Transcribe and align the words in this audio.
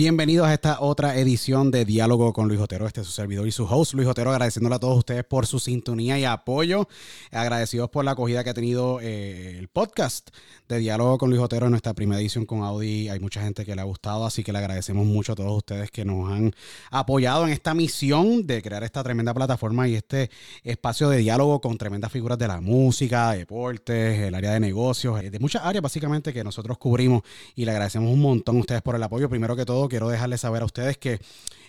Bienvenidos 0.00 0.46
a 0.46 0.54
esta 0.54 0.80
otra 0.80 1.18
edición 1.18 1.70
de 1.70 1.84
Diálogo 1.84 2.32
con 2.32 2.48
Luis 2.48 2.58
Otero. 2.58 2.86
Este 2.86 3.02
es 3.02 3.06
su 3.06 3.12
servidor 3.12 3.46
y 3.46 3.52
su 3.52 3.64
host, 3.64 3.92
Luis 3.92 4.08
Otero, 4.08 4.30
agradeciéndole 4.30 4.76
a 4.76 4.78
todos 4.78 4.96
ustedes 4.96 5.24
por 5.24 5.46
su 5.46 5.58
sintonía 5.58 6.18
y 6.18 6.24
apoyo. 6.24 6.88
Agradecidos 7.30 7.90
por 7.90 8.06
la 8.06 8.12
acogida 8.12 8.42
que 8.42 8.48
ha 8.48 8.54
tenido 8.54 8.98
eh, 9.02 9.58
el 9.58 9.68
podcast 9.68 10.30
de 10.70 10.78
Diálogo 10.78 11.18
con 11.18 11.28
Luis 11.28 11.42
Otero 11.42 11.66
en 11.66 11.72
nuestra 11.72 11.92
primera 11.92 12.18
edición 12.18 12.46
con 12.46 12.62
Audi. 12.62 13.10
Hay 13.10 13.20
mucha 13.20 13.42
gente 13.42 13.66
que 13.66 13.74
le 13.74 13.82
ha 13.82 13.84
gustado, 13.84 14.24
así 14.24 14.42
que 14.42 14.52
le 14.52 14.60
agradecemos 14.60 15.04
mucho 15.04 15.32
a 15.32 15.36
todos 15.36 15.54
ustedes 15.54 15.90
que 15.90 16.06
nos 16.06 16.32
han 16.32 16.54
apoyado 16.90 17.44
en 17.44 17.52
esta 17.52 17.74
misión 17.74 18.46
de 18.46 18.62
crear 18.62 18.82
esta 18.82 19.02
tremenda 19.02 19.34
plataforma 19.34 19.86
y 19.86 19.96
este 19.96 20.30
espacio 20.64 21.10
de 21.10 21.18
diálogo 21.18 21.60
con 21.60 21.76
tremendas 21.76 22.10
figuras 22.10 22.38
de 22.38 22.48
la 22.48 22.62
música, 22.62 23.32
deportes, 23.32 24.18
el 24.18 24.34
área 24.34 24.52
de 24.52 24.60
negocios, 24.60 25.22
eh, 25.22 25.28
de 25.28 25.38
muchas 25.38 25.62
áreas 25.62 25.82
básicamente 25.82 26.32
que 26.32 26.42
nosotros 26.42 26.78
cubrimos 26.78 27.20
y 27.54 27.66
le 27.66 27.72
agradecemos 27.72 28.10
un 28.10 28.22
montón 28.22 28.56
a 28.56 28.60
ustedes 28.60 28.80
por 28.80 28.96
el 28.96 29.02
apoyo. 29.02 29.28
Primero 29.28 29.54
que 29.54 29.66
todo, 29.66 29.89
quiero 29.90 30.08
dejarles 30.08 30.40
saber 30.40 30.62
a 30.62 30.64
ustedes 30.64 30.96
que 30.96 31.20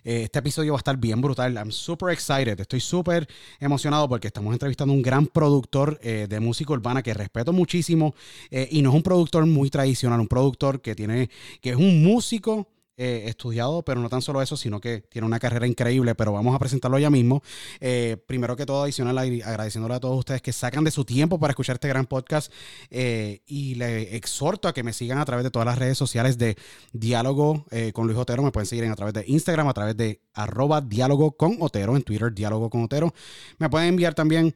eh, 0.04 0.24
este 0.24 0.40
episodio 0.40 0.74
va 0.74 0.78
a 0.78 0.82
estar 0.82 0.98
bien 0.98 1.22
brutal. 1.22 1.54
I'm 1.56 1.72
super 1.72 2.10
excited. 2.14 2.60
Estoy 2.60 2.80
súper 2.80 3.28
emocionado 3.60 4.08
porque 4.08 4.28
estamos 4.28 4.54
entrevistando 4.54 4.94
a 4.94 4.96
un 4.96 5.02
gran 5.02 5.28
productor 5.28 6.00
eh, 6.02 6.28
de 6.30 6.40
música 6.40 6.74
urbana 6.74 7.04
que 7.04 7.14
respeto 7.14 7.52
muchísimo 7.52 8.16
eh, 8.50 8.68
y 8.72 8.82
no 8.82 8.92
es 8.92 8.96
un 8.96 9.04
productor 9.04 9.46
muy 9.46 9.70
tradicional, 9.70 10.20
un 10.20 10.28
productor 10.28 10.82
que 10.82 10.96
tiene, 10.96 11.30
que 11.62 11.72
es 11.72 11.76
un 11.76 12.04
músico 12.04 12.68
eh, 12.98 13.24
estudiado, 13.28 13.84
pero 13.84 14.00
no 14.02 14.10
tan 14.10 14.22
solo 14.22 14.42
eso, 14.42 14.58
sino 14.58 14.80
que 14.80 15.02
tiene 15.02 15.26
una 15.26 15.40
carrera 15.40 15.66
increíble, 15.68 16.16
pero 16.16 16.34
vamos 16.34 16.56
a 16.56 16.60
presentarlo 16.60 17.00
ya 17.00 17.10
mismo. 17.10 17.42
Eh, 17.80 18.18
primero 18.28 18.56
que 18.56 18.66
todo, 18.66 18.84
adicional, 18.84 19.18
ag- 19.18 19.44
agradeciéndole 19.44 19.96
a 19.96 20.00
todos 20.00 20.18
ustedes 20.20 20.42
que 20.42 20.54
sacan 20.54 20.84
de 20.84 20.92
su 20.92 21.06
tiempo 21.06 21.40
para 21.40 21.52
escuchar 21.52 21.76
este 21.76 21.88
gran 21.88 22.06
podcast 22.06 22.52
eh, 22.90 23.42
y 23.46 23.76
le 23.76 24.16
exhorto 24.16 24.68
a 24.68 24.74
que 24.74 24.84
me 24.84 24.94
sigan 24.94 25.18
a 25.18 25.26
través 25.26 25.44
de 25.44 25.52
todas 25.52 25.66
las 25.66 25.78
redes 25.78 25.98
sociales 25.98 26.38
de 26.38 26.58
Diálogo 26.94 27.66
con 27.94 28.08
Luis 28.08 28.18
Otero. 28.18 28.44
Me 28.44 28.52
pueden 28.52 28.68
seguir 28.68 28.86
a 28.86 28.96
través 28.96 29.14
de 29.14 29.24
Instagram, 29.28 29.68
a 29.68 29.74
través 29.74 29.96
de 29.98 30.22
arroba 30.34 30.82
Diálogo 30.82 31.32
con 31.38 31.58
Otero, 31.60 31.96
en 31.96 32.04
Twitter, 32.04 32.34
Diálogo 32.34 32.70
con 32.70 32.84
Otero. 32.84 33.14
Me 33.58 33.70
pueden 33.70 33.90
enviar 33.90 34.14
también 34.14 34.56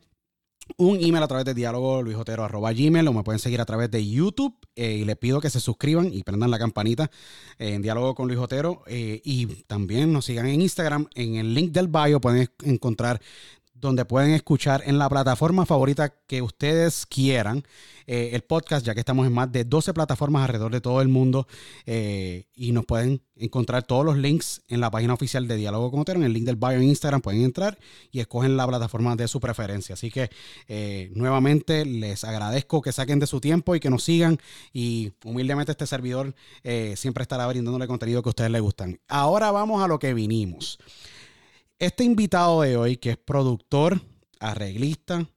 un 0.77 0.97
email 1.01 1.23
a 1.23 1.27
través 1.27 1.45
de 1.45 1.53
diálogo 1.53 2.03
gmail 2.03 3.07
o 3.07 3.13
me 3.13 3.23
pueden 3.23 3.39
seguir 3.39 3.61
a 3.61 3.65
través 3.65 3.89
de 3.91 4.07
YouTube 4.07 4.55
eh, 4.75 4.97
y 5.01 5.05
les 5.05 5.15
pido 5.17 5.39
que 5.39 5.49
se 5.49 5.59
suscriban 5.59 6.13
y 6.13 6.23
prendan 6.23 6.51
la 6.51 6.59
campanita 6.59 7.09
eh, 7.59 7.75
en 7.75 7.81
diálogo 7.81 8.15
con 8.15 8.27
Luis 8.27 8.39
Otero 8.39 8.83
eh, 8.87 9.21
y 9.23 9.45
también 9.63 10.11
nos 10.11 10.25
sigan 10.25 10.47
en 10.47 10.61
Instagram 10.61 11.07
en 11.15 11.35
el 11.35 11.53
link 11.53 11.71
del 11.71 11.87
bio 11.87 12.19
pueden 12.19 12.49
encontrar 12.63 13.21
donde 13.75 14.05
pueden 14.05 14.31
escuchar 14.31 14.81
en 14.85 14.97
la 14.97 15.09
plataforma 15.09 15.65
favorita 15.65 16.13
que 16.27 16.41
ustedes 16.41 17.05
quieran 17.05 17.63
eh, 18.07 18.31
el 18.33 18.41
podcast, 18.41 18.85
ya 18.85 18.93
que 18.93 19.01
estamos 19.01 19.27
en 19.27 19.33
más 19.33 19.51
de 19.51 19.65
12 19.65 19.93
plataformas 19.93 20.43
alrededor 20.43 20.71
de 20.71 20.79
todo 20.79 21.01
el 21.01 21.09
mundo 21.09 21.47
eh, 21.85 22.45
y 22.55 22.71
nos 22.71 22.85
pueden 22.85 23.21
encontrar 23.35 23.83
todos 23.83 24.05
los 24.05 24.17
links 24.17 24.61
en 24.69 24.79
la 24.79 24.89
página 24.89 25.13
oficial 25.13 25.47
de 25.47 25.57
Diálogo 25.57 25.91
con 25.91 25.99
Otero, 25.99 26.19
en 26.19 26.25
el 26.25 26.33
link 26.33 26.45
del 26.45 26.55
bio 26.55 26.71
en 26.71 26.83
Instagram 26.83 27.21
pueden 27.21 27.41
entrar 27.41 27.77
y 28.11 28.21
escogen 28.21 28.55
la 28.55 28.65
plataforma 28.65 29.15
de 29.15 29.27
su 29.27 29.41
preferencia. 29.41 29.93
Así 29.93 30.09
que 30.09 30.29
eh, 30.67 31.11
nuevamente 31.13 31.83
les 31.83 32.23
agradezco 32.23 32.81
que 32.81 32.93
saquen 32.93 33.19
de 33.19 33.27
su 33.27 33.41
tiempo 33.41 33.75
y 33.75 33.79
que 33.81 33.89
nos 33.89 34.03
sigan 34.03 34.37
y 34.71 35.11
humildemente 35.25 35.73
este 35.73 35.85
servidor 35.85 36.33
siempre 36.95 37.23
estará 37.23 37.45
brindándole 37.47 37.87
contenido 37.87 38.23
que 38.23 38.29
a 38.29 38.31
ustedes 38.31 38.51
les 38.51 38.61
gustan. 38.61 38.99
Ahora 39.07 39.51
vamos 39.51 39.83
a 39.83 39.87
lo 39.87 39.99
que 39.99 40.13
vinimos. 40.13 40.79
Este 41.77 42.05
invitado 42.05 42.61
de 42.61 42.77
hoy, 42.77 42.95
que 42.95 43.11
es 43.11 43.17
productor, 43.17 44.01
arreglista, 44.39 45.27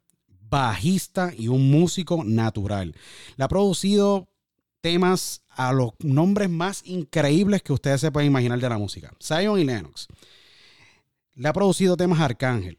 bajista 0.48 1.32
y 1.36 1.48
un 1.48 1.68
músico 1.68 2.22
natural, 2.24 2.94
le 3.36 3.44
ha 3.44 3.48
producido 3.48 4.28
temas 4.80 5.42
a 5.48 5.72
los 5.72 5.90
nombres 5.98 6.48
más 6.48 6.82
increíbles 6.84 7.62
que 7.62 7.72
ustedes 7.72 8.00
se 8.00 8.12
pueden 8.12 8.30
imaginar 8.30 8.60
de 8.60 8.68
la 8.68 8.78
música. 8.78 9.12
Zion 9.20 9.58
y 9.58 9.64
Lennox. 9.64 10.06
Le 11.34 11.48
ha 11.48 11.52
producido 11.52 11.96
temas 11.96 12.20
a 12.20 12.26
Arcángel. 12.26 12.78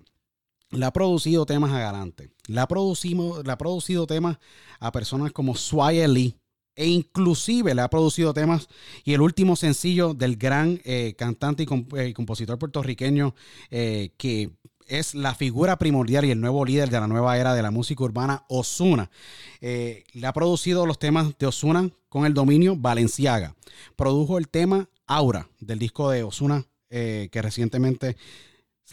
Le 0.72 0.86
ha 0.86 0.94
producido 0.94 1.46
temas 1.46 1.74
a 1.74 1.80
Galante. 1.80 2.30
Le 2.48 2.62
ha, 2.62 2.68
producido, 2.68 4.08
temas 4.08 4.38
a 4.80 4.92
personas 4.94 5.34
como 5.34 5.56
Sway 5.56 6.08
Lee. 6.08 6.38
E 6.80 6.88
inclusive 6.88 7.76
le 7.76 7.82
ha 7.82 7.90
producido 7.90 8.34
temas 8.34 8.70
y 9.04 9.14
el 9.14 9.20
último 9.20 9.58
sencillo 9.58 10.14
del 10.14 10.38
gran 10.38 10.80
eh, 10.86 11.14
cantante 11.18 11.64
y, 11.64 11.98
eh, 11.98 12.14
compositor 12.14 12.58
puertorriqueño 12.58 13.36
eh, 13.70 14.12
que 14.16 14.52
es 14.88 15.14
la 15.14 15.36
figura 15.36 15.78
primordial 15.78 16.24
y 16.24 16.32
el 16.32 16.40
nuevo 16.40 16.64
líder 16.64 16.90
de 16.90 17.02
la 17.02 17.08
nueva 17.10 17.38
era 17.38 17.54
de 17.54 17.62
la 17.62 17.70
música 17.70 18.02
urbana, 18.06 18.46
Osuna. 18.48 19.12
Le 19.60 20.26
ha 20.26 20.32
producido 20.32 20.86
los 20.86 20.98
temas 20.98 21.38
de 21.38 21.48
Osuna 21.48 21.92
con 22.08 22.26
el 22.26 22.34
dominio 22.34 22.78
Valenciaga. 22.78 23.56
Produjo 23.98 24.38
el 24.38 24.48
tema 24.48 24.90
Aura 25.06 25.50
del 25.60 25.80
disco 25.80 26.10
de 26.10 26.24
Osuna 26.24 26.66
que 26.90 27.30
recientemente 27.34 28.16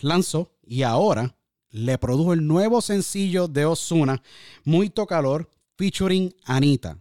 lanzó 0.02 0.50
y 0.66 0.82
ahora 0.82 1.36
le 1.70 1.96
produjo 1.96 2.34
el 2.34 2.46
nuevo 2.46 2.82
sencillo 2.82 3.48
de 3.48 3.64
Osuna, 3.64 4.22
Muy 4.64 4.90
Calor, 4.90 5.48
featuring 5.78 6.34
Anita. 6.44 6.98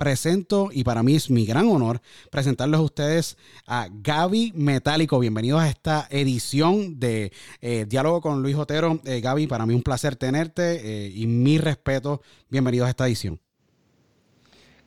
Presento 0.00 0.70
y 0.72 0.82
para 0.82 1.02
mí 1.02 1.14
es 1.14 1.28
mi 1.28 1.44
gran 1.44 1.68
honor 1.68 2.00
presentarles 2.30 2.80
a 2.80 2.82
ustedes 2.82 3.36
a 3.66 3.86
Gaby 3.92 4.54
Metálico. 4.56 5.18
Bienvenidos 5.18 5.60
a 5.60 5.68
esta 5.68 6.08
edición 6.08 6.98
de 6.98 7.32
eh, 7.60 7.84
Diálogo 7.86 8.22
con 8.22 8.40
Luis 8.40 8.56
Otero. 8.56 8.98
Eh, 9.04 9.20
Gaby, 9.20 9.46
para 9.46 9.66
mí 9.66 9.74
un 9.74 9.82
placer 9.82 10.16
tenerte 10.16 11.04
eh, 11.04 11.12
y 11.14 11.26
mi 11.26 11.58
respeto. 11.58 12.22
Bienvenidos 12.48 12.86
a 12.86 12.90
esta 12.90 13.06
edición. 13.06 13.38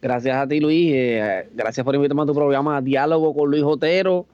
Gracias 0.01 0.35
a 0.35 0.47
ti, 0.47 0.59
Luis. 0.59 0.91
Gracias 1.53 1.83
por 1.85 1.93
invitarme 1.93 2.23
a 2.23 2.25
tu 2.25 2.33
programa 2.33 2.81
Diálogo 2.81 3.35
con 3.35 3.51
Luis 3.51 3.61
Otero. 3.61 4.25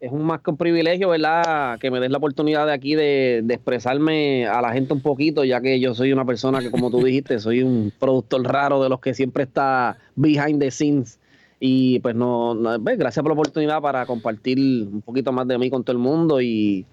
Es 0.00 0.10
un 0.10 0.22
más 0.22 0.40
que 0.40 0.50
un 0.50 0.56
privilegio, 0.56 1.10
¿verdad? 1.10 1.78
Que 1.78 1.90
me 1.90 2.00
des 2.00 2.10
la 2.10 2.16
oportunidad 2.16 2.66
de 2.66 2.72
aquí 2.72 2.94
de, 2.94 3.42
de, 3.44 3.54
expresarme 3.54 4.46
a 4.46 4.62
la 4.62 4.72
gente 4.72 4.94
un 4.94 5.02
poquito, 5.02 5.44
ya 5.44 5.60
que 5.60 5.78
yo 5.78 5.94
soy 5.94 6.10
una 6.10 6.24
persona 6.24 6.60
que, 6.60 6.70
como 6.70 6.90
tú 6.90 6.98
dijiste, 7.04 7.38
soy 7.38 7.62
un 7.62 7.92
productor 7.98 8.42
raro 8.42 8.82
de 8.82 8.88
los 8.88 9.00
que 9.00 9.12
siempre 9.12 9.42
está 9.42 9.98
behind 10.16 10.58
the 10.58 10.70
scenes. 10.70 11.20
Y 11.60 11.98
pues 12.00 12.14
no, 12.14 12.54
no 12.54 12.82
pues, 12.82 12.96
gracias 12.96 13.22
por 13.22 13.30
la 13.30 13.34
oportunidad 13.34 13.82
para 13.82 14.06
compartir 14.06 14.58
un 14.90 15.02
poquito 15.02 15.30
más 15.32 15.46
de 15.46 15.58
mí 15.58 15.68
con 15.68 15.84
todo 15.84 15.92
el 15.92 16.02
mundo 16.02 16.40
y 16.40 16.86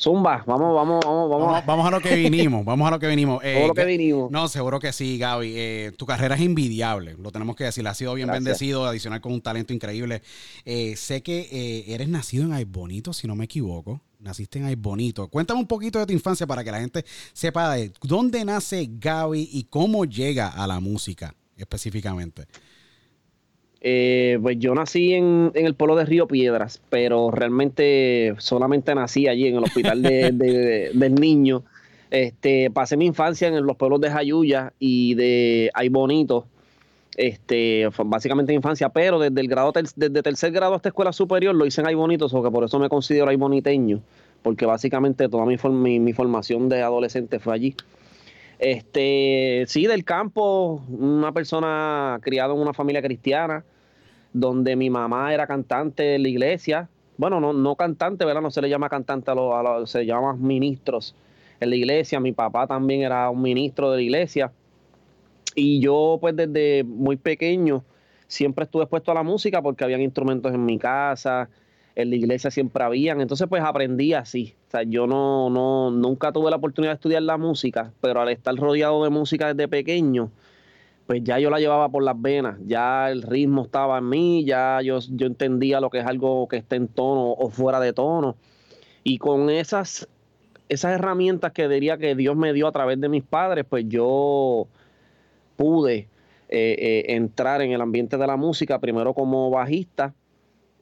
Zumba, 0.00 0.42
vamos, 0.46 0.74
vamos, 0.74 1.04
vamos, 1.04 1.30
vamos. 1.30 1.46
Vamos, 1.46 1.66
vamos 1.66 1.86
a 1.86 1.90
lo 1.90 2.00
que 2.00 2.14
vinimos, 2.14 2.64
vamos 2.64 2.88
a 2.88 2.90
lo 2.92 2.98
que 2.98 3.06
vinimos. 3.06 3.42
Eh, 3.50 3.66
lo 3.66 3.74
que 3.74 3.84
vinimos. 3.84 4.30
No, 4.30 4.48
seguro 4.48 4.78
que 4.80 4.92
sí, 4.92 5.18
Gaby. 5.18 5.52
Eh, 5.54 5.92
tu 5.96 6.06
carrera 6.06 6.34
es 6.36 6.40
envidiable, 6.40 7.16
lo 7.18 7.30
tenemos 7.30 7.56
que 7.56 7.64
decir. 7.64 7.86
Ha 7.86 7.94
sido 7.94 8.14
bien 8.14 8.28
Gracias. 8.28 8.44
bendecido, 8.44 8.86
adicional 8.86 9.20
con 9.20 9.32
un 9.32 9.40
talento 9.40 9.72
increíble. 9.72 10.22
Eh, 10.64 10.94
sé 10.96 11.22
que 11.22 11.48
eh, 11.50 11.84
eres 11.94 12.08
nacido 12.08 12.44
en 12.44 12.52
Ay 12.52 12.64
Bonito, 12.64 13.12
si 13.12 13.26
no 13.26 13.34
me 13.36 13.44
equivoco. 13.44 14.00
Naciste 14.20 14.58
en 14.58 14.66
Ay 14.66 14.74
Bonito. 14.74 15.28
Cuéntame 15.28 15.60
un 15.60 15.66
poquito 15.66 15.98
de 15.98 16.06
tu 16.06 16.12
infancia 16.12 16.46
para 16.46 16.64
que 16.64 16.70
la 16.70 16.80
gente 16.80 17.04
sepa 17.32 17.74
de 17.74 17.92
dónde 18.02 18.44
nace 18.44 18.88
Gaby 18.90 19.48
y 19.52 19.64
cómo 19.64 20.04
llega 20.04 20.48
a 20.48 20.66
la 20.66 20.80
música 20.80 21.34
específicamente. 21.56 22.46
Eh, 23.82 24.38
pues 24.42 24.58
yo 24.58 24.74
nací 24.74 25.14
en, 25.14 25.52
en, 25.54 25.64
el 25.64 25.74
pueblo 25.74 25.96
de 25.96 26.04
Río 26.04 26.28
Piedras, 26.28 26.82
pero 26.90 27.30
realmente 27.30 28.34
solamente 28.38 28.94
nací 28.94 29.26
allí 29.26 29.46
en 29.46 29.56
el 29.56 29.64
hospital 29.64 30.02
de, 30.02 30.32
de, 30.32 30.52
de, 30.52 30.90
del 30.92 31.14
niño. 31.14 31.62
Este, 32.10 32.70
pasé 32.70 32.96
mi 32.96 33.06
infancia 33.06 33.48
en 33.48 33.64
los 33.64 33.76
pueblos 33.76 34.00
de 34.00 34.10
Jayuya 34.10 34.72
y 34.78 35.14
de 35.14 35.70
Ay 35.74 35.88
Bonito. 35.88 36.46
Este, 37.16 37.88
básicamente 38.04 38.52
infancia, 38.52 38.88
pero 38.88 39.18
desde 39.18 39.40
el 39.40 39.48
grado 39.48 39.72
desde 39.72 40.22
tercer 40.22 40.52
grado 40.52 40.74
hasta 40.74 40.88
escuela 40.88 41.12
superior 41.12 41.54
lo 41.54 41.66
hice 41.66 41.80
en 41.80 41.88
Ay 41.88 41.94
Bonito, 41.94 42.28
so 42.28 42.42
que 42.42 42.50
por 42.50 42.64
eso 42.64 42.78
me 42.78 42.88
considero 42.88 43.28
ay 43.28 43.36
boniteño, 43.36 44.00
porque 44.42 44.64
básicamente 44.64 45.28
toda 45.28 45.44
mi, 45.44 45.56
mi, 45.70 46.00
mi 46.00 46.12
formación 46.12 46.68
de 46.68 46.82
adolescente 46.82 47.38
fue 47.38 47.54
allí. 47.54 47.74
Este, 48.58 49.64
sí, 49.66 49.86
del 49.86 50.04
campo, 50.04 50.82
una 50.88 51.32
persona 51.32 52.18
criada 52.22 52.54
en 52.54 52.60
una 52.60 52.74
familia 52.74 53.02
cristiana, 53.02 53.64
donde 54.32 54.76
mi 54.76 54.90
mamá 54.90 55.32
era 55.34 55.46
cantante 55.46 56.16
en 56.16 56.22
la 56.22 56.28
iglesia. 56.28 56.88
Bueno, 57.16 57.40
no, 57.40 57.52
no 57.52 57.76
cantante, 57.76 58.24
¿verdad? 58.24 58.42
No 58.42 58.50
se 58.50 58.62
le 58.62 58.68
llama 58.68 58.88
cantante 58.88 59.30
a 59.30 59.34
los, 59.34 59.54
a 59.54 59.62
los 59.62 59.90
se 59.90 60.06
llama 60.06 60.34
ministros 60.34 61.14
en 61.60 61.70
la 61.70 61.76
iglesia. 61.76 62.20
Mi 62.20 62.32
papá 62.32 62.66
también 62.66 63.02
era 63.02 63.30
un 63.30 63.42
ministro 63.42 63.90
de 63.90 63.96
la 63.98 64.02
iglesia. 64.02 64.52
Y 65.54 65.80
yo, 65.80 66.18
pues, 66.20 66.36
desde 66.36 66.84
muy 66.84 67.16
pequeño, 67.16 67.84
siempre 68.30 68.64
estuve 68.64 68.84
expuesto 68.84 69.10
a 69.10 69.14
la 69.14 69.22
música 69.22 69.60
porque 69.60 69.84
habían 69.84 70.00
instrumentos 70.00 70.54
en 70.54 70.64
mi 70.64 70.78
casa. 70.78 71.50
en 71.96 72.10
la 72.10 72.16
iglesia 72.16 72.50
siempre 72.50 72.84
habían, 72.84 73.20
entonces 73.20 73.46
pues 73.48 73.62
aprendí 73.62 74.14
así. 74.14 74.54
O 74.68 74.70
sea, 74.70 74.84
yo 74.84 75.06
no, 75.06 75.50
no, 75.50 75.90
nunca 75.90 76.32
tuve 76.32 76.48
la 76.50 76.56
oportunidad 76.56 76.92
de 76.92 76.94
estudiar 76.94 77.22
la 77.22 77.36
música, 77.36 77.92
pero 78.00 78.20
al 78.20 78.28
estar 78.30 78.54
rodeado 78.54 79.02
de 79.04 79.10
música 79.10 79.52
desde 79.52 79.68
pequeño, 79.68 80.30
pues 81.10 81.24
ya 81.24 81.40
yo 81.40 81.50
la 81.50 81.58
llevaba 81.58 81.88
por 81.88 82.04
las 82.04 82.22
venas, 82.22 82.56
ya 82.64 83.10
el 83.10 83.22
ritmo 83.22 83.64
estaba 83.64 83.98
en 83.98 84.08
mí, 84.08 84.44
ya 84.44 84.80
yo, 84.80 85.00
yo 85.10 85.26
entendía 85.26 85.80
lo 85.80 85.90
que 85.90 85.98
es 85.98 86.06
algo 86.06 86.46
que 86.46 86.58
esté 86.58 86.76
en 86.76 86.86
tono 86.86 87.32
o 87.32 87.50
fuera 87.50 87.80
de 87.80 87.92
tono. 87.92 88.36
Y 89.02 89.18
con 89.18 89.50
esas, 89.50 90.08
esas 90.68 90.92
herramientas 90.92 91.50
que 91.50 91.68
diría 91.68 91.98
que 91.98 92.14
Dios 92.14 92.36
me 92.36 92.52
dio 92.52 92.68
a 92.68 92.70
través 92.70 93.00
de 93.00 93.08
mis 93.08 93.24
padres, 93.24 93.66
pues 93.68 93.86
yo 93.88 94.68
pude 95.56 96.06
eh, 96.48 96.76
eh, 96.78 97.04
entrar 97.08 97.60
en 97.60 97.72
el 97.72 97.80
ambiente 97.80 98.16
de 98.16 98.28
la 98.28 98.36
música, 98.36 98.78
primero 98.78 99.12
como 99.12 99.50
bajista, 99.50 100.14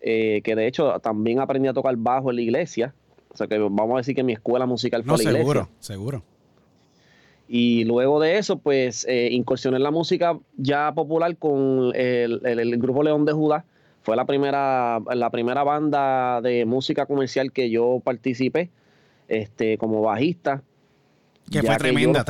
eh, 0.02 0.42
que 0.44 0.54
de 0.54 0.66
hecho 0.66 1.00
también 1.00 1.40
aprendí 1.40 1.68
a 1.68 1.72
tocar 1.72 1.96
bajo 1.96 2.28
en 2.28 2.36
la 2.36 2.42
iglesia. 2.42 2.94
O 3.30 3.36
sea 3.38 3.46
que 3.46 3.56
vamos 3.56 3.94
a 3.94 3.96
decir 3.96 4.14
que 4.14 4.24
mi 4.24 4.34
escuela 4.34 4.66
musical 4.66 5.04
fue 5.04 5.16
la 5.16 5.22
iglesia. 5.22 5.38
Seguro, 5.38 5.68
seguro. 5.80 6.22
Y 7.48 7.84
luego 7.84 8.20
de 8.20 8.36
eso, 8.36 8.58
pues 8.58 9.06
eh, 9.08 9.30
incursioné 9.32 9.78
en 9.78 9.82
la 9.82 9.90
música 9.90 10.38
ya 10.56 10.92
popular 10.92 11.36
con 11.38 11.92
el, 11.94 12.76
grupo 12.78 13.02
León 13.02 13.24
de 13.24 13.32
Judá. 13.32 13.64
Fue 14.02 14.16
la 14.16 14.26
primera, 14.26 15.00
la 15.14 15.30
primera 15.30 15.64
banda 15.64 16.40
de 16.42 16.66
música 16.66 17.06
comercial 17.06 17.50
que 17.52 17.70
yo 17.70 18.00
participé 18.04 18.70
este, 19.28 19.78
como 19.78 20.02
bajista. 20.02 20.62
Que 21.50 21.62
fue 21.62 21.76
tremenda, 21.78 22.24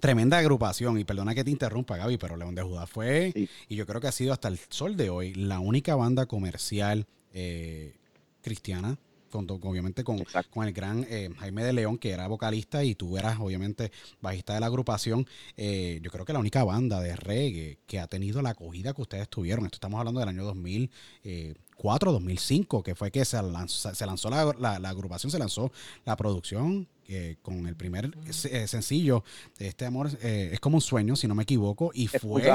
tremenda, 0.00 0.38
agrupación. 0.38 0.98
Y 0.98 1.04
perdona 1.04 1.36
que 1.36 1.44
te 1.44 1.50
interrumpa, 1.52 1.96
Gaby, 1.96 2.18
pero 2.18 2.36
León 2.36 2.56
de 2.56 2.62
Judá 2.62 2.88
fue, 2.88 3.32
y 3.68 3.76
yo 3.76 3.86
creo 3.86 4.00
que 4.00 4.08
ha 4.08 4.12
sido 4.12 4.32
hasta 4.32 4.48
el 4.48 4.58
sol 4.68 4.96
de 4.96 5.08
hoy, 5.08 5.34
la 5.34 5.60
única 5.60 5.94
banda 5.94 6.26
comercial 6.26 7.06
eh, 7.32 7.94
cristiana 8.42 8.98
obviamente 9.32 10.04
con, 10.04 10.24
con 10.50 10.66
el 10.66 10.72
gran 10.72 11.04
eh, 11.08 11.30
Jaime 11.38 11.64
de 11.64 11.72
León, 11.72 11.98
que 11.98 12.10
era 12.10 12.26
vocalista, 12.26 12.84
y 12.84 12.94
tú 12.94 13.16
eras 13.16 13.38
obviamente 13.40 13.92
bajista 14.20 14.54
de 14.54 14.60
la 14.60 14.66
agrupación. 14.66 15.26
Eh, 15.56 16.00
yo 16.02 16.10
creo 16.10 16.24
que 16.24 16.32
la 16.32 16.38
única 16.38 16.64
banda 16.64 17.00
de 17.00 17.16
reggae 17.16 17.78
que 17.86 18.00
ha 18.00 18.06
tenido 18.06 18.42
la 18.42 18.50
acogida 18.50 18.94
que 18.94 19.02
ustedes 19.02 19.28
tuvieron, 19.28 19.64
esto 19.64 19.76
estamos 19.76 19.98
hablando 19.98 20.20
del 20.20 20.28
año 20.28 20.44
2004, 21.76 22.12
2005, 22.12 22.82
que 22.82 22.94
fue 22.94 23.10
que 23.10 23.24
se 23.24 23.40
lanzó, 23.42 23.94
se 23.94 24.06
lanzó 24.06 24.30
la, 24.30 24.78
la, 24.78 24.88
agrupación, 24.88 25.30
se 25.30 25.38
lanzó 25.38 25.70
la 26.04 26.16
producción, 26.16 26.88
con 27.42 27.68
el 27.68 27.76
primer 27.76 28.10
eh, 28.26 28.66
sencillo, 28.66 29.22
Este 29.58 29.84
Amor 29.84 30.10
es 30.20 30.58
como 30.58 30.78
un 30.78 30.80
sueño, 30.80 31.14
si 31.14 31.28
no 31.28 31.36
me 31.36 31.44
equivoco, 31.44 31.92
y 31.94 32.08
fue, 32.08 32.50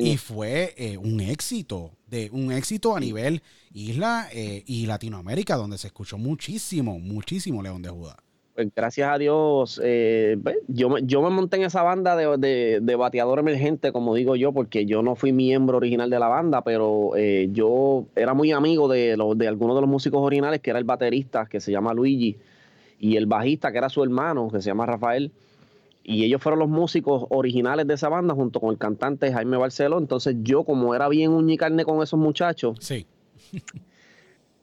y 0.00 0.16
fue 0.16 0.96
un 0.98 1.20
éxito, 1.20 1.92
de 2.06 2.30
un 2.30 2.52
éxito 2.52 2.96
a 2.96 3.00
nivel 3.00 3.42
isla 3.72 4.28
eh, 4.32 4.62
y 4.66 4.86
Latinoamérica, 4.86 5.56
donde 5.56 5.78
se 5.78 5.88
escuchó 5.88 6.18
muchísimo, 6.18 6.98
muchísimo 6.98 7.62
León 7.62 7.82
de 7.82 7.90
Judá. 7.90 8.16
Pues 8.54 8.68
gracias 8.76 9.08
a 9.10 9.16
Dios, 9.16 9.80
eh, 9.82 10.36
yo, 10.68 10.98
yo 10.98 11.22
me 11.22 11.30
monté 11.30 11.56
en 11.56 11.62
esa 11.62 11.82
banda 11.82 12.14
de, 12.16 12.80
de, 12.82 12.96
bateador 12.96 13.38
emergente, 13.38 13.92
como 13.92 14.14
digo 14.14 14.36
yo, 14.36 14.52
porque 14.52 14.84
yo 14.84 15.02
no 15.02 15.14
fui 15.14 15.32
miembro 15.32 15.78
original 15.78 16.10
de 16.10 16.18
la 16.18 16.28
banda, 16.28 16.62
pero 16.62 17.12
eh, 17.16 17.48
yo 17.50 18.04
era 18.14 18.34
muy 18.34 18.52
amigo 18.52 18.88
de, 18.88 19.16
los, 19.16 19.38
de 19.38 19.48
algunos 19.48 19.74
de 19.76 19.80
los 19.80 19.88
músicos 19.88 20.20
originales, 20.20 20.60
que 20.60 20.68
era 20.68 20.78
el 20.78 20.84
baterista, 20.84 21.46
que 21.46 21.60
se 21.60 21.72
llama 21.72 21.94
Luigi, 21.94 22.36
y 23.00 23.16
el 23.16 23.24
bajista, 23.24 23.72
que 23.72 23.78
era 23.78 23.88
su 23.88 24.02
hermano, 24.02 24.48
que 24.50 24.60
se 24.60 24.66
llama 24.66 24.84
Rafael. 24.84 25.32
Y 26.04 26.24
ellos 26.24 26.42
fueron 26.42 26.58
los 26.58 26.68
músicos 26.68 27.24
originales 27.30 27.86
de 27.86 27.94
esa 27.94 28.10
banda 28.10 28.34
junto 28.34 28.60
con 28.60 28.70
el 28.70 28.76
cantante 28.76 29.32
Jaime 29.32 29.56
Barceló. 29.56 29.98
Entonces 29.98 30.36
yo, 30.42 30.64
como 30.64 30.94
era 30.94 31.08
bien 31.08 31.30
uñicarne 31.30 31.84
con 31.86 32.02
esos 32.02 32.18
muchachos, 32.18 32.76
sí 32.80 33.06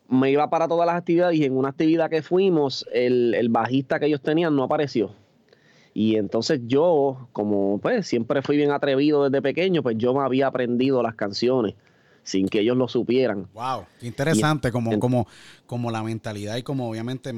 me 0.09 0.31
iba 0.31 0.49
para 0.49 0.67
todas 0.67 0.87
las 0.87 0.95
actividades 0.95 1.37
y 1.37 1.45
en 1.45 1.55
una 1.55 1.69
actividad 1.69 2.09
que 2.09 2.21
fuimos, 2.21 2.85
el, 2.91 3.47
bajista 3.49 3.99
que 3.99 4.07
ellos 4.07 4.21
tenían 4.21 4.55
no 4.55 4.63
apareció. 4.63 5.11
Y 5.93 6.15
entonces 6.15 6.61
yo, 6.65 7.27
como 7.31 7.79
pues 7.79 8.07
siempre 8.07 8.41
fui 8.41 8.57
bien 8.57 8.71
atrevido 8.71 9.29
desde 9.29 9.41
pequeño, 9.41 9.83
pues 9.83 9.97
yo 9.97 10.13
me 10.13 10.21
había 10.21 10.47
aprendido 10.47 11.03
las 11.03 11.15
canciones 11.15 11.75
sin 12.23 12.47
que 12.47 12.61
ellos 12.61 12.77
lo 12.77 12.87
supieran. 12.87 13.47
Wow, 13.53 13.85
qué 13.99 14.07
interesante 14.07 14.71
como, 14.71 14.99
como, 14.99 15.27
como 15.65 15.91
la 15.91 16.03
mentalidad 16.03 16.57
y 16.57 16.63
como 16.63 16.89
obviamente 16.89 17.31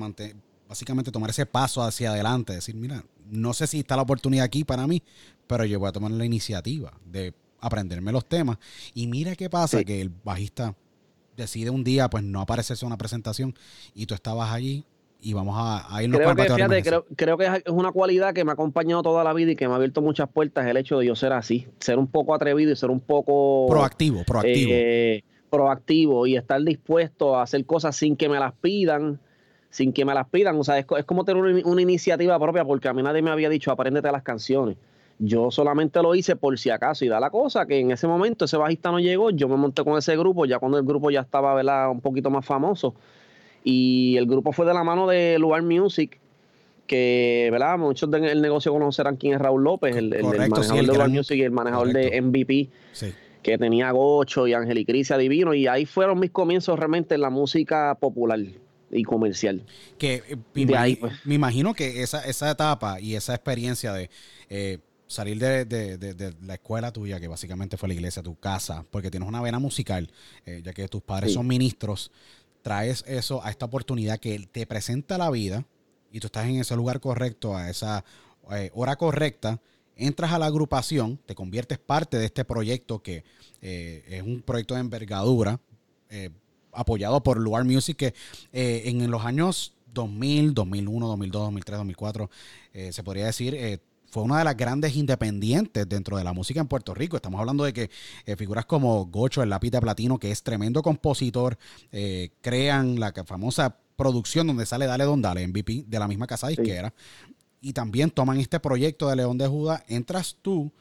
básicamente 0.68 1.12
tomar 1.12 1.30
ese 1.30 1.46
paso 1.46 1.82
hacia 1.82 2.12
adelante, 2.12 2.54
decir, 2.54 2.76
mira, 2.76 3.04
no 3.30 3.54
sé 3.54 3.68
si 3.68 3.80
está 3.80 3.96
la 3.96 4.02
oportunidad 4.02 4.46
aquí 4.46 4.64
para 4.64 4.88
mí, 4.88 5.02
pero 5.48 5.66
yo 5.66 5.80
voy 5.80 5.90
a 5.90 5.92
tomar 5.92 6.12
la 6.12 6.26
iniciativa 6.26 6.94
de 7.06 7.34
aprenderme 7.60 8.12
los 8.12 8.26
temas. 8.26 8.58
Y 8.94 9.08
mira 9.08 9.36
qué 9.36 9.50
pasa, 9.50 9.84
que 9.84 10.02
el 10.02 10.10
bajista 10.10 10.76
decide 11.38 11.70
un 11.70 11.84
día 11.84 12.10
pues 12.10 12.24
no 12.24 12.42
aparecerse 12.42 12.86
en 12.86 12.88
una 12.88 12.98
presentación 12.98 13.56
y 13.94 14.06
tú 14.06 14.14
estabas 14.14 14.52
allí 14.52 14.86
y 15.22 15.34
vamos 15.34 15.56
a, 15.58 15.96
a 15.96 16.04
irnos 16.04 16.20
creo 16.20 16.36
que, 16.36 16.44
fíjate, 16.44 16.82
creo, 16.82 17.06
creo, 17.16 17.38
que 17.38 17.46
es 17.46 17.72
una 17.72 17.92
cualidad 17.92 18.34
que 18.34 18.44
me 18.44 18.52
ha 18.52 18.54
acompañado 18.54 19.04
toda 19.04 19.24
la 19.24 19.34
vida 19.34 19.52
y 19.52 19.56
que 19.56 19.68
me 19.68 19.74
ha 19.74 19.76
abierto 19.76 20.02
muchas 20.02 20.28
puertas 20.30 20.66
el 20.66 20.78
hecho 20.78 20.98
de 20.98 21.06
yo 21.06 21.16
ser 21.16 21.32
así, 21.34 21.68
ser 21.80 22.00
un 22.00 22.08
poco 22.08 22.34
atrevido 22.34 22.72
y 22.72 22.76
ser 22.76 22.90
un 22.90 23.00
poco 23.00 23.68
proactivo, 23.70 24.24
proactivo. 24.26 24.72
Eh, 24.74 25.24
proactivo 25.52 26.26
y 26.26 26.38
estar 26.38 26.62
dispuesto 26.64 27.36
a 27.38 27.44
hacer 27.44 27.66
cosas 27.66 27.96
sin 27.96 28.16
que 28.16 28.30
me 28.30 28.40
las 28.40 28.54
pidan, 28.54 29.20
sin 29.70 29.94
que 29.94 30.06
me 30.06 30.16
las 30.16 30.28
pidan. 30.28 30.58
O 30.58 30.64
sea, 30.64 30.80
es, 30.80 30.86
es 30.98 31.06
como 31.06 31.24
tener 31.24 31.44
una, 31.44 31.62
una, 31.66 31.82
iniciativa 31.82 32.40
propia 32.40 32.66
porque 32.66 32.88
a 32.88 32.94
mí 32.94 33.04
nadie 33.04 33.22
me 33.22 33.30
había 33.30 33.50
dicho 33.50 33.72
apréndete 33.72 34.12
las 34.12 34.24
canciones. 34.24 34.78
Yo 35.24 35.52
solamente 35.52 36.02
lo 36.02 36.16
hice 36.16 36.36
por 36.36 36.58
si 36.58 36.72
acaso 36.72 37.06
y 37.06 37.08
da 37.08 37.20
la 37.20 37.30
cosa 37.30 37.68
que 37.68 37.80
en 37.80 37.92
ese 37.92 38.08
momento 38.08 38.46
ese 38.46 38.58
bajista 38.58 38.90
no 38.90 39.00
llegó, 39.00 39.30
yo 39.30 39.48
me 39.48 39.56
monté 39.56 39.84
con 39.84 39.96
ese 39.96 40.18
grupo 40.18 40.46
ya 40.48 40.58
cuando 40.58 40.80
el 40.80 40.84
grupo 40.84 41.12
ya 41.12 41.20
estaba 41.20 41.54
¿verdad? 41.54 41.92
un 41.92 42.02
poquito 42.02 42.32
más 42.32 42.44
famoso 42.44 42.96
y 43.64 44.18
el 44.18 44.26
grupo 44.26 44.52
fue 44.52 44.66
de 44.66 44.74
la 44.74 44.84
mano 44.84 45.08
de 45.08 45.38
Lugar 45.38 45.62
Music 45.62 46.20
que 46.88 47.50
¿verdad? 47.52 47.78
muchos 47.78 48.10
del 48.10 48.42
negocio 48.42 48.74
conocerán 48.74 49.16
quién 49.16 49.36
es 49.36 49.40
Raúl 49.40 49.64
López, 49.64 49.96
el, 49.96 50.10
manejador 50.10 50.76
de 50.76 50.84
Lugar 50.84 51.10
Music 51.10 51.38
y 51.38 51.44
el 51.44 51.52
manejador 51.52 51.94
de 51.94 52.20
MVP. 52.20 52.70
que 53.44 53.58
tenía 53.60 53.92
Gocho 53.92 54.48
y 54.48 54.86
Crisia 54.86 55.18
Divino, 55.18 55.54
y 55.54 55.68
ahí 55.68 55.86
fueron 55.86 56.20
mis 56.20 56.32
comienzos 56.32 56.78
realmente 56.78 57.16
en 57.16 57.22
la 57.22 57.30
música 57.30 57.96
popular 57.96 58.40
y 58.92 59.04
comercial. 59.04 59.64
Que 59.98 60.16
eh, 60.28 60.98
pues. 61.00 61.14
me, 61.26 61.36
imagino 61.36 61.74
que 61.74 62.04
esa, 62.04 62.26
esa 62.26 62.52
etapa 62.52 63.00
y 63.00 63.16
esa 63.16 63.34
experiencia 63.34 63.94
de 63.94 64.10
eh, 64.50 64.80
salir 65.12 65.38
de, 65.40 66.36
la 66.42 66.54
escuela 66.54 66.92
tuya, 66.92 67.20
que 67.20 67.28
básicamente 67.28 67.78
fue 67.78 67.90
la 67.90 67.96
iglesia, 67.96 68.24
tu 68.24 68.40
casa, 68.40 68.86
porque 68.90 69.12
tienes 69.12 69.28
una 69.28 69.42
vena 69.42 69.60
musical, 69.60 70.10
eh, 70.46 70.62
ya 70.64 70.74
que 70.74 70.88
tus 70.88 71.02
padres 71.02 71.34
son 71.34 71.48
ministros, 71.48 72.12
traes 72.62 73.04
eso 73.08 73.44
a 73.44 73.50
esta 73.50 73.66
oportunidad 73.66 74.20
que 74.20 74.40
te 74.52 74.66
presenta 74.66 75.18
la 75.18 75.30
vida 75.30 75.66
y 76.12 76.20
tú 76.20 76.28
estás 76.28 76.48
en 76.48 76.56
ese 76.62 76.76
lugar 76.76 77.00
correcto, 77.02 77.56
a 77.58 77.70
esa 77.70 78.06
eh, 78.54 78.72
hora 78.74 78.96
correcta, 78.96 79.60
entras 79.98 80.32
a 80.32 80.40
la 80.40 80.46
agrupación, 80.46 81.20
te 81.26 81.36
conviertes 81.36 81.78
parte 81.78 82.18
de 82.18 82.26
este 82.26 82.46
proyecto 82.46 83.04
que 83.04 83.26
eh, 83.62 84.06
es 84.08 84.22
un 84.22 84.42
proyecto 84.42 84.76
de 84.76 84.80
envergadura, 84.80 85.60
apoyado 86.74 87.24
por 87.24 87.38
Luar 87.38 87.64
Music, 87.64 87.96
que 87.96 88.14
en 88.52 89.10
los 89.10 89.24
años 89.24 89.76
2000, 89.94 90.54
2001, 90.54 91.08
2002, 91.08 91.42
2003, 91.44 91.78
2004, 91.78 92.30
se 92.92 93.04
podría 93.04 93.28
decir, 93.28 93.82
fue 94.12 94.24
una 94.24 94.40
de 94.40 94.44
las 94.44 94.58
grandes 94.58 94.96
independientes 94.96 95.88
dentro 95.88 96.18
de 96.18 96.26
la 96.26 96.34
música 96.34 96.60
en 96.60 96.68
Puerto 96.68 96.94
Rico. 96.94 97.16
Estamos 97.16 97.40
hablando 97.40 97.64
de 97.64 97.72
que 97.72 97.90
eh, 98.26 98.36
figuras 98.36 98.66
como 98.66 99.06
Gocho, 99.06 99.42
el 99.42 99.50
lápiz 99.50 99.72
de 99.72 99.80
platino, 99.80 100.20
que 100.20 100.32
es 100.32 100.44
tremendo 100.44 100.84
compositor, 100.84 101.58
eh, 101.94 102.30
crean 102.42 103.00
la 103.00 103.14
famosa 103.26 103.78
producción 103.96 104.48
donde 104.48 104.66
sale 104.66 104.86
Dale 104.86 105.06
Don 105.06 105.22
Dale, 105.22 105.48
MVP 105.48 105.86
de 105.88 106.00
la 106.00 106.10
misma 106.10 106.28
casa 106.28 106.50
disquera. 106.50 106.94
Y 107.62 107.72
también 107.72 108.10
toman 108.10 108.38
este 108.38 108.60
proyecto 108.60 109.08
de 109.08 109.16
León 109.16 109.38
de 109.38 109.48
Judas. 109.48 109.82
Entras 109.88 110.36
tú. 110.42 110.74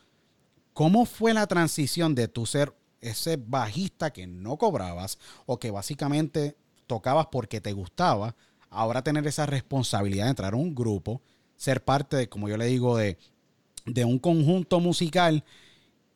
¿Cómo 0.73 1.07
fue 1.07 1.33
la 1.33 1.47
transición 1.47 2.17
de 2.17 2.27
tu 2.27 2.47
ser 2.47 2.75
ese 3.01 3.37
bajista 3.37 4.13
que 4.13 4.27
no 4.27 4.57
cobrabas 4.57 5.19
o 5.47 5.59
que 5.61 5.71
básicamente 5.71 6.57
tocabas 6.89 7.27
porque 7.31 7.61
te 7.61 7.73
gustaba, 7.73 8.35
ahora 8.71 9.05
tener 9.05 9.25
esa 9.29 9.47
responsabilidad 9.47 10.25
de 10.25 10.31
entrar 10.31 10.55
a 10.55 10.57
un 10.57 10.75
grupo? 10.75 11.23
Ser 11.61 11.85
parte 11.85 12.17
de, 12.17 12.27
como 12.27 12.49
yo 12.49 12.57
le 12.57 12.65
digo, 12.65 12.97
de, 12.97 13.19
un 14.07 14.19
conjunto 14.19 14.81
musical 14.81 15.45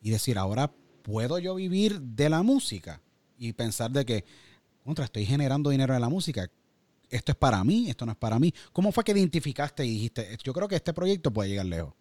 y 0.01 0.09
decir, 0.09 0.39
ahora 0.39 0.71
puedo 1.03 1.37
yo 1.37 1.53
vivir 1.53 2.01
de 2.01 2.29
la 2.29 2.41
música 2.41 2.99
y 3.37 3.53
pensar 3.53 3.91
de 3.91 4.05
que, 4.05 4.25
contra, 4.83 5.05
estoy 5.05 5.23
generando 5.23 5.69
dinero 5.69 5.93
de 5.93 5.99
la 5.99 6.09
música. 6.09 6.49
Esto 7.11 7.31
es 7.31 7.37
para 7.37 7.63
mí, 7.63 7.87
esto 7.91 8.07
no 8.07 8.13
es 8.13 8.17
para 8.17 8.39
mí. 8.39 8.51
¿Cómo 8.73 8.91
fue 8.91 9.03
que 9.03 9.11
identificaste 9.11 9.85
y 9.85 9.89
dijiste, 9.89 10.35
yo 10.43 10.51
creo 10.51 10.67
que 10.67 10.77
este 10.77 10.93
proyecto 10.93 11.31
puede 11.31 11.49
llegar 11.49 11.67
lejos? 11.67 11.93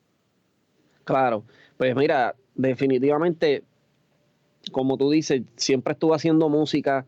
Claro, 1.05 1.45
pues 1.77 1.95
mira, 1.95 2.35
definitivamente, 2.55 3.63
como 4.73 4.97
tú 4.97 5.11
dices, 5.11 5.43
siempre 5.57 5.93
estuve 5.93 6.17
haciendo 6.17 6.49
música 6.49 7.05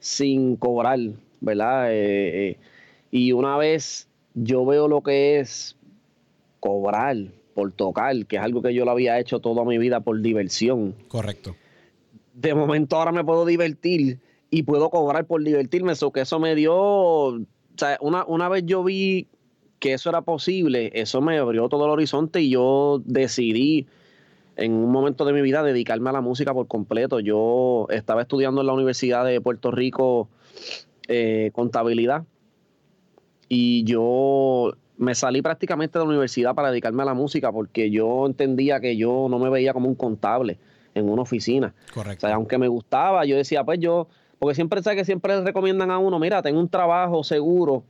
sin 0.00 0.56
cobrar, 0.56 0.98
¿verdad? 1.40 1.92
Eh, 1.92 2.48
eh, 2.48 2.58
y 3.12 3.30
una 3.30 3.56
vez 3.56 4.08
yo 4.36 4.66
veo 4.66 4.86
lo 4.86 5.00
que 5.00 5.40
es 5.40 5.76
cobrar 6.60 7.16
por 7.54 7.72
tocar, 7.72 8.26
que 8.26 8.36
es 8.36 8.42
algo 8.42 8.60
que 8.60 8.74
yo 8.74 8.84
lo 8.84 8.90
había 8.90 9.18
hecho 9.18 9.40
toda 9.40 9.64
mi 9.64 9.78
vida 9.78 10.00
por 10.00 10.20
diversión. 10.20 10.94
Correcto. 11.08 11.56
De 12.34 12.54
momento 12.54 12.96
ahora 12.96 13.12
me 13.12 13.24
puedo 13.24 13.46
divertir 13.46 14.20
y 14.50 14.62
puedo 14.62 14.90
cobrar 14.90 15.24
por 15.24 15.42
divertirme. 15.42 15.92
Eso 15.92 16.12
que 16.12 16.20
eso 16.20 16.38
me 16.38 16.54
dio, 16.54 16.74
o 16.76 17.40
sea, 17.76 17.96
una, 18.02 18.26
una 18.26 18.50
vez 18.50 18.64
yo 18.66 18.84
vi 18.84 19.26
que 19.78 19.94
eso 19.94 20.10
era 20.10 20.20
posible, 20.20 20.90
eso 20.94 21.22
me 21.22 21.38
abrió 21.38 21.70
todo 21.70 21.86
el 21.86 21.90
horizonte 21.90 22.42
y 22.42 22.50
yo 22.50 23.00
decidí 23.06 23.86
en 24.56 24.72
un 24.72 24.92
momento 24.92 25.24
de 25.24 25.32
mi 25.32 25.40
vida 25.40 25.62
dedicarme 25.62 26.10
a 26.10 26.12
la 26.12 26.20
música 26.20 26.52
por 26.52 26.66
completo. 26.68 27.20
Yo 27.20 27.86
estaba 27.88 28.20
estudiando 28.20 28.60
en 28.60 28.66
la 28.66 28.74
Universidad 28.74 29.24
de 29.24 29.40
Puerto 29.40 29.70
Rico 29.70 30.28
eh, 31.08 31.52
contabilidad 31.54 32.24
y 33.48 33.84
yo 33.84 34.72
me 34.98 35.14
salí 35.14 35.42
prácticamente 35.42 35.98
de 35.98 36.04
la 36.04 36.08
universidad 36.08 36.54
para 36.54 36.70
dedicarme 36.70 37.02
a 37.02 37.06
la 37.06 37.14
música 37.14 37.52
porque 37.52 37.90
yo 37.90 38.26
entendía 38.26 38.80
que 38.80 38.96
yo 38.96 39.26
no 39.28 39.38
me 39.38 39.50
veía 39.50 39.72
como 39.72 39.88
un 39.88 39.94
contable 39.94 40.58
en 40.94 41.08
una 41.10 41.22
oficina. 41.22 41.74
Correcto. 41.92 42.26
O 42.26 42.28
sea, 42.28 42.36
aunque 42.36 42.56
me 42.58 42.68
gustaba, 42.68 43.24
yo 43.26 43.36
decía, 43.36 43.62
pues 43.64 43.78
yo, 43.78 44.08
porque 44.38 44.54
siempre 44.54 44.82
sé 44.82 44.96
que 44.96 45.04
siempre 45.04 45.38
recomiendan 45.42 45.90
a 45.90 45.98
uno, 45.98 46.18
mira, 46.18 46.40
ten 46.42 46.56
un 46.56 46.68
trabajo 46.68 47.22
seguro 47.24 47.84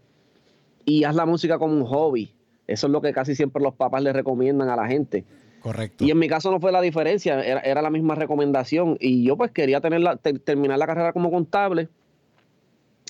y 0.84 1.04
haz 1.04 1.14
la 1.14 1.26
música 1.26 1.58
como 1.58 1.74
un 1.74 1.84
hobby. 1.84 2.32
Eso 2.66 2.88
es 2.88 2.92
lo 2.92 3.00
que 3.00 3.12
casi 3.12 3.36
siempre 3.36 3.62
los 3.62 3.74
papás 3.74 4.02
le 4.02 4.12
recomiendan 4.12 4.68
a 4.68 4.76
la 4.76 4.86
gente. 4.88 5.24
Correcto. 5.60 6.04
Y 6.04 6.10
en 6.10 6.18
mi 6.18 6.28
caso 6.28 6.50
no 6.50 6.58
fue 6.60 6.72
la 6.72 6.80
diferencia, 6.80 7.40
era, 7.44 7.60
era 7.60 7.80
la 7.82 7.90
misma 7.90 8.14
recomendación. 8.16 8.96
Y 9.00 9.24
yo 9.24 9.36
pues 9.36 9.52
quería 9.52 9.80
tener 9.80 10.00
la, 10.00 10.16
ter- 10.16 10.40
terminar 10.40 10.78
la 10.78 10.86
carrera 10.86 11.12
como 11.12 11.30
contable. 11.30 11.88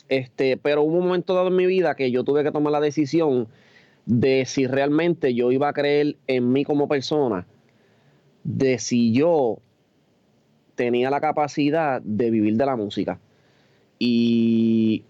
Este, 0.08 0.56
pero 0.56 0.82
hubo 0.82 0.98
un 0.98 1.06
momento 1.06 1.34
dado 1.34 1.48
en 1.48 1.56
mi 1.56 1.66
vida 1.66 1.96
que 1.96 2.10
yo 2.10 2.24
tuve 2.24 2.44
que 2.44 2.52
tomar 2.52 2.72
la 2.72 2.80
decisión 2.80 3.48
de 4.04 4.44
si 4.46 4.66
realmente 4.66 5.34
yo 5.34 5.50
iba 5.50 5.68
a 5.68 5.72
creer 5.72 6.16
en 6.28 6.52
mí 6.52 6.64
como 6.64 6.86
persona, 6.88 7.46
de 8.44 8.78
si 8.78 9.12
yo 9.12 9.58
tenía 10.76 11.10
la 11.10 11.20
capacidad 11.20 12.00
de 12.02 12.30
vivir 12.30 12.56
de 12.56 12.66
la 12.66 12.76
música. 12.76 13.18
Y 13.98 15.02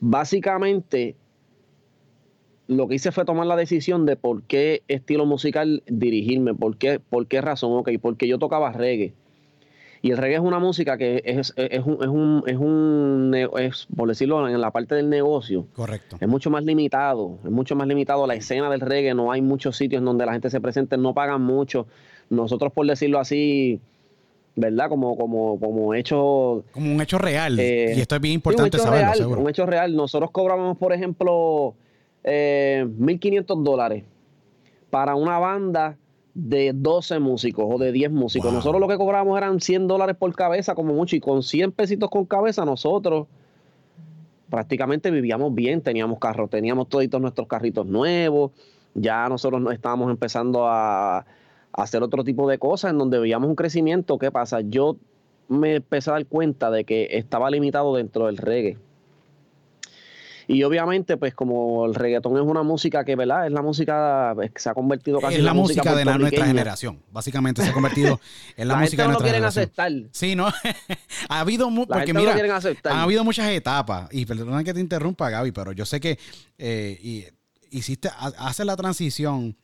básicamente 0.00 1.14
lo 2.66 2.88
que 2.88 2.96
hice 2.96 3.12
fue 3.12 3.24
tomar 3.24 3.46
la 3.46 3.56
decisión 3.56 4.06
de 4.06 4.16
por 4.16 4.42
qué 4.42 4.82
estilo 4.88 5.26
musical 5.26 5.82
dirigirme, 5.86 6.54
por 6.54 6.76
qué, 6.78 6.98
por 6.98 7.26
qué 7.26 7.40
razón, 7.40 7.72
ok, 7.74 7.90
porque 8.00 8.26
yo 8.26 8.38
tocaba 8.38 8.72
reggae. 8.72 9.14
Y 10.04 10.10
el 10.10 10.18
reggae 10.18 10.34
es 10.34 10.42
una 10.42 10.58
música 10.58 10.98
que 10.98 11.22
es, 11.24 11.54
es, 11.56 11.70
es 11.70 11.82
un, 11.82 11.94
es 12.02 12.08
un, 12.08 12.42
es 12.46 12.56
un 12.58 13.34
es, 13.58 13.86
por 13.96 14.06
decirlo, 14.06 14.46
en 14.46 14.60
la 14.60 14.70
parte 14.70 14.94
del 14.94 15.08
negocio, 15.08 15.66
Correcto. 15.72 16.18
es 16.20 16.28
mucho 16.28 16.50
más 16.50 16.62
limitado, 16.62 17.38
es 17.42 17.50
mucho 17.50 17.74
más 17.74 17.86
limitado 17.88 18.26
la 18.26 18.34
escena 18.34 18.68
del 18.68 18.82
reggae, 18.82 19.14
no 19.14 19.32
hay 19.32 19.40
muchos 19.40 19.78
sitios 19.78 20.00
en 20.00 20.04
donde 20.04 20.26
la 20.26 20.32
gente 20.32 20.50
se 20.50 20.60
presente, 20.60 20.98
no 20.98 21.14
pagan 21.14 21.40
mucho. 21.40 21.86
Nosotros, 22.28 22.70
por 22.74 22.86
decirlo 22.86 23.18
así, 23.18 23.80
¿verdad? 24.56 24.90
Como, 24.90 25.16
como, 25.16 25.58
como 25.58 25.94
hecho 25.94 26.64
Como 26.72 26.92
un 26.92 27.00
hecho 27.00 27.16
real. 27.16 27.58
Eh, 27.58 27.94
y 27.96 28.00
esto 28.02 28.16
es 28.16 28.20
bien 28.20 28.32
Sí, 28.32 28.34
importante 28.34 28.76
un 28.76 28.82
saberlo, 28.82 29.06
real, 29.06 29.16
seguro. 29.16 29.40
Un 29.40 29.48
hecho 29.48 29.64
real. 29.64 29.96
Nosotros 29.96 30.30
cobramos, 30.32 30.76
por 30.76 30.92
ejemplo, 30.92 31.76
eh, 32.24 32.84
1.500 32.86 33.62
dólares 33.62 34.04
para 34.90 35.14
una 35.14 35.38
banda 35.38 35.96
de 36.34 36.72
12 36.74 37.20
músicos 37.20 37.66
o 37.68 37.78
de 37.78 37.92
10 37.92 38.10
músicos. 38.10 38.50
Wow. 38.50 38.56
Nosotros 38.56 38.80
lo 38.80 38.88
que 38.88 38.96
cobramos 38.96 39.38
eran 39.38 39.60
100 39.60 39.86
dólares 39.86 40.16
por 40.16 40.34
cabeza, 40.34 40.74
como 40.74 40.92
mucho, 40.92 41.16
y 41.16 41.20
con 41.20 41.42
100 41.42 41.72
pesitos 41.72 42.10
con 42.10 42.24
cabeza 42.26 42.64
nosotros 42.64 43.26
prácticamente 44.50 45.10
vivíamos 45.10 45.52
bien, 45.52 45.80
teníamos 45.80 46.18
carros, 46.20 46.48
teníamos 46.48 46.88
toditos 46.88 47.20
nuestros 47.20 47.48
carritos 47.48 47.86
nuevos, 47.86 48.52
ya 48.94 49.28
nosotros 49.28 49.60
no 49.60 49.72
estábamos 49.72 50.10
empezando 50.10 50.68
a, 50.68 51.18
a 51.18 51.24
hacer 51.72 52.04
otro 52.04 52.22
tipo 52.22 52.48
de 52.48 52.58
cosas 52.58 52.92
en 52.92 52.98
donde 52.98 53.18
veíamos 53.18 53.48
un 53.48 53.56
crecimiento. 53.56 54.18
¿Qué 54.18 54.30
pasa? 54.30 54.60
Yo 54.60 54.96
me 55.48 55.76
empecé 55.76 56.10
a 56.10 56.14
dar 56.14 56.26
cuenta 56.26 56.70
de 56.70 56.84
que 56.84 57.08
estaba 57.12 57.50
limitado 57.50 57.96
dentro 57.96 58.26
del 58.26 58.36
reggae. 58.36 58.78
Y 60.46 60.62
obviamente, 60.62 61.16
pues 61.16 61.34
como 61.34 61.86
el 61.86 61.94
reggaetón 61.94 62.36
es 62.36 62.42
una 62.42 62.62
música 62.62 63.04
que, 63.04 63.16
¿verdad? 63.16 63.46
Es 63.46 63.52
la 63.52 63.62
música 63.62 64.34
que 64.52 64.58
se 64.60 64.68
ha 64.68 64.74
convertido 64.74 65.20
casi 65.20 65.34
Es 65.34 65.38
en 65.40 65.44
la 65.46 65.54
música 65.54 65.94
de 65.94 66.04
la, 66.04 66.18
nuestra 66.18 66.46
generación. 66.46 67.02
Básicamente 67.10 67.62
se 67.62 67.70
ha 67.70 67.72
convertido 67.72 68.20
en 68.56 68.68
la, 68.68 68.74
La, 68.74 68.80
música 68.80 69.04
gente 69.04 69.14
no 69.14 69.20
de 69.20 69.40
nuestra 69.40 69.48
quieren 69.48 69.50
generación. 69.50 69.62
aceptar. 69.64 69.92
Sí, 70.12 70.34
¿no? 70.36 70.46
ha 71.28 71.40
habido 71.40 71.70
mu- 71.70 71.82
La 71.82 71.86
porque 71.96 72.00
gente 72.06 72.12
no 72.14 72.20
mira, 72.20 72.30
lo 72.32 72.36
quieren 72.36 72.52
aceptar. 72.52 72.92
han 72.92 72.98
habido 73.00 73.24
muchas 73.24 73.48
etapas 73.48 74.08
y 74.12 74.26
perdona 74.26 74.62
que 74.64 74.74
te 74.74 74.80
interrumpa 74.80 75.30
Gaby, 75.30 75.52
pero 75.52 75.72
yo 75.72 75.86
sé 75.86 76.00
que 76.00 76.18
eh, 76.58 76.98
y- 77.02 77.24
hiciste 77.76 78.08
ha- 78.08 78.32
haces 78.48 78.66
la 78.66 78.76
transición 78.76 79.56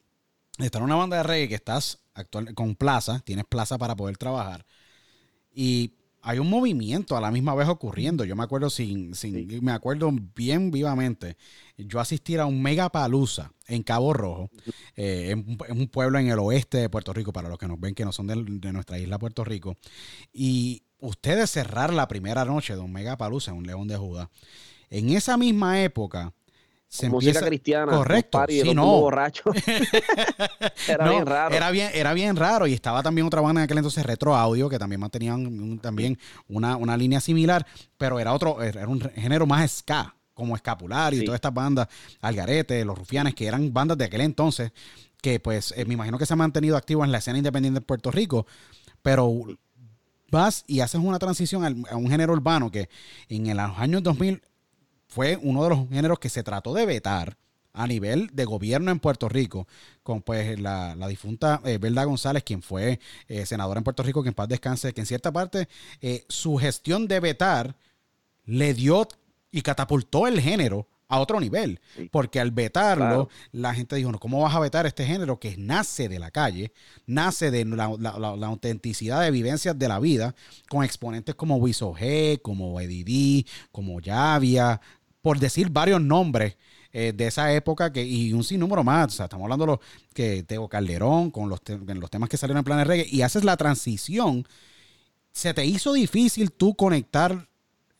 de 0.58 0.64
estar 0.66 0.80
en 0.80 0.84
una 0.86 0.96
banda 0.96 1.16
de 1.18 1.22
reggae 1.22 1.48
que 1.48 1.54
estás 1.54 1.98
actual 2.14 2.54
con 2.54 2.74
plaza, 2.74 3.20
tienes 3.24 3.44
plaza 3.44 3.78
para 3.78 3.94
poder 3.96 4.16
trabajar 4.16 4.64
y 5.54 5.94
hay 6.22 6.38
un 6.38 6.50
movimiento 6.50 7.16
a 7.16 7.20
la 7.20 7.30
misma 7.30 7.54
vez 7.54 7.68
ocurriendo. 7.68 8.24
Yo 8.24 8.36
me 8.36 8.42
acuerdo 8.42 8.68
sin, 8.70 9.14
sin 9.14 9.62
me 9.64 9.72
acuerdo 9.72 10.10
bien 10.34 10.70
vivamente. 10.70 11.36
Yo 11.78 11.98
asistí 12.00 12.36
a 12.36 12.46
un 12.46 12.60
mega 12.62 12.90
palusa 12.90 13.52
en 13.66 13.82
Cabo 13.82 14.12
Rojo, 14.12 14.50
eh, 14.96 15.30
en, 15.30 15.38
un- 15.40 15.58
en 15.68 15.80
un 15.80 15.88
pueblo 15.88 16.18
en 16.18 16.28
el 16.28 16.38
oeste 16.38 16.78
de 16.78 16.88
Puerto 16.90 17.12
Rico, 17.12 17.32
para 17.32 17.48
los 17.48 17.58
que 17.58 17.68
nos 17.68 17.80
ven 17.80 17.94
que 17.94 18.04
no 18.04 18.12
son 18.12 18.26
del- 18.26 18.60
de, 18.60 18.72
nuestra 18.72 18.98
isla 18.98 19.18
Puerto 19.18 19.44
Rico. 19.44 19.76
Y 20.32 20.82
ustedes 20.98 21.50
cerrar 21.50 21.92
la 21.92 22.06
primera 22.08 22.44
noche 22.44 22.74
de 22.74 22.80
un 22.80 22.92
mega 22.92 23.16
palusa 23.16 23.50
en 23.52 23.56
un 23.58 23.66
León 23.66 23.88
de 23.88 23.96
Judá. 23.96 24.30
En 24.90 25.10
esa 25.10 25.36
misma 25.36 25.82
época 25.82 26.34
se 26.90 27.08
música 27.08 27.30
empieza 27.30 27.46
cristiana. 27.46 27.92
Correcto. 27.92 28.36
party, 28.38 28.60
Sí, 28.62 28.74
no. 28.74 28.82
tumbos 28.82 29.00
borrachos. 29.02 29.56
Era 30.88 31.04
No, 31.04 31.12
bien 31.12 31.26
raro. 31.26 31.54
Era 31.54 31.70
bien, 31.70 31.90
era 31.94 32.12
bien 32.14 32.36
raro. 32.36 32.66
Y 32.66 32.72
estaba 32.74 33.02
también 33.02 33.26
otra 33.26 33.40
banda 33.40 33.60
en 33.60 33.64
aquel 33.64 33.78
entonces, 33.78 34.04
Retro 34.04 34.34
Audio, 34.36 34.68
que 34.68 34.78
también 34.78 35.00
mantenían 35.00 35.46
un- 35.46 35.78
también 35.78 36.18
una, 36.48 36.76
una 36.76 36.96
línea 36.96 37.20
similar, 37.20 37.64
pero 37.96 38.18
era 38.18 38.32
otro, 38.34 38.62
era 38.62 38.86
un 38.88 39.00
género 39.00 39.46
más 39.46 39.70
ska, 39.78 40.14
como 40.34 40.56
escapulario 40.56 41.18
y 41.18 41.20
Sí. 41.20 41.26
todas 41.26 41.38
estas 41.38 41.54
bandas, 41.54 41.86
Algarete, 42.20 42.84
Los 42.84 42.98
Rufianes, 42.98 43.34
que 43.34 43.46
eran 43.46 43.72
bandas 43.72 43.96
de 43.98 44.06
aquel 44.06 44.22
entonces, 44.22 44.72
que 45.22 45.38
pues 45.38 45.72
eh, 45.76 45.84
me 45.84 45.94
imagino 45.94 46.18
que 46.18 46.26
se 46.26 46.32
han 46.34 46.38
mantenido 46.38 46.76
activos 46.76 47.04
en 47.04 47.12
la 47.12 47.18
escena 47.18 47.38
independiente 47.38 47.78
de 47.80 47.86
Puerto 47.86 48.10
Rico, 48.10 48.46
pero 49.02 49.32
vas 50.30 50.64
y 50.66 50.80
haces 50.80 51.00
una 51.00 51.18
transición 51.18 51.84
a 51.90 51.96
un 51.96 52.08
género 52.10 52.32
urbano 52.32 52.70
que 52.70 52.88
en 53.28 53.56
los 53.56 53.78
años 53.78 54.02
2000 54.02 54.42
fue 55.10 55.38
uno 55.42 55.62
de 55.64 55.70
los 55.70 55.88
géneros 55.90 56.18
que 56.18 56.28
se 56.30 56.42
trató 56.42 56.72
de 56.72 56.86
vetar 56.86 57.36
a 57.72 57.86
nivel 57.86 58.30
de 58.32 58.44
gobierno 58.44 58.90
en 58.90 58.98
Puerto 58.98 59.28
Rico, 59.28 59.68
con 60.02 60.22
pues 60.22 60.58
la, 60.58 60.96
la 60.96 61.06
difunta 61.06 61.60
eh, 61.64 61.78
Belda 61.78 62.02
González, 62.04 62.42
quien 62.42 62.62
fue 62.62 62.98
eh, 63.28 63.46
senadora 63.46 63.78
en 63.78 63.84
Puerto 63.84 64.02
Rico, 64.02 64.22
que 64.22 64.28
en 64.30 64.34
paz 64.34 64.48
descanse, 64.48 64.92
que 64.92 65.00
en 65.02 65.06
cierta 65.06 65.30
parte 65.30 65.68
eh, 66.00 66.24
su 66.28 66.56
gestión 66.56 67.06
de 67.06 67.20
vetar 67.20 67.76
le 68.44 68.74
dio 68.74 69.06
y 69.52 69.62
catapultó 69.62 70.26
el 70.26 70.40
género 70.40 70.88
a 71.08 71.18
otro 71.18 71.40
nivel, 71.40 71.80
Sí. 71.96 72.08
porque 72.12 72.38
al 72.38 72.52
vetarlo, 72.52 73.04
Claro. 73.04 73.28
la 73.50 73.74
gente 73.74 73.96
dijo, 73.96 74.12
no, 74.12 74.20
¿cómo 74.20 74.40
vas 74.42 74.54
a 74.54 74.60
vetar 74.60 74.86
este 74.86 75.04
género 75.04 75.40
que 75.40 75.56
nace 75.56 76.08
de 76.08 76.20
la 76.20 76.30
calle, 76.30 76.72
nace 77.06 77.50
de 77.50 77.64
la, 77.64 77.88
la- 77.98 78.46
autenticidad 78.46 79.20
de 79.22 79.32
vivencias 79.32 79.76
de 79.76 79.88
la 79.88 79.98
vida, 79.98 80.36
con 80.68 80.84
exponentes 80.84 81.34
como 81.34 81.56
Wiso 81.56 81.94
G, 81.94 82.40
como 82.40 82.80
Eddie 82.80 83.02
D, 83.04 83.46
como 83.72 84.00
Yavia, 84.00 84.80
por 85.22 85.38
decir 85.38 85.70
varios 85.70 86.00
nombres 86.00 86.56
eh, 86.92 87.12
de 87.14 87.26
esa 87.26 87.52
época 87.52 87.92
que, 87.92 88.04
y 88.04 88.32
un 88.32 88.44
sinnúmero 88.44 88.82
más. 88.82 89.14
O 89.14 89.16
sea, 89.16 89.24
estamos 89.26 89.44
hablando 89.44 89.64
de 89.66 89.72
los 89.72 89.80
que 90.14 90.42
Teo 90.42 90.68
Calderón, 90.68 91.30
con 91.30 91.48
los, 91.48 91.60
los 91.68 92.10
temas 92.10 92.28
que 92.28 92.36
salieron 92.36 92.58
en 92.58 92.64
Planes 92.64 92.86
Reggae, 92.86 93.06
y 93.08 93.22
haces 93.22 93.44
la 93.44 93.56
transición. 93.56 94.46
¿Se 95.32 95.54
te 95.54 95.64
hizo 95.64 95.92
difícil 95.92 96.50
tú 96.52 96.74
conectar 96.74 97.48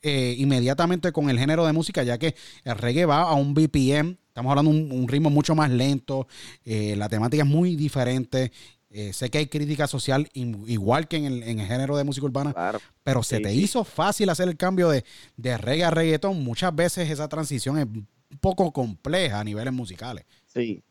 eh, 0.03 0.35
inmediatamente 0.39 1.11
con 1.11 1.29
el 1.29 1.37
género 1.37 1.65
de 1.65 1.73
música, 1.73 2.03
ya 2.03 2.17
que 2.17 2.35
el 2.63 2.75
reggae 2.75 3.05
va 3.05 3.21
a 3.21 3.33
un 3.35 3.53
BPM, 3.53 4.17
estamos 4.27 4.49
hablando 4.49 4.71
de 4.71 4.77
un, 4.77 4.91
un 4.91 5.07
ritmo 5.07 5.29
mucho 5.29 5.53
más 5.53 5.69
lento, 5.69 6.27
eh, 6.65 6.95
la 6.97 7.07
temática 7.07 7.43
es 7.43 7.49
muy 7.49 7.75
diferente. 7.75 8.51
Eh, 8.93 9.13
sé 9.13 9.29
que 9.29 9.37
hay 9.37 9.47
crítica 9.47 9.87
social 9.87 10.27
igual 10.33 11.07
que 11.07 11.17
en 11.17 11.25
el, 11.25 11.43
en 11.43 11.59
el 11.59 11.67
género 11.67 11.95
de 11.97 12.03
música 12.03 12.25
urbana, 12.25 12.53
Claro. 12.53 12.79
pero 13.03 13.23
se 13.23 13.37
Sí, 13.37 13.43
te 13.43 13.51
sí. 13.51 13.63
hizo 13.63 13.83
fácil 13.83 14.29
hacer 14.29 14.47
el 14.49 14.57
cambio 14.57 14.89
de, 14.89 15.03
de 15.37 15.57
reggae 15.57 15.85
a 15.85 15.91
reggaetón. 15.91 16.43
Muchas 16.43 16.75
veces 16.75 17.09
esa 17.09 17.27
transición 17.29 17.77
es 17.77 17.85
un 17.85 18.07
poco 18.39 18.71
compleja 18.71 19.39
a 19.39 19.43
niveles 19.43 19.73
musicales. 19.73 20.25
Sí, 20.45 20.83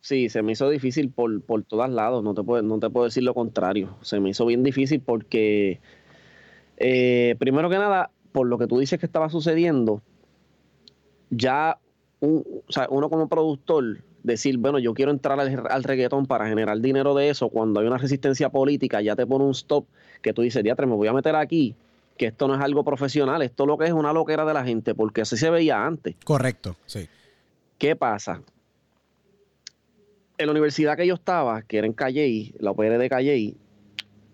sí, 0.00 0.28
se 0.28 0.42
me 0.42 0.52
hizo 0.52 0.68
difícil 0.68 1.10
por, 1.10 1.42
por 1.42 1.62
todos 1.64 1.88
lados, 1.90 2.22
no 2.22 2.34
te, 2.34 2.42
puedo, 2.42 2.62
no 2.62 2.78
te 2.78 2.90
puedo 2.90 3.04
decir 3.06 3.22
lo 3.22 3.32
contrario. 3.34 3.96
Se 4.02 4.20
me 4.20 4.30
hizo 4.30 4.44
bien 4.46 4.62
difícil 4.62 5.00
porque, 5.00 5.80
eh, 6.76 7.36
primero 7.38 7.70
que 7.70 7.78
nada, 7.78 8.10
por 8.32 8.46
lo 8.46 8.58
que 8.58 8.66
tú 8.66 8.78
dices 8.78 8.98
que 9.00 9.06
estaba 9.06 9.30
sucediendo, 9.30 10.02
ya 11.30 11.78
un- 12.20 12.44
o 12.68 12.72
sea, 12.72 12.86
uno 12.90 13.08
como 13.10 13.28
productor 13.28 14.02
decir, 14.26 14.58
bueno, 14.58 14.78
yo 14.78 14.92
quiero 14.92 15.10
entrar 15.10 15.38
al, 15.40 15.66
al 15.68 15.84
reggaetón 15.84 16.26
para 16.26 16.46
generar 16.48 16.80
dinero 16.80 17.14
de 17.14 17.30
eso, 17.30 17.48
cuando 17.48 17.80
hay 17.80 17.86
una 17.86 17.98
resistencia 17.98 18.50
política, 18.50 19.00
ya 19.00 19.16
te 19.16 19.26
pone 19.26 19.44
un 19.44 19.52
stop 19.52 19.86
que 20.20 20.32
tú 20.32 20.42
dices, 20.42 20.62
diatre, 20.62 20.86
me 20.86 20.94
voy 20.94 21.08
a 21.08 21.12
meter 21.12 21.36
aquí, 21.36 21.74
que 22.18 22.26
esto 22.26 22.48
no 22.48 22.54
es 22.54 22.60
algo 22.60 22.84
profesional, 22.84 23.42
esto 23.42 23.66
lo 23.66 23.78
que 23.78 23.86
es 23.86 23.92
una 23.92 24.12
loquera 24.12 24.44
de 24.44 24.52
la 24.52 24.64
gente, 24.64 24.94
porque 24.94 25.22
así 25.22 25.36
se 25.36 25.48
veía 25.50 25.86
antes. 25.86 26.16
Correcto, 26.24 26.76
sí. 26.86 27.08
¿Qué 27.78 27.94
pasa? 27.94 28.42
En 30.38 30.46
la 30.46 30.52
universidad 30.52 30.96
que 30.96 31.06
yo 31.06 31.14
estaba, 31.14 31.62
que 31.62 31.78
era 31.78 31.86
en 31.86 31.92
Calley, 31.92 32.54
la 32.58 32.72
UPR 32.72 32.98
de 32.98 33.08
Calley, 33.08 33.56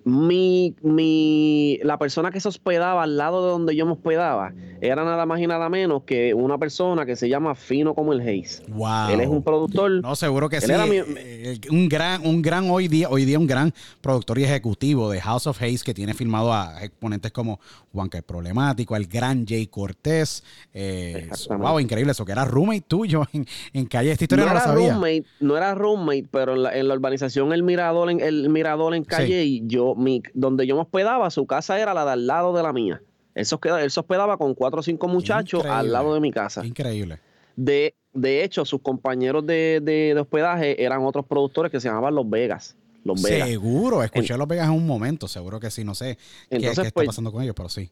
mi, 0.04 0.74
mi, 0.82 1.78
la 1.82 1.98
persona 1.98 2.30
que 2.30 2.40
se 2.40 2.48
hospedaba 2.48 3.02
al 3.02 3.16
lado 3.16 3.44
de 3.44 3.50
donde 3.52 3.76
yo 3.76 3.86
me 3.86 3.92
hospedaba 3.92 4.52
era 4.80 5.04
nada 5.04 5.26
más 5.26 5.40
y 5.40 5.46
nada 5.46 5.68
menos 5.68 6.02
que 6.02 6.34
una 6.34 6.58
persona 6.58 7.06
que 7.06 7.14
se 7.14 7.28
llama 7.28 7.54
Fino 7.54 7.94
como 7.94 8.12
el 8.12 8.20
Hayes. 8.20 8.62
Wow. 8.68 9.10
Él 9.10 9.20
es 9.20 9.28
un 9.28 9.42
productor. 9.44 9.90
No, 10.02 10.16
seguro 10.16 10.48
que 10.48 10.56
Él 10.56 10.62
sí. 10.62 10.72
era 10.72 10.86
mi- 10.86 10.96
Eh, 10.96 11.60
un 11.70 11.88
gran, 11.88 12.26
un 12.26 12.42
gran 12.42 12.68
hoy 12.68 12.88
día, 12.88 13.08
hoy 13.08 13.24
día 13.24 13.38
un 13.38 13.46
gran 13.46 13.72
productor 14.00 14.38
y 14.40 14.44
ejecutivo 14.44 15.10
de 15.10 15.20
House 15.20 15.46
of 15.46 15.60
Hayes 15.62 15.84
que 15.84 15.94
tiene 15.94 16.14
firmado 16.14 16.52
a 16.52 16.82
exponentes 16.82 17.30
como 17.30 17.60
Juanca 17.92 18.18
el 18.18 18.24
Problemático, 18.24 18.96
el 18.96 19.06
gran 19.06 19.46
Jay 19.46 19.66
Cortés. 19.68 20.42
Eh, 20.74 21.28
wow, 21.58 21.78
increíble. 21.78 22.10
Eso 22.12 22.24
que 22.24 22.32
era 22.32 22.44
roommate 22.44 22.80
tuyo 22.82 23.22
en, 23.32 23.46
en 23.72 23.86
calle. 23.86 24.10
Esta 24.12 24.24
historia 24.24 24.44
no, 24.46 24.50
no 24.50 24.54
la 24.54 24.60
era 24.64 24.72
sabía. 24.72 24.92
roommate, 24.94 25.24
no 25.40 25.56
era 25.56 25.74
roommate, 25.74 26.26
pero 26.30 26.54
en 26.54 26.62
la, 26.64 26.76
en 26.76 26.88
la 26.88 26.94
urbanización 26.94 27.52
El 27.52 27.62
Mirador, 27.62 28.10
en, 28.10 28.20
el 28.20 28.48
Mirador 28.48 28.94
en 28.96 29.04
calle, 29.04 29.44
y 29.44 29.62
yo, 29.66 29.91
mi, 29.96 30.22
donde 30.34 30.66
yo 30.66 30.74
me 30.76 30.82
hospedaba, 30.82 31.30
su 31.30 31.46
casa 31.46 31.80
era 31.80 31.94
la 31.94 32.04
de 32.04 32.10
al 32.12 32.26
lado 32.26 32.52
de 32.54 32.62
la 32.62 32.72
mía. 32.72 33.02
Él 33.34 33.46
se, 33.46 33.54
hospedaba, 33.54 33.82
él 33.82 33.90
se 33.90 34.00
hospedaba 34.00 34.36
con 34.36 34.54
cuatro 34.54 34.80
o 34.80 34.82
cinco 34.82 35.08
muchachos 35.08 35.60
Increíble. 35.60 35.78
al 35.80 35.92
lado 35.92 36.14
de 36.14 36.20
mi 36.20 36.30
casa. 36.30 36.64
Increíble. 36.66 37.18
De, 37.56 37.94
de 38.12 38.44
hecho, 38.44 38.64
sus 38.64 38.80
compañeros 38.82 39.46
de, 39.46 39.80
de- 39.82 40.12
de 40.14 40.20
hospedaje 40.20 40.82
eran 40.84 41.02
otros 41.04 41.24
productores 41.26 41.70
que 41.72 41.80
se 41.80 41.88
llamaban 41.88 42.14
Los 42.14 42.28
Vegas. 42.28 42.76
Los 43.04 43.22
Vegas. 43.22 43.48
Seguro. 43.48 44.02
Escuché 44.02 44.36
Los 44.36 44.46
Vegas 44.48 44.66
en 44.68 44.74
un 44.74 44.86
momento. 44.86 45.28
Seguro 45.28 45.58
que 45.60 45.70
sí. 45.70 45.82
No 45.84 45.94
sé 45.94 46.18
Entonces, 46.50 46.78
qué 46.80 46.86
está 46.88 46.94
pues- 46.94 47.06
pasando 47.06 47.32
con 47.32 47.42
ellos, 47.42 47.54
pero 47.56 47.68
sí. 47.68 47.90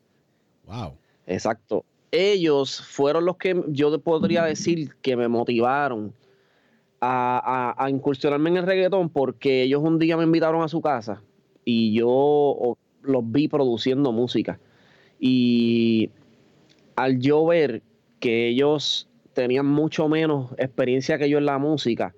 Wow. 0.66 0.94
Exacto. 1.26 1.84
Ellos 2.12 2.80
fueron 2.82 3.24
los 3.24 3.36
que 3.36 3.62
yo 3.68 3.98
podría 4.00 4.44
decir 4.44 4.94
que 5.00 5.16
me 5.16 5.28
motivaron 5.28 6.12
a, 7.00 7.74
a- 7.78 7.84
a 7.84 7.88
incursionarme 7.90 8.50
en 8.50 8.58
el 8.58 8.66
reggaetón 8.66 9.08
porque 9.08 9.62
ellos 9.62 9.80
un 9.82 9.98
día 9.98 10.16
me 10.16 10.24
invitaron 10.24 10.62
a 10.62 10.68
su 10.68 10.80
casa 10.82 11.22
y 11.70 11.92
yo 11.92 12.76
los 13.02 13.22
vi 13.32 13.48
produciendo 13.48 14.12
música. 14.12 14.58
Y 15.18 16.10
al 16.96 17.20
yo 17.20 17.46
ver 17.46 17.82
que 18.18 18.48
ellos 18.48 19.08
tenían 19.32 19.66
mucho 19.66 20.08
menos 20.08 20.50
experiencia 20.58 21.18
que 21.18 21.28
yo 21.28 21.38
en 21.38 21.46
la 21.46 21.58
música, 21.58 22.14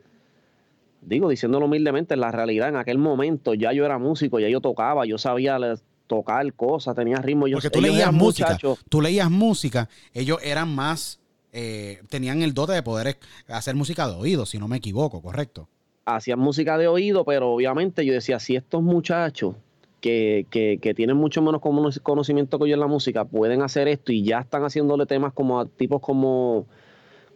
digo, 1.03 1.29
diciéndolo 1.29 1.67
humildemente, 1.67 2.15
en 2.15 2.21
la 2.21 2.31
realidad, 2.31 2.69
en 2.69 2.77
aquel 2.77 2.99
momento 2.99 3.55
ya 3.55 3.73
yo 3.73 3.85
era 3.85 3.99
músico, 3.99 4.41
ya 4.41 4.49
yo 4.49 4.61
tocaba, 4.61 5.05
yo 5.07 5.19
sabía 5.19 5.59
tocar 6.07 6.53
cosas, 6.55 6.95
tenía 6.95 7.17
ritmo. 7.19 7.47
Yo, 7.49 7.57
Porque 7.57 7.71
tú 7.71 7.79
ellos 7.81 7.95
leías 7.95 8.13
música. 8.13 8.49
muchachos- 8.49 8.79
Tú 8.89 9.01
leías 9.01 9.31
música. 9.31 9.89
Ellos 10.15 10.39
eran 10.43 10.75
más. 10.75 11.19
eh, 11.55 12.01
tenían 12.09 12.41
el 12.41 12.55
dote 12.55 12.73
de 12.73 12.83
poder 12.83 13.19
hacer 13.47 13.75
música 13.75 14.09
de 14.09 14.15
oído, 14.15 14.47
si 14.47 14.59
no 14.59 14.69
me 14.69 14.79
equivoco, 14.79 15.21
correcto. 15.21 15.69
Hacían 16.05 16.39
música 16.39 16.79
de 16.79 16.89
oído, 16.89 17.25
pero 17.25 17.53
obviamente 17.53 18.05
yo 18.05 18.13
decía, 18.13 18.39
si 18.41 18.57
estos 18.57 18.83
muchachos 18.83 19.55
que, 20.01 20.47
que, 20.51 20.79
que 20.83 20.95
tienen 20.95 21.17
mucho 21.17 21.43
menos 21.43 21.61
cono- 21.61 21.91
conocimiento 22.03 22.59
que 22.59 22.69
yo 22.69 22.75
en 22.75 22.81
la 22.81 22.89
música 22.89 23.25
pueden 23.25 23.63
hacer 23.63 23.87
esto 23.89 24.11
y 24.13 24.25
ya 24.25 24.41
están 24.41 24.65
haciéndole 24.65 25.07
temas 25.07 25.33
como 25.33 25.61
a 25.61 25.67
tipos 25.67 26.01
como, 26.01 26.67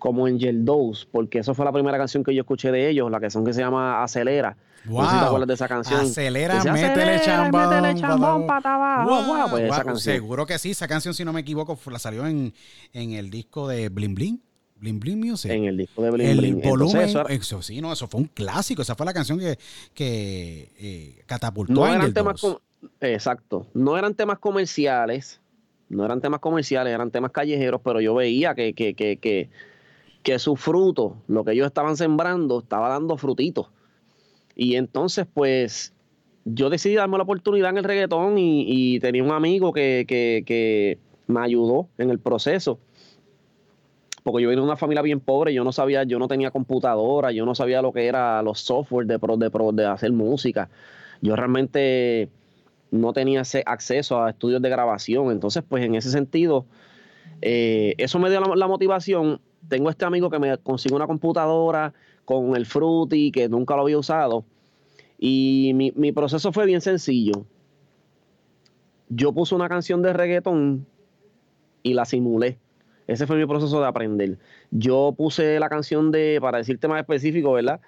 como 0.01 0.27
Angel 0.27 0.65
Dose, 0.65 1.07
porque 1.13 1.39
eso 1.39 1.55
fue 1.55 1.65
la 1.65 1.73
primera 1.73 1.97
canción 1.97 2.25
que 2.25 2.35
yo 2.35 2.41
escuché 2.43 2.73
de 2.73 2.89
ellos, 2.91 3.11
la 3.11 3.21
canción 3.21 3.45
que 3.45 3.53
se 3.53 3.61
llama 3.61 4.03
Acelera. 4.03 4.57
No 4.85 5.01
sé 5.03 5.07
si 5.07 5.13
te 5.13 5.19
Wow. 5.19 5.27
acuerdas 5.27 5.49
de 5.49 5.55
esa 5.55 5.69
canción. 5.69 6.01
Acelera, 6.01 6.55
Dice, 6.57 6.71
métele 6.73 7.15
"Acelera, 7.17 7.21
chambón. 7.25 7.69
métele 7.71 7.95
chambón 8.01 8.47
pa- 8.47 8.55
pata 8.57 8.75
abajo". 8.75 9.11
Wow, 9.11 9.25
Wow, 9.27 9.51
pues 9.51 9.65
esa 9.65 9.77
wow, 9.79 9.85
canción. 9.85 10.15
Seguro 10.15 10.47
que 10.47 10.59
sí. 10.59 10.71
Esa 10.73 10.87
canción, 10.87 11.13
si 11.15 11.25
no 11.25 11.33
me 11.33 11.41
equivoco, 11.41 11.77
la 11.91 11.99
salió 11.99 12.25
en, 12.27 12.53
en 12.93 13.13
el 13.13 13.31
disco 13.31 13.67
de 13.69 13.89
Bling 13.89 14.15
Bling. 14.15 14.43
Bling 14.79 15.01
Bling 15.01 15.21
Music. 15.21 15.51
En 15.51 15.65
el 15.65 15.77
disco 15.77 16.03
de 16.03 16.11
Bling 16.11 16.27
el 16.29 16.39
Bling. 16.39 16.61
Volumen, 16.63 17.09
eso 17.29 17.63
sí, 17.63 17.81
no, 17.81 17.93
eso 17.93 18.07
fue 18.07 18.21
un 18.21 18.27
clásico. 18.27 18.83
Esa 18.83 18.95
fue 18.95 19.07
la 19.07 19.15
canción 19.15 19.39
que, 19.39 19.59
que 19.95 20.71
eh, 20.79 21.23
catapultó 21.27 21.73
no 21.73 21.85
a 21.85 21.95
eran 21.95 22.13
temas 22.13 22.41
com- 22.41 22.57
exacto 23.01 23.67
no 23.75 23.97
eran 23.99 24.15
temas 24.15 24.39
comerciales 24.39 25.41
no 25.89 26.05
eran 26.05 26.21
temas 26.21 26.41
comerciales 26.41 26.93
eran 26.93 27.11
temas 27.11 27.33
callejeros 27.33 27.81
pero 27.83 28.01
yo 28.01 28.15
veía 28.15 28.55
que 28.55 28.75
que, 28.75 28.95
que, 28.95 29.17
que, 29.17 29.49
que 30.23 30.39
su 30.39 30.57
fruto 30.57 31.17
lo 31.27 31.43
que 31.45 31.53
ellos 31.53 31.67
estaban 31.67 31.97
sembrando 31.97 32.61
estaba 32.61 32.89
dando 32.91 33.17
frutitos 33.17 33.69
y 34.55 34.77
entonces 34.77 35.27
pues 35.33 35.95
yo 36.45 36.71
decidí 36.71 36.95
darme 36.95 37.17
la 37.17 37.25
oportunidad 37.25 37.71
en 37.71 37.79
el 37.79 37.85
reggaetón 37.85 38.39
y, 38.39 38.65
y 38.69 39.01
tenía 39.01 39.25
un 39.25 39.33
amigo 39.33 39.73
que, 39.73 40.05
que, 40.07 40.45
que 40.47 40.99
me 41.27 41.41
ayudó 41.41 41.89
en 41.99 42.11
el 42.11 42.19
proceso 42.21 42.79
porque 44.27 44.43
yo 44.43 44.49
venía 44.49 44.63
de 44.63 44.67
una 44.67 44.77
familia 44.77 45.03
bien 45.03 45.21
pobre, 45.21 45.55
yo 45.55 45.63
no 45.65 45.73
sabía, 45.73 46.03
yo 46.05 46.19
no 46.19 46.29
tenía 46.29 46.51
computadora, 46.51 47.31
yo 47.33 47.47
no 47.47 47.55
sabía 47.55 47.81
lo 47.81 47.93
que 47.93 48.07
era 48.07 48.43
los 48.43 48.61
software 48.61 49.07
de, 49.07 49.19
pro- 49.19 49.37
de, 49.37 49.51
pro- 49.51 49.73
de 49.73 49.87
hacer 49.87 50.13
música. 50.13 50.69
Yo 51.23 51.37
realmente 51.37 52.29
no 52.91 53.13
tenía 53.13 53.43
acceso 53.67 54.23
a 54.23 54.31
estudios 54.31 54.61
de 54.63 54.69
grabación. 54.69 55.31
Entonces, 55.31 55.63
pues 55.69 55.85
en 55.85 55.95
ese 55.95 56.11
sentido, 56.11 56.67
eh, 57.43 57.95
eso 57.99 58.19
me 58.19 58.31
dio 58.31 58.41
la, 58.41 58.57
la 58.57 58.69
motivación. 58.69 59.41
Tengo 59.69 59.91
este 59.91 60.05
amigo 60.05 60.31
que 60.31 60.39
me 60.39 60.59
consiguió 60.59 60.97
una 60.97 61.07
computadora 61.07 61.95
con 62.25 62.57
el 62.57 62.67
Fruity, 62.67 63.31
que 63.31 63.49
nunca 63.49 63.77
lo 63.77 63.83
había 63.83 63.99
usado. 63.99 64.45
Y 65.19 65.73
mi, 65.75 65.93
mi 65.97 66.13
proceso 66.13 66.53
fue 66.53 66.67
bien 66.67 66.81
sencillo. 66.81 67.47
Yo 69.09 69.33
puse 69.33 69.55
una 69.55 69.69
canción 69.69 70.03
de 70.03 70.13
reggaetón 70.13 70.87
y 71.83 71.95
la 71.95 72.05
simulé. 72.05 72.59
Ese 73.07 73.27
fue 73.27 73.37
mi 73.37 73.47
proceso 73.47 73.81
de 73.81 73.87
aprender. 73.87 74.39
Yo 74.71 75.15
puse 75.17 75.59
la 75.61 75.69
canción 75.69 76.11
de, 76.11 76.39
para 76.41 76.59
decirte 76.59 76.89
más 76.89 77.01
específico, 77.01 77.53
¿verdad? 77.53 77.81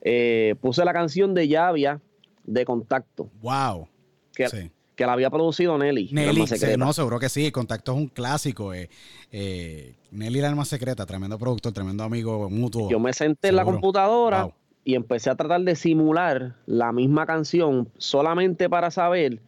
Eh, 0.00 0.54
puse 0.60 0.84
la 0.84 0.92
canción 0.92 1.34
de 1.34 1.48
Llavia 1.48 2.00
de 2.44 2.64
Contacto, 2.64 3.30
Wow. 3.42 3.88
que, 4.34 4.48
Sí. 4.48 4.70
que 4.96 5.06
la 5.06 5.12
había 5.14 5.30
producido 5.30 5.76
Nelly. 5.78 6.08
el 6.10 6.14
Nelly, 6.14 6.46
secreta. 6.46 6.76
no, 6.76 6.92
seguro 6.92 7.18
que 7.18 7.28
sí. 7.28 7.50
Contacto 7.50 7.92
es 7.92 7.98
un 7.98 8.08
clásico. 8.08 8.72
eh. 8.74 8.88
Eh, 9.32 9.94
Nelly, 10.10 10.40
la 10.40 10.48
alma 10.48 10.64
secreta, 10.64 11.04
tremendo 11.06 11.38
productor, 11.38 11.72
tremendo 11.72 12.04
amigo 12.04 12.48
mutuo. 12.50 12.90
Yo 12.90 13.00
me 13.00 13.12
senté 13.12 13.48
en 13.48 13.56
la 13.56 13.64
computadora 13.64 14.42
Wow. 14.44 14.52
y 14.84 14.94
empecé 14.94 15.30
a 15.30 15.34
tratar 15.36 15.60
de 15.62 15.74
simular 15.74 16.56
la 16.66 16.92
misma 16.92 17.26
canción 17.26 17.88
solamente 17.98 18.68
para 18.70 18.90
saber 18.90 19.40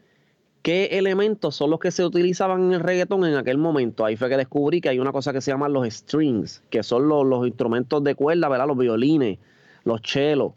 qué 0.66 0.86
elementos 0.98 1.54
son 1.54 1.70
los 1.70 1.78
que 1.78 1.92
se 1.92 2.04
utilizaban 2.04 2.60
en 2.64 2.72
el 2.72 2.80
reggaetón 2.80 3.24
en 3.24 3.36
aquel 3.36 3.56
momento. 3.56 4.04
Ahí 4.04 4.16
fue 4.16 4.28
que 4.28 4.36
descubrí 4.36 4.80
que 4.80 4.88
hay 4.88 4.98
una 4.98 5.12
cosa 5.12 5.32
que 5.32 5.40
se 5.40 5.52
llaman 5.52 5.72
los 5.72 5.86
strings, 5.88 6.60
que 6.70 6.82
son 6.82 7.08
los, 7.08 7.46
instrumentos 7.46 8.02
de 8.02 8.16
cuerda, 8.16 8.48
¿verdad? 8.48 8.66
Los 8.66 8.76
violines, 8.76 9.38
los 9.84 10.02
chelos, 10.02 10.54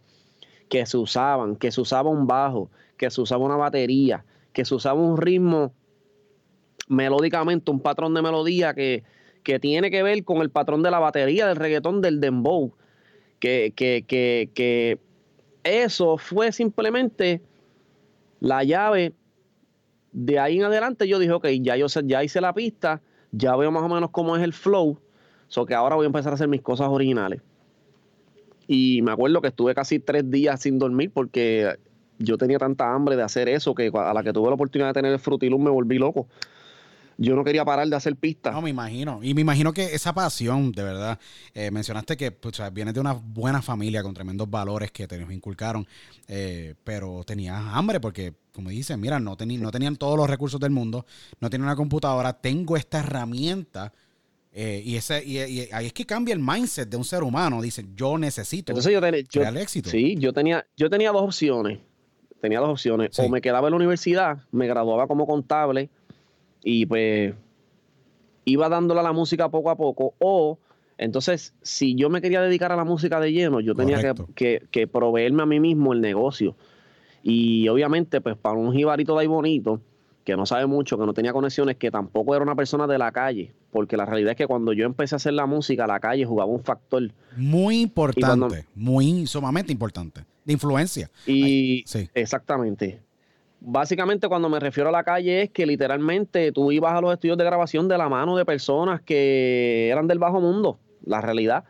que 0.68 0.88
se 0.88 0.98
usaban, 0.98 1.56
que 1.56 1.72
se 1.72 1.80
usaba 1.80 2.10
un 2.10 2.26
bajo, 2.26 2.72
que 2.98 3.12
se 3.12 3.22
usaba 3.22 3.46
una 3.46 3.56
batería, 3.56 4.26
que 4.52 4.66
se 4.66 4.74
usaba 4.74 5.00
un 5.00 5.16
ritmo 5.16 5.76
melódicamente, 6.88 7.70
un 7.70 7.80
patrón 7.80 8.16
de 8.16 8.24
melodía 8.24 8.74
que, 8.74 9.04
que 9.44 9.60
tiene 9.60 9.92
que 9.92 10.02
ver 10.02 10.24
con 10.24 10.38
el 10.38 10.50
patrón 10.50 10.82
de 10.82 10.90
la 10.90 10.98
batería 10.98 11.46
del 11.46 11.56
reggaetón 11.56 12.02
del 12.02 12.20
dembow. 12.20 12.74
Que, 13.40 13.74
que, 13.76 14.06
que, 14.08 14.50
que 14.56 14.98
eso 15.64 16.18
fue 16.18 16.52
simplemente 16.52 17.44
la 18.40 18.64
llave. 18.64 19.14
De 20.12 20.40
ahí 20.40 20.58
en 20.58 20.66
adelante 20.66 21.08
yo 21.08 21.20
dije, 21.20 21.32
ok, 21.32 21.48
ya 21.62 21.76
yo 21.76 21.88
ya 21.88 22.24
hice 22.24 22.42
la 22.42 22.54
pista, 22.54 23.02
ya 23.32 23.56
veo 23.56 23.72
más 23.72 23.84
o 23.84 23.90
menos 23.90 24.10
cómo 24.12 24.36
es 24.36 24.44
el 24.44 24.54
flow. 24.54 24.98
So 25.48 25.66
que 25.66 25.74
ahora 25.74 25.96
voy 25.96 26.06
a 26.06 26.08
empezar 26.08 26.32
a 26.32 26.36
hacer 26.36 26.48
mis 26.48 26.62
cosas 26.62 26.88
originales. 26.90 27.42
Y 28.68 29.02
me 29.02 29.12
acuerdo 29.12 29.42
que 29.42 29.48
estuve 29.48 29.74
casi 29.74 30.00
tres 30.00 30.30
días 30.30 30.62
sin 30.62 30.78
dormir 30.78 31.12
porque 31.12 31.76
yo 32.20 32.38
tenía 32.38 32.60
tanta 32.60 32.94
hambre 32.94 33.16
de 33.16 33.24
hacer 33.24 33.50
eso 33.50 33.74
que 33.74 33.92
a 33.94 34.14
la 34.14 34.24
que 34.24 34.32
tuve 34.34 34.50
la 34.50 34.56
oportunidad 34.56 34.90
de 34.90 34.94
tener 34.94 35.12
el 35.12 35.20
frutilum 35.20 35.64
me 35.64 35.72
volví 35.72 35.98
loco. 35.98 36.28
Yo 37.22 37.36
no 37.36 37.44
quería 37.44 37.66
parar 37.66 37.86
de 37.88 37.96
hacer 37.98 38.16
pistas. 38.16 38.54
No, 38.54 38.62
me 38.62 38.70
imagino. 38.70 39.20
Y 39.22 39.34
me 39.34 39.42
imagino 39.42 39.74
que 39.74 39.94
esa 39.94 40.14
pasión, 40.14 40.72
de 40.72 40.84
verdad, 40.84 41.20
eh, 41.54 41.70
mencionaste 41.70 42.16
que 42.16 42.32
pues, 42.32 42.54
o 42.54 42.56
sea, 42.56 42.70
vienes 42.70 42.94
de 42.94 43.02
una 43.02 43.12
buena 43.12 43.62
familia 43.62 44.02
con 44.02 44.14
tremendos 44.14 44.50
valores 44.50 44.90
que 44.92 45.06
te 45.06 45.18
nos 45.20 45.30
inculcaron, 45.34 45.86
eh, 46.30 46.76
pero 46.86 47.24
tenías 47.26 47.62
hambre 47.74 48.00
porque, 48.00 48.34
como 48.54 48.70
dicen, 48.70 49.02
mira, 49.02 49.20
no, 49.20 49.36
no 49.38 49.72
tenían 49.72 49.98
todos 49.98 50.16
los 50.18 50.30
recursos 50.30 50.62
del 50.62 50.72
mundo, 50.72 51.06
no 51.42 51.50
tenían 51.50 51.66
una 51.68 51.76
computadora, 51.76 52.32
tengo 52.34 52.78
esta 52.78 53.00
herramienta. 53.00 53.92
eh, 54.54 54.82
y, 54.86 54.96
ese, 54.96 55.22
y, 55.26 55.40
y 55.40 55.70
ahí 55.74 55.88
es 55.88 55.94
que 55.94 56.06
cambia 56.06 56.34
el 56.34 56.40
mindset 56.40 56.90
de 56.90 56.96
un 56.98 57.04
ser 57.04 57.22
humano. 57.24 57.62
Dicen, 57.62 57.94
yo 57.98 58.18
necesito 58.18 58.72
Entonces 58.72 58.94
yo, 58.94 59.02
tenía 59.02 59.22
yo- 59.30 59.60
éxito. 59.60 59.90
Sí, 59.90 60.16
yo 60.18 60.32
tenía, 60.32 60.66
yo 60.78 60.90
tenía 60.90 61.12
dos 61.12 61.22
opciones. 61.24 61.80
Tenía 62.42 62.60
dos 62.62 62.70
opciones. 62.70 63.10
Sí. 63.14 63.22
O 63.22 63.28
me 63.30 63.42
quedaba 63.42 63.68
en 63.68 63.72
la 63.72 63.76
universidad, 63.78 64.40
me 64.52 64.66
graduaba 64.68 65.06
como 65.08 65.28
contable 65.28 65.90
y 66.64 66.86
pues 66.86 67.34
iba 68.46 68.70
dándole 68.70 69.00
a 69.00 69.04
la 69.04 69.14
música 69.14 69.50
poco 69.50 69.70
a 69.70 69.76
poco. 69.76 70.14
O 70.20 70.58
entonces, 70.98 71.54
si 71.62 71.96
yo 71.96 72.10
me 72.10 72.22
quería 72.22 72.42
dedicar 72.42 72.72
a 72.72 72.76
la 72.76 72.84
música 72.84 73.20
de 73.20 73.32
lleno, 73.32 73.60
yo 73.62 73.74
tenía 73.76 73.98
que, 74.02 74.34
que, 74.36 74.64
que 74.72 74.88
proveerme 74.88 75.44
a 75.44 75.46
mí 75.46 75.60
mismo 75.60 75.94
el 75.94 76.02
negocio. 76.02 76.56
Y 77.24 77.68
obviamente, 77.70 78.22
pues 78.22 78.36
para 78.38 78.58
un 78.58 78.74
jibarito 78.74 79.16
de 79.16 79.22
ahí 79.22 79.28
bonito, 79.28 79.82
que 80.26 80.36
no 80.36 80.46
sabe 80.46 80.66
mucho, 80.66 80.98
que 80.98 81.06
no 81.06 81.14
tenía 81.14 81.32
conexiones, 81.34 81.78
que 81.78 81.90
tampoco 81.90 82.36
era 82.36 82.44
una 82.44 82.56
persona 82.56 82.86
de 82.86 82.98
la 82.98 83.12
calle, 83.12 83.54
porque 83.72 83.96
la 83.98 84.06
realidad 84.06 84.32
es 84.32 84.38
que 84.38 84.48
cuando 84.48 84.74
yo 84.74 84.86
empecé 84.86 85.16
a 85.16 85.18
hacer 85.18 85.34
la 85.34 85.46
música, 85.46 85.88
la 85.88 86.00
calle 86.00 86.26
jugaba 86.26 86.52
un 86.52 86.64
factor. 86.64 87.10
Muy 87.38 87.80
importante, 87.82 88.26
cuando- 88.26 88.56
muy 88.76 89.26
sumamente 89.26 89.72
importante. 89.72 90.26
De 90.46 90.54
influencia. 90.54 91.10
Y 91.26 91.84
sí. 91.86 92.10
exactamente. 92.14 93.00
Básicamente 93.62 94.28
cuando 94.28 94.50
me 94.50 94.60
refiero 94.60 94.90
a 94.90 94.92
la 94.92 95.04
calle 95.04 95.44
es 95.44 95.50
que 95.50 95.66
literalmente 95.66 96.52
tú 96.52 96.72
ibas 96.72 96.94
a 96.94 97.02
los 97.02 97.14
estudios 97.14 97.38
de 97.38 97.44
grabación 97.44 97.88
de 97.88 97.98
la 97.98 98.10
mano 98.10 98.38
de 98.38 98.46
personas 98.46 99.02
que 99.02 99.90
eran 99.90 100.08
del 100.08 100.20
bajo 100.20 100.40
mundo, 100.40 100.80
la 101.06 101.22
realidad 101.22 101.66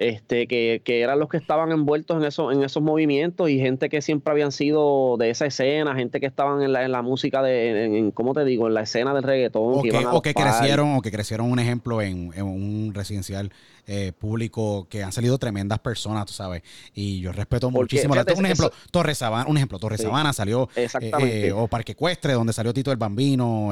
este, 0.00 0.46
que, 0.46 0.80
que, 0.82 1.02
eran 1.02 1.18
los 1.18 1.28
que 1.28 1.36
estaban 1.36 1.70
envueltos 1.72 2.16
en, 2.16 2.24
eso, 2.24 2.50
en 2.50 2.64
esos 2.64 2.82
movimientos 2.82 3.50
y 3.50 3.58
gente 3.58 3.90
que 3.90 4.00
siempre 4.00 4.32
habían 4.32 4.50
sido 4.50 5.18
de 5.18 5.28
esa 5.28 5.44
escena, 5.44 5.94
gente 5.94 6.20
que 6.20 6.26
estaban 6.26 6.62
en 6.62 6.72
la, 6.72 6.86
en 6.86 6.90
la 6.90 7.02
música 7.02 7.42
de, 7.42 7.84
en, 7.84 8.10
¿cómo 8.10 8.32
te 8.32 8.46
digo? 8.46 8.66
En 8.66 8.72
la 8.72 8.80
escena 8.80 9.12
del 9.12 9.22
reggaetón. 9.22 9.74
O 9.74 9.82
que, 9.82 9.90
o 10.10 10.22
que 10.22 10.32
crecieron, 10.32 10.96
o 10.96 11.02
que 11.02 11.10
crecieron 11.10 11.52
un 11.52 11.58
ejemplo 11.58 12.00
en, 12.00 12.32
en 12.34 12.46
un 12.46 12.94
residencial 12.94 13.52
eh, 13.92 14.12
público 14.12 14.86
que 14.88 15.02
han 15.02 15.10
salido 15.10 15.36
tremendas 15.36 15.80
personas, 15.80 16.24
tú 16.24 16.32
sabes. 16.32 16.62
Y 16.94 17.18
yo 17.18 17.32
respeto 17.32 17.72
muchísimo. 17.72 18.14
un 18.14 18.46
ejemplo, 18.46 18.70
Torre 18.92 19.16
Sabana, 19.16 19.50
un 19.50 19.56
ejemplo, 19.56 19.80
Torre 19.80 19.98
Sabana 19.98 20.32
salió, 20.32 20.68
eh, 20.76 20.88
eh, 21.18 21.50
o 21.52 21.66
Parque 21.66 21.96
Cuestre, 21.96 22.34
donde 22.34 22.52
salió 22.52 22.72
Tito 22.72 22.92
el 22.92 22.98
Bambino, 22.98 23.70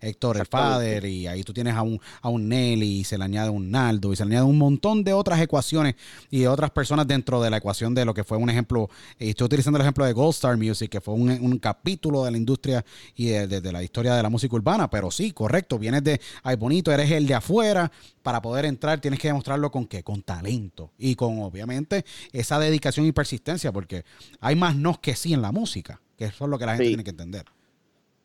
Héctor 0.00 0.38
el 0.38 0.46
Fader, 0.46 1.04
y 1.04 1.28
ahí 1.28 1.44
tú 1.44 1.52
tienes 1.52 1.76
a 1.76 1.82
un, 1.82 2.00
a 2.20 2.28
un 2.28 2.48
Nelly, 2.48 2.98
y 2.98 3.04
se 3.04 3.16
le 3.16 3.22
añade 3.22 3.48
un 3.48 3.70
Naldo, 3.70 4.12
y 4.12 4.16
se 4.16 4.24
le 4.24 4.34
añade 4.34 4.46
un 4.50 4.58
montón 4.58 5.04
de 5.04 5.12
otras 5.12 5.40
ecuaciones 5.40 5.94
y 6.30 6.40
de 6.40 6.48
otras 6.48 6.72
personas 6.72 7.06
dentro 7.06 7.40
de 7.40 7.50
la 7.50 7.58
ecuación 7.58 7.94
de 7.94 8.04
lo 8.04 8.12
que 8.12 8.24
fue 8.24 8.38
un 8.38 8.50
ejemplo. 8.50 8.90
Y 9.20 9.30
estoy 9.30 9.44
utilizando 9.44 9.76
el 9.76 9.82
ejemplo 9.82 10.04
de 10.04 10.12
Gold 10.12 10.34
Star 10.34 10.56
Music, 10.56 10.90
que 10.90 11.00
fue 11.00 11.14
un, 11.14 11.30
un 11.30 11.58
capítulo 11.60 12.24
de 12.24 12.32
la 12.32 12.36
industria 12.36 12.84
y 13.14 13.26
de, 13.28 13.46
de, 13.46 13.72
la 13.72 13.84
historia 13.84 14.16
de 14.16 14.22
la 14.24 14.30
música 14.30 14.56
urbana, 14.56 14.90
pero 14.90 15.12
sí, 15.12 15.30
correcto, 15.30 15.78
vienes 15.78 16.02
de, 16.02 16.20
ay, 16.42 16.56
bonito, 16.56 16.90
eres 16.90 17.08
el 17.12 17.28
de 17.28 17.34
afuera, 17.34 17.92
para 18.22 18.42
poder 18.42 18.64
entrar 18.64 19.00
tienes 19.00 19.18
que 19.20 19.28
demostrarlo 19.60 19.70
con 19.70 19.86
qué, 19.86 20.02
con 20.02 20.22
talento 20.22 20.90
y 20.98 21.14
con 21.14 21.40
obviamente 21.40 22.04
esa 22.32 22.58
dedicación 22.58 23.06
y 23.06 23.12
persistencia, 23.12 23.72
porque 23.72 24.04
hay 24.40 24.56
más 24.56 24.76
nos 24.76 24.98
que 24.98 25.14
sí 25.14 25.32
en 25.32 25.42
la 25.42 25.52
música, 25.52 26.00
que 26.16 26.26
eso 26.26 26.44
es 26.44 26.50
lo 26.50 26.58
que 26.58 26.66
la 26.66 26.72
gente 26.72 26.88
tiene 26.88 27.04
que 27.04 27.10
entender. 27.10 27.44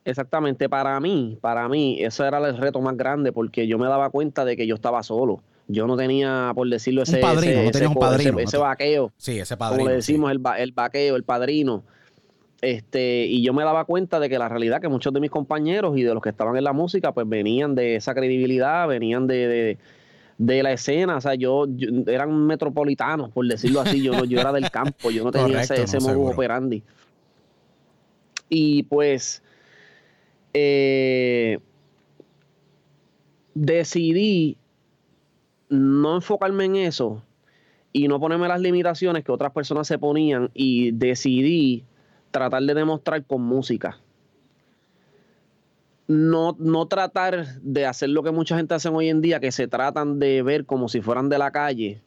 Exactamente, 0.04 0.68
para 0.68 0.98
mí, 1.00 1.36
para 1.40 1.68
mí, 1.68 1.98
eso 2.00 2.24
era 2.24 2.38
el 2.38 2.56
reto 2.56 2.80
más 2.80 2.96
grande 2.96 3.32
porque 3.32 3.66
yo 3.66 3.76
me 3.78 3.86
daba 3.86 4.10
cuenta 4.10 4.44
de 4.44 4.56
que 4.56 4.66
yo 4.66 4.76
estaba 4.76 5.02
solo. 5.02 5.42
Yo 5.68 5.88
no 5.88 5.96
tenía, 5.96 6.52
por 6.54 6.68
decirlo, 6.68 7.02
ese, 7.02 7.18
padrino, 7.18 7.62
ese, 7.62 7.88
un 7.88 7.94
padrino, 7.94 8.38
ese, 8.38 8.56
vaqueo. 8.56 9.12
Sí, 9.16 9.36
ese 9.40 9.56
padrino. 9.56 9.78
Como 9.80 9.88
le 9.88 9.96
decimos, 9.96 10.30
el, 10.30 10.40
el 10.58 10.70
vaqueo, 10.70 11.16
el 11.16 11.24
padrino. 11.24 11.82
Este, 12.60 13.26
y 13.26 13.42
yo 13.42 13.52
me 13.52 13.64
daba 13.64 13.84
cuenta 13.84 14.20
de 14.20 14.28
que 14.28 14.38
la 14.38 14.48
realidad 14.48 14.80
que 14.80 14.88
muchos 14.88 15.12
de 15.12 15.18
mis 15.18 15.30
compañeros 15.30 15.98
y 15.98 16.04
de 16.04 16.14
los 16.14 16.22
que 16.22 16.28
estaban 16.28 16.56
en 16.56 16.62
la 16.62 16.72
música, 16.72 17.10
pues 17.12 17.28
venían 17.28 17.74
de 17.74 17.96
esa 17.96 18.14
credibilidad, 18.14 18.86
venían 18.86 19.26
de, 19.26 19.48
de, 19.48 19.78
la 20.38 20.72
escena, 20.72 21.16
o 21.16 21.20
sea, 21.20 21.34
yo, 21.34 21.66
eran 22.06 22.46
metropolitanos, 22.46 23.30
por 23.30 23.46
decirlo 23.46 23.80
así, 23.80 24.02
yo, 24.02 24.24
yo 24.24 24.40
era 24.40 24.52
del 24.52 24.70
campo, 24.70 25.10
yo 25.10 25.24
no 25.24 25.30
tenía 25.30 25.62
ese, 25.62 25.82
ese 25.82 26.00
modo 26.00 26.20
operandi. 26.22 26.82
Y 28.48 28.84
pues 28.84 29.42
eh, 30.52 31.58
decidí 33.54 34.56
no 35.68 36.16
enfocarme 36.16 36.66
en 36.66 36.76
eso 36.76 37.22
y 37.92 38.08
no 38.08 38.20
ponerme 38.20 38.46
las 38.46 38.60
limitaciones 38.60 39.24
que 39.24 39.32
otras 39.32 39.52
personas 39.52 39.88
se 39.88 39.98
ponían 39.98 40.50
y 40.54 40.92
decidí 40.92 41.84
tratar 42.30 42.62
de 42.62 42.74
demostrar 42.74 43.24
con 43.24 43.42
música. 43.42 43.98
No, 46.08 46.56
no 46.58 46.86
tratar 46.86 47.60
de 47.62 47.86
hacer 47.86 48.10
lo 48.10 48.22
que 48.22 48.30
mucha 48.30 48.56
gente 48.56 48.74
hace 48.74 48.88
hoy 48.88 49.08
en 49.08 49.20
día, 49.20 49.40
que 49.40 49.50
se 49.52 49.66
tratan 49.66 50.18
de 50.18 50.42
ver 50.42 50.64
como 50.64 50.88
si 50.88 51.00
fueran 51.00 51.28
de 51.28 51.38
la 51.38 51.50
calle, 51.50 52.05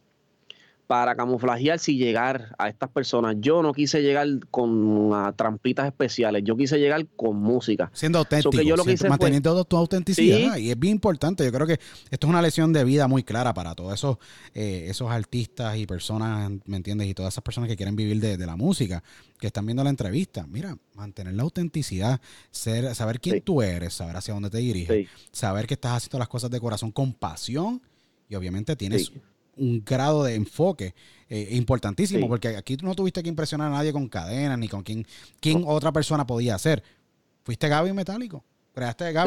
para 0.89 1.15
camuflajearse 1.15 1.91
y 1.91 1.97
llegar 1.97 2.55
a 2.57 2.67
estas 2.67 2.89
personas. 2.89 3.35
Yo 3.37 3.61
no 3.61 3.73
quise 3.73 4.01
llegar 4.01 4.27
con 4.49 5.11
trampitas 5.35 5.85
especiales, 5.85 6.41
yo 6.43 6.57
quise 6.57 6.79
llegar 6.79 7.05
con 7.15 7.37
música. 7.37 7.91
Siendo 7.93 8.17
auténtico, 8.17 8.51
manteniendo 9.07 9.63
tu 9.65 9.77
autenticidad. 9.77 10.57
Y 10.57 10.71
es 10.71 10.79
bien 10.79 10.93
importante, 10.93 11.45
yo 11.45 11.51
creo 11.51 11.67
que 11.67 11.79
esto 12.09 12.25
es 12.25 12.29
una 12.31 12.41
lección 12.41 12.73
de 12.73 12.83
vida 12.85 13.07
muy 13.07 13.21
clara 13.21 13.53
para 13.53 13.75
todos 13.75 13.93
esos, 13.93 14.17
eh, 14.55 14.87
esos 14.89 15.11
artistas 15.11 15.77
y 15.77 15.85
personas, 15.85 16.53
¿me 16.65 16.77
entiendes? 16.77 17.07
Y 17.07 17.13
todas 17.13 17.35
esas 17.35 17.43
personas 17.43 17.69
que 17.69 17.75
quieren 17.75 17.95
vivir 17.95 18.19
de, 18.19 18.43
la 18.47 18.55
música, 18.55 19.03
que 19.37 19.45
están 19.45 19.67
viendo 19.67 19.83
la 19.83 19.91
entrevista. 19.91 20.47
Mira, 20.47 20.75
mantener 20.95 21.35
la 21.35 21.43
autenticidad, 21.43 22.19
ser, 22.49 22.95
saber 22.95 23.19
quién 23.19 23.41
tú 23.41 23.61
eres, 23.61 23.93
saber 23.93 24.15
hacia 24.15 24.33
dónde 24.33 24.49
te 24.49 24.57
diriges, 24.57 25.07
saber 25.31 25.67
que 25.67 25.75
estás 25.75 25.97
haciendo 25.97 26.17
las 26.17 26.29
cosas 26.29 26.49
de 26.49 26.59
corazón 26.59 26.91
con 26.91 27.13
pasión 27.13 27.79
y 28.27 28.33
obviamente 28.33 28.75
tienes 28.75 29.11
un 29.59 29.83
grado 29.85 30.23
de 30.23 30.35
enfoque 30.35 30.93
eh, 31.29 31.49
importantísimo, 31.51 32.27
porque 32.27 32.49
aquí 32.57 32.77
no 32.81 32.95
tuviste 32.95 33.21
que 33.21 33.29
impresionar 33.29 33.71
a 33.71 33.75
nadie 33.75 33.93
con 33.93 34.07
cadenas 34.07 34.57
ni 34.57 34.67
con 34.67 34.83
quién, 34.83 35.05
quién 35.39 35.63
otra 35.65 35.91
persona 35.91 36.25
podía 36.25 36.55
hacer. 36.55 36.83
Fuiste 37.43 37.67
Gaby 37.67 37.93
Metálico. 37.93 38.43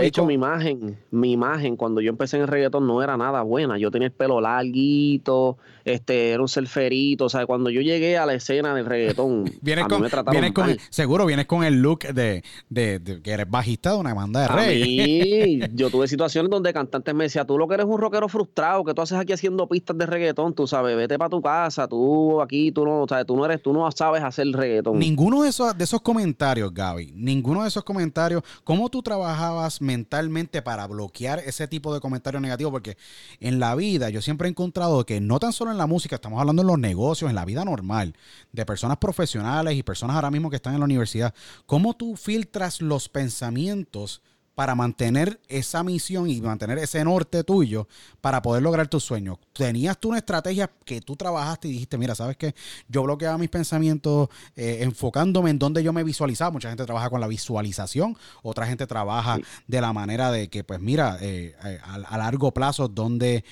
De 0.00 0.06
hecho, 0.06 0.24
mi 0.24 0.34
imagen, 0.34 0.98
mi 1.10 1.32
imagen 1.32 1.76
cuando 1.76 2.00
yo 2.00 2.08
empecé 2.08 2.36
en 2.36 2.42
el 2.42 2.48
reggaetón 2.48 2.86
no 2.86 3.02
era 3.02 3.18
nada 3.18 3.42
buena. 3.42 3.76
Yo 3.76 3.90
tenía 3.90 4.06
el 4.06 4.12
pelo 4.12 4.40
larguito, 4.40 5.58
este, 5.84 6.30
era 6.30 6.42
un 6.42 6.48
surferito. 6.48 7.26
O 7.26 7.28
sea, 7.28 7.46
cuando 7.46 7.70
yo 7.70 7.80
llegué 7.80 8.18
a 8.18 8.26
la 8.26 8.34
escena 8.34 8.74
del 8.74 8.86
reggaetón, 8.86 9.44
vienes 9.62 9.86
con, 9.86 10.76
seguro 10.90 11.26
vienes 11.26 11.46
con 11.46 11.64
el 11.64 11.80
look 11.80 12.00
de, 12.00 12.42
de, 12.68 13.20
que 13.22 13.30
eres 13.30 13.48
bajista 13.48 13.92
de 13.92 13.96
una 13.98 14.14
banda 14.14 14.42
de 14.42 14.48
reggae. 14.48 15.70
yo 15.74 15.90
tuve 15.90 16.08
situaciones 16.08 16.50
donde 16.50 16.72
cantantes 16.72 17.14
me 17.14 17.24
decían, 17.24 17.46
tú 17.46 17.58
lo 17.58 17.68
que 17.68 17.74
eres 17.74 17.86
un 17.86 17.98
rockero 17.98 18.28
frustrado, 18.28 18.84
que 18.84 18.94
tú 18.94 19.02
haces 19.02 19.18
aquí 19.18 19.32
haciendo 19.32 19.68
pistas 19.68 19.96
de 19.98 20.06
reggaetón, 20.06 20.54
tú 20.54 20.66
sabes, 20.66 20.96
vete 20.96 21.18
para 21.18 21.30
tu 21.30 21.42
casa, 21.42 21.88
tú 21.88 22.40
aquí, 22.40 22.72
tú 22.72 22.84
no, 22.84 23.02
o 23.02 23.08
sea, 23.08 23.24
tú 23.24 23.36
no 23.36 23.44
eres, 23.44 23.62
tú 23.62 23.72
no 23.72 23.90
sabes 23.92 24.22
hacer 24.22 24.46
reggaetón. 24.48 24.98
Ninguno 24.98 25.42
de 25.42 25.50
esos, 25.50 25.76
de 25.76 25.84
esos 25.84 26.00
comentarios, 26.00 26.72
Gaby, 26.72 27.12
ninguno 27.14 27.62
de 27.62 27.68
esos 27.68 27.84
comentarios, 27.84 28.42
¿cómo 28.64 28.88
tú 28.88 29.02
trabajas 29.02 29.80
mentalmente 29.80 30.62
para 30.62 30.86
bloquear 30.86 31.40
ese 31.40 31.68
tipo 31.68 31.92
de 31.92 32.00
comentarios 32.00 32.42
negativos? 32.42 32.72
Porque 32.72 32.96
en 33.40 33.58
la 33.58 33.74
vida 33.74 34.10
yo 34.10 34.22
siempre 34.22 34.48
he 34.48 34.50
encontrado 34.50 35.04
que 35.04 35.20
no 35.20 35.38
tan 35.38 35.52
solo 35.52 35.71
en 35.72 35.78
la 35.78 35.86
música, 35.86 36.16
estamos 36.16 36.40
hablando 36.40 36.62
en 36.62 36.68
los 36.68 36.78
negocios, 36.78 37.28
en 37.28 37.34
la 37.34 37.44
vida 37.44 37.64
normal, 37.64 38.14
de 38.52 38.64
personas 38.64 38.98
profesionales 38.98 39.74
y 39.74 39.82
personas 39.82 40.16
ahora 40.16 40.30
mismo 40.30 40.50
que 40.50 40.56
están 40.56 40.74
en 40.74 40.80
la 40.80 40.84
universidad, 40.84 41.34
¿cómo 41.66 41.94
tú 41.94 42.16
filtras 42.16 42.80
los 42.80 43.08
pensamientos? 43.08 44.22
para 44.54 44.74
mantener 44.74 45.40
esa 45.48 45.82
misión 45.82 46.28
y 46.28 46.40
mantener 46.40 46.78
ese 46.78 47.02
norte 47.04 47.42
tuyo 47.44 47.88
para 48.20 48.42
poder 48.42 48.62
lograr 48.62 48.88
tus 48.88 49.04
sueños? 49.04 49.38
¿Tenías 49.52 49.98
tú 49.98 50.10
una 50.10 50.18
estrategia 50.18 50.70
que 50.84 51.00
tú 51.00 51.16
trabajaste 51.16 51.68
y 51.68 51.72
dijiste, 51.72 51.98
mira, 51.98 52.14
¿sabes 52.14 52.36
qué? 52.36 52.54
Yo 52.88 53.02
bloqueaba 53.02 53.38
mis 53.38 53.48
pensamientos 53.48 54.28
eh, 54.56 54.78
enfocándome 54.82 55.50
en 55.50 55.58
donde 55.58 55.82
yo 55.82 55.92
me 55.92 56.04
visualizaba. 56.04 56.50
Mucha 56.50 56.68
gente 56.68 56.84
trabaja 56.84 57.10
con 57.10 57.20
la 57.20 57.28
visualización, 57.28 58.16
otra 58.42 58.66
gente 58.66 58.86
trabaja 58.86 59.38
de 59.66 59.80
la 59.80 59.92
manera 59.92 60.30
de 60.30 60.48
que, 60.48 60.64
pues 60.64 60.80
mira, 60.80 61.18
eh, 61.20 61.56
eh, 61.64 61.80
a, 61.82 62.18
largo 62.18 62.52
plazo, 62.52 62.88
donde 62.88 63.44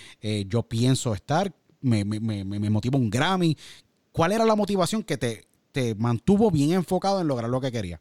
yo 0.47 0.63
pienso 0.63 1.15
estar, 1.15 1.53
me, 1.81 2.05
me, 2.05 2.21
me, 2.21 2.45
me 2.45 2.71
motiva 2.71 2.99
un 2.99 3.11
Grammy. 3.11 3.57
¿Cuál 4.13 4.33
era 4.33 4.45
la 4.45 4.57
motivación 4.57 5.03
que 5.03 5.17
te, 5.17 5.45
te 5.73 5.95
mantuvo 5.95 6.51
bien 6.51 6.73
enfocado 6.73 7.21
en 7.21 7.29
lograr 7.29 7.51
lo 7.51 7.61
que 7.61 7.73
querías? 7.73 8.01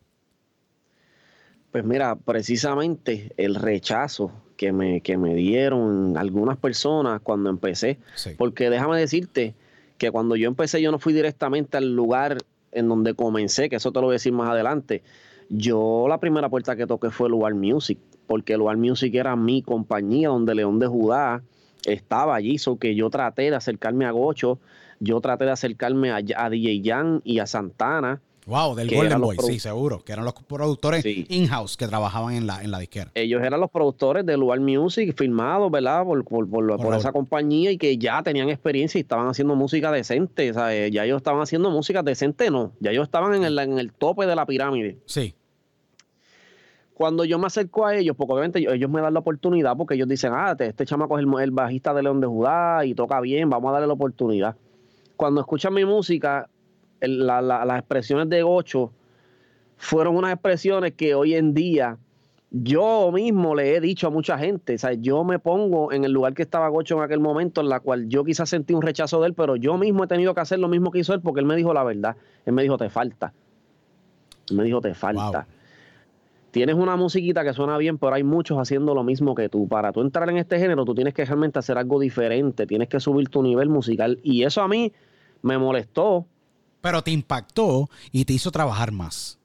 Pues 1.71 1.85
mira, 1.85 2.15
precisamente 2.15 3.31
el 3.37 3.55
rechazo 3.55 4.31
que 4.57 4.71
me, 4.71 5.01
que 5.01 5.17
me 5.17 5.35
dieron 5.35 6.17
algunas 6.17 6.57
personas 6.57 7.21
cuando 7.21 7.49
empecé, 7.49 7.99
porque 8.37 8.69
déjame 8.69 8.99
decirte 8.99 9.53
que 9.97 10.11
cuando 10.11 10.35
yo 10.35 10.47
empecé 10.47 10.81
yo 10.81 10.91
no 10.91 10.97
fui 10.97 11.13
directamente 11.13 11.77
al 11.77 11.95
lugar 11.95 12.39
en 12.71 12.89
donde 12.89 13.13
comencé, 13.13 13.69
que 13.69 13.75
eso 13.75 13.91
te 13.91 13.99
lo 13.99 14.07
voy 14.07 14.13
a 14.13 14.15
decir 14.15 14.33
más 14.33 14.49
adelante. 14.49 15.03
Yo 15.49 16.07
la 16.09 16.19
primera 16.19 16.49
puerta 16.49 16.75
que 16.75 16.87
toqué 16.87 17.11
fue 17.11 17.29
Lugar 17.29 17.53
Music, 17.53 17.99
porque 18.25 18.57
Lugar 18.57 18.77
Music 18.77 19.13
era 19.13 19.35
mi 19.35 19.61
compañía 19.61 20.29
donde 20.29 20.55
León 20.55 20.79
de 20.79 20.87
Judá 20.87 21.43
estaba 21.93 22.35
allí, 22.35 22.57
so 22.57 22.77
que 22.77 22.95
yo 22.95 23.09
traté 23.09 23.43
de 23.43 23.55
acercarme 23.55 24.05
a 24.05 24.11
Gocho, 24.11 24.59
yo 24.99 25.21
traté 25.21 25.45
de 25.45 25.51
acercarme 25.51 26.11
a, 26.11 26.21
a 26.35 26.49
DJ 26.49 26.81
Jan 26.83 27.21
y 27.23 27.39
a 27.39 27.47
Santana, 27.47 28.21
Wow, 28.49 28.73
del 28.73 28.89
Golden 28.89 29.21
Boy, 29.21 29.37
sí, 29.45 29.59
seguro. 29.59 30.03
Que 30.03 30.11
eran 30.13 30.25
los 30.25 30.33
productores 30.33 31.05
in-house 31.05 31.77
que 31.77 31.87
trabajaban 31.87 32.33
en 32.33 32.47
la, 32.47 32.63
en 32.63 32.71
la 32.71 32.79
disquera. 32.79 33.11
Ellos 33.13 33.43
eran 33.43 33.59
los 33.59 33.69
productores 33.69 34.25
de 34.25 34.35
Lugar 34.37 34.59
Music, 34.59 35.15
firmados, 35.15 35.69
¿verdad? 35.69 36.03
Por, 36.03 36.25
por, 36.25 36.95
esa 36.95 37.11
compañía 37.11 37.69
y 37.69 37.77
que 37.77 37.99
ya 37.99 38.23
tenían 38.23 38.49
experiencia 38.49 38.97
y 38.97 39.01
estaban 39.01 39.27
haciendo 39.27 39.55
música 39.55 39.91
decente. 39.91 40.51
¿sabes? 40.51 40.89
Ya 40.89 41.05
ellos 41.05 41.17
estaban 41.17 41.41
haciendo 41.41 41.69
música 41.69 42.01
decente, 42.01 42.49
no. 42.49 42.73
Ya 42.79 42.89
ellos 42.89 43.03
estaban 43.03 43.35
en 43.35 43.43
el, 43.43 43.59
en 43.59 43.77
el 43.77 43.93
tope 43.93 44.25
de 44.25 44.35
la 44.35 44.47
pirámide. 44.47 44.97
Sí. 45.05 45.35
Cuando 46.99 47.23
yo 47.23 47.39
me 47.39 47.47
acerco 47.47 47.85
a 47.85 47.95
ellos, 47.95 48.13
porque 48.17 48.33
obviamente 48.33 48.59
ellos 48.59 48.89
me 48.89 48.99
dan 48.99 49.13
la 49.13 49.21
oportunidad, 49.21 49.77
porque 49.77 49.93
ellos 49.93 50.09
dicen, 50.09 50.33
ah, 50.35 50.53
este 50.59 50.85
chamaco 50.85 51.17
es 51.17 51.23
el, 51.23 51.33
el 51.41 51.51
bajista 51.51 51.93
de 51.93 52.03
León 52.03 52.19
de 52.19 52.27
Judá 52.27 52.83
y 52.83 52.93
toca 52.93 53.21
bien, 53.21 53.49
vamos 53.49 53.69
a 53.69 53.71
darle 53.71 53.87
la 53.87 53.93
oportunidad. 53.93 54.57
Cuando 55.15 55.39
escuchan 55.39 55.73
mi 55.73 55.85
música, 55.85 56.49
las 56.99 57.79
expresiones 57.79 58.27
de 58.27 58.43
Gocho 58.43 58.91
fueron 59.77 60.17
unas 60.17 60.33
expresiones 60.33 60.91
que 60.91 61.15
hoy 61.15 61.35
en 61.35 61.53
día 61.53 61.97
yo 62.51 63.13
mismo 63.13 63.55
le 63.55 63.77
he 63.77 63.79
dicho 63.79 64.07
a 64.07 64.09
mucha 64.09 64.37
gente, 64.37 64.75
o 64.75 64.77
sea, 64.77 64.91
yo 64.91 65.23
me 65.23 65.39
pongo 65.39 65.93
en 65.93 66.03
el 66.03 66.11
lugar 66.11 66.33
que 66.33 66.41
estaba 66.41 66.67
Gocho 66.67 66.97
en 66.97 67.03
aquel 67.03 67.21
momento, 67.21 67.61
en 67.61 67.69
la 67.69 67.79
cual 67.79 68.09
yo 68.09 68.25
quizás 68.25 68.49
sentí 68.49 68.73
un 68.73 68.81
rechazo 68.81 69.21
de 69.21 69.27
él, 69.27 69.33
pero 69.35 69.55
yo 69.55 69.77
mismo 69.77 70.03
he 70.03 70.07
tenido 70.07 70.33
que 70.33 70.41
hacer 70.41 70.59
lo 70.59 70.67
mismo 70.67 70.91
que 70.91 70.99
hizo 70.99 71.13
él 71.13 71.21
porque 71.21 71.39
él 71.39 71.45
me 71.45 71.55
dijo 71.55 71.73
la 71.73 71.85
verdad. 71.85 72.17
Él 72.45 72.51
me 72.51 72.61
dijo, 72.61 72.77
te 72.77 72.89
falta. 72.89 73.31
Él 74.49 74.57
me 74.57 74.65
dijo, 74.65 74.81
te 74.81 74.93
falta. 74.93 75.47
Tienes 76.51 76.75
una 76.75 76.95
musiquita 76.95 77.43
que 77.43 77.53
suena 77.53 77.77
bien, 77.77 77.97
pero 77.97 78.13
hay 78.13 78.23
muchos 78.23 78.57
haciendo 78.57 78.93
lo 78.93 79.03
mismo 79.03 79.35
que 79.35 79.49
tú. 79.49 79.67
Para 79.67 79.91
tú 79.91 80.01
entrar 80.01 80.29
en 80.29 80.37
este 80.37 80.59
género, 80.59 80.85
tú 80.85 80.95
tienes 80.95 81.13
que 81.13 81.25
realmente 81.25 81.59
hacer 81.59 81.77
algo 81.77 81.99
diferente, 81.99 82.65
tienes 82.65 82.89
que 82.89 82.99
subir 82.99 83.29
tu 83.29 83.43
nivel 83.43 83.69
musical. 83.69 84.19
Y 84.23 84.43
eso 84.43 84.61
a 84.61 84.67
mí 84.67 84.91
me 85.41 85.57
molestó. 85.57 86.25
Pero 86.81 87.01
te 87.01 87.11
impactó 87.11 87.89
y 88.11 88.25
te 88.25 88.33
hizo 88.33 88.51
trabajar 88.51 88.91
más. 88.91 89.39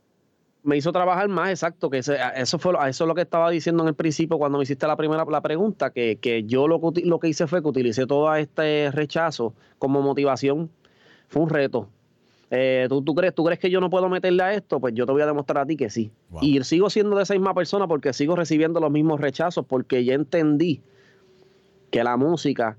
Me 0.63 0.79
hizo 0.79 0.93
trabajar 0.93 1.29
más, 1.29 1.51
exacto, 1.51 1.91
que 1.91 1.99
eso 1.99 2.59
fue 2.59 2.73
eso 2.89 3.05
es 3.05 3.09
lo 3.09 3.15
que 3.15 3.21
estaba 3.21 3.51
diciendo 3.51 3.83
en 3.83 3.89
el 3.89 3.95
principio 3.95 4.39
cuando 4.39 4.57
me 4.57 4.65
hiciste 4.65 4.87
la 4.87 4.97
primera 4.97 5.23
la 5.27 5.43
pregunta, 5.43 5.91
que, 5.91 6.17
que 6.17 6.45
yo 6.45 6.69
lo, 6.69 6.81
lo 7.05 7.19
que 7.19 7.29
hice 7.29 7.47
fue 7.47 7.61
que 7.61 7.69
utilicé 7.69 8.07
todo 8.07 8.35
este 8.35 8.91
rechazo 8.91 9.53
como 9.79 10.01
motivación. 10.01 10.71
Fue 11.29 11.43
un 11.43 11.51
reto, 11.51 11.91
eh, 12.51 12.87
¿tú, 12.89 13.03
¿tú, 13.03 13.15
crees, 13.15 13.35
¿Tú 13.35 13.45
crees 13.45 13.59
que 13.59 13.71
yo 13.71 13.81
no 13.81 13.91
puedo 13.91 14.09
meterle 14.09 14.43
a 14.43 14.55
esto? 14.55 14.81
Pues 14.81 14.95
yo 14.95 15.07
te 15.07 15.13
voy 15.13 15.23
a 15.23 15.27
demostrar 15.27 15.59
a 15.59 15.67
ti 15.67 15.77
que 15.77 15.91
sí. 15.91 16.11
Y 16.41 16.63
sigo 16.65 16.91
siendo 16.91 17.17
de 17.17 17.23
esa 17.23 17.35
misma 17.35 17.55
persona 17.55 17.87
porque 17.89 18.13
sigo 18.13 18.37
recibiendo 18.37 18.81
los 18.81 18.91
mismos 18.91 19.21
rechazos 19.21 19.65
porque 19.67 20.05
ya 20.05 20.15
entendí 20.15 20.83
que 21.91 22.05
la 22.05 22.17
música 22.17 22.77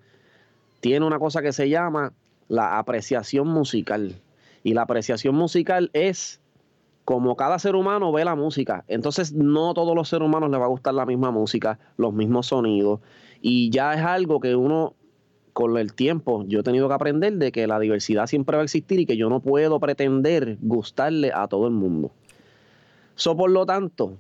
tiene 0.82 1.06
una 1.06 1.20
cosa 1.20 1.42
que 1.42 1.54
se 1.54 1.70
llama 1.70 2.14
la 2.48 2.78
apreciación 2.78 3.48
musical. 3.48 4.16
Y 4.64 4.74
la 4.74 4.84
apreciación 4.84 5.36
musical 5.36 5.90
es 5.94 6.42
como 7.06 7.36
cada 7.36 7.60
ser 7.60 7.76
humano 7.76 8.12
ve 8.12 8.26
la 8.26 8.36
música. 8.36 8.84
Entonces 8.88 9.32
no 9.32 9.74
todos 9.74 9.96
los 9.96 10.10
seres 10.10 10.28
humanos 10.28 10.50
les 10.50 10.60
va 10.60 10.66
a 10.66 10.70
gustar 10.70 10.94
la 10.94 11.06
misma 11.06 11.32
música, 11.32 11.80
los 11.98 12.14
mismos 12.14 12.48
sonidos. 12.48 13.00
Y 13.42 13.70
ya 13.70 13.94
es 13.94 14.02
algo 14.02 14.40
que 14.40 14.56
uno 14.56 14.96
con 15.56 15.78
el 15.78 15.94
tiempo 15.94 16.44
yo 16.50 16.60
he 16.60 16.64
tenido 16.64 16.90
que 16.90 16.96
aprender 16.96 17.32
de 17.36 17.54
que 17.54 17.66
la 17.66 17.80
diversidad 17.80 18.28
siempre 18.28 18.58
va 18.58 18.62
a 18.64 18.66
existir 18.66 19.00
y 19.00 19.06
que 19.06 19.16
yo 19.16 19.30
no 19.30 19.40
puedo 19.40 19.80
pretender 19.80 20.58
gustarle 20.60 21.32
a 21.34 21.48
todo 21.48 21.68
el 21.68 21.74
mundo. 21.74 22.12
So, 23.16 23.38
por 23.38 23.50
lo 23.50 23.66
tanto, 23.66 24.18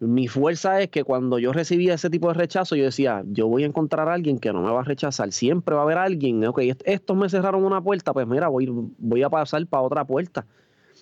mi 0.00 0.26
fuerza 0.26 0.82
es 0.82 0.88
que 0.88 1.04
cuando 1.04 1.38
yo 1.38 1.52
recibía 1.52 1.94
ese 1.94 2.10
tipo 2.10 2.26
de 2.26 2.34
rechazo, 2.34 2.74
yo 2.74 2.82
decía, 2.82 3.22
yo 3.28 3.46
voy 3.46 3.62
a 3.62 3.66
encontrar 3.66 4.08
a 4.08 4.14
alguien 4.14 4.40
que 4.40 4.52
no 4.52 4.62
me 4.62 4.70
va 4.72 4.80
a 4.80 4.82
rechazar. 4.82 5.30
Siempre 5.30 5.76
va 5.76 5.82
a 5.82 5.84
haber 5.84 5.98
alguien, 5.98 6.44
ok, 6.44 6.58
estos 6.84 7.16
me 7.16 7.28
cerraron 7.28 7.64
una 7.64 7.80
puerta, 7.80 8.12
pues 8.12 8.26
mira, 8.26 8.48
voy, 8.48 8.66
voy 8.98 9.22
a 9.22 9.30
pasar 9.30 9.64
para 9.68 9.84
otra 9.84 10.04
puerta. 10.04 10.44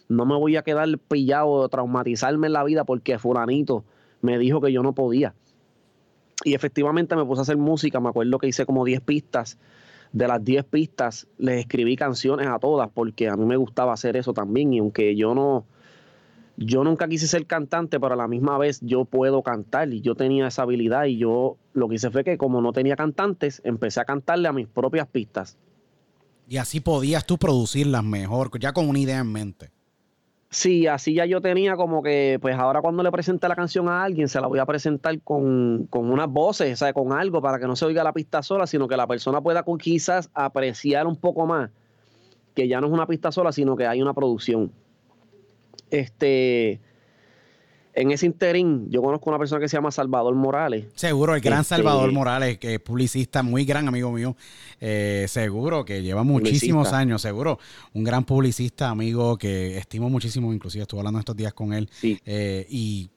No 0.07 0.27
me 0.27 0.37
voy 0.37 0.57
a 0.57 0.63
quedar 0.63 0.99
pillado 0.99 1.67
traumatizarme 1.71 2.49
en 2.49 2.53
la 2.53 2.63
vida 2.63 2.85
porque 2.85 3.19
fulanito 3.19 3.85
me 4.21 4.37
dijo 4.37 4.61
que 4.61 4.71
yo 4.71 4.83
no 4.83 4.95
podía. 4.95 5.35
Y 6.43 6.55
efectivamente 6.55 7.15
me 7.15 7.25
puse 7.25 7.41
a 7.41 7.43
hacer 7.43 7.57
música, 7.57 8.01
me 8.01 8.09
acuerdo 8.09 8.39
que 8.39 8.49
hice 8.49 8.67
como 8.67 8.85
10 8.85 9.01
pistas. 9.03 9.59
De 10.13 10.29
las 10.29 10.45
10 10.45 10.65
pistas 10.65 11.27
les 11.39 11.61
escribí 11.61 11.97
canciones 11.97 12.47
a 12.47 12.59
todas 12.59 12.89
porque 12.93 13.29
a 13.29 13.37
mí 13.37 13.45
me 13.45 13.57
gustaba 13.57 13.93
hacer 13.93 14.17
eso 14.17 14.33
también 14.33 14.73
y 14.73 14.79
aunque 14.79 15.17
yo 15.17 15.35
no, 15.35 15.65
yo 16.57 16.85
nunca 16.85 17.09
quise 17.09 17.27
ser 17.27 17.47
cantante, 17.47 17.99
pero 17.99 18.15
a 18.15 18.17
la 18.17 18.29
misma 18.29 18.57
vez 18.59 18.79
yo 18.81 19.05
puedo 19.05 19.43
cantar 19.43 19.93
y 19.93 20.01
yo 20.01 20.15
tenía 20.15 20.47
esa 20.47 20.63
habilidad 20.63 21.07
y 21.07 21.19
yo 21.19 21.57
lo 21.73 21.89
que 21.89 21.97
hice 21.97 22.11
fue 22.11 22.23
que 22.23 22.39
como 22.39 22.61
no 22.61 22.73
tenía 22.73 22.97
cantantes, 22.97 23.61
empecé 23.65 24.01
a 24.01 24.05
cantarle 24.05 24.49
a 24.49 24.53
mis 24.53 24.69
propias 24.69 25.09
pistas. 25.09 25.57
Y 26.49 26.59
así 26.59 26.81
podías 26.81 27.27
tú 27.27 27.39
producirlas 27.39 28.05
mejor, 28.05 28.51
ya 28.61 28.73
con 28.73 28.89
una 28.89 28.99
idea 28.99 29.19
en 29.19 29.33
mente. 29.33 29.74
Sí, 30.55 30.87
así 30.87 31.15
ya 31.15 31.27
yo 31.27 31.41
tenía 31.41 31.75
como 31.75 32.01
que, 32.01 32.39
pues 32.41 32.55
ahora 32.55 32.81
cuando 32.81 33.03
le 33.03 33.11
presente 33.11 33.49
la 33.49 33.57
canción 33.57 33.89
a 33.89 34.05
alguien, 34.05 34.29
se 34.29 34.41
la 34.41 34.47
voy 34.47 34.61
a 34.61 34.65
presentar 34.65 35.21
con, 35.21 35.89
con 35.91 36.09
unas 36.09 36.29
voces, 36.29 36.75
o 36.75 36.77
sea, 36.77 36.93
con 36.93 37.13
algo 37.13 37.43
para 37.43 37.59
que 37.59 37.67
no 37.67 37.75
se 37.75 37.85
oiga 37.87 38.05
la 38.05 38.13
pista 38.13 38.41
sola, 38.41 38.69
sino 38.69 38.87
que 38.87 38.97
la 38.97 39.09
persona 39.09 39.41
pueda 39.41 39.65
quizás 39.81 40.31
apreciar 40.33 41.09
un 41.09 41.17
poco 41.17 41.45
más 41.45 41.71
que 42.55 42.69
ya 42.69 42.81
no 42.81 42.87
es 42.87 42.93
una 42.93 43.09
pista 43.09 43.33
sola, 43.33 43.51
sino 43.51 43.75
que 43.75 43.85
hay 43.85 44.01
una 44.01 44.15
producción. 44.15 44.71
Este, 45.91 46.79
en 47.95 48.11
ese 48.11 48.27
interín, 48.27 48.91
yo 48.91 49.03
conozco 49.03 49.31
una 49.31 49.39
persona 49.39 49.61
que 49.61 49.69
se 49.69 49.77
llama 49.77 49.91
Salvador 49.91 50.35
Morales. 50.35 50.87
Seguro, 50.95 51.35
el 51.35 51.41
gran 51.41 51.61
este, 51.61 51.77
Salvador 51.77 52.13
Morales, 52.13 52.59
que 52.59 52.75
es 52.75 52.81
publicista, 52.81 53.43
muy 53.43 53.65
gran 53.65 53.87
amigo 53.87 54.11
mío. 54.11 54.37
Eh, 54.81 55.27
seguro 55.29 55.85
que 55.85 56.03
lleva 56.03 56.25
muchísimos 56.25 56.93
años, 56.93 57.23
seguro. 57.23 57.59
Un 57.93 58.05
gran 58.05 58.25
publicista, 58.25 58.91
amigo 58.91 59.39
que 59.39 59.79
estimo 59.79 60.11
muchísimo, 60.11 60.53
inclusive 60.53 60.83
estuve 60.83 61.01
hablando 61.01 61.21
estos 61.21 61.37
días 61.37 61.55
con 61.55 61.73
él. 61.73 61.89
Eh, 62.03 62.67
y 62.69 63.11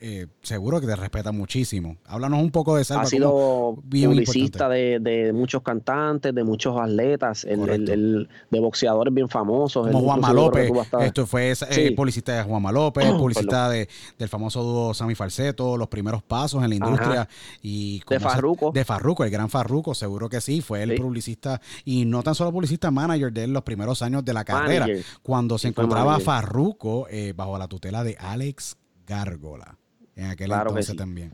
eh, 0.00 0.26
seguro 0.42 0.80
que 0.80 0.86
te 0.86 0.96
respeta 0.96 1.32
muchísimo. 1.32 1.96
Háblanos 2.06 2.42
un 2.42 2.50
poco 2.50 2.76
de 2.76 2.84
Salva. 2.84 3.04
Ha 3.04 3.06
sido 3.06 3.76
publicista 3.88 4.68
de, 4.68 5.32
muchos 5.32 5.62
cantantes, 5.62 6.34
de 6.34 6.44
muchos 6.44 6.78
atletas, 6.78 7.44
el, 7.44 8.28
de 8.50 8.60
boxeadores 8.60 9.14
bien 9.14 9.28
famosos. 9.28 9.86
Como 9.86 10.00
Juanma 10.00 10.32
López. 10.32 10.70
Esto 11.00 11.26
fue 11.26 11.54
eh, 11.70 11.92
publicista 11.96 12.36
de 12.36 12.42
Juanma 12.42 12.72
López, 12.72 13.10
publicista 13.18 13.70
de, 13.70 13.88
del 14.18 14.28
famoso 14.28 14.62
dúo 14.62 14.94
Sammy 14.94 15.14
Falseto, 15.14 15.76
los 15.76 15.88
primeros 15.88 16.22
pasos 16.22 16.62
en 16.62 16.70
la 16.70 16.74
industria. 16.74 17.28
y 17.62 18.02
De 18.08 18.20
Farruco. 18.20 18.72
De 18.72 18.84
Farruco, 18.84 19.24
el 19.24 19.30
gran 19.30 19.48
Farruco, 19.48 19.94
seguro 19.94 20.28
que 20.28 20.40
sí. 20.40 20.60
Fue 20.60 20.82
el 20.82 20.96
publicista 20.96 21.60
y 21.84 22.04
no 22.04 22.22
tan 22.22 22.34
solo 22.34 22.52
publicista, 22.52 22.90
manager 22.90 23.32
de 23.32 23.44
él 23.44 23.52
los 23.52 23.62
primeros 23.62 24.02
años 24.02 24.24
de 24.24 24.34
la 24.34 24.44
carrera. 24.44 24.86
Cuando 25.22 25.56
se 25.56 25.68
encontraba 25.68 26.18
Farruco 26.20 27.06
eh, 27.08 27.32
bajo 27.34 27.56
la 27.56 27.68
tutela 27.68 28.04
de 28.04 28.16
Alex 28.18 28.76
Gárgola 29.06 29.78
en 30.16 30.26
aquel 30.26 30.52
entonces 30.52 30.96
también. 30.96 31.32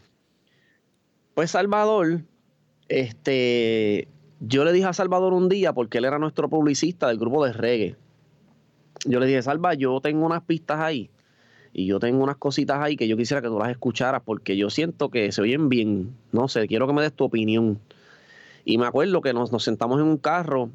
Pues 1.35 1.53
Salvador, 1.53 2.23
este, 2.89 4.09
yo 4.41 4.65
le 4.65 4.73
dije 4.73 4.87
a 4.87 4.93
Salvador 4.93 5.33
un 5.33 5.49
día, 5.49 5.73
porque 5.73 5.99
él 5.99 6.05
era 6.05 6.19
nuestro 6.19 6.49
publicista 6.49 7.09
del 7.09 7.19
grupo 7.19 7.45
de 7.45 7.53
reggae. 7.53 7.97
Yo 9.07 9.21
le 9.21 9.27
dije, 9.27 9.43
Salva, 9.43 9.75
yo 9.75 10.01
tengo 10.01 10.27
unas 10.27 10.43
pistas 10.43 10.81
ahí 10.81 11.11
y 11.73 11.87
yo 11.87 12.01
tengo 12.01 12.23
unas 12.23 12.37
cositas 12.37 12.79
ahí 12.81 12.97
que 12.97 13.07
yo 13.07 13.17
quisiera 13.17 13.41
que 13.41 13.49
tú 13.49 13.59
las 13.59 13.71
escucharas 13.71 14.23
porque 14.25 14.57
yo 14.57 14.71
siento 14.71 15.09
que 15.11 15.31
se 15.33 15.43
oyen 15.43 15.69
bien. 15.69 16.15
No 16.33 16.49
sé, 16.49 16.67
quiero 16.67 16.87
que 16.87 16.93
me 16.93 17.03
des 17.03 17.13
tu 17.13 17.25
opinión. 17.25 17.79
Y 18.65 18.79
me 18.79 18.87
acuerdo 18.87 19.21
que 19.21 19.33
nos, 19.33 19.51
sentamos 19.63 20.01
en 20.01 20.07
un 20.07 20.17
carro 20.17 20.71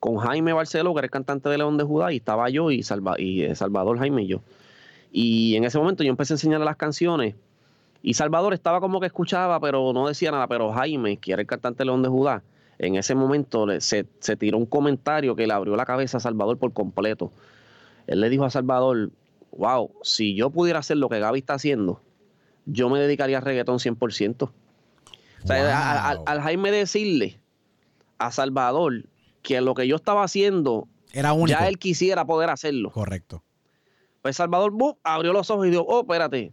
con 0.00 0.16
Jaime 0.16 0.52
Barceló, 0.52 0.92
que 0.94 0.98
era 0.98 1.06
el 1.06 1.10
cantante 1.10 1.48
de 1.48 1.58
León 1.58 1.78
de 1.78 1.84
Judá, 1.84 2.12
y 2.12 2.16
estaba 2.16 2.50
yo 2.50 2.70
y, 2.70 2.82
Salva, 2.82 3.14
y 3.18 3.42
eh, 3.42 3.54
Salvador 3.54 3.98
Jaime 3.98 4.24
y 4.24 4.26
yo. 4.26 4.42
Y 5.12 5.56
en 5.56 5.64
ese 5.64 5.78
momento 5.78 6.02
yo 6.02 6.10
empecé 6.10 6.32
a 6.32 6.36
enseñarle 6.36 6.64
las 6.64 6.76
canciones. 6.76 7.34
Y 8.02 8.14
Salvador 8.14 8.54
estaba 8.54 8.80
como 8.80 8.98
que 8.98 9.06
escuchaba, 9.06 9.60
pero 9.60 9.92
no 9.92 10.08
decía 10.08 10.32
nada. 10.32 10.48
Pero 10.48 10.72
Jaime, 10.72 11.18
que 11.18 11.32
era 11.32 11.42
el 11.42 11.46
cantante 11.46 11.84
León 11.84 12.02
de 12.02 12.08
Judá, 12.08 12.42
en 12.78 12.96
ese 12.96 13.14
momento 13.14 13.66
se, 13.80 14.06
se 14.18 14.36
tiró 14.36 14.58
un 14.58 14.66
comentario 14.66 15.36
que 15.36 15.46
le 15.46 15.52
abrió 15.52 15.76
la 15.76 15.84
cabeza 15.84 16.16
a 16.16 16.20
Salvador 16.20 16.58
por 16.58 16.72
completo. 16.72 17.30
Él 18.06 18.20
le 18.20 18.30
dijo 18.30 18.44
a 18.44 18.50
Salvador, 18.50 19.10
wow, 19.52 19.90
si 20.02 20.34
yo 20.34 20.50
pudiera 20.50 20.80
hacer 20.80 20.96
lo 20.96 21.08
que 21.08 21.20
Gaby 21.20 21.40
está 21.40 21.54
haciendo, 21.54 22.00
yo 22.66 22.88
me 22.88 22.98
dedicaría 22.98 23.38
a 23.38 23.40
reggaetón 23.40 23.78
100%. 23.78 24.50
O 25.44 25.46
sea, 25.46 26.08
al, 26.08 26.40
Jaime 26.40 26.70
decirle 26.70 27.40
a 28.18 28.30
Salvador 28.30 29.04
que 29.42 29.60
lo 29.60 29.74
que 29.74 29.86
yo 29.86 29.96
estaba 29.96 30.22
haciendo, 30.22 30.88
Era 31.12 31.34
ya 31.46 31.68
él 31.68 31.78
quisiera 31.78 32.24
poder 32.24 32.50
hacerlo. 32.50 32.90
Correcto. 32.90 33.42
Pues 34.22 34.36
Salvador 34.36 34.72
abrió 35.02 35.32
los 35.32 35.50
ojos 35.50 35.66
y 35.66 35.70
dijo, 35.70 35.84
oh, 35.86 36.00
espérate, 36.02 36.52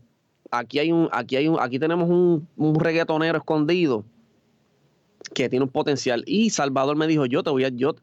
aquí 0.52 0.80
hay 0.80 0.92
un, 0.92 1.08
aquí 1.12 1.36
hay 1.36 1.48
un, 1.48 1.60
aquí 1.60 1.80
tenemos 1.80 2.10
un, 2.10 2.48
un 2.58 2.80
reggaetonero 2.80 3.38
escondido 3.38 4.04
que 5.34 5.50
tiene 5.50 5.66
un 5.66 5.72
potencial. 5.72 6.24
Y 6.26 6.50
Salvador 6.50 6.98
me 6.98 7.08
dijo, 7.08 7.26
yo 7.28 7.44
te 7.44 7.52
voy 7.52 7.66
a, 7.66 7.70
yo, 7.70 7.96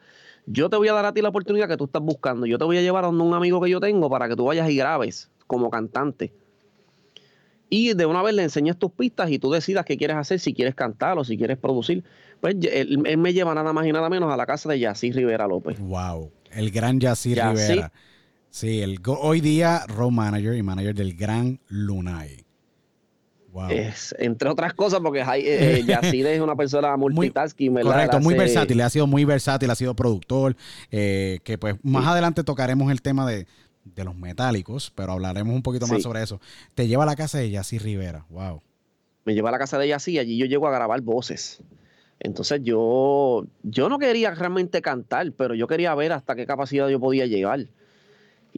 yo 0.47 0.71
te 0.71 0.77
voy 0.77 0.89
a 0.89 0.93
dar 0.93 1.05
a 1.05 1.13
ti 1.13 1.21
la 1.21 1.31
oportunidad 1.31 1.69
que 1.69 1.77
tú 1.77 1.85
estás 1.85 2.03
buscando. 2.03 2.47
Yo 2.47 2.59
te 2.59 2.65
voy 2.65 2.79
a 2.79 2.83
llevar 2.83 3.05
a 3.05 3.09
un 3.09 3.35
amigo 3.35 3.61
que 3.61 3.69
yo 3.71 3.81
tengo 3.81 4.09
para 4.09 4.29
que 4.29 4.37
tú 4.37 4.45
vayas 4.45 4.71
y 4.71 4.77
grabes 4.77 5.31
como 5.47 5.69
cantante. 5.71 6.33
Y 7.69 7.95
de 7.95 8.07
una 8.07 8.23
vez 8.23 8.35
le 8.35 8.45
enseñes 8.45 8.79
tus 8.79 8.93
pistas 8.93 9.29
y 9.31 9.41
tú 9.41 9.51
decidas 9.51 9.85
qué 9.85 9.97
quieres 9.97 10.17
hacer, 10.17 10.39
si 10.39 10.55
quieres 10.55 10.77
cantar 10.77 11.19
o 11.19 11.25
si 11.25 11.37
quieres 11.37 11.59
producir. 11.59 12.05
Pues 12.41 12.55
él, 12.71 12.99
me 13.19 13.33
lleva 13.33 13.55
nada 13.55 13.73
más 13.73 13.87
y 13.87 13.93
nada 13.93 14.09
menos 14.09 14.33
a 14.33 14.37
la 14.37 14.47
casa 14.47 14.69
de 14.69 14.79
Yací 14.79 15.11
Rivera 15.11 15.49
López. 15.49 15.81
Wow, 15.81 16.31
el 16.53 16.71
gran 16.71 17.01
Yací 17.01 17.35
Rivera. 17.35 17.93
Sí, 18.57 18.81
el 18.81 19.01
hoy 19.07 19.43
día 19.43 19.83
road 19.87 20.13
manager 20.13 20.55
y 20.55 20.63
manager 20.63 20.95
del 20.95 21.15
gran 21.15 21.61
Lunay. 21.69 22.47
Wow. 23.53 23.69
Es, 23.69 24.17
entre 24.19 24.49
otras 24.49 24.73
cosas, 24.73 25.01
porque 25.01 25.21
eh, 25.21 25.85
es 26.11 26.41
una 26.41 26.57
persona 26.57 26.97
multitasking. 26.97 27.71
Muy, 27.71 27.83
correcto, 27.83 28.19
muy 28.19 28.33
versátil, 28.33 28.81
ha 28.81 28.89
sido 28.89 29.07
muy 29.07 29.27
versátil, 29.27 29.69
ha 29.69 29.75
sido 29.75 29.95
productor. 29.95 30.57
Eh, 30.91 31.41
que 31.45 31.59
pues 31.59 31.77
más 31.83 32.07
adelante 32.07 32.45
tocaremos 32.45 32.91
el 32.91 33.03
tema 33.03 33.27
de, 33.31 33.47
los 33.95 34.17
metálicos, 34.17 34.91
pero 34.95 35.13
hablaremos 35.13 35.55
un 35.55 35.63
poquito 35.63 35.87
más 35.87 36.03
sobre 36.03 36.23
eso. 36.23 36.41
Te 36.75 36.89
lleva 36.89 37.03
a 37.03 37.07
la 37.07 37.15
casa 37.15 37.37
de 37.37 37.51
Yací 37.51 37.77
Rivera, 37.77 38.25
wow. 38.31 38.63
Me 39.27 39.35
lleva 39.35 39.51
a 39.51 39.53
la 39.53 39.59
casa 39.59 39.77
de 39.77 39.89
Yací, 39.89 40.19
allí 40.19 40.39
yo 40.39 40.47
llego 40.47 40.67
a 40.67 40.71
grabar 40.71 41.03
voces. 41.03 41.61
Entonces 42.21 42.63
yo, 42.65 43.45
yo 43.65 43.91
no 43.91 43.99
quería 43.99 44.31
realmente 44.31 44.81
cantar, 44.81 45.31
pero 45.33 45.55
yo 45.55 45.67
quería 45.67 45.95
ver 45.95 46.13
hasta 46.13 46.35
qué 46.35 46.47
capacidad 46.47 46.89
yo 46.89 46.99
podía 46.99 47.27
llegar. 47.27 47.67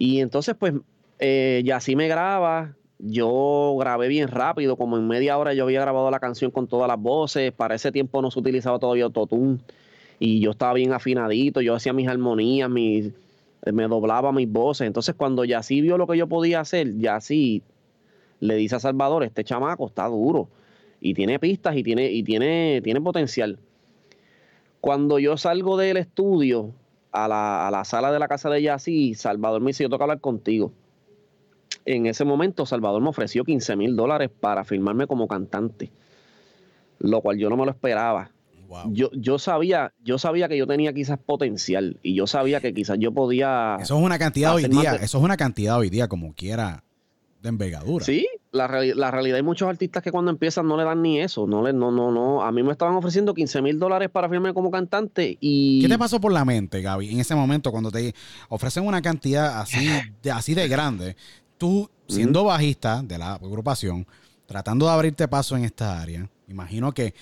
Y 0.01 0.21
entonces, 0.21 0.55
pues, 0.57 0.75
eh, 1.19 1.65
así 1.75 1.97
me 1.97 2.07
graba. 2.07 2.77
Yo 3.01 3.77
grabé 3.79 4.09
bien 4.09 4.29
rápido, 4.29 4.77
como 4.77 4.97
en 4.97 5.09
media 5.09 5.39
hora 5.39 5.55
yo 5.55 5.65
había 5.65 5.81
grabado 5.81 6.11
la 6.11 6.21
canción 6.21 6.51
con 6.51 6.69
todas 6.69 6.89
las 6.89 7.01
voces. 7.01 7.53
Para 7.53 7.75
ese 7.75 7.91
tiempo 7.91 8.23
no 8.23 8.31
se 8.31 8.39
utilizaba 8.39 8.79
todavía 8.79 9.05
autotune. 9.05 9.59
Y 10.21 10.41
yo 10.41 10.53
estaba 10.53 10.75
bien 10.75 10.93
afinadito, 10.93 11.61
yo 11.61 11.75
hacía 11.75 11.93
mis 11.93 12.09
armonías, 12.09 12.71
me 12.71 13.13
doblaba 13.89 14.33
mis 14.33 14.51
voces. 14.51 14.87
Entonces, 14.87 15.15
cuando 15.17 15.45
Yací 15.45 15.81
vio 15.81 15.99
lo 15.99 16.07
que 16.07 16.17
yo 16.17 16.29
podía 16.29 16.61
hacer, 16.61 16.97
Yací 16.99 17.63
le 18.41 18.55
dice 18.55 18.77
a 18.77 18.81
Salvador, 18.81 19.25
este 19.25 19.45
chamaco 19.45 19.87
está 19.87 20.07
duro 20.07 20.49
y 21.01 21.15
tiene 21.15 21.39
pistas 21.39 21.77
y 21.77 21.83
tiene, 21.83 22.11
y 22.11 22.23
tiene, 22.23 22.81
tiene 22.83 23.01
potencial. 23.01 23.59
Cuando 24.81 25.19
yo 25.19 25.37
salgo 25.37 25.77
del 25.77 25.97
estudio 25.97 26.73
a 27.13 27.71
la, 27.71 27.85
sala 27.85 28.13
de 28.13 28.19
la 28.19 28.29
casa 28.29 28.51
de 28.51 28.63
Yassi, 28.63 29.15
Salvador 29.15 29.61
me 29.61 29.69
dice, 29.69 29.85
yo 29.85 29.89
tengo 29.89 29.99
que 29.99 30.05
hablar 30.05 30.21
contigo. 30.21 30.73
En 31.85 32.07
ese 32.07 32.25
momento, 32.25 32.67
Salvador 32.67 33.01
me 33.03 33.09
ofreció 33.09 33.45
15 33.45 33.77
mil 33.77 33.97
dólares 33.97 34.31
para 34.41 34.65
firmarme 34.65 35.07
como 35.07 35.27
cantante, 35.27 35.91
lo 36.99 37.21
cual 37.23 37.39
yo 37.39 37.49
no 37.49 37.57
me 37.57 37.65
lo 37.65 37.71
esperaba. 37.71 38.31
Yo, 38.91 39.11
yo, 39.13 39.39
sabía, 39.39 39.95
yo 40.05 40.19
sabía 40.19 40.47
que 40.47 40.59
yo 40.59 40.67
tenía 40.67 40.93
quizás 40.93 41.19
potencial 41.19 41.99
y 42.03 42.15
yo 42.15 42.27
sabía 42.27 42.61
que 42.61 42.75
quizás 42.75 42.99
yo 42.99 43.13
podía. 43.13 43.79
Eso 43.81 43.97
es 43.97 44.05
una 44.05 44.19
cantidad 44.19 44.55
hoy 44.55 44.65
día, 44.65 44.97
eso 44.97 45.19
es 45.19 45.25
una 45.25 45.39
cantidad 45.39 45.79
hoy 45.79 45.89
día 45.89 46.07
como 46.07 46.35
quiera 46.35 46.85
de 47.41 47.49
envergadura. 47.49 48.05
Sí, 48.05 48.29
la, 48.51 48.67
la, 48.95 49.11
realidad 49.11 49.37
hay 49.37 49.43
muchos 49.43 49.69
artistas 49.69 50.03
que 50.03 50.11
cuando 50.11 50.31
empiezan 50.31 50.67
no 50.67 50.77
le 50.77 50.85
dan 50.85 51.03
ni 51.03 51.21
eso. 51.21 51.47
No, 51.47 51.63
le, 51.63 51.73
no, 51.73 51.91
no, 51.91 52.11
no. 52.11 52.43
A 52.43 52.51
mí 52.53 52.63
me 52.63 52.73
estaban 52.73 52.95
ofreciendo 52.95 53.35
15 53.35 53.63
mil 53.63 53.79
dólares 53.79 54.09
para 54.11 54.29
firmarme 54.29 54.55
como 54.55 54.71
cantante 54.71 55.37
y... 55.41 55.81
¿Qué 55.83 55.89
te 55.89 55.99
pasó 55.99 56.21
por 56.21 56.33
la 56.33 56.45
mente, 56.45 56.81
Gaby, 56.81 57.11
en 57.11 57.21
ese 57.21 57.35
momento 57.35 57.71
cuando 57.71 57.91
te 57.91 58.15
ofrecen 58.49 58.87
una 58.87 59.03
cantidad 59.03 59.61
así 59.61 59.89
de, 60.23 60.31
así 60.31 60.55
de 60.55 60.69
grande? 60.69 61.17
Tú, 61.59 61.91
siendo 62.07 62.45
bajista 62.45 63.03
de 63.03 63.19
la 63.19 63.35
agrupación, 63.35 64.07
tratando 64.47 64.87
de 64.87 64.93
abrirte 64.93 65.29
paso 65.29 65.57
en 65.57 65.65
esta 65.65 66.01
área, 66.01 66.29
imagino 66.47 66.93
que 66.93 67.15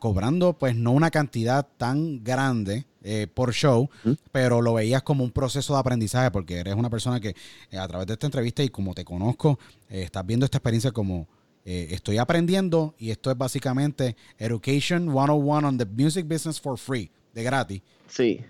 cobrando 0.00 0.54
pues 0.54 0.74
no 0.74 0.90
una 0.90 1.12
cantidad 1.12 1.68
tan 1.76 2.24
grande 2.24 2.86
eh, 3.02 3.28
por 3.32 3.52
show, 3.52 3.88
pero 4.32 4.60
lo 4.60 4.74
veías 4.74 5.02
como 5.02 5.22
un 5.22 5.30
proceso 5.30 5.74
de 5.74 5.78
aprendizaje 5.78 6.32
porque 6.32 6.58
eres 6.58 6.74
una 6.74 6.90
persona 6.90 7.20
que 7.20 7.36
eh, 7.70 7.78
a 7.78 7.86
través 7.86 8.08
de 8.08 8.14
esta 8.14 8.26
entrevista 8.26 8.64
y 8.64 8.70
como 8.70 8.94
te 8.94 9.04
conozco, 9.04 9.60
eh, 9.88 10.02
estás 10.02 10.26
viendo 10.26 10.44
esta 10.44 10.58
experiencia 10.58 10.90
como 10.90 11.28
estoy 11.62 12.18
aprendiendo 12.18 12.96
y 12.98 13.10
esto 13.10 13.30
es 13.30 13.38
básicamente 13.38 14.16
Education 14.38 15.12
101 15.12 15.68
on 15.68 15.78
the 15.78 15.86
Music 15.86 16.26
Business 16.26 16.60
for 16.60 16.76
Free, 16.76 17.12
de 17.32 17.44
gratis. 17.44 17.82
Sí. 18.08 18.40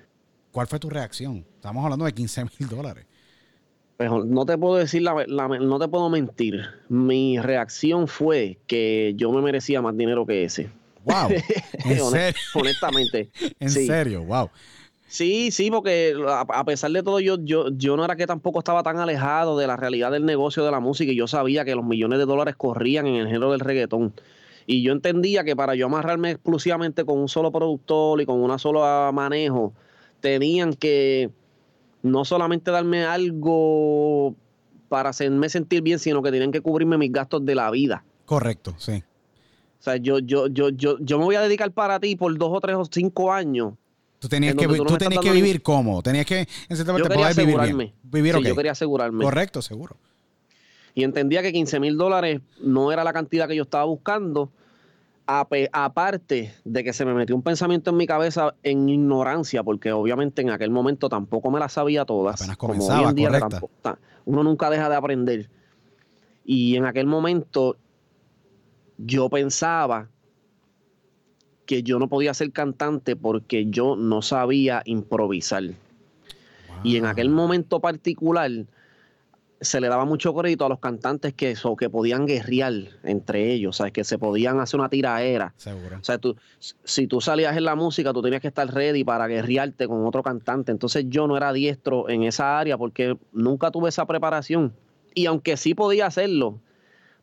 ¿Cuál 0.52 0.66
fue 0.68 0.78
tu 0.78 0.88
reacción? 0.88 1.44
Estamos 1.56 1.84
hablando 1.84 2.06
de 2.06 2.14
15 2.14 2.44
mil 2.58 2.68
dólares. 2.70 3.04
Pues, 3.98 4.10
no 4.24 4.46
te 4.46 4.56
puedo 4.56 4.76
decir, 4.76 5.02
la, 5.02 5.26
no 5.26 5.78
te 5.78 5.86
puedo 5.88 6.08
mentir. 6.08 6.62
Mi 6.88 7.38
reacción 7.38 8.08
fue 8.08 8.56
que 8.66 9.12
yo 9.14 9.30
me 9.30 9.42
merecía 9.42 9.82
más 9.82 9.94
dinero 9.94 10.24
que 10.24 10.44
ese. 10.44 10.70
Wow. 11.04 11.30
¿En 11.84 11.98
Honestamente. 12.54 13.30
en 13.60 13.70
serio, 13.70 14.22
wow. 14.24 14.50
Sí, 15.08 15.50
sí, 15.50 15.72
porque 15.72 16.14
a, 16.28 16.64
pesar 16.64 16.92
de 16.92 17.02
todo, 17.02 17.18
yo, 17.18 17.36
yo, 17.42 17.68
yo 17.72 17.96
no 17.96 18.04
era 18.04 18.14
que 18.14 18.28
tampoco 18.28 18.60
estaba 18.60 18.84
tan 18.84 18.98
alejado 18.98 19.58
de 19.58 19.66
la 19.66 19.76
realidad 19.76 20.12
del 20.12 20.24
negocio 20.24 20.64
de 20.64 20.70
la 20.70 20.78
música 20.78 21.10
y 21.10 21.16
yo 21.16 21.26
sabía 21.26 21.64
que 21.64 21.74
los 21.74 21.84
millones 21.84 22.20
de 22.20 22.26
dólares 22.26 22.54
corrían 22.56 23.08
en 23.08 23.16
el 23.16 23.26
género 23.26 23.50
del 23.50 23.58
reggaetón. 23.58 24.14
Y 24.66 24.82
yo 24.82 24.92
entendía 24.92 25.42
que 25.42 25.56
para 25.56 25.74
yo 25.74 25.86
amarrarme 25.86 26.30
exclusivamente 26.30 27.04
con 27.04 27.18
un 27.18 27.28
solo 27.28 27.50
productor 27.50 28.20
y 28.20 28.26
con 28.26 28.40
una 28.40 28.56
sola 28.58 29.10
manejo, 29.12 29.72
tenían 30.20 30.74
que 30.74 31.30
no 32.02 32.24
solamente 32.24 32.70
darme 32.70 33.04
algo 33.04 34.36
para 34.88 35.08
hacerme 35.08 35.48
sentir 35.48 35.82
bien, 35.82 35.98
sino 35.98 36.22
que 36.22 36.30
tenían 36.30 36.52
que 36.52 36.60
cubrirme 36.60 36.98
mis 36.98 37.10
gastos 37.10 37.44
de 37.44 37.56
la 37.56 37.68
vida. 37.72 38.04
Correcto, 38.26 38.76
sí. 38.78 39.02
O 39.80 39.82
sea, 39.82 39.96
yo, 39.96 40.18
yo, 40.18 40.46
yo, 40.48 40.68
yo, 40.68 40.98
yo 41.00 41.18
me 41.18 41.24
voy 41.24 41.36
a 41.36 41.40
dedicar 41.40 41.72
para 41.72 41.98
ti 41.98 42.14
por 42.14 42.36
dos 42.36 42.50
o 42.52 42.60
tres 42.60 42.76
o 42.76 42.84
cinco 42.84 43.32
años. 43.32 43.72
Tú 44.18 44.28
tenías 44.28 44.54
que, 44.54 44.66
tú, 44.66 44.98
tenías 44.98 45.22
que 45.22 45.32
vivir 45.32 45.62
cómodo, 45.62 46.02
tenías 46.02 46.26
que 46.26 46.40
en 46.68 46.76
yo 46.76 47.08
quería 47.08 47.28
asegurarme. 47.28 47.94
Vivir, 48.02 48.36
Yo 48.42 48.54
quería 48.54 48.72
asegurarme. 48.72 49.24
Correcto, 49.24 49.62
seguro. 49.62 49.96
Y 50.94 51.04
entendía 51.04 51.40
que 51.40 51.50
15 51.50 51.80
mil 51.80 51.96
dólares 51.96 52.42
no 52.60 52.92
era 52.92 53.04
la 53.04 53.14
cantidad 53.14 53.48
que 53.48 53.56
yo 53.56 53.62
estaba 53.62 53.84
buscando. 53.84 54.50
Aparte 55.24 56.52
de 56.64 56.84
que 56.84 56.92
se 56.92 57.06
me 57.06 57.14
metió 57.14 57.34
un 57.34 57.42
pensamiento 57.42 57.90
en 57.90 57.96
mi 57.96 58.06
cabeza 58.06 58.54
en 58.62 58.88
ignorancia, 58.88 59.62
porque 59.62 59.92
obviamente 59.92 60.42
en 60.42 60.50
aquel 60.50 60.70
momento 60.70 61.08
tampoco 61.08 61.50
me 61.50 61.58
la 61.58 61.70
sabía 61.70 62.04
todas. 62.04 62.42
Apenas 62.42 62.56
comenzaba, 62.58 62.98
como 62.98 63.02
hoy 63.04 63.10
en 63.10 63.16
día 63.16 63.30
tampoco, 63.30 63.70
uno 64.26 64.42
nunca 64.42 64.68
deja 64.68 64.90
de 64.90 64.96
aprender. 64.96 65.48
Y 66.44 66.76
en 66.76 66.84
aquel 66.84 67.06
momento 67.06 67.76
yo 69.04 69.28
pensaba 69.28 70.08
que 71.66 71.82
yo 71.82 71.98
no 71.98 72.08
podía 72.08 72.34
ser 72.34 72.52
cantante 72.52 73.16
porque 73.16 73.66
yo 73.66 73.96
no 73.96 74.22
sabía 74.22 74.82
improvisar. 74.84 75.64
Y 76.82 76.96
en 76.96 77.06
aquel 77.06 77.28
momento 77.28 77.80
particular 77.80 78.50
se 79.60 79.80
le 79.80 79.88
daba 79.88 80.06
mucho 80.06 80.34
crédito 80.34 80.64
a 80.64 80.68
los 80.70 80.78
cantantes 80.78 81.34
que, 81.34 81.50
eso, 81.50 81.76
que 81.76 81.90
podían 81.90 82.26
guerrear 82.26 82.72
entre 83.04 83.52
ellos, 83.52 83.76
¿sabes? 83.76 83.92
que 83.92 84.04
se 84.04 84.18
podían 84.18 84.58
hacer 84.58 84.80
una 84.80 84.88
tiraera. 84.88 85.52
Seguro. 85.58 85.98
O 86.00 86.04
sea, 86.04 86.16
tú, 86.16 86.36
si 86.58 87.06
tú 87.06 87.20
salías 87.20 87.56
en 87.56 87.64
la 87.64 87.74
música, 87.74 88.12
tú 88.14 88.22
tenías 88.22 88.40
que 88.40 88.48
estar 88.48 88.72
ready 88.72 89.04
para 89.04 89.26
guerrearte 89.26 89.86
con 89.86 90.06
otro 90.06 90.22
cantante. 90.22 90.72
Entonces 90.72 91.04
yo 91.08 91.26
no 91.26 91.36
era 91.36 91.52
diestro 91.52 92.08
en 92.08 92.22
esa 92.22 92.58
área 92.58 92.78
porque 92.78 93.18
nunca 93.32 93.70
tuve 93.70 93.90
esa 93.90 94.06
preparación. 94.06 94.72
Y 95.14 95.26
aunque 95.26 95.58
sí 95.58 95.74
podía 95.74 96.06
hacerlo, 96.06 96.58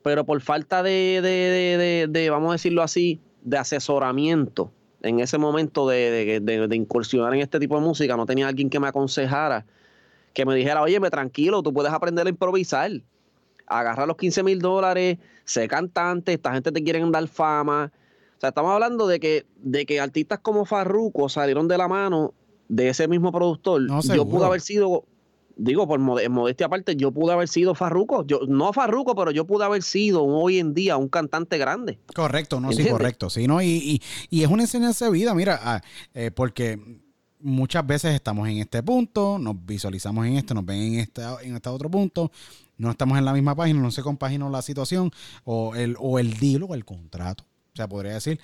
pero 0.08 0.24
por 0.24 0.40
falta 0.40 0.84
de, 0.84 2.30
vamos 2.32 2.52
a 2.52 2.54
decirlo 2.54 2.82
así, 2.82 3.20
de 3.42 3.58
asesoramiento 3.58 4.72
en 5.02 5.20
ese 5.20 5.38
momento 5.38 5.86
de, 5.86 6.70
incursionar 6.72 7.34
en 7.34 7.42
este 7.42 7.60
tipo 7.60 7.76
de 7.76 7.82
música, 7.82 8.16
no 8.16 8.26
tenía 8.26 8.48
alguien 8.48 8.70
que 8.70 8.80
me 8.80 8.88
aconsejara, 8.88 9.66
que 10.34 10.46
me 10.46 10.56
dijera, 10.56 10.82
oye, 10.82 11.02
me 11.02 11.10
tranquilo, 11.10 11.62
tú 11.62 11.74
puedes 11.74 11.92
aprender 11.92 12.26
a 12.26 12.30
improvisar, 12.30 12.90
agarra 13.66 14.06
los 14.06 14.16
15 14.16 14.44
mil 14.44 14.60
dólares, 14.60 15.18
sé 15.44 15.68
cantante, 15.68 16.32
esta 16.32 16.54
gente 16.54 16.72
te 16.72 16.82
quiere 16.82 17.04
dar 17.12 17.28
fama. 17.28 17.92
O 18.38 18.40
sea, 18.40 18.48
estamos 18.48 18.72
hablando 18.72 19.08
de 19.08 19.20
que, 19.20 19.46
de 19.58 19.86
que 19.86 20.00
artistas 20.00 20.40
como 20.40 20.64
Farruko 20.64 21.28
salieron 21.28 21.68
de 21.68 21.78
la 21.78 21.90
mano 21.90 22.34
de 22.70 22.88
ese 22.88 23.10
mismo 23.10 23.34
productor. 23.34 23.82
Yo 24.16 24.26
pude 24.26 24.46
haber 24.46 24.62
sido 24.62 25.04
digo, 25.58 25.88
por 25.88 26.00
modestia 26.00 26.68
aparte, 26.68 26.96
yo 26.96 27.12
pude 27.12 27.34
haber 27.34 27.48
sido 27.48 27.76
Farruco. 27.76 28.26
Yo, 28.26 28.42
no 28.48 28.74
Farruco, 28.74 29.16
pero 29.16 29.32
yo 29.32 29.46
pude 29.46 29.66
haber 29.66 29.84
sido 29.84 30.24
hoy 30.24 30.60
en 30.60 30.74
día 30.74 30.98
un 30.98 31.10
cantante 31.10 31.58
grande. 31.58 32.00
Correcto, 32.14 32.60
no, 32.60 32.72
sí, 32.72 32.88
correcto. 32.88 33.30
Sí, 33.30 33.48
¿no? 33.48 33.62
Y, 33.62 34.02
es 34.32 34.48
una 34.48 34.64
enseñanza 34.64 35.06
de 35.06 35.12
vida, 35.12 35.34
mira, 35.34 35.60
ah, 35.62 35.82
eh, 36.14 36.32
porque 36.32 36.80
muchas 37.40 37.86
veces 37.86 38.14
estamos 38.14 38.48
en 38.48 38.58
este 38.58 38.82
punto, 38.84 39.38
nos 39.40 39.56
visualizamos 39.66 40.26
en 40.26 40.38
este, 40.38 40.54
nos 40.54 40.66
ven 40.66 40.82
en 40.82 41.00
este, 41.00 41.22
en 41.44 41.56
este 41.56 41.70
otro 41.70 41.90
punto, 41.90 42.32
no 42.78 42.92
estamos 42.92 43.18
en 43.18 43.26
la 43.26 43.34
misma 43.34 43.56
página, 43.56 43.80
no 43.80 43.92
se 43.92 44.04
compagina 44.04 44.50
la 44.50 44.62
situación, 44.62 45.12
o 45.44 45.76
el, 45.76 45.96
o 46.00 46.20
el 46.20 46.38
deal 46.40 46.64
o 46.64 46.74
el 46.74 46.86
contrato, 46.86 47.44
o 47.74 47.76
sea, 47.76 47.88
podría 47.88 48.14
decir. 48.14 48.40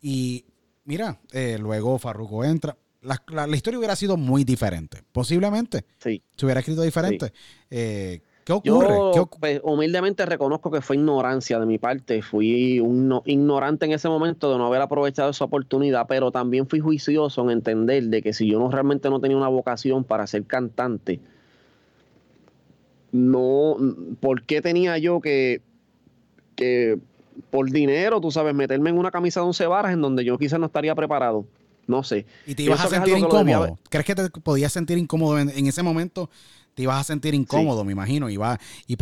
Y 0.00 0.44
mira, 0.84 1.20
eh, 1.32 1.58
luego 1.60 1.98
Farruco 1.98 2.44
entra, 2.44 2.76
la, 3.02 3.56
historia 3.56 3.78
hubiera 3.78 3.96
sido 3.96 4.16
muy 4.16 4.44
diferente. 4.44 5.02
Posiblemente. 5.12 5.84
Sí. 5.98 6.22
Se 6.36 6.46
hubiera 6.46 6.60
escrito 6.60 6.82
diferente. 6.82 7.32
Eh, 7.70 8.20
¿Qué 8.44 8.52
ocurre? 8.52 8.96
Yo, 9.14 9.26
pues, 9.26 9.60
humildemente 9.62 10.26
reconozco 10.26 10.70
que 10.70 10.80
fue 10.80 10.96
ignorancia 10.96 11.58
de 11.58 11.66
mi 11.66 11.78
parte. 11.78 12.22
Fui 12.22 12.80
un 12.80 13.20
ignorante 13.24 13.86
en 13.86 13.92
ese 13.92 14.08
momento 14.08 14.50
de 14.50 14.58
no 14.58 14.66
haber 14.66 14.80
aprovechado 14.80 15.30
esa 15.30 15.44
oportunidad, 15.44 16.06
pero 16.08 16.32
también 16.32 16.66
fui 16.66 16.80
juicioso 16.80 17.42
en 17.44 17.50
entender 17.50 18.04
de 18.04 18.22
que 18.22 18.32
si 18.32 18.48
yo 18.48 18.58
no 18.58 18.70
realmente 18.70 19.10
no 19.10 19.20
tenía 19.20 19.36
una 19.36 19.48
vocación 19.48 20.02
para 20.02 20.26
ser 20.26 20.44
cantante, 20.44 21.20
no, 23.12 23.76
¿por 24.20 24.42
qué 24.42 24.60
tenía 24.60 24.98
yo 24.98 25.20
que, 25.20 25.60
que 26.56 26.98
por 27.50 27.70
dinero, 27.70 28.20
tú 28.20 28.30
sabes, 28.30 28.54
meterme 28.54 28.90
en 28.90 28.98
una 28.98 29.10
camisa 29.10 29.40
de 29.40 29.46
once 29.46 29.66
varas 29.66 29.92
en 29.92 30.00
donde 30.00 30.24
yo 30.24 30.38
quizás 30.38 30.58
no 30.58 30.66
estaría 30.66 30.94
preparado? 30.94 31.44
No 31.92 32.02
sé. 32.02 32.24
¿Y 32.46 32.54
te 32.54 32.62
ibas 32.62 32.80
a 32.82 32.88
sentir 32.88 33.18
incómodo? 33.18 33.78
¿Crees 33.90 34.06
que 34.06 34.14
te 34.14 34.30
podías 34.30 34.72
sentir 34.72 34.96
incómodo 34.96 35.38
en, 35.38 35.66
ese 35.66 35.82
momento? 35.82 36.30
Te 36.74 36.84
ibas 36.84 36.98
a 36.98 37.04
sentir 37.04 37.34
incómodo, 37.34 37.84
me 37.84 37.92
imagino, 37.92 38.30
y, 38.30 38.38
y 38.86 38.96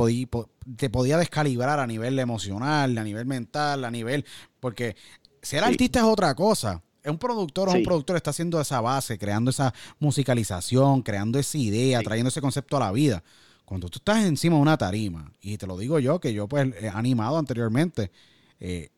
te 0.75 0.91
podía 0.91 1.17
descalibrar 1.17 1.79
a 1.79 1.87
nivel 1.87 2.19
emocional, 2.19 2.99
a 2.99 3.05
nivel 3.05 3.27
mental, 3.27 3.85
a 3.85 3.93
nivel... 3.93 4.25
Porque 4.59 4.97
ser 5.41 5.63
artista 5.63 6.01
es 6.01 6.05
otra 6.05 6.35
cosa. 6.35 6.83
Es 7.01 7.13
un 7.13 7.19
productor 7.19 7.69
o 7.69 7.73
un 7.73 7.85
productor 7.85 8.17
está 8.17 8.31
haciendo 8.31 8.61
esa 8.61 8.81
base, 8.81 9.19
creando 9.19 9.53
esa 9.53 9.73
musicalización, 10.01 11.03
creando 11.03 11.39
esa 11.39 11.59
idea, 11.59 12.01
trayendo 12.03 12.29
ese 12.29 12.41
concepto 12.41 12.77
a 12.77 12.81
la 12.81 12.91
vida. 12.91 13.23
Cuando 13.65 13.89
tú 13.89 13.99
estás 13.99 14.25
encima 14.25 14.57
de 14.57 14.63
una 14.63 14.77
tarima, 14.77 15.33
y 15.41 15.57
te 15.59 15.69
lo 15.69 15.79
digo 15.79 16.01
yo, 16.01 16.19
que 16.19 16.35
yo 16.35 16.49
pues 16.49 16.75
he 16.81 16.89
animado 16.89 17.39
anteriormente, 17.39 18.11
eh, 18.59 18.91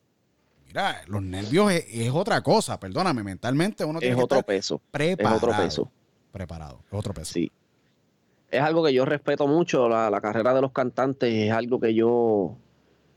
Mira, 0.73 1.03
los 1.07 1.23
nervios 1.23 1.71
es, 1.71 2.11
otra 2.11 2.41
cosa, 2.41 2.81
perdóname, 2.81 3.23
mentalmente 3.23 3.85
uno 3.85 3.99
tiene 3.99 4.17
que 4.17 4.23
otro 4.23 4.43
peso. 4.43 4.81
Preparado. 4.91 5.37
Es 5.37 5.43
otro 5.43 5.57
peso. 5.63 5.91
Preparado, 6.33 6.79
es 6.91 6.99
otro 6.99 7.13
peso. 7.13 7.35
Sí. 7.35 7.53
Es 8.51 8.63
algo 8.63 8.83
que 8.83 8.95
yo 8.95 9.05
respeto 9.05 9.47
mucho, 9.47 9.87
la, 9.87 10.19
carrera 10.23 10.55
de 10.55 10.63
los 10.63 10.73
cantantes 10.73 11.31
es 11.31 11.53
algo 11.53 11.79
que 11.79 11.93
yo 11.93 12.57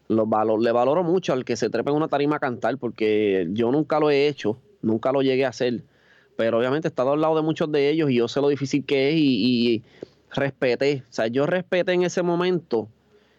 lo 0.10 0.58
le 0.58 0.72
valoro 0.74 1.02
mucho 1.06 1.32
al 1.32 1.46
que 1.46 1.56
se 1.56 1.70
trepe 1.70 1.92
en 1.92 1.96
una 1.96 2.10
tarima 2.10 2.36
a 2.36 2.40
cantar, 2.40 2.78
porque 2.78 3.48
yo 3.52 3.72
nunca 3.72 4.02
lo 4.02 4.10
he 4.10 4.28
hecho, 4.28 4.58
nunca 4.82 5.14
lo 5.14 5.22
llegué 5.22 5.46
a 5.46 5.50
hacer, 5.50 5.82
pero 6.36 6.60
obviamente 6.60 6.90
he 6.90 6.90
estado 6.90 7.14
al 7.14 7.22
lado 7.22 7.38
de 7.38 7.42
muchos 7.42 7.72
de 7.72 7.90
ellos 7.90 8.10
y 8.12 8.16
yo 8.16 8.28
sé 8.28 8.42
lo 8.42 8.50
difícil 8.50 8.84
que 8.86 9.12
es 9.12 9.16
y, 9.16 9.76
y 9.76 9.84
respeté, 10.30 11.04
o 11.10 11.14
sea, 11.14 11.28
yo 11.28 11.46
respeté 11.46 11.94
en 11.94 12.04
ese 12.04 12.22
momento 12.22 12.90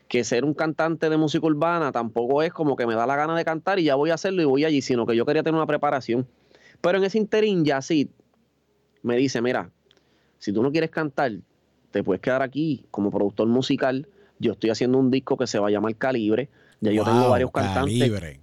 que 0.08 0.24
ser 0.24 0.44
un 0.44 0.54
cantante 0.54 1.10
de 1.10 1.16
música 1.16 1.46
urbana 1.46 1.92
tampoco 1.92 2.42
es 2.42 2.52
como 2.52 2.76
que 2.76 2.86
me 2.86 2.94
da 2.94 3.06
la 3.06 3.16
gana 3.16 3.36
de 3.36 3.44
cantar 3.44 3.78
y 3.78 3.84
ya 3.84 3.94
voy 3.94 4.10
a 4.10 4.14
hacerlo 4.14 4.42
y 4.42 4.44
voy 4.44 4.64
allí, 4.64 4.82
sino 4.82 5.06
que 5.06 5.16
yo 5.16 5.26
quería 5.26 5.42
tener 5.42 5.56
una 5.56 5.66
preparación. 5.66 6.26
Pero 6.80 6.98
en 6.98 7.04
ese 7.04 7.18
interín 7.18 7.64
ya 7.64 7.80
me 9.02 9.16
dice, 9.16 9.40
mira, 9.42 9.70
si 10.38 10.52
tú 10.52 10.62
no 10.62 10.70
quieres 10.70 10.90
cantar, 10.90 11.32
te 11.90 12.04
puedes 12.04 12.20
quedar 12.20 12.42
aquí 12.42 12.84
como 12.90 13.10
productor 13.10 13.48
musical. 13.48 14.08
Yo 14.38 14.52
estoy 14.52 14.70
haciendo 14.70 14.98
un 14.98 15.10
disco 15.10 15.36
que 15.36 15.46
se 15.46 15.58
va 15.58 15.68
a 15.68 15.70
llamar 15.70 15.96
Calibre. 15.96 16.50
Ya 16.80 16.92
yo 16.92 17.04
tengo 17.04 17.30
varios 17.30 17.50
cantantes. 17.50 17.98
Calibre, 17.98 18.40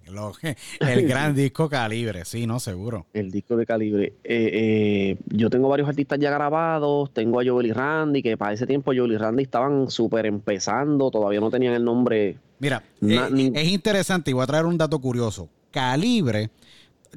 el 0.80 1.08
gran 1.08 1.36
disco 1.36 1.70
Calibre, 1.70 2.26
sí, 2.26 2.48
no, 2.48 2.60
seguro. 2.60 3.06
El 3.14 3.32
disco 3.32 3.56
de 3.56 3.66
Calibre. 3.66 4.14
Eh, 4.24 4.50
eh, 4.54 5.18
yo 5.28 5.50
tengo 5.50 5.70
varios 5.70 5.88
artistas 5.88 6.20
ya 6.20 6.32
grabados. 6.32 7.14
Tengo 7.14 7.40
a 7.40 7.44
Joel 7.46 7.68
y 7.68 7.74
Randy, 7.74 8.24
que 8.24 8.36
para 8.36 8.54
ese 8.54 8.66
tiempo 8.66 8.92
Joel 8.96 9.14
y 9.14 9.18
Randy 9.18 9.44
estaban 9.44 9.90
súper 9.90 10.26
empezando. 10.26 11.12
Todavía 11.12 11.40
no 11.40 11.52
tenían 11.52 11.74
el 11.74 11.86
nombre. 11.86 12.38
Mira, 12.60 12.84
eh, 13.02 13.52
es 13.54 13.68
interesante 13.68 14.32
y 14.32 14.34
voy 14.34 14.44
a 14.44 14.48
traer 14.48 14.66
un 14.66 14.78
dato 14.78 15.00
curioso. 15.00 15.50
Calibre 15.72 16.50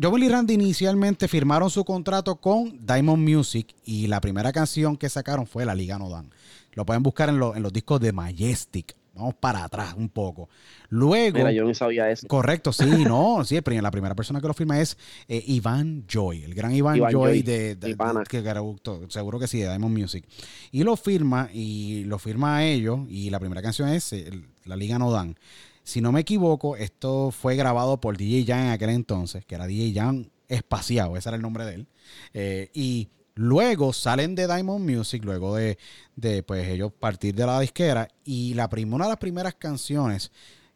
Joel 0.01 0.25
y 0.25 0.29
Randy 0.29 0.55
inicialmente 0.55 1.27
firmaron 1.27 1.71
su 1.71 1.85
contrato 1.85 2.37
con 2.37 2.87
Diamond 2.87 3.27
Music 3.27 3.75
y 3.85 4.09
la 4.09 4.21
primera 4.21 4.53
canción 4.53 4.97
que 4.97 5.09
sacaron 5.09 5.47
fue 5.47 5.65
La 5.65 5.75
Liga 5.75 5.99
No 5.99 6.11
Dan. 6.11 6.31
Lo 6.73 6.85
pueden 6.85 7.03
buscar 7.03 7.31
en, 7.31 7.39
los 7.39 7.73
discos 7.73 8.01
de 8.01 8.13
Majestic. 8.13 8.95
Vamos 9.17 9.35
para 9.35 9.65
atrás 9.65 9.95
un 9.97 10.11
poco. 10.11 10.49
Luego. 10.91 11.39
Mira, 11.39 11.51
yo 11.53 11.65
no 11.65 11.75
sabía 11.75 12.11
eso. 12.11 12.29
Correcto, 12.29 12.73
sí, 12.73 12.85
no. 13.05 13.45
sí, 13.45 13.59
la 13.65 13.91
primera 13.91 14.15
persona 14.15 14.41
que 14.41 14.47
lo 14.47 14.55
firma 14.55 14.79
es 14.79 14.97
eh, 15.27 15.43
Iván 15.47 16.05
Joy, 16.07 16.45
el 16.45 16.55
gran 16.55 16.75
Iván, 16.75 17.01
Joy, 17.11 17.43
de, 17.43 17.79
que, 18.29 18.45
seguro 19.09 19.39
que 19.39 19.47
sí, 19.47 19.61
de 19.61 19.69
Diamond 19.69 19.99
Music. 19.99 20.27
Y 20.71 20.83
lo 20.83 20.97
firma, 20.97 21.49
y 21.53 22.05
lo 22.05 22.19
firma 22.19 22.59
a 22.59 22.65
ellos, 22.65 23.01
y 23.09 23.31
la 23.31 23.41
primera 23.41 23.63
canción 23.63 23.89
es 23.89 24.13
eh, 24.13 24.31
La 24.67 24.77
Liga 24.77 24.99
No 24.99 25.11
Dan. 25.11 25.37
Si 25.83 26.01
no 26.01 26.13
me 26.13 26.21
equivoco, 26.21 26.77
esto 26.77 27.31
fue 27.31 27.57
grabado 27.57 28.01
por 28.01 28.17
DJ 28.17 28.45
Jan 28.45 28.67
en 28.67 28.71
aquel 28.73 28.91
entonces, 28.91 29.45
que 29.47 29.55
era 29.55 29.67
DJ 29.67 29.95
Jan 29.95 30.31
Espaciado, 30.49 31.17
ese 31.17 31.29
era 31.29 31.37
el 31.37 31.43
nombre 31.43 31.65
de 31.65 31.75
él. 31.75 31.87
Eh, 32.35 32.71
y 32.75 33.09
luego 33.37 33.93
salen 33.93 34.35
de 34.35 34.49
Diamond 34.49 34.91
Music, 34.91 35.25
luego 35.25 35.55
de, 35.55 35.79
pues 36.45 36.69
ellos 36.69 36.93
partir 36.93 37.35
de 37.35 37.47
la 37.47 37.61
disquera, 37.61 38.09
y 38.25 38.55
la 38.55 38.69
una 38.75 39.05
de 39.05 39.11
las 39.11 39.19
primeras 39.19 39.55
canciones 39.55 40.33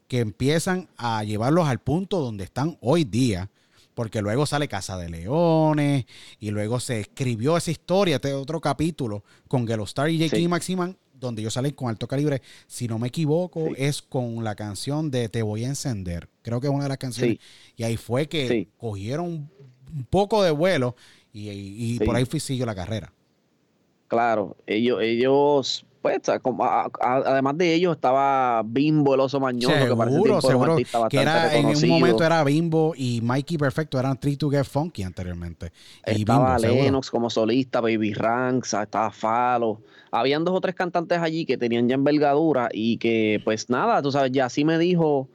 que 0.07 0.21
empiezan 0.21 0.89
a 0.97 1.25
llevarlos 1.25 1.67
al 1.67 1.81
punto 1.81 2.21
donde 2.21 2.45
están 2.45 2.79
hoy 2.81 3.05
día, 3.05 3.51
porque 3.95 4.23
luego 4.23 4.47
sale 4.47 4.69
Casa 4.69 4.97
de 4.97 5.09
Leones 5.09 6.05
y 6.39 6.51
luego 6.51 6.81
se 6.81 7.01
escribió 7.01 7.57
esa 7.57 7.71
historia, 7.71 8.17
este 8.17 8.33
otro 8.35 8.61
capítulo 8.61 9.25
con 9.49 9.67
Gelo 9.67 9.85
Star 9.85 10.09
y 10.09 10.19
J.K. 10.23 10.49
Maximan 10.49 10.97
donde 11.21 11.43
ellos 11.43 11.55
salen 11.55 11.73
con 11.73 11.89
alto 11.89 12.09
calibre, 12.09 12.41
si 12.67 12.89
no 12.89 12.99
me 12.99 13.09
equivoco, 13.09 13.69
es 13.77 14.01
con 14.01 14.43
la 14.43 14.55
canción 14.55 15.11
de 15.11 15.29
Te 15.29 15.43
voy 15.43 15.65
a 15.65 15.69
encender. 15.69 16.29
Creo 16.41 16.61
que 16.61 16.67
es 16.67 16.73
una 16.73 16.85
de 16.85 16.89
las 16.89 16.99
canciones. 16.99 17.39
Y 17.77 17.83
ahí 17.83 17.99
fue 17.99 18.27
que 18.27 18.69
cogieron 18.79 19.51
un 19.93 20.05
poco 20.09 20.43
de 20.43 20.51
vuelo 20.51 20.97
y, 21.33 21.99
por 22.05 22.17
ahí 22.17 22.25
fui 22.25 22.41
siguió 22.41 22.67
la 22.67 22.75
carrera. 22.75 23.13
Claro, 24.09 24.57
ellos, 24.67 25.01
ellos 25.03 25.87
pues, 26.03 26.19
además 27.01 27.59
de 27.59 27.75
ellos 27.75 27.95
estaba 27.95 28.63
Bimbo, 28.65 29.15
el 29.15 29.21
oso 29.21 29.39
mañoso, 29.39 29.75
que 29.87 29.95
parece 29.95 30.41
seguro, 30.41 30.77
que 31.11 31.21
era, 31.21 31.55
en 31.55 31.67
un 31.67 31.89
momento 31.89 32.25
era 32.25 32.43
Bimbo 32.43 32.95
y 32.97 33.21
Mikey 33.21 33.59
Perfecto, 33.59 33.99
eran 33.99 34.19
Three 34.19 34.37
to 34.37 34.49
Get 34.49 34.65
Funky 34.65 35.03
anteriormente. 35.03 35.73
estaba 36.03 36.59
Lennox 36.59 37.11
como 37.11 37.29
solista, 37.29 37.83
Baby 37.83 38.15
Ranks, 38.15 38.73
estaba 38.73 39.11
Falo. 39.11 39.83
Habían 40.11 40.43
dos 40.43 40.57
o 40.57 40.61
tres 40.61 40.75
cantantes 40.75 41.19
allí 41.19 41.45
que 41.45 41.59
tenían 41.59 41.87
ya 41.87 41.97
envergadura 41.97 42.71
y 42.73 42.97
que, 42.97 43.41
pues 43.45 43.69
nada, 43.69 44.01
tú 44.01 44.11
sabes, 44.11 44.33
ya 44.33 44.47
así 44.47 44.65
me 44.65 44.79
dijo, 44.79 45.29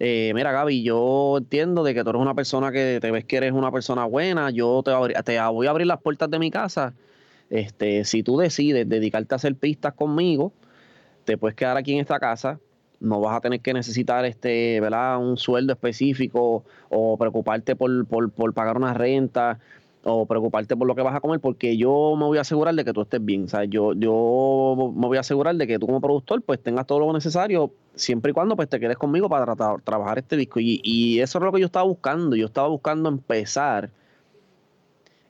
eh, 0.00 0.32
mira 0.34 0.52
Gaby, 0.52 0.82
yo 0.82 1.38
entiendo 1.38 1.84
de 1.84 1.94
que 1.94 2.02
tú 2.04 2.10
eres 2.10 2.22
una 2.22 2.34
persona 2.34 2.72
que 2.72 2.98
te 3.00 3.10
ves 3.10 3.24
que 3.24 3.36
eres 3.36 3.52
una 3.52 3.70
persona 3.70 4.04
buena, 4.04 4.50
yo 4.50 4.82
te 4.82 4.92
voy 4.92 5.66
a 5.66 5.70
abrir 5.70 5.86
las 5.86 6.00
puertas 6.00 6.30
de 6.30 6.38
mi 6.38 6.50
casa 6.50 6.94
este, 7.50 8.04
si 8.04 8.22
tú 8.22 8.36
decides 8.38 8.88
dedicarte 8.88 9.34
a 9.34 9.36
hacer 9.36 9.54
pistas 9.54 9.94
conmigo, 9.94 10.52
te 11.24 11.38
puedes 11.38 11.54
quedar 11.54 11.76
aquí 11.76 11.94
en 11.94 12.00
esta 12.00 12.18
casa. 12.18 12.58
No 13.00 13.20
vas 13.20 13.36
a 13.36 13.40
tener 13.40 13.60
que 13.60 13.74
necesitar 13.74 14.24
este, 14.24 14.80
¿verdad? 14.80 15.18
un 15.18 15.36
sueldo 15.36 15.72
específico 15.72 16.64
o 16.88 17.16
preocuparte 17.18 17.76
por, 17.76 18.52
pagar 18.54 18.76
una 18.76 18.94
renta 18.94 19.58
o 20.04 20.26
preocuparte 20.26 20.76
por 20.76 20.86
lo 20.86 20.94
que 20.94 21.02
vas 21.02 21.14
a 21.14 21.20
comer, 21.20 21.40
porque 21.40 21.76
yo 21.76 22.14
me 22.16 22.24
voy 22.26 22.38
a 22.38 22.42
asegurar 22.42 22.74
de 22.74 22.84
que 22.84 22.92
tú 22.92 23.02
estés 23.02 23.24
bien. 23.24 23.44
O 23.44 23.48
sea, 23.48 23.64
yo, 23.64 23.94
yo 23.94 24.92
me 24.94 25.06
voy 25.06 25.16
a 25.16 25.20
asegurar 25.20 25.56
de 25.56 25.66
que 25.66 25.78
tú 25.78 25.86
como 25.86 26.00
productor 26.00 26.42
pues 26.42 26.62
tengas 26.62 26.86
todo 26.86 27.00
lo 27.00 27.12
necesario, 27.12 27.72
siempre 27.94 28.30
y 28.30 28.34
cuando 28.34 28.54
pues 28.54 28.68
te 28.68 28.78
quedes 28.78 28.98
conmigo 28.98 29.28
para 29.28 29.54
trabajar 29.82 30.18
este 30.18 30.36
disco. 30.36 30.60
Y, 30.60 30.80
y, 30.84 31.20
eso 31.20 31.38
es 31.38 31.44
lo 31.44 31.52
que 31.52 31.60
yo 31.60 31.66
estaba 31.66 31.86
buscando. 31.86 32.36
Yo 32.36 32.46
estaba 32.46 32.68
buscando 32.68 33.08
empezar, 33.08 33.90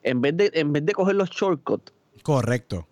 en 0.02 0.20
vez 0.20 0.36
de, 0.36 0.50
en 0.54 0.72
vez 0.72 0.84
de 0.84 0.92
coger 0.92 1.14
los 1.14 1.30
shortcuts, 1.30 1.92
Correcto. 2.24 2.88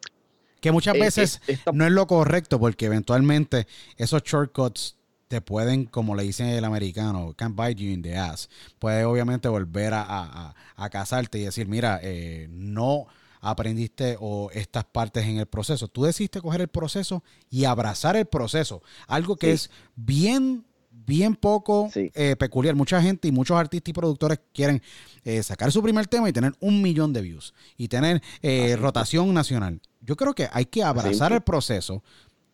Que 0.60 0.70
muchas 0.70 0.94
veces 0.94 1.40
no 1.72 1.86
es 1.86 1.90
lo 1.90 2.06
correcto 2.06 2.60
porque 2.60 2.86
eventualmente 2.86 3.66
esos 3.96 4.22
shortcuts 4.22 4.96
te 5.32 5.40
pueden, 5.40 5.86
como 5.86 6.14
le 6.14 6.24
dicen 6.24 6.48
el 6.48 6.62
americano, 6.62 7.32
can 7.34 7.56
bite 7.56 7.82
you 7.82 7.90
in 7.90 8.02
the 8.02 8.14
ass. 8.14 8.50
Puedes 8.78 9.06
obviamente 9.06 9.48
volver 9.48 9.94
a, 9.94 10.54
casarte 10.90 11.38
y 11.38 11.44
decir, 11.44 11.66
mira, 11.68 11.98
eh, 12.02 12.48
no 12.50 13.06
aprendiste 13.40 14.18
o 14.20 14.50
estas 14.52 14.84
partes 14.84 15.24
en 15.24 15.38
el 15.38 15.46
proceso. 15.46 15.88
Tú 15.88 16.04
decidiste 16.04 16.42
coger 16.42 16.60
el 16.60 16.68
proceso 16.68 17.24
y 17.48 17.64
abrazar 17.64 18.14
el 18.14 18.26
proceso. 18.26 18.82
Algo 19.06 19.36
que 19.36 19.52
es 19.52 19.70
bien 19.96 20.66
bien 20.90 21.34
poco 21.34 21.90
eh, 21.94 22.36
peculiar. 22.36 22.74
Mucha 22.74 23.00
gente 23.00 23.26
y 23.26 23.32
muchos 23.32 23.56
artistas 23.56 23.88
y 23.88 23.94
productores 23.94 24.38
quieren 24.52 24.82
eh, 25.24 25.42
sacar 25.42 25.72
su 25.72 25.82
primer 25.82 26.08
tema 26.08 26.28
y 26.28 26.32
tener 26.34 26.52
un 26.60 26.82
millón 26.82 27.14
de 27.14 27.22
views 27.22 27.54
y 27.78 27.88
tener 27.88 28.22
eh, 28.42 28.76
rotación 28.76 29.32
nacional. 29.32 29.80
Yo 30.02 30.14
creo 30.14 30.34
que 30.34 30.48
hay 30.52 30.66
que 30.66 30.82
abrazar 30.82 31.32
el 31.32 31.40
proceso 31.40 32.02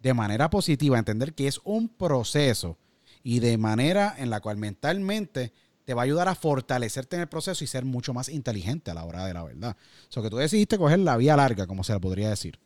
de 0.01 0.15
manera 0.15 0.51
positiva, 0.51 0.99
entender 0.99 1.35
que 1.35 1.47
es 1.47 1.61
un 1.65 1.89
proceso 1.89 2.77
y 3.23 3.41
de 3.41 3.59
manera 3.59 4.15
en 4.19 4.31
la 4.31 4.41
cual 4.41 4.57
mentalmente 4.57 5.53
te 5.85 5.95
va 5.95 6.03
a 6.03 6.05
ayudar 6.05 6.29
a 6.29 6.35
fortalecerte 6.35 7.17
en 7.17 7.23
el 7.23 7.29
proceso 7.29 7.65
y 7.65 7.67
ser 7.67 7.85
mucho 7.85 8.13
más 8.13 8.29
inteligente 8.29 8.91
a 8.91 8.95
la 8.95 9.05
hora 9.05 9.25
de 9.25 9.35
la 9.35 9.43
verdad. 9.43 9.77
O 10.09 10.13
sea, 10.13 10.23
que 10.23 10.31
tú 10.31 10.37
decidiste 10.37 10.77
coger 10.77 10.99
la 10.99 11.17
vía 11.17 11.35
larga, 11.37 11.67
como 11.67 11.83
se 11.83 11.95
le 11.95 12.01
podría 12.01 12.29
decir. 12.29 12.59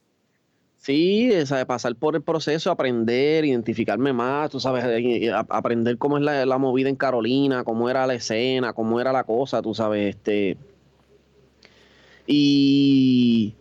Sí, 0.82 1.30
pasar 1.68 1.94
por 1.94 2.16
el 2.16 2.22
proceso, 2.22 2.72
aprender, 2.72 3.44
identificarme 3.44 4.12
más, 4.12 4.50
tú 4.50 4.58
sabes, 4.58 4.84
aprender 5.48 5.96
cómo 5.96 6.18
es 6.18 6.24
la, 6.24 6.58
movida 6.58 6.88
en 6.88 6.96
Carolina, 6.96 7.62
cómo 7.62 7.88
era 7.88 8.04
la 8.08 8.14
escena, 8.14 8.72
cómo 8.72 9.00
era 9.00 9.12
la 9.12 9.22
cosa, 9.22 9.62
tú 9.62 9.72
sabes, 9.74 10.16
este. 10.16 10.56
Y 12.26 13.54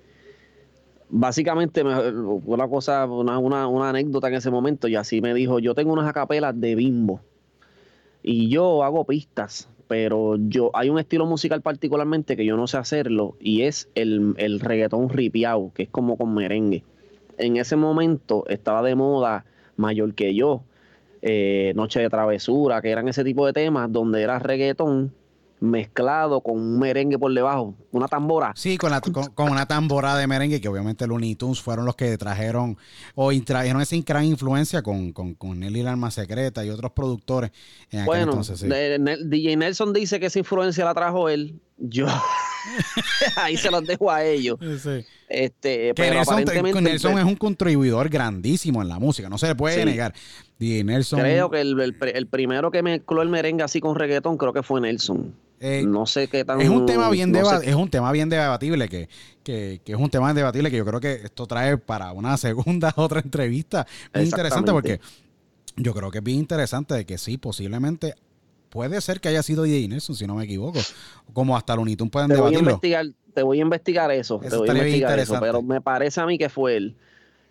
básicamente 1.11 1.83
una 1.83 2.67
cosa, 2.67 3.05
una, 3.05 3.37
una, 3.37 3.89
anécdota 3.89 4.29
en 4.29 4.35
ese 4.35 4.49
momento, 4.49 4.87
y 4.87 4.95
así 4.95 5.21
me 5.21 5.33
dijo, 5.33 5.59
yo 5.59 5.75
tengo 5.75 5.93
unas 5.93 6.07
acapelas 6.07 6.59
de 6.59 6.75
bimbo 6.75 7.21
y 8.23 8.49
yo 8.49 8.83
hago 8.83 9.05
pistas, 9.05 9.69
pero 9.87 10.37
yo 10.37 10.71
hay 10.73 10.89
un 10.89 10.97
estilo 10.97 11.25
musical 11.25 11.61
particularmente 11.61 12.35
que 12.35 12.45
yo 12.45 12.57
no 12.57 12.67
sé 12.67 12.77
hacerlo 12.77 13.35
y 13.39 13.63
es 13.63 13.89
el, 13.95 14.33
el 14.37 14.59
reggaetón 14.59 15.09
ripiao, 15.09 15.71
que 15.73 15.83
es 15.83 15.89
como 15.89 16.17
con 16.17 16.33
merengue 16.33 16.83
en 17.41 17.57
ese 17.57 17.75
momento 17.75 18.45
estaba 18.47 18.81
de 18.83 18.95
moda 18.95 19.45
mayor 19.75 20.13
que 20.13 20.35
yo, 20.35 20.63
eh, 21.21 21.73
Noche 21.75 21.99
de 21.99 22.09
Travesura, 22.09 22.81
que 22.81 22.89
eran 22.89 23.07
ese 23.07 23.23
tipo 23.23 23.45
de 23.45 23.53
temas 23.53 23.91
donde 23.91 24.21
era 24.21 24.39
reggaetón 24.39 25.13
mezclado 25.61 26.41
con 26.41 26.59
un 26.59 26.79
merengue 26.79 27.19
por 27.19 27.31
debajo, 27.33 27.75
una 27.91 28.07
tambora. 28.07 28.51
Sí, 28.55 28.77
con, 28.77 28.91
una 29.51 29.67
tambora 29.67 30.17
de 30.17 30.25
merengue 30.25 30.59
que 30.59 30.67
obviamente 30.67 31.05
los 31.05 31.11
Looney 31.11 31.35
Tunes 31.35 31.61
fueron 31.61 31.85
los 31.85 31.95
que 31.95 32.17
trajeron 32.17 32.77
o 33.13 33.31
trajeron 33.45 33.81
esa 33.81 33.95
gran 34.03 34.25
influencia 34.25 34.81
con, 34.81 35.13
con, 35.13 35.35
con 35.35 35.59
Nelly 35.59 35.83
la 35.83 35.91
Alma 35.91 36.09
Secreta 36.09 36.65
y 36.65 36.69
otros 36.71 36.91
productores. 36.93 37.51
En 37.91 38.05
bueno, 38.05 38.31
entonces, 38.31 38.67
DJ 39.29 39.55
Nelson 39.55 39.93
dice 39.93 40.19
que 40.19 40.25
esa 40.25 40.39
influencia 40.39 40.83
la 40.83 40.95
trajo 40.95 41.29
él. 41.29 41.61
Yo 41.77 42.07
ahí 43.35 43.55
se 43.55 43.69
los 43.69 43.85
dejo 43.85 44.09
a 44.09 44.23
ellos. 44.23 44.57
Este, 45.29 45.93
pero 45.93 46.15
Nelson, 46.15 46.33
aparentemente, 46.33 46.81
Nelson 46.81 47.19
es 47.19 47.25
un 47.25 47.35
contribuidor 47.35 48.09
grandísimo 48.09 48.81
en 48.81 48.89
la 48.89 48.97
música, 48.97 49.29
no 49.29 49.37
se 49.37 49.47
le 49.47 49.55
puede 49.55 49.85
negar. 49.85 50.13
DJ 50.57 50.83
Nelson. 50.83 51.19
Creo 51.19 51.49
que 51.51 51.61
el, 51.61 52.27
primero 52.27 52.71
que 52.71 52.81
mezcló 52.81 53.21
el 53.21 53.29
merengue 53.29 53.63
así 53.63 53.79
con 53.79 53.95
reggaetón, 53.95 54.37
creo 54.37 54.53
que 54.53 54.63
fue 54.63 54.81
Nelson. 54.81 55.33
Eh, 55.63 55.83
no 55.85 56.07
sé 56.07 56.27
qué 56.27 56.43
tan. 56.43 56.59
Es 56.59 56.69
un 56.69 56.87
tema 56.87 57.07
bien, 57.11 57.35
es 57.35 57.75
un 57.75 57.87
tema 57.87 58.11
bien 58.11 58.29
debatible, 58.29 58.89
que, 58.89 59.07
que, 59.43 59.79
que, 59.85 59.91
es 59.91 59.97
un 59.97 60.09
tema 60.09 60.33
debatible 60.33 60.71
que 60.71 60.77
yo 60.77 60.85
creo 60.85 60.99
que 60.99 61.13
esto 61.13 61.45
trae 61.45 61.77
para 61.77 62.11
una 62.13 62.35
segunda 62.37 62.91
otra 62.97 63.19
entrevista. 63.19 63.85
Muy 64.11 64.23
interesante 64.23 64.71
porque 64.71 64.99
yo 65.75 65.93
creo 65.93 66.09
que 66.09 66.17
es 66.17 66.23
bien 66.23 66.39
interesante 66.39 66.95
de 66.95 67.05
que 67.05 67.19
sí, 67.19 67.37
posiblemente 67.37 68.15
puede 68.71 68.99
ser 69.01 69.21
que 69.21 69.29
haya 69.29 69.43
sido 69.43 69.61
DJ 69.61 69.87
Nelson, 69.87 70.15
si 70.15 70.25
no 70.25 70.33
me 70.33 70.45
equivoco. 70.45 70.79
Como 71.31 71.55
hasta 71.55 71.75
Lunitun 71.75 72.09
pueden 72.09 72.29
te 72.29 72.35
debatirlo. 72.35 72.63
Voy 72.63 72.67
a 72.67 72.71
investigar, 72.71 73.05
te 73.31 73.43
voy 73.43 73.59
a 73.59 73.61
investigar 73.61 74.11
eso, 74.11 74.39
te 74.39 74.57
voy 74.57 74.67
a 74.67 74.73
investigar 74.73 75.19
eso, 75.19 75.37
pero 75.39 75.61
me 75.61 75.79
parece 75.79 76.21
a 76.21 76.25
mí 76.25 76.39
que 76.39 76.49
fue 76.49 76.75
él. 76.75 76.95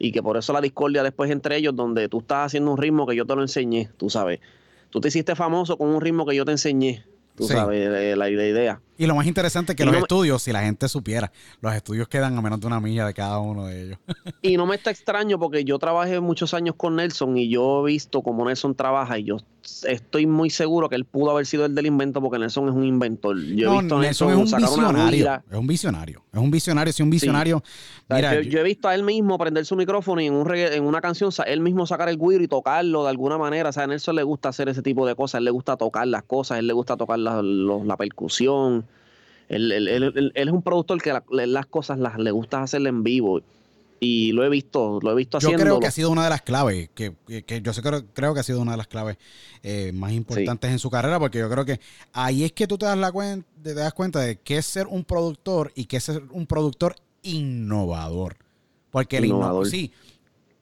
y 0.00 0.10
que 0.10 0.20
por 0.20 0.36
eso 0.36 0.52
la 0.52 0.60
discordia 0.60 1.04
después 1.04 1.30
entre 1.30 1.58
ellos, 1.58 1.76
donde 1.76 2.08
tú 2.08 2.18
estás 2.18 2.46
haciendo 2.46 2.72
un 2.72 2.78
ritmo 2.78 3.06
que 3.06 3.14
yo 3.14 3.24
te 3.24 3.36
lo 3.36 3.42
enseñé, 3.42 3.88
tú 3.96 4.10
sabes. 4.10 4.40
Tú 4.88 5.00
te 5.00 5.06
hiciste 5.06 5.36
famoso 5.36 5.76
con 5.76 5.90
un 5.90 6.00
ritmo 6.00 6.26
que 6.26 6.34
yo 6.34 6.44
te 6.44 6.50
enseñé, 6.50 7.04
tú 7.40 7.46
Sí. 7.48 7.54
sabes, 7.54 8.16
la, 8.16 8.16
la 8.16 8.30
idea. 8.30 8.80
Y 8.98 9.06
lo 9.06 9.14
más 9.14 9.26
interesante 9.26 9.72
es 9.72 9.76
que 9.76 9.82
Y 9.82 9.86
los 9.86 9.92
no 9.94 9.98
me- 10.00 10.02
estudios, 10.02 10.42
si 10.42 10.52
la 10.52 10.62
gente 10.62 10.86
supiera, 10.88 11.32
los 11.60 11.74
estudios 11.74 12.06
quedan 12.08 12.36
a 12.36 12.42
menos 12.42 12.60
de 12.60 12.66
una 12.66 12.80
milla 12.80 13.06
de 13.06 13.14
cada 13.14 13.38
uno 13.38 13.66
de 13.66 13.82
ellos. 13.84 13.98
Y 14.42 14.56
no 14.56 14.66
me 14.66 14.76
está 14.76 14.90
extraño 14.90 15.38
porque 15.38 15.64
yo 15.64 15.78
trabajé 15.78 16.20
muchos 16.20 16.52
años 16.54 16.74
con 16.76 16.96
Nelson 16.96 17.36
y 17.36 17.48
yo 17.48 17.86
he 17.86 17.92
visto 17.92 18.22
cómo 18.22 18.44
Nelson 18.44 18.74
trabaja 18.74 19.18
y 19.18 19.24
yo 19.24 19.38
estoy 19.86 20.26
muy 20.26 20.50
seguro 20.50 20.88
que 20.88 20.96
él 20.96 21.04
pudo 21.04 21.30
haber 21.30 21.46
sido 21.46 21.64
el 21.66 21.74
del 21.74 21.86
invento 21.86 22.20
porque 22.20 22.38
Nelson 22.38 22.68
es 22.68 22.74
un 22.74 22.84
inventor. 22.84 23.36
Yo 23.38 23.66
he 23.68 23.74
No, 23.74 23.78
visto 23.80 23.96
a 23.96 24.00
Nelson 24.00 24.28
Nelson, 24.28 24.30
es 24.30 24.36
un 24.36 24.46
sacar 24.48 24.68
una 24.78 24.88
visionario. 25.10 25.42
Es 25.50 25.58
un 25.58 25.66
visionario. 25.66 26.22
Es 26.32 26.38
un 26.40 26.50
visionario. 26.50 26.92
Si 26.92 27.02
un 27.02 27.10
visionario. 27.10 27.62
Mira, 28.08 28.34
yo, 28.34 28.40
yo 28.42 28.58
he 28.60 28.62
visto 28.62 28.88
a 28.88 28.94
él 28.94 29.02
mismo 29.04 29.38
prender 29.38 29.64
su 29.66 29.76
micrófono 29.76 30.20
y 30.20 30.26
en, 30.26 30.34
un 30.34 30.46
regga- 30.46 30.72
en 30.72 30.84
una 30.84 31.00
canción 31.00 31.30
él 31.46 31.60
mismo 31.60 31.86
sacar 31.86 32.08
el 32.08 32.18
guiro 32.18 32.42
y 32.42 32.48
tocarlo 32.48 33.04
de 33.04 33.10
alguna 33.10 33.38
manera. 33.38 33.68
O 33.68 33.72
sea, 33.72 33.84
a 33.84 33.86
Nelson 33.86 34.16
le 34.16 34.22
gusta 34.22 34.48
hacer 34.50 34.68
ese 34.68 34.82
tipo 34.82 35.06
de 35.06 35.14
cosas. 35.14 35.36
A 35.36 35.38
él 35.38 35.44
le 35.44 35.50
gusta 35.50 35.76
tocar 35.76 36.06
las 36.06 36.22
cosas, 36.24 36.56
a 36.56 36.58
él 36.58 36.66
le 36.66 36.72
gusta 36.72 36.96
tocar 36.96 37.18
la, 37.18 37.42
los- 37.42 37.86
la 37.86 37.96
percusión. 37.96 38.84
Él, 39.48 39.72
él- 39.72 39.88
él- 39.88 40.02
él- 40.14 40.32
él 40.34 40.48
es 40.48 40.54
un 40.54 40.62
productor 40.62 41.00
que 41.02 41.12
la- 41.12 41.24
las 41.46 41.66
cosas 41.66 41.98
las, 41.98 42.18
le 42.18 42.30
gusta 42.30 42.62
hacerle 42.62 42.88
en 42.88 43.02
vivo. 43.02 43.40
Y 44.02 44.32
lo 44.32 44.42
he 44.44 44.48
visto, 44.48 44.98
lo 45.02 45.12
he 45.12 45.14
visto 45.14 45.38
yo 45.40 45.48
haciendo. 45.48 45.62
creo 45.62 45.78
que 45.80 45.86
ha 45.86 45.90
sido 45.90 46.10
una 46.10 46.24
de 46.24 46.30
las 46.30 46.40
claves, 46.40 46.88
que, 46.94 47.12
que- 47.26 47.42
que 47.42 47.60
yo 47.60 47.72
sé, 47.74 47.82
creo, 47.82 48.02
creo 48.14 48.32
que 48.32 48.40
ha 48.40 48.42
sido 48.42 48.60
una 48.62 48.70
de 48.70 48.78
las 48.78 48.86
claves 48.86 49.18
eh, 49.62 49.92
más 49.92 50.12
importantes 50.12 50.70
en 50.70 50.78
su 50.78 50.88
carrera, 50.90 51.18
porque 51.18 51.38
yo 51.38 51.50
creo 51.50 51.66
que 51.66 51.78
ahí 52.14 52.44
es 52.44 52.52
que 52.52 52.66
tú 52.66 52.78
te 52.78 52.86
das, 52.86 52.96
la 52.96 53.12
cuen- 53.12 53.44
te 53.62 53.74
das 53.74 53.92
cuenta 53.92 54.20
de 54.20 54.36
qué 54.36 54.56
es 54.56 54.64
ser 54.64 54.86
un 54.86 55.04
productor 55.04 55.70
y 55.74 55.84
qué 55.84 55.98
es 55.98 56.04
ser 56.04 56.22
un 56.30 56.46
productor 56.46 56.96
innovador. 57.22 58.36
Porque 58.90 59.18
el 59.18 59.26
innovador, 59.26 59.68
sí, 59.68 59.92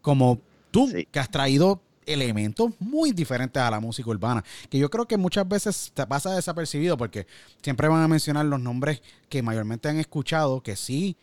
como 0.02 0.40
tú, 0.70 0.88
Sí. 0.88 1.06
que 1.10 1.18
has 1.20 1.30
traído 1.30 1.80
elementos 2.06 2.70
muy 2.80 3.12
diferentes 3.12 3.62
a 3.62 3.70
la 3.70 3.80
música 3.80 4.08
urbana, 4.10 4.42
que 4.70 4.78
yo 4.78 4.90
creo 4.90 5.06
que 5.06 5.16
muchas 5.16 5.46
veces 5.48 5.92
te 5.94 6.06
pasa 6.06 6.34
desapercibido 6.34 6.96
porque 6.96 7.26
siempre 7.62 7.86
van 7.88 8.02
a 8.02 8.08
mencionar 8.08 8.46
los 8.46 8.60
nombres 8.60 9.02
que 9.28 9.42
mayormente 9.42 9.88
han 9.88 9.98
escuchado, 9.98 10.62
que 10.62 10.74
sí, 10.74 11.16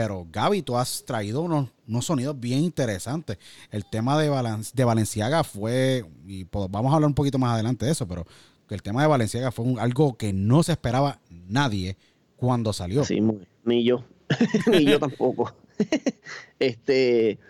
pero 0.00 0.24
Gaby, 0.30 0.62
tú 0.62 0.76
has 0.76 1.04
traído 1.04 1.40
unos, 1.40 1.70
unos 1.88 2.06
sonidos 2.06 2.38
bien 2.38 2.60
interesantes. 2.62 3.36
El 3.68 3.84
tema 3.84 4.16
de, 4.16 4.30
de 4.72 4.84
Valenciaga 4.84 5.42
fue, 5.42 6.04
y 6.24 6.46
vamos 6.52 6.92
a 6.92 6.94
hablar 6.94 7.08
un 7.08 7.14
poquito 7.14 7.36
más 7.36 7.54
adelante 7.54 7.84
de 7.84 7.90
eso, 7.90 8.06
pero 8.06 8.24
el 8.70 8.80
tema 8.80 9.02
de 9.02 9.08
Valenciaga 9.08 9.50
fue 9.50 9.64
algo 9.80 10.16
que 10.16 10.32
no 10.32 10.62
se 10.62 10.70
esperaba 10.70 11.18
nadie 11.48 11.96
cuando 12.36 12.72
salió. 12.72 13.04
Sí, 13.04 13.20
ni 13.64 13.82
yo, 13.82 14.04
ni 14.70 14.84
yo 14.84 15.00
tampoco. 15.00 15.52
este, 16.60 17.40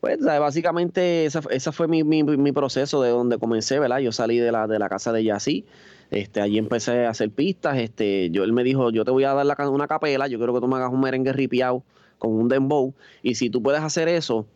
pues, 0.00 0.20
básicamente 0.20 1.26
ese 1.26 1.40
esa 1.50 1.72
fue 1.72 1.88
mi, 1.88 2.04
mi- 2.04 2.22
mi 2.22 2.52
proceso 2.52 3.02
de 3.02 3.10
donde 3.10 3.38
comencé, 3.38 3.80
¿verdad? 3.80 3.98
Yo 3.98 4.12
salí 4.12 4.38
de 4.38 4.52
la, 4.52 4.68
de 4.68 4.78
la 4.78 4.88
casa 4.88 5.12
de 5.12 5.24
Yací, 5.24 5.64
este, 6.10 6.40
allí 6.40 6.58
empecé 6.58 7.06
a 7.06 7.10
hacer 7.10 7.30
pistas, 7.30 7.78
este, 7.78 8.30
yo, 8.30 8.44
él 8.44 8.52
me 8.52 8.64
dijo, 8.64 8.90
yo 8.90 9.04
te 9.04 9.10
voy 9.10 9.24
a 9.24 9.34
dar 9.34 9.46
la 9.46 9.70
una 9.70 9.86
capela, 9.86 10.26
yo 10.28 10.38
quiero 10.38 10.54
que 10.54 10.60
tú 10.60 10.68
me 10.68 10.76
hagas 10.76 10.92
un 10.92 11.00
merengue 11.00 11.32
ripiado 11.32 11.82
con 12.18 12.32
un 12.32 12.48
dembow, 12.48 12.94
y 13.22 13.34
si 13.34 13.50
tú 13.50 13.62
puedes 13.62 13.80
hacer 13.80 14.08
eso 14.08 14.46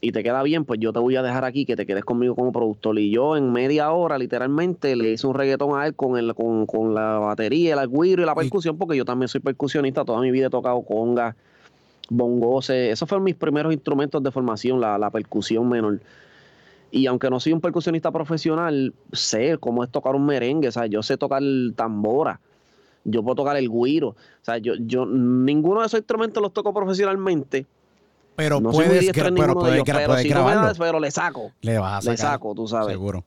y 0.00 0.12
te 0.12 0.22
queda 0.22 0.42
bien, 0.42 0.64
pues 0.64 0.80
yo 0.80 0.92
te 0.92 0.98
voy 0.98 1.16
a 1.16 1.22
dejar 1.22 1.44
aquí 1.44 1.64
que 1.64 1.76
te 1.76 1.86
quedes 1.86 2.04
conmigo 2.04 2.34
como 2.34 2.52
productor. 2.52 2.98
Y 2.98 3.10
yo 3.10 3.38
en 3.38 3.52
media 3.52 3.90
hora, 3.90 4.18
literalmente, 4.18 4.96
le 4.96 5.12
hice 5.12 5.26
un 5.26 5.34
reggaetón 5.34 5.78
a 5.80 5.86
él 5.86 5.94
con, 5.94 6.18
el, 6.18 6.34
con, 6.34 6.66
con 6.66 6.94
la 6.94 7.18
batería, 7.18 7.72
el 7.72 7.78
agüiro 7.78 8.22
y 8.22 8.26
la 8.26 8.34
percusión, 8.34 8.76
porque 8.76 8.98
yo 8.98 9.06
también 9.06 9.28
soy 9.28 9.40
percusionista, 9.40 10.04
toda 10.04 10.20
mi 10.20 10.30
vida 10.30 10.48
he 10.48 10.50
tocado 10.50 10.82
conga, 10.82 11.36
bongose, 12.10 12.90
esos 12.90 13.08
fueron 13.08 13.24
mis 13.24 13.34
primeros 13.34 13.72
instrumentos 13.72 14.22
de 14.22 14.30
formación, 14.30 14.78
la, 14.78 14.98
la 14.98 15.10
percusión 15.10 15.68
menor. 15.68 16.00
Y 16.94 17.08
aunque 17.08 17.28
no 17.28 17.40
soy 17.40 17.52
un 17.52 17.60
percusionista 17.60 18.12
profesional, 18.12 18.94
sé 19.10 19.58
cómo 19.58 19.82
es 19.82 19.90
tocar 19.90 20.14
un 20.14 20.24
merengue, 20.24 20.68
o 20.68 20.70
sea, 20.70 20.86
yo 20.86 21.02
sé 21.02 21.16
tocar 21.16 21.42
tambora, 21.74 22.38
yo 23.02 23.20
puedo 23.24 23.34
tocar 23.34 23.56
el 23.56 23.68
guiro, 23.68 24.10
o 24.10 24.16
sea, 24.42 24.58
yo, 24.58 24.74
yo 24.78 25.04
ninguno 25.04 25.80
de 25.80 25.88
esos 25.88 25.98
instrumentos 25.98 26.40
los 26.40 26.52
toco 26.52 26.72
profesionalmente, 26.72 27.66
Pero 28.36 28.60
no 28.60 28.72
soy 28.72 28.86
puedes, 28.86 29.08
en 29.08 29.12
pero 29.12 29.54
puedes, 29.54 29.74
ellos, 29.74 29.84
pero 29.86 30.06
puedes 30.06 30.22
si 30.22 30.28
tú 30.28 30.38
me 30.38 30.54
das, 30.54 30.78
pero 30.78 31.00
le 31.00 31.10
saco. 31.10 31.50
Le 31.62 31.80
vas 31.80 32.06
a 32.06 32.10
le 32.10 32.16
sacar. 32.16 32.34
saco, 32.34 32.54
tú 32.54 32.68
sabes. 32.68 32.92
Seguro. 32.92 33.24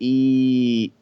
Y 0.00 0.92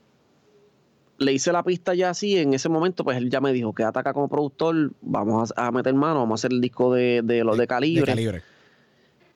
le 1.17 1.33
hice 1.33 1.53
la 1.53 1.63
pista 1.63 1.95
ya 1.95 2.11
así, 2.11 2.37
en 2.37 2.53
ese 2.53 2.69
momento, 2.69 3.03
pues 3.03 3.17
él 3.17 3.31
ya 3.31 3.41
me 3.41 3.55
dijo, 3.55 3.73
quédate 3.73 3.99
acá 3.99 4.13
como 4.13 4.29
productor, 4.29 4.93
vamos 5.01 5.55
a, 5.57 5.69
a 5.69 5.73
meter 5.73 5.95
mano, 5.95 6.17
vamos 6.21 6.39
a 6.39 6.47
hacer 6.47 6.53
el 6.53 6.61
disco 6.61 6.93
de, 6.93 7.23
de 7.25 7.45
los 7.45 7.57
de 7.57 7.67
calibre. 7.67 8.03
De 8.03 8.13
calibre. 8.13 8.43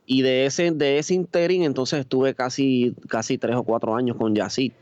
Y 0.07 0.23
de 0.23 0.47
ese, 0.47 0.71
de 0.73 0.99
ese 0.99 1.15
interín, 1.15 1.63
entonces 1.63 2.01
estuve 2.01 2.35
casi, 2.35 2.95
casi 3.09 3.39
tres 3.39 3.57
o 3.57 3.63
cuatro 3.63 3.95
años 3.95 4.17
con 4.17 4.35
Yacid. 4.35 4.73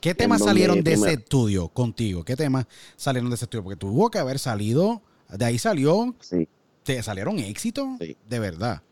¿Qué 0.00 0.14
temas 0.14 0.42
salieron 0.42 0.82
de 0.82 0.92
ese 0.92 1.12
estudio 1.14 1.68
contigo? 1.68 2.24
¿Qué 2.24 2.36
temas 2.36 2.66
salieron 2.96 3.30
de 3.30 3.36
ese 3.36 3.44
estudio? 3.46 3.62
Porque 3.64 3.78
tuvo 3.78 4.10
que 4.10 4.18
haber 4.18 4.38
salido, 4.38 5.00
de 5.32 5.44
ahí 5.44 5.58
salió, 5.58 6.14
Sí. 6.20 6.48
te 6.82 7.02
salieron 7.02 7.38
éxitos 7.38 7.86
Sí. 8.00 8.16
de 8.28 8.38
verdad. 8.38 8.82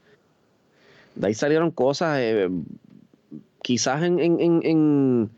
De 1.15 1.27
ahí 1.29 1.35
salieron 1.35 1.71
cosas, 1.71 2.19
eh, 2.21 2.49
quizás 3.63 4.03
en, 4.03 4.19
en, 4.19 4.41
en, 4.41 5.31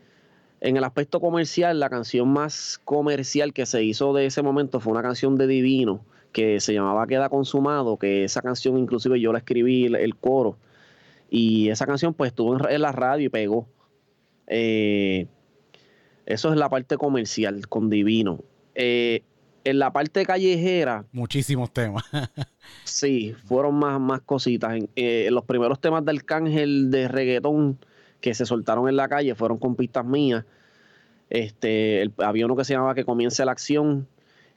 en 0.61 0.77
el 0.77 0.83
aspecto 0.83 1.19
comercial, 1.19 1.79
la 1.79 1.89
canción 1.89 2.27
más 2.29 2.79
comercial 2.83 3.53
que 3.53 3.65
se 3.65 3.83
hizo 3.83 4.13
de 4.13 4.25
ese 4.27 4.41
momento 4.41 4.79
fue 4.79 4.93
una 4.93 5.01
canción 5.03 5.37
de 5.37 5.47
Divino 5.47 6.01
que 6.37 6.59
se 6.59 6.71
llamaba 6.71 7.07
Queda 7.07 7.29
Consumado, 7.29 7.97
que 7.97 8.23
esa 8.23 8.43
canción 8.43 8.77
inclusive 8.77 9.19
yo 9.19 9.33
la 9.33 9.39
escribí 9.39 9.85
el, 9.85 9.95
el 9.95 10.15
coro 10.15 10.55
y 11.31 11.69
esa 11.69 11.87
canción 11.87 12.13
pues 12.13 12.29
estuvo 12.29 12.69
en, 12.69 12.79
la 12.79 12.91
radio 12.91 13.25
y 13.25 13.29
pegó. 13.29 13.67
Eh, 14.45 15.25
eso 16.27 16.51
es 16.53 16.59
la 16.59 16.69
parte 16.69 16.95
comercial 16.95 17.67
con 17.67 17.89
Divino. 17.89 18.43
Eh, 18.75 19.23
en 19.63 19.79
la 19.79 19.91
parte 19.91 20.27
callejera, 20.27 21.05
Muchísimos 21.11 21.73
temas. 21.73 22.03
Sí, 22.83 23.33
fueron 23.45 23.73
más, 23.73 23.99
más 23.99 24.21
cositas. 24.21 24.75
En, 24.75 24.89
eh, 24.95 25.29
los 25.31 25.43
primeros 25.43 25.81
temas 25.81 26.05
del 26.05 26.23
cángel 26.23 26.91
de 26.91 27.07
reggaetón 27.07 27.79
que 28.21 28.35
se 28.35 28.45
soltaron 28.45 28.87
en 28.89 28.95
la 28.95 29.07
calle 29.09 29.33
fueron 29.33 29.57
con 29.57 29.75
pistas 29.75 30.05
mías. 30.05 30.45
Este, 31.31 32.03
el- 32.03 32.13
había 32.19 32.45
uno 32.45 32.55
que 32.55 32.63
se 32.63 32.73
llamaba 32.73 32.93
Que 32.93 33.05
comience 33.05 33.43
la 33.43 33.53
acción, 33.53 34.07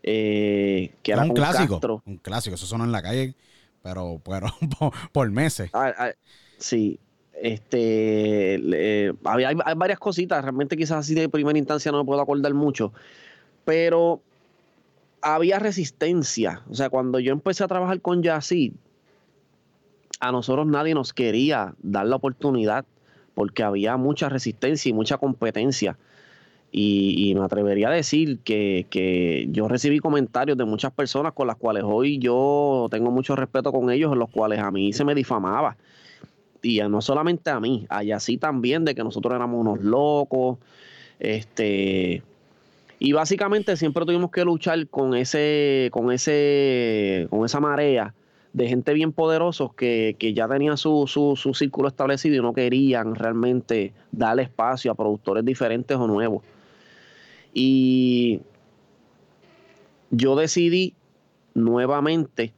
eh, 0.03 0.92
que 1.03 1.12
era 1.12 1.22
un 1.22 1.30
clásico. 1.30 1.74
Castro. 1.74 2.03
Un 2.07 2.18
clásico. 2.18 2.55
Eso 2.55 2.66
sonó 2.66 2.84
en 2.84 2.92
la 2.92 3.03
calle, 3.03 3.34
pero, 3.82 4.20
pero 4.24 4.48
por, 4.78 4.92
por 5.12 5.30
meses. 5.30 5.70
Ah, 5.72 5.92
ah, 5.96 6.11
sí, 6.59 6.98
este, 7.34 9.14
había, 9.24 9.48
hay, 9.48 9.57
hay 9.64 9.74
varias 9.74 9.98
cositas. 9.98 10.42
Realmente 10.42 10.76
quizás 10.76 10.98
así 10.98 11.14
de 11.14 11.28
primera 11.28 11.59
instancia 11.59 11.92
no 11.92 11.98
me 11.98 12.05
puedo 12.05 12.20
acordar 12.20 12.55
mucho, 12.55 12.92
pero 13.64 14.20
había 15.22 15.59
resistencia. 15.59 16.62
O 16.70 16.74
sea, 16.74 16.90
cuando 16.90 17.18
yo 17.20 17.32
empecé 17.32 17.64
a 17.64 17.68
trabajar 17.68 18.01
con 18.01 18.22
Yacid, 18.22 18.72
a 20.20 20.32
nosotros 20.32 20.66
nadie 20.66 20.94
nos 20.94 21.12
quería 21.12 21.74
dar 21.82 22.07
la 22.07 22.16
oportunidad 22.16 22.84
porque 23.34 23.62
había 23.62 23.96
mucha 23.96 24.28
resistencia 24.28 24.90
y 24.90 24.92
mucha 24.92 25.18
competencia. 25.18 25.96
Y, 26.72 27.34
me 27.34 27.44
atrevería 27.44 27.88
a 27.88 27.92
decir 27.92 28.38
que, 28.44 28.86
que 28.90 29.48
yo 29.50 29.66
recibí 29.66 29.98
comentarios 29.98 30.56
de 30.56 30.64
muchas 30.64 30.92
personas 30.92 31.32
con 31.32 31.48
las 31.48 31.56
cuales 31.56 31.82
hoy 31.84 32.18
yo 32.18 32.86
tengo 32.90 33.10
mucho 33.10 33.34
respeto 33.34 33.72
con 33.72 33.90
ellos, 33.90 34.12
en 34.12 34.20
los 34.20 34.30
cuales 34.30 34.60
a 34.60 34.70
mí 34.70 34.92
se 34.92 35.04
me 35.04 35.14
difamaba. 35.14 35.76
Y 36.62 36.80
no 36.80 37.00
solamente 37.00 37.50
a 37.50 37.58
mí, 37.58 37.86
a 37.88 38.02
Yacid 38.02 38.38
también, 38.38 38.84
de 38.84 38.94
que 38.94 39.02
nosotros 39.02 39.34
éramos 39.34 39.60
unos 39.60 39.82
locos. 39.82 40.58
Este. 41.18 42.22
Y 42.98 43.12
básicamente 43.12 43.76
siempre 43.76 44.04
tuvimos 44.04 44.30
que 44.30 44.44
luchar 44.44 44.86
con 44.88 45.14
ese, 45.14 45.88
con 45.90 46.12
ese, 46.12 47.26
con 47.30 47.44
esa 47.46 47.58
marea 47.58 48.14
de 48.52 48.68
gente 48.68 48.92
bien 48.92 49.12
poderosos 49.12 49.74
que, 49.74 50.16
que 50.18 50.34
ya 50.34 50.48
tenían 50.48 50.76
su, 50.76 51.06
su, 51.06 51.34
su 51.36 51.54
círculo 51.54 51.88
establecido 51.88 52.36
y 52.36 52.40
no 52.42 52.52
querían 52.52 53.14
realmente 53.14 53.92
darle 54.12 54.42
espacio 54.42 54.92
a 54.92 54.94
productores 54.94 55.44
diferentes 55.44 55.96
o 55.96 56.06
nuevos. 56.06 56.42
Y 57.53 58.40
yo 60.11 60.36
decidí 60.36 60.94
nuevamente, 61.55 62.53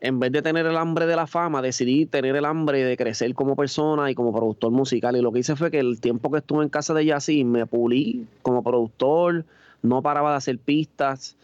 en 0.00 0.18
vez 0.18 0.32
de 0.32 0.42
tener 0.42 0.66
el 0.66 0.76
hambre 0.76 1.06
de 1.06 1.14
la 1.14 1.26
fama, 1.26 1.62
decidí 1.62 2.06
tener 2.06 2.34
el 2.34 2.44
hambre 2.44 2.84
de 2.84 2.96
crecer 2.96 3.34
como 3.34 3.54
persona 3.54 4.10
y 4.10 4.14
como 4.14 4.32
productor 4.32 4.72
musical. 4.72 5.16
Y 5.16 5.22
lo 5.22 5.30
que 5.32 5.40
hice 5.40 5.54
fue 5.54 5.70
que 5.70 5.78
el 5.78 6.00
tiempo 6.00 6.30
que 6.30 6.38
estuve 6.38 6.64
en 6.64 6.68
casa 6.68 6.94
de 6.94 7.04
Yacine 7.04 7.48
me 7.48 7.66
pulí 7.66 8.26
como 8.42 8.62
productor, 8.62 9.44
no 9.82 10.02
paraba 10.02 10.30
de 10.30 10.36
hacer 10.36 10.58
pistas. 10.58 11.36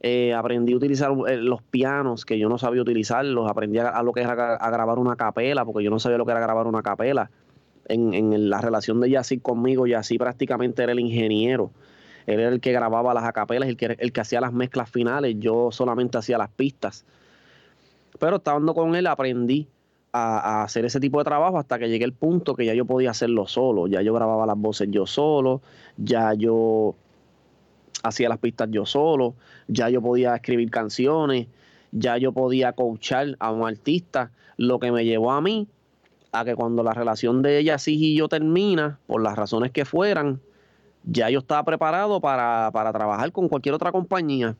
eh, 0.00 0.34
aprendí 0.34 0.74
a 0.74 0.76
utilizar 0.76 1.10
eh, 1.26 1.36
los 1.36 1.62
pianos 1.62 2.24
que 2.26 2.38
yo 2.38 2.48
no 2.48 2.58
sabía 2.58 2.82
utilizarlos, 2.82 3.50
aprendí 3.50 3.78
a, 3.78 4.02
lo 4.02 4.12
que 4.12 4.20
era 4.20 4.54
a 4.56 4.70
grabar 4.70 4.98
una 4.98 5.16
capela, 5.16 5.64
porque 5.64 5.82
yo 5.82 5.90
no 5.90 5.98
sabía 5.98 6.18
lo 6.18 6.26
que 6.26 6.32
era 6.32 6.40
grabar 6.40 6.66
una 6.66 6.82
capela. 6.82 7.30
En, 7.88 8.14
en 8.14 8.50
la 8.50 8.60
relación 8.60 9.00
de 9.00 9.10
Yacine 9.10 9.42
conmigo, 9.42 9.86
Yacine 9.86 10.18
prácticamente 10.18 10.82
era 10.82 10.92
el 10.92 11.00
ingeniero. 11.00 11.70
Él 12.26 12.40
era 12.40 12.48
el 12.50 12.60
que 12.60 12.72
grababa 12.72 13.14
las 13.14 13.24
acapelas, 13.24 13.68
el 13.68 13.76
que, 13.76 13.96
el 13.98 14.12
que 14.12 14.20
hacía 14.20 14.40
las 14.40 14.52
mezclas 14.52 14.90
finales, 14.90 15.36
yo 15.38 15.70
solamente 15.70 16.18
hacía 16.18 16.38
las 16.38 16.50
pistas. 16.50 17.04
Pero 18.18 18.36
estando 18.36 18.74
con 18.74 18.96
él 18.96 19.06
aprendí 19.06 19.68
a, 20.12 20.62
hacer 20.62 20.84
ese 20.84 21.00
tipo 21.00 21.18
de 21.18 21.24
trabajo 21.24 21.58
hasta 21.58 21.78
que 21.78 21.88
llegué 21.88 22.04
al 22.04 22.12
punto 22.12 22.54
que 22.54 22.64
ya 22.64 22.74
yo 22.74 22.84
podía 22.84 23.10
hacerlo 23.10 23.46
solo. 23.46 23.86
Ya 23.86 24.02
yo 24.02 24.14
grababa 24.14 24.46
las 24.46 24.56
voces 24.56 24.88
yo 24.90 25.06
solo, 25.06 25.60
ya 25.96 26.34
yo 26.34 26.94
hacía 28.02 28.28
las 28.28 28.38
pistas 28.38 28.68
yo 28.70 28.86
solo, 28.86 29.34
ya 29.68 29.88
yo 29.88 30.00
podía 30.00 30.34
escribir 30.34 30.70
canciones, 30.70 31.48
ya 31.92 32.16
yo 32.18 32.32
podía 32.32 32.72
coachar 32.72 33.36
a 33.38 33.50
un 33.50 33.66
artista, 33.66 34.30
lo 34.56 34.78
que 34.78 34.92
me 34.92 35.04
llevó 35.04 35.32
a 35.32 35.40
mí 35.40 35.68
a 36.32 36.44
que 36.44 36.54
cuando 36.54 36.82
la 36.82 36.92
relación 36.92 37.42
de 37.42 37.58
ella 37.58 37.78
sí 37.78 37.96
y 37.98 38.16
yo 38.16 38.28
termina, 38.28 38.98
por 39.06 39.22
las 39.22 39.36
razones 39.36 39.72
que 39.72 39.84
fueran, 39.84 40.40
ya 41.06 41.30
yo 41.30 41.38
estaba 41.38 41.64
preparado 41.64 42.20
para, 42.20 42.70
para 42.72 42.92
trabajar 42.92 43.32
con 43.32 43.48
cualquier 43.48 43.74
otra 43.74 43.92
compañía. 43.92 44.56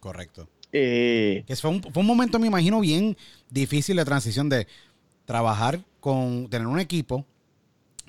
Correcto. 0.00 0.48
Eh, 0.72 1.44
que 1.46 1.56
fue 1.56 1.70
un, 1.70 1.82
fue 1.82 2.02
un 2.02 2.06
momento, 2.06 2.38
me 2.38 2.46
imagino, 2.46 2.80
bien 2.80 3.16
difícil 3.48 3.96
de 3.96 4.04
transición 4.04 4.48
de 4.48 4.66
trabajar 5.24 5.80
con, 6.00 6.48
tener 6.50 6.66
un 6.66 6.78
equipo, 6.78 7.24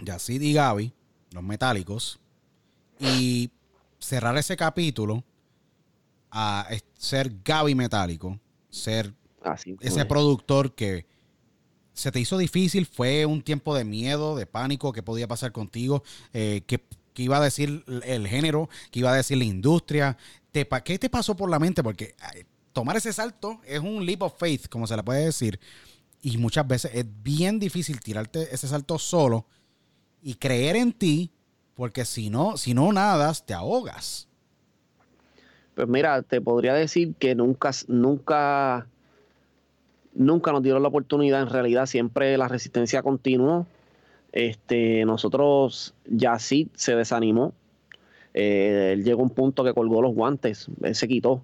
Yacid 0.01 0.41
y 0.41 0.53
Gaby, 0.53 0.91
los 1.31 1.43
metálicos, 1.43 2.19
y 2.99 3.49
cerrar 3.97 4.37
ese 4.37 4.57
capítulo 4.57 5.23
a 6.31 6.67
ser 6.97 7.31
Gaby 7.43 7.75
metálico, 7.75 8.39
ser 8.69 9.13
así 9.41 9.77
ese 9.79 10.05
productor 10.05 10.73
que 10.73 11.05
se 11.93 12.11
te 12.11 12.19
hizo 12.19 12.37
difícil, 12.37 12.85
fue 12.85 13.25
un 13.25 13.41
tiempo 13.41 13.75
de 13.75 13.83
miedo, 13.83 14.35
de 14.37 14.45
pánico, 14.45 14.93
que 14.93 15.03
podía 15.03 15.27
pasar 15.27 15.51
contigo, 15.51 16.03
eh, 16.33 16.61
que, 16.65 16.81
que, 17.19 17.23
iba 17.23 17.37
a 17.37 17.41
decir 17.41 17.83
el 18.05 18.27
género, 18.27 18.69
que 18.91 18.99
iba 18.99 19.11
a 19.11 19.15
decir 19.15 19.37
la 19.37 19.43
industria. 19.43 20.17
¿Qué 20.51 20.97
te 20.97 21.09
pasó 21.09 21.35
por 21.35 21.49
la 21.49 21.59
mente? 21.59 21.83
Porque 21.83 22.15
tomar 22.71 22.95
ese 22.95 23.11
salto 23.11 23.59
es 23.65 23.79
un 23.79 24.05
leap 24.05 24.21
of 24.21 24.37
faith, 24.37 24.67
como 24.69 24.87
se 24.87 24.95
le 24.95 25.03
puede 25.03 25.25
decir, 25.25 25.59
y 26.21 26.37
muchas 26.37 26.65
veces 26.65 26.91
es 26.93 27.05
bien 27.21 27.59
difícil 27.59 27.99
tirarte 27.99 28.53
ese 28.53 28.67
salto 28.67 28.97
solo 28.97 29.45
y 30.21 30.35
creer 30.35 30.77
en 30.77 30.93
ti, 30.93 31.31
porque 31.75 32.05
si 32.05 32.29
no, 32.29 32.55
si 32.55 32.73
no 32.73 32.91
nadas, 32.93 33.45
te 33.45 33.53
ahogas. 33.53 34.27
Pues 35.75 35.87
mira, 35.87 36.21
te 36.21 36.39
podría 36.39 36.73
decir 36.73 37.15
que 37.15 37.35
nunca, 37.35 37.71
nunca 37.87 38.87
nunca 40.13 40.51
nos 40.51 40.63
dieron 40.63 40.81
la 40.81 40.89
oportunidad, 40.89 41.41
en 41.41 41.49
realidad 41.49 41.85
siempre 41.85 42.37
la 42.37 42.47
resistencia 42.47 43.03
continuó. 43.03 43.65
Este, 44.31 45.05
nosotros, 45.05 45.95
ya 46.05 46.39
sí 46.39 46.69
se 46.75 46.95
desanimó. 46.95 47.53
Eh, 48.33 48.91
él 48.93 49.03
llegó 49.03 49.21
a 49.21 49.23
un 49.23 49.31
punto 49.31 49.63
que 49.63 49.73
colgó 49.73 50.01
los 50.01 50.13
guantes, 50.13 50.69
él 50.83 50.95
se 50.95 51.07
quitó. 51.07 51.43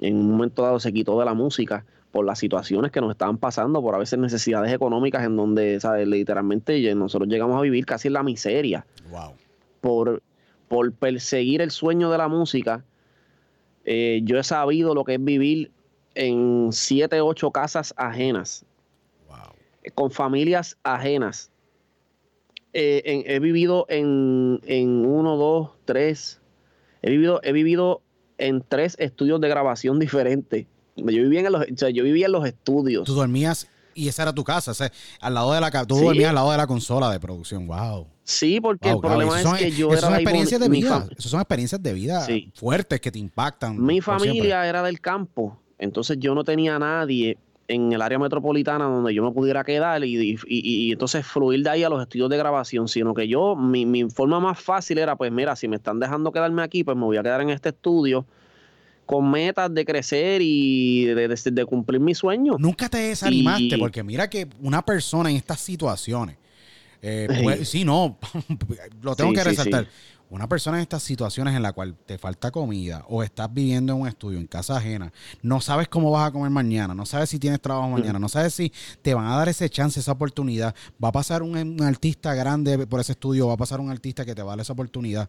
En 0.00 0.16
un 0.16 0.30
momento 0.30 0.62
dado 0.62 0.80
se 0.80 0.92
quitó 0.92 1.18
de 1.18 1.24
la 1.24 1.34
música 1.34 1.84
por 2.10 2.24
las 2.24 2.38
situaciones 2.38 2.90
que 2.90 3.00
nos 3.00 3.10
estaban 3.10 3.38
pasando, 3.38 3.82
por 3.82 3.94
a 3.94 3.98
veces 3.98 4.18
necesidades 4.18 4.72
económicas 4.72 5.24
en 5.24 5.36
donde, 5.36 5.78
¿sabes? 5.80 6.08
literalmente 6.08 6.94
nosotros 6.94 7.28
llegamos 7.28 7.56
a 7.56 7.60
vivir 7.60 7.86
casi 7.86 8.08
en 8.08 8.14
la 8.14 8.22
miseria. 8.22 8.86
Wow. 9.10 9.34
Por, 9.80 10.22
por 10.68 10.92
perseguir 10.92 11.60
el 11.60 11.70
sueño 11.70 12.10
de 12.10 12.18
la 12.18 12.28
música, 12.28 12.84
eh, 13.84 14.20
yo 14.24 14.38
he 14.38 14.44
sabido 14.44 14.94
lo 14.94 15.04
que 15.04 15.14
es 15.14 15.24
vivir 15.24 15.70
en 16.14 16.68
siete, 16.72 17.20
ocho 17.20 17.50
casas 17.50 17.94
ajenas, 17.96 18.64
con 19.94 20.10
familias 20.10 20.76
ajenas. 20.82 21.49
Eh, 22.72 23.24
he 23.26 23.38
vivido 23.40 23.86
en, 23.88 24.60
en, 24.64 25.04
uno, 25.06 25.36
dos, 25.36 25.70
tres. 25.84 26.40
He 27.02 27.10
vivido, 27.10 27.40
he 27.42 27.52
vivido 27.52 28.02
en 28.38 28.64
tres 28.66 28.96
estudios 28.98 29.40
de 29.40 29.48
grabación 29.48 29.98
diferentes. 29.98 30.66
Yo 30.96 31.04
vivía 31.04 31.40
en 31.40 31.52
los, 31.52 31.66
yo 31.68 32.04
vivía 32.04 32.26
en 32.26 32.32
los 32.32 32.46
estudios. 32.46 33.04
Tú 33.04 33.14
dormías 33.14 33.68
y 33.94 34.08
esa 34.08 34.22
era 34.22 34.32
tu 34.32 34.44
casa, 34.44 34.72
al 35.20 35.34
lado 35.34 35.52
de 35.52 35.60
la 35.60 35.70
tú 35.84 35.96
dormías 35.96 36.28
al 36.28 36.34
lado 36.36 36.50
de 36.52 36.56
la 36.56 36.66
consola 36.66 37.10
de 37.10 37.18
producción. 37.18 37.66
Wow. 37.66 38.06
Sí, 38.22 38.60
porque 38.60 38.90
el 38.90 39.00
problema 39.00 39.40
es 39.40 39.48
que 39.58 39.70
yo 39.72 39.90
era 39.92 40.02
son 40.02 40.14
experiencias 40.14 40.60
de 40.60 40.68
vida. 40.68 41.08
Esas 41.16 41.30
son 41.30 41.40
experiencias 41.40 41.82
de 41.82 41.92
vida 41.92 42.26
fuertes 42.54 43.00
que 43.00 43.10
te 43.10 43.18
impactan. 43.18 43.82
Mi 43.82 44.00
familia 44.00 44.66
era 44.68 44.82
del 44.82 45.00
campo 45.00 45.60
entonces 45.80 46.18
yo 46.20 46.34
no 46.34 46.44
tenía 46.44 46.76
a 46.76 46.78
nadie 46.78 47.38
en 47.70 47.92
el 47.92 48.02
área 48.02 48.18
metropolitana 48.18 48.84
donde 48.84 49.14
yo 49.14 49.22
me 49.22 49.30
pudiera 49.30 49.62
quedar 49.64 50.04
y, 50.04 50.36
y, 50.46 50.92
entonces 50.92 51.24
fluir 51.24 51.62
de 51.62 51.70
ahí 51.70 51.84
a 51.84 51.88
los 51.88 52.02
estudios 52.02 52.28
de 52.28 52.36
grabación, 52.36 52.88
sino 52.88 53.14
que 53.14 53.28
yo, 53.28 53.54
mi, 53.54 53.86
mi, 53.86 54.10
forma 54.10 54.40
más 54.40 54.58
fácil 54.60 54.98
era, 54.98 55.16
pues 55.16 55.30
mira, 55.30 55.54
si 55.54 55.68
me 55.68 55.76
están 55.76 56.00
dejando 56.00 56.32
quedarme 56.32 56.62
aquí, 56.62 56.82
pues 56.82 56.96
me 56.96 57.04
voy 57.04 57.16
a 57.16 57.22
quedar 57.22 57.40
en 57.40 57.50
este 57.50 57.68
estudio 57.70 58.26
con 59.06 59.30
metas 59.30 59.72
de 59.72 59.84
crecer 59.84 60.40
y 60.42 61.06
de, 61.06 61.28
de, 61.28 61.64
cumplir 61.64 62.00
mis 62.00 62.18
sueños. 62.18 62.56
Nunca 62.58 62.88
te 62.88 62.98
desanimaste, 62.98 63.78
porque 63.78 64.02
mira 64.02 64.28
que 64.28 64.48
una 64.60 64.84
persona 64.84 65.30
en 65.30 65.36
estas 65.36 65.60
situaciones, 65.60 66.36
eh, 67.02 67.28
pues, 67.42 67.68
sí, 67.68 67.84
no, 67.84 68.18
lo 69.02 69.14
tengo 69.16 69.32
que 69.32 69.44
resaltar 69.44 69.86
una 70.30 70.48
persona 70.48 70.78
en 70.78 70.82
estas 70.82 71.02
situaciones 71.02 71.54
en 71.54 71.62
la 71.62 71.72
cual 71.72 71.96
te 72.06 72.16
falta 72.16 72.50
comida 72.50 73.04
o 73.08 73.22
estás 73.22 73.52
viviendo 73.52 73.92
en 73.92 74.00
un 74.00 74.08
estudio 74.08 74.38
en 74.38 74.46
casa 74.46 74.76
ajena, 74.76 75.12
no 75.42 75.60
sabes 75.60 75.88
cómo 75.88 76.10
vas 76.10 76.28
a 76.28 76.32
comer 76.32 76.50
mañana, 76.50 76.94
no 76.94 77.04
sabes 77.04 77.30
si 77.30 77.38
tienes 77.38 77.60
trabajo 77.60 77.88
mm. 77.88 77.92
mañana, 77.92 78.18
no 78.18 78.28
sabes 78.28 78.54
si 78.54 78.72
te 79.02 79.12
van 79.12 79.26
a 79.26 79.36
dar 79.36 79.48
ese 79.48 79.68
chance, 79.68 79.98
esa 79.98 80.12
oportunidad, 80.12 80.74
va 81.02 81.08
a 81.08 81.12
pasar 81.12 81.42
un, 81.42 81.82
artista 81.82 82.34
grande 82.34 82.86
por 82.86 83.00
ese 83.00 83.12
estudio, 83.12 83.48
va 83.48 83.54
a 83.54 83.58
pasar 83.58 83.80
un 83.80 83.90
artista 83.90 84.24
que 84.24 84.34
te 84.34 84.42
va 84.42 84.52
a 84.52 84.56
dar 84.56 84.62
esa 84.62 84.72
oportunidad. 84.72 85.28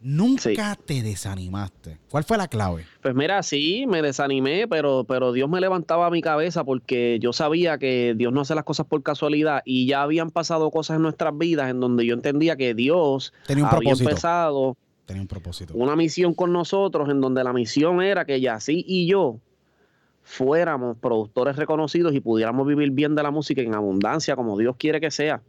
Nunca 0.00 0.76
te 0.76 1.02
desanimaste. 1.02 1.98
¿Cuál 2.10 2.22
fue 2.24 2.38
la 2.38 2.46
clave? 2.46 2.84
Pues 3.02 3.14
mira, 3.16 3.42
sí, 3.42 3.84
me 3.88 4.00
desanimé, 4.00 4.68
pero, 4.68 5.04
pero 5.04 5.32
Dios 5.32 5.50
me 5.50 5.60
levantaba 5.60 6.08
mi 6.10 6.22
cabeza 6.22 6.62
porque 6.64 7.18
yo 7.20 7.32
sabía 7.32 7.78
que 7.78 8.14
Dios 8.16 8.32
no 8.32 8.42
hace 8.42 8.54
las 8.54 8.62
cosas 8.64 8.86
por 8.86 9.02
casualidad 9.02 9.60
y 9.64 9.86
ya 9.86 10.02
habían 10.02 10.30
pasado 10.30 10.70
cosas 10.70 10.96
en 10.96 11.02
nuestras 11.02 11.36
vidas 11.36 11.68
en 11.70 11.80
donde 11.80 12.06
yo 12.06 12.14
entendía 12.14 12.56
que 12.56 12.74
Dios 12.74 13.32
Tenía 13.46 13.64
un 13.64 13.68
había 13.68 13.80
propósito. 13.80 14.08
empezado 14.10 14.76
Tenía 15.04 15.22
un 15.22 15.28
propósito. 15.28 15.74
una 15.74 15.96
misión 15.96 16.32
con 16.34 16.52
nosotros 16.52 17.08
en 17.08 17.20
donde 17.20 17.42
la 17.42 17.52
misión 17.52 18.00
era 18.00 18.24
que 18.24 18.40
Yací 18.40 18.84
y 18.86 19.06
yo 19.08 19.38
fuéramos 20.22 20.96
productores 20.98 21.56
reconocidos 21.56 22.14
y 22.14 22.20
pudiéramos 22.20 22.66
vivir 22.66 22.90
bien 22.90 23.14
de 23.14 23.22
la 23.22 23.30
música 23.30 23.62
en 23.62 23.74
abundancia 23.74 24.36
como 24.36 24.56
Dios 24.58 24.76
quiere 24.78 25.00
que 25.00 25.10
sea. 25.10 25.40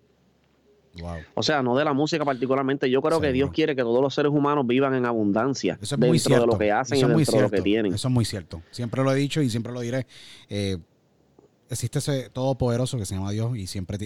O 1.33 1.43
sea, 1.43 1.61
no 1.61 1.75
de 1.75 1.85
la 1.85 1.93
música 1.93 2.23
particularmente. 2.25 2.89
Yo 2.89 3.01
creo 3.01 3.19
que 3.21 3.31
Dios 3.31 3.51
quiere 3.51 3.75
que 3.75 3.81
todos 3.81 4.01
los 4.01 4.13
seres 4.13 4.31
humanos 4.31 4.65
vivan 4.67 4.93
en 4.95 5.05
abundancia 5.05 5.77
Eso 5.81 5.95
es 5.95 5.99
muy 5.99 6.19
cierto. 6.19 6.45
de 6.45 6.51
lo 6.51 6.57
que 6.57 6.71
hacen 6.71 6.97
y 6.97 7.01
dentro 7.03 7.35
de 7.37 7.41
lo 7.43 7.49
que 7.49 7.61
tienen. 7.61 7.93
Eso 7.93 8.07
es 8.07 8.13
muy 8.13 8.25
cierto. 8.25 8.61
Siempre 8.71 9.03
lo 9.03 9.11
he 9.11 9.15
dicho 9.15 9.41
y 9.41 9.49
siempre 9.49 9.71
lo 9.73 9.81
diré. 9.81 10.05
Eh, 10.49 10.77
existe 11.69 11.99
ese 11.99 12.29
todopoderoso 12.29 12.97
que 12.97 13.05
se 13.05 13.15
llama 13.15 13.31
Dios 13.31 13.55
y 13.55 13.67
siempre 13.67 13.97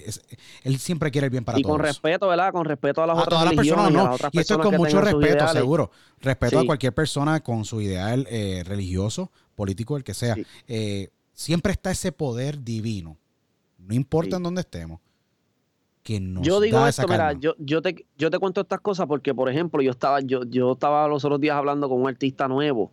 él 0.64 0.80
siempre 0.80 1.12
quiere 1.12 1.26
el 1.28 1.32
bien 1.32 1.46
para 1.46 1.56
todos. 1.56 1.66
Y 1.66 1.70
con 1.70 1.80
respeto, 1.80 2.28
¿verdad? 2.28 2.52
Con 2.52 2.66
respeto 2.66 3.02
a 3.02 3.08
las 3.08 3.18
otras 3.18 3.30
todas 3.30 3.46
las 3.46 3.56
personas, 3.56 3.92
no. 3.92 4.16
y, 4.32 4.40
esto 4.40 4.56
es 4.56 4.60
con 4.60 4.76
mucho 4.76 5.02
respeto, 5.02 5.48
seguro. 5.48 5.92
Respeto 6.20 6.60
Sí. 6.60 6.64
a 6.64 6.68
cualquier 6.68 6.94
persona 6.94 7.42
con 7.42 7.66
su 7.66 7.82
ideal 7.82 8.28
eh, 8.30 8.64
religioso, 8.66 9.32
político, 9.56 9.98
el 9.98 10.04
que 10.04 10.14
sea. 10.14 10.36
Sí. 10.36 10.46
Eh, 10.68 11.10
siempre 11.32 11.72
está 11.72 11.92
ese 11.92 12.12
poder 12.12 12.64
divino. 12.64 13.18
No 13.78 13.94
importa 13.94 14.32
Sí. 14.32 14.36
en 14.38 14.44
dónde 14.44 14.62
estemos. 14.62 15.00
Que 16.04 16.20
nos 16.20 16.46
yo 16.46 16.60
digo 16.60 16.80
da 16.80 16.90
esto, 16.90 17.04
esa 17.04 17.12
mira, 17.12 17.34
yo, 17.34 17.56
yo, 17.60 17.82
te, 17.82 18.06
yo 18.18 18.30
te 18.30 18.38
cuento 18.38 18.62
estas 18.62 18.82
cosas 18.82 19.08
porque, 19.08 19.34
por 19.34 19.50
ejemplo, 19.50 19.82
yo 19.82 19.92
estaba, 19.92 20.20
yo, 20.20 20.44
yo 20.44 20.74
estaba 20.74 21.08
los 21.08 21.24
otros 21.24 21.40
días 21.40 21.56
hablando 21.56 21.88
con 21.88 22.02
un 22.02 22.08
artista 22.08 22.48
nuevo 22.48 22.92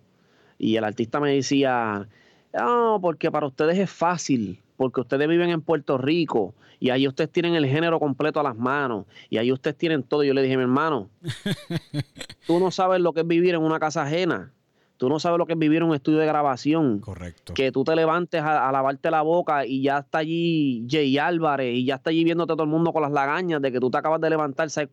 y 0.58 0.76
el 0.76 0.84
artista 0.84 1.18
me 1.18 1.34
decía, 1.34 2.08
no, 2.52 2.98
porque 3.02 3.30
para 3.30 3.46
ustedes 3.46 3.78
es 3.78 3.90
fácil, 3.90 4.60
porque 4.76 5.00
ustedes 5.00 5.26
viven 5.26 5.50
en 5.50 5.60
Puerto 5.60 5.98
Rico 5.98 6.54
y 6.78 6.90
ahí 6.90 7.06
ustedes 7.06 7.30
tienen 7.30 7.54
el 7.54 7.66
género 7.66 8.00
completo 8.00 8.40
a 8.40 8.42
las 8.42 8.56
manos 8.56 9.06
y 9.28 9.38
ahí 9.38 9.52
ustedes 9.52 9.76
tienen 9.76 10.02
todo. 10.02 10.24
Yo 10.24 10.32
le 10.32 10.42
dije, 10.42 10.56
mi 10.56 10.62
hermano, 10.62 11.10
tú 12.46 12.58
no 12.58 12.70
sabes 12.70 13.00
lo 13.00 13.12
que 13.12 13.20
es 13.20 13.26
vivir 13.26 13.54
en 13.54 13.62
una 13.62 13.78
casa 13.78 14.02
ajena. 14.02 14.52
Tú 15.00 15.08
no 15.08 15.18
sabes 15.18 15.38
lo 15.38 15.46
que 15.46 15.54
es 15.54 15.58
vivir 15.58 15.78
en 15.78 15.84
un 15.84 15.94
estudio 15.94 16.18
de 16.18 16.26
grabación. 16.26 16.98
Correcto. 17.00 17.54
Que 17.54 17.72
tú 17.72 17.84
te 17.84 17.96
levantes 17.96 18.42
a, 18.42 18.68
a 18.68 18.70
lavarte 18.70 19.10
la 19.10 19.22
boca 19.22 19.64
y 19.64 19.80
ya 19.80 20.00
está 20.00 20.18
allí 20.18 20.84
Jay 20.90 21.16
Álvarez 21.16 21.74
y 21.74 21.86
ya 21.86 21.94
está 21.94 22.10
allí 22.10 22.22
viéndote 22.22 22.52
todo 22.52 22.64
el 22.64 22.68
mundo 22.68 22.92
con 22.92 23.00
las 23.00 23.10
lagañas 23.10 23.62
de 23.62 23.72
que 23.72 23.80
tú 23.80 23.90
te 23.90 23.96
acabas 23.96 24.20
de 24.20 24.28
levantar. 24.28 24.68
¿Sabes 24.68 24.90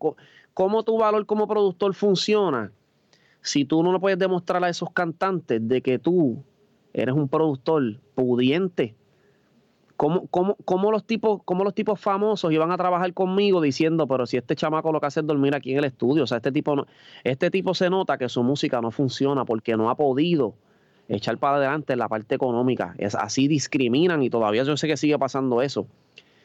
cómo 0.54 0.82
tu 0.82 0.96
valor 0.96 1.26
como 1.26 1.46
productor 1.46 1.92
funciona? 1.92 2.72
Si 3.42 3.66
tú 3.66 3.82
no 3.82 3.92
le 3.92 3.98
puedes 3.98 4.18
demostrar 4.18 4.64
a 4.64 4.70
esos 4.70 4.90
cantantes 4.94 5.60
de 5.68 5.82
que 5.82 5.98
tú 5.98 6.42
eres 6.94 7.14
un 7.14 7.28
productor 7.28 8.00
pudiente, 8.14 8.94
¿Cómo, 9.98 10.28
cómo, 10.28 10.56
cómo 10.64 10.92
los 10.92 11.04
tipos, 11.04 11.40
cómo 11.44 11.64
los 11.64 11.74
tipos 11.74 12.00
famosos 12.00 12.52
iban 12.52 12.70
a 12.70 12.76
trabajar 12.76 13.12
conmigo 13.14 13.60
diciendo, 13.60 14.06
pero 14.06 14.26
si 14.26 14.36
este 14.36 14.54
chamaco 14.54 14.92
lo 14.92 15.00
que 15.00 15.06
hace 15.06 15.18
es 15.18 15.26
dormir 15.26 15.56
aquí 15.56 15.72
en 15.72 15.78
el 15.78 15.86
estudio, 15.86 16.22
o 16.22 16.26
sea, 16.28 16.36
este 16.36 16.52
tipo 16.52 16.76
no, 16.76 16.86
este 17.24 17.50
tipo 17.50 17.74
se 17.74 17.90
nota 17.90 18.16
que 18.16 18.28
su 18.28 18.44
música 18.44 18.80
no 18.80 18.92
funciona 18.92 19.44
porque 19.44 19.76
no 19.76 19.90
ha 19.90 19.96
podido 19.96 20.54
echar 21.08 21.36
para 21.38 21.56
adelante 21.56 21.96
la 21.96 22.08
parte 22.08 22.36
económica. 22.36 22.94
Es 22.96 23.16
así 23.16 23.48
discriminan 23.48 24.22
y 24.22 24.30
todavía 24.30 24.62
yo 24.62 24.76
sé 24.76 24.86
que 24.86 24.96
sigue 24.96 25.18
pasando 25.18 25.62
eso. 25.62 25.88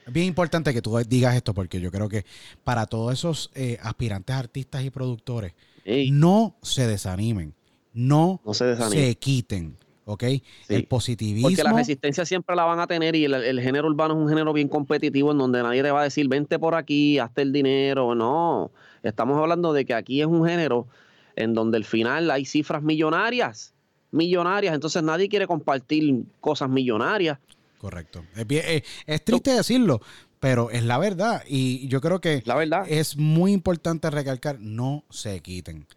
Es 0.08 0.12
bien 0.12 0.26
importante 0.26 0.74
que 0.74 0.82
tú 0.82 0.97
digas 1.08 1.36
esto 1.36 1.54
porque 1.54 1.80
yo 1.80 1.91
creo 1.91 2.10
que 2.10 2.26
para 2.64 2.88
todos 2.88 3.14
esos 3.14 3.51
eh, 3.54 3.78
aspirantes 3.84 4.36
artistas 4.36 4.84
y 4.84 4.89
productores, 4.89 5.54
Ey, 5.86 6.10
no 6.10 6.56
se 6.64 6.88
desanimen, 6.88 7.54
no, 7.93 8.41
no 8.43 8.56
se 8.56 8.66
desanimen. 8.66 9.06
se 9.06 9.16
quiten. 9.16 9.78
¿Ok? 10.06 10.24
El 10.70 10.86
positivismo. 10.86 11.49
Porque 11.49 11.64
la 11.64 11.74
resistencia 11.74 12.26
siempre 12.26 12.56
la 12.56 12.66
van 12.66 12.80
a 12.80 12.88
tener 12.88 13.16
y 13.16 13.26
el, 13.26 13.60
género 13.62 13.88
urbano 13.88 14.14
es 14.16 14.20
un 14.20 14.30
género 14.30 14.54
bien 14.54 14.68
competitivo 14.68 15.32
en 15.32 15.38
donde 15.38 15.64
nadie 15.64 15.84
te 15.84 15.91
va 15.91 16.01
a 16.01 16.04
decir, 16.04 16.28
vente 16.28 16.60
por 16.60 16.76
aquí, 16.76 17.20
hazte 17.20 17.41
el 17.41 17.51
dinero. 17.51 18.16
No, 18.16 18.72
estamos 19.01 19.38
hablando 19.39 19.74
de 19.74 19.86
que 19.86 19.93
aquí 19.93 20.22
es 20.22 20.28
un 20.28 20.45
género 20.47 20.88
en 21.36 21.54
donde 21.54 21.78
al 21.78 21.86
final 21.86 22.30
hay 22.32 22.45
cifras 22.45 22.84
millonarias, 22.84 23.74
millonarias, 24.12 24.76
entonces 24.76 25.01
nadie 25.04 25.30
quiere 25.30 25.47
compartir 25.47 26.24
cosas 26.39 26.70
millonarias. 26.70 27.39
Correcto. 27.80 28.24
Es, 28.36 28.45
eh, 28.49 28.84
es 29.06 29.26
triste 29.26 29.51
decirlo, 29.51 29.99
pero 30.39 30.70
es 30.72 30.84
la 30.84 30.97
verdad. 30.97 31.43
Y 31.47 31.88
yo 31.88 32.01
creo 32.01 32.22
que 32.22 32.43
la 32.45 32.56
verdad. 32.56 32.86
es 32.88 33.18
muy 33.18 33.51
importante 33.51 34.10
recalcar, 34.10 34.60
no 34.60 35.04
se 35.10 35.39
quiten. 35.39 35.88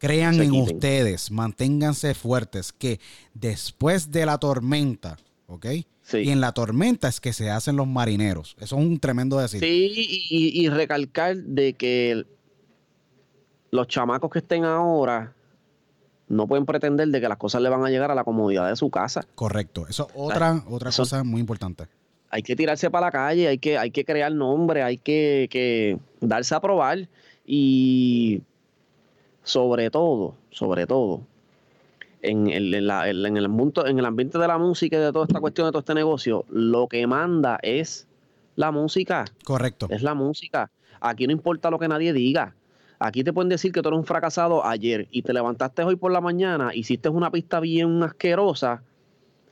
Crean 0.00 0.40
en 0.40 0.52
ustedes, 0.52 1.30
manténganse 1.30 2.14
fuertes, 2.14 2.72
que 2.72 2.98
después 3.34 4.10
de 4.10 4.24
la 4.26 4.38
tormenta, 4.38 5.18
¿ok? 5.46 5.66
Y 6.14 6.30
en 6.30 6.40
la 6.40 6.52
tormenta 6.52 7.06
es 7.06 7.20
que 7.20 7.32
se 7.32 7.50
hacen 7.50 7.76
los 7.76 7.86
marineros. 7.86 8.56
Eso 8.58 8.76
es 8.76 8.82
un 8.82 8.98
tremendo 8.98 9.38
decir. 9.38 9.60
Sí, 9.60 10.26
y, 10.28 10.64
y 10.64 10.68
recalcar 10.68 11.36
de 11.36 11.74
que 11.74 12.24
los 13.70 13.86
chamacos 13.86 14.30
que 14.30 14.40
estén 14.40 14.64
ahora 14.64 15.34
no 16.28 16.46
pueden 16.46 16.64
pretender 16.64 17.08
de 17.08 17.20
que 17.20 17.28
las 17.28 17.38
cosas 17.38 17.60
le 17.60 17.68
van 17.68 17.84
a 17.84 17.90
llegar 17.90 18.10
a 18.10 18.14
la 18.14 18.24
comodidad 18.24 18.68
de 18.68 18.76
su 18.76 18.88
casa. 18.90 19.26
Correcto. 19.34 19.86
Eso 19.88 20.08
es 20.08 20.14
otra, 20.14 20.64
otra 20.68 20.90
cosa 20.92 21.24
muy 21.24 21.40
importante. 21.40 21.84
Hay 22.30 22.42
que 22.42 22.54
tirarse 22.54 22.88
para 22.88 23.06
la 23.06 23.12
calle, 23.12 23.48
hay 23.48 23.58
que, 23.58 23.76
hay 23.76 23.90
que 23.90 24.04
crear 24.04 24.32
nombre, 24.32 24.82
hay 24.82 24.96
que, 24.96 25.48
que 25.50 25.98
darse 26.20 26.54
a 26.54 26.60
probar 26.60 27.08
y 27.44 28.42
sobre 29.42 29.90
todo, 29.90 30.34
sobre 30.50 30.86
todo, 30.86 31.22
en 32.22 32.48
el, 32.48 32.74
en, 32.74 33.26
en, 33.26 33.36
el 33.36 33.48
mundo, 33.48 33.86
en 33.86 33.98
el 33.98 34.04
ambiente 34.04 34.38
de 34.38 34.46
la 34.46 34.58
música 34.58 34.96
y 34.96 35.00
de 35.00 35.12
toda 35.12 35.24
esta 35.24 35.40
cuestión 35.40 35.66
de 35.66 35.72
todo 35.72 35.80
este 35.80 35.94
negocio, 35.94 36.44
lo 36.50 36.86
que 36.86 37.06
manda 37.06 37.58
es 37.62 38.06
la 38.56 38.70
música. 38.70 39.24
Correcto. 39.44 39.86
Es 39.90 40.02
la 40.02 40.14
música. 40.14 40.70
Aquí 41.00 41.26
no 41.26 41.32
importa 41.32 41.70
lo 41.70 41.78
que 41.78 41.88
nadie 41.88 42.12
diga. 42.12 42.54
Aquí 42.98 43.24
te 43.24 43.32
pueden 43.32 43.48
decir 43.48 43.72
que 43.72 43.80
tú 43.80 43.88
eres 43.88 43.98
un 43.98 44.04
fracasado 44.04 44.64
ayer 44.66 45.08
y 45.10 45.22
te 45.22 45.32
levantaste 45.32 45.82
hoy 45.82 45.96
por 45.96 46.12
la 46.12 46.20
mañana, 46.20 46.74
hiciste 46.74 47.08
una 47.08 47.30
pista 47.30 47.58
bien 47.58 48.02
asquerosa 48.02 48.82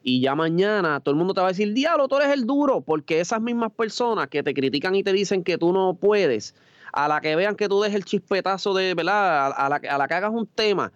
y 0.03 0.21
ya 0.21 0.35
mañana 0.35 1.01
todo 1.01 1.13
el 1.13 1.19
mundo 1.19 1.35
te 1.35 1.41
va 1.41 1.49
a 1.49 1.51
decir, 1.51 1.73
diablo, 1.73 2.09
tú 2.09 2.17
eres 2.17 2.33
el 2.33 2.47
duro, 2.47 2.83
porque 2.83 3.21
esas 3.21 3.41
mismas 3.41 3.73
personas 3.73 4.29
que 4.29 4.43
te 4.43 4.53
critican 4.55 4.95
y 4.95 5.03
te 5.03 5.13
dicen 5.13 5.43
que 5.43 5.59
tú 5.59 5.73
no 5.73 5.95
puedes, 5.95 6.55
a 6.93 7.09
la 7.09 7.21
que 7.21 7.37
vean 7.37 7.55
que 7.55 7.69
tú 7.69 7.81
des 7.83 7.95
el 7.95 8.05
chispetazo 8.05 8.75
de, 8.75 8.95
¿verdad? 8.95 9.53
A, 9.57 9.69
la, 9.69 9.77
a 9.77 9.99
la 9.99 10.09
que 10.09 10.15
hagas 10.15 10.31
un 10.33 10.47
tema, 10.47 10.93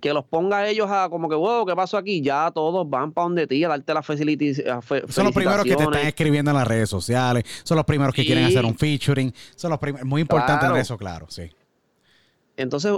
que 0.00 0.12
los 0.12 0.24
ponga 0.24 0.68
ellos 0.68 0.88
a 0.90 1.08
como 1.08 1.28
que, 1.28 1.34
wow, 1.34 1.64
¿qué 1.66 1.74
pasó 1.74 1.96
aquí? 1.96 2.20
Ya 2.20 2.50
todos 2.50 2.88
van 2.88 3.12
para 3.12 3.26
donde 3.26 3.46
ti 3.46 3.64
a 3.64 3.68
darte 3.68 3.94
las 3.94 4.04
facilidades. 4.06 4.62
Son 5.08 5.24
los 5.24 5.34
primeros 5.34 5.64
que 5.64 5.76
te 5.76 5.82
están 5.82 6.06
escribiendo 6.06 6.50
en 6.50 6.56
las 6.56 6.66
redes 6.66 6.88
sociales, 6.88 7.44
son 7.64 7.76
los 7.76 7.84
primeros 7.84 8.14
que 8.14 8.24
quieren 8.24 8.44
hacer 8.44 8.64
un 8.64 8.76
featuring, 8.76 9.32
son 9.54 9.70
los 9.70 9.78
primeros, 9.78 10.06
muy 10.06 10.20
importante 10.20 10.66
en 10.66 10.76
eso, 10.76 10.96
claro, 10.96 11.26
sí. 11.28 11.50
Entonces, 12.56 12.92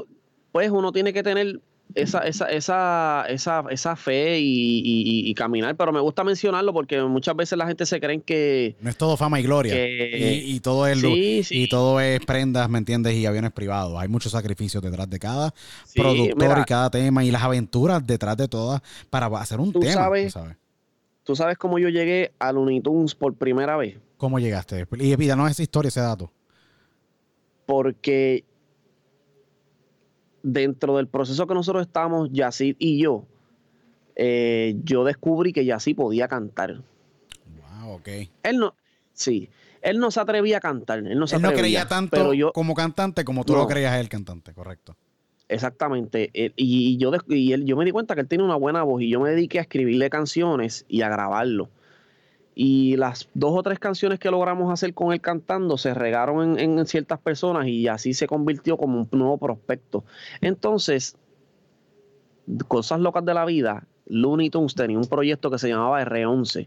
pues 0.53 0.71
uno 0.71 0.93
tiene 0.93 1.13
que 1.13 1.23
tener 1.23 1.61
esa, 1.95 2.21
esa, 2.21 2.47
esa, 2.51 3.25
esa, 3.29 3.65
esa 3.71 3.97
fe 3.97 4.39
y, 4.41 5.35
caminar, 5.35 5.77
pero 5.77 5.93
me 5.93 6.01
gusta 6.01 6.25
mencionarlo 6.25 6.73
porque 6.73 7.01
muchas 7.03 7.37
veces 7.37 7.57
la 7.59 7.67
gente 7.67 7.87
se 7.87 8.01
cree 8.01 8.21
que... 8.21 8.77
No 8.81 8.91
es 8.91 8.97
todo 8.97 9.17
fama 9.17 9.41
y 9.41 9.43
gloria. 9.43 9.75
y, 9.77 10.59
todo 10.61 10.87
es 10.87 11.03
y 11.51 11.69
todo 11.69 12.01
es 12.01 12.25
prendas, 12.25 12.69
¿me 12.69 12.79
entiendes? 12.79 13.15
Y 13.15 13.27
aviones 13.27 13.53
privados. 13.53 13.99
Hay 13.99 14.09
muchos 14.09 14.33
sacrificios 14.33 14.83
detrás 14.83 15.09
de 15.09 15.19
cada 15.19 15.55
productor 15.95 16.59
y 16.59 16.65
cada 16.65 16.91
tema 16.91 17.25
y 17.25 17.31
las 17.31 17.43
aventuras 17.43 18.07
detrás 18.07 18.37
de 18.37 18.49
todas 18.49 18.81
para 19.11 19.27
hacer 19.39 19.61
un 19.61 19.73
tema. 19.73 19.93
Sabes, 19.93 20.33
¿tú 20.33 20.41
sabes? 20.41 20.57
¿Tú 21.29 21.37
sabes 21.37 21.59
cómo 21.59 21.79
yo 21.79 21.91
llegué 21.91 22.33
a 22.39 22.53
Looney 22.53 22.81
Tunes 22.81 23.15
por 23.15 23.35
primera 23.35 23.77
vez? 23.77 23.99
¿Cómo 24.17 24.39
llegaste? 24.39 24.87
Y 24.99 25.15
no 25.15 25.47
esa 25.47 25.63
historia, 25.63 25.89
ese 25.89 26.01
dato. 26.01 26.33
Porque 27.67 28.45
dentro 30.43 30.97
del 30.97 31.09
proceso 31.09 31.47
que 31.47 31.55
nosotros 31.55 31.87
estamos, 31.87 32.31
Yacid 32.33 32.77
y 32.79 33.01
yo, 33.03 33.25
eh, 34.17 34.77
yo 34.85 35.05
descubrí 35.05 35.53
que 35.53 35.65
Yacid 35.65 35.97
podía 35.97 36.29
cantar. 36.29 36.83
Wow, 37.81 37.95
ok. 37.95 38.09
Él 38.43 38.59
no, 38.59 38.75
sí, 39.13 39.49
él 39.83 39.99
no 39.99 40.11
se 40.11 40.21
atrevía 40.21 40.59
a 40.59 40.61
cantar. 40.61 40.99
Él 40.99 41.19
no, 41.19 41.27
se 41.27 41.39
no 41.39 41.53
creía 41.53 41.87
tanto 41.87 42.33
como 42.53 42.75
cantante 42.75 43.25
como 43.25 43.45
tú 43.45 43.55
lo 43.55 43.67
creías 43.67 43.99
el 43.99 44.09
cantante, 44.09 44.53
correcto. 44.53 44.97
Exactamente. 45.49 46.31
Eh, 46.35 46.53
y, 46.57 46.99
yo, 46.99 47.11
y 47.29 47.53
él, 47.53 47.65
yo 47.65 47.77
me 47.77 47.85
di 47.85 47.91
cuenta 47.91 48.15
que 48.15 48.21
él 48.21 48.29
tiene 48.29 48.45
una 48.45 48.57
buena 48.57 48.83
voz 48.83 49.03
y 49.03 49.09
yo 49.09 49.21
me 49.21 49.31
dediqué 49.31 49.59
a 49.59 49.63
escribirle 49.63 50.11
canciones 50.11 50.85
y 50.89 51.03
a 51.03 51.09
grabarlo. 51.09 51.71
Y 52.61 52.97
las 52.97 53.29
dos 53.35 53.53
o 53.55 53.63
tres 53.63 53.79
canciones 53.79 54.19
que 54.19 54.33
logramos 54.33 54.73
hacer 54.73 54.93
con 54.93 55.13
él 55.13 55.21
cantando 55.21 55.79
se 55.79 55.95
regaron 55.95 56.59
en, 56.59 56.85
ciertas 56.87 57.21
personas 57.21 57.69
y 57.69 57.87
así 57.87 58.15
se 58.15 58.27
convirtió 58.27 58.77
como 58.77 58.99
un 58.99 59.09
nuevo 59.13 59.39
prospecto. 59.39 60.03
Entonces, 60.41 61.17
cosas 62.67 62.99
locas 62.99 63.25
de 63.25 63.33
la 63.33 63.45
vida, 63.45 63.87
Looney 64.07 64.51
Tunes 64.51 64.75
tenía 64.75 64.99
un 64.99 65.07
proyecto 65.07 65.53
que 65.53 65.59
se 65.61 65.69
llamaba 65.69 66.03
R11. 66.03 66.67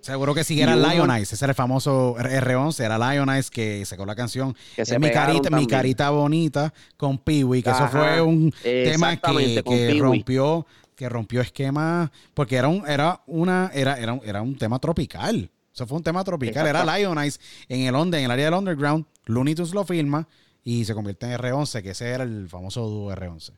Seguro 0.00 0.34
que 0.34 0.44
sí, 0.44 0.60
era 0.60 0.76
Lionize, 0.76 1.34
ese 1.34 1.46
era 1.46 1.52
el 1.52 1.56
famoso 1.56 2.14
R11, 2.18 2.84
era 2.84 2.98
Lionize 2.98 3.50
que 3.50 3.82
sacó 3.86 4.04
la 4.04 4.14
canción 4.14 4.54
mi, 5.00 5.10
carita, 5.10 5.48
mi 5.48 5.66
carita 5.66 6.10
bonita 6.10 6.74
con 6.98 7.16
Peewee, 7.16 7.62
que 7.62 7.70
eso 7.70 7.88
fue 7.88 8.20
un 8.20 8.52
tema 8.62 9.16
que, 9.16 9.62
que 9.64 9.98
rompió 9.98 10.66
que 10.96 11.08
rompió 11.08 11.40
esquema 11.40 12.10
porque 12.34 12.56
era 12.56 12.68
un, 12.68 12.88
era 12.88 13.20
una, 13.26 13.70
era, 13.72 13.98
era, 13.98 14.18
era 14.24 14.42
un 14.42 14.56
tema 14.56 14.78
tropical. 14.80 15.50
Eso 15.72 15.86
fue 15.86 15.98
un 15.98 16.02
tema 16.02 16.24
tropical. 16.24 16.66
Era 16.66 16.84
Lionize 16.84 17.38
en 17.68 17.82
el, 17.82 17.94
en 17.94 18.14
el 18.14 18.30
área 18.30 18.46
del 18.46 18.54
underground. 18.54 19.04
Looney 19.26 19.54
Tunes 19.54 19.74
lo 19.74 19.84
filma 19.84 20.26
y 20.64 20.86
se 20.86 20.94
convierte 20.94 21.26
en 21.26 21.38
R11, 21.38 21.82
que 21.82 21.90
ese 21.90 22.08
era 22.08 22.24
el 22.24 22.48
famoso 22.48 22.88
dúo 22.88 23.12
R11. 23.12 23.52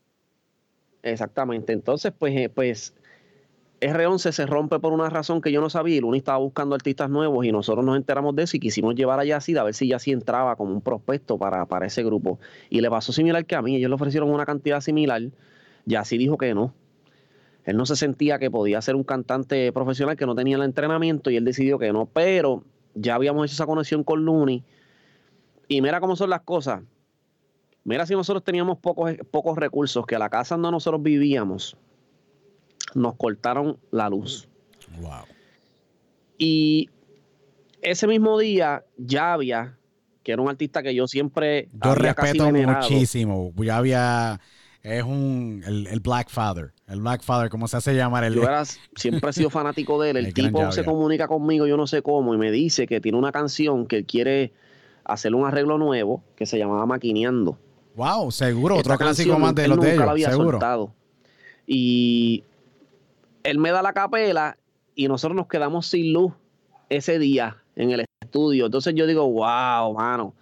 Exactamente. 1.04 1.72
Entonces, 1.72 2.12
pues, 2.18 2.34
eh, 2.36 2.48
pues 2.48 2.92
R11 3.80 4.32
se 4.32 4.46
rompe 4.46 4.80
por 4.80 4.92
una 4.92 5.08
razón 5.08 5.40
que 5.40 5.52
yo 5.52 5.60
no 5.60 5.70
sabía 5.70 5.96
y 5.96 6.00
Looney 6.00 6.18
estaba 6.18 6.38
buscando 6.38 6.74
artistas 6.74 7.08
nuevos 7.08 7.46
y 7.46 7.52
nosotros 7.52 7.84
nos 7.84 7.96
enteramos 7.96 8.34
de 8.34 8.42
eso 8.42 8.56
y 8.56 8.60
quisimos 8.60 8.96
llevar 8.96 9.20
a 9.20 9.24
Yacid 9.24 9.56
a 9.56 9.62
ver 9.62 9.74
si 9.74 9.86
Yacid 9.86 10.14
entraba 10.14 10.56
como 10.56 10.72
un 10.72 10.80
prospecto 10.80 11.38
para, 11.38 11.66
para 11.66 11.86
ese 11.86 12.02
grupo. 12.02 12.40
Y 12.68 12.80
le 12.80 12.90
pasó 12.90 13.12
similar 13.12 13.46
que 13.46 13.54
a 13.54 13.62
mí. 13.62 13.76
Ellos 13.76 13.90
le 13.90 13.94
ofrecieron 13.94 14.28
una 14.28 14.44
cantidad 14.44 14.80
similar. 14.80 15.22
Yacid 15.86 16.18
dijo 16.18 16.36
que 16.36 16.52
no, 16.52 16.74
él 17.68 17.76
no 17.76 17.84
se 17.84 17.96
sentía 17.96 18.38
que 18.38 18.50
podía 18.50 18.80
ser 18.80 18.96
un 18.96 19.04
cantante 19.04 19.70
profesional 19.74 20.16
que 20.16 20.24
no 20.24 20.34
tenía 20.34 20.56
el 20.56 20.62
entrenamiento 20.62 21.30
y 21.30 21.36
él 21.36 21.44
decidió 21.44 21.78
que 21.78 21.92
no, 21.92 22.06
pero 22.06 22.64
ya 22.94 23.14
habíamos 23.14 23.44
hecho 23.44 23.52
esa 23.52 23.66
conexión 23.66 24.04
con 24.04 24.24
Looney. 24.24 24.64
Y 25.68 25.82
mira 25.82 26.00
cómo 26.00 26.16
son 26.16 26.30
las 26.30 26.40
cosas. 26.40 26.80
Mira 27.84 28.06
si 28.06 28.14
nosotros 28.14 28.42
teníamos 28.42 28.78
pocos, 28.78 29.12
pocos 29.30 29.58
recursos, 29.58 30.06
que 30.06 30.16
a 30.16 30.18
la 30.18 30.30
casa 30.30 30.54
donde 30.54 30.70
nosotros 30.70 31.02
vivíamos 31.02 31.76
nos 32.94 33.16
cortaron 33.16 33.76
la 33.90 34.08
luz. 34.08 34.48
Wow. 35.02 35.26
Y 36.38 36.88
ese 37.82 38.06
mismo 38.06 38.38
día, 38.38 38.82
Javia, 39.06 39.76
que 40.22 40.32
era 40.32 40.40
un 40.40 40.48
artista 40.48 40.82
que 40.82 40.94
yo 40.94 41.06
siempre. 41.06 41.68
Yo 41.84 41.94
respeto 41.94 42.50
muchísimo. 42.50 43.52
Javia 43.62 44.40
es 44.82 45.02
un, 45.02 45.62
el, 45.66 46.00
Black 46.00 46.30
Father. 46.30 46.72
El 46.86 47.00
Black 47.00 47.22
Father, 47.22 47.50
como 47.50 47.68
se 47.68 47.76
hace 47.76 47.94
llamar. 47.94 48.24
El, 48.24 48.34
yo 48.34 48.42
siempre 48.94 49.30
he 49.30 49.32
sido 49.32 49.50
fanático 49.50 50.00
de 50.00 50.10
él. 50.10 50.16
El, 50.18 50.34
tipo 50.34 50.70
se 50.72 50.84
comunica 50.84 51.28
conmigo, 51.28 51.66
yo 51.66 51.76
no 51.76 51.86
sé 51.86 52.02
cómo, 52.02 52.34
y 52.34 52.38
me 52.38 52.50
dice 52.50 52.86
que 52.86 53.00
tiene 53.00 53.18
una 53.18 53.32
canción 53.32 53.86
que 53.86 53.96
él 53.96 54.06
quiere 54.06 54.52
hacer 55.04 55.34
un 55.34 55.46
arreglo 55.46 55.78
nuevo 55.78 56.22
que 56.36 56.46
se 56.46 56.58
llamaba 56.58 56.86
Maquineando. 56.86 57.58
Wow, 57.96 58.30
seguro, 58.30 58.76
otro 58.76 58.96
clásico 58.96 59.38
más 59.38 59.54
de 59.54 59.66
los 59.66 59.80
de 59.80 59.94
ellos, 59.94 60.30
seguro. 60.30 60.94
Y 61.66 62.44
él 63.42 63.58
me 63.58 63.70
da 63.70 63.82
la 63.82 63.92
capela 63.92 64.56
y 64.94 65.08
nosotros 65.08 65.36
nos 65.36 65.48
quedamos 65.48 65.86
sin 65.86 66.12
luz 66.12 66.32
ese 66.88 67.18
día 67.18 67.56
en 67.76 67.90
el 67.90 68.04
estudio. 68.20 68.66
Entonces 68.66 68.94
yo 68.94 69.06
digo, 69.06 69.28
wow, 69.28 69.94
mano, 69.94 70.34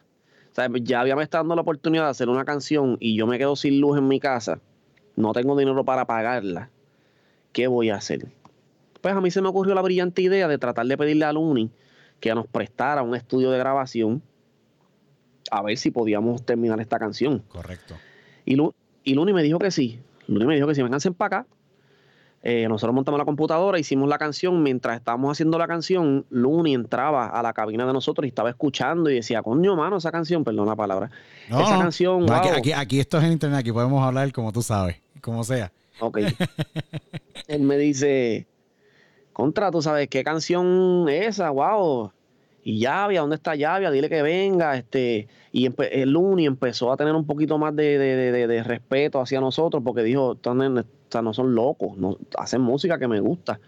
ya 0.82 1.00
había 1.00 1.16
me 1.16 1.22
estado 1.22 1.44
dando 1.44 1.54
la 1.56 1.62
oportunidad 1.62 2.04
de 2.04 2.10
hacer 2.10 2.28
una 2.28 2.44
canción 2.44 2.96
y 3.00 3.16
yo 3.16 3.26
me 3.26 3.38
quedo 3.38 3.56
sin 3.56 3.80
luz 3.80 3.98
en 3.98 4.08
mi 4.08 4.20
casa, 4.20 4.60
no 5.14 5.32
tengo 5.32 5.56
dinero 5.56 5.84
para 5.84 6.06
pagarla, 6.06 6.70
¿qué 7.52 7.66
voy 7.66 7.90
a 7.90 7.96
hacer? 7.96 8.26
Pues 9.00 9.14
a 9.14 9.20
mí 9.20 9.30
se 9.30 9.42
me 9.42 9.48
ocurrió 9.48 9.74
la 9.74 9.82
brillante 9.82 10.22
idea 10.22 10.48
de 10.48 10.58
tratar 10.58 10.86
de 10.86 10.96
pedirle 10.96 11.24
a 11.24 11.32
Luni 11.32 11.70
que 12.20 12.34
nos 12.34 12.46
prestara 12.46 13.02
un 13.02 13.14
estudio 13.14 13.50
de 13.50 13.58
grabación 13.58 14.22
a 15.50 15.62
ver 15.62 15.76
si 15.76 15.90
podíamos 15.90 16.44
terminar 16.44 16.80
esta 16.80 16.98
canción. 16.98 17.40
Correcto. 17.48 17.94
Y, 18.44 18.56
y 19.04 19.14
Luni 19.14 19.32
me 19.32 19.42
dijo 19.42 19.58
que 19.58 19.70
sí. 19.70 20.00
Luni 20.26 20.46
me 20.46 20.54
dijo 20.54 20.66
que 20.66 20.74
si 20.74 20.82
vengan 20.82 21.00
para 21.14 21.40
acá, 21.40 21.48
eh, 22.48 22.68
nosotros 22.68 22.94
montamos 22.94 23.18
la 23.18 23.24
computadora, 23.24 23.76
hicimos 23.76 24.08
la 24.08 24.18
canción. 24.18 24.62
Mientras 24.62 24.96
estábamos 24.96 25.32
haciendo 25.32 25.58
la 25.58 25.66
canción, 25.66 26.24
Looney 26.30 26.74
entraba 26.74 27.26
a 27.26 27.42
la 27.42 27.52
cabina 27.52 27.84
de 27.84 27.92
nosotros 27.92 28.24
y 28.24 28.28
estaba 28.28 28.50
escuchando 28.50 29.10
y 29.10 29.16
decía, 29.16 29.42
coño, 29.42 29.74
mano, 29.74 29.96
esa 29.96 30.12
canción, 30.12 30.44
perdón 30.44 30.68
la 30.68 30.76
palabra. 30.76 31.10
esa 31.48 31.76
canción. 31.76 32.30
aquí, 32.30 32.70
aquí, 32.70 33.00
esto 33.00 33.18
es 33.18 33.24
en 33.24 33.32
internet, 33.32 33.58
aquí 33.58 33.72
podemos 33.72 34.00
hablar 34.00 34.30
como 34.30 34.52
tú 34.52 34.62
sabes, 34.62 34.96
como 35.20 35.42
sea. 35.42 35.72
Ok. 35.98 36.18
Él 37.48 37.62
me 37.62 37.78
dice, 37.78 38.46
contra, 39.32 39.72
¿tú 39.72 39.82
sabes 39.82 40.06
qué 40.06 40.22
canción 40.22 41.08
es 41.08 41.26
esa? 41.26 41.50
Wow. 41.50 42.12
Y 42.62 42.78
Llavia, 42.78 43.22
¿dónde 43.22 43.34
está 43.34 43.56
Llavia? 43.56 43.90
Dile 43.90 44.08
que 44.08 44.22
venga. 44.22 44.76
Este, 44.76 45.26
y 45.50 45.68
el 45.90 46.10
Luni 46.10 46.46
empezó 46.46 46.92
a 46.92 46.96
tener 46.96 47.14
un 47.14 47.26
poquito 47.26 47.58
más 47.58 47.74
de, 47.74 48.62
respeto 48.64 49.20
hacia 49.20 49.40
nosotros 49.40 49.82
porque 49.84 50.04
dijo, 50.04 50.36
no 51.22 51.32
son 51.32 51.54
locos, 51.54 51.96
no, 51.96 52.18
hacen 52.36 52.60
música 52.60 52.98
que 52.98 53.08
me 53.08 53.20
gusta. 53.20 53.60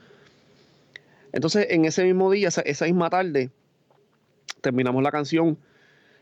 Entonces, 1.33 1.67
en 1.71 1.85
ese 1.85 2.05
mismo 2.05 2.31
día, 2.31 2.49
esa, 2.49 2.85
misma 2.87 3.11
tarde, 3.11 3.51
terminamos 4.61 5.03
la 5.03 5.11
canción 5.11 5.59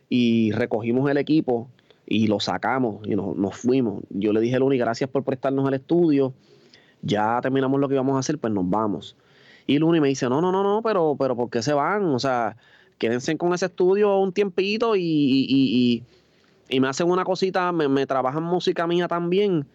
y 0.08 0.52
recogimos 0.52 1.10
el 1.10 1.16
equipo 1.16 1.68
y 2.06 2.26
lo 2.26 2.40
sacamos 2.40 3.06
y 3.06 3.16
nos, 3.16 3.56
fuimos. 3.56 4.02
Yo 4.10 4.32
le 4.32 4.40
dije 4.40 4.56
a 4.56 4.58
Luni, 4.58 4.78
gracias 4.78 5.10
por 5.10 5.24
prestarnos 5.24 5.66
el 5.68 5.74
estudio. 5.74 6.32
Ya 7.02 7.40
terminamos 7.40 7.80
lo 7.80 7.88
que 7.88 7.94
íbamos 7.94 8.16
a 8.16 8.20
hacer, 8.20 8.38
pues 8.38 8.52
nos 8.52 8.68
vamos. 8.68 9.16
Y 9.66 9.78
Luni 9.78 10.00
me 10.00 10.08
dice, 10.08 10.28
no, 10.28 10.40
no, 10.40 10.52
no, 10.52 10.62
no, 10.62 10.82
pero, 10.82 11.16
pero 11.18 11.36
¿por 11.36 11.50
qué 11.50 11.62
se 11.62 11.72
van? 11.72 12.04
O 12.06 12.18
sea, 12.18 12.56
quédense 12.98 13.36
con 13.36 13.52
ese 13.54 13.66
estudio 13.66 14.18
un 14.18 14.32
tiempito 14.32 14.94
y, 14.96 16.02
me 16.70 16.88
hacen 16.88 17.08
una 17.08 17.24
cosita, 17.24 17.70
me, 17.72 17.88
me, 17.88 18.06
trabajan 18.06 18.42
música 18.42 18.86
mía 18.86 19.06
también 19.06 19.66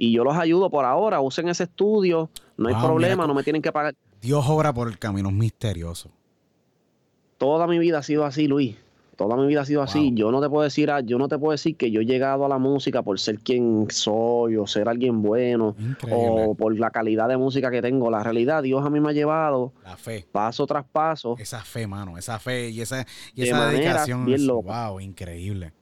y 0.00 0.12
yo 0.12 0.24
los 0.24 0.34
ayudo 0.34 0.70
por 0.70 0.86
ahora, 0.86 1.20
usen 1.20 1.50
ese 1.50 1.64
estudio, 1.64 2.30
no 2.56 2.70
hay 2.70 2.74
problema, 2.74 3.26
no 3.26 3.34
me 3.34 3.42
tienen 3.42 3.60
que 3.60 3.70
pagar. 3.70 3.94
Dios 4.22 4.42
obra 4.48 4.72
por 4.72 4.88
el 4.88 4.98
camino 4.98 5.30
misterioso. 5.30 6.10
Toda 7.36 7.66
mi 7.66 7.78
vida 7.78 7.98
ha 7.98 8.02
sido 8.02 8.24
así, 8.24 8.48
Luis. 8.48 8.78
Toda 9.16 9.36
mi 9.36 9.46
vida 9.46 9.60
ha 9.60 9.64
sido 9.66 9.82
así. 9.82 10.12
Yo 10.14 10.32
no 10.32 10.40
te 10.40 10.48
puedo 10.48 10.64
decir, 10.64 10.90
yo 11.04 11.18
no 11.18 11.28
te 11.28 11.36
puedo 11.36 11.52
decir 11.52 11.76
que 11.76 11.90
yo 11.90 12.00
he 12.00 12.06
llegado 12.06 12.46
a 12.46 12.48
la 12.48 12.56
música 12.56 13.02
por 13.02 13.20
ser 13.20 13.40
quien 13.40 13.88
soy 13.90 14.56
o 14.56 14.66
ser 14.66 14.88
alguien 14.88 15.20
bueno 15.20 15.76
o 16.10 16.54
por 16.54 16.78
la 16.78 16.90
calidad 16.90 17.28
de 17.28 17.36
música 17.36 17.70
que 17.70 17.82
tengo. 17.82 18.10
La 18.10 18.22
realidad, 18.22 18.62
Dios 18.62 18.82
a 18.82 18.88
mí 18.88 19.00
me 19.00 19.10
ha 19.10 19.12
llevado 19.12 19.74
la 19.84 19.98
fe. 19.98 20.26
paso 20.32 20.66
tras 20.66 20.86
paso. 20.86 21.36
Esa 21.38 21.60
fe, 21.60 21.86
mano, 21.86 22.16
esa 22.16 22.38
fe 22.38 22.70
y 22.70 22.80
esa, 22.80 23.04
y 23.34 23.42
esa 23.42 23.68
dedicación. 23.68 24.24
Bien 24.24 24.46
wow, 24.46 24.98
increíble 24.98 25.74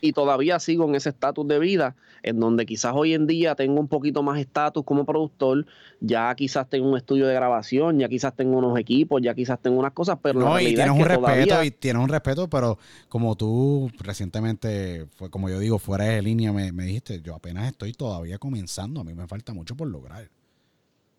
y 0.00 0.12
todavía 0.12 0.58
sigo 0.58 0.84
en 0.88 0.94
ese 0.94 1.10
estatus 1.10 1.46
de 1.48 1.58
vida, 1.58 1.96
en 2.22 2.40
donde 2.40 2.66
quizás 2.66 2.92
hoy 2.94 3.14
en 3.14 3.26
día 3.26 3.54
tengo 3.54 3.80
un 3.80 3.88
poquito 3.88 4.22
más 4.22 4.38
estatus 4.38 4.84
como 4.84 5.04
productor, 5.04 5.66
ya 6.00 6.34
quizás 6.34 6.68
tengo 6.68 6.88
un 6.88 6.96
estudio 6.96 7.26
de 7.26 7.34
grabación, 7.34 7.98
ya 7.98 8.08
quizás 8.08 8.34
tengo 8.34 8.58
unos 8.58 8.78
equipos, 8.78 9.20
ya 9.22 9.34
quizás 9.34 9.60
tengo 9.60 9.78
unas 9.78 9.92
cosas, 9.92 10.18
pero 10.22 10.40
no, 10.40 10.60
y 10.60 10.74
tienes 10.74 10.90
un 10.90 11.04
respeto, 11.04 11.64
y 11.64 11.70
tienes 11.70 12.02
un 12.02 12.08
respeto, 12.08 12.48
pero 12.48 12.78
como 13.08 13.36
tú 13.36 13.90
recientemente, 13.98 15.06
fue 15.16 15.30
como 15.30 15.48
yo 15.48 15.58
digo, 15.58 15.78
fuera 15.78 16.04
de 16.04 16.22
línea, 16.22 16.52
me, 16.52 16.70
dijiste, 16.70 17.20
yo 17.20 17.34
apenas 17.34 17.68
estoy 17.68 17.92
todavía 17.92 18.38
comenzando, 18.38 19.00
a 19.00 19.04
mí 19.04 19.14
me 19.14 19.26
falta 19.26 19.52
mucho 19.52 19.76
por 19.76 19.88
lograr. 19.88 20.28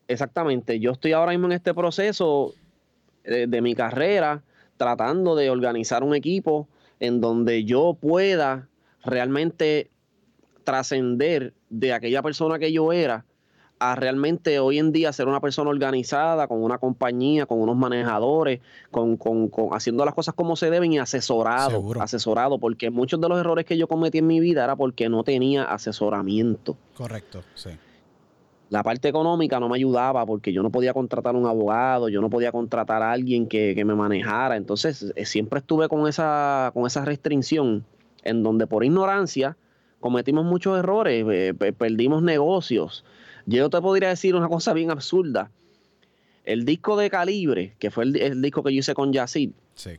Exactamente, 0.08 0.80
yo 0.80 0.92
estoy 0.92 1.12
ahora 1.12 1.32
mismo 1.32 1.46
en 1.46 1.52
este 1.52 1.74
proceso 1.74 2.54
de, 3.24 3.46
de 3.46 3.60
mi 3.60 3.74
carrera, 3.74 4.42
tratando 4.76 5.36
de 5.36 5.50
organizar 5.50 6.02
un 6.02 6.14
equipo 6.14 6.66
en 7.00 7.20
donde 7.20 7.64
yo 7.64 7.96
pueda 7.98 8.69
realmente 9.04 9.90
trascender 10.64 11.54
de 11.68 11.92
aquella 11.92 12.22
persona 12.22 12.58
que 12.58 12.72
yo 12.72 12.92
era 12.92 13.24
a 13.80 13.96
realmente 13.96 14.60
hoy 14.60 14.78
en 14.78 14.92
día 14.92 15.10
ser 15.12 15.26
una 15.26 15.40
persona 15.40 15.70
organizada, 15.70 16.46
con 16.46 16.62
una 16.62 16.76
compañía, 16.76 17.46
con 17.46 17.60
unos 17.60 17.76
manejadores, 17.76 18.60
con, 18.90 19.18
haciendo 19.72 20.04
las 20.04 20.14
cosas 20.14 20.34
como 20.34 20.54
se 20.54 20.70
deben 20.70 20.92
y 20.92 20.98
asesorado, 20.98 21.82
asesorado, 21.98 22.58
porque 22.58 22.90
muchos 22.90 23.20
de 23.22 23.28
los 23.30 23.40
errores 23.40 23.64
que 23.64 23.78
yo 23.78 23.88
cometí 23.88 24.18
en 24.18 24.26
mi 24.26 24.38
vida 24.38 24.64
era 24.64 24.76
porque 24.76 25.08
no 25.08 25.24
tenía 25.24 25.64
asesoramiento. 25.64 26.76
Correcto, 26.94 27.42
sí. 27.54 27.70
La 28.68 28.82
parte 28.82 29.08
económica 29.08 29.58
no 29.58 29.68
me 29.70 29.76
ayudaba 29.76 30.24
porque 30.26 30.52
yo 30.52 30.62
no 30.62 30.70
podía 30.70 30.92
contratar 30.92 31.34
un 31.34 31.46
abogado, 31.46 32.10
yo 32.10 32.20
no 32.20 32.28
podía 32.28 32.52
contratar 32.52 33.02
a 33.02 33.10
alguien 33.10 33.48
que, 33.48 33.74
que 33.74 33.84
me 33.86 33.94
manejara, 33.94 34.56
entonces 34.56 35.12
eh, 35.16 35.24
siempre 35.24 35.58
estuve 35.58 35.88
con 35.88 36.06
esa, 36.06 36.70
con 36.74 36.86
esa 36.86 37.04
restricción 37.04 37.84
en 38.22 38.42
donde 38.42 38.66
por 38.66 38.84
ignorancia 38.84 39.56
cometimos 40.00 40.44
muchos 40.44 40.78
errores, 40.78 41.24
eh, 41.30 41.54
perdimos 41.54 42.22
negocios. 42.22 43.04
Yo 43.46 43.70
te 43.70 43.80
podría 43.80 44.08
decir 44.08 44.34
una 44.34 44.48
cosa 44.48 44.72
bien 44.72 44.90
absurda. 44.90 45.50
El 46.44 46.64
disco 46.64 46.96
de 46.96 47.10
Calibre, 47.10 47.76
que 47.78 47.90
fue 47.90 48.04
el, 48.04 48.42
disco 48.42 48.62
que 48.62 48.72
yo 48.72 48.80
hice 48.80 48.94
con 48.94 49.12
Yacid, 49.12 49.50
sí. 49.74 49.98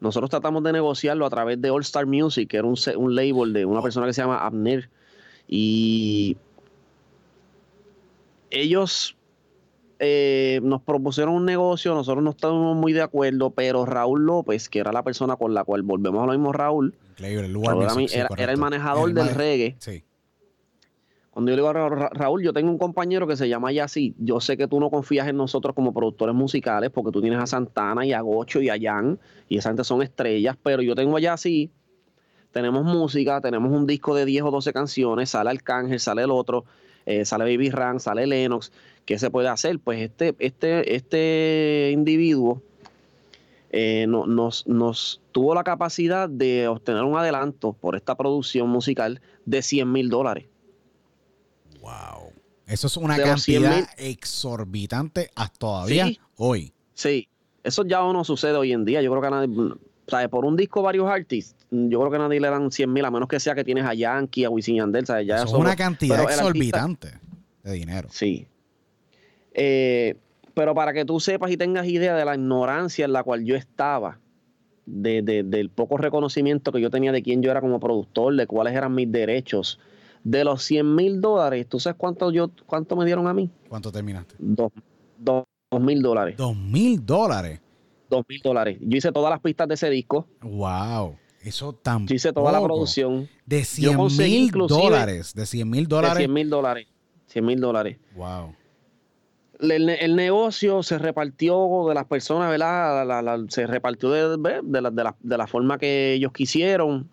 nosotros 0.00 0.30
tratamos 0.30 0.62
de 0.64 0.72
negociarlo 0.72 1.24
a 1.26 1.30
través 1.30 1.60
de 1.60 1.70
All 1.70 1.82
Star 1.82 2.06
Music, 2.06 2.50
que 2.50 2.56
era 2.56 2.66
un, 2.66 2.76
un 2.96 3.14
label 3.14 3.52
de 3.52 3.64
una 3.64 3.82
persona 3.82 4.06
que 4.06 4.12
se 4.12 4.22
llama 4.22 4.44
Abner. 4.44 4.90
Y 5.48 6.36
ellos 8.50 9.16
eh, 9.98 10.60
nos 10.62 10.82
propusieron 10.82 11.34
un 11.34 11.44
negocio, 11.44 11.94
nosotros 11.94 12.22
no 12.22 12.30
estábamos 12.30 12.76
muy 12.76 12.92
de 12.92 13.02
acuerdo, 13.02 13.50
pero 13.50 13.86
Raúl 13.86 14.26
López, 14.26 14.68
que 14.68 14.80
era 14.80 14.92
la 14.92 15.02
persona 15.02 15.36
con 15.36 15.54
la 15.54 15.64
cual 15.64 15.82
volvemos 15.82 16.22
a 16.22 16.26
lo 16.26 16.32
mismo 16.32 16.52
Raúl, 16.52 16.94
era, 17.18 18.52
el 18.52 18.58
manejador 18.58 19.12
del 19.14 19.28
reggae. 19.30 19.76
Cuando 21.30 21.50
yo 21.50 21.56
le 21.56 21.62
digo 21.62 21.68
a 21.68 22.08
Raúl, 22.14 22.42
yo 22.42 22.54
tengo 22.54 22.70
un 22.70 22.78
compañero 22.78 23.26
que 23.26 23.36
se 23.36 23.46
llama 23.46 23.70
Yassi. 23.70 24.14
Yo 24.18 24.40
sé 24.40 24.56
que 24.56 24.68
tú 24.68 24.80
no 24.80 24.88
confías 24.88 25.28
en 25.28 25.36
nosotros 25.36 25.74
como 25.74 25.92
productores 25.92 26.34
musicales 26.34 26.90
porque 26.90 27.10
tú 27.10 27.20
tienes 27.20 27.38
a 27.38 27.46
Santana 27.46 28.06
y 28.06 28.14
a 28.14 28.22
Gocho 28.22 28.62
y 28.62 28.70
a 28.70 28.76
Jan 28.80 29.18
y 29.46 29.58
esa 29.58 29.68
gente 29.68 29.84
son 29.84 30.00
estrellas, 30.00 30.56
pero 30.62 30.80
yo 30.80 30.94
tengo 30.94 31.16
a 31.16 31.20
Yassi. 31.20 31.70
Tenemos 32.52 32.84
música, 32.84 33.42
tenemos 33.42 33.70
un 33.70 33.86
disco 33.86 34.14
de 34.14 34.24
10 34.24 34.44
o 34.44 34.50
12 34.50 34.72
canciones, 34.72 35.28
sale 35.28 35.50
Arcángel, 35.50 36.00
sale 36.00 36.22
el 36.22 36.30
otro, 36.30 36.64
eh, 37.04 37.26
sale 37.26 37.44
Baby 37.44 37.68
Ran, 37.68 38.00
sale 38.00 38.26
Lennox. 38.26 38.72
¿Qué 39.06 39.18
se 39.18 39.30
puede 39.30 39.48
hacer? 39.48 39.78
Pues 39.78 40.00
este, 40.00 40.34
este, 40.40 40.96
este 40.96 41.90
individuo 41.92 42.60
eh, 43.70 44.06
nos, 44.08 44.66
nos 44.66 45.22
tuvo 45.32 45.54
la 45.54 45.62
capacidad 45.62 46.28
de 46.28 46.66
obtener 46.68 47.04
un 47.04 47.16
adelanto 47.16 47.72
por 47.72 47.94
esta 47.94 48.16
producción 48.16 48.68
musical 48.68 49.20
de 49.44 49.62
100 49.62 49.90
mil 49.90 50.10
dólares. 50.10 50.46
Wow. 51.80 52.32
Eso 52.66 52.88
es 52.88 52.96
una 52.96 53.16
cantidad 53.16 53.88
exorbitante 53.96 55.30
hasta 55.36 55.56
todavía 55.56 56.10
hoy. 56.36 56.72
Sí, 56.94 57.28
eso 57.62 57.84
ya 57.84 57.98
no 58.00 58.24
sucede 58.24 58.54
hoy 58.54 58.72
en 58.72 58.84
día. 58.84 59.02
Yo 59.02 59.10
creo 59.12 59.22
que 59.22 59.30
nadie, 59.30 59.74
¿sabes? 60.08 60.28
por 60.28 60.44
un 60.44 60.56
disco 60.56 60.82
varios 60.82 61.08
artistas, 61.08 61.64
yo 61.70 62.00
creo 62.00 62.10
que 62.10 62.18
nadie 62.18 62.40
le 62.40 62.50
dan 62.50 62.72
100 62.72 62.92
mil, 62.92 63.04
a 63.04 63.10
menos 63.12 63.28
que 63.28 63.38
sea 63.38 63.54
que 63.54 63.62
tienes 63.62 63.84
a 63.84 63.94
Yankee, 63.94 64.44
a 64.44 64.50
Wisin 64.50 64.76
Yandel. 64.76 65.06
¿sabes? 65.06 65.28
Ya 65.28 65.36
eso 65.36 65.46
es 65.46 65.52
una 65.52 65.76
cantidad 65.76 66.20
exorbitante 66.24 67.12
de 67.62 67.72
dinero. 67.72 68.08
Sí, 68.10 68.48
eh, 69.56 70.16
pero 70.52 70.74
para 70.74 70.92
que 70.92 71.04
tú 71.04 71.18
sepas 71.18 71.50
y 71.50 71.56
tengas 71.56 71.86
idea 71.86 72.14
de 72.14 72.24
la 72.24 72.34
ignorancia 72.34 73.06
en 73.06 73.12
la 73.12 73.22
cual 73.24 73.44
yo 73.44 73.56
estaba, 73.56 74.20
de, 74.84 75.22
del 75.22 75.70
poco 75.70 75.96
reconocimiento 75.96 76.70
que 76.70 76.80
yo 76.80 76.90
tenía 76.90 77.10
de 77.10 77.22
quién 77.22 77.42
yo 77.42 77.50
era 77.50 77.60
como 77.60 77.80
productor, 77.80 78.36
de 78.36 78.46
cuáles 78.46 78.74
eran 78.74 78.94
mis 78.94 79.10
derechos, 79.10 79.80
de 80.24 80.44
los 80.44 80.62
100 80.62 80.94
mil 80.94 81.20
dólares, 81.20 81.66
¿tú 81.68 81.80
sabes 81.80 81.96
cuánto, 81.98 82.30
yo, 82.30 82.50
cuánto 82.66 82.96
me 82.96 83.06
dieron 83.06 83.26
a 83.26 83.34
mí? 83.34 83.50
¿Cuánto 83.68 83.90
terminaste? 83.90 84.34
Dos, 84.38 84.72
mil 85.80 86.02
dólares. 86.02 86.36
¿Dos 86.36 86.56
mil 86.56 87.04
dólares? 87.04 87.60
Dos 88.10 88.24
mil 88.28 88.40
dólares. 88.42 88.78
Yo 88.80 88.98
hice 88.98 89.10
todas 89.10 89.30
las 89.30 89.40
pistas 89.40 89.66
de 89.68 89.74
ese 89.74 89.88
disco. 89.88 90.26
¡Wow! 90.42 91.16
Eso 91.42 91.72
tampoco. 91.72 92.10
Yo 92.10 92.14
hice 92.14 92.32
toda 92.32 92.52
la 92.52 92.62
producción. 92.62 93.28
De 93.46 93.64
100 93.64 94.06
mil 94.18 94.50
dólares. 94.50 95.34
De 95.34 95.46
100 95.46 95.70
mil 95.70 95.86
dólares. 95.86 96.14
De 96.14 96.24
100 96.24 96.32
mil 96.32 96.50
dólares. 96.50 96.86
100 97.26 97.44
mil 97.44 97.60
dólares. 97.60 97.98
¡Wow! 98.14 98.54
El, 99.60 100.16
negocio 100.16 100.82
se 100.82 100.98
repartió 100.98 101.86
de 101.88 101.94
las 101.94 102.04
personas, 102.06 102.50
¿verdad? 102.50 103.38
se 103.48 103.66
repartió 103.66 104.10
de, 104.10 104.60
de, 104.62 105.36
la, 105.36 105.46
forma 105.46 105.78
que 105.78 106.14
ellos 106.14 106.32
quisieron. 106.32 107.08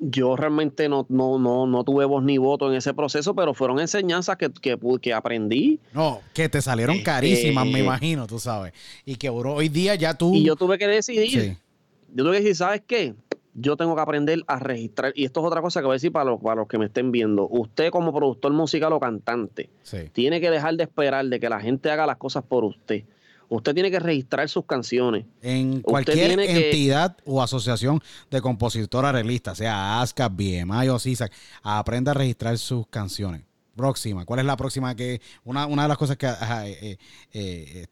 Yo 0.00 0.34
realmente 0.34 0.88
no, 0.88 1.06
no, 1.08 1.38
no, 1.38 1.66
no 1.66 1.84
tuve 1.84 2.04
voz 2.04 2.24
ni 2.24 2.36
voto 2.36 2.68
en 2.68 2.76
ese 2.76 2.92
proceso, 2.92 3.34
pero 3.34 3.54
fueron 3.54 3.78
enseñanzas 3.78 4.36
que, 4.36 4.50
que, 4.50 4.76
que 5.00 5.12
aprendí. 5.12 5.78
No, 5.92 6.20
que 6.34 6.48
te 6.48 6.60
salieron 6.60 6.96
este, 6.96 7.04
carísimas, 7.04 7.66
me 7.66 7.80
imagino, 7.80 8.26
tú 8.26 8.40
sabes. 8.40 8.72
Y 9.04 9.14
que 9.16 9.28
hoy 9.28 9.68
día 9.68 9.94
ya 9.94 10.14
tú. 10.14 10.34
Y 10.34 10.42
yo 10.42 10.56
tuve 10.56 10.76
que 10.78 10.88
decidir. 10.88 11.56
Yo 12.14 12.24
tuve 12.24 12.38
que 12.38 12.42
decir, 12.42 12.56
¿sabes 12.56 12.82
qué? 12.86 13.14
Yo 13.54 13.76
tengo 13.76 13.94
que 13.94 14.00
aprender 14.00 14.42
a 14.46 14.58
registrar, 14.58 15.12
y 15.14 15.24
esto 15.24 15.40
es 15.40 15.46
otra 15.46 15.60
cosa 15.60 15.80
que 15.80 15.86
voy 15.86 15.94
a 15.94 15.96
decir 15.96 16.12
para 16.12 16.30
los, 16.30 16.40
para 16.40 16.56
los 16.56 16.68
que 16.68 16.78
me 16.78 16.86
estén 16.86 17.12
viendo, 17.12 17.46
usted 17.48 17.90
como 17.90 18.12
productor 18.12 18.52
musical 18.52 18.92
o 18.92 19.00
cantante, 19.00 19.68
tiene 20.12 20.40
que 20.40 20.50
dejar 20.50 20.76
de 20.76 20.84
esperar 20.84 21.26
de 21.26 21.38
que 21.38 21.48
la 21.48 21.60
gente 21.60 21.90
haga 21.90 22.06
las 22.06 22.16
cosas 22.16 22.44
por 22.44 22.64
usted. 22.64 23.04
Usted 23.48 23.74
tiene 23.74 23.90
que 23.90 24.00
registrar 24.00 24.48
sus 24.48 24.64
canciones. 24.64 25.26
En 25.42 25.82
cualquier 25.82 26.40
entidad 26.40 27.18
o 27.26 27.42
asociación 27.42 28.00
de 28.30 28.40
compositor 28.40 29.04
arreglista, 29.04 29.54
sea 29.54 30.00
ASCAP, 30.00 30.32
BMI 30.32 30.88
o 30.88 30.98
CISAC, 30.98 31.30
aprenda 31.62 32.12
a 32.12 32.14
registrar 32.14 32.56
sus 32.56 32.86
canciones. 32.86 33.42
Próxima, 33.76 34.24
¿cuál 34.24 34.40
es 34.40 34.46
la 34.46 34.56
próxima 34.56 34.94
que, 34.94 35.20
una, 35.44 35.66
una 35.66 35.82
de 35.82 35.88
las 35.88 35.98
cosas 35.98 36.16
que 36.16 36.26
eh, 36.26 36.36
eh, 36.82 36.96
eh, 37.32 37.86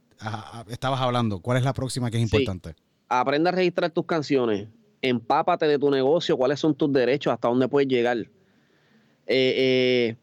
estabas 0.68 1.00
hablando, 1.00 1.40
cuál 1.40 1.58
es 1.58 1.64
la 1.64 1.74
próxima 1.74 2.11
que 2.11 2.16
es 2.16 2.22
importante? 2.22 2.74
Aprenda 3.11 3.50
a 3.50 3.52
registrar 3.52 3.90
tus 3.90 4.06
canciones 4.06 4.68
empápate 5.03 5.66
de 5.66 5.78
tu 5.78 5.90
negocio, 5.90 6.36
cuáles 6.36 6.61
son 6.61 6.74
tus 6.74 6.92
derechos, 6.92 7.32
hasta 7.32 7.48
dónde 7.48 7.68
puedes 7.68 7.88
llegar. 7.88 8.18
Eh, 8.18 8.26
eh, 9.26 10.16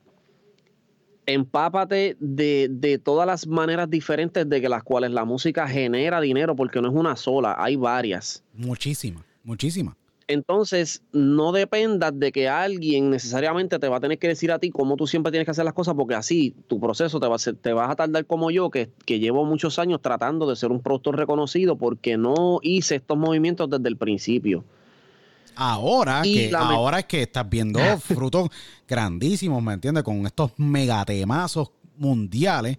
empápate 1.25 2.17
de, 2.19 2.67
de, 2.69 2.97
todas 2.97 3.27
las 3.27 3.47
maneras 3.47 3.89
diferentes 3.89 4.47
de 4.49 4.61
que 4.61 4.69
las 4.69 4.83
cuales 4.83 5.11
la 5.11 5.25
música 5.25 5.67
genera 5.67 6.21
dinero, 6.21 6.55
porque 6.55 6.81
no 6.81 6.89
es 6.89 6.95
una 6.95 7.15
sola, 7.15 7.55
hay 7.57 7.75
varias. 7.75 8.43
Muchísimas, 8.53 9.23
muchísimas. 9.43 9.95
Entonces, 10.27 11.03
no 11.13 11.53
dependas 11.53 12.11
de 12.19 12.33
que 12.33 12.49
alguien 12.49 13.09
necesariamente 13.09 13.79
te 13.79 13.87
va 13.87 13.97
a 13.97 13.99
tener 14.01 14.19
que 14.19 14.27
decir 14.27 14.51
a 14.51 14.59
ti 14.59 14.71
cómo 14.71 14.97
tú 14.97 15.07
siempre 15.07 15.31
tienes 15.31 15.45
que 15.45 15.51
hacer 15.51 15.63
las 15.63 15.73
cosas, 15.73 15.95
porque 15.95 16.15
así 16.15 16.53
tu 16.67 16.81
proceso 16.81 17.19
te, 17.19 17.27
va 17.27 17.35
a 17.35 17.39
ser, 17.39 17.55
te 17.55 17.71
vas 17.71 17.89
a 17.89 17.95
tardar 17.95 18.25
como 18.25 18.51
yo, 18.51 18.69
que, 18.69 18.89
que 19.05 19.19
llevo 19.19 19.45
muchos 19.45 19.79
años 19.79 20.01
tratando 20.01 20.49
de 20.49 20.57
ser 20.57 20.71
un 20.71 20.81
productor 20.81 21.15
reconocido 21.17 21.77
porque 21.77 22.17
no 22.17 22.59
hice 22.61 22.95
estos 22.95 23.17
movimientos 23.17 23.69
desde 23.69 23.87
el 23.87 23.95
principio. 23.95 24.65
Ahora 25.55 26.21
que, 26.21 26.51
ahora 26.53 26.99
es 26.99 27.05
que 27.05 27.21
estás 27.23 27.49
viendo 27.49 27.79
frutos 27.99 28.49
grandísimos, 28.87 29.63
¿me 29.63 29.73
entiendes? 29.73 30.03
Con 30.03 30.25
estos 30.25 30.51
megatemazos 30.57 31.71
mundiales 31.97 32.77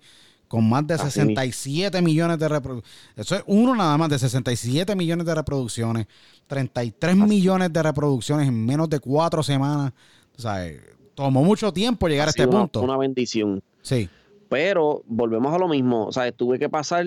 con 0.48 0.68
más 0.68 0.86
de 0.86 0.98
67 0.98 2.02
millones 2.02 2.38
de 2.38 2.48
reproducciones. 2.48 3.16
Eso 3.16 3.36
es 3.36 3.44
uno 3.46 3.76
nada 3.76 3.96
más 3.96 4.08
de 4.08 4.18
67 4.18 4.96
millones 4.96 5.26
de 5.26 5.34
reproducciones, 5.34 6.06
33 6.46 7.16
millones 7.16 7.72
de 7.72 7.82
reproducciones 7.82 8.48
en 8.48 8.66
menos 8.66 8.88
de 8.88 8.98
cuatro 8.98 9.42
semanas. 9.42 9.92
O 10.36 10.40
sea, 10.40 10.66
eh, 10.66 10.80
tomó 11.14 11.44
mucho 11.44 11.72
tiempo 11.72 12.08
llegar 12.08 12.28
a 12.28 12.30
este 12.30 12.48
punto. 12.48 12.80
Una 12.80 12.96
bendición. 12.96 13.62
Sí. 13.82 14.08
Pero 14.48 15.02
volvemos 15.06 15.54
a 15.54 15.58
lo 15.58 15.68
mismo. 15.68 16.06
O 16.06 16.12
sea, 16.12 16.32
tuve 16.32 16.58
que 16.58 16.68
pasar. 16.68 17.06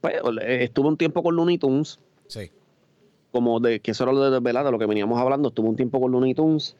Pues, 0.00 0.14
estuve 0.42 0.88
un 0.88 0.96
tiempo 0.96 1.22
con 1.22 1.36
Looney 1.36 1.58
Tunes. 1.58 2.00
Sí. 2.26 2.50
Como 3.30 3.60
de 3.60 3.80
que 3.80 3.90
eso 3.90 4.04
era 4.04 4.12
lo 4.12 4.30
de, 4.30 4.40
de 4.40 4.70
lo 4.70 4.78
que 4.78 4.86
veníamos 4.86 5.20
hablando. 5.20 5.48
Estuve 5.48 5.68
un 5.68 5.76
tiempo 5.76 6.00
con 6.00 6.12
Looney 6.12 6.34
Tunes 6.34 6.74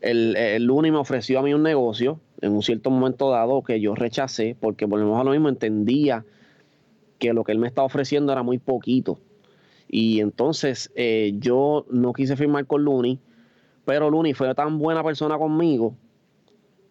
el, 0.00 0.36
el 0.36 0.64
Luni 0.64 0.90
me 0.90 0.98
ofreció 0.98 1.38
a 1.38 1.42
mí 1.42 1.52
un 1.54 1.62
negocio 1.62 2.20
en 2.40 2.52
un 2.52 2.62
cierto 2.62 2.90
momento 2.90 3.30
dado 3.30 3.62
que 3.62 3.80
yo 3.80 3.94
rechacé 3.94 4.56
porque 4.58 4.84
volvemos 4.84 5.20
a 5.20 5.24
lo 5.24 5.32
mismo, 5.32 5.48
entendía 5.48 6.24
que 7.18 7.32
lo 7.32 7.44
que 7.44 7.52
él 7.52 7.58
me 7.58 7.68
estaba 7.68 7.86
ofreciendo 7.86 8.32
era 8.32 8.42
muy 8.42 8.58
poquito. 8.58 9.18
Y 9.88 10.20
entonces 10.20 10.90
eh, 10.94 11.32
yo 11.38 11.84
no 11.90 12.12
quise 12.12 12.36
firmar 12.36 12.66
con 12.66 12.84
Luni, 12.84 13.18
pero 13.84 14.10
Luni 14.10 14.34
fue 14.34 14.54
tan 14.54 14.78
buena 14.78 15.02
persona 15.02 15.36
conmigo. 15.38 15.94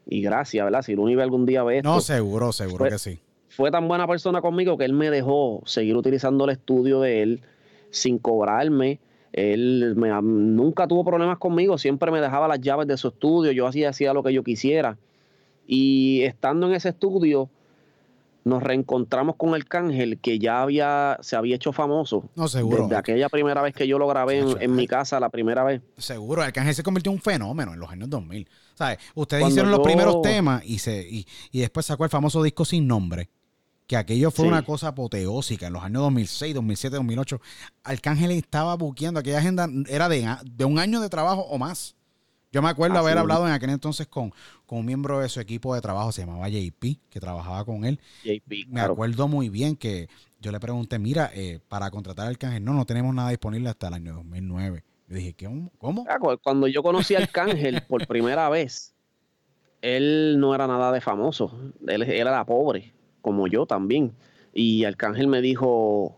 Y 0.06 0.22
gracias, 0.22 0.66
¿verdad? 0.66 0.82
Si 0.82 0.96
Luni 0.96 1.16
ve 1.16 1.24
algún 1.24 1.46
día 1.46 1.64
ve 1.64 1.78
esto, 1.78 1.90
No, 1.90 2.02
seguro, 2.02 2.52
seguro 2.52 2.86
que 2.86 2.98
sí. 2.98 3.20
Fue 3.48 3.72
tan 3.72 3.88
buena 3.88 4.08
persona 4.08 4.42
conmigo 4.42 4.78
que 4.78 4.86
él 4.86 4.94
me 4.94 5.10
dejó 5.10 5.62
seguir 5.66 5.96
utilizando 5.96 6.46
el 6.46 6.52
estudio 6.52 7.02
de 7.02 7.24
él 7.24 7.42
sin 7.90 8.20
cobrarme 8.20 9.00
él 9.32 9.96
nunca 9.96 10.88
tuvo 10.88 11.04
problemas 11.04 11.38
conmigo, 11.38 11.78
siempre 11.78 12.12
me 12.12 12.20
dejaba 12.20 12.48
las 12.48 12.62
llaves 12.62 12.88
de 12.88 12.98
su 12.98 13.10
estudio, 13.10 13.52
yo 13.52 13.68
hacía, 13.68 13.90
hacía 13.90 14.14
lo 14.14 14.24
que 14.24 14.34
yo 14.34 14.44
quisiera. 14.44 14.98
Y 15.72 16.24
estando 16.24 16.66
en 16.66 16.74
ese 16.74 16.90
estudio, 16.90 17.48
nos 18.44 18.64
reencontramos 18.64 19.36
con 19.36 19.54
el 19.54 19.66
Cángel, 19.66 20.18
que 20.20 20.40
ya 20.40 20.64
había, 20.64 21.20
se 21.22 21.36
había 21.36 21.56
hecho 21.56 21.74
famoso. 21.74 22.28
No, 22.36 22.48
seguro. 22.48 22.86
Desde 22.86 22.96
aquella 22.96 23.30
primera 23.30 23.62
vez 23.62 23.76
que 23.76 23.88
yo 23.88 24.00
lo 24.00 24.08
grabé 24.08 24.40
en, 24.60 24.76
mi 24.76 24.88
casa, 24.88 25.20
la 25.20 25.30
primera 25.30 25.64
vez. 25.64 25.84
Seguro, 25.96 26.44
el 26.44 26.52
Cángel 26.52 26.74
se 26.74 26.82
convirtió 26.82 27.12
en 27.12 27.18
un 27.18 27.22
fenómeno 27.22 27.76
en 27.76 27.80
los 27.80 27.88
años 27.88 28.10
2000. 28.10 28.50
¿Sabes? 28.74 28.98
Ustedes 29.14 29.48
hicieron 29.48 29.70
los 29.70 29.82
primeros 29.82 30.24
temas 30.24 30.64
y, 30.66 30.80
se, 30.80 31.08
y, 31.08 31.28
y 31.52 31.60
después 31.60 31.86
sacó 31.86 32.04
el 32.04 32.10
famoso 32.10 32.42
disco 32.42 32.66
sin 32.66 32.88
nombre 32.88 33.30
que 33.86 33.96
aquello 33.96 34.32
fue 34.32 34.48
una 34.48 34.64
cosa 34.64 34.88
apoteósica 34.88 35.68
en 35.68 35.74
los 35.74 35.84
años 35.84 36.02
2006, 36.02 36.56
2007, 36.56 36.96
2008. 36.96 37.42
Arcángel 37.84 38.32
estaba 38.32 38.76
buqueando, 38.76 39.20
aquella 39.20 39.38
agenda 39.38 39.68
era 39.88 40.10
de, 40.10 40.28
de 40.46 40.66
un 40.66 40.80
año 40.80 41.00
de 41.00 41.10
trabajo 41.10 41.42
o 41.42 41.60
más. 41.60 41.96
Yo 42.52 42.62
me 42.62 42.70
acuerdo 42.70 42.98
haber 42.98 43.18
hablado 43.18 43.48
en 43.48 43.54
aquel 43.54 43.70
entonces 43.70 44.08
con, 44.08 44.34
con 44.66 44.80
un 44.80 44.86
miembro 44.86 45.20
de 45.20 45.30
su 45.30 45.40
equipo 45.40 45.76
de 45.76 45.82
trabajo, 45.82 46.12
se 46.12 46.22
llamaba 46.22 46.50
JP, 46.50 46.84
que 47.10 47.20
trabajaba 47.20 47.64
con 47.64 47.86
él. 47.86 48.00
JP, 48.24 48.70
me 48.70 48.82
acuerdo 48.82 49.28
muy 49.28 49.50
bien 49.50 49.76
que 49.76 50.10
yo 50.40 50.52
le 50.52 50.60
pregunté, 50.60 50.98
mira, 50.98 51.30
eh, 51.34 51.60
para 51.68 51.92
contratar 51.92 52.26
al 52.26 52.32
Arcángel, 52.32 52.64
no, 52.64 52.74
no 52.74 52.86
tenemos 52.86 53.14
nada 53.14 53.30
disponible 53.30 53.70
hasta 53.70 53.90
el 53.90 53.94
año 53.94 54.14
2009. 54.16 54.84
Yo 55.08 55.16
dije, 55.16 55.36
¿cómo? 55.78 56.06
Ah, 56.10 56.18
cuando 56.42 56.68
yo 56.68 56.82
conocí 56.82 57.16
a 57.16 57.20
Arcángel 57.20 57.82
por 57.88 58.08
primera 58.08 58.50
vez, 58.50 58.96
él 59.82 60.38
no 60.40 60.56
era 60.56 60.68
nada 60.68 60.92
de 60.92 61.02
famoso, 61.02 61.74
él, 61.88 62.04
él 62.04 62.28
era 62.28 62.46
pobre 62.46 62.94
como 63.22 63.48
yo 63.48 63.66
también. 63.66 64.14
Y 64.54 64.84
Arcángel 64.86 65.28
me 65.28 65.42
dijo, 65.42 66.18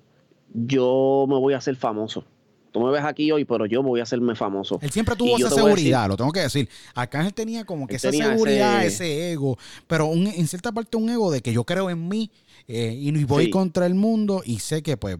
yo 0.53 1.25
me 1.27 1.37
voy 1.37 1.53
a 1.53 1.57
hacer 1.57 1.75
famoso. 1.75 2.25
Tú 2.71 2.79
me 2.79 2.91
ves 2.91 3.03
aquí 3.03 3.31
hoy, 3.31 3.45
pero 3.45 3.65
yo 3.65 3.83
voy 3.83 3.99
a 3.99 4.03
hacerme 4.03 4.35
famoso. 4.35 4.79
Él 4.81 4.91
siempre 4.91 5.15
tuvo 5.15 5.37
esa 5.37 5.49
seguridad, 5.49 6.07
lo 6.07 6.15
tengo 6.15 6.31
que 6.31 6.39
decir. 6.39 6.69
Arcángel 6.95 7.33
tenía 7.33 7.65
como 7.65 7.85
que 7.87 7.97
esa 7.97 8.11
seguridad, 8.11 8.85
ese... 8.85 9.31
ego, 9.31 9.57
pero 9.87 10.11
en 10.13 10.47
cierta 10.47 10.71
parte 10.71 10.97
un 10.97 11.09
ego 11.09 11.31
de 11.31 11.41
que 11.41 11.51
yo 11.53 11.65
creo 11.65 11.89
en 11.89 12.07
mí 12.07 12.31
eh, 12.67 12.95
y 12.97 13.23
voy 13.25 13.49
contra 13.49 13.85
el 13.85 13.95
mundo 13.95 14.41
y 14.45 14.59
sé 14.59 14.81
que 14.81 14.95
pues 14.95 15.17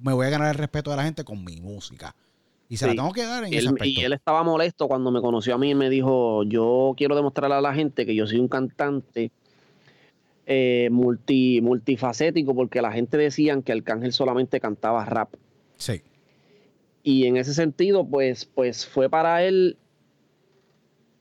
me 0.00 0.12
voy 0.12 0.26
a 0.26 0.30
ganar 0.30 0.48
el 0.48 0.58
respeto 0.58 0.90
de 0.90 0.96
la 0.96 1.04
gente 1.04 1.24
con 1.24 1.42
mi 1.42 1.60
música. 1.60 2.14
Y 2.68 2.78
se 2.78 2.86
la 2.86 2.94
tengo 2.94 3.12
que 3.12 3.24
dar 3.24 3.44
en 3.44 3.52
ese 3.52 3.68
aspecto. 3.68 3.84
Y 3.86 4.00
él 4.00 4.14
estaba 4.14 4.42
molesto 4.42 4.88
cuando 4.88 5.10
me 5.10 5.20
conoció 5.20 5.54
a 5.54 5.58
mí 5.58 5.70
y 5.70 5.74
me 5.74 5.90
dijo, 5.90 6.42
yo 6.44 6.94
quiero 6.96 7.14
demostrarle 7.14 7.56
a 7.56 7.60
la 7.60 7.74
gente 7.74 8.06
que 8.06 8.14
yo 8.14 8.26
soy 8.26 8.38
un 8.38 8.48
cantante 8.48 9.30
eh, 10.46 10.88
multi, 10.90 11.60
multifacético 11.60 12.54
porque 12.54 12.80
la 12.80 12.90
gente 12.90 13.16
decían 13.16 13.62
que 13.62 13.72
Arcángel 13.72 14.12
solamente 14.12 14.58
cantaba 14.58 15.04
rap. 15.04 15.34
Sí. 15.76 16.02
Y 17.02 17.26
en 17.26 17.36
ese 17.36 17.54
sentido, 17.54 18.06
pues, 18.06 18.44
pues 18.44 18.86
fue 18.86 19.10
para 19.10 19.42
él 19.42 19.76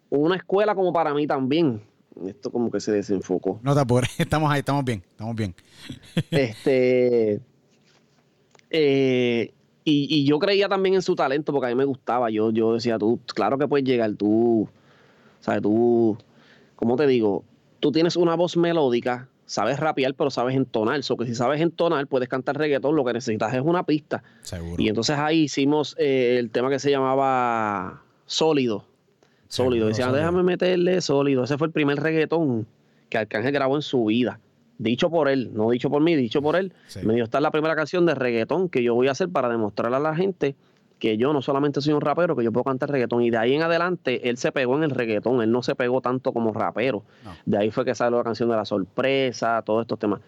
una 0.10 0.36
escuela 0.36 0.76
como 0.76 0.94
para 0.94 1.14
mí 1.14 1.28
también. 1.28 1.82
Esto 2.26 2.52
como 2.52 2.70
que 2.70 2.80
se 2.80 2.92
desenfocó. 2.92 3.60
No 3.64 3.74
te 3.74 3.80
apures, 3.80 4.12
estamos 4.20 4.52
ahí, 4.52 4.60
estamos 4.60 4.84
bien, 4.84 5.04
estamos 5.10 5.36
bien. 5.36 5.56
este. 6.32 7.42
Eh, 8.70 9.54
y, 9.84 10.08
y, 10.16 10.26
yo 10.26 10.38
creía 10.38 10.70
también 10.70 10.96
en 10.96 11.02
su 11.02 11.16
talento 11.16 11.52
porque 11.52 11.68
a 11.68 11.70
mí 11.70 11.76
me 11.76 11.86
gustaba. 11.86 12.30
Yo, 12.30 12.52
yo 12.52 12.74
decía, 12.74 13.00
tú, 13.00 13.20
claro 13.34 13.58
que 13.58 13.68
puedes 13.68 13.86
llegar, 13.86 14.14
tú, 14.14 14.70
¿sabes? 15.40 15.62
Tú, 15.62 16.18
¿cómo 16.76 16.96
te 16.96 17.08
digo? 17.08 17.44
tú 17.82 17.92
tienes 17.92 18.16
una 18.16 18.36
voz 18.36 18.56
melódica, 18.56 19.28
sabes 19.52 19.82
rapear, 19.82 20.14
pero 20.14 20.32
sabes 20.32 20.56
entonar. 20.56 21.04
So 21.04 21.18
que 21.18 21.26
si 21.26 21.36
sabes 21.36 21.60
entonar, 21.60 22.08
puedes 22.08 22.30
cantar 22.30 22.58
reggaetón, 22.58 22.96
lo 22.96 23.04
que 23.04 23.12
necesitas 23.12 23.54
es 23.54 23.62
una 23.62 23.86
pista. 23.86 24.24
Seguro. 24.44 24.82
Y 24.82 24.88
entonces 24.88 25.18
ahí 25.18 25.42
hicimos 25.42 25.94
eh, 26.00 26.38
el 26.40 26.52
tema 26.52 26.70
que 26.70 26.80
se 26.80 26.90
llamaba 26.90 28.02
Sólido. 28.26 28.86
Sólido. 29.50 29.88
Decían, 29.88 30.14
déjame 30.14 30.44
meterle 30.44 31.02
sólido. 31.02 31.44
Ese 31.44 31.58
fue 31.58 31.68
el 31.68 31.74
primer 31.74 32.00
reggaetón 32.00 32.66
que 33.10 33.18
Arcángel 33.18 33.52
grabó 33.52 33.76
en 33.76 33.82
su 33.82 34.06
vida. 34.06 34.40
Dicho 34.78 35.10
por 35.10 35.28
él, 35.28 35.52
no 35.54 35.70
dicho 35.70 35.90
por 35.90 36.02
mí, 36.02 36.16
dicho 36.16 36.42
por 36.42 36.56
él. 36.56 36.74
Me 37.04 37.14
dijo, 37.14 37.26
esta 37.26 37.40
es 37.40 37.42
la 37.42 37.52
primera 37.52 37.76
canción 37.76 38.06
de 38.06 38.16
reggaetón 38.16 38.70
que 38.70 38.82
yo 38.82 38.96
voy 38.96 39.10
a 39.10 39.12
hacer 39.12 39.28
para 39.28 39.50
demostrarle 39.50 39.98
a 39.98 40.00
la 40.00 40.16
gente 40.16 40.56
que 41.02 41.18
yo 41.18 41.34
no 41.34 41.42
solamente 41.42 41.82
soy 41.82 41.94
un 41.94 42.00
rapero, 42.00 42.36
que 42.36 42.44
yo 42.44 42.52
puedo 42.52 42.64
cantar 42.64 42.92
reggaetón. 42.92 43.24
Y 43.24 43.32
de 43.32 43.38
ahí 43.38 43.56
en 43.56 43.64
adelante, 43.64 44.30
él 44.30 44.38
se 44.38 44.52
pegó 44.52 44.78
en 44.78 44.84
el 44.84 44.92
reggaetón, 44.92 45.42
él 45.42 45.52
no 45.52 45.64
se 45.64 45.74
pegó 45.74 46.00
tanto 46.00 46.32
como 46.32 46.54
rapero. 46.54 47.04
De 47.44 47.58
ahí 47.58 47.72
fue 47.72 47.84
que 47.84 47.96
salió 47.96 48.20
la 48.20 48.24
canción 48.24 48.48
de 48.50 48.56
la 48.56 48.66
sorpresa, 48.66 49.64
todos 49.64 49.82
estos 49.82 49.98
temas. 49.98 50.22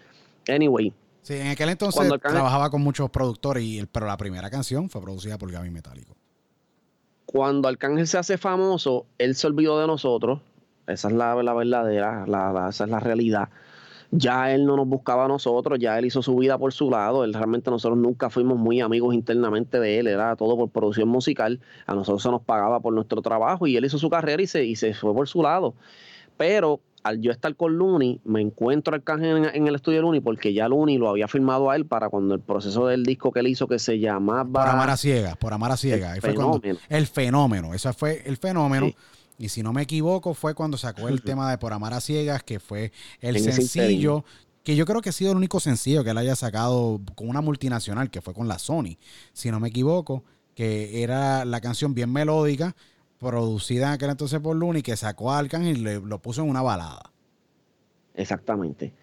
Anyway. 0.49 0.91
Sí, 1.21 1.35
en 1.35 1.47
aquel 1.47 1.69
entonces 1.69 2.11
trabajaba 2.19 2.71
con 2.71 2.81
muchos 2.81 3.09
productores, 3.11 3.63
y, 3.63 3.85
pero 3.85 4.07
la 4.07 4.17
primera 4.17 4.49
canción 4.49 4.89
fue 4.89 4.99
producida 4.99 5.37
por 5.37 5.51
Gaby 5.51 5.69
Metálico. 5.69 6.15
Cuando 7.27 7.67
Arcángel 7.67 8.07
se 8.07 8.17
hace 8.17 8.39
famoso, 8.39 9.05
él 9.19 9.35
se 9.35 9.45
olvidó 9.45 9.79
de 9.79 9.85
nosotros. 9.85 10.41
Esa 10.87 11.07
es 11.07 11.13
la, 11.13 11.35
verdadera, 11.35 12.25
esa 12.67 12.83
es 12.83 12.89
la 12.89 12.99
realidad 12.99 13.49
ya 14.15 14.53
él 14.53 14.65
no 14.65 14.77
nos 14.77 14.87
buscaba 14.87 15.25
a 15.25 15.27
nosotros, 15.27 15.79
ya 15.79 15.97
él 15.97 16.05
hizo 16.05 16.21
su 16.21 16.35
vida 16.35 16.57
por 16.57 16.71
su 16.71 16.89
lado, 16.89 17.23
él 17.23 17.33
realmente 17.33 17.71
nosotros 17.71 17.97
nunca 17.97 18.29
fuimos 18.29 18.57
muy 18.57 18.79
amigos 18.79 19.15
internamente 19.15 19.79
de 19.79 19.99
él, 19.99 20.07
era 20.07 20.35
todo 20.35 20.55
por 20.55 20.69
producción 20.69 21.09
musical, 21.09 21.59
a 21.87 21.95
nosotros 21.95 22.21
se 22.21 22.29
nos 22.29 22.41
pagaba 22.41 22.79
por 22.79 22.93
nuestro 22.93 23.21
trabajo 23.21 23.65
y 23.65 23.75
él 23.75 23.85
hizo 23.85 23.97
su 23.97 24.09
carrera 24.09 24.41
y 24.41 24.47
se, 24.47 24.65
y 24.65 24.75
se 24.75 24.93
fue 24.93 25.13
por 25.13 25.27
su 25.27 25.41
lado. 25.41 25.73
Pero 26.37 26.79
al 27.03 27.21
yo 27.21 27.31
estar 27.31 27.55
con 27.55 27.75
Luni, 27.75 28.21
me 28.23 28.39
encuentro 28.39 28.95
Arcángel 28.95 29.37
en, 29.37 29.55
en 29.55 29.67
el 29.67 29.75
estudio 29.75 29.97
de 29.97 30.01
Luni 30.03 30.19
porque 30.21 30.53
ya 30.53 30.67
Luni 30.67 30.97
lo 30.97 31.09
había 31.09 31.27
firmado 31.27 31.69
a 31.69 31.75
él 31.75 31.85
para 31.85 32.09
cuando 32.09 32.35
el 32.35 32.39
proceso 32.39 32.87
del 32.87 33.03
disco 33.03 33.31
que 33.31 33.39
él 33.41 33.47
hizo 33.47 33.67
que 33.67 33.79
se 33.79 33.99
llamaba... 33.99 34.45
Por 34.45 34.69
Amar 34.69 34.89
a 34.91 34.97
Ciegas, 34.97 35.35
por 35.37 35.53
Amar 35.53 35.71
a 35.71 35.77
Ciegas. 35.77 36.15
El, 36.15 36.21
fenómeno. 36.21 36.79
el 36.87 37.07
fenómeno, 37.07 37.73
ese 37.73 37.91
fue 37.93 38.21
el 38.25 38.37
fenómeno. 38.37 38.91
Y 39.37 39.49
si 39.49 39.63
no 39.63 39.73
me 39.73 39.81
equivoco, 39.81 40.33
fue 40.33 40.53
cuando 40.53 40.77
sacó 40.77 41.07
el 41.07 41.21
tema 41.23 41.49
de 41.49 41.57
Por 41.57 41.73
Amar 41.73 41.93
a 41.93 42.01
Ciegas, 42.01 42.43
que 42.43 42.59
fue 42.59 42.91
el 43.21 43.39
sencillo, 43.39 44.23
que 44.63 44.75
yo 44.75 44.85
creo 44.85 45.01
que 45.01 45.09
ha 45.09 45.13
sido 45.13 45.31
el 45.31 45.37
único 45.37 45.59
sencillo 45.59 46.03
que 46.03 46.11
él 46.11 46.17
haya 46.17 46.35
sacado 46.35 47.01
con 47.15 47.29
una 47.29 47.41
multinacional, 47.41 48.09
que 48.09 48.21
fue 48.21 48.33
con 48.33 48.47
la 48.47 48.59
Sony, 48.59 48.97
si 49.33 49.51
no 49.51 49.59
me 49.59 49.69
equivoco, 49.69 50.23
que 50.55 51.03
era 51.03 51.45
la 51.45 51.61
canción 51.61 51.93
bien 51.93 52.11
melódica, 52.11 52.75
producida 53.19 53.87
en 53.87 53.93
aquel 53.93 54.11
entonces 54.11 54.39
por 54.39 54.55
Luni, 54.55 54.81
que 54.81 54.95
sacó 54.95 55.31
a 55.31 55.39
Arcángel 55.39 55.77
y 55.77 56.01
lo 56.05 56.19
puso 56.19 56.43
en 56.43 56.49
una 56.49 56.61
balada. 56.61 57.11
Exactamente. 58.15 58.93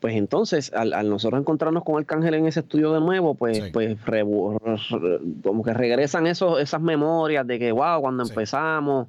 Pues 0.00 0.16
entonces, 0.16 0.72
al, 0.74 1.08
nosotros 1.08 1.40
encontrarnos 1.40 1.82
con 1.82 1.96
Arcángel 1.96 2.34
en 2.34 2.46
ese 2.46 2.60
estudio 2.60 2.92
de 2.92 3.00
nuevo, 3.00 3.34
pues, 3.34 3.70
pues 3.72 3.96
como 4.02 5.62
que 5.64 5.72
regresan 5.72 6.26
esos, 6.26 6.60
esas 6.60 6.80
memorias 6.82 7.46
de 7.46 7.58
que, 7.58 7.72
wow, 7.72 8.00
cuando 8.02 8.22
empezamos 8.22 9.08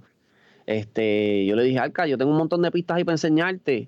Este, 0.65 1.45
yo 1.45 1.55
le 1.55 1.63
dije, 1.63 1.79
Alca, 1.79 2.07
yo 2.07 2.17
tengo 2.17 2.31
un 2.31 2.37
montón 2.37 2.61
de 2.61 2.71
pistas 2.71 2.97
ahí 2.97 3.03
para 3.03 3.13
enseñarte. 3.13 3.87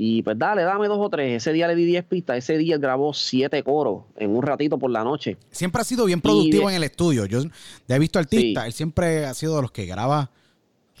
Y 0.00 0.22
pues 0.22 0.38
dale, 0.38 0.62
dame 0.62 0.86
dos 0.86 0.98
o 1.00 1.10
tres. 1.10 1.42
Ese 1.42 1.52
día 1.52 1.66
le 1.66 1.74
di 1.74 1.84
10 1.84 2.04
pistas. 2.04 2.38
Ese 2.38 2.56
día 2.56 2.76
él 2.76 2.80
grabó 2.80 3.12
siete 3.12 3.64
coros 3.64 4.04
en 4.16 4.30
un 4.30 4.42
ratito 4.44 4.78
por 4.78 4.92
la 4.92 5.02
noche. 5.02 5.36
Siempre 5.50 5.82
ha 5.82 5.84
sido 5.84 6.04
bien 6.04 6.20
productivo 6.20 6.70
en 6.70 6.76
el 6.76 6.84
estudio. 6.84 7.26
Yo 7.26 7.40
he 7.88 7.98
visto 7.98 8.20
artistas, 8.20 8.66
él 8.66 8.72
siempre 8.72 9.26
ha 9.26 9.34
sido 9.34 9.56
de 9.56 9.62
los 9.62 9.72
que 9.72 9.86
graba 9.86 10.30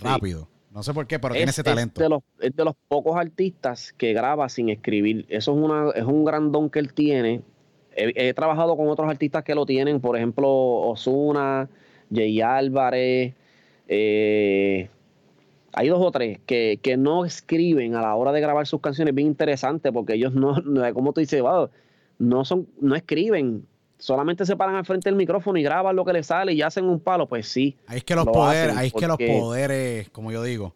rápido. 0.00 0.48
No 0.72 0.82
sé 0.82 0.92
por 0.92 1.06
qué, 1.06 1.18
pero 1.18 1.34
tiene 1.34 1.50
ese 1.50 1.62
talento. 1.62 2.00
Es 2.00 2.04
de, 2.04 2.08
los, 2.08 2.22
es 2.40 2.56
de 2.56 2.64
los 2.64 2.74
pocos 2.88 3.16
artistas 3.16 3.92
que 3.96 4.12
graba 4.12 4.48
sin 4.48 4.68
escribir. 4.68 5.26
Eso 5.28 5.52
es, 5.52 5.58
una, 5.58 5.90
es 5.94 6.04
un 6.04 6.24
gran 6.24 6.50
don 6.50 6.68
que 6.68 6.80
él 6.80 6.92
tiene. 6.92 7.42
He, 7.94 8.32
trabajado 8.34 8.76
con 8.76 8.88
otros 8.88 9.08
artistas 9.08 9.42
que 9.44 9.54
lo 9.54 9.64
tienen, 9.64 10.00
por 10.00 10.16
ejemplo, 10.16 10.48
Osuna, 10.48 11.68
Jay 12.12 12.40
Álvarez, 12.40 13.34
eh, 13.88 14.88
hay 15.72 15.88
dos 15.88 16.00
o 16.00 16.10
tres 16.10 16.38
que, 16.46 16.96
no 16.98 17.24
escriben 17.24 17.94
a 17.94 18.02
la 18.02 18.14
hora 18.14 18.32
de 18.32 18.40
grabar 18.40 18.66
sus 18.66 18.80
canciones 18.80 19.14
bien 19.14 19.28
interesante 19.28 19.92
porque 19.92 20.14
ellos 20.14 20.32
no, 20.32 20.56
como 20.94 21.12
tú 21.12 21.20
dices, 21.20 21.42
no 22.18 22.44
son, 22.44 22.66
no 22.80 22.96
escriben, 22.96 23.66
solamente 23.98 24.46
se 24.46 24.56
paran 24.56 24.76
al 24.76 24.84
frente 24.84 25.08
del 25.08 25.16
micrófono 25.16 25.58
y 25.58 25.62
graban 25.62 25.94
lo 25.94 26.04
que 26.04 26.12
les 26.12 26.26
sale 26.26 26.52
y 26.52 26.62
hacen 26.62 26.84
un 26.84 27.00
palo, 27.00 27.26
pues 27.26 27.48
sí. 27.48 27.76
Ahí 27.86 27.98
es 27.98 28.04
que 28.04 28.14
los 28.14 28.26
poderes, 28.26 28.76
ahí 28.76 28.88
es 28.88 28.92
que 28.92 29.06
los 29.06 29.18
poderes, 29.18 30.10
como 30.10 30.32
yo 30.32 30.42
digo, 30.42 30.74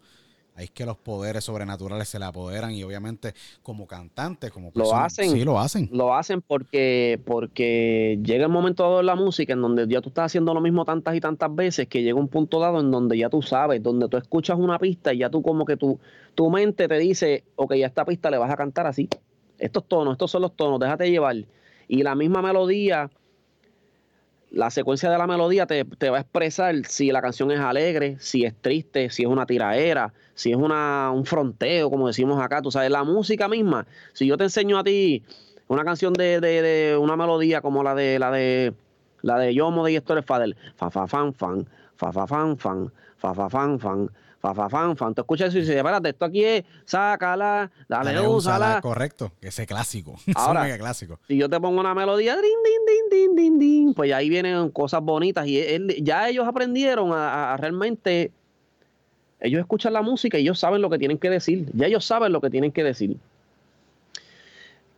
Ahí 0.54 0.64
es 0.64 0.70
que 0.70 0.84
los 0.84 0.98
poderes 0.98 1.44
sobrenaturales 1.44 2.08
se 2.08 2.18
le 2.18 2.26
apoderan 2.26 2.72
y 2.72 2.82
obviamente 2.84 3.32
como 3.62 3.86
cantantes, 3.86 4.50
como 4.50 4.70
personas, 4.70 5.00
lo 5.00 5.04
hacen, 5.06 5.30
sí 5.30 5.44
lo 5.44 5.58
hacen. 5.58 5.88
Lo 5.92 6.14
hacen 6.14 6.42
porque, 6.42 7.18
porque 7.24 8.18
llega 8.22 8.44
el 8.44 8.52
momento 8.52 8.82
dado 8.82 9.00
en 9.00 9.06
la 9.06 9.14
música 9.14 9.54
en 9.54 9.62
donde 9.62 9.88
ya 9.88 10.02
tú 10.02 10.10
estás 10.10 10.26
haciendo 10.26 10.52
lo 10.52 10.60
mismo 10.60 10.84
tantas 10.84 11.16
y 11.16 11.20
tantas 11.20 11.54
veces 11.54 11.88
que 11.88 12.02
llega 12.02 12.18
un 12.18 12.28
punto 12.28 12.60
dado 12.60 12.80
en 12.80 12.90
donde 12.90 13.16
ya 13.16 13.30
tú 13.30 13.40
sabes, 13.40 13.82
donde 13.82 14.08
tú 14.08 14.18
escuchas 14.18 14.58
una 14.58 14.78
pista 14.78 15.14
y 15.14 15.18
ya 15.18 15.30
tú 15.30 15.40
como 15.40 15.64
que 15.64 15.78
tu, 15.78 15.98
tu 16.34 16.50
mente 16.50 16.86
te 16.86 16.98
dice, 16.98 17.44
ok, 17.56 17.72
a 17.72 17.86
esta 17.86 18.04
pista 18.04 18.30
le 18.30 18.36
vas 18.36 18.50
a 18.50 18.56
cantar 18.56 18.86
así. 18.86 19.08
Estos 19.58 19.88
tonos, 19.88 20.12
estos 20.12 20.30
son 20.30 20.42
los 20.42 20.54
tonos, 20.54 20.78
déjate 20.78 21.10
llevar. 21.10 21.36
Y 21.88 22.02
la 22.02 22.14
misma 22.14 22.42
melodía 22.42 23.10
la 24.52 24.70
secuencia 24.70 25.10
de 25.10 25.16
la 25.16 25.26
melodía 25.26 25.66
te, 25.66 25.82
va 26.10 26.18
a 26.18 26.20
expresar 26.20 26.74
si 26.86 27.10
la 27.10 27.22
canción 27.22 27.50
es 27.50 27.58
alegre, 27.58 28.16
si 28.20 28.44
es 28.44 28.54
triste, 28.54 29.08
si 29.08 29.22
es 29.22 29.28
una 29.28 29.46
tiraera, 29.46 30.12
si 30.34 30.50
es 30.50 30.56
una, 30.56 31.10
un 31.10 31.24
fronteo, 31.24 31.90
como 31.90 32.06
decimos 32.06 32.40
acá. 32.40 32.60
Tú 32.60 32.70
sabes, 32.70 32.90
la 32.90 33.02
música 33.02 33.48
misma. 33.48 33.86
Si 34.12 34.26
yo 34.26 34.36
te 34.36 34.44
enseño 34.44 34.78
a 34.78 34.84
ti 34.84 35.22
una 35.68 35.84
canción 35.84 36.12
de, 36.12 36.40
de, 36.40 36.96
una 36.98 37.16
melodía 37.16 37.62
como 37.62 37.82
la 37.82 37.94
de 37.94 38.18
la 38.18 38.30
de 38.30 38.74
la 39.22 39.38
de 39.38 39.54
Yomo 39.54 39.86
de 39.86 39.96
Héctor 39.96 40.22
Fadel, 40.22 40.56
fa 40.76 40.90
fa 40.90 41.06
fan 41.06 41.32
fan, 41.32 41.66
fa 41.96 42.12
fa 42.12 42.26
fan 42.26 42.58
fan, 42.58 42.92
fa 43.16 43.34
fa 43.34 43.48
fan 43.48 43.80
fan, 43.80 44.10
fa, 44.42 44.52
fa, 44.54 44.68
fan, 44.68 44.96
fan. 44.96 45.14
Tú 45.14 45.20
escuchas 45.20 45.48
eso 45.48 45.58
y 45.58 45.60
dices, 45.60 45.76
espérate, 45.76 46.08
esto 46.08 46.24
aquí 46.24 46.44
es, 46.44 46.64
sácala, 46.84 47.70
dale, 47.88 48.12
dale 48.12 48.26
úsala. 48.26 48.80
Correcto, 48.82 49.30
ese 49.40 49.66
clásico. 49.66 50.16
Ahora, 50.34 50.68
es 50.68 50.76
clásico. 50.78 51.20
Si 51.28 51.36
yo 51.36 51.48
te 51.48 51.60
pongo 51.60 51.80
una 51.80 51.94
melodía, 51.94 52.34
din, 52.34 52.42
din, 52.42 53.08
din, 53.10 53.36
din, 53.36 53.58
din, 53.58 53.94
pues 53.94 54.12
ahí 54.12 54.28
vienen 54.28 54.68
cosas 54.70 55.00
bonitas 55.00 55.46
y 55.46 55.62
ya 56.02 56.28
ellos 56.28 56.46
aprendieron 56.46 57.12
a, 57.12 57.56
realmente, 57.56 58.32
ellos 59.38 59.60
escuchan 59.60 59.92
la 59.92 60.02
música 60.02 60.38
y 60.38 60.42
ellos 60.42 60.58
saben 60.58 60.82
lo 60.82 60.90
que 60.90 60.98
tienen 60.98 61.18
que 61.18 61.30
decir, 61.30 61.70
ya 61.72 61.86
ellos 61.86 62.04
saben 62.04 62.32
lo 62.32 62.40
que 62.40 62.50
tienen 62.50 62.72
que 62.72 62.82
decir. 62.82 63.16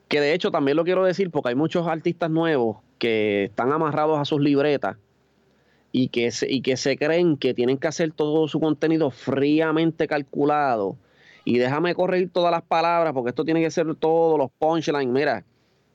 Que 0.08 0.20
de 0.20 0.32
hecho 0.32 0.50
también 0.50 0.76
lo 0.76 0.84
quiero 0.84 1.04
decir 1.04 1.30
porque 1.30 1.50
hay 1.50 1.54
muchos 1.54 1.86
artistas 1.86 2.30
nuevos 2.30 2.78
que 2.98 3.44
están 3.44 3.72
amarrados 3.72 4.18
a 4.18 4.24
sus 4.24 4.40
libretas 4.40 4.96
y 5.96 6.08
que, 6.08 6.32
se, 6.32 6.50
y 6.50 6.60
que 6.60 6.76
se 6.76 6.96
creen 6.96 7.36
que 7.36 7.54
tienen 7.54 7.78
que 7.78 7.86
hacer 7.86 8.10
todo 8.10 8.48
su 8.48 8.58
contenido 8.58 9.12
fríamente 9.12 10.08
calculado. 10.08 10.96
Y 11.44 11.58
déjame 11.58 11.94
corregir 11.94 12.30
todas 12.30 12.50
las 12.50 12.62
palabras 12.62 13.12
porque 13.12 13.28
esto 13.28 13.44
tiene 13.44 13.60
que 13.60 13.70
ser 13.70 13.94
todos 13.94 14.36
los 14.36 14.50
punchlines. 14.58 15.06
Mira, 15.06 15.44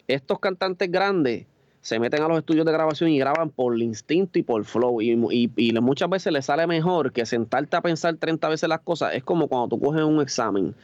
estos 0.08 0.39
cantantes 0.39 0.89
grandes 0.89 1.47
se 1.82 2.00
meten 2.00 2.24
a 2.24 2.30
los 2.30 2.38
estudios 2.38 2.66
de 2.66 2.72
grabación 2.72 3.10
y 3.10 3.20
graban 3.20 3.50
por 3.50 3.78
instinto 3.78 4.39
y 4.39 4.43
por 4.43 4.64
flow. 4.64 5.02
Y, 5.02 5.52
y, 5.58 5.74
muchas 5.82 6.10
veces 6.10 6.32
les 6.32 6.45
sale 6.45 6.66
mejor 6.66 7.12
que 7.12 7.26
sentarte 7.26 7.76
a 7.76 7.82
pensar 7.82 8.16
30 8.16 8.47
veces 8.47 8.70
las 8.70 8.80
cosas. 8.80 9.16
Es 9.16 9.26
como 9.26 9.50
cuando 9.50 9.68
tú 9.76 9.82
coges 9.82 10.04
un 10.04 10.22
examen 10.22 10.76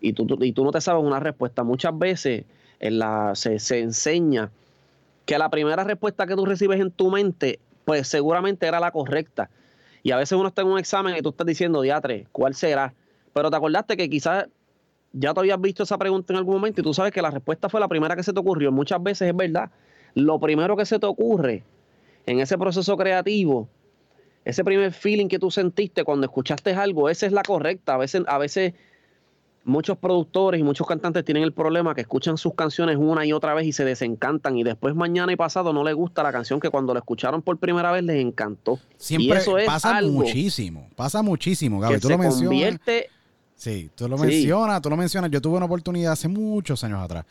y 0.00 0.12
tú, 0.12 0.28
y 0.42 0.52
tú 0.52 0.62
no 0.62 0.70
te 0.70 0.80
sabes 0.80 1.02
una 1.02 1.18
respuesta. 1.18 1.64
Muchas 1.64 1.98
veces 1.98 2.44
se, 3.34 3.58
se 3.58 3.80
enseña 3.80 4.52
que 5.26 5.38
la 5.38 5.50
primera 5.50 5.82
respuesta 5.82 6.24
que 6.24 6.36
tú 6.36 6.46
recibes 6.46 6.80
en 6.80 6.92
tu 6.92 7.10
mente 7.10 7.58
pues 7.88 8.06
seguramente 8.06 8.66
era 8.66 8.80
la 8.80 8.90
correcta. 8.90 9.48
Y 10.02 10.10
a 10.10 10.18
veces 10.18 10.36
uno 10.36 10.48
está 10.48 10.60
en 10.60 10.68
un 10.68 10.78
examen 10.78 11.16
y 11.16 11.22
tú 11.22 11.30
estás 11.30 11.46
diciendo, 11.46 11.80
diatre, 11.80 12.26
¿cuál 12.32 12.54
será? 12.54 12.92
Pero 13.32 13.48
te 13.48 13.56
acordaste 13.56 13.96
que 13.96 14.10
quizás 14.10 14.46
ya 15.14 15.32
te 15.32 15.40
habías 15.40 15.58
visto 15.58 15.84
esa 15.84 15.96
pregunta 15.96 16.34
en 16.34 16.36
algún 16.36 16.56
momento 16.56 16.82
y 16.82 16.84
tú 16.84 16.92
sabes 16.92 17.12
que 17.12 17.22
la 17.22 17.30
respuesta 17.30 17.70
fue 17.70 17.80
la 17.80 17.88
primera 17.88 18.14
que 18.14 18.22
se 18.22 18.34
te 18.34 18.38
ocurrió. 18.38 18.70
Muchas 18.72 19.02
veces 19.02 19.30
es 19.30 19.34
verdad. 19.34 19.70
Lo 20.12 20.38
primero 20.38 20.76
que 20.76 20.84
se 20.84 20.98
te 20.98 21.06
ocurre 21.06 21.64
en 22.26 22.40
ese 22.40 22.58
proceso 22.58 22.94
creativo, 22.98 23.70
ese 24.44 24.64
primer 24.64 24.92
feeling 24.92 25.28
que 25.28 25.38
tú 25.38 25.50
sentiste 25.50 26.04
cuando 26.04 26.26
escuchaste 26.26 26.74
algo, 26.74 27.08
esa 27.08 27.24
es 27.24 27.32
la 27.32 27.42
correcta. 27.42 27.94
A 27.94 27.96
veces, 27.96 28.22
a 28.26 28.36
veces 28.36 28.74
muchos 29.68 29.98
productores 29.98 30.60
y 30.60 30.64
muchos 30.64 30.86
cantantes 30.86 31.24
tienen 31.24 31.42
el 31.42 31.52
problema 31.52 31.94
que 31.94 32.00
escuchan 32.00 32.38
sus 32.38 32.54
canciones 32.54 32.96
una 32.96 33.24
y 33.24 33.32
otra 33.32 33.54
vez 33.54 33.66
y 33.66 33.72
se 33.72 33.84
desencantan 33.84 34.56
y 34.56 34.64
después 34.64 34.94
mañana 34.94 35.32
y 35.32 35.36
pasado 35.36 35.72
no 35.72 35.84
les 35.84 35.94
gusta 35.94 36.22
la 36.22 36.32
canción 36.32 36.58
que 36.58 36.70
cuando 36.70 36.94
la 36.94 37.00
escucharon 37.00 37.42
por 37.42 37.58
primera 37.58 37.92
vez 37.92 38.02
les 38.02 38.24
encantó. 38.24 38.78
Siempre 38.96 39.38
eso 39.38 39.56
pasa 39.66 40.00
muchísimo, 40.02 40.88
pasa 40.96 41.22
muchísimo, 41.22 41.80
Gaby, 41.80 42.00
tú 42.00 42.08
lo 42.08 42.18
mencionas. 42.18 42.80
Sí, 43.54 43.90
tú 43.94 44.08
lo 44.08 44.16
mencionas, 44.16 44.80
tú 44.80 44.88
lo 44.88 44.96
mencionas. 44.96 45.30
Yo 45.32 45.40
tuve 45.40 45.56
una 45.56 45.66
oportunidad 45.66 46.12
hace 46.12 46.28
muchos 46.28 46.84
años 46.84 47.02
atrás 47.02 47.24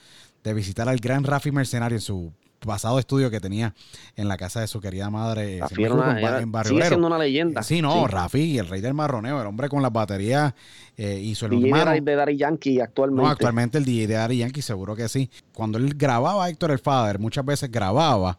de 0.44 0.54
visitar 0.54 0.88
al 0.88 0.98
gran 0.98 1.24
Rafi 1.24 1.52
Mercenario 1.52 1.98
en 1.98 2.02
su 2.02 2.32
pasado 2.68 3.00
estudio 3.00 3.32
que 3.32 3.40
tenía 3.40 3.74
en 4.16 4.28
la 4.28 4.38
casa 4.38 4.62
de 4.62 4.68
su 4.68 4.80
querida 4.80 5.10
madre 5.10 5.60
Rafi 5.60 5.84
en 5.84 6.52
Barrio 6.52 6.74
sigue 6.74 6.88
siendo 6.88 7.08
una 7.08 7.18
leyenda. 7.18 7.64
Sí, 7.64 7.82
no, 7.82 8.06
Rafi, 8.08 8.60
el 8.60 8.68
rey 8.68 8.82
del 8.82 8.94
marroneo, 8.94 9.42
el 9.42 9.48
hombre 9.48 9.70
con 9.70 9.82
las 9.82 9.92
baterías 9.92 10.54
eh, 10.96 11.20
y 11.20 11.34
su 11.34 11.46
hermano. 11.46 11.94
de 12.00 12.16
Daddy 12.16 12.38
Yankee 12.38 12.80
actualmente. 12.80 13.24
No, 13.24 13.30
actualmente 13.30 13.80
el 13.80 13.86
DJ 13.86 14.08
de 14.08 14.14
Daddy 14.14 14.38
Yankee, 14.38 14.62
seguro 14.62 14.96
que 14.96 15.10
sí. 15.10 15.32
Cuando 15.54 15.80
él 15.80 15.96
grababa 15.96 16.46
a 16.46 16.50
Héctor 16.50 16.72
el 16.72 16.80
Father, 16.80 17.18
muchas 17.18 17.44
veces 17.44 17.72
grababa 17.72 18.38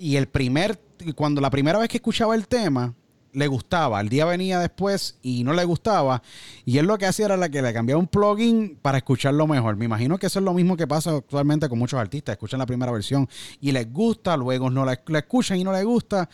y 0.00 0.16
el 0.16 0.28
primer, 0.28 0.80
cuando 1.14 1.40
la 1.42 1.50
primera 1.50 1.78
vez 1.78 1.88
que 1.88 1.98
escuchaba 1.98 2.34
el 2.34 2.48
tema, 2.48 2.94
le 3.32 3.46
gustaba, 3.46 4.00
el 4.00 4.08
día 4.08 4.24
venía 4.24 4.58
después 4.58 5.18
y 5.22 5.44
no 5.44 5.52
le 5.52 5.64
gustaba, 5.64 6.22
y 6.64 6.78
él 6.78 6.86
lo 6.86 6.98
que 6.98 7.06
hacía 7.06 7.26
era 7.26 7.36
la 7.36 7.48
que 7.48 7.62
le 7.62 7.72
cambiaba 7.72 8.00
un 8.00 8.08
plugin 8.08 8.78
para 8.80 8.98
escucharlo 8.98 9.46
mejor. 9.46 9.76
Me 9.76 9.84
imagino 9.84 10.18
que 10.18 10.26
eso 10.26 10.38
es 10.38 10.44
lo 10.44 10.54
mismo 10.54 10.76
que 10.76 10.86
pasa 10.86 11.16
actualmente 11.16 11.68
con 11.68 11.78
muchos 11.78 12.00
artistas, 12.00 12.34
escuchan 12.34 12.58
la 12.58 12.66
primera 12.66 12.92
versión 12.92 13.28
y 13.60 13.72
les 13.72 13.92
gusta, 13.92 14.36
luego 14.36 14.70
no 14.70 14.84
la, 14.84 15.00
escuchan 15.18 15.58
y 15.58 15.64
no 15.64 15.72
les 15.72 15.84
gusta. 15.84 16.28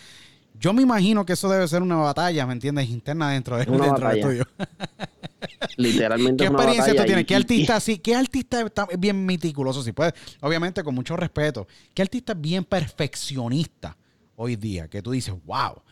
Yo 0.58 0.72
me 0.72 0.80
imagino 0.80 1.26
que 1.26 1.34
eso 1.34 1.50
debe 1.50 1.68
ser 1.68 1.82
una 1.82 1.96
batalla, 1.96 2.46
¿me 2.46 2.54
entiendes? 2.54 2.88
Interna 2.88 3.30
dentro, 3.30 3.58
de, 3.58 3.66
dentro 3.66 4.08
del 4.08 4.18
estudio. 4.18 4.48
Literalmente. 5.76 6.44
¿Qué 6.44 6.48
experiencia 6.48 6.96
tú 6.96 7.04
tienes? 7.04 7.26
¿Qué 7.26 7.34
artista 7.34 7.80
sí? 7.80 7.98
¿Qué 7.98 8.14
artista 8.14 8.62
está 8.62 8.86
bien 8.98 9.24
meticuloso? 9.26 9.82
Si 9.82 9.92
puedes, 9.92 10.14
obviamente 10.40 10.82
con 10.82 10.94
mucho 10.94 11.16
respeto. 11.16 11.66
¿Qué 11.92 12.02
artista 12.02 12.32
es 12.32 12.40
bien 12.40 12.64
perfeccionista 12.64 13.96
hoy 14.36 14.56
día? 14.56 14.88
Que 14.88 15.02
tú 15.02 15.10
dices, 15.10 15.34
wow, 15.44 15.82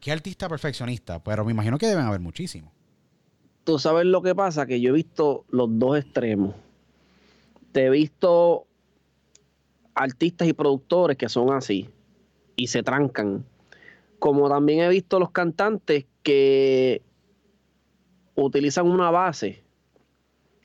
¿Qué 0.00 0.10
artista 0.10 0.48
perfeccionista? 0.48 1.22
Pero 1.22 1.44
me 1.44 1.52
imagino 1.52 1.76
que 1.76 1.86
deben 1.86 2.06
haber 2.06 2.20
muchísimos. 2.20 2.72
Tú 3.64 3.78
sabes 3.78 4.06
lo 4.06 4.22
que 4.22 4.34
pasa, 4.34 4.66
que 4.66 4.80
yo 4.80 4.90
he 4.90 4.94
visto 4.94 5.44
los 5.50 5.68
dos 5.78 5.98
extremos. 5.98 6.54
Te 7.72 7.86
he 7.86 7.90
visto 7.90 8.66
artistas 9.94 10.48
y 10.48 10.54
productores 10.54 11.18
que 11.18 11.28
son 11.28 11.52
así 11.52 11.90
y 12.56 12.68
se 12.68 12.82
trancan. 12.82 13.44
Como 14.18 14.48
también 14.48 14.80
he 14.80 14.88
visto 14.88 15.18
los 15.18 15.30
cantantes 15.30 16.06
que 16.22 17.02
utilizan 18.34 18.86
una 18.86 19.10
base 19.10 19.62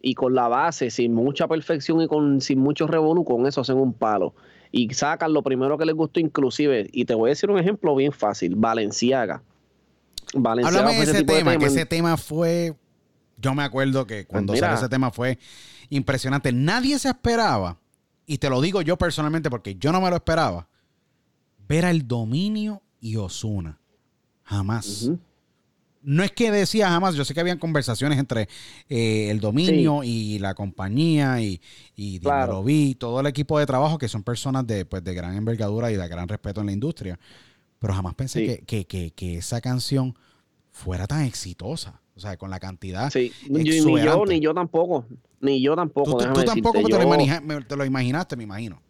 y 0.02 0.14
con 0.14 0.34
la 0.34 0.48
base, 0.48 0.92
sin 0.92 1.14
mucha 1.14 1.48
perfección 1.48 2.02
y 2.02 2.08
con, 2.08 2.40
sin 2.40 2.60
mucho 2.60 2.88
revolú, 2.88 3.26
con 3.26 3.46
eso 3.48 3.62
hacen 3.62 3.78
un 3.78 3.94
palo 3.94 4.34
y 4.76 4.94
sacan 4.94 5.32
lo 5.32 5.42
primero 5.42 5.78
que 5.78 5.86
les 5.86 5.96
gustó 5.96 6.20
inclusive. 6.20 6.90
Y 6.92 7.06
te 7.06 7.16
voy 7.16 7.30
a 7.30 7.32
decir 7.32 7.50
un 7.50 7.58
ejemplo 7.58 7.96
bien 7.96 8.12
fácil, 8.12 8.56
Valenciaga. 8.58 9.42
Valenciaga 10.34 10.80
Háblame 10.80 11.06
de 11.06 11.12
ese, 11.12 11.24
tema, 11.24 11.58
que 11.58 11.66
ese 11.66 11.86
tema 11.86 12.18
fue, 12.18 12.76
yo 13.38 13.56
me 13.56 13.64
acuerdo 13.64 14.06
que 14.06 14.26
cuando 14.26 14.52
pues 14.52 14.60
salió 14.60 14.76
ese 14.76 14.90
tema 14.90 15.12
fue 15.12 15.40
impresionante. 15.90 16.52
Nadie 16.52 17.00
se 17.00 17.08
esperaba, 17.08 17.78
y 18.26 18.38
te 18.38 18.50
lo 18.50 18.60
digo 18.60 18.82
yo 18.82 18.98
personalmente 18.98 19.50
porque 19.50 19.76
yo 19.76 19.94
no 19.94 20.02
me 20.02 20.10
lo 20.10 20.18
esperaba, 20.18 20.68
ver 21.70 21.86
al 21.86 22.06
dominio 22.06 22.82
y 23.00 23.16
Osuna. 23.16 23.80
Jamás 24.44 25.10
no 26.06 26.24
es 26.24 26.32
que 26.32 26.52
decía 26.52 26.90
jamás, 26.90 27.16
yo 27.16 27.26
sé 27.26 27.34
que 27.34 27.40
habían 27.40 27.58
conversaciones 27.58 28.20
entre 28.20 28.48
eh, 28.88 29.30
el 29.32 29.40
dominio 29.40 30.04
y 30.04 30.40
la 30.40 30.54
compañía 30.54 31.42
y, 31.42 31.60
y 31.96 32.20
claro. 32.20 32.64
todo 32.98 33.20
el 33.20 33.28
equipo 33.28 33.60
de 33.60 33.66
trabajo, 33.66 33.98
que 33.98 34.08
son 34.08 34.24
personas 34.24 34.66
de, 34.68 34.86
pues, 34.86 35.04
de 35.04 35.14
gran 35.14 35.36
envergadura 35.36 35.92
y 35.92 35.96
de 35.96 36.08
gran 36.08 36.28
respeto 36.28 36.62
en 36.62 36.68
la 36.68 36.74
industria. 36.74 37.20
Pero 37.80 37.94
jamás 37.94 38.14
pensé 38.16 38.64
que, 38.66 39.38
esa 39.38 39.62
canción 39.62 40.16
fuera 40.72 41.08
tan 41.08 41.24
exitosa. 41.24 42.02
O 42.16 42.20
sea, 42.20 42.38
con 42.38 42.50
la 42.50 42.62
cantidad. 42.62 43.12
Sí, 43.12 43.34
ni 43.50 43.64
yo, 43.66 44.26
ni 44.26 44.40
yo 44.40 44.54
tampoco. 44.54 45.06
Ni 45.42 45.62
yo 45.62 45.76
tampoco. 45.76 46.18
Tú, 46.18 46.44
tampoco 46.46 46.82
te, 46.82 46.98
lo 46.98 47.64
te, 47.68 47.76
lo 47.76 47.84
imaginaste, 47.84 48.38
me 48.38 48.44
imagino. 48.44 48.82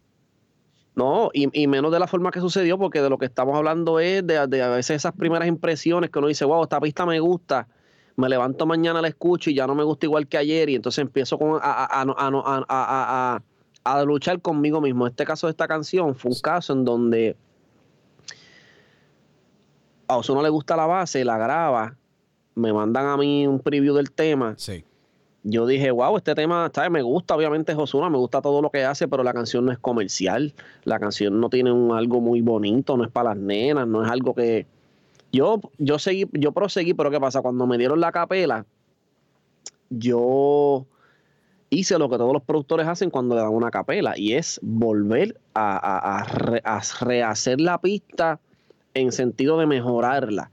No, 0.95 1.30
y, 1.34 1.67
menos 1.67 1.91
de 1.91 1.99
la 1.99 2.07
forma 2.07 2.31
que 2.31 2.39
sucedió, 2.39 2.77
porque 2.77 3.01
de 3.01 3.09
lo 3.09 3.17
que 3.17 3.26
estamos 3.26 3.57
hablando 3.57 3.99
es 3.99 4.26
de, 4.26 4.38
a 4.38 4.45
veces 4.45 4.91
esas 4.91 5.11
primeras 5.13 5.47
impresiones 5.47 6.09
que 6.09 6.19
uno 6.19 6.30
dice, 6.30 6.45
wow, 6.45 6.63
esta 6.63 6.80
pista 6.80 7.05
me 7.05 7.19
gusta, 7.19 7.67
me 8.15 8.30
levanto 8.30 8.65
mañana, 8.65 9.01
la 9.01 9.09
escucho 9.09 9.49
y 9.49 9.55
ya 9.55 9.67
no 9.67 9.76
me 9.76 9.84
gusta 9.84 10.05
igual 10.05 10.26
que 10.27 10.38
ayer, 10.38 10.69
y 10.69 10.76
entonces 10.76 10.99
empiezo 10.99 11.38
con, 11.38 11.59
a, 11.61 12.05
a, 13.84 14.03
luchar 14.05 14.41
conmigo 14.41 14.80
mismo. 14.80 15.05
Este 15.05 15.26
caso 15.26 15.47
de 15.47 15.51
esta 15.51 15.67
canción 15.67 16.15
fue 16.15 16.31
un 16.31 16.39
caso 16.39 16.72
en 16.72 16.85
donde 16.85 17.35
a 20.07 20.22
no 20.30 20.41
le 20.41 20.49
gusta 20.49 20.77
la 20.77 20.85
base, 20.85 21.26
la 21.26 21.38
graba, 21.38 21.97
me 22.55 22.72
mandan 22.72 23.07
a 23.07 23.17
mí 23.17 23.45
un 23.45 23.59
preview 23.59 23.95
del 23.95 24.11
tema. 24.11 24.53
Sí 24.57 24.85
yo 25.47 25.67
dije, 25.67 25.91
wow, 25.91 26.17
este 26.17 26.34
tema, 26.34 26.72
¿sabes? 26.73 26.89
Me 26.89 27.03
gusta, 27.03 27.35
obviamente, 27.35 27.76
Josuna, 27.76 28.09
me 28.09 28.17
gusta 28.17 28.41
todo 28.41 28.63
lo 28.63 28.72
que 28.72 28.84
hace, 28.84 29.07
pero 29.07 29.23
la 29.23 29.31
canción 29.31 29.63
no 29.63 29.72
es 29.72 29.77
comercial. 29.77 30.55
La 30.85 30.99
canción 30.99 31.39
no 31.39 31.51
tiene 31.51 31.72
un, 31.72 31.95
algo 31.95 32.19
muy 32.19 32.41
bonito, 32.41 32.97
no 32.97 33.03
es 33.03 33.11
para 33.11 33.30
las 33.30 33.38
nenas, 33.38 33.88
no 33.88 34.03
es 34.03 34.09
algo 34.09 34.34
que. 34.34 34.65
Yo, 35.31 35.61
yo 35.77 35.99
seguí, 35.99 36.26
yo 36.31 36.51
proseguí, 36.51 36.95
pero 36.95 37.11
¿qué 37.11 37.19
pasa? 37.19 37.43
Cuando 37.43 37.67
me 37.67 37.77
dieron 37.77 37.99
la 37.99 38.11
capela, 38.11 38.65
yo 39.91 40.88
hice 41.69 41.99
lo 41.99 42.09
que 42.09 42.17
todos 42.17 42.34
los 42.34 42.41
productores 42.41 42.88
hacen 42.88 43.11
cuando 43.11 43.35
le 43.35 43.41
dan 43.41 43.53
una 43.53 43.69
capela, 43.69 44.17
y 44.17 44.34
es 44.34 44.59
volver 44.63 45.39
a, 45.53 46.22
a 46.22 46.23
rehacer 47.01 47.61
la 47.61 47.80
pista 47.80 48.39
en 48.95 49.11
sentido 49.11 49.59
de 49.59 49.67
mejorarla 49.67 50.49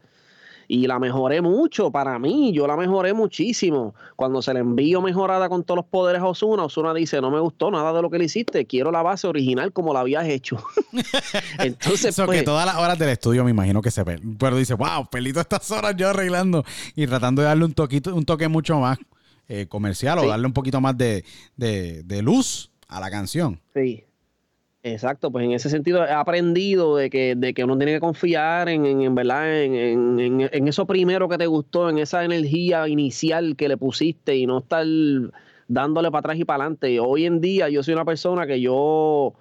y 0.68 0.86
la 0.86 0.98
mejoré 0.98 1.40
mucho 1.40 1.90
para 1.90 2.18
mí, 2.18 2.52
yo 2.52 2.66
la 2.66 2.76
mejoré 2.76 3.12
muchísimo. 3.12 3.94
Cuando 4.16 4.42
se 4.42 4.54
le 4.54 4.60
envío 4.60 5.00
mejorada 5.00 5.48
con 5.48 5.64
todos 5.64 5.76
los 5.76 5.86
poderes 5.86 6.22
a 6.22 6.26
Osuna, 6.26 6.64
Osuna 6.64 6.94
dice, 6.94 7.20
no 7.20 7.30
me 7.30 7.40
gustó 7.40 7.70
nada 7.70 7.92
de 7.92 8.02
lo 8.02 8.10
que 8.10 8.18
le 8.18 8.24
hiciste, 8.24 8.66
quiero 8.66 8.90
la 8.90 9.02
base 9.02 9.26
original 9.26 9.72
como 9.72 9.92
la 9.92 10.00
habías 10.00 10.26
hecho. 10.26 10.56
Entonces, 11.58 12.06
Eso 12.06 12.22
que 12.22 12.26
pues, 12.26 12.44
todas 12.44 12.66
las 12.66 12.76
horas 12.76 12.98
del 12.98 13.10
estudio 13.10 13.44
me 13.44 13.50
imagino 13.50 13.82
que 13.82 13.90
se 13.90 14.02
ve, 14.02 14.20
pero 14.38 14.56
dice, 14.56 14.74
wow, 14.74 15.08
pelito 15.10 15.40
estas 15.40 15.70
horas 15.70 15.94
yo 15.96 16.08
arreglando 16.08 16.64
y 16.94 17.06
tratando 17.06 17.42
de 17.42 17.48
darle 17.48 17.64
un, 17.64 17.74
toquito, 17.74 18.14
un 18.14 18.24
toque 18.24 18.48
mucho 18.48 18.78
más 18.78 18.98
eh, 19.48 19.66
comercial 19.68 20.18
o 20.18 20.26
darle 20.26 20.46
un 20.46 20.52
poquito 20.52 20.80
más 20.80 20.96
de, 20.96 21.24
de 21.56 22.22
luz 22.22 22.70
a 22.88 23.00
la 23.00 23.10
canción. 23.10 23.60
Sí. 23.74 24.04
Exacto, 24.84 25.30
pues 25.30 25.44
en 25.44 25.52
ese 25.52 25.70
sentido 25.70 26.04
he 26.04 26.10
aprendido 26.10 26.96
de 26.96 27.08
que, 27.08 27.36
de 27.36 27.54
que 27.54 27.62
uno 27.62 27.76
tiene 27.78 27.92
que 27.92 28.00
confiar 28.00 28.68
en, 28.68 28.84
en, 28.84 29.14
verdad, 29.14 29.62
en, 29.62 30.18
en, 30.18 30.68
eso 30.68 30.86
primero 30.88 31.28
que 31.28 31.38
te 31.38 31.46
gustó, 31.46 31.88
en 31.88 31.98
esa 31.98 32.24
energía 32.24 32.88
inicial 32.88 33.54
que 33.54 33.68
le 33.68 33.76
pusiste 33.76 34.36
y 34.36 34.44
no 34.44 34.58
estar 34.58 34.84
dándole 35.68 36.10
para 36.10 36.18
atrás 36.18 36.36
y 36.38 36.44
para 36.44 36.64
adelante. 36.64 36.98
Hoy 36.98 37.26
en 37.26 37.40
día 37.40 37.68
yo 37.68 37.84
soy 37.84 37.94
una 37.94 38.04
persona 38.04 38.44
que 38.44 38.60
yo 38.60 39.34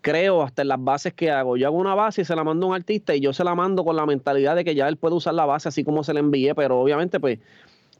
creo 0.00 0.42
hasta 0.44 0.62
en 0.62 0.68
las 0.68 0.82
bases 0.82 1.12
que 1.12 1.28
hago. 1.32 1.56
Yo 1.56 1.66
hago 1.66 1.78
una 1.78 1.96
base 1.96 2.22
y 2.22 2.24
se 2.24 2.36
la 2.36 2.44
mando 2.44 2.66
a 2.66 2.68
un 2.68 2.74
artista 2.76 3.16
y 3.16 3.20
yo 3.20 3.32
se 3.32 3.42
la 3.42 3.56
mando 3.56 3.84
con 3.84 3.96
la 3.96 4.06
mentalidad 4.06 4.54
de 4.54 4.64
que 4.64 4.76
ya 4.76 4.86
él 4.86 4.96
puede 4.96 5.16
usar 5.16 5.34
la 5.34 5.46
base 5.46 5.68
así 5.68 5.82
como 5.82 6.04
se 6.04 6.14
la 6.14 6.20
envié, 6.20 6.54
pero 6.54 6.78
obviamente 6.80 7.18
pues 7.18 7.40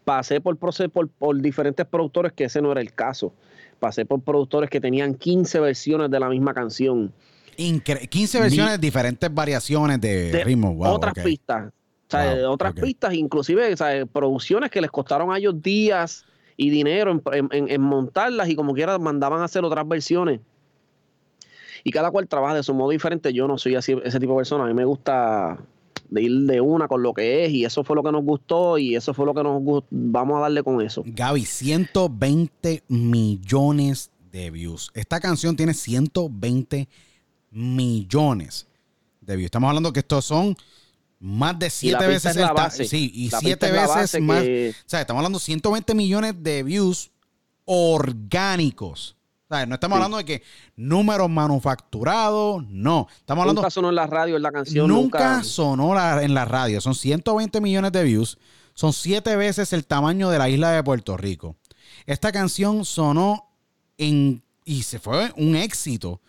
pasé 0.04 0.40
por, 0.40 0.56
por, 0.56 1.08
por 1.08 1.40
diferentes 1.40 1.84
productores 1.86 2.32
que 2.32 2.44
ese 2.44 2.62
no 2.62 2.70
era 2.70 2.80
el 2.80 2.92
caso 2.92 3.32
pasé 3.78 4.04
por 4.04 4.20
productores 4.20 4.70
que 4.70 4.80
tenían 4.80 5.14
15 5.14 5.60
versiones 5.60 6.10
de 6.10 6.20
la 6.20 6.28
misma 6.28 6.54
canción. 6.54 7.12
15 7.56 8.40
versiones, 8.40 8.80
diferentes 8.80 9.32
variaciones 9.32 10.00
de, 10.00 10.44
ritmo. 10.44 10.76
otras 10.80 11.14
pistas. 11.14 11.66
O 11.68 12.10
sea, 12.10 12.50
otras 12.50 12.74
pistas, 12.74 13.14
inclusive 13.14 13.74
producciones 14.12 14.70
que 14.70 14.80
les 14.80 14.90
costaron 14.90 15.32
a 15.32 15.38
ellos 15.38 15.60
días 15.60 16.24
y 16.56 16.70
dinero 16.70 17.20
en, 17.32 17.80
montarlas 17.80 18.48
y 18.48 18.54
como 18.54 18.74
quiera 18.74 18.98
mandaban 18.98 19.40
a 19.40 19.44
hacer 19.44 19.64
otras 19.64 19.86
versiones. 19.88 20.40
Y 21.82 21.90
cada 21.90 22.10
cual 22.10 22.26
trabaja 22.26 22.54
de 22.54 22.62
su 22.62 22.74
modo 22.74 22.90
diferente. 22.90 23.32
Yo 23.32 23.46
no 23.46 23.58
soy 23.58 23.76
así, 23.76 23.96
ese 24.04 24.18
tipo 24.18 24.32
de 24.32 24.38
persona. 24.38 24.64
A 24.64 24.66
mí 24.66 24.74
me 24.74 24.84
gusta 24.84 25.58
de 26.08 26.22
ir 26.22 26.46
de 26.46 26.60
una 26.60 26.88
con 26.88 27.02
lo 27.02 27.12
que 27.12 27.44
es 27.44 27.52
y 27.52 27.64
eso 27.64 27.84
fue 27.84 27.96
lo 27.96 28.02
que 28.02 28.12
nos 28.12 28.24
gustó 28.24 28.78
y 28.78 28.96
eso 28.96 29.14
fue 29.14 29.26
lo 29.26 29.34
que 29.34 29.42
nos 29.42 29.62
gustó. 29.62 29.88
Vamos 29.90 30.38
a 30.38 30.40
darle 30.40 30.62
con 30.62 30.80
eso. 30.80 31.02
Gaby, 31.06 31.44
120 31.44 32.84
millones 32.88 34.10
de 34.30 34.50
views. 34.50 34.90
Esta 34.94 35.20
canción 35.20 35.56
tiene 35.56 35.74
120 35.74 36.88
millones 37.50 38.66
de 39.20 39.36
views. 39.36 39.46
Estamos 39.46 39.68
hablando 39.68 39.92
que 39.92 40.00
estos 40.00 40.24
son 40.24 40.56
más 41.18 41.58
de 41.58 41.70
siete 41.70 42.06
veces 42.06 42.36
la 42.36 42.52
base. 42.52 42.84
Sí, 42.84 43.10
y 43.14 43.30
siete 43.30 43.72
veces 43.72 44.20
más. 44.20 44.42
O 44.42 44.88
sea, 44.88 45.00
estamos 45.00 45.20
hablando 45.20 45.38
de 45.38 45.44
120 45.44 45.94
millones 45.94 46.34
de 46.42 46.62
views 46.62 47.10
orgánicos. 47.64 49.15
No 49.48 49.74
estamos 49.74 49.96
hablando 49.96 50.16
de 50.16 50.24
que 50.24 50.42
números 50.74 51.30
manufacturados, 51.30 52.64
no. 52.68 53.06
Estamos 53.16 53.42
hablando. 53.42 53.60
Nunca 53.62 53.70
sonó 53.70 53.88
en 53.90 53.94
la 53.94 54.06
radio 54.08 54.36
en 54.36 54.42
la 54.42 54.50
canción. 54.50 54.88
Nunca, 54.88 55.44
sonó 55.44 56.20
en 56.20 56.34
la 56.34 56.44
radio. 56.44 56.80
Son 56.80 56.96
120 56.96 57.60
millones 57.60 57.92
de 57.92 58.02
views. 58.02 58.38
Son 58.74 58.92
siete 58.92 59.36
veces 59.36 59.72
el 59.72 59.86
tamaño 59.86 60.30
de 60.30 60.38
la 60.38 60.48
isla 60.48 60.72
de 60.72 60.82
Puerto 60.82 61.16
Rico. 61.16 61.56
Esta 62.06 62.32
canción 62.32 62.84
sonó 62.84 63.48
en. 63.98 64.42
y 64.64 64.82
se 64.82 64.98
fue 64.98 65.32
un 65.36 65.54
éxito 65.54 66.20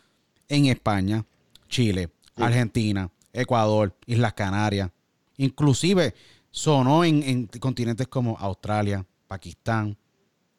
en 0.47 0.67
España, 0.67 1.25
Chile, 1.69 2.09
Argentina, 2.35 3.09
Ecuador, 3.33 3.95
Islas 4.05 4.33
Canarias. 4.33 4.91
Inclusive 5.37 6.13
sonó 6.51 7.03
en, 7.03 7.47
continentes 7.59 8.07
como 8.07 8.37
Australia, 8.37 9.03
Pakistán, 9.27 9.97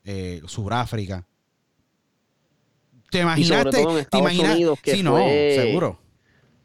eh, 0.03 0.43
Sudáfrica. 0.47 1.25
¿Te 3.11 3.21
imaginaste? 3.21 3.85
¿Te 4.11 4.19
imaginas? 4.19 4.59
que 4.83 5.03
no, 5.03 5.17
seguro. 5.19 5.99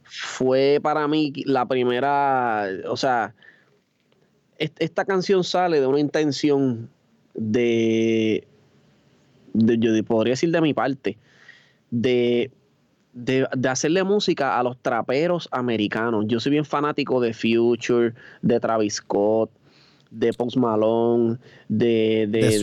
Fue 0.03 0.79
para 0.81 1.07
mí 1.07 1.33
la 1.45 1.65
primera, 1.65 2.67
o 2.87 2.97
sea, 2.97 3.33
esta 4.57 5.05
canción 5.05 5.43
sale 5.43 5.79
de 5.79 5.87
una 5.87 5.99
intención 5.99 6.89
de, 7.33 8.45
yo 9.53 10.03
podría 10.03 10.33
decir 10.33 10.51
de 10.51 10.61
mi 10.61 10.75
parte, 10.75 11.17
de, 11.89 12.51
de, 13.13 13.47
hacerle 13.67 14.03
música 14.03 14.59
a 14.59 14.63
los 14.63 14.77
traperos 14.79 15.49
americanos. 15.51 16.25
Yo 16.27 16.39
soy 16.39 16.51
bien 16.51 16.65
fanático 16.65 17.19
de 17.19 17.33
Future, 17.33 18.13
de 18.43 18.59
Travis 18.59 18.95
Scott, 18.95 19.49
de 20.11 20.31
Post 20.33 20.57
Malone, 20.57 21.37
de... 21.67 22.27
De, 22.29 22.39
de, 22.39 22.59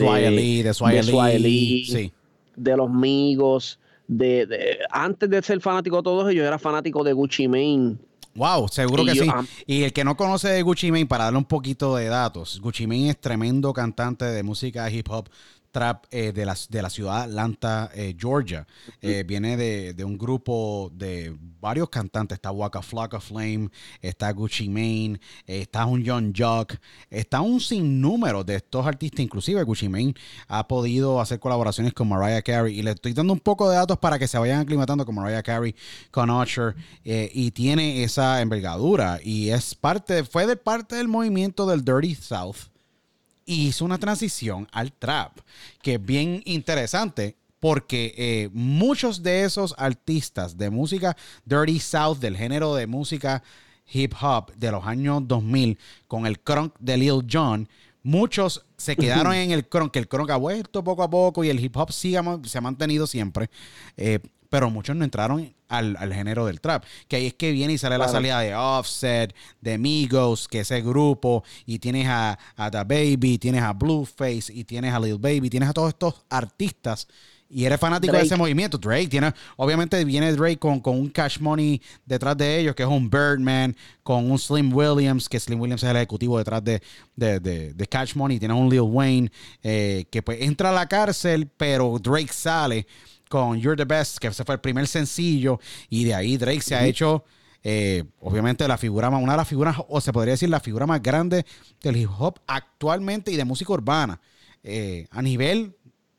de, 0.63 1.85
sí 1.85 2.13
de 2.55 2.77
los 2.77 2.89
Migos, 2.89 3.79
de, 4.07 4.79
antes 4.89 5.29
de 5.29 5.41
ser 5.41 5.61
fanático 5.61 5.97
de 5.97 6.03
todos 6.03 6.31
ellos, 6.31 6.45
era 6.45 6.59
fanático 6.59 7.03
de 7.03 7.13
Gucci 7.13 7.47
Mane. 7.47 7.97
Wow, 8.33 8.69
seguro 8.69 9.03
que 9.03 9.11
sí. 9.11 9.27
y 9.65 9.83
el 9.83 9.93
que 9.93 10.05
no 10.05 10.15
conoce 10.15 10.47
de 10.49 10.61
Gucci 10.61 10.91
Mane, 10.91 11.05
para 11.05 11.25
darle 11.25 11.39
un 11.39 11.45
poquito 11.45 11.95
de 11.95 12.05
datos, 12.05 12.59
Gucci 12.61 12.87
Mane 12.87 13.09
es 13.09 13.19
tremendo 13.19 13.73
cantante 13.73 14.25
de 14.25 14.43
música 14.43 14.89
hip 14.89 15.09
hop 15.09 15.27
trap 15.71 16.05
eh, 16.11 16.31
de, 16.31 16.45
la, 16.45 16.55
de 16.69 16.81
la 16.81 16.89
ciudad 16.89 17.19
de 17.19 17.23
Atlanta, 17.23 17.89
eh, 17.95 18.15
Georgia. 18.17 18.67
Eh, 19.01 19.23
viene 19.25 19.57
de, 19.57 20.03
un 20.03 20.17
grupo 20.17 20.91
de 20.93 21.35
varios 21.59 21.89
cantantes. 21.89 22.35
Está 22.35 22.51
Waka 22.51 22.81
Flocka 22.81 23.19
Flame, 23.19 23.69
está 24.01 24.31
Gucci 24.31 24.69
Mane, 24.69 25.19
está 25.45 25.85
un 25.85 26.03
John 26.05 26.33
Jock, 26.35 26.75
está 27.09 27.41
un 27.41 27.59
sinnúmero 27.59 28.43
de 28.43 28.55
estos 28.55 28.85
artistas. 28.85 29.21
Inclusive 29.21 29.63
Gucci 29.63 29.89
Mane 29.89 30.13
ha 30.47 30.67
podido 30.67 31.21
hacer 31.21 31.39
colaboraciones 31.39 31.93
con 31.93 32.09
Mariah 32.09 32.41
Carey. 32.41 32.77
Y 32.77 32.83
le 32.83 32.91
estoy 32.91 33.13
dando 33.13 33.33
un 33.33 33.39
poco 33.39 33.69
de 33.69 33.75
datos 33.75 33.97
para 33.97 34.19
que 34.19 34.27
se 34.27 34.37
vayan 34.37 34.59
aclimatando 34.59 35.05
con 35.05 35.15
Mariah 35.15 35.43
Carey, 35.43 35.75
con 36.11 36.29
Usher. 36.29 36.75
y 37.03 37.51
tiene 37.51 38.03
esa 38.03 38.41
envergadura. 38.41 39.19
Y 39.23 39.49
es 39.49 39.75
parte, 39.75 40.23
fue 40.23 40.45
de 40.45 40.57
parte 40.57 40.95
del 40.95 41.07
movimiento 41.07 41.65
del 41.65 41.83
Dirty 41.83 42.15
South 42.15 42.70
hizo 43.53 43.85
una 43.85 43.97
transición 43.97 44.67
al 44.71 44.91
trap, 44.93 45.39
que 45.81 45.95
es 45.95 46.05
bien 46.05 46.41
interesante 46.45 47.35
porque 47.59 48.13
eh, 48.17 48.49
muchos 48.53 49.21
de 49.21 49.43
esos 49.43 49.75
artistas 49.77 50.57
de 50.57 50.71
música 50.71 51.15
Dirty 51.45 51.79
South, 51.79 52.17
del 52.17 52.35
género 52.35 52.73
de 52.73 52.87
música 52.87 53.43
hip 53.93 54.13
hop 54.19 54.51
de 54.55 54.71
los 54.71 54.85
años 54.85 55.27
2000, 55.27 55.77
con 56.07 56.25
el 56.25 56.39
crunk 56.39 56.73
de 56.79 56.97
Lil 56.97 57.25
Jon, 57.31 57.69
muchos 58.01 58.65
se 58.77 58.95
quedaron 58.97 59.35
en 59.35 59.51
el 59.51 59.67
crunk, 59.67 59.91
que 59.91 59.99
el 59.99 60.07
crunk 60.07 60.31
ha 60.31 60.37
vuelto 60.37 60.83
poco 60.83 61.03
a 61.03 61.09
poco 61.09 61.43
y 61.43 61.49
el 61.49 61.63
hip 61.63 61.77
hop 61.77 61.91
sí 61.91 62.15
se 62.45 62.57
ha 62.57 62.61
mantenido 62.61 63.05
siempre. 63.05 63.49
Eh, 63.95 64.19
pero 64.51 64.69
muchos 64.69 64.97
no 64.97 65.05
entraron 65.05 65.55
al, 65.69 66.13
género 66.13 66.45
del 66.45 66.59
trap. 66.59 66.83
Que 67.07 67.15
ahí 67.15 67.27
es 67.27 67.33
que 67.33 67.53
viene 67.53 67.71
y 67.71 67.77
sale 67.77 67.97
la 67.97 68.09
salida 68.09 68.41
de 68.41 68.53
Offset, 68.53 69.33
de 69.61 69.77
Migos, 69.77 70.49
que 70.49 70.59
ese 70.59 70.81
grupo, 70.81 71.45
y 71.65 71.79
tienes 71.79 72.05
a, 72.09 72.37
a 72.57 72.69
The 72.69 72.83
Baby, 72.83 73.37
tienes 73.37 73.63
a 73.63 73.71
Blueface, 73.71 74.51
y 74.53 74.65
tienes 74.65 74.93
a 74.93 74.99
Lil 74.99 75.17
Baby, 75.17 75.49
tienes 75.49 75.69
a 75.69 75.73
todos 75.73 75.87
estos 75.87 76.25
artistas 76.29 77.07
Y 77.49 77.63
eres 77.63 77.79
fanático 77.79 78.11
de 78.11 78.23
ese 78.23 78.35
movimiento. 78.35 78.77
Drake 78.77 79.07
tiene, 79.07 79.31
obviamente 79.55 80.03
viene 80.03 80.33
Drake 80.33 80.59
con, 80.59 80.81
con, 80.81 80.99
un 80.99 81.09
Cash 81.09 81.39
Money 81.39 81.81
detrás 82.05 82.35
de 82.35 82.59
ellos, 82.59 82.75
que 82.75 82.83
es 82.83 82.89
un 82.89 83.09
Birdman, 83.09 83.73
con 84.03 84.29
un 84.29 84.37
Slim 84.37 84.75
Williams, 84.75 85.29
que 85.29 85.39
Slim 85.39 85.61
Williams 85.61 85.83
es 85.83 85.89
el 85.89 85.95
ejecutivo 85.95 86.37
detrás 86.37 86.61
de, 86.61 86.81
de, 87.15 87.39
de, 87.39 87.87
Cash 87.87 88.15
Money. 88.15 88.37
Tiene 88.37 88.53
un 88.53 88.69
Lil 88.69 88.81
Wayne, 88.81 89.31
eh, 89.63 90.03
que 90.11 90.21
pues 90.21 90.41
entra 90.41 90.71
a 90.71 90.73
la 90.73 90.89
cárcel, 90.89 91.49
pero 91.55 91.97
Drake 91.99 92.33
sale 92.33 92.85
con 93.31 93.57
You're 93.57 93.77
the 93.77 93.85
Best, 93.85 94.17
que 94.17 94.27
ese 94.27 94.43
fue 94.43 94.55
el 94.55 94.61
primer 94.61 94.85
sencillo. 94.87 95.59
Y 95.89 96.03
de 96.03 96.13
ahí 96.13 96.37
Drake 96.37 96.61
se 96.61 96.75
ha 96.75 96.85
hecho, 96.85 97.23
eh, 97.63 98.03
obviamente, 98.19 98.67
la 98.67 98.77
figura 98.77 99.09
más, 99.09 99.23
una 99.23 99.31
de 99.31 99.37
las 99.37 99.47
figuras, 99.47 99.77
o 99.87 100.01
se 100.01 100.11
podría 100.11 100.33
decir 100.33 100.49
la 100.49 100.59
figura 100.59 100.85
más 100.85 101.01
grande 101.01 101.45
del 101.81 101.95
hip 101.95 102.09
hop 102.19 102.39
actualmente 102.45 103.31
y 103.31 103.37
de 103.37 103.45
música 103.45 103.71
urbana, 103.71 104.19
eh, 104.63 105.07
a 105.09 105.21
nivel 105.21 105.73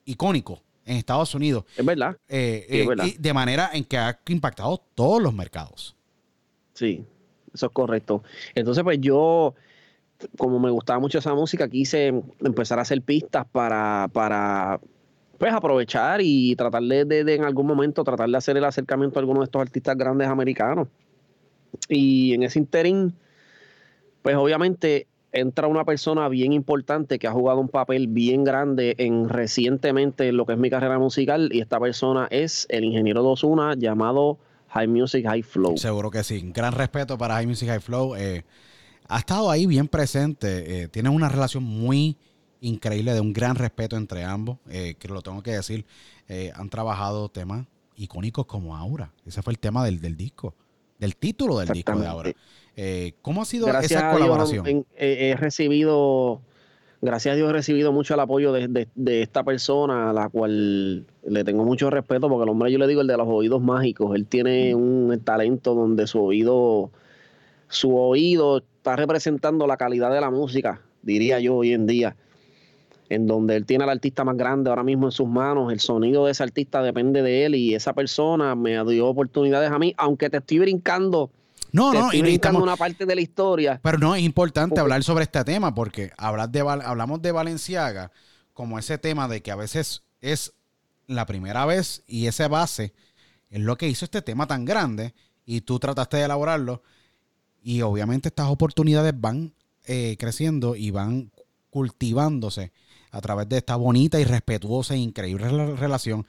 icónico 0.07 0.63
en 0.87 0.97
Estados 0.97 1.35
Unidos. 1.35 1.65
Es 1.77 1.85
verdad. 1.85 2.17
Eh, 2.29 2.67
eh, 2.69 3.17
de 3.19 3.33
manera 3.35 3.71
en 3.75 3.85
que 3.85 3.99
ha 3.99 4.19
impactado 4.29 4.83
todos 4.95 5.23
los 5.23 5.35
mercados. 5.35 5.95
Sí, 6.73 7.05
eso 7.53 7.67
es 7.67 7.73
correcto. 7.73 8.23
Entonces, 8.55 8.83
pues 8.83 8.99
yo, 9.01 9.55
como 10.39 10.59
me 10.59 10.71
gustaba 10.71 10.99
mucho 10.99 11.19
esa 11.19 11.35
música, 11.35 11.69
quise 11.69 12.09
empezar 12.41 12.79
a 12.79 12.83
hacer 12.83 13.03
pistas 13.03 13.47
para, 13.53 14.09
para 14.13 14.81
pues 15.43 15.53
aprovechar 15.53 16.21
y 16.23 16.55
tratar 16.55 16.85
de, 16.85 17.05
de, 17.05 17.35
en 17.35 17.43
algún 17.43 17.67
momento 17.67 18.05
tratar 18.05 18.31
de 18.31 18.37
hacer 18.37 18.57
el 18.57 18.63
acercamiento 18.63 19.19
a 19.19 19.23
algunos 19.23 19.41
de 19.41 19.45
estos 19.47 19.61
artistas 19.61 19.97
grandes 19.97 20.29
americanos. 20.29 20.87
Y 21.89 22.33
en 22.33 22.45
ese 22.45 22.61
interín, 22.61 23.13
pues 24.23 24.37
obviamente 24.37 25.09
entra 25.33 25.67
una 25.67 25.85
persona 25.85 26.29
bien 26.29 26.53
importante 26.53 27.19
que 27.19 27.27
ha 27.27 27.33
jugado 27.33 27.59
un 27.59 27.69
papel 27.69 28.07
bien 28.07 28.45
grande 28.45 28.95
en 28.99 29.29
recientemente 29.29 30.29
en 30.29 30.37
lo 30.37 30.47
que 30.47 30.53
es 30.53 30.61
mi 30.61 30.71
carrera 30.71 31.01
musical 31.01 31.49
y 31.51 31.59
esta 31.59 31.81
persona 31.81 32.29
es 32.31 32.69
el 32.71 32.85
ingeniero 32.85 33.25
Dosuna 33.25 33.75
llamado 33.75 34.39
High 34.69 34.87
Music 34.87 35.27
High 35.27 35.43
Flow. 35.43 35.77
Seguro 35.77 36.13
que 36.13 36.23
sí. 36.23 36.53
Gran 36.55 36.73
respeto 36.73 37.19
para 37.19 37.35
High 37.35 37.49
Music 37.49 37.69
High 37.69 37.81
Flow. 37.81 38.15
Eh, 38.15 38.45
ha 39.09 39.19
estado 39.19 39.51
ahí 39.51 39.67
bien 39.67 39.89
presente. 39.89 40.83
Eh, 40.83 40.87
tiene 40.87 41.09
una 41.09 41.29
relación 41.29 41.65
muy 41.65 42.17
increíble 42.63 43.13
de 43.13 43.21
un 43.21 43.33
gran 43.33 43.57
respeto 43.57 43.97
entre 43.97 44.25
ambos, 44.25 44.59
eh, 44.71 44.95
que 44.99 45.09
lo 45.09 45.21
tengo 45.21 45.43
que 45.43 45.53
decir. 45.53 45.85
han 46.55 46.71
trabajado 46.71 47.29
temas 47.29 47.67
icónicos 47.97 48.47
como 48.47 48.77
Aura. 48.77 49.13
Ese 49.27 49.43
fue 49.43 49.53
el 49.53 49.59
tema 49.59 49.85
del, 49.85 50.01
del 50.01 50.17
disco, 50.17 50.55
del 50.99 51.17
título 51.17 51.59
del 51.59 51.69
disco 51.69 51.99
de 51.99 52.07
Aura. 52.07 52.33
Eh, 52.77 53.15
¿Cómo 53.23 53.43
ha 53.43 53.45
sido 53.45 53.69
esa 53.69 54.13
colaboración? 54.13 54.87
he 54.97 55.37
recibido, 55.39 56.41
gracias 57.03 57.35
a 57.35 57.37
Dios, 57.37 57.51
he 57.51 57.53
recibido 57.53 57.93
mucho 57.93 58.15
el 58.15 58.21
apoyo 58.21 58.53
de, 58.53 58.89
esta 59.07 59.45
persona, 59.45 60.11
a 60.11 60.13
la 60.13 60.29
cual 60.29 61.07
le 61.27 61.45
tengo 61.45 61.65
mucho 61.65 61.91
respeto, 61.91 62.29
porque 62.29 62.45
el 62.45 62.49
hombre 62.49 62.73
yo 62.73 62.79
le 62.79 62.87
digo 62.87 63.03
el 63.03 63.07
de 63.07 63.17
los 63.17 63.29
oídos 63.29 63.61
mágicos. 63.61 64.15
Él 64.15 64.27
tiene 64.27 64.75
un 64.75 65.21
talento 65.23 65.75
donde 65.75 66.07
su 66.07 66.23
oído, 66.23 66.91
su 67.69 67.97
oído 67.97 68.59
está 68.59 68.97
representando 68.97 69.67
la 69.67 69.77
calidad 69.77 70.11
de 70.11 70.21
la 70.21 70.31
música, 70.31 70.81
diría 71.03 71.41
yo 71.41 71.57
hoy 71.57 71.73
en 71.73 71.87
día 71.87 72.17
en 73.15 73.27
donde 73.27 73.57
él 73.57 73.67
tiene 73.67 73.85
al 73.85 73.91
artista 73.91 74.25
más 74.25 74.37
grande 74.37 74.71
ahora 74.71 74.83
mismo 74.83 75.07
en 75.07 75.13
sus 75.13 75.29
manos, 75.29 75.73
el 75.73 75.81
sonido 75.81 76.27
de 76.27 76.33
ese 76.33 76.43
artista 76.43 76.83
depende 76.83 77.23
de 77.23 77.45
él 77.45 77.55
y 77.55 77.75
esa 77.75 77.93
persona 77.93 78.55
me 78.55 78.83
dio 78.85 79.07
oportunidades 79.07 79.71
a 79.71 79.79
mí, 79.79 79.95
aunque 79.97 80.31
te 80.31 80.39
estoy 80.39 80.61
brincando 80.61 81.31
no, 81.73 81.93
no, 81.95 82.13
y 82.13 82.39
una 82.55 82.77
parte 82.77 83.07
de 83.07 83.15
la 83.15 83.23
historia. 83.23 83.81
Pero 83.83 83.97
no, 83.97 84.15
es 84.15 84.23
importante 84.23 84.79
hablar 84.79 85.03
sobre 85.03 85.25
este 85.25 85.43
tema 85.43 85.75
porque 85.75 86.13
hablar 86.19 86.51
de, 86.51 86.61
hablamos 86.61 87.23
de 87.23 87.33
Valenciaga 87.33 88.13
como 88.53 88.79
ese 88.79 88.99
tema 88.99 89.27
de 89.27 89.43
que 89.43 89.51
a 89.51 89.57
veces 89.57 90.03
es 90.21 90.53
la 91.07 91.25
primera 91.25 91.65
vez 91.65 92.05
y 92.07 92.27
ese 92.27 92.47
base 92.47 92.93
es 93.51 93.61
lo 93.61 93.77
que 93.77 93.89
hizo 93.89 94.05
este 94.05 94.21
tema 94.21 94.47
tan 94.47 94.67
grande 94.67 95.15
y 95.47 95.63
tú 95.63 95.79
trataste 95.79 96.19
de 96.19 96.25
elaborarlo 96.25 96.83
y 97.63 97.81
obviamente 97.81 98.29
estas 98.29 98.49
oportunidades 98.49 99.19
van 99.19 99.55
eh, 99.87 100.17
creciendo 100.19 100.77
y 100.77 100.91
van 100.91 101.31
cultivándose 101.71 102.73
a 103.13 103.21
través 103.21 103.49
de 103.49 103.59
esta 103.59 103.77
bonita 103.77 104.19
y 104.19 104.25
respetuosa 104.25 104.95
e 104.95 104.99
increíble 104.99 105.77
relación 105.77 106.27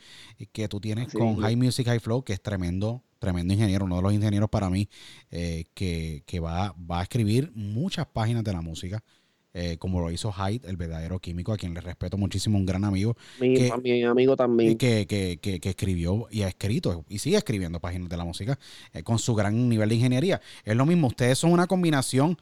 que 0.51 0.67
tú 0.67 0.79
tienes 0.79 1.11
con 1.13 1.37
High 1.37 1.55
Music 1.55 1.87
High 1.87 1.99
Flow, 1.99 2.23
que 2.23 2.33
es 2.33 2.41
tremendo 2.41 3.01
tremendo 3.23 3.53
ingeniero, 3.53 3.85
uno 3.85 3.95
de 3.95 4.01
los 4.01 4.13
ingenieros 4.13 4.49
para 4.49 4.69
mí 4.69 4.89
eh, 5.31 5.63
que, 5.73 6.39
va, 6.41 6.75
va, 6.91 6.99
a 6.99 7.03
escribir 7.03 7.53
muchas 7.55 8.05
páginas 8.05 8.43
de 8.43 8.51
la 8.51 8.61
música. 8.61 9.01
Eh, 9.55 9.77
como 9.77 10.01
lo 10.01 10.11
hizo 10.11 10.33
Hyde, 10.33 10.67
el 10.67 10.77
verdadero 10.77 11.19
químico, 11.19 11.53
a 11.53 11.57
quien 11.57 11.75
le 11.75 11.79
respeto 11.79 12.17
muchísimo, 12.17 12.57
un 12.57 12.65
gran 12.65 12.83
amigo. 12.83 13.15
Mi, 13.39 13.53
que, 13.53 13.71
mi 13.81 14.03
amigo 14.03 14.35
también. 14.35 14.77
Que, 14.77 15.05
que, 15.05 15.37
que, 15.39 15.69
escribió 15.69 16.27
y 16.31 16.41
ha 16.41 16.47
escrito 16.47 17.05
y 17.07 17.19
sigue 17.19 17.37
escribiendo 17.37 17.79
páginas 17.79 18.09
de 18.09 18.17
la 18.17 18.25
música 18.25 18.57
eh, 18.93 19.03
con 19.03 19.19
su 19.19 19.35
gran 19.35 19.69
nivel 19.69 19.87
de 19.89 19.95
ingeniería. 19.95 20.41
Es 20.65 20.75
lo 20.75 20.85
mismo, 20.87 21.07
ustedes 21.07 21.37
son 21.37 21.51
una 21.51 21.67
combinación, 21.67 22.37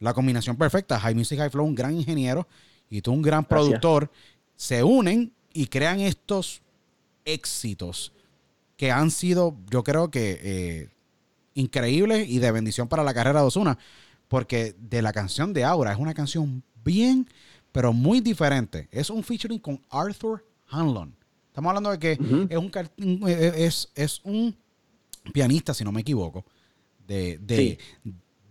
la 0.00 0.12
combinación 0.12 0.56
perfecta. 0.56 0.98
High 0.98 1.14
Music, 1.14 1.38
High 1.38 1.50
Flow, 1.50 1.64
un 1.64 1.76
gran 1.76 1.96
ingeniero 1.96 2.48
y 2.90 3.02
tú 3.02 3.12
un 3.12 3.22
gran 3.22 3.44
productor, 3.44 4.10
se 4.54 4.82
unen 4.82 5.32
y 5.52 5.66
crean 5.66 6.00
estos 6.00 6.62
éxitos 7.24 8.12
que 8.76 8.92
han 8.92 9.10
sido, 9.10 9.56
yo 9.70 9.82
creo 9.82 10.10
que, 10.10 10.40
eh, 10.42 10.88
increíbles 11.54 12.28
y 12.28 12.38
de 12.38 12.52
bendición 12.52 12.88
para 12.88 13.02
la 13.02 13.14
carrera 13.14 13.40
de 13.40 13.46
Osuna, 13.46 13.78
porque 14.28 14.74
de 14.78 15.02
la 15.02 15.12
canción 15.12 15.52
de 15.52 15.64
Aura 15.64 15.92
es 15.92 15.98
una 15.98 16.14
canción 16.14 16.62
bien, 16.84 17.28
pero 17.72 17.92
muy 17.92 18.20
diferente. 18.20 18.88
Es 18.90 19.10
un 19.10 19.22
featuring 19.22 19.58
con 19.58 19.80
Arthur 19.90 20.44
Hanlon. 20.68 21.14
Estamos 21.48 21.70
hablando 21.70 21.90
de 21.90 21.98
que 21.98 22.12
es, 22.12 22.58
un, 22.58 23.28
es, 23.28 23.90
es, 23.94 24.20
un 24.24 24.54
pianista, 25.32 25.72
si 25.72 25.84
no 25.84 25.92
me 25.92 26.02
equivoco, 26.02 26.44
de, 27.06 27.38
de, 27.38 27.78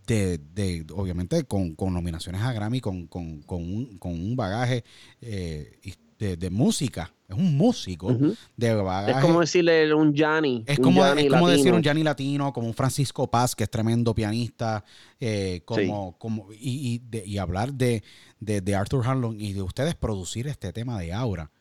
de, 0.06 0.86
obviamente 0.94 1.44
con, 1.44 1.76
nominaciones 1.78 2.42
a 2.42 2.54
Grammy, 2.54 2.82
con, 2.82 3.08
con, 3.08 3.44
un, 3.48 3.98
con 3.98 4.12
un, 4.12 4.36
bagaje 4.36 4.84
eh, 5.22 5.80
de, 6.18 6.50
música. 6.50 7.12
Es 7.28 7.36
un 7.36 7.58
músico 7.58 8.16
de 8.56 8.74
bagaje. 8.76 9.20
Es 9.20 9.26
como 9.26 9.42
decirle 9.42 9.94
un 9.94 10.14
Gianni. 10.14 10.64
Es, 10.68 10.80
como, 10.80 11.04
decir 11.48 11.74
un 11.74 11.82
Gianni 11.82 12.04
latino, 12.04 12.54
como 12.54 12.68
un 12.68 12.74
Francisco 12.74 13.30
Paz, 13.30 13.56
que 13.56 13.64
es 13.64 13.70
tremendo 13.70 14.14
pianista, 14.14 14.84
eh, 15.20 15.62
como, 15.66 16.18
como, 16.18 16.48
y, 16.54 17.02
y, 17.12 17.38
hablar 17.38 17.74
de, 17.74 18.04
de, 18.40 18.76
Arthur 18.76 19.06
Harlon 19.08 19.40
y 19.40 19.54
de 19.54 19.62
ustedes 19.62 19.96
producir 19.96 20.48
este 20.48 20.72
tema 20.72 21.00
de 21.00 21.14
Aura. 21.14 21.52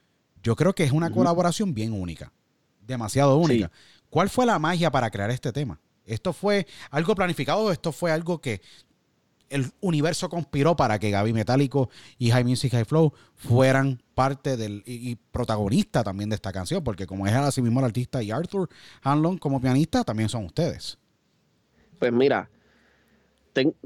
Yo 0.42 0.56
creo 0.56 0.74
que 0.74 0.84
es 0.84 0.92
una 0.92 1.10
colaboración 1.10 1.72
bien 1.72 1.92
única, 1.92 2.30
demasiado 2.82 3.38
única. 3.38 3.70
¿Cuál 4.10 4.28
fue 4.28 4.44
la 4.44 4.58
magia 4.58 4.90
para 4.90 5.10
crear 5.10 5.30
este 5.30 5.52
tema? 5.52 5.80
¿Esto 6.06 6.32
fue 6.32 6.66
algo 6.90 7.14
planificado 7.14 7.64
o 7.64 7.72
esto 7.72 7.92
fue 7.92 8.12
algo 8.12 8.40
que 8.40 8.60
el 9.50 9.70
universo 9.80 10.28
conspiró 10.28 10.74
para 10.74 10.98
que 10.98 11.10
Gaby 11.10 11.32
Metálico 11.32 11.88
y 12.18 12.30
High 12.30 12.44
Music 12.44 12.72
High 12.72 12.84
Flow 12.84 13.12
fueran 13.36 14.02
parte 14.14 14.56
del 14.56 14.82
y, 14.86 15.16
protagonista 15.16 16.02
también 16.02 16.30
de 16.30 16.36
esta 16.36 16.52
canción, 16.52 16.82
porque 16.82 17.06
como 17.06 17.26
es 17.26 17.32
así 17.32 17.62
mismo 17.62 17.80
el 17.80 17.86
artista 17.86 18.22
y 18.22 18.30
Arthur 18.30 18.68
Hanlon 19.02 19.38
como 19.38 19.60
pianista, 19.60 20.02
también 20.04 20.28
son 20.28 20.46
ustedes. 20.46 20.98
Pues 21.98 22.12
mira, 22.12 22.50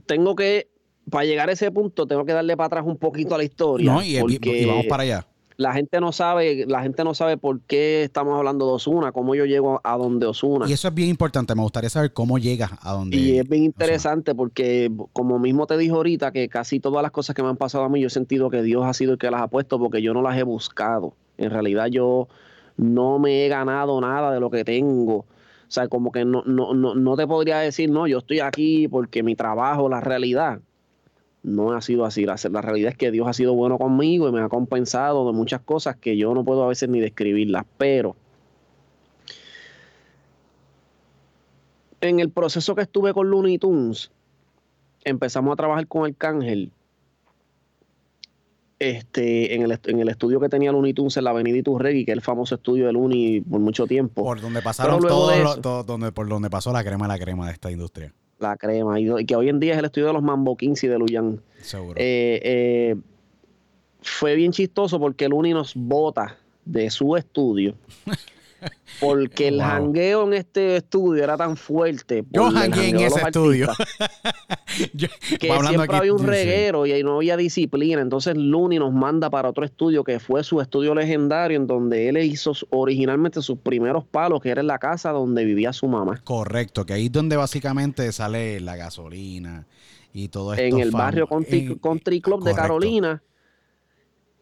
tengo 0.07 0.35
que, 0.35 0.69
para 1.11 1.25
llegar 1.25 1.49
a 1.49 1.53
ese 1.53 1.71
punto, 1.71 2.07
tengo 2.07 2.25
que 2.25 2.33
darle 2.33 2.57
para 2.57 2.67
atrás 2.67 2.85
un 2.87 2.97
poquito 2.97 3.35
a 3.35 3.39
la 3.39 3.45
historia. 3.45 3.93
No, 3.93 4.03
y 4.03 4.65
vamos 4.67 4.87
para 4.87 5.03
allá 5.03 5.27
la 5.59 5.73
gente 5.73 6.01
no 6.01 6.13
sabe, 6.13 6.67
la 6.69 6.83
gente 6.83 7.03
no 7.03 7.15
sabe 7.15 7.37
por 7.37 7.61
qué 7.63 8.05
estamos 8.05 8.39
hablando 8.39 8.65
de 8.67 8.73
Osuna, 8.75 9.11
cómo 9.11 9.35
yo 9.35 9.45
llego 9.45 9.81
a 9.83 9.97
donde 9.97 10.25
Osuna. 10.25 10.69
Y 10.69 10.73
eso 10.73 10.87
es 10.87 10.95
bien 10.95 11.09
importante, 11.09 11.53
me 11.57 11.63
gustaría 11.63 11.91
saber 11.91 12.13
cómo 12.13 12.39
llegas 12.39 12.71
a 12.81 12.93
donde 12.93 13.17
Y 13.17 13.39
es 13.39 13.49
bien 13.49 13.65
interesante 13.65 14.37
porque 14.37 14.89
como 15.13 15.41
mismo 15.41 15.67
te 15.67 15.77
dijo 15.77 15.97
ahorita 15.97 16.31
que 16.31 16.49
casi 16.49 16.79
todas 16.79 17.03
las 17.03 17.11
cosas 17.11 17.35
que 17.35 17.43
me 17.43 17.49
han 17.49 17.57
pasado 17.57 17.83
a 17.83 17.89
mí 17.89 18.01
yo 18.01 18.07
he 18.07 18.11
sentido 18.11 18.51
que 18.51 18.63
Dios 18.63 18.87
ha 18.87 18.95
sido 18.95 19.13
el 19.13 19.19
que 19.19 19.33
las 19.33 19.43
ha 19.43 19.49
puesto 19.49 19.81
porque 19.81 20.01
yo 20.01 20.15
no 20.15 20.23
las 20.23 20.39
he 20.39 20.45
buscado. 20.45 21.15
En 21.39 21.51
realidad 21.51 21.87
yo 21.87 22.29
no 22.77 23.19
me 23.19 23.45
he 23.45 23.49
ganado 23.49 24.01
nada 24.01 24.33
de 24.33 24.39
lo 24.39 24.51
que 24.51 24.65
tengo. 24.65 25.17
O 25.17 25.27
sea, 25.71 25.89
como 25.89 26.13
que 26.13 26.25
no, 26.25 26.45
no, 26.47 26.73
no, 26.73 26.95
no 26.95 27.17
te 27.17 27.27
podría 27.27 27.59
decir, 27.59 27.91
no, 27.91 28.07
yo 28.07 28.19
estoy 28.19 28.39
aquí 28.39 28.87
porque 28.87 29.25
mi 29.25 29.35
trabajo, 29.35 29.89
la 29.89 30.01
realidad 30.01 30.61
no 31.43 31.73
ha 31.73 31.81
sido 31.81 32.05
así. 32.05 32.25
La, 32.25 32.37
realidad 32.63 32.93
es 32.93 32.97
que 32.97 33.11
Dios 33.11 33.27
ha 33.27 33.33
sido 33.33 33.55
bueno 33.55 33.79
conmigo 33.79 34.29
y 34.29 34.33
me 34.33 34.41
ha 34.41 34.49
compensado 34.49 35.27
de 35.27 35.33
muchas 35.33 35.61
cosas 35.61 35.97
que 35.97 36.17
yo 36.17 36.35
no 36.35 36.45
puedo 36.45 36.65
a 36.65 36.69
veces 36.69 36.89
ni 36.89 37.01
describirlas, 37.01 37.65
pero 37.77 38.17
en 42.01 42.21
el 42.21 42.31
proceso 42.31 42.75
que 42.75 42.83
estuve 42.83 43.13
con 43.13 43.29
Looney 43.31 43.59
Tunes, 43.59 44.11
empezamos 45.05 45.53
a 45.53 45.57
trabajar 45.57 45.87
con 45.87 46.05
Arcángel. 46.05 46.73
Este, 48.81 49.57
en, 49.57 49.63
el, 49.63 49.77
en 49.87 49.99
el 49.99 50.09
estudio 50.09 50.39
que 50.39 50.49
tenía 50.49 50.71
Looney 50.71 50.95
Tunes 50.95 51.17
en 51.17 51.25
la 51.25 51.31
Avenida 51.31 51.57
Iturregui, 51.57 52.05
que 52.05 52.13
es 52.13 52.17
el 52.17 52.23
famoso 52.23 52.55
estudio 52.55 52.87
de 52.87 52.93
Looney 52.93 53.41
por 53.41 53.59
mucho 53.59 53.89
tiempo. 53.89 54.23
Por 54.23 54.41
donde 54.41 54.63
pasaron 54.63 55.01
todos 55.01 55.85
donde, 55.85 56.13
por 56.13 56.29
donde 56.29 56.49
pasó 56.49 56.73
la 56.73 56.85
crema 56.85 57.09
la 57.09 57.19
crema 57.19 57.47
de 57.47 57.55
esta 57.55 57.73
industria 57.73 58.15
la 58.39 58.57
crema, 58.57 59.01
y, 59.01 59.25
que 59.25 59.37
hoy 59.37 59.49
en 59.49 59.61
día 59.61 59.73
es 59.73 59.79
el 59.79 59.85
estudio 59.87 60.09
de 60.09 60.13
los 60.15 60.23
Mambo 60.23 60.57
y 60.61 60.69
de 60.69 60.99
Luyan. 60.99 61.41
Seguro. 61.61 61.95
Eh, 61.97 62.41
eh, 62.43 62.97
fue 64.01 64.35
bien 64.37 64.53
chistoso 64.53 64.99
porque 64.99 65.25
el 65.25 65.33
Uni 65.33 65.53
nos 65.53 65.75
vota 65.75 66.39
de 66.65 66.91
su 66.91 67.17
estudio. 67.17 67.75
Porque 69.01 69.49
el 69.49 69.55
Wow. 69.57 69.65
jangueo 69.65 70.27
en 70.27 70.33
este 70.35 70.77
estudio 70.77 71.23
era 71.23 71.37
tan 71.37 71.57
fuerte. 71.57 72.25
Yo 72.31 72.51
jangué 72.51 72.89
en 72.89 72.99
ese 73.01 73.21
estudio. 73.21 73.69
Yo- 74.95 75.09
que 75.39 75.47
siempre 75.49 75.83
aquí, 75.85 75.95
había 75.97 76.13
un 76.13 76.21
sí. 76.21 76.27
reguero 76.27 76.87
y 76.87 76.93
ahí 76.93 77.03
no 77.03 77.17
había 77.17 77.37
disciplina. 77.37 78.01
Entonces 78.01 78.37
Looney 78.37 78.79
nos 78.79 78.93
manda 78.93 79.31
para 79.31 79.49
otro 79.51 79.65
estudio 79.65 80.03
que 80.05 80.19
fue 80.21 80.43
su 80.45 80.61
estudio 80.61 80.95
legendario, 80.95 81.57
en 81.57 81.67
donde 81.67 82.09
él 82.09 82.17
hizo 82.19 82.53
originalmente 82.71 83.43
sus 83.43 83.59
primeros 83.59 84.05
palos, 84.05 84.41
que 84.41 84.51
era 84.51 84.61
en 84.61 84.67
la 84.67 84.79
casa 84.79 85.11
donde 85.11 85.45
vivía 85.45 85.73
su 85.73 85.87
mamá. 85.87 86.21
Correcto, 86.25 86.85
que 86.87 86.95
ahí 86.95 87.07
es 87.07 87.13
donde 87.13 87.37
básicamente 87.37 88.11
sale 88.13 88.61
la 88.61 88.77
gasolina 88.77 89.67
y 90.13 90.29
todo 90.29 90.55
esto. 90.55 90.65
en 90.65 90.81
el 90.81 90.91
fam- 90.93 90.99
barrio 90.99 91.27
Country, 91.27 91.59
en- 91.59 91.75
Country 91.79 92.21
Club 92.21 92.45
de. 92.45 92.55
Carolina. 92.55 93.23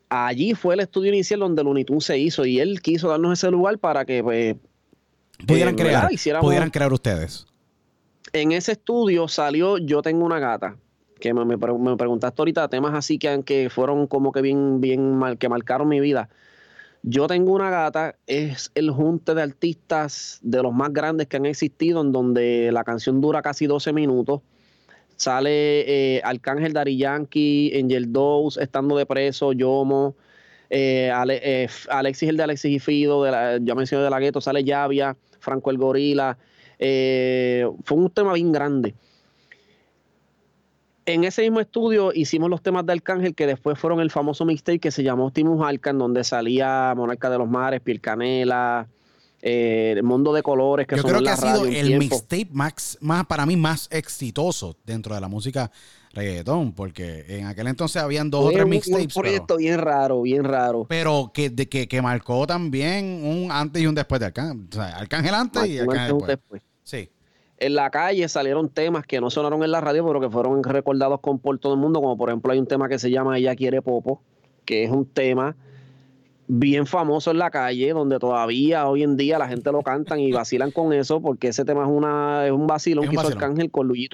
Allí 0.09 0.55
fue 0.55 0.75
el 0.75 0.81
estudio 0.81 1.13
inicial 1.13 1.41
donde 1.41 1.65
Looney 1.65 1.85
Tunes 1.85 2.05
se 2.05 2.19
hizo 2.19 2.45
y 2.47 2.61
él 2.61 2.81
quiso 2.81 3.09
darnos 3.09 3.33
ese 3.39 3.51
lugar 3.51 3.79
para 3.79 4.05
que 4.05 4.23
pues, 4.23 4.57
Pudieran 5.47 5.75
eh, 5.75 5.77
crear, 5.77 6.09
pudieran 6.41 6.71
crear 6.71 6.93
ustedes. 6.93 7.47
en 8.33 8.53
ese 8.53 8.73
estudio 8.73 9.29
salió 9.29 9.79
Yo 9.79 10.03
tengo 10.03 10.25
una 10.25 10.39
gata, 10.39 10.77
que 11.21 11.35
me, 11.35 11.45
me 11.45 11.59
pre- 11.59 11.77
me 11.77 11.97
preguntaste 11.97 12.41
ahorita 12.41 12.69
temas 12.69 12.95
así 12.95 13.19
que, 13.19 13.43
que 13.45 13.69
fueron 13.69 14.07
como 14.07 14.33
que 14.33 14.43
bien, 14.43 14.81
bien 14.81 15.15
mal, 15.17 15.39
que 15.39 15.49
marcaron 15.49 15.89
mi 15.89 16.01
vida. 16.01 16.29
Yo 17.03 17.27
tengo 17.27 17.53
una 17.53 17.71
gata, 17.71 18.17
es 18.27 18.71
el 18.75 18.91
junte 18.91 19.35
de 19.35 19.43
artistas 19.43 20.39
de 20.43 20.63
los 20.63 20.73
más 20.73 20.93
grandes 20.93 21.27
que 21.29 21.37
han 21.37 21.47
existido, 21.47 22.01
en 22.01 22.11
donde 22.13 22.71
la 22.73 22.83
canción 22.85 23.21
dura 23.21 23.43
casi 23.43 23.67
12 23.67 23.93
minutos. 23.93 24.41
Sale 25.17 26.17
eh, 26.17 26.21
Arcángel 26.23 26.73
Dari 26.73 26.97
Yankee, 26.97 27.73
Angel 27.75 28.13
Dose, 28.13 28.63
estando 28.63 28.97
de 28.97 29.07
preso, 29.07 29.53
Yomo, 29.53 30.15
eh, 30.69 31.11
eh, 31.29 31.69
Alexis 31.89 32.29
el 32.29 32.37
de 32.37 32.43
Alexis 32.43 32.77
y 32.77 32.79
Fido, 32.79 33.25
ya 33.59 33.75
mencioné 33.75 34.05
de 34.05 34.11
la 34.11 34.21
gueto, 34.21 34.41
sale 34.41 34.65
Llavia, 34.65 35.17
Franco 35.41 35.71
el 35.71 35.79
Gorila. 35.79 36.37
eh, 36.79 37.67
fue 37.85 37.99
un 37.99 38.11
tema 38.11 38.35
bien 38.35 38.53
grande. 38.53 38.95
En 41.07 41.23
ese 41.23 41.43
mismo 41.43 41.61
estudio 41.61 42.13
hicimos 42.13 42.51
los 42.51 42.63
temas 42.63 42.85
de 42.85 42.93
Arcángel 42.93 43.35
que 43.35 43.47
después 43.47 43.79
fueron 43.79 44.01
el 44.01 44.11
famoso 44.11 44.45
mixtape 44.45 44.81
que 44.81 44.91
se 44.91 45.05
llamó 45.05 45.31
Timus 45.31 45.65
Arcan, 45.65 45.99
donde 45.99 46.25
salía 46.25 46.93
Monarca 46.97 47.31
de 47.31 47.39
los 47.39 47.49
Mares, 47.49 47.81
Piel 47.81 48.01
Canela, 48.01 48.89
eh, 49.49 49.93
El 49.97 50.03
Mundo 50.03 50.33
de 50.33 50.43
Colores, 50.43 50.89
que 50.89 50.97
Yo 50.97 51.05
creo 51.05 51.23
que 51.23 51.29
ha 51.29 51.37
sido 51.37 51.67
el 51.67 51.99
mixtape 52.01 52.49
más, 52.51 52.99
más, 53.01 53.27
para 53.27 53.47
mí, 53.47 53.57
más 53.57 53.87
exitoso 53.93 54.77
dentro 54.85 55.15
de 55.15 55.21
la 55.21 55.29
música 55.29 55.71
reggaetón, 56.13 56.73
porque 56.73 57.25
en 57.29 57.47
aquel 57.47 57.69
entonces 57.69 58.03
habían 58.03 58.29
dos 58.29 58.47
o 58.47 58.51
tres 58.51 58.67
mixtapes. 58.67 59.05
Un 59.05 59.09
pero- 59.09 59.21
proyecto 59.23 59.57
bien 59.59 59.79
raro, 59.79 60.23
bien 60.23 60.43
raro. 60.43 60.85
pero 60.89 61.31
que, 61.33 61.49
de, 61.51 61.69
que, 61.69 61.87
que 61.87 62.03
marcó 62.03 62.45
también 62.45 63.21
un 63.23 63.53
antes 63.53 63.81
y 63.81 63.87
un 63.87 63.95
después 63.95 64.19
de 64.19 64.27
Arcángel. 64.27 64.67
O 64.69 64.75
sea, 64.75 64.97
Arcángel 64.97 65.35
antes 65.35 65.65
y 65.65 65.77
Marcó 65.77 65.93
Arcángel 65.93 66.13
después. 66.17 66.29
después. 66.29 66.63
Sí. 66.83 67.11
En 67.59 67.77
la 67.77 67.89
calle 67.91 68.29
salieron 68.29 68.69
temas 68.69 69.07
que 69.07 69.21
no 69.21 69.31
sonaron 69.31 69.63
en 69.63 69.71
la 69.71 69.81
radio, 69.81 70.05
pero 70.05 70.21
que 70.21 70.29
fueron 70.29 70.61
recordados 70.65 71.21
con, 71.21 71.39
por 71.39 71.57
todo 71.61 71.75
el 71.75 71.79
mundo, 71.79 72.01
como 72.01 72.19
por 72.19 72.31
ejemplo 72.31 72.53
hay 72.53 72.59
un 72.59 72.67
tema 72.67 72.89
que 72.89 72.99
se 72.99 73.13
llama 73.13 73.39
Ella 73.39 73.55
quiere 73.55 73.81
Popo, 73.81 74.23
que 74.65 74.83
es 74.83 74.91
un 74.91 75.07
tema 75.07 75.55
bien 76.49 76.87
famoso 76.87 77.31
en 77.31 77.39
la 77.39 77.51
calle, 77.51 77.93
donde 77.93 78.19
todavía 78.19 78.87
hoy 78.89 79.03
en 79.03 79.17
día 79.17 79.39
la 79.39 79.49
gente 79.49 79.73
lo 79.73 79.83
cantan 79.83 80.21
y 80.21 80.33
vacilan 80.33 80.71
con 80.71 80.93
eso, 80.93 81.21
porque 81.21 81.49
ese 81.49 81.65
tema 81.65 81.83
es, 81.83 81.91
una, 81.91 82.47
es 82.47 82.53
un 82.53 82.67
vacilón 82.67 83.05
Es 83.05 83.11
un 83.11 83.17
que 83.17 83.23
hizo. 83.23 83.33
Arcángel 83.33 83.71
con 83.71 83.89
Luigi, 83.89 84.09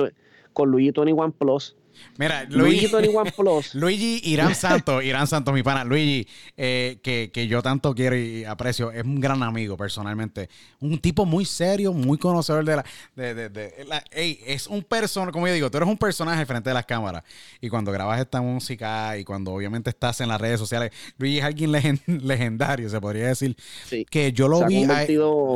con 0.52 0.70
Luigi 0.70 0.90
21 0.90 1.32
Plus. 1.32 1.76
Mira, 2.18 2.44
Luigi 2.48 2.88
Luigi, 2.88 2.94
21 2.94 3.30
Plus. 3.36 3.74
Luigi 3.74 4.20
Irán 4.24 4.54
Santos, 4.54 5.02
Irán 5.04 5.26
Santos, 5.26 5.52
mi 5.54 5.62
pana, 5.62 5.84
Luigi, 5.84 6.26
eh, 6.56 6.98
que, 7.02 7.30
que 7.32 7.46
yo 7.46 7.62
tanto 7.62 7.94
quiero 7.94 8.16
y 8.16 8.44
aprecio, 8.44 8.90
es 8.92 9.04
un 9.04 9.20
gran 9.20 9.42
amigo 9.42 9.76
personalmente. 9.76 10.48
Un 10.80 10.98
tipo 10.98 11.24
muy 11.26 11.44
serio, 11.44 11.92
muy 11.92 12.18
conocedor 12.18 12.64
de 12.64 12.76
la. 12.76 12.84
De, 13.16 13.34
de- 13.34 13.48
de- 13.48 13.84
la- 13.86 14.04
ey, 14.10 14.40
es 14.46 14.66
un 14.66 14.82
personaje, 14.82 15.32
como 15.32 15.46
yo 15.48 15.54
digo, 15.54 15.70
tú 15.70 15.76
eres 15.78 15.88
un 15.88 15.98
personaje 15.98 16.44
frente 16.46 16.70
de 16.70 16.74
las 16.74 16.86
cámaras. 16.86 17.22
Y 17.60 17.68
cuando 17.68 17.92
grabas 17.92 18.20
esta 18.20 18.40
música 18.40 19.16
y 19.18 19.24
cuando 19.24 19.52
obviamente 19.52 19.90
estás 19.90 20.20
en 20.20 20.28
las 20.28 20.40
redes 20.40 20.58
sociales, 20.58 20.90
Luigi 21.18 21.38
es 21.38 21.44
alguien 21.44 21.70
legen- 21.72 22.00
legendario, 22.22 22.88
se 22.88 23.00
podría 23.00 23.28
decir. 23.28 23.56
Sí. 23.88 24.04
Que 24.08 24.32
yo 24.32 24.48
lo 24.48 24.58
Se 24.60 24.66
vi. 24.66 24.84
A, 24.84 25.06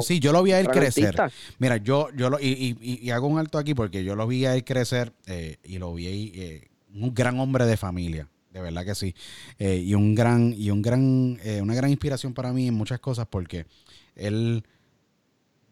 sí, 0.02 0.20
yo 0.20 0.32
lo 0.32 0.42
vi 0.42 0.52
a 0.52 0.60
él 0.60 0.68
crecer. 0.68 1.20
artista. 1.20 1.30
Mira, 1.58 1.76
yo, 1.78 2.08
yo 2.16 2.30
lo, 2.30 2.38
y, 2.40 2.46
y- 2.48 2.76
y- 2.80 3.06
y 3.06 3.10
hago 3.10 3.26
un 3.26 3.38
alto 3.38 3.58
aquí 3.58 3.74
porque 3.74 4.04
yo 4.04 4.14
lo 4.16 4.26
vi 4.26 4.46
a 4.46 4.54
él 4.54 4.64
crecer 4.64 5.12
eh, 5.26 5.56
y 5.64 5.78
lo 5.78 5.92
vi 5.94 6.06
ahí, 6.06 6.32
eh, 6.36 6.68
un 6.94 7.14
gran 7.14 7.38
hombre 7.40 7.66
de 7.66 7.76
familia, 7.76 8.28
de 8.52 8.60
verdad 8.60 8.84
que 8.84 8.94
sí. 8.94 9.14
Eh, 9.58 9.76
y 9.84 9.94
un 9.94 10.14
gran, 10.14 10.54
y 10.56 10.70
un 10.70 10.82
gran, 10.82 11.38
eh, 11.42 11.60
una 11.60 11.74
gran 11.74 11.90
inspiración 11.90 12.32
para 12.34 12.52
mí 12.52 12.68
en 12.68 12.74
muchas 12.74 13.00
cosas 13.00 13.26
porque 13.28 13.66
él 14.14 14.64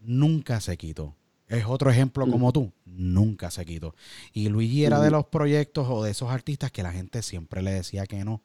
nunca 0.03 0.61
se 0.61 0.77
quitó. 0.77 1.15
Es 1.49 1.65
otro 1.67 1.91
ejemplo 1.91 2.27
como 2.27 2.53
tú, 2.53 2.73
nunca 2.87 3.51
se 3.51 3.65
quitó. 3.65 3.95
Y 4.33 4.49
Luigi 4.49 4.85
era 4.85 5.01
de 5.01 5.11
los 5.11 5.27
proyectos 5.27 5.87
o 5.91 6.03
de 6.03 6.11
esos 6.11 6.31
artistas 6.31 6.71
que 6.73 6.83
la 6.83 6.91
gente 6.93 7.23
siempre 7.23 7.63
le 7.63 7.71
decía 7.73 8.07
que 8.07 8.25
no. 8.25 8.43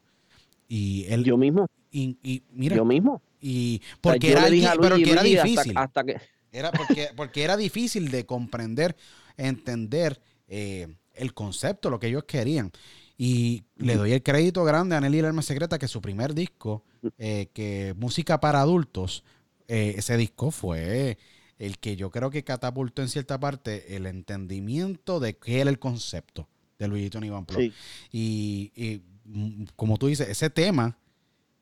Y 0.68 1.06
él, 1.08 1.24
Yo 1.24 1.36
mismo, 1.36 1.66
y, 1.90 2.18
y 2.22 2.42
mira, 2.52 2.76
yo 2.76 2.84
mismo. 2.84 3.22
y 3.40 3.80
O 3.80 3.82
sea, 3.82 3.98
porque 4.02 4.32
era, 4.32 4.42
pero 4.80 4.96
que 4.96 5.10
hasta- 5.12 5.22
difícil. 5.24 5.72
hasta 5.76 6.04
que 6.04 6.16
Era 6.52 6.70
porque, 6.70 7.08
porque 7.16 7.42
era 7.42 7.56
difícil 7.56 8.10
de 8.10 8.24
comprender, 8.26 8.94
entender 9.36 10.20
eh, 10.46 10.88
el 11.20 11.34
concepto, 11.34 11.90
lo 11.90 12.00
que 12.00 12.08
ellos 12.08 12.24
querían. 12.24 12.72
Y 13.16 13.64
le 13.76 13.96
doy 13.96 14.12
el 14.12 14.22
crédito 14.22 14.64
grande 14.64 14.96
a 14.96 15.00
Nelly 15.00 15.18
el 15.18 15.26
Alma 15.26 15.42
Secreta 15.42 15.78
que 15.78 15.88
su 15.88 16.00
primer 16.00 16.34
disco, 16.34 16.84
eh, 17.18 17.48
que 17.52 17.94
música 17.98 18.40
para 18.40 18.60
adultos, 18.60 19.24
eh, 19.68 19.94
ese 19.98 20.16
disco 20.16 20.50
fue 20.50 21.18
el 21.58 21.78
que 21.78 21.96
yo 21.96 22.10
creo 22.10 22.30
que 22.30 22.42
catapultó 22.42 23.02
en 23.02 23.08
cierta 23.08 23.38
parte 23.38 23.94
el 23.94 24.06
entendimiento 24.06 25.20
de 25.20 25.36
qué 25.36 25.60
era 25.60 25.68
el 25.68 25.78
concepto 25.78 26.48
de 26.78 26.88
Luigi 26.88 27.10
Tony 27.10 27.28
Van 27.28 27.44
Plo. 27.44 27.58
Sí. 27.58 27.72
Y, 28.10 28.72
y, 28.74 29.02
mm, 29.26 29.64
como 29.76 29.98
tú 29.98 30.06
dices, 30.06 30.28
ese 30.28 30.48
tema 30.48 30.96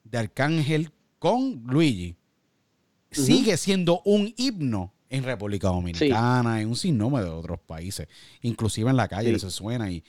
de 0.04 0.18
Arcángel 0.18 0.92
con 1.18 1.64
Luigi 1.66 2.14
sigue 3.10 3.56
siendo 3.56 4.00
un 4.04 4.32
himno 4.36 4.92
en 5.10 5.24
República 5.24 5.68
Dominicana, 5.68 6.60
en 6.60 6.68
un 6.68 6.76
sinnúmero 6.76 7.24
de 7.26 7.30
otros 7.32 7.60
países, 7.60 8.08
inclusive 8.42 8.90
en 8.90 8.96
la 8.96 9.08
calle 9.08 9.32
Sí. 9.34 9.40
se 9.40 9.50
suena 9.50 9.90
y 9.90 10.02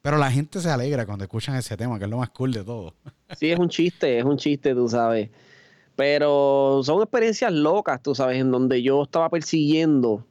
pero 0.00 0.18
la 0.18 0.32
gente 0.32 0.60
se 0.60 0.68
alegra 0.68 1.06
cuando 1.06 1.22
escuchan 1.24 1.54
ese 1.54 1.76
tema, 1.76 1.96
que 1.96 2.06
es 2.06 2.10
lo 2.10 2.18
más 2.18 2.30
cool 2.30 2.52
de 2.52 2.64
todo. 2.64 2.94
Sí, 3.38 3.50
es 3.52 3.58
un 3.58 3.68
chiste, 3.68 4.18
es 4.18 4.24
un 4.24 4.36
chiste, 4.36 4.74
tú 4.74 4.88
sabes. 4.88 5.30
Pero 5.94 6.80
son 6.84 7.00
experiencias 7.02 7.52
locas, 7.52 8.02
tú 8.02 8.14
sabes, 8.14 8.38
en 8.40 8.50
donde 8.50 8.82
yo 8.82 9.04
estaba 9.04 9.28
persiguiendo 9.30 10.26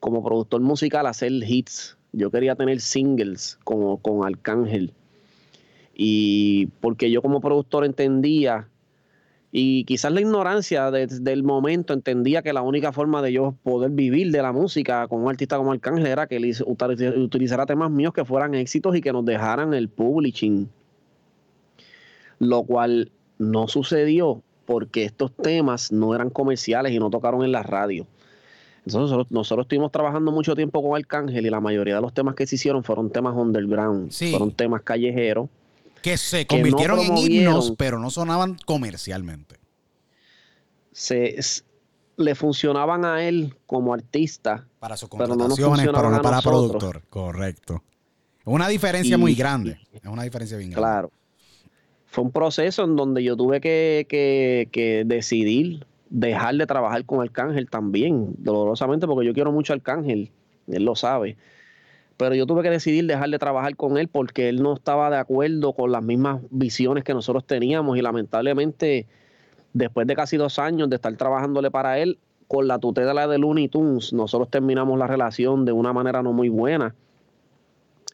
como 0.00 0.22
productor 0.22 0.60
musical 0.60 1.06
hacer 1.06 1.32
hits. 1.32 1.96
Yo 2.12 2.30
quería 2.30 2.54
tener 2.54 2.80
singles 2.80 3.58
como 3.64 3.98
con 3.98 4.24
Arcángel. 4.24 4.92
Y 5.94 6.66
porque 6.80 7.10
yo 7.10 7.22
como 7.22 7.40
productor 7.40 7.84
entendía, 7.84 8.68
y 9.52 9.84
quizás 9.84 10.12
la 10.12 10.20
ignorancia 10.20 10.90
de- 10.90 11.06
del 11.06 11.42
momento 11.42 11.92
entendía 11.94 12.42
que 12.42 12.52
la 12.52 12.62
única 12.62 12.92
forma 12.92 13.22
de 13.22 13.32
yo 13.32 13.54
poder 13.62 13.90
vivir 13.92 14.30
de 14.32 14.42
la 14.42 14.52
música 14.52 15.06
con 15.08 15.22
un 15.22 15.28
artista 15.30 15.56
como 15.56 15.72
Arcángel 15.72 16.06
era 16.06 16.26
que 16.26 16.36
él 16.36 16.54
utilizara 17.16 17.64
temas 17.64 17.90
míos 17.90 18.12
que 18.12 18.24
fueran 18.24 18.54
éxitos 18.54 18.94
y 18.96 19.00
que 19.00 19.12
nos 19.12 19.24
dejaran 19.24 19.72
el 19.74 19.88
publishing 19.88 20.68
lo 22.38 22.62
cual 22.64 23.10
no 23.38 23.66
sucedió 23.68 24.42
porque 24.66 25.04
estos 25.04 25.32
temas 25.34 25.92
no 25.92 26.14
eran 26.14 26.28
comerciales 26.28 26.92
y 26.92 26.98
no 26.98 27.08
tocaron 27.08 27.42
en 27.44 27.52
la 27.52 27.62
radio. 27.62 28.06
Entonces 28.78 29.00
nosotros, 29.10 29.30
nosotros 29.30 29.64
estuvimos 29.64 29.90
trabajando 29.90 30.32
mucho 30.32 30.54
tiempo 30.54 30.82
con 30.82 30.96
Arcángel 30.96 31.46
y 31.46 31.50
la 31.50 31.60
mayoría 31.60 31.94
de 31.96 32.00
los 32.02 32.12
temas 32.12 32.34
que 32.34 32.46
se 32.46 32.56
hicieron 32.56 32.84
fueron 32.84 33.10
temas 33.10 33.34
underground, 33.36 34.10
Sí. 34.10 34.30
fueron 34.30 34.50
temas 34.52 34.82
callejeros. 34.82 35.48
Que 36.06 36.16
se 36.18 36.46
Que 36.46 36.54
no 36.58 36.62
convirtieron 36.62 37.00
en 37.00 37.18
himnos, 37.18 37.72
pero 37.76 37.98
no 37.98 38.10
sonaban 38.10 38.56
comercialmente. 38.64 39.56
Se, 40.92 41.34
le 42.16 42.34
funcionaban 42.36 43.04
a 43.04 43.24
él 43.24 43.56
como 43.66 43.92
artista. 43.92 44.68
Para 44.78 44.96
sus 44.96 45.08
Pero 45.08 45.34
no 45.34 45.48
nos 45.48 45.58
contrataciones, 45.58 45.86
pero 45.92 46.10
no 46.10 46.22
para 46.22 46.40
productor. 46.42 47.02
Correcto. 47.10 47.82
Es 48.38 48.46
una 48.46 48.68
diferencia 48.68 49.16
Y- 49.16 49.18
muy 49.18 49.34
grande. 49.34 49.80
Es 49.92 50.04
una 50.04 50.22
diferencia 50.22 50.56
bien 50.56 50.70
grande. 50.70 50.80
Claro. 50.80 51.10
Fue 52.06 52.22
un 52.22 52.30
proceso 52.30 52.84
en 52.84 52.94
donde 52.94 53.24
yo 53.24 53.36
tuve 53.36 53.60
que, 53.60 54.06
que- 54.08 54.68
que 54.70 55.02
decidir 55.04 55.84
dejar 56.08 56.54
de 56.54 56.68
trabajar 56.68 57.04
con 57.04 57.20
Arcángel 57.20 57.68
también, 57.68 58.32
dolorosamente, 58.38 59.08
porque 59.08 59.26
yo 59.26 59.34
quiero 59.34 59.50
mucho 59.50 59.72
a 59.72 59.74
Arcángel, 59.74 60.30
él 60.68 60.84
lo 60.84 60.94
sabe. 60.94 61.36
Pero 62.16 62.34
yo 62.34 62.46
tuve 62.46 62.62
que 62.62 62.70
decidir 62.70 63.06
dejar 63.06 63.28
de 63.28 63.38
trabajar 63.38 63.76
con 63.76 63.98
él 63.98 64.08
porque 64.08 64.48
él 64.48 64.62
no 64.62 64.74
estaba 64.74 65.10
de 65.10 65.18
acuerdo 65.18 65.74
con 65.74 65.92
las 65.92 66.02
mismas 66.02 66.40
visiones 66.50 67.04
que 67.04 67.12
nosotros 67.14 67.44
teníamos 67.46 67.98
y 67.98 68.02
lamentablemente, 68.02 69.06
después 69.74 70.06
de 70.06 70.16
casi 70.16 70.36
dos 70.36 70.58
años 70.58 70.88
de 70.88 70.96
estar 70.96 71.14
trabajándole 71.16 71.70
para 71.70 71.98
él, 71.98 72.18
con 72.48 72.68
la 72.68 72.78
tutela 72.78 73.26
de 73.26 73.38
Looney 73.38 73.68
Tunes, 73.68 74.12
nosotros 74.12 74.48
terminamos 74.50 74.98
la 74.98 75.06
relación 75.06 75.64
de 75.64 75.72
una 75.72 75.92
manera 75.92 76.22
no 76.22 76.32
muy 76.32 76.48
buena. 76.48 76.94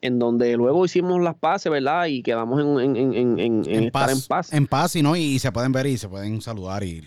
en 0.01 0.19
donde 0.19 0.57
luego 0.57 0.85
hicimos 0.85 1.21
las 1.23 1.37
paces, 1.37 1.71
¿verdad? 1.71 2.07
Y 2.07 2.23
quedamos 2.23 2.61
en, 2.61 2.97
en, 2.97 3.15
en, 3.15 3.39
en, 3.39 3.63
en 3.67 3.85
estar 3.85 4.11
en 4.11 4.21
paz. 4.29 4.53
En 4.53 4.67
paz, 4.67 4.97
y, 4.97 5.03
¿no? 5.03 5.15
y 5.15 5.39
se 5.39 5.53
pueden 5.53 5.71
ver 5.71 5.87
y 5.87 5.97
se 5.97 6.09
pueden 6.09 6.41
saludar 6.41 6.83
y, 6.83 7.07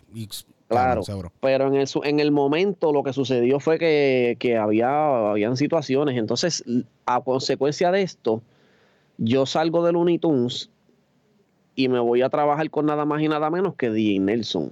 Claro, 0.67 1.03
pero 1.41 1.67
en 1.67 1.75
el, 1.75 1.87
en 2.03 2.19
el 2.19 2.31
momento 2.31 2.91
lo 2.91 3.03
que 3.03 3.13
sucedió 3.13 3.59
fue 3.59 3.77
que, 3.77 4.35
que 4.39 4.57
había 4.57 5.29
habían 5.29 5.57
situaciones. 5.57 6.17
Entonces, 6.17 6.63
a 7.05 7.21
consecuencia 7.21 7.91
de 7.91 8.01
esto, 8.01 8.41
yo 9.17 9.45
salgo 9.45 9.85
de 9.85 9.91
Looney 9.91 10.17
Tunes 10.17 10.71
y 11.75 11.87
me 11.87 11.99
voy 11.99 12.23
a 12.23 12.29
trabajar 12.29 12.69
con 12.71 12.87
nada 12.87 13.05
más 13.05 13.21
y 13.21 13.27
nada 13.27 13.49
menos 13.51 13.75
que 13.75 13.91
DJ 13.91 14.19
Nelson. 14.19 14.71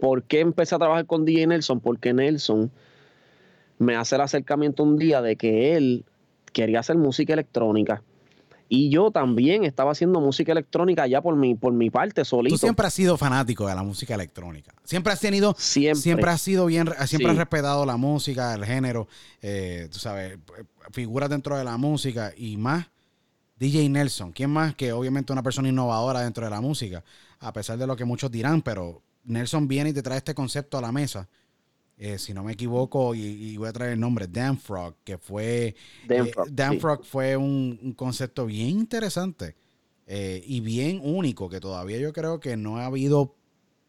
¿Por 0.00 0.22
qué 0.22 0.40
empecé 0.40 0.76
a 0.76 0.78
trabajar 0.78 1.06
con 1.06 1.24
DJ 1.24 1.48
Nelson? 1.48 1.80
Porque 1.80 2.12
Nelson 2.12 2.70
me 3.78 3.96
hace 3.96 4.14
el 4.14 4.20
acercamiento 4.20 4.84
un 4.84 4.96
día 4.96 5.22
de 5.22 5.36
que 5.36 5.76
él 5.76 6.04
quería 6.52 6.80
hacer 6.80 6.96
música 6.96 7.32
electrónica. 7.32 8.02
Y 8.68 8.90
yo 8.90 9.10
también 9.10 9.64
estaba 9.64 9.92
haciendo 9.92 10.20
música 10.20 10.52
electrónica 10.52 11.06
ya 11.06 11.22
por 11.22 11.36
mi, 11.36 11.54
por 11.54 11.72
mi 11.72 11.90
parte, 11.90 12.24
solito. 12.24 12.54
Tú 12.54 12.58
siempre 12.58 12.86
has 12.86 12.94
sido 12.94 13.16
fanático 13.16 13.66
de 13.66 13.74
la 13.74 13.82
música 13.82 14.14
electrónica. 14.14 14.74
Siempre 14.84 15.12
has 15.12 15.20
tenido, 15.20 15.54
siempre, 15.58 16.00
siempre 16.00 16.30
has 16.30 16.40
sido 16.40 16.66
bien, 16.66 16.88
siempre 17.06 17.30
has 17.30 17.36
respetado 17.36 17.86
la 17.86 17.96
música, 17.96 18.54
el 18.54 18.64
género, 18.64 19.08
eh, 19.40 19.88
tú 19.90 19.98
sabes, 19.98 20.38
figuras 20.92 21.30
dentro 21.30 21.56
de 21.56 21.64
la 21.64 21.76
música 21.76 22.32
y 22.36 22.56
más 22.56 22.86
DJ 23.58 23.88
Nelson. 23.88 24.32
¿Quién 24.32 24.50
más 24.50 24.74
que 24.74 24.92
obviamente 24.92 25.32
una 25.32 25.42
persona 25.42 25.68
innovadora 25.68 26.20
dentro 26.20 26.44
de 26.44 26.50
la 26.50 26.60
música? 26.60 27.02
A 27.40 27.52
pesar 27.52 27.78
de 27.78 27.86
lo 27.86 27.96
que 27.96 28.04
muchos 28.04 28.30
dirán, 28.30 28.62
pero 28.62 29.02
Nelson 29.24 29.66
viene 29.66 29.90
y 29.90 29.92
te 29.92 30.02
trae 30.02 30.18
este 30.18 30.34
concepto 30.34 30.78
a 30.78 30.80
la 30.80 30.92
mesa 30.92 31.28
eh, 32.00 32.16
si 32.18 32.32
no 32.32 32.44
me 32.44 32.52
equivoco, 32.52 33.12
y, 33.16 33.56
voy 33.56 33.68
a 33.68 33.72
traer 33.72 33.94
el 33.94 34.00
nombre, 34.00 34.28
Dan 34.28 34.56
Frog, 34.56 34.94
que 35.02 35.18
fue... 35.18 35.74
Dan 36.06 36.74
eh, 36.74 36.80
Frog, 36.80 37.04
fue 37.04 37.36
un, 37.36 37.92
concepto 37.96 38.46
bien 38.46 38.68
interesante 38.68 39.56
eh, 40.06 40.40
y 40.46 40.60
bien 40.60 41.00
único, 41.02 41.48
que 41.48 41.58
todavía 41.58 41.98
yo 41.98 42.12
creo 42.12 42.38
que 42.38 42.56
no 42.56 42.78
ha 42.78 42.86
habido 42.86 43.34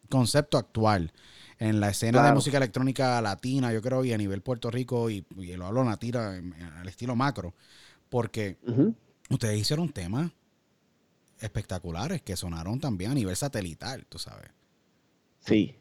concepto 0.10 0.57
actual 0.57 1.14
en 1.60 1.80
la 1.80 1.90
escena 1.90 2.26
de 2.26 2.34
música 2.34 2.57
electrónica 2.57 3.22
latina, 3.22 3.72
yo 3.72 3.81
creo, 3.81 4.03
y 4.03 4.11
a 4.11 4.18
nivel 4.18 4.41
Puerto 4.41 4.72
Rico, 4.72 5.11
y, 5.11 5.23
lo 5.56 5.68
hablo 5.68 5.84
nativa 5.84 6.34
al 6.34 6.88
estilo 6.88 7.15
macro, 7.15 7.53
porque 8.10 8.57
ustedes 9.30 9.60
hicieron 9.60 9.90
temas 9.90 10.31
espectaculares 11.40 12.23
que 12.23 12.36
sonaron 12.36 12.80
también 12.80 13.11
a 13.11 13.14
nivel 13.14 13.36
satelital, 13.36 14.07
tú 14.07 14.18
sabes. 14.18 14.49
Sí, 15.41 15.76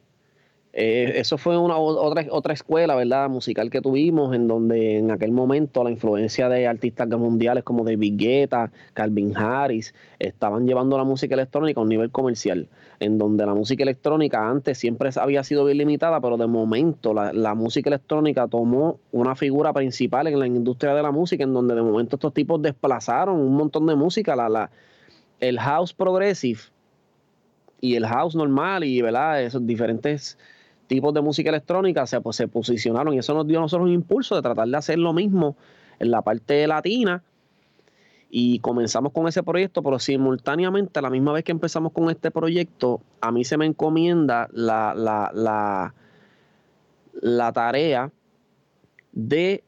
eh, 0.72 1.14
eso 1.16 1.38
fue 1.38 1.56
una 1.56 1.76
otra, 1.76 2.26
otra 2.30 2.52
escuela, 2.52 2.94
¿verdad? 2.94 3.30
Musical 3.30 3.70
que 3.70 3.80
tuvimos, 3.80 4.34
en 4.34 4.46
donde 4.48 4.98
en 4.98 5.10
aquel 5.10 5.32
momento 5.32 5.82
la 5.82 5.90
influencia 5.90 6.48
de 6.48 6.66
artistas 6.66 7.08
mundiales 7.08 7.64
como 7.64 7.84
David 7.84 8.14
Guetta, 8.16 8.70
Calvin 8.92 9.36
Harris, 9.36 9.94
estaban 10.18 10.66
llevando 10.66 10.98
la 10.98 11.04
música 11.04 11.34
electrónica 11.34 11.80
a 11.80 11.82
un 11.84 11.88
nivel 11.88 12.10
comercial, 12.10 12.68
en 13.00 13.16
donde 13.16 13.46
la 13.46 13.54
música 13.54 13.82
electrónica 13.82 14.46
antes 14.46 14.76
siempre 14.78 15.10
había 15.16 15.42
sido 15.42 15.64
bien 15.64 15.78
limitada, 15.78 16.20
pero 16.20 16.36
de 16.36 16.46
momento 16.46 17.14
la, 17.14 17.54
música 17.54 17.88
electrónica 17.88 18.46
tomó 18.46 19.00
una 19.10 19.34
figura 19.34 19.72
principal 19.72 20.26
en 20.26 20.38
la 20.38 20.46
industria 20.46 20.94
de 20.94 21.02
la 21.02 21.10
música, 21.10 21.44
en 21.44 21.54
donde 21.54 21.74
de 21.74 21.82
momento 21.82 22.16
estos 22.16 22.34
tipos 22.34 22.60
desplazaron 22.60 23.40
un 23.40 23.56
montón 23.56 23.86
de 23.86 23.96
música, 23.96 24.36
la, 24.36 24.48
la, 24.50 24.70
el 25.40 25.58
house 25.58 25.94
progressive 25.94 26.60
y 27.80 27.94
el 27.94 28.06
house 28.06 28.34
normal 28.34 28.84
y, 28.84 29.00
¿verdad? 29.00 29.42
Esos 29.42 29.66
diferentes 29.66 30.36
tipos 30.88 31.14
de 31.14 31.20
música 31.20 31.50
electrónica 31.50 32.06
se, 32.06 32.20
pues, 32.20 32.34
se 32.36 32.48
posicionaron 32.48 33.14
y 33.14 33.18
eso 33.18 33.34
nos 33.34 33.46
dio 33.46 33.58
a 33.58 33.62
nosotros 33.62 33.86
un 33.86 33.94
impulso 33.94 34.34
de 34.34 34.42
tratar 34.42 34.66
de 34.66 34.76
hacer 34.76 34.98
lo 34.98 35.12
mismo 35.12 35.56
en 36.00 36.10
la 36.10 36.22
parte 36.22 36.66
latina. 36.66 37.22
Y 38.30 38.58
comenzamos 38.58 39.12
con 39.12 39.26
ese 39.26 39.42
proyecto, 39.42 39.82
pero 39.82 39.98
simultáneamente 39.98 40.98
a 40.98 41.02
la 41.02 41.08
misma 41.08 41.32
vez 41.32 41.44
que 41.44 41.52
empezamos 41.52 41.92
con 41.92 42.10
este 42.10 42.30
proyecto, 42.30 43.00
a 43.22 43.32
mí 43.32 43.44
se 43.44 43.56
me 43.56 43.64
encomienda 43.64 44.48
la, 44.52 44.92
la, 44.94 45.94
la, 47.22 47.52
tarea 47.52 48.12
de 49.12 49.64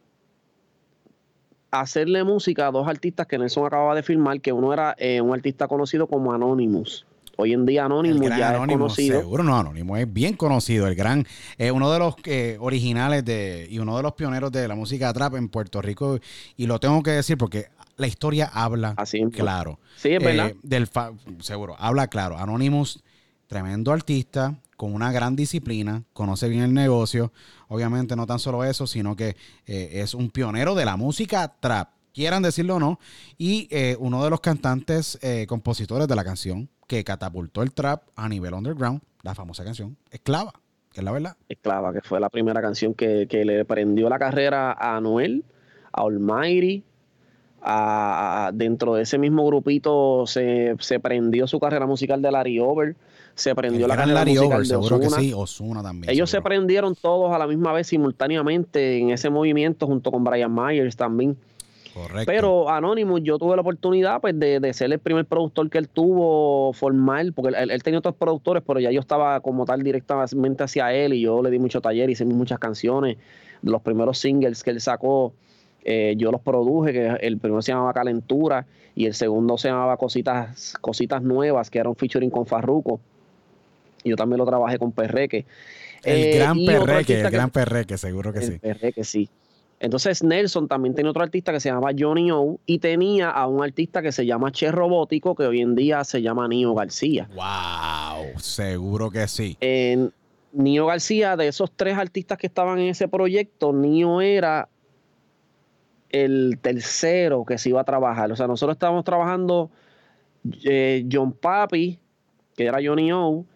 hacerle 1.70 2.22
música 2.22 2.66
a 2.66 2.70
dos 2.70 2.86
artistas 2.86 3.26
que 3.26 3.38
Nelson 3.38 3.64
acababa 3.64 3.94
de 3.94 4.02
filmar, 4.02 4.42
que 4.42 4.52
uno 4.52 4.74
era 4.74 4.94
eh, 4.98 5.22
un 5.22 5.32
artista 5.32 5.66
conocido 5.66 6.06
como 6.06 6.34
Anonymous 6.34 7.06
Hoy 7.40 7.54
en 7.54 7.64
día 7.64 7.86
Anónimo 7.86 8.28
ya 8.28 8.52
es 8.52 8.68
conocido. 8.68 9.20
Seguro 9.20 9.42
no, 9.42 9.58
Anónimo 9.58 9.96
es 9.96 10.12
bien 10.12 10.34
conocido. 10.34 10.86
El 10.86 10.94
gran, 10.94 11.26
eh, 11.56 11.70
uno 11.70 11.90
de 11.90 11.98
los 11.98 12.14
eh, 12.26 12.58
originales 12.60 13.24
de, 13.24 13.66
y 13.70 13.78
uno 13.78 13.96
de 13.96 14.02
los 14.02 14.12
pioneros 14.12 14.52
de 14.52 14.68
la 14.68 14.74
música 14.74 15.10
trap 15.14 15.36
en 15.36 15.48
Puerto 15.48 15.80
Rico. 15.80 16.18
Y 16.58 16.66
lo 16.66 16.78
tengo 16.78 17.02
que 17.02 17.12
decir 17.12 17.38
porque 17.38 17.68
la 17.96 18.06
historia 18.06 18.50
habla 18.52 18.94
claro. 19.32 19.78
Sí, 19.96 20.10
es 20.10 20.22
verdad. 20.22 20.48
Eh, 20.50 20.56
del 20.62 20.86
seguro, 21.38 21.76
habla 21.78 22.08
claro. 22.08 22.36
Anonymous, 22.36 23.02
tremendo 23.46 23.90
artista, 23.90 24.60
con 24.76 24.92
una 24.92 25.10
gran 25.10 25.34
disciplina, 25.34 26.02
conoce 26.12 26.46
bien 26.46 26.62
el 26.62 26.74
negocio. 26.74 27.32
Obviamente 27.68 28.16
no 28.16 28.26
tan 28.26 28.38
solo 28.38 28.64
eso, 28.64 28.86
sino 28.86 29.16
que 29.16 29.34
es 29.64 30.12
un 30.12 30.28
pionero 30.28 30.74
de 30.74 30.84
la 30.84 30.98
música 30.98 31.54
trap 31.58 31.88
quieran 32.12 32.42
decirlo 32.42 32.74
o 32.74 32.80
no, 32.80 32.98
y 33.38 33.68
uno 33.98 34.24
de 34.24 34.30
los 34.30 34.40
cantantes, 34.40 35.18
compositores 35.46 36.06
de 36.06 36.16
la 36.16 36.24
canción 36.24 36.68
que 36.90 37.04
catapultó 37.04 37.62
el 37.62 37.72
trap 37.72 38.02
a 38.16 38.28
nivel 38.28 38.52
underground, 38.52 39.00
la 39.22 39.36
famosa 39.36 39.62
canción 39.62 39.96
Esclava, 40.10 40.54
que 40.92 40.98
es 40.98 41.04
la 41.04 41.12
verdad. 41.12 41.36
Esclava, 41.48 41.92
que 41.92 42.00
fue 42.00 42.18
la 42.18 42.28
primera 42.28 42.60
canción 42.60 42.94
que, 42.94 43.28
le 43.30 43.64
prendió 43.64 44.08
la 44.08 44.18
carrera 44.18 44.72
a 44.72 45.00
Noel, 45.00 45.44
a 45.92 46.02
Almighty, 46.02 46.82
a, 47.62 48.50
dentro 48.52 48.94
de 48.94 49.02
ese 49.02 49.18
mismo 49.18 49.46
grupito 49.46 50.24
se, 50.26 50.74
prendió 51.00 51.46
su 51.46 51.60
carrera 51.60 51.86
musical 51.86 52.20
de 52.22 52.32
Larry 52.32 52.58
Over, 52.58 52.96
se 53.36 53.54
prendió 53.54 53.86
la 53.86 53.94
carrera 53.94 54.14
Larry 54.14 54.32
musical 54.32 54.56
Over, 54.56 54.66
seguro 54.66 54.98
que 54.98 55.10
sí, 55.10 55.32
Osuna 55.32 55.84
también. 55.84 56.12
Ellos 56.12 56.28
se 56.28 56.42
prendieron 56.42 56.96
todos 56.96 57.32
a 57.32 57.38
la 57.38 57.46
misma 57.46 57.72
vez 57.72 57.86
simultáneamente 57.86 58.98
en 58.98 59.10
ese 59.10 59.30
movimiento 59.30 59.86
junto 59.86 60.10
con 60.10 60.24
Brian 60.24 60.52
Myers 60.52 60.96
también. 60.96 61.36
Pero 62.26 62.70
Anonymous, 62.70 63.22
yo 63.22 63.38
tuve 63.38 63.56
la 63.56 63.62
oportunidad 63.62 64.20
pues, 64.20 64.38
de, 64.38 64.72
ser 64.72 64.92
el 64.92 64.98
primer 64.98 65.24
productor 65.24 65.68
que 65.70 65.78
él 65.78 65.88
tuvo 65.88 66.72
formal, 66.72 67.32
porque 67.32 67.56
él, 67.56 67.82
tenía 67.82 67.98
otros 67.98 68.14
productores, 68.14 68.62
pero 68.66 68.80
ya 68.80 68.90
yo 68.90 69.00
estaba 69.00 69.40
como 69.40 69.64
tal 69.64 69.82
directamente 69.82 70.64
hacia 70.64 70.92
él 70.92 71.14
y 71.14 71.22
yo 71.22 71.42
le 71.42 71.50
di 71.50 71.58
mucho 71.58 71.80
taller, 71.80 72.10
hice 72.10 72.24
muchas 72.24 72.58
canciones. 72.58 73.16
Los 73.62 73.82
primeros 73.82 74.18
singles 74.18 74.62
que 74.62 74.70
él 74.70 74.80
sacó, 74.80 75.32
eh, 75.84 76.14
yo 76.16 76.30
los 76.30 76.40
produje, 76.40 76.92
que 76.92 77.06
el 77.20 77.38
primero 77.38 77.62
se 77.62 77.72
llamaba 77.72 77.92
Calentura 77.92 78.66
y 78.94 79.06
el 79.06 79.14
segundo 79.14 79.58
se 79.58 79.68
llamaba 79.68 79.96
Cositas, 79.96 80.74
Cositas 80.80 81.22
Nuevas, 81.22 81.70
que 81.70 81.78
era 81.78 81.88
un 81.88 81.96
featuring 81.96 82.30
con 82.30 82.46
Farruco. 82.46 83.00
Yo 84.04 84.16
también 84.16 84.38
lo 84.38 84.46
trabajé 84.46 84.78
con 84.78 84.92
Perreque. 84.92 85.44
El 86.02 86.18
eh, 86.18 86.36
gran 86.36 86.56
Perreque, 86.64 87.20
el 87.20 87.30
gran 87.30 87.50
Perreque, 87.50 87.98
seguro 87.98 88.32
que 88.32 88.38
el 88.38 88.44
sí. 88.44 88.58
Perreque, 88.58 89.04
sí. 89.04 89.28
Entonces 89.80 90.22
Nelson 90.22 90.68
también 90.68 90.94
tenía 90.94 91.10
otro 91.10 91.22
artista 91.22 91.52
que 91.52 91.58
se 91.58 91.70
llama 91.70 91.90
Johnny 91.98 92.30
O 92.30 92.60
y 92.66 92.78
tenía 92.78 93.30
a 93.30 93.46
un 93.46 93.64
artista 93.64 94.02
que 94.02 94.12
se 94.12 94.26
llama 94.26 94.52
Che 94.52 94.70
Robótico 94.70 95.34
que 95.34 95.44
hoy 95.44 95.62
en 95.62 95.74
día 95.74 96.04
se 96.04 96.20
llama 96.20 96.46
Nio 96.48 96.74
García. 96.74 97.28
¡Wow! 97.34 98.38
Seguro 98.38 99.10
que 99.10 99.26
sí. 99.26 99.56
En 99.60 100.12
Nio 100.52 100.84
García, 100.84 101.34
de 101.36 101.48
esos 101.48 101.72
tres 101.74 101.96
artistas 101.96 102.36
que 102.36 102.46
estaban 102.46 102.78
en 102.78 102.88
ese 102.90 103.08
proyecto, 103.08 103.72
Nio 103.72 104.20
era 104.20 104.68
el 106.10 106.58
tercero 106.60 107.46
que 107.46 107.56
se 107.56 107.70
iba 107.70 107.80
a 107.80 107.84
trabajar. 107.84 108.30
O 108.32 108.36
sea, 108.36 108.46
nosotros 108.46 108.74
estábamos 108.74 109.04
trabajando 109.04 109.70
eh, 110.64 111.06
John 111.10 111.32
Papi, 111.32 111.98
que 112.54 112.66
era 112.66 112.80
Johnny 112.84 113.12
O, 113.12 113.46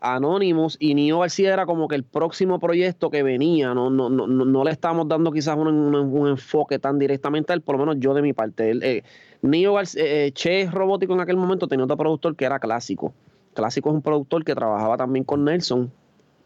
Anonymous 0.00 0.76
y 0.78 0.94
Nio 0.94 1.20
García 1.20 1.52
era 1.52 1.66
como 1.66 1.88
que 1.88 1.96
el 1.96 2.04
próximo 2.04 2.58
proyecto 2.58 3.10
que 3.10 3.22
venía, 3.22 3.74
no, 3.74 3.90
no, 3.90 4.08
no, 4.08 4.26
no 4.26 4.64
le 4.64 4.70
estamos 4.70 5.08
dando 5.08 5.32
quizás 5.32 5.56
un, 5.56 6.26
enfoque 6.28 6.78
tan 6.78 6.98
directamente 6.98 7.52
a 7.52 7.56
él, 7.56 7.62
por 7.62 7.76
lo 7.76 7.84
menos 7.84 7.96
yo 7.98 8.14
de 8.14 8.22
mi 8.22 8.32
parte. 8.32 8.70
El, 8.70 8.82
eh, 8.82 9.04
Nio 9.42 9.74
García, 9.74 10.02
eh, 10.02 10.26
eh, 10.26 10.32
Che 10.32 10.70
Robótico 10.70 11.14
en 11.14 11.20
aquel 11.20 11.36
momento 11.36 11.68
tenía 11.68 11.84
otro 11.84 11.96
productor 11.96 12.36
que 12.36 12.44
era 12.44 12.58
Clásico. 12.58 13.12
Clásico 13.54 13.90
es 13.90 13.94
un 13.96 14.02
productor 14.02 14.44
que 14.44 14.54
trabajaba 14.54 14.96
también 14.96 15.24
con 15.24 15.44
Nelson. 15.44 15.90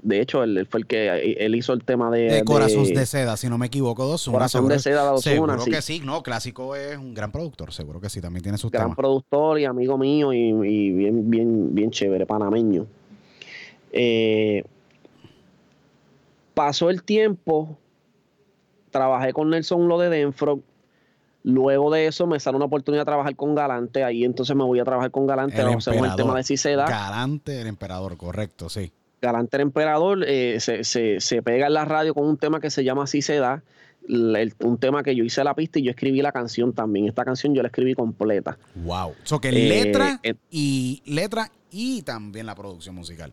De 0.03 0.21
hecho, 0.21 0.43
él, 0.43 0.67
fue 0.69 0.81
el 0.81 0.87
que 0.87 1.37
él 1.39 1.55
hizo 1.55 1.73
el 1.73 1.85
tema 1.85 2.11
de. 2.11 2.23
De 2.23 2.45
Corazón 2.45 2.85
de, 2.85 3.07
Seda, 3.07 3.37
si 3.37 3.49
no 3.49 3.57
me 3.57 3.67
equivoco, 3.67 4.05
dos 4.05 4.29
Corazón 4.29 4.67
de 4.67 4.81
Seda, 4.81 5.05
dos 5.05 5.23
Seguro 5.23 5.57
que 5.65 5.81
sí, 5.81 6.03
no, 6.05 6.25
Clásico 6.25 6.75
es 6.75 6.97
un 6.97 7.15
gran 7.15 7.31
productor, 7.31 7.73
seguro 7.73 8.01
que 8.01 8.09
sí, 8.09 8.21
también 8.21 8.43
tiene 8.43 8.59
su 8.59 8.69
Gran 8.69 8.97
productor 8.97 9.61
y 9.61 9.65
amigo 9.65 9.97
mío 9.99 10.33
y, 10.33 10.49
y 10.49 10.93
bien, 10.93 11.31
bien, 11.31 11.73
bien 11.73 11.91
chévere, 11.93 12.27
panameño. 12.27 12.87
Eh, 13.93 14.65
pasó 16.55 16.91
el 16.91 17.03
tiempo, 17.03 17.79
trabajé 18.91 19.33
con 19.33 19.51
Nelson 19.51 19.89
lo 19.89 19.99
de 19.99 20.09
Denfro. 20.09 20.61
Luego 21.45 21.91
de 21.91 22.07
eso 22.07 22.27
me 22.27 22.39
sale 22.39 22.57
una 22.57 22.67
oportunidad 22.67 23.03
de 23.03 23.07
trabajar 23.07 23.35
con 23.35 23.55
Galante. 23.55 24.05
Ahí 24.05 24.25
entonces 24.25 24.55
me 24.55 24.65
voy 24.65 24.79
a 24.79 24.85
trabajar 24.85 25.11
con 25.11 25.27
Galante. 25.27 25.61
El 25.61 25.67
Vamos 25.67 25.87
el 25.89 26.17
tema 26.17 26.37
de 26.37 26.45
si 26.45 26.57
se 26.57 26.77
da. 26.77 26.87
Galante 26.87 27.61
el 27.61 27.67
emperador, 27.67 28.17
correcto, 28.17 28.69
sí. 28.69 28.93
Galante 29.21 29.57
el 29.57 29.63
emperador 29.63 30.25
eh, 30.27 30.59
se, 30.61 30.85
se, 30.85 31.43
pega 31.43 31.67
en 31.67 31.75
la 31.75 31.85
radio 31.85 32.15
con 32.15 32.27
un 32.27 32.37
tema 32.37 32.61
que 32.61 32.71
se 32.71 32.83
llama 32.83 33.07
Si 33.07 33.23
se 33.23 33.37
da. 33.37 33.63
un 34.09 34.79
tema 34.79 35.03
que 35.03 35.15
yo 35.15 35.25
hice 35.25 35.45
la 35.45 35.55
pista 35.55 35.79
y 35.79 35.83
yo 35.83 35.91
escribí 35.91 36.23
la 36.23 36.33
canción 36.33 36.73
también. 36.73 37.07
Esta 37.07 37.25
canción 37.25 37.55
yo 37.55 37.63
la 37.63 37.69
escribí 37.69 37.95
completa. 37.95 38.59
Wow. 38.75 39.15
So 39.25 39.41
que 39.41 39.53
letra 39.53 40.21
eh, 40.23 40.35
y 40.51 41.03
letra 41.07 41.51
y 41.71 42.03
también 42.03 42.47
la 42.47 42.55
producción 42.55 42.95
musical. 42.95 43.33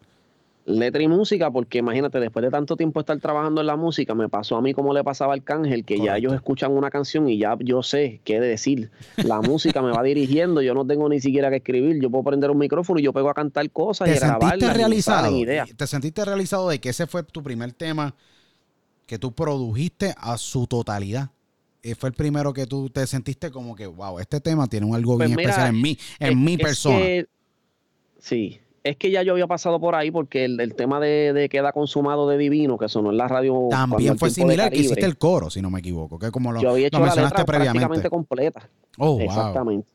Letra 0.70 1.02
y 1.02 1.08
música, 1.08 1.50
porque 1.50 1.80
imagínate, 1.80 2.20
después 2.20 2.44
de 2.46 2.52
tanto 2.52 2.78
tiempo 2.78 3.00
estar 3.00 3.18
trabajando 3.20 3.62
en 3.62 3.68
la 3.68 3.76
música, 3.76 4.14
me 4.14 4.30
pasó 4.30 4.56
a 4.56 4.62
mí 4.62 4.76
como 4.76 4.94
le 4.94 5.04
pasaba 5.04 5.34
al 5.34 5.44
Cángel, 5.44 5.84
que 5.84 6.00
ya 6.00 6.16
ellos 6.18 6.32
escuchan 6.34 6.72
una 6.72 6.92
canción 6.92 7.28
y 7.28 7.40
ya 7.40 7.58
yo 7.60 7.82
sé 7.82 8.22
qué 8.24 8.40
decir. 8.40 8.92
La 9.18 9.42
música 9.42 9.82
me 9.82 9.92
va 9.92 10.04
dirigiendo, 10.04 10.62
yo 10.62 10.76
no 10.76 10.86
tengo 10.86 11.10
ni 11.10 11.20
siquiera 11.20 11.50
que 11.50 11.56
escribir, 11.56 12.00
yo 12.00 12.12
puedo 12.12 12.24
prender 12.24 12.52
un 12.52 12.60
micrófono 12.60 13.00
y 13.00 13.04
yo 13.04 13.12
pego 13.12 13.32
a 13.32 13.34
cantar 13.34 13.68
cosas 13.72 14.10
y 14.10 14.20
grabarlas. 14.20 14.78
realizado? 14.78 15.36
¿Te 15.76 15.88
sentiste 15.88 16.24
realizado 16.24 16.70
de 16.70 16.80
que 16.80 16.90
ese 16.90 17.08
fue 17.08 17.24
tu 17.24 17.42
primer 17.42 17.74
tema 17.74 18.14
que 19.08 19.18
tú 19.18 19.32
produjiste 19.34 20.14
a 20.18 20.38
su 20.38 20.68
totalidad? 20.68 21.32
Eh, 21.82 21.96
fue 21.96 22.10
el 22.10 22.16
primero 22.16 22.54
que 22.54 22.68
tú 22.68 22.92
te 22.92 23.08
sentiste 23.08 23.50
como 23.50 23.76
que, 23.76 23.88
wow, 23.88 24.20
este 24.20 24.40
tema 24.40 24.68
tiene 24.68 24.86
un 24.86 24.94
algo 24.94 25.18
pues 25.18 25.30
bien 25.30 25.40
especial 25.40 25.70
en 25.70 25.82
mí, 25.82 25.98
en 26.20 26.44
mi 26.44 26.58
persona. 26.58 27.04
sí, 28.20 28.60
es 28.90 28.98
que 28.98 29.12
ya 29.12 29.22
yo 29.22 29.34
había 29.34 29.46
pasado 29.46 29.80
por 29.80 29.94
ahí 29.94 30.10
porque 30.10 30.46
el, 30.46 30.74
tema 30.74 31.00
de, 31.00 31.48
Queda 31.52 31.72
Consumado 31.72 32.28
de 32.28 32.38
Divino, 32.38 32.78
que 32.78 32.90
sonó 32.90 33.12
en 33.12 33.18
la 33.18 33.28
radio. 33.28 33.68
También 33.70 34.18
fue 34.18 34.32
similar, 34.32 34.72
que 34.72 34.80
hiciste 34.80 35.06
el 35.06 35.18
coro, 35.18 35.50
si 35.52 35.62
no 35.62 35.70
me 35.70 35.80
equivoco, 35.80 36.18
que 36.18 36.32
como 36.32 36.52
lo, 36.52 36.60
yo 36.60 36.72
había 36.72 36.88
hecho 36.88 37.00
la 37.00 37.14
letra 37.14 37.46
prácticamente 37.46 38.10
completa. 38.10 38.68
Oh, 38.98 39.20
Exactamente. 39.20 39.88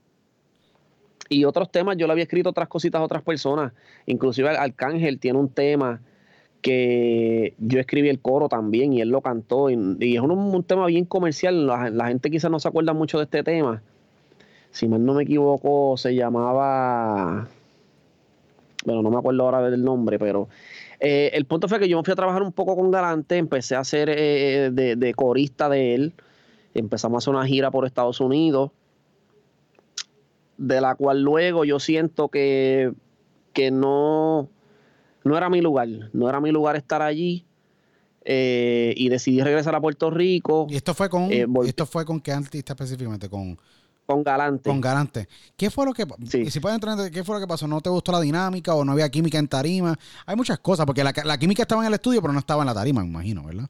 Y 1.29 1.45
otros 1.45 1.73
temas, 1.73 1.97
yo 1.97 2.07
le 2.07 2.13
había 2.13 2.25
escrito 2.25 2.51
otras 2.51 2.69
cositas 2.69 3.01
a 3.01 3.05
otras 3.05 3.23
personas. 3.23 3.73
Inclusive 4.07 4.51
Arcángel 4.51 5.19
tiene 5.19 5.39
un 5.39 5.49
tema 5.49 6.01
que 6.61 7.55
yo 7.59 7.81
escribí 7.81 8.11
el 8.11 8.21
coro 8.21 8.49
también 8.49 8.93
y 8.93 9.01
él 9.01 9.09
lo 9.09 9.23
cantó. 9.23 9.71
Y, 9.71 10.15
es 10.15 10.21
un, 10.21 10.65
tema 10.65 10.87
bien 10.87 11.07
comercial. 11.07 11.67
La, 11.67 11.91
la 11.91 12.09
gente 12.09 12.31
quizás 12.31 12.51
no 12.51 12.61
se 12.61 12.69
acuerda 12.69 12.93
mucho 12.93 13.19
de 13.19 13.25
este 13.25 13.43
tema. 13.43 13.83
Si 14.71 14.87
mal 14.87 15.05
no 15.05 15.15
me 15.15 15.23
equivoco, 15.23 15.97
se 15.97 16.15
llamaba 16.15 17.49
bueno, 18.85 19.03
no 19.03 19.11
me 19.11 19.17
acuerdo 19.17 19.43
ahora 19.43 19.69
del 19.71 19.83
nombre, 19.83 20.19
pero 20.19 20.49
eh, 21.01 21.31
el 21.35 21.47
punto 21.47 21.69
fue 21.69 21.79
que 21.79 21.89
yo 21.89 21.97
me 21.97 22.05
fui 22.05 22.13
a 22.13 22.17
trabajar 22.17 22.43
un 22.43 22.53
poco 22.53 22.77
con 22.77 22.91
Galante, 22.91 23.37
empecé 23.37 23.77
a 23.77 23.85
ser 23.85 24.09
eh, 24.11 24.71
de, 24.73 25.15
corista 25.15 25.69
de 25.69 25.95
él, 25.95 26.13
empezamos 26.75 27.17
a 27.17 27.19
hacer 27.19 27.35
una 27.35 27.47
gira 27.47 27.71
por 27.71 27.87
Estados 27.87 28.21
Unidos, 28.21 28.71
de 30.57 30.81
la 30.81 30.95
cual 30.95 31.23
luego 31.23 31.65
yo 31.65 31.81
siento 31.81 32.29
que, 32.29 32.93
que 33.53 33.71
no, 33.71 34.49
no 35.25 35.37
era 35.37 35.49
mi 35.49 35.61
lugar, 35.61 35.89
no 36.13 36.29
era 36.29 36.41
mi 36.41 36.51
lugar 36.51 36.77
estar 36.77 37.03
allí. 37.03 37.45
Eh, 38.27 38.95
y 38.97 39.11
decidí 39.11 39.43
regresar 39.43 39.75
a 39.75 39.83
Puerto 39.83 40.11
Rico. 40.11 40.67
¿Y 40.71 40.77
esto 40.77 40.95
fue 40.95 41.11
con, 41.11 41.31
esto 41.31 41.85
fue 41.85 42.07
con 42.07 42.23
qué 42.23 42.33
artista 42.33 42.73
específicamente? 42.73 43.29
¿Con 43.29 43.59
con 44.07 44.23
Galante. 44.23 44.71
Con 44.71 44.81
Galante. 44.81 45.29
¿Qué 45.57 45.71
fue 45.71 45.87
lo 45.87 45.93
que 45.93 46.07
si 46.51 46.61
pueden 46.61 46.77
entrar, 46.77 47.11
qué 47.11 47.25
fue 47.25 47.37
lo 47.37 47.41
que 47.41 47.47
pasó? 47.47 47.67
¿No 47.67 47.81
te 47.81 47.91
gustó 47.91 48.13
la 48.13 48.21
dinámica 48.21 48.75
o 48.75 48.85
no 48.85 48.93
había 48.93 49.09
química 49.09 49.39
en 49.39 49.49
tarima? 49.49 49.99
Hay 50.27 50.37
muchas 50.37 50.59
cosas, 50.59 50.87
porque 50.87 51.05
la, 51.05 51.39
química 51.39 51.63
estaba 51.63 51.83
en 51.83 51.89
el 51.89 51.95
estudio, 51.95 52.21
pero 52.21 52.33
no 52.33 52.39
estaba 52.39 52.63
en 52.63 52.67
la 52.67 52.75
tarima, 52.75 53.03
me 53.03 53.09
imagino, 53.09 53.45
¿verdad? 53.45 53.69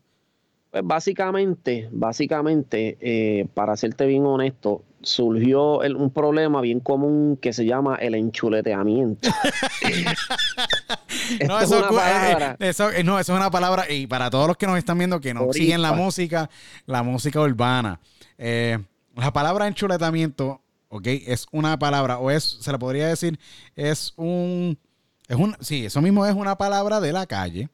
Pues 0.70 0.82
básicamente, 0.84 1.88
básicamente, 1.92 2.98
eh, 3.00 3.46
para 3.54 3.76
serte 3.76 4.06
bien 4.06 4.26
honesto, 4.26 4.82
surgió 5.04 5.78
un 5.78 6.10
problema 6.10 6.60
bien 6.60 6.80
común 6.80 7.38
que 7.40 7.52
se 7.52 7.64
llama 7.64 7.96
el 7.96 8.14
enchuleteamiento. 8.14 9.28
no, 11.46 11.60
eso, 11.60 11.78
es 11.78 11.90
una. 11.90 12.56
Eh, 12.58 12.72
eh, 12.96 13.04
no, 13.04 13.18
eso 13.18 13.32
es 13.32 13.38
una 13.38 13.50
palabra, 13.50 13.90
y 13.90 14.06
para 14.06 14.30
todos 14.30 14.48
los 14.48 14.56
que 14.56 14.66
nos 14.66 14.78
están 14.78 14.98
viendo 14.98 15.20
que 15.20 15.34
no 15.34 15.52
siguen 15.52 15.82
la 15.82 15.92
música, 15.92 16.50
la 16.86 17.02
música 17.02 17.40
urbana. 17.40 18.00
Eh, 18.38 18.78
la 19.16 19.32
palabra 19.32 19.66
enchuletamiento, 19.66 20.62
¿ok? 20.88 21.06
Es 21.06 21.46
una 21.52 21.78
palabra, 21.78 22.18
o 22.18 22.30
es, 22.30 22.58
se 22.60 22.72
la 22.72 22.78
podría 22.78 23.08
decir, 23.08 23.38
es 23.76 24.12
un, 24.16 24.78
es 25.28 25.36
un, 25.36 25.56
sí, 25.60 25.86
eso 25.86 26.00
mismo 26.02 26.26
es 26.26 26.34
una 26.34 26.56
palabra 26.56 27.00
de 27.00 27.12
la 27.12 27.26
calle 27.26 27.68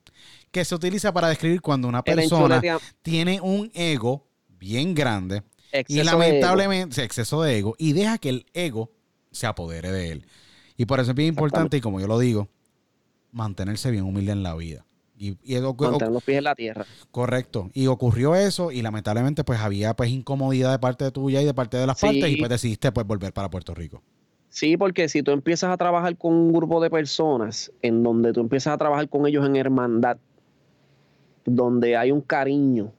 que 0.51 0.65
se 0.65 0.75
utiliza 0.75 1.13
para 1.13 1.29
describir 1.29 1.61
cuando 1.61 1.89
una 1.89 2.03
persona 2.03 2.61
tiene 3.03 3.41
un 3.41 3.71
ego 3.75 4.27
bien 4.49 4.95
grande 4.95 5.43
y 5.87 6.03
lamentablemente, 6.03 7.03
exceso 7.05 7.43
de 7.43 7.59
ego, 7.59 7.75
y 7.79 7.93
deja 7.93 8.19
que 8.19 8.31
el 8.31 8.47
ego 8.53 8.91
se 9.31 9.47
apodere 9.47 9.93
de 9.93 10.11
él. 10.11 10.27
Y 10.77 10.87
por 10.87 10.99
eso 11.01 11.11
es 11.11 11.17
bien 11.17 11.29
importante, 11.29 11.77
y 11.77 11.81
como 11.81 12.01
yo 12.01 12.07
lo 12.07 12.19
digo, 12.19 12.49
mantenerse 13.33 13.91
bien 13.91 14.05
humilde 14.05 14.33
en 14.33 14.43
la 14.43 14.55
vida. 14.57 14.85
Y, 15.21 15.37
y 15.45 15.61
los 15.61 15.75
pies 16.25 16.39
en 16.39 16.45
la 16.45 16.55
tierra. 16.55 16.87
Correcto. 17.11 17.71
Y 17.75 17.89
ocurrió 17.89 18.35
eso 18.35 18.73
y 18.73 18.81
lamentablemente 18.81 19.45
pues 19.45 19.61
había 19.61 19.93
pues 19.93 20.09
incomodidad 20.09 20.73
de 20.73 20.79
parte 20.79 21.05
de 21.05 21.11
tuya 21.11 21.43
y 21.43 21.45
de 21.45 21.53
parte 21.53 21.77
de 21.77 21.87
las 21.87 22.01
partes 22.01 22.27
y 22.27 22.37
pues 22.37 22.49
decidiste 22.49 22.91
pues 22.91 23.07
volver 23.07 23.31
para 23.35 23.51
Puerto 23.51 23.75
Rico. 23.75 24.03
Sí, 24.49 24.79
porque 24.79 25.11
si 25.11 25.23
tú 25.23 25.33
empiezas 25.33 25.71
a 25.71 25.77
trabajar 25.77 26.17
con 26.17 26.33
un 26.33 26.55
grupo 26.55 26.83
de 26.83 26.89
personas 26.89 27.71
en 27.83 28.03
donde 28.03 28.33
tú 28.33 28.41
empiezas 28.41 28.73
a 28.73 28.79
trabajar 28.79 29.11
con 29.11 29.27
ellos 29.27 29.45
en 29.45 29.57
hermandad, 29.57 30.17
donde 31.45 31.99
hay 31.99 32.13
un 32.13 32.23
cariño, 32.23 32.91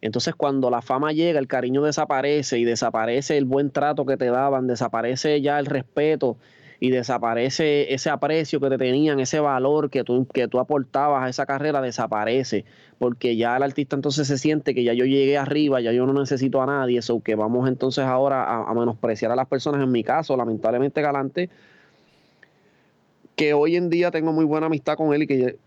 entonces 0.00 0.36
cuando 0.36 0.70
la 0.70 0.80
fama 0.80 1.10
llega, 1.10 1.40
el 1.40 1.48
cariño 1.48 1.82
desaparece 1.82 2.60
y 2.60 2.64
desaparece 2.64 3.36
el 3.36 3.46
buen 3.46 3.72
trato 3.72 4.06
que 4.06 4.16
te 4.16 4.26
daban, 4.26 4.68
desaparece 4.68 5.40
ya 5.40 5.58
el 5.58 5.66
respeto 5.66 6.36
y 6.82 6.90
desaparece 6.90 7.94
ese 7.94 8.10
aprecio 8.10 8.58
que 8.58 8.68
te 8.68 8.76
tenían, 8.76 9.20
ese 9.20 9.38
valor 9.38 9.88
que 9.88 10.02
tú, 10.02 10.26
que 10.26 10.48
tú 10.48 10.58
aportabas 10.58 11.22
a 11.22 11.28
esa 11.28 11.46
carrera, 11.46 11.80
desaparece, 11.80 12.64
porque 12.98 13.36
ya 13.36 13.56
el 13.56 13.62
artista 13.62 13.94
entonces 13.94 14.26
se 14.26 14.36
siente 14.36 14.74
que 14.74 14.82
ya 14.82 14.92
yo 14.92 15.04
llegué 15.04 15.38
arriba, 15.38 15.80
ya 15.80 15.92
yo 15.92 16.04
no 16.06 16.12
necesito 16.12 16.60
a 16.60 16.66
nadie, 16.66 16.98
eso 16.98 17.22
que 17.22 17.36
vamos 17.36 17.68
entonces 17.68 18.04
ahora 18.04 18.42
a, 18.42 18.68
a 18.68 18.74
menospreciar 18.74 19.30
a 19.30 19.36
las 19.36 19.46
personas, 19.46 19.80
en 19.80 19.92
mi 19.92 20.02
caso, 20.02 20.36
lamentablemente 20.36 21.00
Galante, 21.00 21.50
que 23.36 23.54
hoy 23.54 23.76
en 23.76 23.88
día 23.88 24.10
tengo 24.10 24.32
muy 24.32 24.44
buena 24.44 24.66
amistad 24.66 24.96
con 24.96 25.14
él 25.14 25.22
y 25.22 25.26
que 25.28 25.58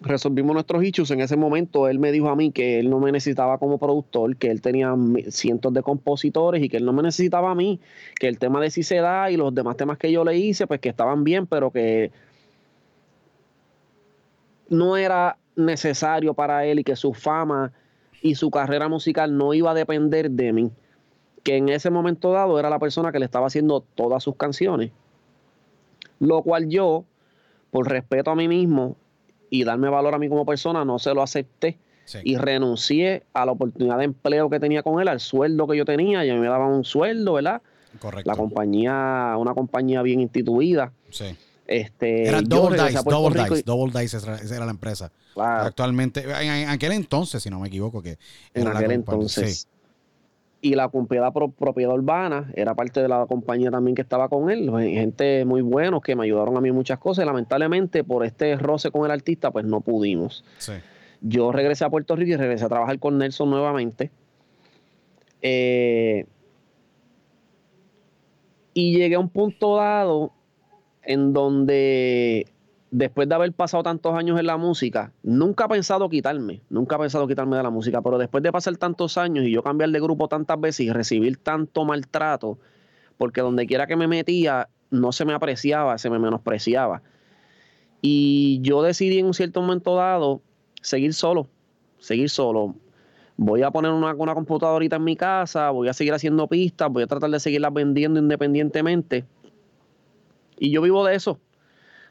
resolvimos 0.00 0.54
nuestros 0.54 0.82
issues. 0.82 1.10
En 1.10 1.20
ese 1.20 1.36
momento 1.36 1.88
él 1.88 1.98
me 1.98 2.12
dijo 2.12 2.28
a 2.28 2.36
mí 2.36 2.50
que 2.50 2.78
él 2.78 2.90
no 2.90 2.98
me 3.00 3.12
necesitaba 3.12 3.58
como 3.58 3.78
productor, 3.78 4.36
que 4.36 4.50
él 4.50 4.60
tenía 4.60 4.94
cientos 5.28 5.72
de 5.72 5.82
compositores 5.82 6.62
y 6.62 6.68
que 6.68 6.78
él 6.78 6.84
no 6.84 6.92
me 6.92 7.02
necesitaba 7.02 7.50
a 7.50 7.54
mí, 7.54 7.80
que 8.18 8.28
el 8.28 8.38
tema 8.38 8.60
de 8.60 8.70
si 8.70 8.82
se 8.82 8.96
da 8.96 9.30
y 9.30 9.36
los 9.36 9.54
demás 9.54 9.76
temas 9.76 9.98
que 9.98 10.10
yo 10.10 10.24
le 10.24 10.36
hice, 10.36 10.66
pues 10.66 10.80
que 10.80 10.88
estaban 10.88 11.24
bien, 11.24 11.46
pero 11.46 11.70
que 11.70 12.10
no 14.68 14.96
era 14.96 15.36
necesario 15.56 16.34
para 16.34 16.64
él 16.64 16.78
y 16.78 16.84
que 16.84 16.96
su 16.96 17.12
fama 17.12 17.72
y 18.22 18.34
su 18.34 18.50
carrera 18.50 18.88
musical 18.88 19.36
no 19.36 19.52
iba 19.54 19.70
a 19.70 19.74
depender 19.74 20.30
de 20.30 20.52
mí. 20.52 20.70
Que 21.42 21.56
en 21.56 21.68
ese 21.68 21.90
momento 21.90 22.32
dado 22.32 22.58
era 22.58 22.70
la 22.70 22.78
persona 22.78 23.12
que 23.12 23.18
le 23.18 23.24
estaba 23.24 23.46
haciendo 23.46 23.80
todas 23.94 24.22
sus 24.22 24.36
canciones. 24.36 24.92
Lo 26.18 26.42
cual 26.42 26.68
yo, 26.68 27.04
por 27.70 27.88
respeto 27.88 28.30
a 28.30 28.34
mí 28.34 28.46
mismo, 28.46 28.96
y 29.50 29.64
darme 29.64 29.88
valor 29.88 30.14
a 30.14 30.18
mí 30.18 30.28
como 30.28 30.46
persona, 30.46 30.84
no 30.84 30.98
se 30.98 31.12
lo 31.12 31.22
acepté. 31.22 31.78
Y 32.24 32.36
renuncié 32.36 33.22
a 33.32 33.46
la 33.46 33.52
oportunidad 33.52 33.98
de 33.98 34.04
empleo 34.04 34.50
que 34.50 34.58
tenía 34.58 34.82
con 34.82 35.00
él, 35.00 35.06
al 35.06 35.20
sueldo 35.20 35.68
que 35.68 35.76
yo 35.76 35.84
tenía, 35.84 36.24
y 36.24 36.30
a 36.30 36.34
mí 36.34 36.40
me 36.40 36.48
daban 36.48 36.70
un 36.70 36.82
sueldo, 36.82 37.34
¿verdad? 37.34 37.62
Correcto. 38.00 38.28
La 38.28 38.36
compañía, 38.36 39.36
una 39.38 39.54
compañía 39.54 40.02
bien 40.02 40.20
instituida. 40.20 40.92
Sí. 41.10 41.36
Este, 41.68 42.26
era 42.26 42.42
Double 42.42 42.82
Dice, 42.82 42.98
Double 43.04 43.44
Dice, 43.44 43.62
Double 43.62 44.00
Dice 44.00 44.18
era, 44.56 44.64
la 44.64 44.72
empresa. 44.72 45.12
Actualmente, 45.36 46.24
en, 46.24 46.68
aquel 46.68 46.90
entonces, 46.92 47.44
si 47.44 47.48
no 47.48 47.60
me 47.60 47.68
equivoco, 47.68 48.02
que 48.02 48.18
en 48.54 48.66
aquel 48.66 48.90
entonces 48.90 49.68
y 50.62 50.74
la 50.74 50.90
propiedad, 50.90 51.32
propiedad 51.32 51.94
urbana 51.94 52.50
era 52.54 52.74
parte 52.74 53.00
de 53.00 53.08
la 53.08 53.26
compañía 53.26 53.70
también 53.70 53.94
que 53.94 54.02
estaba 54.02 54.28
con 54.28 54.50
él, 54.50 54.70
gente 54.70 55.44
muy 55.44 55.62
buenos 55.62 56.02
que 56.02 56.14
me 56.14 56.24
ayudaron 56.24 56.56
a 56.56 56.60
mí 56.60 56.70
muchas 56.70 56.98
cosas 56.98 57.24
lamentablemente 57.24 58.04
por 58.04 58.24
este 58.24 58.56
roce 58.56 58.90
con 58.90 59.04
el 59.04 59.10
artista 59.10 59.50
pues 59.50 59.64
no 59.64 59.80
pudimos. 59.80 60.44
Yo 61.22 61.52
regresé 61.52 61.84
a 61.84 61.90
Puerto 61.90 62.16
Rico 62.16 62.32
y 62.32 62.36
regresé 62.36 62.64
a 62.64 62.68
trabajar 62.68 62.98
con 62.98 63.18
Nelson 63.18 63.50
nuevamente. 63.50 64.10
Eh, 65.42 66.26
y 68.74 68.96
llegué 68.96 69.14
a 69.16 69.18
un 69.18 69.28
punto 69.28 69.76
dado 69.76 70.32
en 71.02 71.32
donde 71.32 72.46
después 72.90 73.28
de 73.28 73.34
haber 73.34 73.52
pasado 73.52 73.82
tantos 73.82 74.14
años 74.14 74.38
en 74.38 74.46
la 74.46 74.56
música, 74.56 75.12
nunca 75.22 75.66
he 75.66 75.68
pensado 75.68 76.08
quitarme, 76.08 76.60
nunca 76.68 76.96
he 76.96 76.98
pensado 76.98 77.26
quitarme 77.26 77.56
de 77.56 77.62
la 77.62 77.70
música, 77.70 78.02
pero 78.02 78.18
después 78.18 78.42
de 78.42 78.50
pasar 78.50 78.76
tantos 78.76 79.16
años 79.16 79.44
y 79.44 79.52
yo 79.52 79.62
cambiar 79.62 79.90
de 79.90 80.00
grupo 80.00 80.28
tantas 80.28 80.60
veces 80.60 80.86
y 80.86 80.90
recibir 80.90 81.36
tanto 81.36 81.84
maltrato, 81.84 82.58
porque 83.16 83.40
donde 83.40 83.66
quiera 83.66 83.86
que 83.86 83.96
me 83.96 84.08
metía 84.08 84.68
no 84.90 85.12
se 85.12 85.24
me 85.24 85.34
apreciaba, 85.34 85.98
se 85.98 86.10
me 86.10 86.18
menospreciaba. 86.18 87.02
Y 88.02 88.60
yo 88.62 88.82
decidí 88.82 89.18
en 89.18 89.26
un 89.26 89.34
cierto 89.34 89.60
momento 89.60 89.94
dado 89.94 90.40
seguir 90.82 91.14
solo, 91.14 91.48
seguir 91.98 92.30
solo. 92.30 92.74
Voy 93.36 93.62
a 93.62 93.70
poner 93.70 93.92
una, 93.92 94.14
una 94.14 94.34
computadorita 94.34 94.96
en 94.96 95.04
mi 95.04 95.16
casa, 95.16 95.70
voy 95.70 95.88
a 95.88 95.92
seguir 95.92 96.12
haciendo 96.12 96.48
pistas, 96.48 96.90
voy 96.90 97.04
a 97.04 97.06
tratar 97.06 97.30
de 97.30 97.38
seguirlas 97.38 97.72
vendiendo 97.72 98.18
independientemente. 98.18 99.24
Y 100.58 100.70
yo 100.70 100.82
vivo 100.82 101.04
de 101.04 101.14
eso 101.14 101.38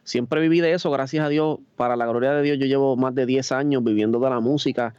siempre 0.10 0.42
viví 0.42 0.60
de 0.60 0.74
eso, 0.74 0.90
gracias 0.92 1.24
a 1.26 1.30
Dios, 1.30 1.60
para 1.76 1.96
la 1.96 2.06
gloria 2.08 2.32
de 2.34 2.42
Dios, 2.42 2.58
yo 2.60 2.66
llevo 2.66 2.96
más 2.98 3.14
de 3.16 3.26
10 3.26 3.52
años 3.52 3.84
viviendo 3.84 4.20
de 4.20 4.30
la 4.30 4.40
música. 4.40 4.96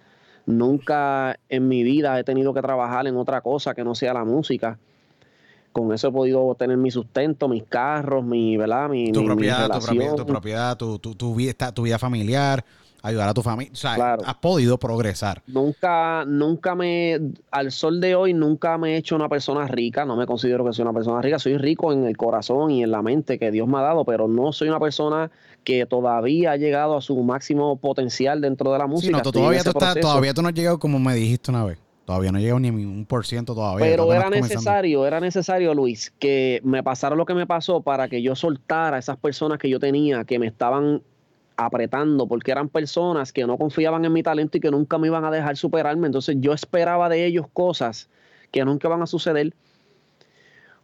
Nunca 0.47 1.39
en 1.49 1.69
mi 1.69 1.83
vida 1.83 2.19
he 2.19 2.25
tenido 2.25 2.55
que 2.55 2.61
trabajar 2.63 3.07
en 3.07 3.17
otra 3.17 3.41
cosa 3.41 3.75
que 3.75 3.85
no 3.85 3.95
sea 3.95 4.15
la 4.15 4.25
música. 4.25 4.79
Con 5.73 5.93
eso 5.93 6.09
he 6.09 6.13
podido 6.13 6.55
tener 6.57 6.77
mi 6.77 6.91
sustento, 6.91 7.49
mis 7.49 7.63
carros, 7.65 8.25
mi, 8.25 8.57
¿verdad? 8.57 8.89
Mi, 8.89 9.13
tu, 9.13 9.21
mi- 9.21 9.27
mi 9.27 9.27
propiedad, 9.27 9.67
tu 9.67 9.73
propiedad, 9.87 10.17
tu 10.17 10.27
propiedad, 10.27 10.77
tu, 10.77 10.99
tu, 10.99 11.15
tu 11.15 11.35
vida, 11.35 11.73
tu 11.73 11.83
vida 11.83 11.99
familiar, 11.99 12.65
ayudar 13.03 13.29
a 13.29 13.35
tu 13.35 13.43
familia. 13.43 13.73
O 13.73 13.77
sea, 13.77 13.95
Claro. 13.95 14.23
has 14.27 14.35
podido 14.37 14.79
progresar. 14.79 15.43
Nunca, 15.47 16.25
nunca 16.27 16.75
me, 16.75 17.19
al 17.51 17.73
sol 17.73 18.01
de 18.01 18.15
hoy, 18.15 18.35
nunca 18.35 18.77
me 18.79 18.95
he 18.95 18.97
hecho 18.99 19.17
una 19.17 19.29
persona 19.29 19.67
rica. 19.67 20.05
No 20.05 20.17
me 20.17 20.27
considero 20.27 20.65
que 20.65 20.73
soy 20.73 20.83
una 20.83 20.93
persona 20.93 21.21
rica. 21.23 21.39
Soy 21.39 21.57
rico 21.57 21.93
en 21.93 22.05
el 22.05 22.17
corazón 22.17 22.71
y 22.71 22.83
en 22.83 22.91
la 22.91 23.03
mente 23.03 23.39
que 23.39 23.51
Dios 23.51 23.67
me 23.69 23.79
ha 23.79 23.83
dado, 23.83 24.05
pero 24.05 24.29
no 24.29 24.53
soy 24.53 24.69
una 24.69 24.81
persona 24.81 25.31
que 25.65 25.85
todavía 25.87 26.53
ha 26.53 26.57
llegado 26.57 26.97
a 26.97 27.01
su 27.03 27.17
máximo 27.23 27.77
potencial 27.77 28.41
dentro 28.41 28.73
de 28.73 28.79
la 28.79 28.87
música. 28.87 29.09
Sí, 29.09 29.13
no, 29.13 29.23
tú 29.23 29.33
todavía, 29.33 29.63
tú 29.63 29.71
estás- 29.71 30.01
todavía 30.01 30.33
tú 30.35 30.43
no 30.43 30.49
has 30.49 30.55
llegado 30.55 30.79
como 30.79 30.99
me 30.99 31.15
dijiste 31.15 31.51
una 31.51 31.65
vez. 31.65 31.79
Todavía 32.07 32.33
no 32.33 32.39
he 32.39 32.41
llegado 32.41 32.59
ni 32.59 32.69
a 32.69 32.73
un 32.73 33.07
por 33.07 33.25
ciento 33.25 33.55
todavía. 33.55 33.87
Pero 33.87 34.13
era 34.13 34.29
necesario, 34.31 35.07
era 35.07 35.21
necesario, 35.21 35.75
Luis, 35.75 36.13
que 36.19 36.61
me 36.65 36.83
pasara 36.83 37.15
lo 37.15 37.25
que 37.25 37.35
me 37.35 37.47
pasó 37.47 37.83
para 37.83 38.09
que 38.09 38.21
yo 38.21 38.35
soltara 38.35 38.97
a 38.97 38.99
esas 38.99 39.17
personas 39.19 39.59
que 39.59 39.69
yo 39.69 39.79
tenía 39.79 40.25
que 40.25 40.41
me 40.41 40.49
estaban 40.49 41.03
apretando, 41.65 42.27
porque 42.27 42.51
eran 42.51 42.69
personas 42.69 43.33
que 43.33 43.47
no 43.47 43.57
confiaban 43.59 44.05
en 44.05 44.13
mi 44.13 44.23
talento 44.23 44.59
y 44.59 44.61
que 44.61 44.71
nunca 44.71 44.99
me 44.99 45.07
iban 45.07 45.25
a 45.25 45.31
dejar 45.31 45.57
superarme. 45.57 46.07
Entonces 46.07 46.37
yo 46.39 46.53
esperaba 46.53 47.09
de 47.09 47.27
ellos 47.27 47.47
cosas 47.53 48.09
que 48.51 48.65
nunca 48.65 48.89
van 48.89 49.03
a 49.03 49.07
suceder. 49.07 49.53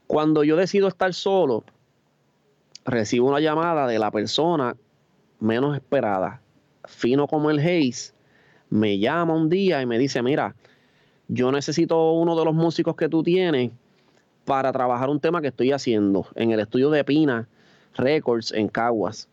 Cuando 0.07 0.45
yo 0.45 0.57
decido 0.57 0.89
estar 0.89 1.13
solo, 1.15 1.65
recibo 2.85 3.29
una 3.29 3.41
llamada 3.41 3.87
de 3.87 3.99
la 3.99 4.11
persona 4.11 4.77
menos 5.41 5.75
esperada, 5.77 6.41
fino 6.85 7.27
como 7.27 7.51
el 7.51 7.59
Hayes, 7.59 8.15
me 8.71 8.99
llama 8.99 9.35
un 9.35 9.49
día 9.49 9.83
y 9.83 9.87
me 9.87 9.99
dice, 9.99 10.23
mira, 10.23 10.55
yo 11.29 11.51
necesito 11.51 12.13
uno 12.13 12.37
de 12.37 12.45
los 12.45 12.55
músicos 12.55 12.97
que 12.97 13.09
tú 13.09 13.23
tienes 13.23 13.71
para 14.45 14.73
trabajar 14.73 15.09
un 15.09 15.21
tema 15.21 15.41
que 15.41 15.49
estoy 15.49 15.73
haciendo 15.73 16.27
en 16.37 16.53
el 16.53 16.61
estudio 16.61 16.91
de 16.91 17.05
Pina 17.05 17.49
Records 17.97 18.53
en 18.53 18.69
Caguas. 18.69 19.29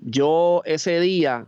Yo 0.00 0.62
ese 0.64 1.00
día, 1.00 1.46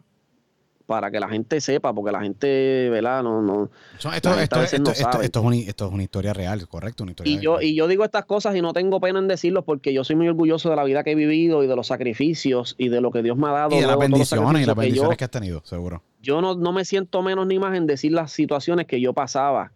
para 0.87 1.11
que 1.13 1.21
la 1.21 1.29
gente 1.29 1.61
sepa, 1.61 1.93
porque 1.95 2.11
la 2.11 2.21
gente, 2.21 2.89
¿verdad? 2.91 3.23
No, 3.23 3.41
no. 3.43 3.71
Esto, 3.95 4.31
no 4.31 4.41
esto- 4.41 4.57
sabe. 4.95 5.25
esto 5.25 5.39
es 5.41 5.45
una, 5.47 5.57
esto 5.57 5.87
es 5.87 5.93
una 5.93 6.03
historia 6.03 6.33
real, 6.33 6.67
correcto, 6.67 7.05
una 7.05 7.13
historia 7.13 7.33
Y 7.33 7.39
yo, 7.39 7.61
y 7.61 7.77
yo 7.77 7.87
digo 7.87 8.05
estas 8.05 8.25
cosas 8.25 8.57
y 8.57 8.61
no 8.61 8.73
tengo 8.73 9.01
pena 9.01 9.21
en 9.21 9.29
decirlo 9.29 9.65
porque 9.65 9.93
yo 9.93 10.03
soy 10.03 10.17
muy 10.17 10.27
orgulloso 10.27 10.69
de 10.69 10.75
la 10.75 10.83
vida 10.83 11.05
que 11.05 11.13
he 11.13 11.15
vivido 11.15 11.63
y 11.63 11.69
de 11.69 11.77
los 11.77 11.87
sacrificios 11.87 12.75
y 12.77 12.89
de 12.89 13.01
lo 13.01 13.13
que 13.13 13.23
Dios 13.23 13.37
me 13.37 13.47
ha 13.49 13.53
dado. 13.53 13.77
Y 13.77 13.81
de 13.81 13.87
las 13.87 13.99
bendiciones 13.99 14.63
y 14.63 14.67
las 14.67 14.75
sacrificios 14.75 14.75
que 14.75 14.75
yo- 14.75 14.81
bendiciones 14.81 15.17
que 15.19 15.25
has 15.25 15.31
tenido, 15.31 15.63
seguro. 15.65 16.03
yo 16.21 16.41
no, 16.41 16.57
no 16.57 16.73
me 16.73 16.85
siento 16.85 17.23
menos 17.23 17.47
ni 17.47 17.61
más 17.61 17.77
en 17.77 17.87
decir 17.87 18.11
las 18.11 18.33
situaciones 18.33 18.87
que 18.87 19.01
yo 19.01 19.13
pasaba. 19.13 19.71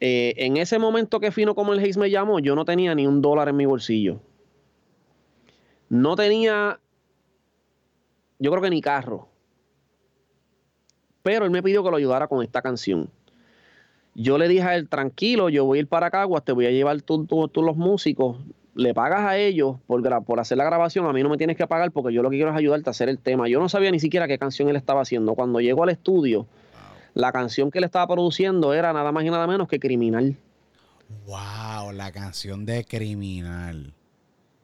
Eh, 0.00 0.34
en 0.38 0.56
ese 0.56 0.78
momento 0.80 1.18
que 1.20 1.30
Fino 1.32 1.54
como 1.54 1.72
el 1.72 1.78
Hayes 1.80 1.96
me 1.96 2.10
llamó, 2.10 2.38
yo 2.40 2.54
no 2.56 2.64
tenía 2.64 2.94
ni 2.96 3.06
un 3.06 3.20
dólar 3.22 3.48
en 3.48 3.56
mi 3.56 3.66
bolsillo. 3.66 4.20
No 5.88 6.16
tenía, 6.16 6.78
yo 8.38 8.50
creo 8.50 8.62
que 8.62 8.70
ni 8.70 8.80
carro. 8.80 9.28
Pero 11.22 11.44
él 11.44 11.50
me 11.50 11.62
pidió 11.62 11.82
que 11.84 11.90
lo 11.90 11.96
ayudara 11.96 12.28
con 12.28 12.42
esta 12.42 12.62
canción. 12.62 13.10
Yo 14.14 14.38
le 14.38 14.48
dije 14.48 14.62
a 14.62 14.74
él, 14.74 14.88
tranquilo, 14.88 15.48
yo 15.48 15.64
voy 15.64 15.78
a 15.78 15.80
ir 15.82 15.86
para 15.88 16.10
Caguas, 16.10 16.44
te 16.44 16.52
voy 16.52 16.66
a 16.66 16.70
llevar 16.70 17.00
tú, 17.02 17.24
tú- 17.26 17.48
tú 17.48 17.62
los 17.62 17.76
músicos, 17.76 18.36
le 18.74 18.94
pagas 18.94 19.20
a 19.20 19.36
ellos 19.36 19.76
por, 19.86 20.02
por 20.24 20.40
hacer 20.40 20.56
la 20.58 20.64
grabación, 20.64 21.06
a 21.06 21.12
mí 21.12 21.22
no 21.22 21.28
me 21.28 21.36
tienes 21.36 21.56
que 21.56 21.66
pagar 21.66 21.90
porque 21.92 22.12
yo 22.14 22.22
lo 22.22 22.30
que 22.30 22.36
quiero 22.36 22.50
es 22.50 22.56
ayudarte 22.56 22.88
a 22.88 22.92
hacer 22.92 23.08
el 23.08 23.18
tema. 23.18 23.48
Yo 23.48 23.60
no 23.60 23.68
sabía 23.68 23.90
ni 23.90 24.00
siquiera 24.00 24.26
qué 24.28 24.38
canción 24.38 24.68
él 24.68 24.76
estaba 24.76 25.02
haciendo. 25.02 25.34
Cuando 25.34 25.60
llegó 25.60 25.82
al 25.82 25.90
estudio, 25.90 26.46
la 27.14 27.32
canción 27.32 27.70
que 27.70 27.78
él 27.78 27.84
estaba 27.84 28.06
produciendo 28.06 28.72
era 28.72 28.92
nada 28.92 29.12
más 29.12 29.24
y 29.24 29.30
nada 29.30 29.46
menos 29.46 29.68
que 29.68 29.78
Criminal. 29.80 30.36
Wow, 31.26 31.92
la 31.92 32.12
canción 32.12 32.64
de 32.64 32.84
Criminal. 32.84 33.92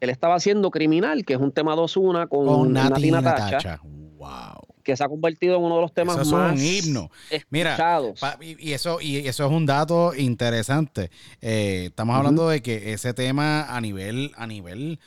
Él 0.00 0.10
estaba 0.10 0.34
haciendo 0.34 0.70
Criminal, 0.70 1.24
que 1.24 1.34
es 1.34 1.40
un 1.40 1.52
tema 1.52 1.74
2-1 1.74 2.28
con, 2.28 2.46
Con 2.46 2.72
Nati 2.72 3.10
Natacha, 3.10 3.44
Natacha. 3.44 3.80
Wow. 3.82 4.66
que 4.82 4.96
se 4.96 5.04
ha 5.04 5.08
convertido 5.08 5.56
en 5.56 5.62
uno 5.62 5.76
de 5.76 5.82
los 5.82 5.92
temas 5.92 6.16
más 6.16 6.52
un 6.52 6.58
himno. 6.58 7.10
Mira, 7.50 7.70
escuchados. 7.70 8.20
Y, 8.40 8.72
eso, 8.72 9.00
y 9.00 9.16
eso 9.16 9.46
es 9.46 9.50
un 9.50 9.66
dato 9.66 10.14
interesante. 10.14 11.10
Eh, 11.40 11.86
estamos 11.86 12.16
hablando 12.16 12.48
de 12.48 12.62
que 12.62 12.92
ese 12.92 13.14
tema 13.14 13.64
a 13.64 13.80
nivel, 13.80 14.32
a 14.36 14.46
nivel, 14.46 14.98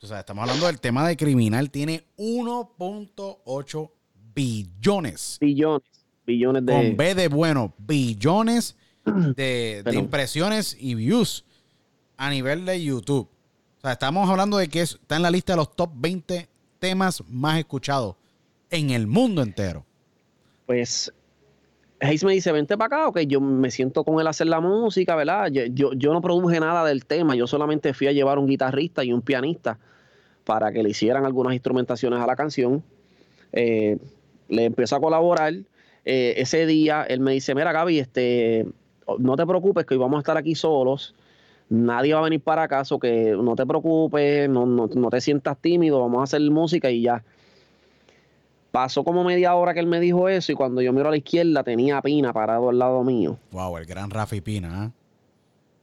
o 0.00 0.06
sea, 0.06 0.20
estamos 0.20 0.42
hablando 0.42 0.66
del 0.66 0.80
tema 0.80 1.06
de 1.06 1.16
criminal, 1.16 1.70
tiene 1.70 2.04
1.8 2.16 3.90
billones. 4.34 5.38
billones, 5.40 5.82
billones 6.26 6.66
de... 6.66 6.72
Con 6.72 6.96
B 6.96 7.14
de 7.14 7.28
bueno, 7.28 7.74
billones 7.78 8.76
de, 9.04 9.82
impresiones 9.92 10.76
y 10.78 10.94
views 10.94 11.44
a 12.16 12.30
nivel 12.30 12.64
de 12.64 12.82
YouTube. 12.82 13.28
O 13.82 13.84
sea, 13.84 13.92
estamos 13.92 14.30
hablando 14.30 14.58
de 14.58 14.68
que 14.68 14.80
es- 14.82 14.94
está 14.94 15.16
en 15.16 15.22
la 15.22 15.30
lista 15.30 15.54
de 15.54 15.56
los 15.56 15.74
top 15.74 15.90
20 15.96 16.48
temas 16.78 17.22
más 17.28 17.58
escuchados 17.58 18.14
en 18.70 18.90
el 18.90 19.06
mundo 19.06 19.42
entero. 19.42 19.84
pues 20.64 21.12
Hayes 22.00 22.24
me 22.24 22.32
dice, 22.32 22.50
vente 22.52 22.78
para 22.78 22.86
acá, 22.96 23.08
ok, 23.08 23.18
yo 23.26 23.40
me 23.40 23.70
siento 23.70 24.04
con 24.04 24.18
él 24.20 24.26
a 24.26 24.30
hacer 24.30 24.46
la 24.46 24.60
música, 24.60 25.14
¿verdad? 25.16 25.48
Yo, 25.50 25.64
yo, 25.66 25.92
yo 25.92 26.12
no 26.12 26.20
produje 26.22 26.58
nada 26.60 26.84
del 26.84 27.04
tema, 27.04 27.34
yo 27.34 27.46
solamente 27.46 27.92
fui 27.92 28.06
a 28.06 28.12
llevar 28.12 28.38
un 28.38 28.46
guitarrista 28.46 29.04
y 29.04 29.12
un 29.12 29.20
pianista 29.22 29.78
para 30.44 30.72
que 30.72 30.82
le 30.82 30.90
hicieran 30.90 31.26
algunas 31.26 31.52
instrumentaciones 31.52 32.20
a 32.20 32.26
la 32.26 32.34
canción. 32.36 32.82
Eh, 33.52 33.98
le 34.48 34.64
empiezo 34.64 34.96
a 34.96 35.00
colaborar. 35.00 35.52
Eh, 36.04 36.34
ese 36.38 36.64
día 36.66 37.02
él 37.02 37.20
me 37.20 37.32
dice, 37.32 37.54
mira 37.54 37.70
Gaby, 37.72 37.98
este, 37.98 38.66
no 39.18 39.36
te 39.36 39.44
preocupes 39.46 39.84
que 39.84 39.94
hoy 39.94 40.00
vamos 40.00 40.16
a 40.16 40.20
estar 40.20 40.36
aquí 40.36 40.54
solos, 40.54 41.14
nadie 41.72 42.12
va 42.12 42.20
a 42.20 42.24
venir 42.24 42.40
para 42.40 42.64
acá, 42.64 42.84
so 42.84 42.98
que 42.98 43.30
no 43.30 43.56
te 43.56 43.64
preocupes, 43.64 44.48
no, 44.48 44.66
no, 44.66 44.88
no 44.88 45.10
te 45.10 45.20
sientas 45.20 45.56
tímido, 45.58 46.00
vamos 46.00 46.20
a 46.20 46.24
hacer 46.24 46.42
música 46.50 46.90
y 46.90 47.02
ya. 47.02 47.24
Pasó 48.70 49.04
como 49.04 49.24
media 49.24 49.54
hora 49.54 49.72
que 49.74 49.80
él 49.80 49.86
me 49.86 49.98
dijo 49.98 50.28
eso 50.28 50.52
y 50.52 50.54
cuando 50.54 50.82
yo 50.82 50.92
miro 50.92 51.08
a 51.08 51.10
la 51.10 51.16
izquierda 51.16 51.62
tenía 51.62 51.98
a 51.98 52.02
Pina 52.02 52.32
parado 52.32 52.68
al 52.68 52.78
lado 52.78 53.02
mío. 53.04 53.38
Wow, 53.50 53.78
el 53.78 53.86
gran 53.86 54.10
Rafi 54.10 54.40
Pina. 54.40 54.84
¿ah? 54.84 54.90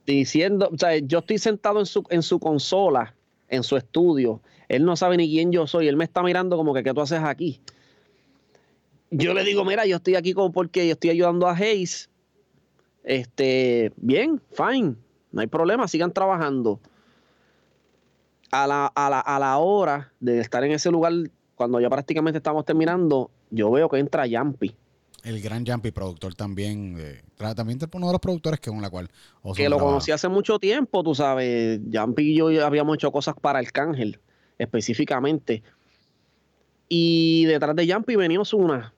Diciendo, 0.06 0.70
o 0.72 0.78
sea, 0.78 0.98
yo 0.98 1.20
estoy 1.20 1.38
sentado 1.40 1.80
en 1.80 1.86
su, 1.86 2.04
en 2.10 2.24
su 2.24 2.40
consola, 2.40 3.16
en 3.48 3.64
su 3.64 3.76
estudio. 3.78 4.42
Él 4.68 4.86
no 4.86 4.96
sabe 4.96 5.18
ni 5.18 5.28
quién 5.28 5.52
yo 5.52 5.68
soy. 5.68 5.88
Él 5.88 5.98
me 5.98 6.04
está 6.04 6.24
mirando 6.24 6.56
como 6.58 6.74
que, 6.74 6.84
¿qué 6.84 6.94
tú 6.94 7.02
haces 7.02 7.22
aquí? 7.24 7.62
Yo 9.12 9.34
le 9.34 9.44
digo, 9.44 9.66
mira, 9.66 9.86
yo 9.86 9.98
estoy 9.98 10.16
aquí 10.16 10.34
como 10.34 10.52
porque 10.52 10.86
yo 10.86 10.94
estoy 10.94 11.12
ayudando 11.12 11.48
a 11.48 11.56
Hayes. 11.56 12.10
Este, 13.04 13.92
bien, 13.98 14.42
fine, 14.52 14.96
no 15.32 15.42
hay 15.42 15.48
problema, 15.48 15.88
sigan 15.88 16.12
trabajando. 16.12 16.80
A 18.52 18.66
la, 18.66 18.88
a 18.88 19.10
la, 19.10 19.20
a 19.20 19.38
la 19.38 19.58
hora 19.60 20.12
de 20.20 20.40
estar 20.40 20.64
en 20.64 20.72
ese 20.72 20.90
lugar, 20.90 21.14
cuando 21.56 21.80
ya 21.80 21.90
prácticamente 21.90 22.38
estamos 22.38 22.66
terminando, 22.66 23.30
yo 23.52 23.70
veo 23.70 23.88
que 23.90 24.00
entra 24.00 24.26
Yampi. 24.26 24.76
El 25.24 25.42
gran 25.42 25.66
Jumpy, 25.66 25.92
productor 25.92 26.34
también. 26.36 26.96
eh, 26.98 27.22
también 27.56 27.80
uno 27.94 28.08
de 28.08 28.14
los 28.14 28.22
productores 28.22 28.60
que 28.60 28.70
con 28.70 28.82
la 28.82 28.90
cual. 28.90 29.10
Ozone 29.42 29.58
que 29.58 29.70
lo 29.70 29.76
trabaja. 29.76 29.92
conocí 29.92 30.12
hace 30.12 30.30
mucho 30.30 30.60
tiempo, 30.60 31.04
tú 31.04 31.14
sabes. 31.14 31.80
Yampi 31.90 32.32
y 32.32 32.36
yo 32.36 32.66
habíamos 32.66 32.96
hecho 32.96 33.12
cosas 33.12 33.36
para 33.40 33.60
Arcángel, 33.60 34.20
específicamente. 34.58 35.64
Y 36.88 37.46
detrás 37.46 37.76
de 37.76 37.86
Yampi 37.86 38.16
venía 38.16 38.40
Osuna, 38.40 38.94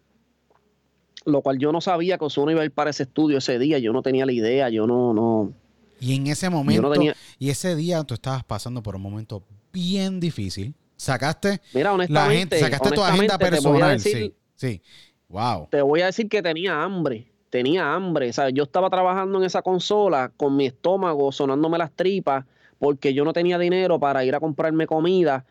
lo 1.25 1.41
cual 1.41 1.57
yo 1.57 1.71
no 1.71 1.81
sabía 1.81 2.17
que 2.17 2.25
Osuna 2.25 2.51
iba 2.51 2.61
a 2.61 2.65
ir 2.65 2.71
para 2.71 2.91
ese 2.91 3.03
estudio 3.03 3.39
ese 3.39 3.59
día. 3.59 3.79
Yo 3.79 3.91
no 3.91 4.01
tenía 4.01 4.25
la 4.25 4.31
idea, 4.31 4.69
yo 4.69 4.87
no, 4.87 5.13
no. 5.13 5.53
Y 6.01 6.15
en 6.15 6.27
ese 6.27 6.49
momento, 6.49 6.91
tenía- 6.91 7.15
y 7.39 7.49
ese 7.49 7.75
día 7.75 8.03
tú 8.03 8.15
estabas 8.15 8.43
pasando 8.43 8.81
por 8.83 8.95
un 8.97 9.01
momento 9.03 9.43
bien 9.71 10.19
difícil. 10.19 10.73
Sacaste 10.97 11.61
Mira, 11.73 11.95
la 12.09 12.29
gente, 12.29 12.59
sacaste 12.59 12.89
tu 12.91 13.01
agenda 13.03 13.37
personal. 13.37 13.97
decir- 13.97 14.33
sí, 14.55 14.77
sí. 14.77 14.81
Wow. 15.29 15.69
te 15.71 15.81
voy 15.81 16.01
a 16.01 16.07
decir 16.07 16.27
que 16.27 16.41
tenía 16.41 16.83
hambre, 16.83 17.25
tenía 17.49 17.93
hambre. 17.93 18.33
¿sabes? 18.33 18.53
Yo 18.53 18.63
estaba 18.63 18.89
trabajando 18.89 19.37
en 19.39 19.45
esa 19.45 19.61
consola 19.61 20.29
con 20.35 20.57
mi 20.57 20.65
estómago 20.65 21.31
sonándome 21.31 21.77
las 21.77 21.91
tripas 21.91 22.45
porque 22.79 23.13
yo 23.13 23.23
no 23.23 23.31
tenía 23.31 23.57
dinero 23.57 23.97
para 23.99 24.25
ir 24.25 24.35
a 24.35 24.39
comprarme 24.41 24.85
comida. 24.87 25.45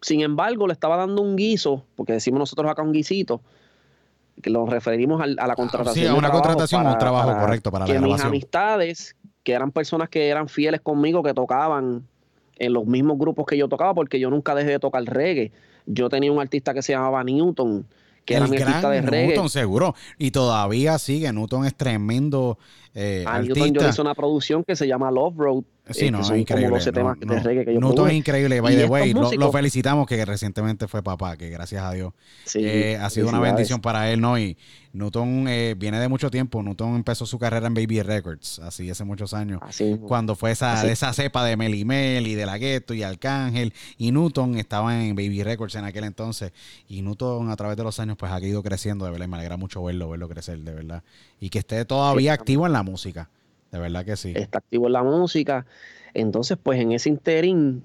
Sin 0.00 0.20
embargo, 0.20 0.66
le 0.66 0.72
estaba 0.74 0.96
dando 0.96 1.22
un 1.22 1.34
guiso, 1.34 1.84
porque 1.96 2.12
decimos 2.12 2.38
nosotros 2.38 2.70
acá 2.70 2.82
un 2.82 2.92
guisito, 2.92 3.40
que 4.42 4.50
lo 4.50 4.66
referimos 4.66 5.20
al- 5.22 5.36
a, 5.38 5.46
la 5.46 5.54
contratación. 5.56 6.04
sí, 6.04 6.10
a 6.10 6.14
una 6.14 6.30
contratación 6.30 6.86
o 6.86 6.92
un 6.92 6.98
trabajo 6.98 7.38
correcto 7.40 7.70
para 7.72 7.84
la 7.86 7.92
que 7.92 7.98
mis 7.98 8.02
grabación. 8.02 8.28
amistades, 8.28 9.16
que 9.42 9.52
eran 9.52 9.70
personas 9.72 10.08
que 10.08 10.28
eran 10.28 10.48
fieles 10.48 10.80
conmigo, 10.80 11.22
que 11.22 11.34
tocaban 11.34 12.06
en 12.58 12.72
los 12.72 12.86
mismos 12.86 13.18
grupos 13.18 13.46
que 13.46 13.56
yo 13.56 13.68
tocaba, 13.68 13.94
porque 13.94 14.18
yo 14.20 14.30
nunca 14.30 14.54
dejé 14.54 14.70
de 14.70 14.78
tocar 14.78 15.02
reggae. 15.04 15.52
Yo 15.86 16.08
tenía 16.08 16.30
un 16.32 16.40
artista 16.40 16.74
que 16.74 16.82
se 16.82 16.92
llamaba 16.92 17.22
Newton, 17.24 17.86
que 18.24 18.34
era 18.34 18.44
el 18.44 18.50
mi 18.50 18.58
artista 18.58 18.90
de 18.90 19.00
reggae. 19.00 19.28
Newton, 19.28 19.48
seguro. 19.48 19.94
Y 20.18 20.32
todavía 20.32 20.98
sigue. 20.98 21.32
Newton 21.32 21.64
es 21.64 21.74
tremendo 21.74 22.58
eh, 23.00 23.24
a 23.26 23.40
Newton 23.40 23.72
yo 23.74 23.88
hice 23.88 24.00
una 24.00 24.14
producción 24.14 24.64
que 24.64 24.74
se 24.74 24.86
llama 24.88 25.10
Love 25.10 25.34
Road. 25.36 25.64
Sí, 25.90 26.10
no, 26.10 26.18
que 26.18 26.24
es 26.24 26.30
increíble. 26.40 26.66
como 26.66 26.76
12 26.76 26.92
temas 26.92 27.16
no, 27.20 27.34
de 27.34 27.40
reggae 27.40 27.64
que 27.64 27.72
yo 27.74 27.80
Newton 27.80 28.10
es 28.10 28.14
increíble, 28.16 28.60
by 28.60 28.76
the 28.76 28.84
way. 28.86 29.14
Lo, 29.14 29.52
felicitamos 29.52 30.06
que 30.06 30.22
recientemente 30.24 30.86
fue 30.86 31.02
papá, 31.02 31.36
que 31.38 31.48
gracias 31.48 31.82
a 31.82 31.92
Dios 31.92 32.12
Sí, 32.44 32.58
eh, 32.62 32.98
ha 33.00 33.08
sido 33.08 33.28
una 33.30 33.40
bendición 33.40 33.80
para 33.80 34.10
él, 34.12 34.20
¿no? 34.20 34.38
Y 34.38 34.58
Newton 34.92 35.46
eh, 35.48 35.74
viene 35.78 35.98
de 35.98 36.08
mucho 36.08 36.30
tiempo. 36.30 36.62
Newton 36.62 36.96
empezó 36.96 37.24
su 37.24 37.38
carrera 37.38 37.68
en 37.68 37.74
Baby 37.74 38.02
Records, 38.02 38.58
así 38.58 38.90
hace 38.90 39.04
muchos 39.04 39.32
años. 39.32 39.60
Así. 39.62 39.96
Cuando 40.06 40.34
fue 40.34 40.50
esa, 40.50 40.74
Así. 40.74 40.88
esa 40.88 41.12
cepa 41.14 41.42
de 41.44 41.56
Mel 41.56 41.74
y 41.74 41.86
Mel 41.86 42.26
y 42.26 42.34
de 42.34 42.44
La 42.44 42.58
Ghetto 42.58 42.92
y 42.92 43.02
Arcángel. 43.02 43.72
Y 43.96 44.12
Newton 44.12 44.58
estaba 44.58 45.02
en 45.02 45.14
Baby 45.14 45.42
Records 45.42 45.74
en 45.76 45.84
aquel 45.84 46.04
entonces. 46.04 46.52
Y 46.86 47.00
Newton 47.00 47.48
a 47.50 47.56
través 47.56 47.78
de 47.78 47.84
los 47.84 47.98
años 47.98 48.16
pues 48.18 48.30
ha 48.30 48.40
ido 48.40 48.62
creciendo, 48.62 49.06
de 49.06 49.10
verdad. 49.12 49.24
y 49.26 49.28
Me 49.30 49.36
alegra 49.36 49.56
mucho 49.56 49.82
verlo, 49.84 50.10
verlo 50.10 50.28
crecer, 50.28 50.58
de 50.58 50.74
verdad. 50.74 51.02
Y 51.40 51.48
que 51.48 51.60
esté 51.60 51.84
todavía 51.86 52.34
Sí. 52.34 52.40
activo 52.40 52.66
en 52.66 52.72
la 52.72 52.82
música. 52.88 53.28
De 53.70 53.78
verdad 53.78 54.04
que 54.04 54.16
sí. 54.16 54.32
está 54.34 54.58
activo 54.58 54.86
en 54.86 54.94
la 54.94 55.02
música. 55.02 55.66
Entonces, 56.14 56.56
pues 56.62 56.80
en 56.80 56.92
ese 56.92 57.10
interín, 57.10 57.82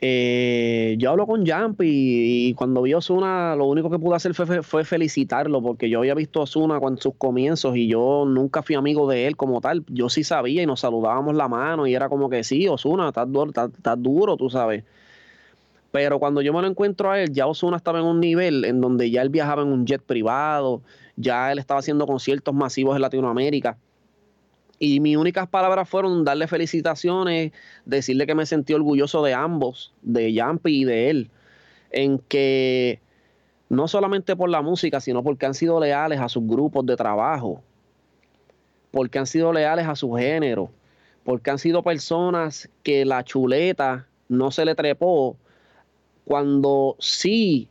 eh, 0.00 0.94
yo 0.98 1.10
hablo 1.10 1.26
con 1.26 1.44
Jamp 1.44 1.80
y, 1.82 2.54
cuando 2.54 2.82
vi 2.82 2.92
a 2.92 2.98
Osuna, 2.98 3.56
lo 3.56 3.66
único 3.66 3.90
que 3.90 3.98
pude 3.98 4.16
hacer 4.16 4.32
fue, 4.32 4.62
fue 4.62 4.84
felicitarlo, 4.84 5.60
porque 5.60 5.90
yo 5.90 5.98
había 5.98 6.14
visto 6.14 6.40
a 6.40 6.44
Osuna 6.44 6.78
en 6.80 6.98
sus 6.98 7.14
comienzos 7.16 7.76
y 7.76 7.88
yo 7.88 8.24
nunca 8.26 8.62
fui 8.62 8.76
amigo 8.76 9.08
de 9.08 9.26
él 9.26 9.36
como 9.36 9.60
tal. 9.60 9.84
Yo 9.88 10.08
sí 10.08 10.24
sabía 10.24 10.62
y 10.62 10.66
nos 10.66 10.80
saludábamos 10.80 11.34
la 11.34 11.48
mano 11.48 11.86
y 11.86 11.94
era 11.94 12.08
como 12.08 12.30
que 12.30 12.44
sí, 12.44 12.68
Osuna, 12.68 13.08
estás 13.08 13.30
duro, 13.30 13.48
estás- 13.48 13.70
estás 13.74 14.00
duro, 14.00 14.36
tú 14.36 14.48
sabes. 14.48 14.84
Pero 15.90 16.18
cuando 16.18 16.42
yo 16.42 16.52
me 16.52 16.60
lo 16.60 16.68
encuentro 16.68 17.10
a 17.10 17.20
él, 17.20 17.32
ya 17.32 17.46
Osuna 17.46 17.76
estaba 17.78 17.98
en 17.98 18.04
un 18.04 18.20
nivel 18.20 18.64
en 18.64 18.80
donde 18.80 19.10
ya 19.10 19.22
él 19.22 19.30
viajaba 19.30 19.62
en 19.62 19.68
un 19.68 19.86
jet 19.86 20.02
privado, 20.02 20.82
ya 21.18 21.50
él 21.50 21.58
estaba 21.58 21.80
haciendo 21.80 22.06
conciertos 22.06 22.54
masivos 22.54 22.96
en 22.96 23.02
Latinoamérica. 23.02 23.76
Y 24.78 25.00
mis 25.00 25.16
únicas 25.16 25.48
palabras 25.48 25.88
fueron 25.88 26.24
darle 26.24 26.46
felicitaciones, 26.46 27.52
decirle 27.84 28.26
que 28.26 28.36
me 28.36 28.46
sentí 28.46 28.72
orgulloso 28.72 29.24
de 29.24 29.34
ambos, 29.34 29.92
de 30.02 30.32
Yampi 30.32 30.82
y 30.82 30.84
de 30.84 31.10
él, 31.10 31.30
en 31.90 32.20
que 32.20 33.00
no 33.68 33.88
solamente 33.88 34.36
por 34.36 34.48
la 34.48 34.62
música, 34.62 35.00
sino 35.00 35.24
porque 35.24 35.46
han 35.46 35.54
sido 35.54 35.80
leales 35.80 36.20
a 36.20 36.28
sus 36.28 36.46
grupos 36.46 36.86
de 36.86 36.96
trabajo, 36.96 37.60
porque 38.92 39.18
han 39.18 39.26
sido 39.26 39.52
leales 39.52 39.88
a 39.88 39.96
su 39.96 40.12
género, 40.12 40.70
porque 41.24 41.50
han 41.50 41.58
sido 41.58 41.82
personas 41.82 42.70
que 42.84 43.04
la 43.04 43.24
chuleta 43.24 44.06
no 44.28 44.52
se 44.52 44.64
le 44.64 44.76
trepó 44.76 45.36
cuando 46.24 46.94
sí, 47.00 47.68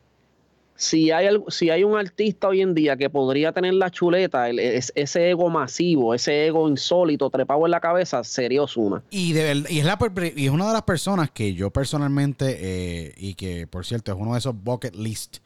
si 0.78 1.12
hay, 1.12 1.28
si 1.50 1.70
hay 1.70 1.84
un 1.84 1.98
artista 1.98 2.48
hoy 2.48 2.62
en 2.62 2.74
día 2.74 2.96
que 2.96 3.10
podría 3.10 3.52
tener 3.52 3.74
la 3.74 3.90
chuleta, 3.92 4.50
es- 4.50 4.94
ese 4.96 5.32
ego 5.32 5.50
masivo, 5.50 6.14
ese 6.14 6.46
ego 6.48 6.70
insólito 6.70 7.30
trepado 7.30 7.66
en 7.66 7.72
la 7.72 7.82
cabeza, 7.82 8.24
sería 8.24 8.62
Osuna. 8.62 9.04
Y, 9.10 9.34
de 9.34 9.64
y, 9.70 9.80
es 9.80 9.86
la, 9.86 9.98
y 10.36 10.46
es 10.46 10.52
una 10.52 10.68
de 10.68 10.74
las 10.74 10.84
personas 10.84 11.32
que 11.32 11.54
yo 11.54 11.72
personalmente, 11.72 12.58
eh, 12.60 13.14
y 13.18 13.34
que 13.34 13.68
por 13.68 13.86
cierto 13.86 14.12
es 14.12 14.18
uno 14.18 14.34
de 14.34 14.40
esos 14.40 14.56
bucket 14.56 14.96
list 14.96 15.38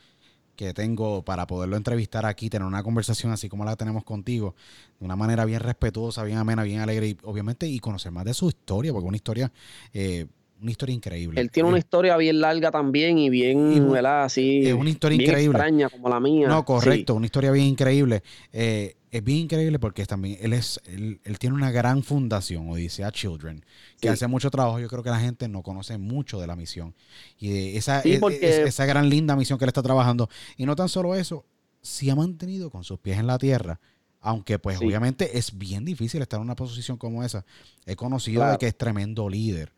que 0.58 0.74
tengo 0.74 1.24
para 1.24 1.48
poderlo 1.48 1.76
entrevistar 1.78 2.26
aquí, 2.26 2.49
tener 2.49 2.68
una 2.68 2.84
conversación 2.84 3.32
así 3.32 3.49
como 3.49 3.66
la 3.66 3.76
tenemos 3.78 4.03
contigo, 4.03 4.53
de 4.99 5.06
una 5.06 5.16
manera 5.16 5.45
bien 5.45 5.60
respetuosa, 5.62 6.24
bien 6.24 6.38
amena, 6.38 6.62
bien 6.64 6.82
alegre, 6.82 7.08
y 7.08 7.18
obviamente, 7.24 7.68
y 7.68 7.80
conocer 7.80 8.12
más 8.12 8.26
de 8.26 8.34
su 8.36 8.48
historia, 8.49 8.91
porque 8.91 9.06
es 9.06 9.08
una 9.08 9.16
historia, 9.18 9.52
eh, 9.94 10.28
una 10.61 10.71
historia 10.71 10.93
increíble. 10.95 11.41
Él 11.41 11.49
tiene 11.51 11.69
una 11.69 11.77
historia 11.79 12.15
bien 12.17 12.39
larga 12.39 12.71
también 12.71 13.17
y 13.17 13.29
bien, 13.29 13.73
Y. 13.73 13.97
Así, 14.05 14.67
es 14.67 14.73
una 14.73 14.89
historia 14.89 15.17
bien 15.17 15.29
increíble. 15.31 15.57
extraña 15.57 15.89
como 15.89 16.07
la 16.09 16.19
mía. 16.19 16.47
No, 16.47 16.59
Sí. 16.59 16.65
correcto, 16.65 17.15
una 17.15 17.25
historia 17.25 17.51
bien 17.51 17.65
increíble. 17.67 18.21
Eh, 18.53 18.95
es 19.09 19.23
bien 19.23 19.39
increíble 19.39 19.79
porque 19.79 20.05
también 20.05 20.38
él 20.41 20.53
es, 20.53 20.79
él, 20.85 21.19
él 21.23 21.39
tiene 21.39 21.55
una 21.55 21.71
gran 21.71 22.03
fundación, 22.03 22.69
Odisea 22.69 23.11
Children, 23.11 23.65
que 23.99 24.07
Sí. 24.07 24.13
hace 24.13 24.27
mucho 24.27 24.49
trabajo. 24.49 24.79
Yo 24.79 24.88
creo 24.88 25.03
que 25.03 25.09
la 25.09 25.19
gente 25.19 25.47
no 25.49 25.63
conoce 25.63 25.97
mucho 25.97 26.39
de 26.39 26.47
la 26.47 26.55
misión. 26.55 26.93
Y 27.39 27.49
de 27.49 27.77
esa, 27.77 28.01
Sí, 28.01 28.13
es- 28.13 28.19
porque- 28.19 28.38
es- 28.47 28.67
esa 28.67 28.85
gran 28.85 29.09
linda 29.09 29.35
misión 29.35 29.57
que 29.59 29.65
él 29.65 29.69
está 29.69 29.81
trabajando. 29.83 30.29
Y 30.57 30.65
no 30.65 30.75
tan 30.75 30.88
solo 30.89 31.15
eso, 31.15 31.45
sí 31.81 32.09
ha 32.09 32.15
mantenido 32.15 32.69
con 32.69 32.83
sus 32.83 32.99
pies 32.99 33.17
en 33.17 33.27
la 33.27 33.38
tierra. 33.38 33.79
Aunque 34.23 34.59
pues 34.59 34.77
obviamente 34.77 35.39
es 35.39 35.57
bien 35.57 35.83
difícil 35.83 36.21
estar 36.21 36.38
en 36.38 36.43
una 36.43 36.55
posición 36.55 36.95
como 36.95 37.23
esa. 37.23 37.43
He 37.88 37.95
conocido 37.95 38.47
de 38.49 38.57
que 38.59 38.67
es 38.67 38.77
tremendo 38.77 39.27
líder 39.27 39.73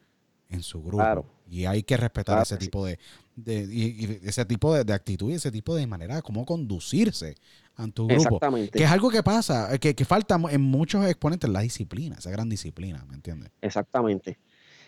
en 0.53 0.63
su 0.63 0.81
grupo. 0.81 0.97
Claro. 1.03 1.25
Y 1.49 1.65
hay 1.65 1.83
que 1.83 1.97
respetar 1.97 2.35
Claro 2.35 2.43
ese 2.43 2.57
tipo 2.57 2.85
de, 2.85 2.97
de- 3.35 3.67
y- 3.71 4.05
y 4.05 4.19
ese 4.23 4.45
tipo 4.45 4.73
de, 4.73 4.83
de 4.83 4.93
actitud 4.93 5.29
y 5.29 5.33
ese 5.35 5.51
tipo 5.51 5.75
de 5.75 5.85
manera 5.85 6.21
cómo 6.21 6.45
conducirse 6.45 7.35
ante 7.75 7.95
tu 7.95 8.07
grupo. 8.07 8.21
Exactamente. 8.23 8.77
Que 8.77 8.83
es 8.85 8.91
algo 8.91 9.09
que 9.09 9.21
pasa, 9.23 9.73
eh, 9.73 9.79
que, 9.79 9.93
que 9.95 10.05
falta 10.05 10.39
en 10.49 10.61
muchos 10.61 11.05
exponentes 11.05 11.49
la 11.49 11.59
disciplina, 11.61 12.15
esa 12.17 12.31
gran 12.31 12.49
disciplina, 12.49 13.05
¿me 13.09 13.15
entiendes? 13.15 13.51
Exactamente. 13.61 14.37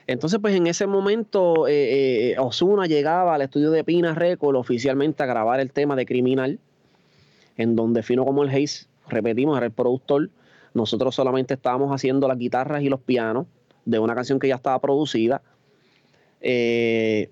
Entonces, 0.07 0.39
pues 0.39 0.55
en 0.55 0.67
ese 0.67 0.85
momento, 0.85 1.67
eh, 1.67 2.31
eh, 2.33 2.35
Osuna 2.39 2.85
llegaba 2.85 3.33
al 3.35 3.41
estudio 3.41 3.71
de 3.71 3.83
Pina 3.83 4.13
Record 4.13 4.55
oficialmente 4.55 5.23
a 5.23 5.25
grabar 5.25 5.59
el 5.59 5.71
tema 5.71 5.95
de 5.95 6.05
Criminal, 6.05 6.59
en 7.57 7.75
donde 7.75 8.03
Fino 8.03 8.23
como 8.25 8.43
el 8.43 8.49
Hayes, 8.49 8.87
repetimos, 9.09 9.57
era 9.57 9.65
el 9.65 9.71
productor. 9.71 10.29
Nosotros 10.73 11.15
solamente 11.15 11.53
estábamos 11.55 11.91
haciendo 11.91 12.27
las 12.27 12.37
guitarras 12.37 12.83
y 12.83 12.89
los 12.89 12.99
pianos 13.01 13.47
de 13.85 13.97
una 13.99 14.13
canción 14.13 14.39
que 14.39 14.47
ya 14.47 14.55
estaba 14.55 14.79
producida. 14.79 15.41
Eh, 16.47 17.31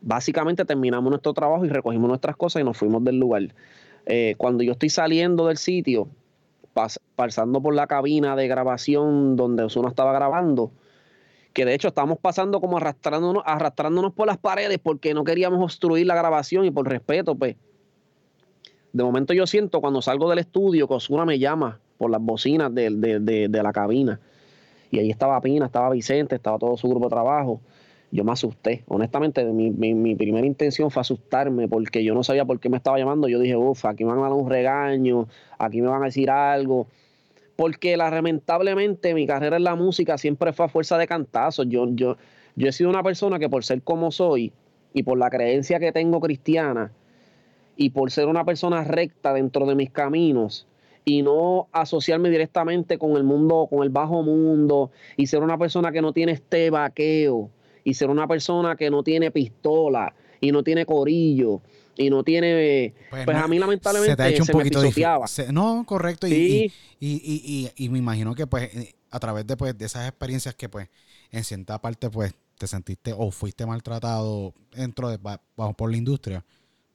básicamente 0.00 0.64
terminamos 0.64 1.10
nuestro 1.10 1.34
trabajo 1.34 1.66
y 1.66 1.68
recogimos 1.68 2.08
nuestras 2.08 2.34
cosas 2.34 2.62
y 2.62 2.64
nos 2.64 2.78
fuimos 2.78 3.04
del 3.04 3.18
lugar. 3.18 3.42
Eh, 4.06 4.34
cuando 4.38 4.64
yo 4.64 4.72
estoy 4.72 4.88
saliendo 4.88 5.46
del 5.48 5.58
sitio, 5.58 6.08
pas- 6.74 6.98
pasando 7.14 7.60
por 7.60 7.74
la 7.74 7.86
cabina 7.86 8.36
de 8.36 8.48
grabación 8.48 9.36
donde 9.36 9.64
Osuna 9.64 9.88
estaba 9.90 10.14
grabando, 10.14 10.70
que 11.52 11.66
de 11.66 11.74
hecho 11.74 11.88
estábamos 11.88 12.18
pasando 12.20 12.58
como 12.60 12.78
arrastrándonos, 12.78 13.42
arrastrándonos 13.44 14.14
por 14.14 14.26
las 14.26 14.38
paredes 14.38 14.78
porque 14.82 15.12
no 15.12 15.24
queríamos 15.24 15.62
obstruir 15.62 16.06
la 16.06 16.14
grabación 16.14 16.64
y 16.64 16.70
por 16.70 16.88
respeto, 16.88 17.34
pues. 17.34 17.56
De 18.94 19.04
momento 19.04 19.34
yo 19.34 19.46
siento 19.46 19.82
cuando 19.82 20.00
salgo 20.00 20.30
del 20.30 20.38
estudio 20.38 20.88
que 20.88 20.94
Osuna 20.94 21.26
me 21.26 21.38
llama 21.38 21.80
por 21.98 22.10
las 22.10 22.22
bocinas 22.22 22.74
de- 22.74 22.88
de 23.50 23.62
la 23.62 23.72
cabina. 23.72 24.20
Y 24.90 25.00
ahí 25.00 25.10
estaba 25.10 25.38
Pina, 25.42 25.66
estaba 25.66 25.90
Vicente, 25.90 26.34
estaba 26.36 26.58
todo 26.58 26.78
su 26.78 26.88
grupo 26.88 27.06
de 27.06 27.10
trabajo. 27.10 27.60
Yo 28.10 28.24
me 28.24 28.32
asusté. 28.32 28.84
Honestamente, 28.88 29.44
mi, 29.44 29.70
mi- 29.70 30.14
primera 30.16 30.46
intención 30.46 30.90
fue 30.90 31.02
asustarme 31.02 31.68
porque 31.68 32.02
yo 32.02 32.14
no 32.14 32.24
sabía 32.24 32.44
por 32.44 32.58
qué 32.58 32.68
me 32.70 32.78
estaba 32.78 32.98
llamando. 32.98 33.28
Yo 33.28 33.38
dije, 33.38 33.56
uff, 33.56 33.84
aquí 33.84 34.04
me 34.04 34.10
van 34.10 34.20
a 34.20 34.22
dar 34.22 34.32
un 34.32 34.48
regaño, 34.48 35.28
aquí 35.58 35.82
me 35.82 35.88
van 35.88 36.02
a 36.02 36.06
decir 36.06 36.30
algo 36.30 36.86
porque 37.56 37.96
lamentablemente 37.96 39.14
mi 39.14 39.26
carrera 39.26 39.56
en 39.56 39.64
la 39.64 39.74
música 39.74 40.16
siempre 40.18 40.52
fue 40.52 40.66
a 40.66 40.68
fuerza 40.68 40.96
de 40.98 41.06
cantazos. 41.08 41.66
Yo, 41.68 41.88
yo, 41.90 42.16
yo 42.56 42.68
he 42.68 42.72
sido 42.72 42.90
una 42.90 43.02
persona 43.02 43.38
que 43.38 43.48
por 43.48 43.64
ser 43.64 43.82
como 43.82 44.10
soy 44.12 44.52
y 44.94 45.02
por 45.02 45.18
la 45.18 45.28
creencia 45.30 45.80
que 45.80 45.92
tengo 45.92 46.20
cristiana 46.20 46.92
y 47.76 47.90
por 47.90 48.10
ser 48.10 48.26
una 48.26 48.44
persona 48.44 48.84
recta 48.84 49.32
dentro 49.32 49.66
de 49.66 49.74
mis 49.74 49.90
caminos 49.90 50.66
y 51.04 51.22
no 51.22 51.68
asociarme 51.72 52.30
directamente 52.30 52.98
con 52.98 53.16
el 53.16 53.24
mundo, 53.24 53.66
con 53.70 53.82
el 53.82 53.88
bajo 53.90 54.22
mundo 54.22 54.90
y 55.16 55.26
ser 55.26 55.42
una 55.42 55.58
persona 55.58 55.92
que 55.92 56.02
no 56.02 56.12
tiene 56.12 56.32
este 56.32 56.70
vaqueo 56.70 57.50
y 57.84 57.94
ser 57.94 58.10
una 58.10 58.26
persona 58.26 58.76
que 58.76 58.90
no 58.90 59.02
tiene 59.02 59.30
pistola 59.30 60.14
y 60.40 60.52
no 60.52 60.62
tiene 60.62 60.84
corillo 60.86 61.60
y 61.96 62.10
no 62.10 62.22
tiene 62.22 62.94
pues, 63.10 63.26
no, 63.26 63.38
a 63.38 63.48
mí 63.48 63.58
lamentablemente 63.58 64.12
se 64.12 64.16
te 64.16 64.22
ha 64.22 64.28
hecho 64.28 64.42
un 64.42 64.46
se 64.46 64.52
me 64.52 64.58
poquito 64.60 64.82
pisoteaba. 64.82 65.26
Se- 65.26 65.52
No, 65.52 65.84
correcto. 65.86 66.26
y- 66.26 66.30
Sí. 66.30 66.72
Y, 67.00 67.08
y, 67.08 67.70
y, 67.76 67.84
y 67.84 67.88
me 67.88 67.98
imagino 67.98 68.34
que 68.34 68.46
pues 68.46 68.72
eh, 68.74 68.94
a 69.10 69.18
través 69.18 69.46
de, 69.46 69.56
pues, 69.56 69.76
de 69.76 69.86
esas 69.86 70.08
experiencias 70.08 70.54
que 70.54 70.68
pues 70.68 70.88
en 71.32 71.42
cierta 71.44 71.80
parte 71.80 72.08
pues 72.10 72.34
te 72.56 72.66
sentiste 72.66 73.12
o 73.16 73.30
fuiste 73.30 73.64
maltratado 73.66 74.52
dentro 74.72 75.08
de 75.08 75.16
ba- 75.16 75.40
bajo 75.56 75.74
por 75.74 75.90
la 75.90 75.96
industria, 75.96 76.44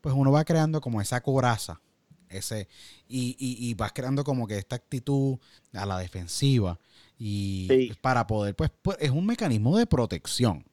pues 0.02 0.14
uno 0.16 0.32
va 0.32 0.44
creando 0.44 0.82
como 0.82 1.00
esa 1.02 1.22
coraza, 1.22 1.80
ese, 2.30 2.68
y, 3.08 3.36
y, 3.40 3.70
y 3.70 3.74
vas 3.76 3.94
creando 3.94 4.24
como 4.26 4.46
que 4.48 4.58
esta 4.58 4.76
actitud 4.76 5.38
a 5.74 5.86
la 5.86 5.98
defensiva 6.00 6.78
y 7.18 7.68
Sí. 7.70 7.92
para 8.02 8.28
poder, 8.28 8.56
pues, 8.56 8.72
pues, 8.82 8.98
es 9.00 9.12
un 9.12 9.26
mecanismo 9.26 9.78
de 9.78 9.86
protección. 9.86 10.66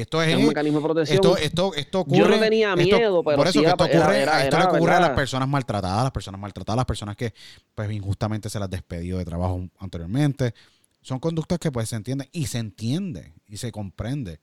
Esto 0.00 0.22
es, 0.22 0.28
Es 0.28 0.36
un 0.36 0.48
mecanismo 0.48 0.78
de 0.80 0.84
protección. 0.84 1.14
esto, 1.16 1.36
esto, 1.38 1.74
esto 1.74 2.00
ocurre. 2.00 2.18
Yo 2.18 2.28
no 2.28 2.38
tenía 2.38 2.74
esto- 2.74 2.96
miedo, 2.98 3.24
pero 3.24 3.36
por 3.36 3.46
eso 3.46 3.52
sí 3.54 3.58
que 3.60 3.64
era- 3.64 3.70
esto 3.72 3.84
ocurre, 3.84 4.22
era- 4.22 4.42
esto 4.44 4.56
era 4.56 4.70
le 4.72 4.76
ocurre 4.78 4.92
a 4.92 5.00
las 5.00 5.10
personas 5.10 5.48
maltratadas, 5.48 6.02
las 6.04 6.12
personas 6.12 6.40
maltratadas, 6.40 6.76
las 6.76 6.84
personas 6.86 7.16
que 7.16 7.32
pues 7.74 7.90
injustamente 7.90 8.50
se 8.50 8.58
las 8.58 8.68
despedido 8.70 9.18
de 9.18 9.24
trabajo 9.24 9.66
anteriormente. 9.78 10.52
Son 11.00 11.18
conductas 11.18 11.58
que 11.58 11.70
pues 11.72 11.88
se 11.88 11.96
entienden 11.96 12.28
y 12.32 12.46
se 12.46 12.58
entiende 12.58 13.32
y 13.46 13.56
se 13.56 13.72
comprende. 13.72 14.40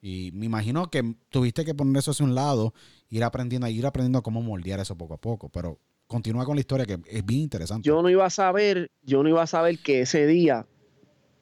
Y 0.00 0.30
me 0.32 0.46
imagino 0.46 0.90
que 0.90 1.14
tuviste 1.30 1.64
que 1.64 1.74
poner 1.74 1.98
eso 1.98 2.10
hacia 2.12 2.24
un 2.24 2.34
lado, 2.34 2.72
ir 3.10 3.24
aprendiendo, 3.24 3.66
ir 3.68 3.84
aprendiendo 3.86 4.22
cómo 4.22 4.42
moldear 4.42 4.80
eso 4.80 4.96
poco 4.96 5.14
a 5.14 5.18
poco. 5.18 5.48
Pero 5.48 5.78
continúa 6.06 6.44
con 6.44 6.56
la 6.56 6.60
historia 6.60 6.86
que 6.86 6.98
es 7.08 7.24
bien 7.26 7.40
interesante. 7.40 7.86
yo 7.88 8.00
no 8.02 8.08
iba 8.10 8.24
a 8.26 8.30
saber, 8.30 8.90
yo 9.02 9.22
no 9.22 9.28
iba 9.28 9.42
a 9.42 9.46
saber 9.46 9.78
que 9.80 10.02
ese 10.02 10.26
día, 10.26 10.66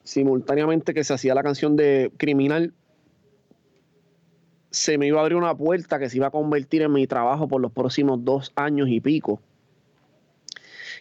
simultáneamente 0.04 0.94
que 0.94 1.04
se 1.04 1.14
hacía 1.14 1.34
la 1.34 1.42
canción 1.42 1.76
de 1.76 2.12
Criminal, 2.16 2.72
se 4.72 4.96
me 4.96 5.06
iba 5.06 5.18
a 5.18 5.22
abrir 5.22 5.36
una 5.36 5.54
puerta 5.54 5.98
que 5.98 6.08
se 6.08 6.16
iba 6.16 6.28
a 6.28 6.30
convertir 6.30 6.80
en 6.80 6.92
mi 6.92 7.06
trabajo 7.06 7.46
por 7.46 7.60
los 7.60 7.70
próximos 7.70 8.24
dos 8.24 8.52
años 8.56 8.88
y 8.88 9.00
pico. 9.00 9.38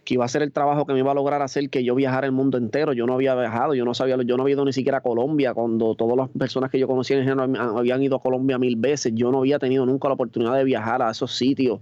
que 0.04 0.16
iba 0.16 0.26
a 0.26 0.28
ser 0.28 0.42
el 0.42 0.52
trabajo 0.52 0.86
que 0.86 0.94
me 0.94 1.00
iba 1.00 1.12
a 1.12 1.14
lograr 1.14 1.42
hacer 1.42 1.70
que 1.70 1.84
yo 1.84 1.96
viajara 1.96 2.26
el 2.26 2.34
mundo 2.34 2.58
entero. 2.58 2.92
Yo 2.92 3.06
no 3.06 3.14
había 3.14 3.36
viajado, 3.36 3.76
yo 3.76 3.86
no 3.86 3.94
sabía, 3.94 4.18
yo 4.26 4.36
no 4.36 4.44
había 4.44 4.54
ido 4.54 4.66
ni 4.66 4.74
siquiera 4.74 4.98
a 4.98 5.02
Colombia 5.02 5.54
cuando 5.54 5.96
todas 5.96 6.18
las 6.18 6.30
personas 6.30 6.70
que 6.72 6.80
yo 6.80 6.88
conocía 6.88 7.18
en 7.18 7.24
general 7.24 7.78
habían 7.78 8.02
ido 8.02 8.18
a 8.18 8.22
Colombia 8.22 8.58
mil 8.58 8.76
veces. 8.76 9.14
Yo 9.16 9.32
no 9.32 9.40
había 9.40 9.60
tenido 9.60 9.86
nunca 9.86 10.08
la 10.08 10.16
oportunidad 10.16 10.56
de 10.56 10.64
viajar 10.64 11.02
a 11.02 11.12
esos 11.12 11.36
sitios. 11.38 11.80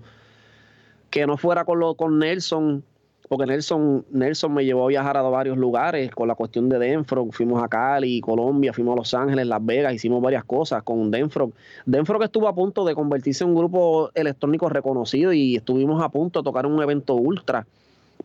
Que 1.09 1.25
no 1.25 1.37
fuera 1.37 1.65
con, 1.65 1.79
lo, 1.79 1.95
con 1.95 2.19
Nelson, 2.19 2.83
porque 3.29 3.45
Nelson, 3.45 4.03
Nelson 4.09 4.51
me 4.51 4.65
llevó 4.65 4.85
a 4.85 4.87
viajar 4.87 5.15
a 5.15 5.21
varios 5.21 5.55
lugares 5.55 6.09
con 6.09 6.27
la 6.27 6.33
cuestión 6.33 6.67
de 6.67 6.79
Denfrog. 6.79 7.31
Fuimos 7.31 7.63
a 7.63 7.67
Cali, 7.67 8.19
Colombia, 8.21 8.73
fuimos 8.73 8.93
a 8.93 8.95
Los 8.97 9.13
Ángeles, 9.13 9.45
Las 9.45 9.63
Vegas, 9.63 9.93
hicimos 9.93 10.19
varias 10.19 10.43
cosas 10.43 10.81
con 10.81 11.11
Denfrog. 11.11 11.51
Denfrog 11.85 12.23
estuvo 12.23 12.47
a 12.47 12.55
punto 12.55 12.83
de 12.83 12.95
convertirse 12.95 13.43
en 13.43 13.51
un 13.51 13.55
grupo 13.55 14.09
electrónico 14.15 14.67
reconocido 14.67 15.31
y 15.31 15.57
estuvimos 15.57 16.01
a 16.01 16.09
punto 16.09 16.39
de 16.39 16.43
tocar 16.43 16.65
un 16.65 16.81
evento 16.81 17.13
ultra. 17.13 17.67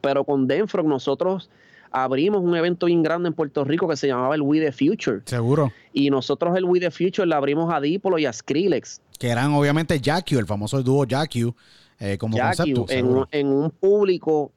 Pero 0.00 0.24
con 0.24 0.46
Denfrog 0.46 0.86
nosotros 0.86 1.50
abrimos 1.90 2.42
un 2.42 2.56
evento 2.56 2.86
bien 2.86 3.02
grande 3.02 3.28
en 3.28 3.34
Puerto 3.34 3.62
Rico 3.62 3.86
que 3.86 3.98
se 3.98 4.06
llamaba 4.06 4.34
el 4.34 4.40
We 4.40 4.58
The 4.58 4.72
Future. 4.72 5.20
Seguro. 5.26 5.70
Y 5.92 6.08
nosotros 6.08 6.56
el 6.56 6.64
We 6.64 6.80
The 6.80 6.90
Future 6.90 7.26
le 7.26 7.34
abrimos 7.34 7.70
a 7.70 7.78
Dipolo 7.78 8.18
y 8.18 8.24
a 8.24 8.32
Skrillex. 8.32 9.02
Que 9.18 9.28
eran 9.28 9.52
obviamente 9.52 10.00
Jackie, 10.00 10.36
el 10.36 10.46
famoso 10.46 10.82
dúo 10.82 11.04
Jackie, 11.04 11.52
eh, 12.00 12.16
como 12.16 12.38
concepto. 12.38 12.86
En, 12.88 13.26
en 13.30 13.48
un 13.48 13.68
público 13.68 14.50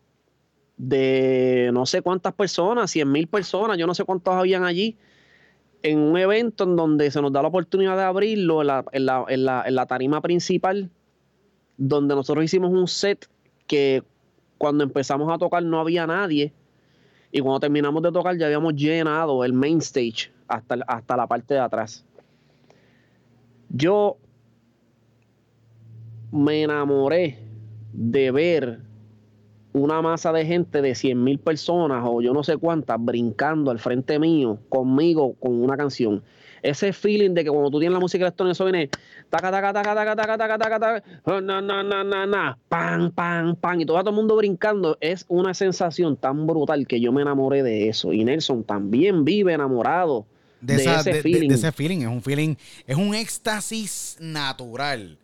de 0.77 1.71
no 1.73 1.85
sé 1.85 2.01
cuántas 2.01 2.33
personas, 2.33 2.91
100 2.91 3.11
mil 3.11 3.27
personas, 3.27 3.77
yo 3.77 3.87
no 3.87 3.95
sé 3.95 4.03
cuántos 4.03 4.33
habían 4.33 4.63
allí, 4.63 4.97
en 5.83 5.99
un 5.99 6.17
evento 6.17 6.63
en 6.63 6.75
donde 6.75 7.11
se 7.11 7.21
nos 7.21 7.31
da 7.31 7.41
la 7.41 7.47
oportunidad 7.49 7.95
de 7.97 8.03
abrirlo 8.03 8.61
en 8.61 8.67
la, 8.67 8.85
en 8.91 9.05
la, 9.05 9.25
en 9.27 9.45
la, 9.45 9.63
en 9.65 9.75
la 9.75 9.85
tarima 9.85 10.21
principal, 10.21 10.89
donde 11.77 12.15
nosotros 12.15 12.43
hicimos 12.43 12.71
un 12.71 12.87
set 12.87 13.27
que 13.67 14.03
cuando 14.57 14.83
empezamos 14.83 15.31
a 15.31 15.37
tocar 15.37 15.63
no 15.63 15.79
había 15.79 16.07
nadie 16.07 16.53
y 17.31 17.41
cuando 17.41 17.59
terminamos 17.59 18.01
de 18.01 18.11
tocar 18.11 18.37
ya 18.37 18.45
habíamos 18.45 18.75
llenado 18.75 19.43
el 19.43 19.53
main 19.53 19.79
stage 19.79 20.31
hasta, 20.47 20.77
hasta 20.87 21.17
la 21.17 21.27
parte 21.27 21.53
de 21.53 21.59
atrás. 21.59 22.05
Yo 23.69 24.17
me 26.31 26.63
enamoré 26.63 27.39
de 27.93 28.31
ver 28.31 28.79
una 29.77 30.01
masa 30.01 30.31
de 30.31 30.45
gente 30.45 30.81
de 30.81 30.95
100 30.95 31.23
mil 31.23 31.39
personas 31.39 32.03
o 32.05 32.21
yo 32.21 32.33
no 32.33 32.43
sé 32.43 32.57
cuántas 32.57 32.97
brincando 32.99 33.71
al 33.71 33.79
frente 33.79 34.19
mío 34.19 34.59
conmigo 34.69 35.35
con 35.39 35.61
una 35.61 35.77
canción. 35.77 36.23
Ese 36.63 36.91
feeling 36.91 37.31
de 37.31 37.43
que 37.43 37.49
cuando 37.49 37.69
tú 37.69 37.79
tienes 37.79 37.93
la 37.93 37.99
música 37.99 38.25
electrónica, 38.25 38.53
eso 38.53 38.65
viene 38.65 38.89
taca, 39.29 39.51
taca, 39.51 39.73
taca, 39.73 39.95
taca, 39.95 40.15
taca, 40.15 40.37
taca, 40.37 40.57
taca, 40.57 40.79
taca, 40.79 41.41
na, 41.41 41.61
na, 41.61 41.83
na, 41.83 42.03
na, 42.03 42.25
na, 42.25 42.57
pan, 42.67 43.11
pan, 43.11 43.55
pan, 43.55 43.81
y 43.81 43.85
todo, 43.85 43.99
todo 43.99 44.09
el 44.09 44.15
mundo 44.15 44.35
brincando, 44.35 44.97
es 44.99 45.25
una 45.27 45.53
sensación 45.53 46.17
tan 46.17 46.47
brutal 46.47 46.87
que 46.87 46.99
yo 46.99 47.11
me 47.11 47.21
enamoré 47.21 47.63
de 47.63 47.89
eso. 47.89 48.11
Y 48.11 48.23
Nelson 48.23 48.63
también 48.63 49.23
vive 49.23 49.53
enamorado 49.53 50.25
de, 50.61 50.75
ese 50.75 51.21
feeling. 51.21 51.49
de 51.49 51.55
ese 51.55 51.71
feeling, 51.71 51.99
es 51.99 52.07
un 52.07 52.21
feeling, 52.21 52.55
es 52.87 52.97
un 52.97 53.13
éxtasis 53.13 54.17
natural 54.19 55.17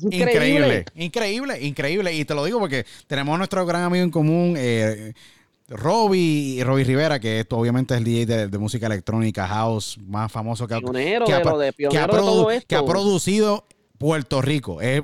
Increíble. 0.00 0.84
increíble, 0.94 1.60
increíble, 1.60 2.12
Y 2.14 2.24
te 2.24 2.34
lo 2.34 2.44
digo 2.44 2.58
porque 2.58 2.84
tenemos 3.06 3.38
nuestro 3.38 3.64
gran 3.64 3.82
amigo 3.82 4.04
en 4.04 4.10
común, 4.10 4.54
eh, 4.56 5.12
Robbie, 5.68 6.62
Robbie 6.62 6.84
Rivera, 6.84 7.18
que 7.18 7.40
esto 7.40 7.56
obviamente 7.56 7.94
es 7.94 7.98
el 7.98 8.04
DJ 8.04 8.48
de, 8.48 8.58
música 8.58 8.86
electrónica 8.86 9.46
house 9.48 9.98
más 9.98 10.30
famoso 10.30 10.68
que, 10.68 10.74
ha, 10.74 10.80
que, 10.80 12.76
ha, 12.76 12.84
producido 12.84 13.66
Puerto 13.96 14.42
Rico. 14.42 14.82
Es 14.82 15.02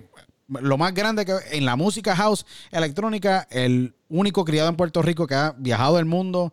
lo 0.49 0.77
más 0.77 0.93
grande 0.93 1.25
que 1.25 1.35
en 1.53 1.65
la 1.65 1.77
música 1.77 2.15
house 2.15 2.45
electrónica, 2.71 3.47
el 3.51 3.95
único 4.09 4.45
criado 4.45 4.69
en 4.69 4.77
Puerto 4.77 5.01
Rico 5.01 5.27
que 5.27 5.35
ha 5.35 5.55
viajado 5.57 5.99
el 5.99 6.05
mundo, 6.05 6.53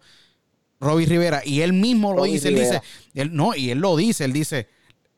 Robbie 0.80 1.08
Rivera, 1.08 1.42
y 1.44 1.62
él 1.62 1.74
mismo 1.74 2.14
lo 2.14 2.24
dice, 2.24 2.50
él 2.50 2.56
dice, 2.56 2.82
él, 3.14 3.36
no, 3.36 3.56
y 3.56 3.72
él 3.72 3.80
lo 3.80 3.98
dice, 3.98 4.24
él 4.24 4.32
dice, 4.32 4.70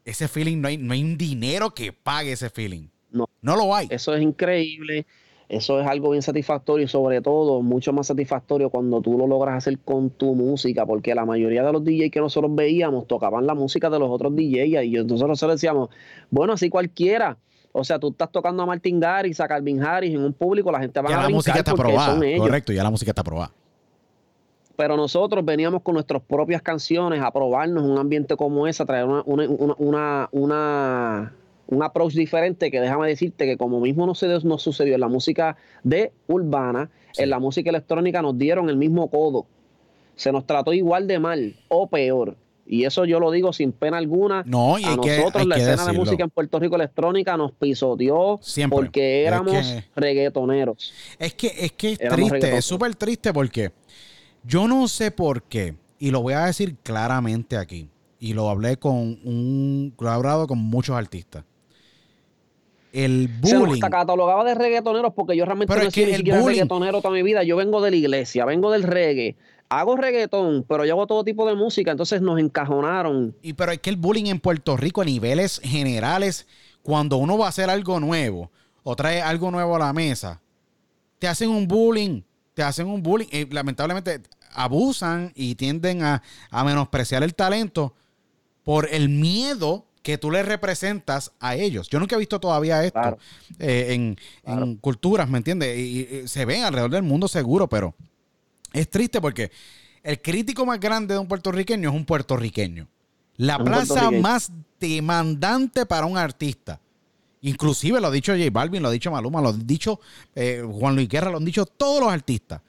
ese 0.04 0.28
feeling, 0.28 0.62
no 0.62 0.68
hay, 0.68 0.78
no 0.78 0.94
hay 0.94 1.04
un 1.04 1.18
dinero 1.18 1.76
que 1.76 1.94
pague 1.94 2.32
ese 2.32 2.50
feeling. 2.50 2.88
No. 3.12 3.28
No 3.42 3.56
lo 3.56 3.74
hay. 3.74 3.88
Eso 3.90 4.14
es 4.14 4.22
increíble. 4.22 5.06
Eso 5.50 5.82
es 5.82 5.88
algo 5.88 6.12
bien 6.12 6.22
satisfactorio 6.22 6.86
y 6.86 6.88
sobre 6.88 7.22
todo 7.22 7.64
mucho 7.64 7.92
más 7.92 8.06
satisfactorio 8.06 8.70
cuando 8.70 9.02
tú 9.02 9.18
lo 9.18 9.26
logras 9.26 9.58
hacer 9.58 9.80
con 9.80 10.12
tu 10.12 10.36
música, 10.36 10.86
porque 10.86 11.16
la 11.16 11.26
mayoría 11.26 11.64
de 11.64 11.74
los 11.74 11.84
DJs 11.84 12.12
que 12.12 12.20
nosotros 12.20 12.54
veíamos 12.54 13.08
tocaban 13.08 13.48
la 13.48 13.56
música 13.56 13.90
de 13.90 13.98
los 13.98 14.12
otros 14.12 14.36
DJs 14.36 14.84
y 14.84 14.92
nosotros 15.04 15.40
decíamos, 15.40 15.90
bueno, 16.30 16.54
así 16.54 16.70
cualquiera. 16.70 17.36
O 17.72 17.84
sea, 17.84 17.98
tú 17.98 18.10
estás 18.10 18.32
tocando 18.32 18.62
a 18.62 18.68
Martin 18.68 19.00
Garrix, 19.00 19.40
a 19.40 19.48
Calvin 19.48 19.82
Harris 19.82 20.14
en 20.14 20.24
un 20.24 20.34
público, 20.34 20.72
la 20.72 20.82
gente 20.82 21.02
va 21.02 21.10
a 21.10 21.24
la 21.24 21.30
música 21.30 21.58
está 21.58 21.72
aprobada. 21.72 22.20
Correcto, 22.38 22.72
ya 22.72 22.84
la 22.84 22.92
música 22.92 23.10
está 23.10 23.22
aprobada. 23.22 23.52
Pero 24.76 24.96
nosotros 24.96 25.44
veníamos 25.44 25.82
con 25.82 25.96
nuestras 25.96 26.22
propias 26.22 26.62
canciones 26.62 27.22
a 27.24 27.32
probarnos 27.32 27.84
en 27.84 27.90
un 27.90 27.98
ambiente 27.98 28.36
como 28.36 28.68
ese, 28.68 28.84
a 28.84 28.86
traer 28.86 29.06
una, 29.06 29.24
una, 29.26 30.30
una 30.32 31.34
un 31.70 31.84
approach 31.84 32.14
diferente 32.14 32.72
que 32.72 32.82
déjame 32.82 33.08
decirte 33.08 33.46
que 33.46 33.58
como 33.58 33.80
mismo 33.80 34.06
no 34.06 34.14
nos 34.44 34.62
sucedió 34.62 34.96
en 34.96 35.02
la 35.02 35.08
música 35.08 35.56
de 35.84 36.12
urbana, 36.28 36.90
en 37.18 37.30
la 37.30 37.40
música 37.40 37.70
electrónica 37.70 38.22
nos 38.22 38.38
dieron 38.38 38.70
el 38.70 38.76
mismo 38.76 39.10
codo. 39.10 39.46
Se 40.16 40.32
nos 40.32 40.46
trató 40.46 40.74
igual 40.74 41.08
de 41.08 41.20
mal 41.20 41.56
o 41.68 41.88
peor. 41.88 42.36
Y 42.66 42.86
eso 42.86 43.06
yo 43.06 43.20
lo 43.20 43.32
digo 43.32 43.54
sin 43.54 43.72
pena 43.72 43.98
alguna. 43.98 44.44
No, 44.46 44.78
y 44.78 44.84
a 44.84 44.96
nosotros 44.96 45.46
la 45.46 45.58
escena 45.58 45.86
de 45.86 45.94
música 45.94 46.24
en 46.24 46.30
Puerto 46.30 46.60
Rico 46.60 46.76
electrónica 46.76 47.38
nos 47.38 47.52
pisoteó 47.52 48.40
porque 48.70 49.26
éramos 49.26 49.76
reggaetoneros. 49.96 50.94
Es 51.18 51.34
que 51.34 51.48
es 51.48 51.72
que 51.74 51.92
es 51.94 52.00
triste, 52.00 52.58
es 52.58 52.66
súper 52.66 52.96
triste 52.96 53.32
porque 53.32 53.72
yo 54.44 54.68
no 54.68 54.88
sé 54.88 55.12
por 55.12 55.44
qué, 55.44 55.76
y 56.00 56.12
lo 56.12 56.22
voy 56.22 56.34
a 56.34 56.46
decir 56.46 56.76
claramente 56.84 57.58
aquí, 57.58 57.90
y 58.20 58.34
lo 58.34 58.50
hablé 58.50 58.78
con 58.78 59.20
un, 59.24 59.94
lo 60.00 60.08
he 60.08 60.12
hablado 60.12 60.48
con 60.48 60.60
muchos 60.60 60.96
artistas 60.96 61.44
el 62.94 63.28
bullying. 63.28 63.82
Se 63.82 63.90
catalogaba 63.90 64.44
de 64.44 64.56
reggaetoneros 64.56 65.14
porque 65.14 65.36
yo 65.36 65.46
realmente 65.46 65.74
no 65.74 65.92
soy 65.92 66.06
ni 66.06 66.16
siquiera 66.16 66.44
reggaetonero 66.44 67.02
toda 67.02 67.14
mi 67.14 67.24
vida. 67.24 67.44
Yo 67.44 67.56
vengo 67.56 67.82
de 67.82 67.92
la 67.92 67.98
iglesia, 67.98 68.46
vengo 68.46 68.72
del 68.72 68.84
reggae. 68.84 69.36
Hago 69.70 69.96
reggaetón, 69.98 70.66
pero 70.68 70.84
yo 70.86 70.94
hago 70.94 71.06
todo 71.06 71.24
tipo 71.24 71.48
de 71.48 71.54
música, 71.54 71.92
entonces 71.92 72.22
nos 72.22 72.40
encajonaron. 72.40 73.36
Y 73.44 73.54
pero 73.54 73.72
es 73.72 73.80
que 73.80 73.92
el 73.92 73.98
bullying 73.98 74.26
en 74.26 74.40
Puerto 74.40 74.76
Rico 74.76 75.02
a 75.02 75.06
niveles 75.06 75.62
generales, 75.64 76.48
cuando 76.82 77.18
uno 77.18 77.38
va 77.38 77.46
a 77.46 77.50
hacer 77.50 77.70
algo 77.70 78.00
nuevo 78.00 78.50
o 78.82 78.96
trae 78.96 79.22
algo 79.22 79.52
nuevo 79.52 79.76
a 79.76 79.80
la 79.80 79.94
mesa, 79.94 80.42
te 81.20 81.28
hacen 81.28 81.50
un 81.50 81.68
bullying, 81.68 82.22
te 82.56 82.64
hacen 82.64 82.88
un 82.88 83.04
bullying. 83.04 83.28
Y 83.32 83.46
lamentablemente 83.54 84.22
abusan 84.54 85.32
y 85.36 85.54
tienden 85.54 86.02
a, 86.02 86.24
a 86.50 86.64
menospreciar 86.64 87.22
el 87.22 87.36
talento 87.36 87.94
por 88.64 88.88
el 88.92 89.10
miedo 89.10 89.86
que 90.02 90.18
tú 90.18 90.32
le 90.32 90.44
representas 90.44 91.32
a 91.40 91.56
ellos. 91.56 91.90
Yo 91.90 92.00
nunca 92.00 92.16
he 92.16 92.20
visto 92.20 92.40
todavía 92.40 92.84
esto 92.84 93.18
eh, 93.60 94.16
en, 94.46 94.76
culturas, 94.78 95.30
¿me 95.30 95.38
entiendes? 95.38 95.78
Y, 95.78 96.28
se 96.28 96.46
ven 96.46 96.64
alrededor 96.64 96.92
del 96.92 97.04
mundo 97.04 97.28
seguro, 97.28 97.68
pero 97.68 97.96
es 98.74 98.90
triste 98.90 99.20
porque 99.20 99.52
el 100.04 100.22
crítico 100.22 100.66
más 100.66 100.80
grande 100.80 101.14
de 101.14 101.20
un 101.20 101.28
puertorriqueño 101.28 101.90
es 101.90 101.96
un 101.96 102.06
puertorriqueño. 102.06 102.88
La 103.38 103.58
plaza 103.58 104.12
más 104.12 104.52
demandante 104.80 105.86
para 105.86 106.06
un 106.06 106.18
artista. 106.18 106.80
Inclusive 107.42 108.02
lo 108.02 108.08
ha 108.08 108.12
dicho 108.12 108.34
J 108.34 108.50
Balvin, 108.52 108.82
lo 108.82 108.90
ha 108.90 108.92
dicho 108.92 109.12
Maluma, 109.12 109.42
lo 109.42 109.50
ha 109.50 109.54
dicho 109.54 110.02
eh, 110.36 110.62
Juan 110.70 110.96
Luis 110.96 111.08
Guerra, 111.08 111.32
lo 111.32 111.38
han 111.38 111.46
dicho 111.46 111.66
todos 111.66 112.02
los 112.02 112.12
artistas. 112.12 112.62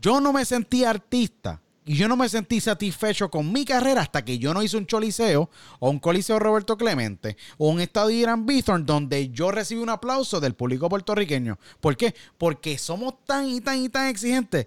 Yo 0.00 0.20
no 0.20 0.32
me 0.32 0.44
sentí 0.44 0.84
artista 0.84 1.60
y 1.88 1.94
yo 1.94 2.06
no 2.06 2.18
me 2.18 2.28
sentí 2.28 2.60
satisfecho 2.60 3.30
con 3.30 3.50
mi 3.50 3.64
carrera 3.64 4.02
hasta 4.02 4.22
que 4.22 4.38
yo 4.38 4.52
no 4.52 4.62
hice 4.62 4.76
un 4.76 4.84
choliseo 4.84 5.48
o 5.80 5.88
un 5.88 5.98
coliseo 5.98 6.38
Roberto 6.38 6.76
Clemente 6.76 7.38
o 7.56 7.70
un 7.70 7.80
estadio 7.80 8.14
Irán 8.14 8.44
Bithorn 8.44 8.84
donde 8.84 9.30
yo 9.30 9.50
recibí 9.50 9.80
un 9.80 9.88
aplauso 9.88 10.38
del 10.38 10.52
público 10.52 10.90
puertorriqueño. 10.90 11.56
¿Por 11.80 11.96
qué? 11.96 12.14
Porque 12.36 12.76
somos 12.76 13.24
tan 13.24 13.48
y 13.48 13.62
tan 13.62 13.78
y 13.82 13.88
tan 13.88 14.08
exigentes 14.08 14.66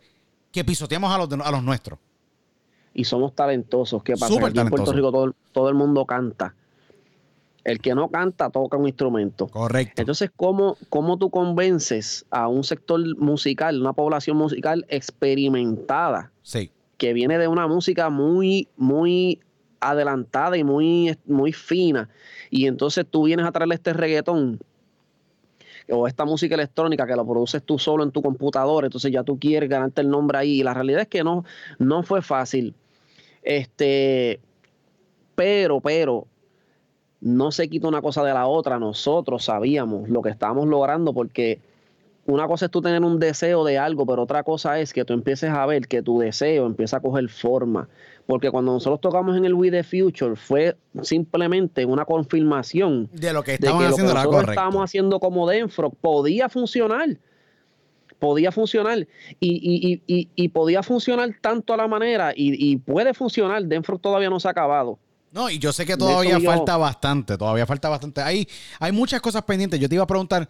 que 0.52 0.66
pisoteamos 0.66 1.14
a 1.14 1.20
los, 1.20 1.32
a 1.46 1.52
los 1.52 1.64
nuestros. 1.64 2.00
Y 2.96 3.04
somos 3.04 3.36
talentosos. 3.36 4.02
¿Qué 4.02 4.14
pasa? 4.14 4.34
Aquí 4.44 4.60
en 4.60 4.70
Puerto 4.70 4.92
Rico 4.92 5.12
todo, 5.12 5.36
todo 5.52 5.70
el 5.70 5.76
mundo 5.76 6.08
canta. 6.08 6.56
El 7.64 7.80
que 7.82 7.94
no 7.94 8.10
canta 8.10 8.50
toca 8.50 8.78
un 8.78 8.88
instrumento. 8.88 9.46
Correcto. 9.46 10.02
Entonces, 10.02 10.32
¿cómo, 10.36 10.76
¿cómo 10.90 11.20
tú 11.20 11.30
convences 11.30 12.26
a 12.32 12.48
un 12.48 12.64
sector 12.64 13.00
musical, 13.20 13.80
una 13.80 13.94
población 13.94 14.38
musical 14.38 14.88
experimentada? 14.90 16.32
Sí 16.42 16.72
que 17.02 17.14
viene 17.14 17.40
de 17.40 17.48
una 17.48 17.66
música 17.66 18.12
muy, 18.12 18.68
muy 18.78 19.40
adelantada 19.80 20.56
y 20.56 20.64
muy, 20.64 21.18
muy 21.26 21.52
fina. 21.52 22.10
Y 22.52 22.68
entonces 22.68 23.08
tú 23.10 23.24
vienes 23.24 23.44
a 23.48 23.52
traerle 23.52 23.74
este 23.74 23.92
reggaetón 23.92 24.60
o 25.90 26.06
esta 26.06 26.26
música 26.26 26.54
electrónica 26.54 27.08
que 27.08 27.16
lo 27.16 27.26
produces 27.26 27.64
tú 27.64 27.80
solo 27.80 28.04
en 28.04 28.12
tu 28.12 28.22
computadora, 28.22 28.86
entonces 28.86 29.12
ya 29.12 29.24
tú 29.24 29.40
quieres 29.40 29.68
ganarte 29.68 30.02
el 30.02 30.12
nombre 30.12 30.38
ahí. 30.38 30.60
Y 30.60 30.64
la 30.64 30.76
realidad 30.76 31.02
es 31.02 31.08
que 31.08 31.24
no, 31.24 31.44
no 31.80 32.04
fue 32.04 32.22
fácil. 32.22 32.76
Este, 33.42 34.40
pero, 35.34 35.82
pero, 35.82 36.28
no 37.20 37.52
se 37.52 37.68
quita 37.68 37.88
una 37.88 38.04
cosa 38.04 38.24
de 38.24 38.36
la 38.36 38.46
otra. 38.46 38.78
Nosotros 38.78 39.46
sabíamos 39.46 40.08
lo 40.08 40.22
que 40.22 40.30
estábamos 40.30 40.68
logrando 40.68 41.16
porque 41.16 41.60
una 42.26 42.48
cosa 42.48 42.66
es 42.66 42.72
tú 42.72 42.82
tener 42.82 43.04
un 43.04 43.20
deseo 43.20 43.64
de 43.64 43.78
algo, 43.78 44.06
pero 44.06 44.22
otra 44.24 44.44
cosa 44.44 44.80
es 44.80 44.94
que 44.94 45.04
tú 45.06 45.14
empieces 45.14 45.50
a 45.50 45.66
ver 45.66 45.88
que 45.88 46.02
tu 46.02 46.20
deseo 46.20 46.66
empieza 46.68 46.98
a 46.98 47.00
coger 47.00 47.28
forma. 47.30 47.90
Porque 48.28 48.52
cuando 48.52 48.72
nosotros 48.74 49.02
tocamos 49.02 49.36
en 49.36 49.46
el 49.46 49.54
We 49.54 49.72
The 49.72 49.84
Future 49.84 50.36
fue 50.36 50.78
simplemente 51.02 51.84
una 51.86 52.06
confirmación 52.06 53.10
de 53.12 53.34
lo 53.34 53.44
que 53.44 53.54
de 53.54 53.58
que 53.58 53.66
lo 53.68 53.80
que 53.80 53.86
haciendo 53.86 54.14
nosotros 54.14 54.36
correcto. 54.36 54.52
estábamos 54.52 54.84
haciendo 54.84 55.20
como 55.20 55.50
Denfro 55.50 55.90
podía 55.90 56.48
funcionar. 56.48 57.18
Podía 58.20 58.52
funcionar. 58.52 59.08
Y, 59.40 60.00
y- 60.06 60.30
y- 60.36 60.50
podía 60.50 60.84
funcionar 60.84 61.32
tanto 61.42 61.74
a 61.74 61.78
la 61.78 61.88
manera 61.88 62.32
y, 62.36 62.78
puede 62.78 63.14
funcionar. 63.16 63.64
Denfro 63.64 63.98
todavía 63.98 64.30
no 64.30 64.40
se 64.40 64.48
ha 64.48 64.52
acabado. 64.52 65.00
No, 65.32 65.50
y 65.50 65.58
yo 65.58 65.74
sé 65.74 65.86
que 65.86 65.98
todavía 65.98 66.38
yo- 66.38 66.50
falta 66.52 66.78
bastante, 66.78 67.38
todavía 67.38 67.66
falta 67.66 67.90
bastante. 67.90 68.22
Hay, 68.22 68.48
hay 68.80 68.92
muchas 68.92 69.22
cosas 69.22 69.42
pendientes. 69.44 69.80
Yo 69.80 69.90
te 69.90 69.96
iba 69.96 70.04
a 70.04 70.08
preguntar 70.08 70.48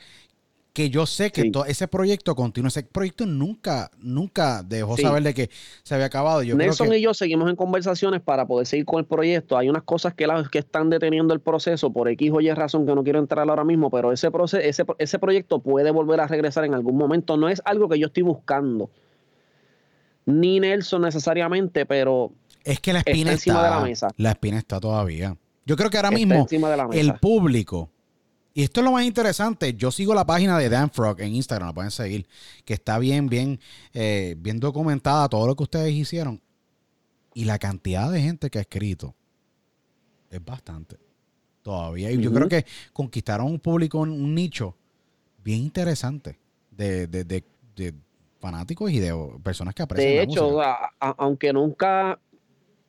que 0.73 0.89
yo 0.89 1.05
sé 1.05 1.31
que 1.31 1.41
Sí. 1.41 1.51
to- 1.51 1.65
ese 1.65 1.87
proyecto 1.89 2.33
continúa. 2.33 2.69
Ese 2.69 2.83
proyecto 2.83 3.25
nunca, 3.25 3.91
nunca 3.99 4.63
dejó 4.63 4.95
Sí. 4.95 5.01
saber 5.03 5.21
de 5.23 5.33
que 5.33 5.49
se 5.83 5.95
había 5.95 6.05
acabado. 6.05 6.43
Yo 6.43 6.55
Nelson 6.55 6.87
creo 6.87 6.91
que, 6.93 6.99
y 6.99 7.01
yo 7.03 7.13
seguimos 7.13 7.49
en 7.49 7.57
conversaciones 7.57 8.21
para 8.21 8.45
poder 8.47 8.65
seguir 8.65 8.85
con 8.85 8.99
el 8.99 9.05
proyecto. 9.05 9.57
Hay 9.57 9.67
unas 9.67 9.83
cosas 9.83 10.13
que, 10.13 10.27
la- 10.27 10.47
que 10.49 10.59
están 10.59 10.89
deteniendo 10.89 11.33
el 11.33 11.41
proceso 11.41 11.91
por 11.91 12.07
X 12.07 12.31
o 12.33 12.39
Y 12.39 12.49
razón 12.53 12.85
que 12.85 12.95
no 12.95 13.03
quiero 13.03 13.19
entrar 13.19 13.49
ahora 13.49 13.65
mismo, 13.65 13.89
pero 13.89 14.13
ese, 14.13 14.29
ese, 14.63 14.85
ese 14.97 15.19
proyecto 15.19 15.59
puede 15.59 15.91
volver 15.91 16.21
a 16.21 16.27
regresar 16.27 16.63
en 16.63 16.73
algún 16.73 16.95
momento. 16.97 17.35
No 17.35 17.49
es 17.49 17.61
algo 17.65 17.89
que 17.89 17.99
yo 17.99 18.07
estoy 18.07 18.23
buscando. 18.23 18.89
Ni 20.25 20.59
Nelson 20.59 21.01
necesariamente, 21.01 21.85
pero 21.85 22.31
es 22.63 22.79
que 22.79 22.93
la 22.93 22.99
está 22.99 23.11
espina 23.11 23.31
encima 23.33 23.55
está. 23.57 23.63
de 23.65 23.75
la 23.75 23.81
mesa. 23.81 24.07
La 24.17 24.29
espina 24.31 24.57
está 24.57 24.79
todavía. 24.79 25.35
Yo 25.65 25.75
creo 25.75 25.89
que 25.89 25.97
ahora 25.97 26.09
está 26.09 26.17
mismo 26.17 26.35
encima 26.35 26.73
el 26.93 27.13
público. 27.15 27.89
Y 28.53 28.63
esto 28.63 28.81
es 28.81 28.85
lo 28.85 28.91
más 28.91 29.05
interesante. 29.05 29.73
Yo 29.75 29.91
sigo 29.91 30.13
la 30.13 30.25
página 30.25 30.57
de 30.59 30.67
Dan 30.69 30.89
Frog 30.91 31.21
en 31.21 31.33
Instagram, 31.35 31.69
la 31.69 31.73
pueden 31.73 31.91
seguir, 31.91 32.27
que 32.65 32.73
está 32.73 32.99
bien, 32.99 33.27
bien, 33.27 33.59
eh, 33.93 34.35
bien 34.37 34.59
documentada 34.59 35.29
todo 35.29 35.47
lo 35.47 35.55
que 35.55 35.63
ustedes 35.63 35.93
hicieron. 35.93 36.41
Y 37.33 37.45
la 37.45 37.57
cantidad 37.59 38.11
de 38.11 38.21
gente 38.21 38.49
que 38.49 38.57
ha 38.57 38.61
escrito 38.61 39.15
es 40.29 40.43
bastante. 40.43 40.97
Todavía. 41.61 42.11
Y 42.11 42.19
yo 42.21 42.33
creo 42.33 42.49
que 42.49 42.65
conquistaron 42.91 43.45
un 43.47 43.59
público, 43.59 43.99
un, 43.99 44.09
un 44.09 44.35
nicho 44.35 44.75
bien 45.43 45.59
interesante 45.61 46.37
de, 46.71 47.07
de- 47.07 47.23
de- 47.23 47.43
de 47.75 47.93
fanáticos 48.39 48.91
y 48.91 48.99
de 48.99 49.13
personas 49.43 49.73
que 49.75 49.83
aprecian 49.83 50.09
De 50.11 50.17
la 50.17 50.23
hecho, 50.23 50.43
música. 50.49 50.73
a- 50.99 51.09
a- 51.09 51.15
aunque 51.19 51.53
nunca, 51.53 52.19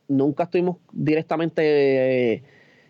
nunca 0.09 0.45
estuvimos 0.45 0.79
directamente, 0.93 1.63
eh, 2.35 2.43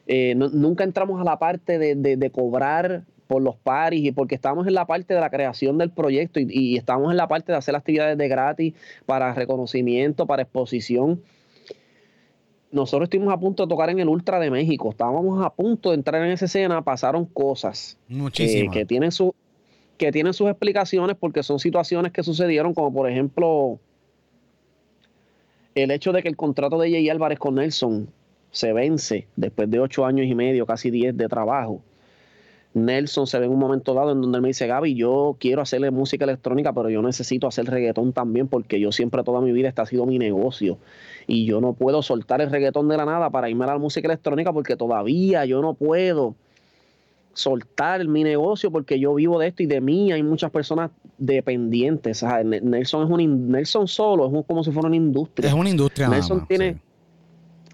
eh, 0.06 0.34
nu- 0.34 0.50
nunca 0.52 0.84
entramos 0.84 1.20
a 1.20 1.24
la 1.24 1.38
parte 1.38 1.78
de, 1.78 1.94
de- 1.94 2.16
de 2.16 2.30
cobrar 2.30 3.04
por 3.28 3.40
los 3.42 3.56
paris 3.56 4.04
y 4.04 4.12
porque 4.12 4.34
estábamos 4.34 4.66
en 4.66 4.74
la 4.74 4.86
parte 4.86 5.14
de 5.14 5.20
la 5.20 5.30
creación 5.30 5.78
del 5.78 5.90
proyecto 5.90 6.38
y, 6.40 6.48
y 6.50 6.76
estábamos 6.76 7.10
en 7.12 7.16
la 7.16 7.28
parte 7.28 7.52
de 7.52 7.58
hacer 7.58 7.74
actividades 7.74 8.18
de 8.18 8.28
gratis 8.28 8.74
para 9.06 9.32
reconocimiento, 9.32 10.26
para 10.26 10.42
exposición. 10.42 11.22
Nosotros 12.72 13.06
estuvimos 13.06 13.32
a 13.32 13.38
punto 13.38 13.64
de 13.64 13.68
tocar 13.68 13.90
en 13.90 14.00
el 14.00 14.08
Ultra 14.08 14.38
de 14.40 14.50
México, 14.50 14.90
estábamos 14.90 15.44
a 15.44 15.50
punto 15.50 15.90
de 15.90 15.96
entrar 15.96 16.22
en 16.24 16.30
esa 16.32 16.46
escena, 16.46 16.82
pasaron 16.82 17.26
cosas 17.26 17.96
que, 18.08 18.14
Muchísimas. 18.14 18.74
que 18.74 18.84
tienen 18.86 19.12
su 19.12 19.34
que 19.98 20.10
tienen 20.10 20.32
sus 20.34 20.48
explicaciones 20.48 21.16
porque 21.20 21.42
son 21.42 21.58
situaciones 21.60 22.12
que 22.12 22.22
sucedieron 22.24 22.74
como 22.74 22.92
por 22.92 23.08
ejemplo 23.08 23.78
el 25.74 25.90
hecho 25.90 26.12
de 26.12 26.22
que 26.22 26.28
el 26.28 26.36
contrato 26.36 26.78
de 26.78 26.90
Jay 26.90 27.08
Álvarez 27.08 27.38
con 27.38 27.54
Nelson 27.54 28.08
se 28.52 28.72
vence 28.72 29.26
después 29.34 29.68
de 29.68 29.80
ocho 29.80 30.06
años 30.06 30.26
y 30.26 30.34
medio, 30.36 30.64
casi 30.66 30.90
diez 30.90 31.16
de 31.16 31.26
trabajo. 31.28 31.82
Nelson 32.74 33.26
se 33.26 33.38
ve 33.38 33.44
en 33.46 33.50
un 33.52 33.58
momento 33.58 33.92
dado 33.92 34.12
en 34.12 34.22
donde 34.22 34.36
él 34.38 34.42
me 34.42 34.48
dice, 34.48 34.66
Gaby, 34.66 34.94
yo 34.94 35.36
quiero 35.38 35.60
hacerle 35.60 35.90
música 35.90 36.24
electrónica, 36.24 36.72
pero 36.72 36.88
yo 36.88 37.02
necesito 37.02 37.46
hacer 37.46 37.66
reggaetón 37.66 38.14
también 38.14 38.48
porque 38.48 38.80
yo 38.80 38.92
siempre 38.92 39.22
toda 39.24 39.42
mi 39.42 39.52
vida 39.52 39.68
este 39.68 39.82
ha 39.82 39.86
sido 39.86 40.06
mi 40.06 40.18
negocio 40.18 40.78
y 41.26 41.44
yo 41.44 41.60
no 41.60 41.74
puedo 41.74 42.00
soltar 42.02 42.40
el 42.40 42.50
reggaetón 42.50 42.88
de 42.88 42.96
la 42.96 43.04
nada 43.04 43.28
para 43.28 43.50
irme 43.50 43.64
a 43.64 43.68
la 43.68 43.78
música 43.78 44.08
electrónica 44.08 44.52
porque 44.54 44.76
todavía 44.76 45.44
yo 45.44 45.60
no 45.60 45.74
puedo 45.74 46.34
soltar 47.34 48.06
mi 48.06 48.24
negocio 48.24 48.70
porque 48.70 48.98
yo 48.98 49.14
vivo 49.14 49.38
de 49.38 49.48
esto 49.48 49.62
y 49.62 49.66
de 49.66 49.80
mí 49.80 50.12
hay 50.12 50.22
muchas 50.22 50.50
personas 50.50 50.90
dependientes. 51.18 52.22
O 52.22 52.28
sea, 52.28 52.42
Ne- 52.44 52.60
Nelson 52.60 53.04
es 53.04 53.10
un 53.10 53.50
Nelson 53.50 53.88
solo 53.88 54.26
es 54.26 54.32
un- 54.32 54.42
como 54.42 54.62
si 54.64 54.70
fuera 54.70 54.88
una 54.88 54.96
industria. 54.96 55.48
Es 55.48 55.54
una 55.54 55.70
industria 55.70 56.06
nada 56.06 56.18
Nelson 56.18 56.38
más, 56.38 56.48
tiene- 56.48 56.72
sí. 56.74 56.78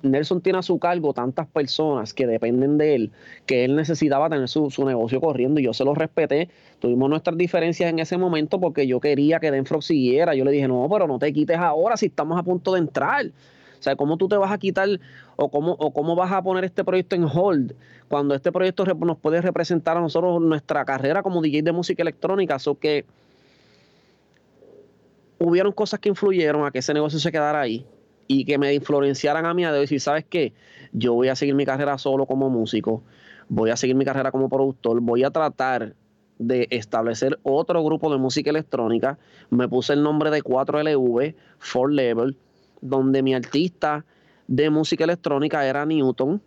Nelson 0.03 0.41
tiene 0.41 0.59
a 0.59 0.62
su 0.62 0.79
cargo 0.79 1.12
tantas 1.12 1.47
personas 1.47 2.15
que 2.15 2.27
dependen 2.27 2.79
de 2.79 2.95
él 2.95 3.12
que 3.47 3.65
él 3.65 3.77
necesitaba 3.77 4.29
tener 4.29 4.49
su, 4.49 4.70
su 4.70 4.85
negocio 4.85 5.20
corriendo 5.20 5.61
y 5.61 5.65
yo 5.65 5.73
se 5.73 5.85
lo 5.85 5.95
respeté. 5.95 6.49
Tuvimos 6.79 7.11
nuestras 7.11 7.37
diferencias 7.37 7.91
en 7.91 7.99
ese 7.99 8.19
momento 8.19 8.61
porque 8.61 8.87
yo 8.87 9.01
quería 9.01 9.41
que 9.41 9.51
Denfro 9.51 9.81
siguiera. 9.81 10.35
Yo 10.35 10.45
le 10.45 10.51
dije, 10.51 10.69
no, 10.69 10.87
pero 10.91 11.07
no 11.07 11.19
te 11.19 11.33
quites 11.33 11.59
ahora 11.59 11.97
si 11.97 12.07
estamos 12.07 12.39
a 12.39 12.43
punto 12.43 12.75
de 12.75 12.81
entrar. 12.81 13.27
O 13.27 13.83
sea, 13.83 13.97
¿cómo 13.97 14.16
tú 14.16 14.29
te 14.29 14.37
vas 14.37 14.51
a 14.51 14.59
quitar 14.59 14.89
o 15.37 15.51
cómo, 15.51 15.73
o 15.73 15.93
cómo 15.93 16.16
vas 16.16 16.33
a 16.33 16.43
poner 16.43 16.65
este 16.65 16.85
proyecto 16.85 17.15
en 17.15 17.25
hold 17.25 17.75
cuando 18.09 18.35
este 18.35 18.51
proyecto 18.51 18.85
nos 18.85 19.19
puede 19.19 19.41
representar 19.41 19.97
a 19.97 20.01
nosotros 20.01 20.41
nuestra 20.41 20.85
carrera 20.85 21.23
como 21.23 21.41
DJ 21.41 21.62
de 21.62 21.73
música 21.73 22.03
electrónica? 22.03 22.59
So 22.59 22.79
que 22.79 23.05
hubieron 25.39 25.73
cosas 25.73 26.01
que 26.01 26.09
influyeron 26.09 26.66
a 26.66 26.70
que 26.73 26.81
ese 26.81 26.93
negocio 26.93 27.20
se 27.20 27.31
quedara 27.31 27.61
ahí 27.61 27.87
y 28.29 28.45
que 28.45 28.59
me 28.59 28.73
influenciaran 28.75 29.47
a 29.47 29.55
mí 29.55 29.65
a 29.65 29.73
decir, 29.73 30.01
¿sabes 30.01 30.25
qué? 30.29 30.53
Yo 30.93 31.15
voy 31.15 31.29
a 31.29 31.35
seguir 31.35 31.55
mi 31.55 31.65
carrera 31.65 31.99
solo 31.99 32.27
como 32.27 32.51
músico, 32.51 33.03
voy 33.49 33.71
a 33.71 33.77
seguir 33.77 33.97
mi 33.97 34.05
carrera 34.05 34.31
como 34.31 34.49
productor, 34.49 35.01
voy 35.01 35.25
a 35.25 35.31
tratar 35.31 35.95
de 36.39 36.69
establecer 36.71 37.39
otro 37.43 37.83
grupo 37.83 38.13
de 38.13 38.19
música 38.19 38.51
electrónica. 38.51 39.19
Me 39.51 39.67
puse 39.67 39.95
el 39.95 40.03
nombre 40.03 40.31
de 40.31 40.43
4LV, 40.43 41.35
4 41.73 41.89
Level, 41.89 42.37
donde 42.81 43.23
mi 43.23 43.35
artista 43.35 44.05
de 44.47 44.71
música 44.71 45.05
electrónica 45.05 45.67
era 45.67 45.85
Newton. 45.85 46.41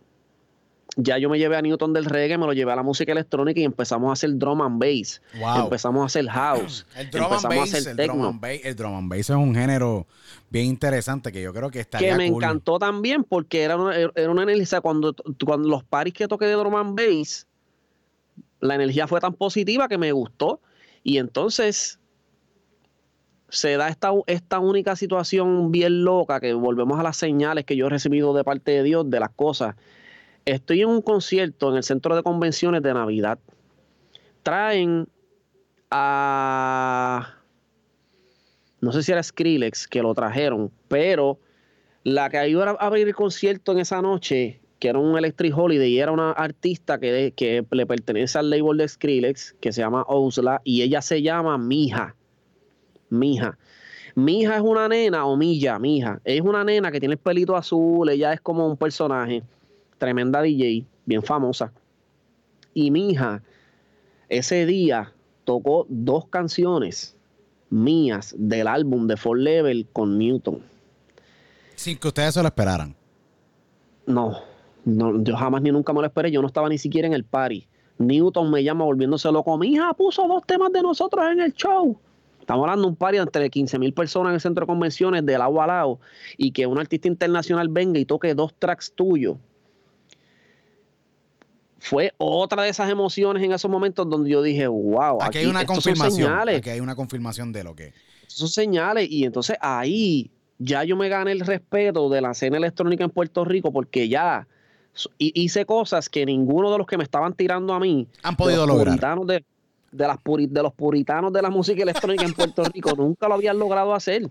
Ya 0.96 1.16
yo 1.16 1.30
me 1.30 1.38
llevé 1.38 1.56
a 1.56 1.62
Newton 1.62 1.92
del 1.94 2.04
reggae, 2.04 2.36
me 2.36 2.46
lo 2.46 2.52
llevé 2.52 2.72
a 2.72 2.76
la 2.76 2.82
música 2.82 3.12
electrónica 3.12 3.58
y 3.60 3.64
empezamos 3.64 4.10
a 4.10 4.12
hacer 4.12 4.36
drum 4.36 4.60
and 4.60 4.78
bass. 4.78 5.22
Wow. 5.40 5.64
Empezamos 5.64 6.02
a 6.02 6.06
hacer 6.06 6.28
house. 6.28 6.86
El 6.96 7.10
drum 7.10 7.24
and 7.24 7.32
empezamos 7.32 7.44
a 7.44 7.48
bass, 7.60 7.74
hacer 7.74 7.88
el 7.88 7.96
drum 7.96 8.16
techno. 8.16 8.28
and 8.28 8.40
bass, 8.40 8.60
el 8.64 8.76
drum 8.76 8.94
and 8.96 9.08
bass 9.08 9.20
es 9.20 9.30
un 9.30 9.54
género 9.54 10.06
bien 10.50 10.66
interesante 10.66 11.32
que 11.32 11.40
yo 11.40 11.54
creo 11.54 11.70
que 11.70 11.80
estaría 11.80 12.10
que 12.10 12.16
me 12.16 12.30
cool. 12.30 12.42
encantó 12.44 12.78
también 12.78 13.24
porque 13.24 13.62
era 13.62 13.76
una, 13.76 13.96
era 13.96 14.30
una 14.30 14.42
energía 14.42 14.82
cuando, 14.82 15.14
cuando 15.44 15.68
los 15.68 15.82
paris 15.82 16.12
que 16.12 16.28
toqué 16.28 16.44
de 16.44 16.52
drum 16.52 16.76
and 16.76 16.94
bass 16.94 17.46
la 18.62 18.76
energía 18.76 19.06
fue 19.06 19.20
tan 19.20 19.34
positiva 19.34 19.88
que 19.88 19.98
me 19.98 20.12
gustó 20.12 20.60
y 21.02 21.18
entonces 21.18 21.98
se 23.48 23.76
da 23.76 23.88
esta, 23.88 24.12
esta 24.26 24.60
única 24.60 24.96
situación 24.96 25.72
bien 25.72 26.04
loca 26.04 26.40
que 26.40 26.54
volvemos 26.54 26.98
a 26.98 27.02
las 27.02 27.16
señales 27.16 27.64
que 27.64 27.76
yo 27.76 27.86
he 27.86 27.90
recibido 27.90 28.32
de 28.32 28.44
parte 28.44 28.70
de 28.70 28.82
Dios 28.82 29.10
de 29.10 29.20
las 29.20 29.30
cosas 29.30 29.74
estoy 30.44 30.82
en 30.82 30.88
un 30.88 31.02
concierto 31.02 31.70
en 31.70 31.76
el 31.76 31.82
centro 31.82 32.16
de 32.16 32.22
convenciones 32.22 32.82
de 32.82 32.94
Navidad 32.94 33.38
traen 34.42 35.08
a 35.90 37.36
no 38.82 38.90
sé 38.92 39.04
si 39.04 39.12
era 39.12 39.22
Skrillex 39.22 39.86
que 39.86 40.02
lo 40.02 40.12
trajeron, 40.12 40.70
pero 40.88 41.38
la 42.02 42.28
que 42.28 42.38
ayudó 42.38 42.64
a 42.64 42.70
abrir 42.72 43.06
el 43.06 43.14
concierto 43.14 43.70
en 43.70 43.78
esa 43.78 44.02
noche, 44.02 44.60
que 44.80 44.88
era 44.88 44.98
un 44.98 45.16
Electric 45.16 45.56
Holiday, 45.56 45.92
y 45.92 46.00
era 46.00 46.10
una 46.10 46.32
artista 46.32 46.98
que, 46.98 47.32
que 47.36 47.64
le 47.70 47.86
pertenece 47.86 48.38
al 48.40 48.50
label 48.50 48.76
de 48.78 48.88
Skrillex, 48.88 49.54
que 49.60 49.70
se 49.70 49.82
llama 49.82 50.04
Osla, 50.08 50.60
y 50.64 50.82
ella 50.82 51.00
se 51.00 51.22
llama 51.22 51.56
Mija. 51.58 52.16
Mija. 53.08 53.56
Mija 54.16 54.56
es 54.56 54.62
una 54.62 54.88
nena, 54.88 55.26
o 55.26 55.36
Milla, 55.36 55.78
Mija. 55.78 56.20
Es 56.24 56.40
una 56.40 56.64
nena 56.64 56.90
que 56.90 56.98
tiene 56.98 57.14
el 57.14 57.20
pelito 57.20 57.54
azul, 57.54 58.08
ella 58.10 58.32
es 58.32 58.40
como 58.40 58.66
un 58.66 58.76
personaje, 58.76 59.44
tremenda 60.02 60.42
DJ, 60.42 60.84
bien 61.06 61.22
famosa. 61.22 61.72
Y 62.74 62.90
Mija, 62.90 63.40
ese 64.28 64.66
día 64.66 65.12
tocó 65.44 65.86
dos 65.88 66.26
canciones 66.26 67.14
mías 67.70 68.34
del 68.36 68.66
álbum 68.66 69.06
de 69.06 69.16
Four 69.16 69.38
Level 69.38 69.86
con 69.92 70.18
Newton. 70.18 70.60
Sin 71.76 71.98
que 71.98 72.08
ustedes 72.08 72.34
se 72.34 72.42
lo 72.42 72.48
esperaran. 72.48 72.96
No, 74.04 74.40
no, 74.84 75.22
yo 75.22 75.36
jamás 75.36 75.62
ni 75.62 75.70
nunca 75.70 75.92
me 75.92 76.00
lo 76.00 76.06
esperé. 76.06 76.32
Yo 76.32 76.40
no 76.40 76.48
estaba 76.48 76.68
ni 76.68 76.78
siquiera 76.78 77.06
en 77.06 77.14
el 77.14 77.22
party. 77.22 77.68
Newton 77.98 78.50
me 78.50 78.64
llama 78.64 78.84
volviéndose 78.84 79.30
loco. 79.30 79.56
Mi 79.56 79.68
hija 79.68 79.94
puso 79.94 80.26
dos 80.26 80.42
temas 80.44 80.72
de 80.72 80.82
nosotros 80.82 81.24
en 81.30 81.42
el 81.42 81.52
show. 81.52 81.96
Estamos 82.40 82.64
hablando 82.64 82.82
de 82.82 82.88
un 82.88 82.96
party 82.96 83.18
entre 83.18 83.48
15 83.48 83.78
mil 83.78 83.94
personas 83.94 84.30
en 84.30 84.34
el 84.34 84.40
centro 84.40 84.62
de 84.62 84.66
convenciones 84.66 85.24
de 85.24 85.38
lado 85.38 85.62
a 85.62 85.66
lado 85.68 86.00
y 86.36 86.50
que 86.50 86.66
un 86.66 86.80
artista 86.80 87.06
internacional 87.06 87.68
venga 87.68 88.00
y 88.00 88.04
toque 88.04 88.34
dos 88.34 88.52
tracks 88.58 88.92
tuyos. 88.96 89.36
Fue 91.82 92.12
otra 92.16 92.62
de 92.62 92.68
esas 92.68 92.88
emociones 92.88 93.42
en 93.42 93.52
esos 93.52 93.68
momentos 93.68 94.08
donde 94.08 94.30
yo 94.30 94.40
dije, 94.40 94.68
wow, 94.68 95.20
Aquí 95.20 95.38
hay 95.38 95.46
una 95.46 95.66
confirmación. 95.66 96.12
señales. 96.30 96.58
Aquí 96.58 96.70
hay 96.70 96.80
una 96.80 96.94
confirmación 96.94 97.50
de 97.52 97.64
lo 97.64 97.74
que. 97.74 97.92
son 98.28 98.48
señales 98.48 99.10
y 99.10 99.24
entonces 99.24 99.56
ahí 99.60 100.30
ya 100.58 100.84
yo 100.84 100.96
me 100.96 101.08
gané 101.08 101.32
el 101.32 101.40
respeto 101.40 102.08
de 102.08 102.20
la 102.20 102.30
escena 102.30 102.56
electrónica 102.56 103.02
en 103.02 103.10
Puerto 103.10 103.44
Rico 103.44 103.72
porque 103.72 104.08
ya 104.08 104.46
hice 105.18 105.66
cosas 105.66 106.08
que 106.08 106.24
ninguno 106.24 106.70
de 106.70 106.78
los 106.78 106.86
que 106.86 106.96
me 106.96 107.02
estaban 107.02 107.34
tirando 107.34 107.74
a 107.74 107.80
mí 107.80 108.06
Han 108.22 108.36
podido 108.36 108.64
los 108.64 108.76
lograr. 108.76 108.94
puritanos 108.94 109.26
de 109.26 109.44
de, 109.90 110.06
las 110.06 110.18
de 110.24 110.62
los 110.62 110.72
puritanos 110.72 111.32
de 111.32 111.42
la 111.42 111.50
música 111.50 111.82
electrónica 111.82 112.24
en 112.24 112.32
Puerto 112.32 112.64
Rico 112.64 112.92
nunca 112.96 113.28
lo 113.28 113.34
habían 113.34 113.58
logrado 113.58 113.94
hacer. 113.94 114.22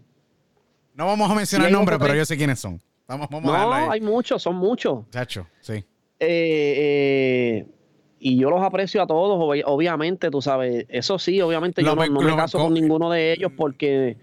No 0.95 1.06
vamos 1.06 1.30
a 1.30 1.36
mencionar 1.36 1.72
nombres, 1.72 1.99
pero 1.99 2.15
yo 2.15 2.26
sé 2.26 2.36
quiénes 2.38 2.60
son. 2.60 2.82
Vamos, 3.07 3.28
vamos 3.30 3.52
no, 3.52 3.91
hay 3.91 3.99
muchos, 4.02 4.41
son 4.41 4.56
muchos. 4.56 5.10
Chacho, 5.11 5.45
sí. 5.60 5.84
Eh, 6.23 6.76
eh, 6.77 7.65
y 8.19 8.38
yo 8.38 8.52
los 8.52 8.61
aprecio 8.61 9.02
a 9.02 9.07
todos, 9.07 9.39
obviamente, 9.65 10.30
tú 10.30 10.39
sabes. 10.39 10.85
Eso 10.88 11.18
sí, 11.18 11.41
obviamente 11.41 11.84
yo 11.84 11.95
no, 11.95 12.22
me 12.22 12.35
caso 12.35 12.60
con 12.60 12.76
ninguno 12.76 13.10
de 13.10 13.34
ellos 13.34 13.52
porque, 13.57 14.18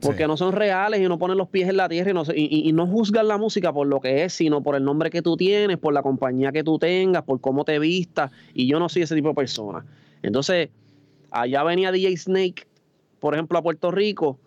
porque 0.00 0.26
no 0.26 0.38
son 0.38 0.52
reales 0.52 1.02
y 1.02 1.04
no 1.06 1.18
ponen 1.18 1.36
los 1.36 1.48
pies 1.48 1.68
en 1.68 1.76
la 1.76 1.86
tierra 1.90 2.12
y 2.12 2.14
no, 2.14 2.22
y, 2.34 2.72
no 2.72 2.86
juzgan 2.86 3.28
la 3.28 3.36
música 3.36 3.70
por 3.74 3.86
lo 3.86 4.00
que 4.00 4.24
es, 4.24 4.32
sino 4.32 4.62
por 4.62 4.74
el 4.74 4.84
nombre 4.84 5.10
que 5.10 5.20
tú 5.20 5.36
tienes, 5.36 5.76
por 5.76 5.92
la 5.92 6.00
compañía 6.00 6.50
que 6.50 6.64
tú 6.64 6.78
tengas, 6.78 7.22
por 7.24 7.42
cómo 7.42 7.66
te 7.66 7.78
vistas. 7.78 8.30
Y 8.54 8.66
yo 8.66 8.78
no 8.78 8.88
soy 8.88 9.02
ese 9.02 9.14
tipo 9.14 9.28
de 9.28 9.34
persona. 9.34 9.84
Entonces, 10.22 10.70
allá 11.30 11.62
venía 11.64 11.92
DJ 11.92 12.16
Snake, 12.16 12.66
por 13.20 13.34
ejemplo, 13.34 13.58
a 13.58 13.62
Puerto 13.62 13.90
Rico, 13.90 14.38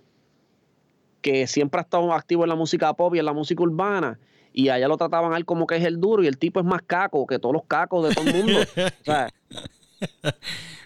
que 1.22 1.46
siempre 1.46 1.80
ha 1.80 1.84
estado 1.84 2.12
activo 2.12 2.42
en 2.46 2.50
la 2.50 2.56
música 2.56 2.92
pop 2.96 3.14
y 3.14 3.20
en 3.20 3.26
la 3.26 3.34
música 3.34 3.62
urbana 3.62 4.18
y 4.54 4.70
allá 4.70 4.88
lo 4.88 4.98
trataban 4.98 5.34
a 5.34 5.38
él 5.38 5.46
como 5.46 5.68
que 5.68 5.78
es 5.78 5.84
el 5.84 6.00
duro 6.00 6.24
y 6.24 6.28
el 6.28 6.38
tipo 6.38 6.60
es 6.60 6.66
más 6.66 6.82
caco 6.86 7.26
que 7.26 7.40
todos 7.40 7.54
los 7.54 7.64
cacos 7.66 8.08
de 8.08 8.16
todo 8.16 8.28
el 8.28 8.34
mundo. 8.34 8.60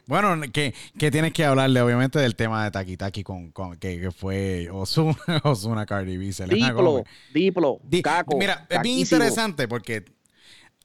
Bueno, 0.07 0.39
que, 0.51 0.73
tienes 1.11 1.33
que 1.33 1.45
hablarle, 1.45 1.81
obviamente, 1.81 2.19
del 2.19 2.35
tema 2.35 2.63
de 2.63 2.69
Taki 2.69 2.95
Taki 2.95 3.23
con, 3.23 3.51
que, 3.79 4.11
fue 4.11 4.69
Osuna, 4.71 5.15
Osuna 5.43 5.85
Cardi 5.85 6.17
B. 6.17 6.25
Diplo, 6.47 7.03
Diplo, 7.33 7.79
Caco. 8.03 8.37
Mira, 8.37 8.67
es 8.69 8.81
bien 8.81 8.99
interesante 8.99 9.67
porque 9.67 10.05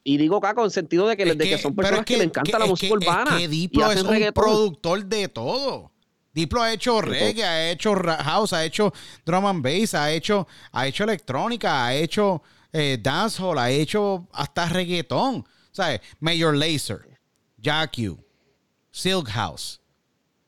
y 0.03 0.17
digo 0.17 0.41
caco 0.41 0.63
en 0.63 0.71
sentido 0.71 1.07
de 1.07 1.15
que, 1.15 1.37
que, 1.37 1.57
son 1.59 1.75
personas 1.75 2.05
que, 2.05 2.17
le 2.17 2.23
encanta 2.23 2.57
la 2.57 2.65
música 2.65 2.93
urbana. 2.93 3.35
Es 3.35 3.41
que 3.41 3.47
Diplo 3.47 3.91
es 3.91 4.01
un 4.01 4.33
productor 4.33 5.05
de 5.05 5.27
todo. 5.27 5.91
Diplo 6.33 6.61
ha 6.61 6.73
hecho 6.73 7.01
reggae, 7.01 7.43
ha 7.43 7.71
hecho 7.71 7.93
house, 7.93 8.53
ha 8.53 8.65
hecho 8.65 8.93
drum 9.25 9.45
and 9.45 9.63
bass, 9.63 9.93
ha 9.93 10.11
hecho, 10.11 10.47
ha 10.71 10.87
hecho 10.87 11.03
electrónica, 11.03 11.85
ha 11.85 11.93
hecho 11.93 12.41
eh, 12.73 12.97
dancehall, 13.01 13.57
ha 13.57 13.69
hecho 13.69 14.27
hasta 14.31 14.67
reggaetón. 14.67 15.45
¿Sabes? 15.71 16.01
Major 16.19 16.55
Lazer, 16.55 17.17
Jack 17.57 17.97
Silk 18.91 19.27
House. 19.29 19.79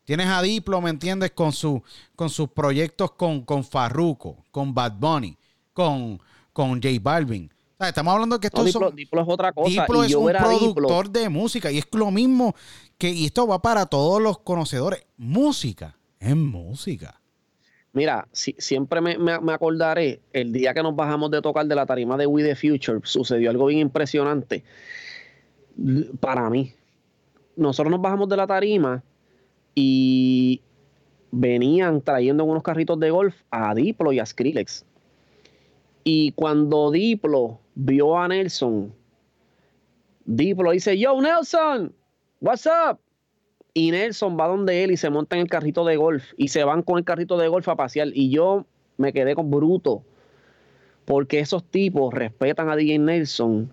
Tienes 0.04 0.26
a 0.26 0.42
Diplo, 0.42 0.82
¿me 0.82 0.90
entiendes? 0.90 1.30
Con, 1.30 1.52
su, 1.52 1.82
con 2.14 2.28
sus 2.28 2.50
proyectos 2.50 3.12
con, 3.12 3.42
con 3.42 3.64
Farruko, 3.64 4.44
con 4.50 4.74
Bad 4.74 4.92
Bunny, 4.98 5.36
con, 5.72 6.20
con 6.52 6.74
J 6.74 6.88
Balvin. 7.00 7.50
Estamos 7.78 8.12
hablando 8.12 8.38
que 8.38 8.46
esto 8.48 8.64
Diplo, 8.64 8.90
Diplo, 8.90 9.22
es 9.22 9.28
otra 9.28 9.52
cosa. 9.52 9.68
Diplo 9.68 10.04
es 10.04 10.14
un 10.14 10.30
productor 10.30 11.10
de 11.10 11.28
música 11.28 11.70
y 11.70 11.78
es 11.78 11.86
lo 11.92 12.10
mismo 12.10 12.54
que 12.98 13.10
y 13.10 13.26
esto 13.26 13.46
va 13.46 13.60
para 13.60 13.86
todos 13.86 14.20
los 14.20 14.38
conocedores. 14.38 15.06
Música 15.16 15.96
es 16.20 16.36
música. 16.36 17.20
Mira, 17.94 18.26
siempre 18.32 19.00
me, 19.00 19.52
acordaré 19.52 20.20
el 20.32 20.52
día 20.52 20.74
que 20.74 20.82
nos 20.82 20.96
bajamos 20.96 21.30
de 21.30 21.40
tocar 21.40 21.64
de 21.64 21.76
la 21.76 21.86
tarima 21.86 22.16
de 22.16 22.26
We 22.26 22.42
the 22.42 22.56
Future, 22.56 22.98
sucedió 23.04 23.50
algo 23.50 23.66
bien 23.66 23.78
impresionante 23.78 24.64
para 26.18 26.50
mí. 26.50 26.72
Nosotros 27.54 27.92
nos 27.92 28.02
bajamos 28.02 28.28
de 28.28 28.36
la 28.36 28.48
tarima 28.48 29.04
y 29.76 30.60
venían 31.30 32.00
trayendo 32.00 32.44
unos 32.44 32.64
carritos 32.64 32.98
de 32.98 33.10
golf 33.10 33.36
a 33.52 33.72
Diplo 33.76 34.12
y 34.12 34.18
a 34.18 34.26
Skrillex. 34.26 34.84
Y 36.02 36.32
cuando 36.32 36.90
Diplo 36.90 37.60
vio 37.76 38.18
a 38.18 38.26
Nelson, 38.26 38.92
Diplo 40.24 40.72
dice, 40.72 40.98
Yo, 40.98 41.20
Nelson, 41.20 41.94
what's 42.40 42.66
up? 42.66 43.03
Y 43.74 43.90
Nelson 43.90 44.38
va 44.38 44.46
donde 44.46 44.84
él 44.84 44.92
y 44.92 44.96
se 44.96 45.10
monta 45.10 45.34
en 45.34 45.42
el 45.42 45.48
carrito 45.48 45.84
de 45.84 45.96
golf 45.96 46.32
y 46.36 46.48
se 46.48 46.62
van 46.62 46.82
con 46.82 46.96
el 46.98 47.04
carrito 47.04 47.36
de 47.36 47.48
golf 47.48 47.68
a 47.68 47.74
pasear. 47.74 48.08
Y 48.14 48.30
yo 48.30 48.66
me 48.96 49.12
quedé 49.12 49.34
con 49.34 49.50
bruto 49.50 50.04
porque 51.04 51.40
esos 51.40 51.64
tipos 51.64 52.14
respetan 52.14 52.70
a 52.70 52.76
DJ 52.76 53.00
Nelson 53.00 53.70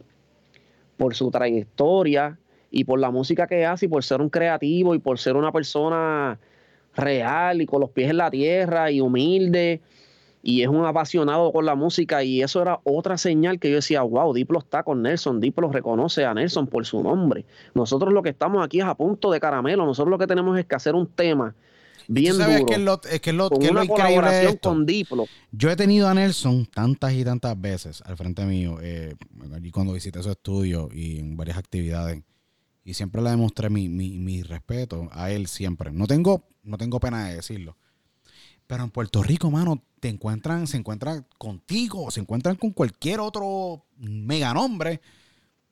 por 0.98 1.16
su 1.16 1.30
trayectoria 1.30 2.40
y 2.72 2.84
por 2.84 3.00
la 3.00 3.12
música 3.12 3.48
que 3.48 3.66
hace 3.66 3.86
y 3.86 3.90
por 3.90 4.04
ser 4.04 4.22
un 4.22 4.30
creativo 4.30 4.96
y 4.96 5.00
por 5.00 5.20
ser 5.20 5.36
una 5.36 5.52
persona 5.52 6.40
real 6.96 7.62
y 7.62 7.66
con 7.66 7.82
los 7.82 7.92
pies 7.92 8.10
en 8.10 8.18
la 8.18 8.32
tierra 8.32 8.92
y 8.92 9.02
humilde 9.02 9.82
y 10.44 10.64
es 10.64 10.68
un 10.68 10.86
apasionado 10.86 11.52
con 11.52 11.66
la 11.66 11.76
música 11.76 12.24
y 12.24 12.42
eso 12.42 12.62
era 12.62 12.80
otra 12.84 13.18
señal 13.18 13.60
que 13.60 13.70
yo 13.70 13.76
decía, 13.76 14.02
wow, 14.02 14.34
Diplo 14.34 14.60
está 14.60 14.84
con 14.84 15.02
Nelson, 15.02 15.40
Diplo 15.40 15.72
reconoce 15.72 16.26
a 16.26 16.34
Nelson 16.34 16.68
por 16.68 16.86
su 16.86 17.04
nombre. 17.04 17.46
Nosotros 17.74 18.12
lo 18.14 18.24
que 18.24 18.30
estamos 18.30 18.64
aquí 18.64 18.80
es 18.80 18.86
a 18.86 18.96
punto 18.96 19.32
de 19.32 19.40
caramelo, 19.40 19.86
nosotros 19.86 20.10
lo 20.10 20.18
que 20.18 20.28
tenemos 20.28 20.58
es 20.58 20.66
que 20.66 20.76
hacer 20.76 20.96
un 20.96 21.08
tema 21.08 21.54
bien 22.08 22.38
duro. 22.38 22.66
Que 22.66 22.74
es 22.74 22.80
lo, 22.80 23.02
es 23.10 23.22
que 23.22 23.34
lo, 23.34 23.50
con 23.50 23.64
una 23.64 23.86
colaboración 23.86 24.58
con 24.58 24.86
Diplo. 24.86 25.26
Yo 25.52 25.70
he 25.70 25.76
tenido 25.76 26.08
a 26.08 26.14
Nelson 26.14 26.66
tantas 26.66 27.14
y 27.14 27.24
tantas 27.24 27.60
veces 27.60 28.02
al 28.06 28.18
frente 28.18 28.44
mío, 28.46 28.78
eh, 28.82 29.16
cuando 29.72 29.94
visité 29.94 30.24
su 30.24 30.32
estudio 30.32 30.90
y 30.92 31.20
en 31.20 31.38
varias 31.38 31.58
actividades 31.58 32.24
y 32.84 32.96
siempre 32.96 33.22
le 33.22 33.30
demostré 33.30 33.70
mi, 33.70 33.90
mi, 33.90 34.18
mi 34.18 34.42
respeto 34.42 35.08
a 35.12 35.30
él 35.30 35.46
siempre. 35.46 35.92
No 35.92 36.08
tengo, 36.08 36.48
no 36.64 36.80
tengo 36.80 37.00
pena 37.00 37.28
de 37.28 37.36
decirlo 37.36 37.78
pero 38.72 38.86
en 38.86 38.90
Puerto 38.90 39.22
Rico, 39.22 39.52
mano, 39.52 39.84
te 40.00 40.08
encuentran, 40.08 40.66
se 40.66 40.78
encuentran 40.78 41.28
contigo, 41.38 42.10
se 42.10 42.22
encuentran 42.22 42.56
con 42.56 42.72
cualquier 42.72 43.20
otro 43.20 43.84
mega 43.98 44.54
nombre. 44.54 45.02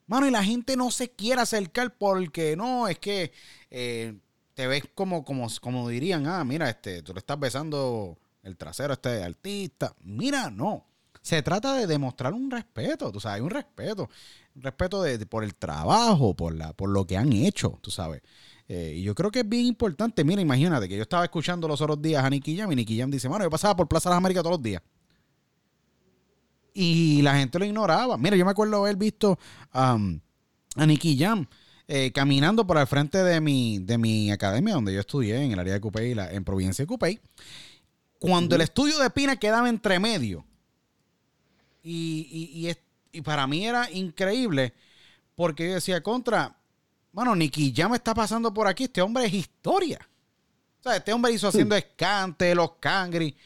Mano, 0.06 0.28
y 0.28 0.30
la 0.30 0.44
gente 0.44 0.76
no 0.76 0.90
se 0.90 1.10
quiere 1.10 1.40
acercar 1.40 1.96
porque 1.96 2.56
no, 2.58 2.88
es 2.88 2.98
que 2.98 3.32
eh, 3.70 4.18
te 4.52 4.66
ves 4.66 4.82
como, 4.94 5.24
como, 5.24 5.46
como 5.62 5.88
dirían, 5.88 6.26
ah, 6.26 6.44
mira, 6.44 6.68
este, 6.68 7.00
tú 7.00 7.14
le 7.14 7.20
estás 7.20 7.40
besando 7.40 8.18
el 8.42 8.58
trasero 8.58 8.92
a 8.92 8.96
este 8.96 9.24
artista. 9.24 9.96
Mira, 10.02 10.50
no. 10.50 10.86
Se 11.22 11.42
trata 11.42 11.72
de 11.72 11.86
demostrar 11.86 12.34
un 12.34 12.50
respeto, 12.50 13.10
tú 13.10 13.18
sabes, 13.18 13.40
un 13.40 13.48
respeto. 13.48 14.10
Un 14.54 14.60
respeto 14.60 15.02
de, 15.02 15.24
por 15.24 15.42
el 15.42 15.54
trabajo, 15.54 16.34
por, 16.34 16.54
la, 16.54 16.74
por 16.74 16.90
lo 16.90 17.06
que 17.06 17.16
han 17.16 17.32
hecho, 17.32 17.78
tú 17.80 17.90
sabes. 17.90 18.20
Eh, 18.72 18.98
y 18.98 19.02
yo 19.02 19.16
creo 19.16 19.32
que 19.32 19.40
es 19.40 19.48
bien 19.48 19.66
importante. 19.66 20.22
Mira, 20.22 20.40
imagínate 20.40 20.88
que 20.88 20.94
yo 20.94 21.02
estaba 21.02 21.24
escuchando 21.24 21.66
los 21.66 21.80
otros 21.80 22.00
días 22.00 22.22
a 22.22 22.30
Nicky 22.30 22.56
Jam 22.56 22.70
y 22.70 22.76
Nicky 22.76 22.96
Jam 22.96 23.10
dice, 23.10 23.26
bueno, 23.26 23.44
yo 23.44 23.50
pasaba 23.50 23.74
por 23.74 23.88
Plaza 23.88 24.08
de 24.08 24.12
las 24.12 24.18
Américas 24.18 24.44
todos 24.44 24.58
los 24.58 24.62
días. 24.62 24.80
Y 26.72 27.20
la 27.22 27.34
gente 27.34 27.58
lo 27.58 27.64
ignoraba. 27.64 28.16
Mira, 28.16 28.36
yo 28.36 28.44
me 28.44 28.52
acuerdo 28.52 28.76
haber 28.76 28.94
visto 28.94 29.36
um, 29.74 30.20
a 30.76 30.86
Nicky 30.86 31.18
Jam 31.18 31.48
eh, 31.88 32.12
caminando 32.12 32.64
por 32.64 32.78
el 32.78 32.86
frente 32.86 33.18
de 33.24 33.40
mi, 33.40 33.80
de 33.80 33.98
mi 33.98 34.30
academia 34.30 34.74
donde 34.74 34.94
yo 34.94 35.00
estudié 35.00 35.42
en 35.42 35.50
el 35.50 35.58
área 35.58 35.74
de 35.74 35.80
Cupey, 35.80 36.12
en 36.12 36.44
provincia 36.44 36.84
de 36.84 36.86
Cupey. 36.86 37.18
Cuando 38.20 38.54
el 38.54 38.60
estudio 38.60 39.00
de 39.00 39.10
Pina 39.10 39.34
quedaba 39.34 39.68
entre 39.68 39.98
medio. 39.98 40.44
Y, 41.82 42.62
y, 42.62 43.18
y 43.18 43.20
para 43.22 43.48
mí 43.48 43.66
era 43.66 43.90
increíble 43.90 44.74
porque 45.34 45.66
yo 45.66 45.74
decía, 45.74 46.02
contra, 46.04 46.59
Mano, 47.12 47.34
Nicky 47.34 47.72
ya 47.72 47.88
me 47.88 47.96
está 47.96 48.14
pasando 48.14 48.52
por 48.52 48.66
aquí. 48.66 48.84
Este 48.84 49.02
hombre 49.02 49.26
es 49.26 49.34
historia. 49.34 49.98
O 50.80 50.82
sea, 50.82 50.96
este 50.96 51.12
hombre 51.12 51.32
hizo 51.32 51.48
haciendo 51.48 51.76
escante, 51.76 52.54
los 52.54 52.72
cangri. 52.80 53.36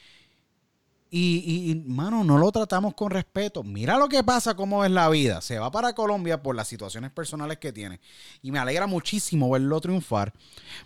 Y, 1.11 1.71
y, 1.71 1.75
mano, 1.87 2.25
no 2.25 2.39
lo 2.39 2.51
tratamos 2.51 2.95
con 2.95 3.11
respeto. 3.11 3.63
Mira 3.63 3.97
lo 3.97 4.09
que 4.09 4.25
pasa, 4.25 4.57
cómo 4.57 4.85
es 4.85 4.91
la 4.91 5.09
vida. 5.09 5.41
Se 5.41 5.59
va 5.59 5.71
para 5.71 5.93
Colombia 5.93 6.43
por 6.43 6.57
las 6.57 6.67
situaciones 6.67 7.13
personales 7.13 7.59
que 7.59 7.73
tiene. 7.73 8.01
Y 8.43 8.51
me 8.51 8.59
alegra 8.59 8.89
muchísimo 8.89 9.49
verlo 9.49 9.81
triunfar. 9.81 10.33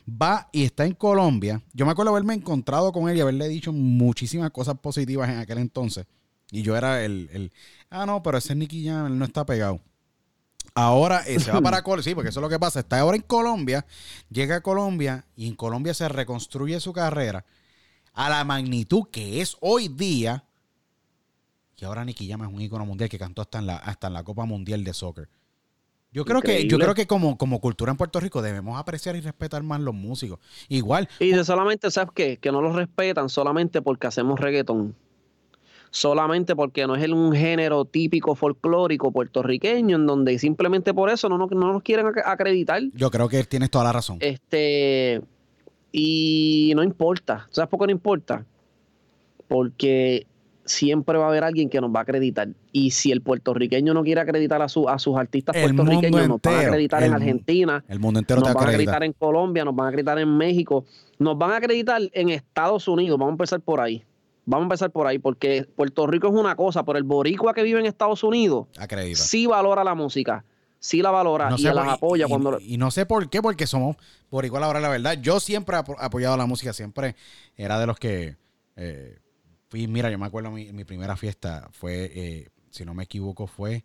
Va 0.06 0.48
y 0.52 0.64
está 0.64 0.84
en 0.84 0.94
Colombia. 0.94 1.62
Yo 1.72 1.86
me 1.86 1.92
acuerdo 1.92 2.10
haberme 2.10 2.34
encontrado 2.34 2.92
con 2.92 3.08
él 3.08 3.16
y 3.16 3.20
haberle 3.20 3.48
dicho 3.48 3.72
muchísimas 3.72 4.50
cosas 4.50 4.78
positivas 4.78 5.30
en 5.30 5.38
aquel 5.38 5.58
entonces. 5.58 6.06
Y 6.50 6.62
yo 6.62 6.76
era 6.76 7.02
el, 7.04 7.30
el 7.32 7.52
ah, 7.88 8.04
no, 8.04 8.22
pero 8.22 8.36
ese 8.36 8.54
Nicky 8.54 8.84
Jam, 8.84 9.06
él 9.06 9.18
no 9.18 9.24
está 9.24 9.46
pegado. 9.46 9.80
Ahora 10.74 11.22
eh, 11.26 11.40
se 11.40 11.50
va 11.50 11.60
para 11.60 11.82
Colombia, 11.82 12.04
sí, 12.04 12.14
porque 12.14 12.30
eso 12.30 12.40
es 12.40 12.42
lo 12.42 12.48
que 12.48 12.58
pasa. 12.58 12.80
Está 12.80 13.00
ahora 13.00 13.16
en 13.16 13.22
Colombia, 13.22 13.84
llega 14.30 14.56
a 14.56 14.60
Colombia 14.60 15.24
y 15.36 15.48
en 15.48 15.54
Colombia 15.54 15.94
se 15.94 16.08
reconstruye 16.08 16.78
su 16.80 16.92
carrera 16.92 17.44
a 18.14 18.28
la 18.28 18.44
magnitud 18.44 19.04
que 19.10 19.40
es 19.40 19.56
hoy 19.60 19.88
día. 19.88 20.44
Y 21.76 21.84
ahora 21.84 22.04
Nicky 22.04 22.28
Jam 22.28 22.42
es 22.42 22.48
un 22.48 22.60
ícono 22.60 22.84
mundial 22.84 23.08
que 23.08 23.18
cantó 23.18 23.42
hasta 23.42 23.58
en 23.58 23.66
la, 23.66 23.76
hasta 23.76 24.08
en 24.08 24.14
la 24.14 24.24
Copa 24.24 24.44
Mundial 24.44 24.82
de 24.82 24.92
Soccer. 24.92 25.28
Yo 26.10 26.24
creo 26.24 26.40
que, 26.40 26.66
yo 26.66 26.78
creo 26.78 26.94
que 26.94 27.06
como, 27.06 27.36
como 27.36 27.60
cultura 27.60 27.92
en 27.92 27.98
Puerto 27.98 28.18
Rico 28.18 28.40
debemos 28.40 28.78
apreciar 28.78 29.14
y 29.14 29.20
respetar 29.20 29.62
más 29.62 29.80
los 29.80 29.94
músicos. 29.94 30.40
Igual. 30.68 31.08
Y 31.20 31.30
de 31.30 31.44
solamente, 31.44 31.90
¿sabes 31.90 32.10
qué? 32.14 32.38
Que 32.38 32.50
no 32.50 32.62
los 32.62 32.74
respetan 32.74 33.28
solamente 33.28 33.82
porque 33.82 34.06
hacemos 34.06 34.40
reggaetón 34.40 34.96
solamente 35.90 36.54
porque 36.54 36.86
no 36.86 36.96
es 36.96 37.08
un 37.08 37.32
género 37.32 37.84
típico 37.84 38.34
folclórico 38.34 39.10
puertorriqueño, 39.12 39.96
en 39.96 40.06
donde 40.06 40.38
simplemente 40.38 40.94
por 40.94 41.10
eso 41.10 41.28
no, 41.28 41.38
no, 41.38 41.48
nos 41.48 41.82
quieren 41.82 42.06
acreditar. 42.24 42.82
Yo 42.94 43.10
creo 43.10 43.28
que 43.28 43.44
tienes 43.44 43.70
toda 43.70 43.84
la 43.84 43.92
razón. 43.92 44.18
Este, 44.20 45.22
y 45.92 46.72
no 46.74 46.82
importa. 46.82 47.48
¿Sabes 47.50 47.68
por 47.68 47.80
qué 47.80 47.86
no 47.86 47.92
importa? 47.92 48.44
Porque 49.46 50.26
siempre 50.68 51.18
va 51.18 51.24
a 51.24 51.28
haber 51.28 51.44
alguien 51.44 51.68
que 51.68 51.80
nos 51.80 51.90
va 51.90 52.00
a 52.00 52.02
acreditar. 52.02 52.48
Y 52.72 52.90
si 52.90 53.10
el 53.10 53.22
puertorriqueño 53.22 53.94
no 53.94 54.02
quiere 54.02 54.20
acreditar 54.20 54.60
a, 54.62 54.68
su, 54.68 54.88
a 54.88 54.98
sus 54.98 55.16
artistas 55.16 55.56
puertorriqueños, 55.56 56.28
nos 56.28 56.40
van 56.42 56.54
a 56.54 56.60
acreditar 56.60 57.02
en 57.02 57.14
Argentina, 57.14 57.84
el 57.88 57.98
mundo 57.98 58.20
entero 58.20 58.40
nos 58.40 58.54
van 58.54 58.64
a 58.64 58.68
acreditar 58.68 59.02
en 59.02 59.12
Colombia, 59.14 59.64
nos 59.64 59.74
van 59.74 59.86
a 59.86 59.88
acreditar 59.88 60.18
en 60.18 60.36
México, 60.36 60.84
nos 61.18 61.36
van 61.38 61.52
a 61.52 61.56
acreditar 61.56 62.02
en 62.12 62.28
Estados 62.28 62.86
Unidos. 62.88 63.18
Vamos 63.18 63.32
a 63.32 63.34
empezar 63.34 63.60
por 63.60 63.80
ahí. 63.80 64.04
Vamos 64.48 64.62
a 64.62 64.64
empezar 64.64 64.90
por 64.90 65.06
ahí, 65.06 65.18
porque 65.18 65.68
Puerto 65.76 66.06
Rico 66.06 66.28
es 66.28 66.32
una 66.32 66.56
cosa, 66.56 66.82
pero 66.82 66.96
el 66.96 67.04
boricua 67.04 67.52
que 67.52 67.62
vive 67.62 67.80
en 67.80 67.86
Estados 67.86 68.24
Unidos 68.24 68.66
sí 69.12 69.46
valora 69.46 69.84
la 69.84 69.94
música, 69.94 70.46
sí 70.78 71.02
la 71.02 71.10
valora 71.10 71.54
y 71.54 71.64
las 71.64 71.86
apoya 71.86 72.24
y, 72.24 72.28
cuando... 72.30 72.58
Y, 72.58 72.78
no 72.78 72.90
sé 72.90 73.04
por 73.04 73.28
qué, 73.28 73.42
porque 73.42 73.66
somos 73.66 73.98
boricua 74.30 74.58
la 74.58 74.80
la 74.80 74.88
verdad. 74.88 75.18
Yo 75.20 75.38
siempre 75.38 75.76
he 75.76 75.80
apoyado 75.98 76.38
la 76.38 76.46
música, 76.46 76.72
siempre 76.72 77.14
era 77.56 77.78
de 77.78 77.86
los 77.86 77.98
que... 77.98 78.38
Eh, 78.76 79.18
fui, 79.68 79.86
mira, 79.86 80.10
yo 80.10 80.18
me 80.18 80.24
acuerdo 80.24 80.50
mi, 80.50 80.72
mi 80.72 80.84
primera 80.84 81.14
fiesta 81.14 81.68
fue, 81.70 82.10
eh, 82.14 82.48
si 82.70 82.86
no 82.86 82.94
me 82.94 83.04
equivoco, 83.04 83.46
fue 83.46 83.84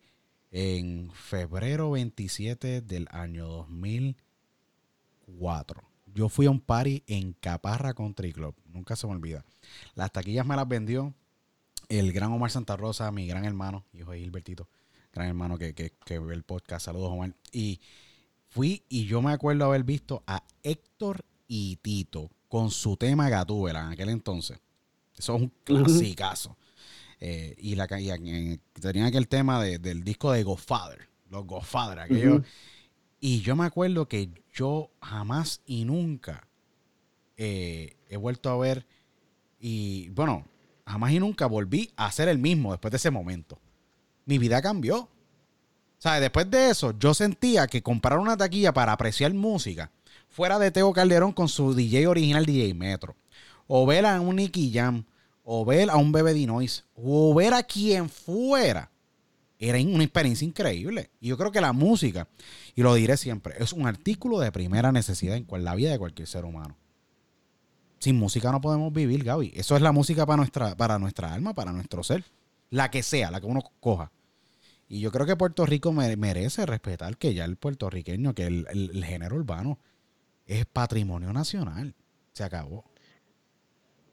en 0.49 1.11
febrero 1.11 1.91
27 1.91 2.79
del 2.79 3.09
año 3.11 3.47
2004. 3.47 5.92
Yo 6.13 6.29
fui 6.29 6.45
a 6.45 6.51
un 6.51 6.59
party 6.59 7.03
en 7.07 7.33
Caparra 7.33 7.93
Country 7.93 8.33
Club, 8.33 8.55
nunca 8.65 8.95
se 8.95 9.07
me 9.07 9.13
olvida. 9.13 9.43
Las 9.95 10.11
taquillas 10.11 10.45
me 10.45 10.55
las 10.55 10.67
vendió 10.67 11.13
el 11.89 12.13
gran 12.13 12.31
Omar 12.31 12.51
Santa 12.51 12.75
Rosa, 12.77 13.11
mi 13.11 13.27
gran 13.27 13.45
hermano, 13.45 13.85
hijo 13.93 14.11
de 14.11 14.19
Gilbertito, 14.19 14.67
gran 15.11 15.27
hermano 15.27 15.57
que, 15.57 15.73
que, 15.73 15.93
que 16.05 16.19
ve 16.19 16.33
el 16.33 16.43
podcast. 16.43 16.85
Saludos, 16.85 17.11
Omar. 17.11 17.35
Y 17.51 17.79
fui 18.49 18.83
y 18.89 19.05
yo 19.05 19.21
me 19.21 19.31
acuerdo 19.31 19.65
haber 19.65 19.83
visto 19.83 20.23
a 20.27 20.43
Héctor 20.61 21.25
y 21.47 21.77
Tito 21.77 22.29
con 22.47 22.69
su 22.69 22.97
tema 22.97 23.29
Gatúbela 23.29 23.81
en 23.81 23.87
aquel 23.93 24.09
entonces. 24.09 24.59
Eso 25.17 25.35
es 25.35 25.41
un 25.41 25.51
clasicazo. 25.63 26.57
Eh, 27.19 27.55
y 27.57 27.75
la 27.75 27.87
y, 27.99 28.59
tenía 28.79 29.05
aquel 29.05 29.27
tema 29.27 29.63
del 29.63 30.03
disco 30.03 30.31
de 30.31 30.43
Godfather, 30.43 31.07
los 31.29 31.45
Godfather, 31.45 31.99
aquellos. 31.99 32.43
Y 33.25 33.39
yo 33.39 33.55
me 33.55 33.63
acuerdo 33.63 34.09
que 34.09 34.29
yo 34.53 34.91
jamás 35.01 35.61
y 35.65 35.85
nunca 35.85 36.45
eh, 37.37 37.95
he 38.09 38.17
vuelto 38.17 38.49
a 38.49 38.57
ver, 38.57 38.85
y 39.61 40.09
bueno, 40.09 40.45
jamás 40.85 41.13
y 41.13 41.19
nunca 41.21 41.45
volví 41.45 41.89
a 41.95 42.11
ser 42.11 42.27
el 42.27 42.37
mismo 42.37 42.71
después 42.71 42.91
de 42.91 42.97
ese 42.97 43.11
momento. 43.11 43.57
Mi 44.25 44.39
vida 44.39 44.61
cambió. 44.61 44.97
O 44.97 45.09
sea, 45.99 46.19
después 46.19 46.51
de 46.51 46.69
eso, 46.69 46.99
yo 46.99 47.13
sentía 47.13 47.67
que 47.67 47.81
comprar 47.81 48.19
una 48.19 48.35
taquilla 48.35 48.73
para 48.73 48.91
apreciar 48.91 49.33
música 49.33 49.89
fuera 50.27 50.59
de 50.59 50.71
Teo 50.71 50.91
Calderón 50.91 51.31
con 51.31 51.47
su 51.47 51.73
DJ 51.73 52.07
original 52.07 52.45
DJ 52.45 52.73
Metro 52.73 53.15
o 53.67 53.85
ver 53.85 54.05
a 54.05 54.19
un 54.19 54.35
Nicky 54.35 54.69
Jam, 54.73 55.05
o 55.45 55.63
ver 55.63 55.89
a 55.89 55.95
un 55.95 56.11
Bebé 56.11 56.33
Dinois, 56.33 56.83
o 56.93 57.33
ver 57.33 57.53
a 57.53 57.63
quien 57.63 58.09
fuera, 58.09 58.91
era 59.69 59.79
una 59.79 60.03
experiencia 60.03 60.45
increíble. 60.45 61.09
Y 61.19 61.29
yo 61.29 61.37
creo 61.37 61.51
que 61.51 61.61
la 61.61 61.73
música, 61.73 62.27
y 62.75 62.81
lo 62.81 62.93
diré 62.93 63.17
siempre, 63.17 63.55
es 63.59 63.73
un 63.73 63.87
artículo 63.87 64.39
de 64.39 64.51
primera 64.51 64.91
necesidad 64.91 65.37
en 65.37 65.63
la 65.63 65.75
vida 65.75 65.91
de 65.91 65.99
cualquier 65.99 66.27
ser 66.27 66.45
humano. 66.45 66.77
Sin 67.99 68.17
música 68.17 68.51
no 68.51 68.61
podemos 68.61 68.91
vivir, 68.91 69.23
Gaby. 69.23 69.53
Eso 69.55 69.75
es 69.75 69.81
la 69.81 69.91
música 69.91 70.25
para 70.25 70.37
nuestra, 70.37 70.75
para 70.75 70.99
nuestra 70.99 71.33
alma, 71.33 71.53
para 71.53 71.71
nuestro 71.71 72.03
ser. 72.03 72.23
La 72.69 72.91
que 72.91 73.03
sea, 73.03 73.31
la 73.31 73.39
que 73.39 73.47
uno 73.47 73.61
coja. 73.79 74.11
Y 74.89 74.99
yo 74.99 75.11
creo 75.11 75.25
que 75.25 75.35
Puerto 75.35 75.65
Rico 75.65 75.93
merece 75.93 76.65
respetar 76.65 77.17
que 77.17 77.33
ya 77.33 77.45
el 77.45 77.55
puertorriqueño, 77.55 78.33
que 78.33 78.45
el 78.45 79.05
género 79.05 79.37
urbano 79.37 79.79
es 80.45 80.65
patrimonio 80.65 81.31
nacional. 81.31 81.95
Se 82.33 82.43
acabó 82.43 82.83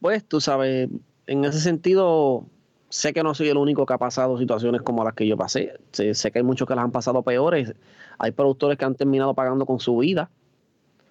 pues 0.00 0.24
tú 0.24 0.40
sabes, 0.40 0.88
en 1.26 1.44
ese 1.44 1.60
sentido, 1.60 2.46
sé 2.90 3.14
que 3.14 3.22
no 3.22 3.34
soy 3.34 3.48
el 3.48 3.56
único 3.56 3.86
que 3.86 3.94
ha 3.94 3.98
pasado 3.98 4.36
situaciones 4.36 4.82
como 4.82 5.02
las 5.02 5.14
que 5.14 5.26
yo 5.26 5.36
pasé. 5.36 5.80
Sé, 5.92 6.30
que 6.30 6.40
hay 6.40 6.44
muchos 6.44 6.68
que 6.68 6.74
las 6.74 6.84
han 6.84 6.92
pasado 6.92 7.22
peores. 7.22 7.74
Hay 8.18 8.32
productores 8.32 8.76
que 8.76 8.84
han 8.84 8.94
terminado 8.94 9.32
pagando 9.32 9.64
con 9.64 9.80
su 9.80 9.96
vida. 9.96 10.28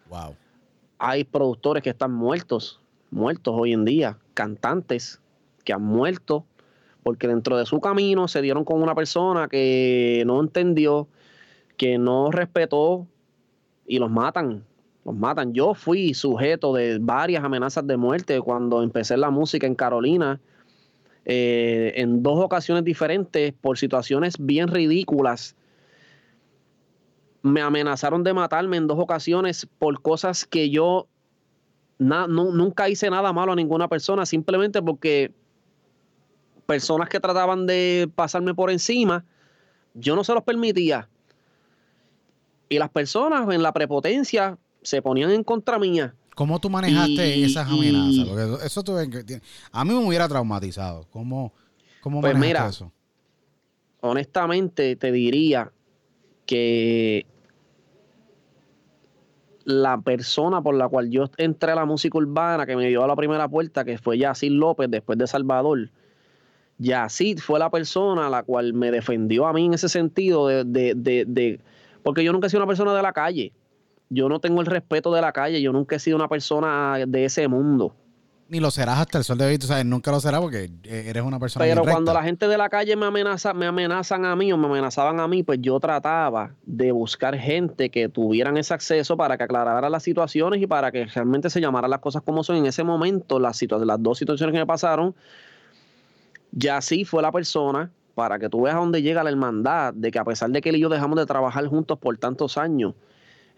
Wow. 0.10 0.36
Hay 1.00 1.24
productores 1.24 1.82
que 1.82 1.90
están 1.90 2.12
muertos, 2.12 2.80
muertos 3.10 3.56
hoy 3.58 3.74
en 3.74 3.86
día. 3.86 4.18
Cantantes 4.36 5.20
que 5.64 5.74
han 5.74 5.82
muerto 5.82 6.46
porque 7.02 7.28
dentro 7.28 7.58
de 7.58 7.66
su 7.66 7.80
camino 7.80 8.28
se 8.28 8.42
dieron 8.42 8.66
con 8.66 8.84
una 8.84 8.94
persona 8.94 9.48
que 9.48 10.24
no 10.28 10.40
entendió, 10.42 11.08
que 11.78 11.98
no 11.98 12.30
respetó 12.30 13.08
y 13.88 13.98
los 13.98 14.12
matan 14.12 14.66
los 15.06 15.16
matan. 15.16 15.54
Yo 15.54 15.74
fui 15.74 16.14
sujeto 16.14 16.74
de 16.74 17.00
varias 17.00 17.44
amenazas 17.44 17.86
de 17.88 17.98
muerte 17.98 18.40
cuando 18.42 18.84
empecé 18.84 19.18
la 19.18 19.30
música 19.30 19.66
en 19.66 19.76
Carolina, 19.76 20.40
eh, 21.26 21.94
en 21.96 22.24
dos 22.24 22.40
ocasiones 22.44 22.84
diferentes, 22.84 23.54
por 23.54 23.78
situaciones 23.78 24.36
bien 24.40 24.68
ridículas. 24.68 25.56
Me 27.42 27.62
amenazaron 27.62 28.24
de 28.24 28.34
matarme 28.34 28.78
en 28.78 28.88
dos 28.88 29.00
ocasiones 29.00 29.68
por 29.78 30.02
cosas 30.02 30.46
que 30.46 30.70
yo 30.70 31.08
nunca 32.00 32.90
hice 32.90 33.10
nada 33.10 33.34
malo 33.34 33.52
a 33.52 33.56
ninguna 33.56 33.88
persona, 33.88 34.26
simplemente 34.26 34.82
porque 34.82 35.34
personas 36.66 37.10
que 37.10 37.20
trataban 37.20 37.66
de 37.66 38.10
pasarme 38.16 38.54
por 38.54 38.70
encima, 38.70 39.26
yo 39.94 40.16
no 40.16 40.24
se 40.24 40.34
los 40.34 40.44
permitía. 40.44 41.10
Y 42.70 42.78
las 42.78 42.90
personas 42.90 43.50
en 43.50 43.64
la 43.64 43.74
prepotencia 43.74 44.58
se 44.82 45.02
ponían 45.02 45.32
en 45.32 45.44
contra 45.44 45.80
mía. 45.80 46.16
¿Cómo 46.40 46.58
tú 46.62 46.70
manejaste 46.70 47.44
esas 47.44 47.68
amenazas? 47.68 48.26
Porque 48.26 48.66
eso 48.66 48.82
a 49.74 49.84
mí 49.84 49.94
me 49.94 50.08
hubiera 50.08 50.26
traumatizado. 50.30 51.06
¿Cómo, 51.12 51.52
cómo 52.00 52.22
pues 52.22 52.34
mira, 52.38 52.66
eso? 52.70 52.94
Honestamente, 54.00 54.96
te 54.96 55.12
diría 55.12 55.70
que 56.46 57.26
la 59.66 60.00
persona 60.00 60.62
por 60.62 60.76
la 60.76 60.88
cual 60.88 61.10
yo 61.10 61.30
entré 61.36 61.74
a 61.74 61.76
la 61.76 61.84
música 61.84 62.18
urbana, 62.18 62.66
que 62.66 62.78
me 62.78 62.88
dio 62.88 63.04
a 63.04 63.08
la 63.08 63.18
primera 63.18 63.50
puerta, 63.50 63.84
que 63.84 63.98
fue 63.98 64.18
Yacid 64.18 64.52
López, 64.52 64.90
después 64.90 65.20
de 65.20 65.28
Salvador. 65.28 65.92
Yacid 66.78 67.40
fue 67.40 67.60
la 67.60 67.70
persona 67.70 68.28
a 68.28 68.30
la 68.30 68.44
cual 68.44 68.72
me 68.72 68.92
defendió 68.92 69.46
a 69.46 69.52
mí 69.52 69.66
en 69.66 69.74
ese 69.74 69.90
sentido 69.90 70.48
de, 70.48 70.64
de, 70.64 70.94
de 70.96 71.60
porque 72.02 72.24
yo 72.24 72.32
nunca 72.32 72.48
he 72.48 72.50
sido 72.50 72.62
una 72.62 72.68
persona 72.68 72.96
de 72.96 73.02
la 73.02 73.12
calle 73.12 73.52
yo 74.10 74.28
no 74.28 74.40
tengo 74.40 74.62
el 74.62 74.68
respeto 74.68 75.14
de 75.14 75.22
la 75.22 75.32
calle, 75.32 75.62
yo 75.62 75.72
nunca 75.72 75.96
he 75.96 76.00
sido 76.00 76.18
una 76.18 76.28
persona 76.28 77.06
de 77.08 77.26
ese 77.26 77.48
mundo. 77.48 77.96
Ni 78.50 78.60
lo 78.60 78.72
serás 78.72 78.98
hasta 78.98 79.20
el 79.20 79.24
sol 79.24 79.38
de 79.38 79.46
hoy, 79.46 79.60
tú 79.60 79.68
sabes, 79.68 79.86
nunca 79.86 80.10
lo 80.10 80.20
serás 80.20 80.42
porque 80.42 80.72
eres 80.84 81.22
una 81.22 81.38
persona 81.38 81.64
Pero 81.64 81.84
cuando 81.84 82.12
la 82.12 82.24
gente 82.24 82.48
de 82.48 82.58
la 82.58 82.68
calle 82.68 82.96
me 82.96 83.06
amenaza, 83.06 83.54
me 83.54 83.68
amenazan 83.68 84.26
a 84.26 84.36
mí 84.36 84.52
o 84.52 84.58
me 84.58 84.66
amenazaban 84.66 85.20
a 85.20 85.28
mí, 85.28 85.44
pues 85.44 85.60
yo 85.62 85.80
trataba 85.80 86.56
de 86.66 86.92
buscar 86.92 87.38
gente 87.38 87.92
que 87.92 88.10
tuvieran 88.10 88.58
ese 88.58 88.74
acceso 88.74 89.16
para 89.16 89.38
que 89.38 89.44
aclarara 89.44 89.88
las 89.88 90.02
situaciones 90.02 90.60
y 90.64 90.66
para 90.66 90.92
que 90.92 91.06
realmente 91.06 91.52
se 91.52 91.62
llamaran 91.62 91.92
las 91.92 92.00
cosas 92.00 92.24
como 92.24 92.44
son. 92.44 92.56
En 92.56 92.66
ese 92.66 92.84
momento, 92.84 93.40
las, 93.40 93.62
las 93.62 94.02
dos 94.02 94.18
situaciones 94.18 94.54
que 94.54 94.60
me 94.60 94.66
pasaron, 94.66 95.14
ya 96.52 96.82
sí 96.82 97.06
fue 97.06 97.22
la 97.22 97.32
persona 97.32 97.92
para 98.16 98.40
que 98.40 98.50
tú 98.50 98.64
veas 98.64 98.78
a 98.78 98.80
dónde 98.80 99.04
llega 99.04 99.24
la 99.24 99.30
hermandad, 99.30 99.94
de 99.94 100.10
que 100.10 100.18
a 100.18 100.26
pesar 100.26 100.50
de 100.50 100.60
que 100.60 100.70
él 100.70 100.78
y 100.78 100.80
yo 100.80 100.90
dejamos 100.90 101.20
de 101.20 101.28
trabajar 101.28 101.68
juntos 101.68 102.00
por 102.00 102.18
tantos 102.18 102.58
años, 102.58 102.96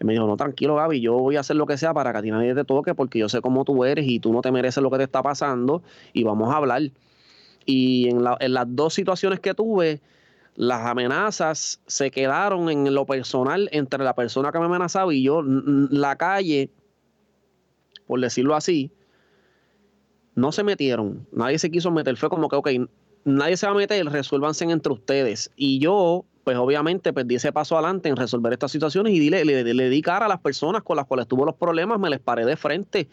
me 0.03 0.13
dijo, 0.13 0.25
no, 0.25 0.37
tranquilo, 0.37 0.75
Gaby, 0.75 1.01
yo 1.01 1.13
voy 1.13 1.35
a 1.35 1.41
hacer 1.41 1.55
lo 1.55 1.65
que 1.65 1.77
sea 1.77 1.93
para 1.93 2.11
que 2.11 2.17
a 2.17 2.21
ti 2.21 2.31
nadie 2.31 2.55
te 2.55 2.63
toque 2.63 2.95
porque 2.95 3.19
yo 3.19 3.29
sé 3.29 3.41
cómo 3.41 3.65
tú 3.65 3.85
eres 3.85 4.07
y 4.07 4.19
tú 4.19 4.33
no 4.33 4.41
te 4.41 4.51
mereces 4.51 4.81
lo 4.81 4.89
que 4.89 4.97
te 4.97 5.03
está 5.03 5.21
pasando 5.21 5.83
y 6.13 6.23
vamos 6.23 6.53
a 6.53 6.57
hablar. 6.57 6.81
Y 7.65 8.09
en, 8.09 8.23
las 8.23 8.65
dos 8.69 8.93
situaciones 8.93 9.39
que 9.39 9.53
tuve, 9.53 10.01
las 10.55 10.85
amenazas 10.85 11.81
se 11.85 12.11
quedaron 12.11 12.69
en 12.69 12.93
lo 12.93 13.05
personal 13.05 13.69
entre 13.71 14.03
la 14.03 14.15
persona 14.15 14.51
que 14.51 14.59
me 14.59 14.65
amenazaba 14.65 15.13
y 15.13 15.23
yo. 15.23 15.43
La 15.43 16.15
calle, 16.15 16.71
por 18.07 18.19
decirlo 18.19 18.55
así, 18.55 18.91
no 20.35 20.51
se 20.51 20.63
metieron. 20.63 21.27
Nadie 21.31 21.59
se 21.59 21.69
quiso 21.69 21.91
meter. 21.91 22.17
Fue 22.17 22.29
como 22.29 22.49
que, 22.49 22.55
ok, 22.55 22.69
nadie 23.23 23.57
se 23.57 23.67
va 23.67 23.73
a 23.73 23.75
meter, 23.75 24.05
resuélvanse 24.07 24.63
entre 24.65 24.93
ustedes. 24.93 25.51
Y 25.55 25.79
yo 25.79 26.25
pues 26.51 26.59
obviamente 26.59 27.13
perdí 27.13 27.35
ese 27.35 27.53
paso 27.53 27.77
adelante 27.77 28.09
en 28.09 28.17
resolver 28.17 28.51
estas 28.51 28.73
situaciones 28.73 29.13
y 29.13 29.29
le, 29.29 29.45
le, 29.45 29.89
di 29.89 30.01
cara 30.01 30.25
a 30.25 30.27
las 30.27 30.41
personas 30.41 30.83
con 30.83 30.97
las 30.97 31.05
cuales 31.05 31.25
tuvo 31.25 31.45
los 31.45 31.55
problemas, 31.55 31.97
me 31.97 32.09
les 32.09 32.19
paré 32.19 32.43
de 32.43 32.57
frente 32.57 33.07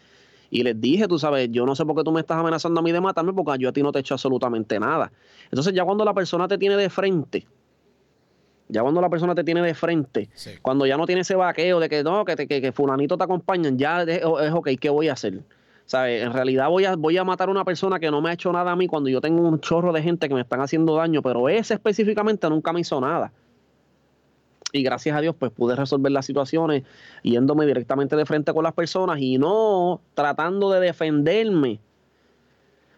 y 0.51 0.65
les 0.65 0.81
dije, 0.81 1.07
tú 1.07 1.21
sabes, 1.21 1.49
yo 1.53 1.65
no 1.65 1.77
sé 1.77 1.87
por 1.87 1.95
qué 1.95 2.03
tú 2.03 2.11
me 2.11 2.19
estás 2.19 2.37
amenazando 2.39 2.81
a 2.81 2.83
mí 2.83 2.91
de 2.91 3.01
matarme 3.01 3.33
porque 3.33 3.63
yo 3.63 3.69
a 3.69 3.73
ti 3.73 3.81
no 3.81 3.93
te 3.93 3.99
he 3.99 4.01
hecho 4.01 4.15
absolutamente 4.15 4.81
nada. 4.81 5.13
Entonces 5.45 5.73
ya 5.73 5.85
cuando 5.85 6.05
la 6.05 6.15
persona 6.15 6.49
te 6.49 6.59
tiene 6.59 6.77
de 6.77 6.91
frente, 6.91 7.47
ya 8.67 8.83
cuando 8.83 9.01
la 9.01 9.09
persona 9.09 9.37
te 9.37 9.45
tiene 9.45 9.63
de 9.63 9.75
frente, 9.75 10.29
cuando 10.61 10.85
ya 10.85 10.97
no 10.97 11.07
tiene 11.07 11.21
ese 11.21 11.37
vaqueo 11.37 11.79
de 11.79 11.89
que 11.89 12.03
no, 12.03 12.25
que, 12.25 12.35
que, 12.35 12.61
que 12.61 12.73
fulanito 12.73 13.17
te 13.17 13.23
acompañan, 13.23 13.79
ya 13.79 14.03
es, 14.03 14.21
es 14.21 14.53
ok, 14.53 14.71
¿qué 14.81 14.91
voy 14.91 15.11
a 15.11 15.13
hacer? 15.13 15.45
¿Sabes? 15.89 16.23
En 16.23 16.35
realidad 16.35 16.69
voy 16.69 16.85
a, 16.85 16.97
voy 16.97 17.17
a 17.17 17.25
matar 17.25 17.49
a 17.49 17.51
una 17.51 17.65
persona 17.65 17.99
que 17.99 18.11
no 18.11 18.21
me 18.21 18.29
ha 18.29 18.35
hecho 18.35 18.53
nada 18.53 18.73
a 18.73 18.77
mí 18.77 18.87
cuando 18.87 19.09
yo 19.09 19.23
tengo 19.23 19.41
un 19.49 19.59
chorro 19.59 19.91
de 19.91 20.03
gente 20.03 20.29
que 20.29 20.35
me 20.35 20.43
están 20.43 20.61
haciendo 20.61 20.95
daño, 20.95 21.23
pero 21.23 21.49
ese 21.49 21.73
específicamente 21.73 22.47
nunca 22.51 22.75
me 22.75 22.81
hizo 22.81 23.01
nada. 23.01 23.33
Y 24.71 24.83
gracias 24.83 25.17
a 25.17 25.23
Dios, 25.23 25.35
pues 25.39 25.51
pude 25.51 25.75
resolver 25.75 26.13
las 26.13 26.27
situaciones 26.27 26.83
yéndome 27.23 27.65
directamente 27.65 28.17
de 28.17 28.27
frente 28.27 28.53
con 28.53 28.65
las 28.65 28.75
personas 28.75 29.19
y 29.19 29.39
no 29.39 30.03
tratando 30.13 30.71
de 30.71 30.81
defenderme. 30.81 31.81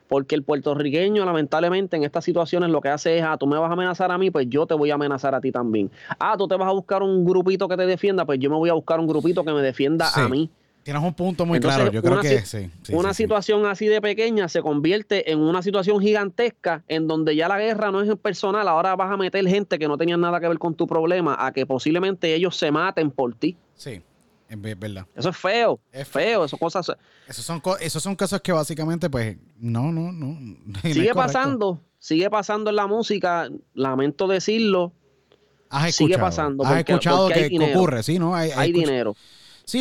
Porque 0.09 0.35
el 0.35 0.43
puertorriqueño, 0.43 1.25
lamentablemente, 1.25 1.97
en 1.97 2.03
estas 2.03 2.25
situaciones 2.25 2.71
lo 2.71 2.81
que 2.81 2.89
hace 2.89 3.19
es, 3.19 3.23
ah, 3.25 3.37
tú 3.39 3.47
me 3.47 3.57
vas 3.57 3.71
a 3.71 3.75
amenazar 3.75 4.11
a 4.11 4.19
mí, 4.19 4.33
pues 4.33 4.49
yo 4.51 4.67
te 4.67 4.75
voy 4.75 4.91
a 4.91 4.95
amenazar 4.95 5.33
a 5.37 5.41
ti 5.41 5.53
también. 5.53 5.93
Ah, 6.19 6.35
tú 6.37 6.49
te 6.49 6.57
vas 6.57 6.69
a 6.69 6.73
buscar 6.73 7.05
un 7.05 7.25
grupito 7.25 7.69
que 7.69 7.77
te 7.77 7.87
defienda, 7.87 8.25
pues 8.25 8.41
yo 8.41 8.51
me 8.51 8.57
voy 8.57 8.69
a 8.69 8.73
buscar 8.73 8.99
un 8.99 9.07
grupito 9.07 9.45
que 9.45 9.53
me 9.53 9.63
defienda 9.63 10.07
Sí. 10.07 10.21
a 10.23 10.29
mí. 10.29 10.51
Tienes 10.83 11.03
un 11.03 11.13
punto 11.15 11.45
muy 11.45 11.57
Entonces, 11.57 11.77
claro. 11.79 11.93
Yo 11.93 12.03
creo 12.03 12.21
que 12.21 12.41
si- 12.41 12.47
sí. 12.65 12.71
sí, 12.83 12.95
una 12.95 13.11
sí, 13.11 13.19
sí. 13.19 13.23
situación 13.25 13.67
así 13.67 13.87
de 13.87 14.01
pequeña 14.01 14.49
se 14.49 14.63
convierte 14.63 15.31
en 15.31 15.39
una 15.39 15.63
situación 15.63 16.01
gigantesca 16.01 16.83
en 16.89 17.07
donde 17.07 17.37
ya 17.37 17.49
la 17.49 17.59
guerra 17.59 17.91
no 17.91 18.01
es 18.01 18.11
personal, 18.17 18.67
ahora 18.67 18.97
vas 18.97 19.11
a 19.13 19.17
meter 19.19 19.47
gente 19.47 19.79
que 19.79 19.87
no 19.87 19.99
tenía 19.99 20.17
nada 20.17 20.41
que 20.41 20.49
ver 20.49 20.59
con 20.59 20.75
tu 20.75 20.87
problema 20.87 21.37
a 21.39 21.53
que 21.53 21.67
posiblemente 21.67 22.35
ellos 22.35 22.57
se 22.57 22.71
maten 22.71 23.11
por 23.11 23.35
ti. 23.35 23.57
Sí, 23.75 24.01
es 24.49 24.61
ve- 24.61 24.75
verdad. 24.75 25.07
Eso 25.15 25.29
es 25.29 25.37
feo, 25.37 25.79
Es 25.93 26.09
feo, 26.09 26.45
esas 26.47 26.59
cosas 26.59 26.91
Esos 27.29 27.45
son, 27.45 27.61
esos 27.81 28.03
son 28.03 28.17
casos 28.17 28.41
que 28.41 28.51
básicamente, 28.53 29.11
pues, 29.11 29.37
no, 29.59 29.93
no, 29.93 30.11
no. 30.13 30.37
sigue 30.83 31.13
pasando, 31.15 31.79
sigue 31.99 32.31
pasando 32.31 32.71
en 32.71 32.77
la 32.77 32.87
música, 32.87 33.51
lamento 33.75 34.27
decirlo, 34.27 34.93
Has 35.69 35.95
sigue 35.95 36.15
escuchado. 36.15 36.21
pasando, 36.27 36.65
Has 36.65 36.71
porque- 36.75 36.93
escuchado 36.93 37.25
porque 37.27 37.41
hay 37.45 37.51
que 37.51 37.75
ocurre, 37.75 38.03
sí, 38.03 38.19
¿no? 38.19 38.35
Hay, 38.35 38.51
hay 38.57 38.73
dinero. 38.73 39.15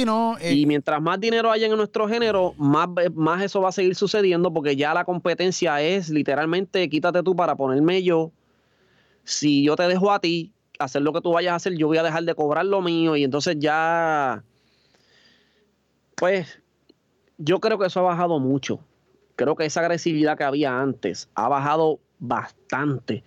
No. 0.05 0.37
eh, 0.39 0.53
Y 0.53 0.65
mientras 0.65 1.01
más 1.01 1.19
dinero 1.19 1.51
haya 1.51 1.67
en 1.67 1.75
nuestro 1.75 2.07
género, 2.07 2.53
más, 2.57 2.87
más 3.13 3.43
eso 3.43 3.61
va 3.61 3.69
a 3.69 3.71
seguir 3.71 3.95
sucediendo 3.95 4.53
porque 4.53 4.75
ya 4.75 4.93
la 4.93 5.03
competencia 5.03 5.81
es 5.81 6.09
literalmente 6.09 6.87
quítate 6.89 7.23
tú 7.23 7.35
para 7.35 7.55
ponerme 7.55 8.03
yo. 8.03 8.31
Si 9.23 9.63
yo 9.63 9.75
te 9.75 9.83
dejo 9.87 10.11
a 10.11 10.19
ti 10.19 10.53
hacer 10.79 11.01
lo 11.01 11.11
que 11.13 11.21
tú 11.21 11.31
vayas 11.31 11.53
a 11.53 11.55
hacer, 11.55 11.75
yo 11.75 11.87
voy 11.87 11.97
a 11.97 12.03
dejar 12.03 12.23
de 12.23 12.35
cobrar 12.35 12.65
lo 12.65 12.81
mío 12.81 13.15
y 13.15 13.23
entonces 13.23 13.57
ya, 13.59 14.43
pues, 16.15 16.61
yo 17.37 17.59
creo 17.59 17.77
que 17.77 17.87
eso 17.87 17.99
ha 17.99 18.03
bajado 18.03 18.39
mucho. 18.39 18.79
Creo 19.35 19.55
que 19.55 19.65
esa 19.65 19.81
agresividad 19.81 20.37
que 20.37 20.43
había 20.43 20.79
antes 20.79 21.29
ha 21.35 21.47
bajado 21.47 21.99
bastante. 22.19 23.23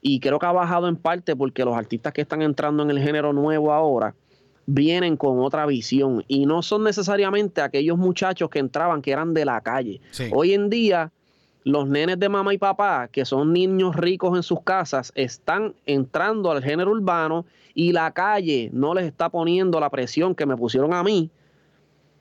Y 0.00 0.20
creo 0.20 0.38
que 0.38 0.46
ha 0.46 0.52
bajado 0.52 0.88
en 0.88 0.96
parte 0.96 1.34
porque 1.34 1.64
los 1.64 1.76
artistas 1.76 2.12
que 2.12 2.22
están 2.22 2.42
entrando 2.42 2.82
en 2.82 2.90
el 2.90 3.00
género 3.00 3.32
nuevo 3.32 3.72
ahora, 3.72 4.14
vienen 4.66 5.16
con 5.16 5.38
otra 5.38 5.64
visión 5.66 6.24
y 6.28 6.44
no 6.44 6.60
son 6.62 6.82
necesariamente 6.84 7.60
aquellos 7.60 7.96
muchachos 7.96 8.50
que 8.50 8.58
entraban 8.58 9.00
que 9.00 9.12
eran 9.12 9.32
de 9.32 9.44
la 9.44 9.60
calle. 9.60 10.00
Sí. 10.10 10.24
Hoy 10.32 10.54
en 10.54 10.68
día, 10.68 11.12
los 11.62 11.88
nenes 11.88 12.18
de 12.18 12.28
mamá 12.28 12.52
y 12.52 12.58
papá, 12.58 13.08
que 13.10 13.24
son 13.24 13.52
niños 13.52 13.94
ricos 13.96 14.36
en 14.36 14.42
sus 14.42 14.60
casas, 14.62 15.12
están 15.14 15.74
entrando 15.86 16.50
al 16.50 16.62
género 16.62 16.90
urbano 16.90 17.44
y 17.74 17.92
la 17.92 18.10
calle 18.12 18.70
no 18.72 18.94
les 18.94 19.04
está 19.04 19.28
poniendo 19.28 19.78
la 19.80 19.90
presión 19.90 20.34
que 20.34 20.46
me 20.46 20.56
pusieron 20.56 20.92
a 20.94 21.02
mí 21.02 21.30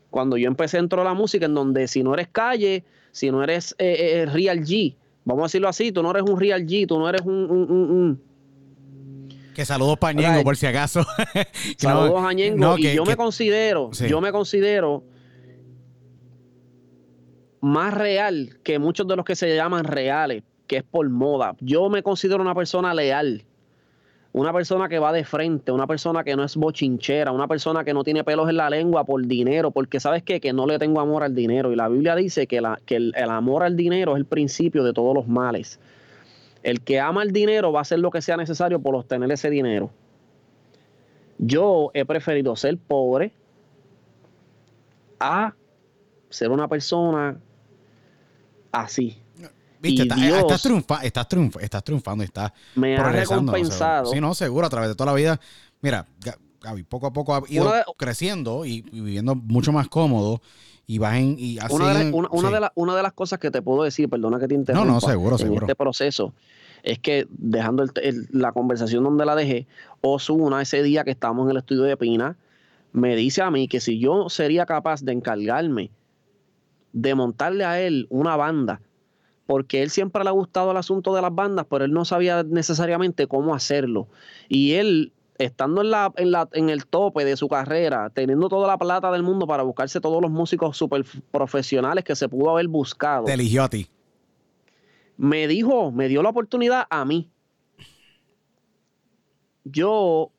cuando 0.10 0.38
yo 0.38 0.48
empecé 0.48 0.78
dentro 0.78 1.00
de 1.02 1.06
la 1.06 1.14
música, 1.14 1.46
en 1.46 1.54
donde 1.54 1.88
si 1.88 2.02
no 2.04 2.14
eres 2.14 2.28
calle, 2.30 2.84
si 3.12 3.32
no 3.32 3.44
eres 3.44 3.76
eh, 3.78 4.22
eh, 4.22 4.26
Real 4.28 4.60
G, 4.62 4.96
vamos 5.26 5.44
a 5.44 5.46
decirlo 5.48 5.68
así, 5.68 5.92
tú 5.92 6.02
no 6.04 6.12
eres 6.12 6.24
un 6.24 6.40
Real 6.40 6.66
G, 6.66 6.88
tú 6.88 6.98
no 7.00 7.10
eres 7.10 7.22
un- 7.22 7.34
un- 7.52 7.72
un- 7.72 7.92
un 7.92 8.22
que 9.56 9.66
saludos 9.66 9.98
para 9.98 10.14
Ñengo, 10.14 10.44
por 10.44 10.56
si 10.58 10.68
acaso. 10.68 11.00
No- 11.36 11.44
Saludos 11.78 12.24
a 12.24 12.34
Ñengo. 12.34 12.58
no, 12.58 12.78
y 12.78 12.84
que- 12.84 12.96
yo 12.96 13.04
que- 13.04 13.10
me 13.12 13.18
considero, 13.18 13.90
Sí. 13.94 14.08
yo 14.08 14.22
me 14.22 14.32
considero 14.32 15.04
más 17.62 17.94
real 17.94 18.58
que 18.64 18.78
muchos 18.80 19.08
de 19.08 19.16
los 19.16 19.26
que 19.26 19.36
se 19.36 19.56
llaman 19.56 19.86
reales, 19.86 20.44
que 20.68 20.78
es 20.78 20.84
por 20.84 21.10
moda. 21.10 21.56
Yo 21.60 21.90
me 21.90 22.04
considero 22.04 22.42
una 22.42 22.54
persona 22.54 22.94
leal, 22.94 23.44
una 24.34 24.52
persona 24.54 24.90
que 24.90 25.00
va 25.00 25.12
de 25.14 25.24
frente, 25.24 25.72
una 25.72 25.88
persona 25.88 26.24
que 26.24 26.36
no 26.36 26.44
es 26.44 26.56
bochinchera, 26.58 27.32
una 27.32 27.48
persona 27.48 27.84
que 27.84 27.94
no 27.94 28.04
tiene 28.04 28.24
pelos 28.24 28.50
en 28.50 28.58
la 28.58 28.70
lengua 28.70 29.04
por 29.06 29.26
dinero, 29.26 29.72
porque 29.72 30.00
sabes 30.00 30.22
qué? 30.24 30.40
que 30.42 30.54
no 30.54 30.68
le 30.68 30.78
tengo 30.78 31.00
amor 31.00 31.24
al 31.24 31.34
dinero. 31.34 31.72
Y 31.72 31.76
la 31.76 31.88
Biblia 31.88 32.16
dice 32.16 32.46
que, 32.46 32.62
la- 32.62 32.80
que 32.86 32.98
el, 32.98 33.14
el 33.16 33.30
amor 33.30 33.64
al 33.64 33.76
dinero 33.76 34.12
es 34.14 34.18
el 34.18 34.26
principio 34.26 34.84
de 34.84 34.94
todos 34.94 35.16
los 35.16 35.28
males. 35.28 35.80
El 36.66 36.82
que 36.82 37.00
ama 37.00 37.22
el 37.22 37.32
dinero 37.32 37.72
va 37.72 37.80
a 37.80 37.82
hacer 37.84 38.00
lo 38.00 38.10
que 38.10 38.24
sea 38.24 38.38
necesario 38.38 38.80
por 38.80 38.96
obtener 38.96 39.32
ese 39.32 39.52
dinero. 39.52 39.92
Yo 41.38 41.92
he 41.94 42.06
preferido 42.06 42.56
ser 42.56 42.76
pobre 42.80 43.32
a 45.20 45.54
ser 46.30 46.50
una 46.50 46.68
persona 46.68 47.38
así. 48.72 49.16
Viste, 49.80 50.02
está- 50.04 50.16
Dios- 50.16 50.40
estás, 50.40 50.66
triunfa- 50.66 51.04
estás, 51.04 51.30
triunf- 51.30 51.62
estás 51.62 51.84
triunfando 51.84 52.24
y 52.24 52.26
estás 52.26 52.52
Me 52.74 52.98
ha 52.98 53.10
recompensado. 53.12 54.08
Sí, 54.12 54.20
no, 54.20 54.34
seguro, 54.34 54.66
a 54.66 54.70
través 54.70 54.90
de 54.90 54.96
toda 54.96 55.12
la 55.12 55.16
vida. 55.16 55.40
Mira, 55.82 56.08
Ga- 56.20 56.40
Gaby, 56.62 56.82
poco 56.82 57.06
a 57.06 57.14
poco 57.14 57.36
ha 57.36 57.44
ido 57.48 57.72
de- 57.72 57.84
creciendo 57.96 58.66
y, 58.66 58.84
y 58.92 59.02
viviendo 59.02 59.36
mucho 59.36 59.72
más 59.72 59.88
cómodo 59.88 60.42
y 60.88 60.98
vas 60.98 61.16
en... 61.18 61.36
Y 61.38 61.60
así 61.60 61.76
Una 61.76 61.94
de, 61.94 62.06
la- 62.10 62.16
una, 62.16 62.30
una 62.32 62.50
de 62.50 62.60
la- 62.60 62.72
una 62.74 62.96
de 62.96 63.04
las 63.04 63.14
cosas 63.14 63.38
que 63.38 63.52
te 63.52 63.62
puedo 63.62 63.84
decir, 63.84 64.10
perdona 64.10 64.40
que 64.40 64.48
te 64.48 64.56
interrumpa, 64.56 64.88
no, 64.92 65.00
seguro, 65.00 65.36
en 65.36 65.40
seguro. 65.40 65.66
este 65.68 65.76
proceso, 65.76 66.34
es 66.86 67.00
que 67.00 67.28
dejando 67.30 67.84
el- 67.84 68.28
la 68.32 68.52
conversación 68.52 69.04
donde 69.04 69.26
la 69.26 69.36
dejé, 69.36 69.68
Osuna 70.02 70.62
ese 70.62 70.84
día 70.84 71.04
que 71.04 71.12
estábamos 71.12 71.46
en 71.46 71.52
el 71.52 71.58
estudio 71.58 71.82
de 71.84 71.98
Pina, 71.98 72.38
me 72.94 73.16
dice 73.16 73.42
a 73.42 73.52
mí 73.52 73.68
que 73.68 73.80
si 73.82 74.00
yo 74.00 74.30
sería 74.30 74.66
capaz 74.66 75.02
de 75.04 75.12
encargarme 75.12 75.92
de 76.94 77.14
montarle 77.14 77.66
a 77.66 77.82
él 77.82 78.08
una 78.10 78.38
banda, 78.38 78.80
porque 79.48 79.84
él 79.84 79.90
siempre 79.90 80.24
le 80.24 80.30
ha 80.30 80.34
gustado 80.34 80.72
el 80.72 80.78
asunto 80.78 81.14
de 81.14 81.22
las 81.22 81.34
bandas, 81.34 81.66
pero 81.70 81.84
él 81.86 81.92
no 81.92 82.06
sabía 82.06 82.44
necesariamente 82.44 83.28
cómo 83.28 83.54
hacerlo. 83.54 84.08
Y 84.48 84.74
él, 84.74 85.12
estando 85.38 85.82
en, 85.82 85.92
la, 85.92 86.14
en, 86.16 86.32
la, 86.32 86.48
en 86.54 86.70
el 86.70 86.86
tope 86.86 87.26
de 87.26 87.36
su 87.36 87.50
carrera, 87.50 88.10
teniendo 88.12 88.48
toda 88.48 88.68
la 88.68 88.78
plata 88.78 89.12
del 89.12 89.24
mundo 89.24 89.46
para 89.46 89.64
buscarse 89.64 90.00
todos 90.00 90.22
los 90.22 90.32
músicos 90.32 90.78
super 90.78 91.04
profesionales 91.32 92.04
que 92.06 92.16
se 92.16 92.30
pudo 92.30 92.52
haber 92.52 92.68
buscado, 92.70 93.26
Te 93.26 93.34
eligió 93.34 93.64
a 93.64 93.70
ti. 93.70 93.88
Me 95.18 95.48
dijo, 95.48 95.92
me 95.92 96.08
dio 96.08 96.22
la 96.22 96.30
oportunidad 96.30 96.86
a 96.90 97.06
mí. 97.06 97.30
Yo 99.64 100.32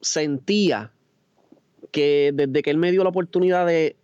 sentía 0.00 0.92
que 1.90 2.32
desde 2.34 2.62
que 2.62 2.70
él 2.70 2.78
me 2.78 2.92
dio 2.92 3.02
la 3.02 3.10
oportunidad 3.10 3.66
de 3.66 3.96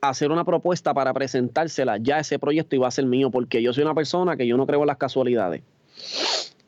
hacer 0.00 0.30
una 0.30 0.44
propuesta 0.44 0.94
para 0.94 1.12
presentársela, 1.12 1.96
ya 1.98 2.18
ese 2.18 2.38
proyecto 2.38 2.76
iba 2.76 2.86
a 2.86 2.90
ser 2.92 3.06
mío, 3.06 3.30
porque 3.30 3.62
yo 3.62 3.72
soy 3.72 3.82
una 3.82 3.94
persona 3.94 4.36
que 4.36 4.46
yo 4.46 4.56
no 4.56 4.66
creo 4.66 4.80
en 4.80 4.86
las 4.86 4.96
casualidades. 4.96 5.62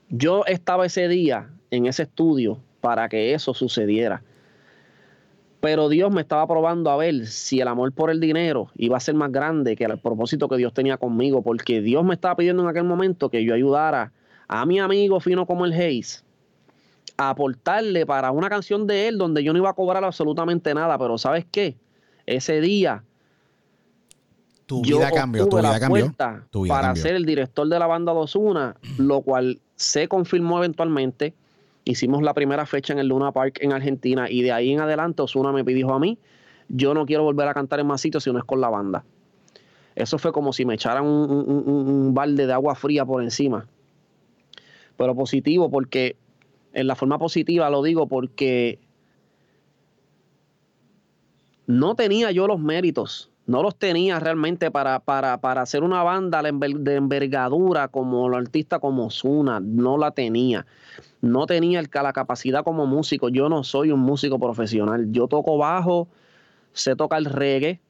Yo 0.09 0.45
estaba 0.47 0.87
ese 0.87 1.09
día 1.09 1.51
en 1.71 1.87
ese 1.87 2.03
estudio 2.03 2.59
para 2.81 3.09
que 3.09 3.35
eso 3.35 3.55
sucediera. 3.55 4.23
Pero 5.61 5.89
Dios 5.89 6.11
me 6.11 6.23
estaba 6.23 6.47
probando 6.47 6.91
a 6.91 6.97
ver 6.97 7.27
si 7.27 7.61
el 7.61 7.69
amor 7.69 7.93
por 7.93 8.11
el 8.11 8.19
dinero 8.19 8.69
iba 8.77 8.97
a 8.97 9.01
ser 9.01 9.15
más 9.15 9.31
grande 9.31 9.77
que 9.77 9.85
el 9.85 9.99
propósito 9.99 10.49
que 10.49 10.57
Dios 10.57 10.73
tenía 10.73 10.97
conmigo, 10.97 11.43
porque 11.43 11.83
Dios 11.83 12.03
me 12.05 12.15
estaba 12.15 12.37
pidiendo 12.37 12.63
en 12.63 12.69
aquel 12.69 12.85
momento 12.85 13.29
que 13.29 13.45
yo 13.45 13.55
ayudara 13.55 14.13
a 14.49 14.65
mi 14.67 14.81
amigo 14.81 15.21
fino 15.21 15.47
como 15.47 15.67
el 15.67 15.73
Hayes 15.73 16.25
a 17.17 17.31
aportarle 17.31 18.07
para 18.07 18.31
una 18.31 18.49
canción 18.49 18.87
de 18.87 19.09
él 19.09 19.19
donde 19.19 19.45
yo 19.45 19.53
no 19.53 19.59
iba 19.59 19.69
a 19.69 19.75
cobrar 19.75 20.03
absolutamente 20.03 20.73
nada, 20.73 20.97
pero 20.99 21.19
¿sabes 21.19 21.45
qué? 21.51 21.77
Ese 22.25 22.63
día 22.63 23.05
Tu 24.65 24.83
yo 24.83 24.97
vida 24.97 25.11
cambió, 25.11 25.47
tu 25.47 25.57
vida 25.59 25.73
la 25.73 25.81
cambió. 25.81 26.15
Tu 26.51 26.63
vida 26.63 26.75
para 26.75 26.89
cambió. 26.89 27.03
ser 27.03 27.17
el 27.17 27.27
director 27.27 27.69
de 27.69 27.79
la 27.79 27.87
banda 27.87 28.13
Dosuna, 28.13 28.77
lo 28.97 29.21
cual 29.21 29.61
se 29.77 30.09
confirmó 30.09 30.59
eventualmente. 30.59 31.35
Hicimos 31.91 32.23
la 32.23 32.35
primera 32.35 32.67
fecha 32.67 32.93
en 32.93 33.01
el 33.01 33.09
Luna 33.09 33.33
Park 33.33 33.59
en 33.61 33.73
Argentina 33.73 34.31
y 34.31 34.43
de 34.43 34.53
ahí 34.53 34.71
en 34.71 34.81
adelante 34.81 35.23
Osuna 35.23 35.51
me 35.51 35.65
pidió 35.65 35.93
a 35.93 35.99
mí, 35.99 36.19
yo 36.69 36.95
no 36.95 37.05
quiero 37.05 37.25
volver 37.25 37.49
a 37.49 37.53
cantar 37.55 37.81
en 37.81 37.89
más 37.89 38.01
sitios 38.01 38.23
si 38.23 38.33
no 38.33 38.39
es 38.39 38.45
con 38.45 38.61
la 38.61 38.69
banda. 38.69 39.05
Eso 39.97 40.17
fue 40.17 40.31
como 40.33 40.53
si 40.53 40.65
me 40.65 40.75
echaran 40.75 41.05
un, 41.05 41.29
un- 41.29 42.15
balde 42.15 42.47
de 42.47 42.53
agua 42.53 42.77
fría 42.77 43.05
por 43.05 43.25
encima. 43.25 43.67
Pero 44.97 45.17
positivo 45.17 45.69
porque, 45.69 46.15
en 46.75 46.87
la 46.87 46.95
forma 46.95 47.19
positiva 47.19 47.69
lo 47.71 47.83
digo 47.83 48.07
porque 48.07 48.79
no 51.67 51.97
tenía 51.97 52.31
yo 52.31 52.47
los 52.47 52.61
méritos, 52.61 53.31
no 53.47 53.63
los 53.63 53.77
tenía 53.77 54.21
realmente 54.21 54.71
para, 54.71 55.01
para, 55.01 55.41
para 55.41 55.63
hacer 55.63 55.83
una 55.83 56.03
banda 56.03 56.43
de 56.43 56.53
enver- 56.53 56.79
de 56.79 56.97
envergadura 56.97 57.89
como 57.89 58.29
el 58.29 58.35
artista 58.35 58.79
como 58.79 59.07
Osuna, 59.07 59.61
no 59.61 59.99
la 59.99 60.11
tenía. 60.13 60.67
No 61.21 61.47
tenía 61.47 61.81
el, 61.81 61.91
la 61.93 62.13
capacidad 62.13 62.65
como 62.65 62.87
músico, 62.87 63.29
yo 63.29 63.49
no 63.49 63.65
soy 63.65 63.91
un 63.91 64.01
músico 64.01 64.39
profesional, 64.39 65.11
yo 65.11 65.27
toco 65.27 65.59
bajo, 65.59 66.09
sé 66.73 66.97
tocar 66.97 67.23
reggae, 67.23 67.81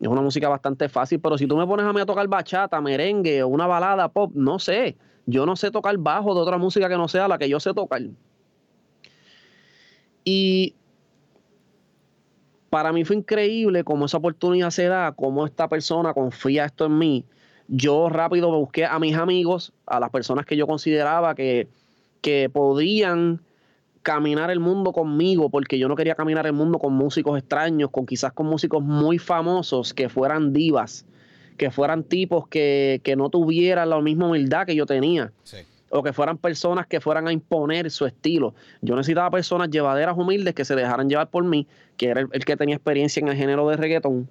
es 0.00 0.08
una 0.08 0.22
música 0.22 0.48
bastante 0.48 0.88
fácil, 0.88 1.20
pero 1.20 1.36
si 1.36 1.46
tú 1.46 1.56
me 1.56 1.66
pones 1.66 1.84
a 1.84 1.92
mí 1.92 2.00
a 2.00 2.06
tocar 2.06 2.26
bachata, 2.26 2.80
merengue 2.80 3.42
o 3.42 3.48
una 3.48 3.66
balada 3.66 4.08
pop, 4.08 4.32
no 4.34 4.58
sé, 4.58 4.96
yo 5.26 5.44
no 5.44 5.56
sé 5.56 5.70
tocar 5.70 5.96
bajo 5.98 6.34
de 6.34 6.40
otra 6.40 6.56
música 6.56 6.88
que 6.88 6.96
no 6.96 7.06
sea 7.08 7.28
la 7.28 7.36
que 7.36 7.48
yo 7.48 7.60
sé 7.60 7.74
tocar. 7.74 8.02
Y 10.24 10.74
para 12.70 12.92
mí 12.92 13.04
fue 13.04 13.16
increíble 13.16 13.82
cómo 13.84 14.06
esa 14.06 14.18
oportunidad 14.18 14.70
se 14.70 14.84
da, 14.86 15.12
cómo 15.12 15.44
esta 15.44 15.68
persona 15.68 16.14
confía 16.14 16.64
esto 16.64 16.86
en 16.86 16.98
mí. 16.98 17.24
Yo 17.66 18.08
rápido 18.08 18.50
busqué 18.56 18.84
a 18.84 18.98
mis 18.98 19.16
amigos, 19.16 19.72
a 19.86 20.00
las 20.00 20.10
personas 20.10 20.46
que 20.46 20.56
yo 20.56 20.66
consideraba 20.66 21.34
que, 21.34 21.68
que 22.20 22.48
podían 22.48 23.42
caminar 24.02 24.50
el 24.50 24.60
mundo 24.60 24.92
conmigo, 24.92 25.50
porque 25.50 25.78
yo 25.78 25.88
no 25.88 25.96
quería 25.96 26.14
caminar 26.14 26.46
el 26.46 26.52
mundo 26.52 26.78
con 26.78 26.94
músicos 26.94 27.38
extraños, 27.38 27.90
con 27.90 28.06
quizás 28.06 28.32
con 28.32 28.46
músicos 28.46 28.82
muy 28.82 29.18
famosos 29.18 29.92
que 29.92 30.08
fueran 30.08 30.52
divas, 30.52 31.04
que 31.58 31.70
fueran 31.70 32.04
tipos 32.04 32.48
que, 32.48 33.00
que 33.02 33.16
no 33.16 33.30
tuvieran 33.30 33.90
la 33.90 34.00
misma 34.00 34.28
humildad 34.28 34.64
que 34.64 34.74
yo 34.74 34.86
tenía. 34.86 35.32
Sí. 35.42 35.58
O 35.92 36.02
que 36.02 36.12
fueran 36.12 36.38
personas 36.38 36.86
que 36.86 37.00
fueran 37.00 37.26
a 37.26 37.32
imponer 37.32 37.90
su 37.90 38.06
estilo. 38.06 38.54
Yo 38.80 38.94
necesitaba 38.94 39.28
personas 39.30 39.70
llevaderas 39.70 40.16
humildes 40.16 40.54
que 40.54 40.64
se 40.64 40.76
dejaran 40.76 41.08
llevar 41.08 41.28
por 41.30 41.44
mí, 41.44 41.66
que 41.96 42.06
era 42.06 42.20
el, 42.20 42.28
el 42.32 42.44
que 42.44 42.56
tenía 42.56 42.76
experiencia 42.76 43.20
en 43.20 43.28
el 43.28 43.36
género 43.36 43.68
de 43.68 43.76
reggaetón, 43.76 44.28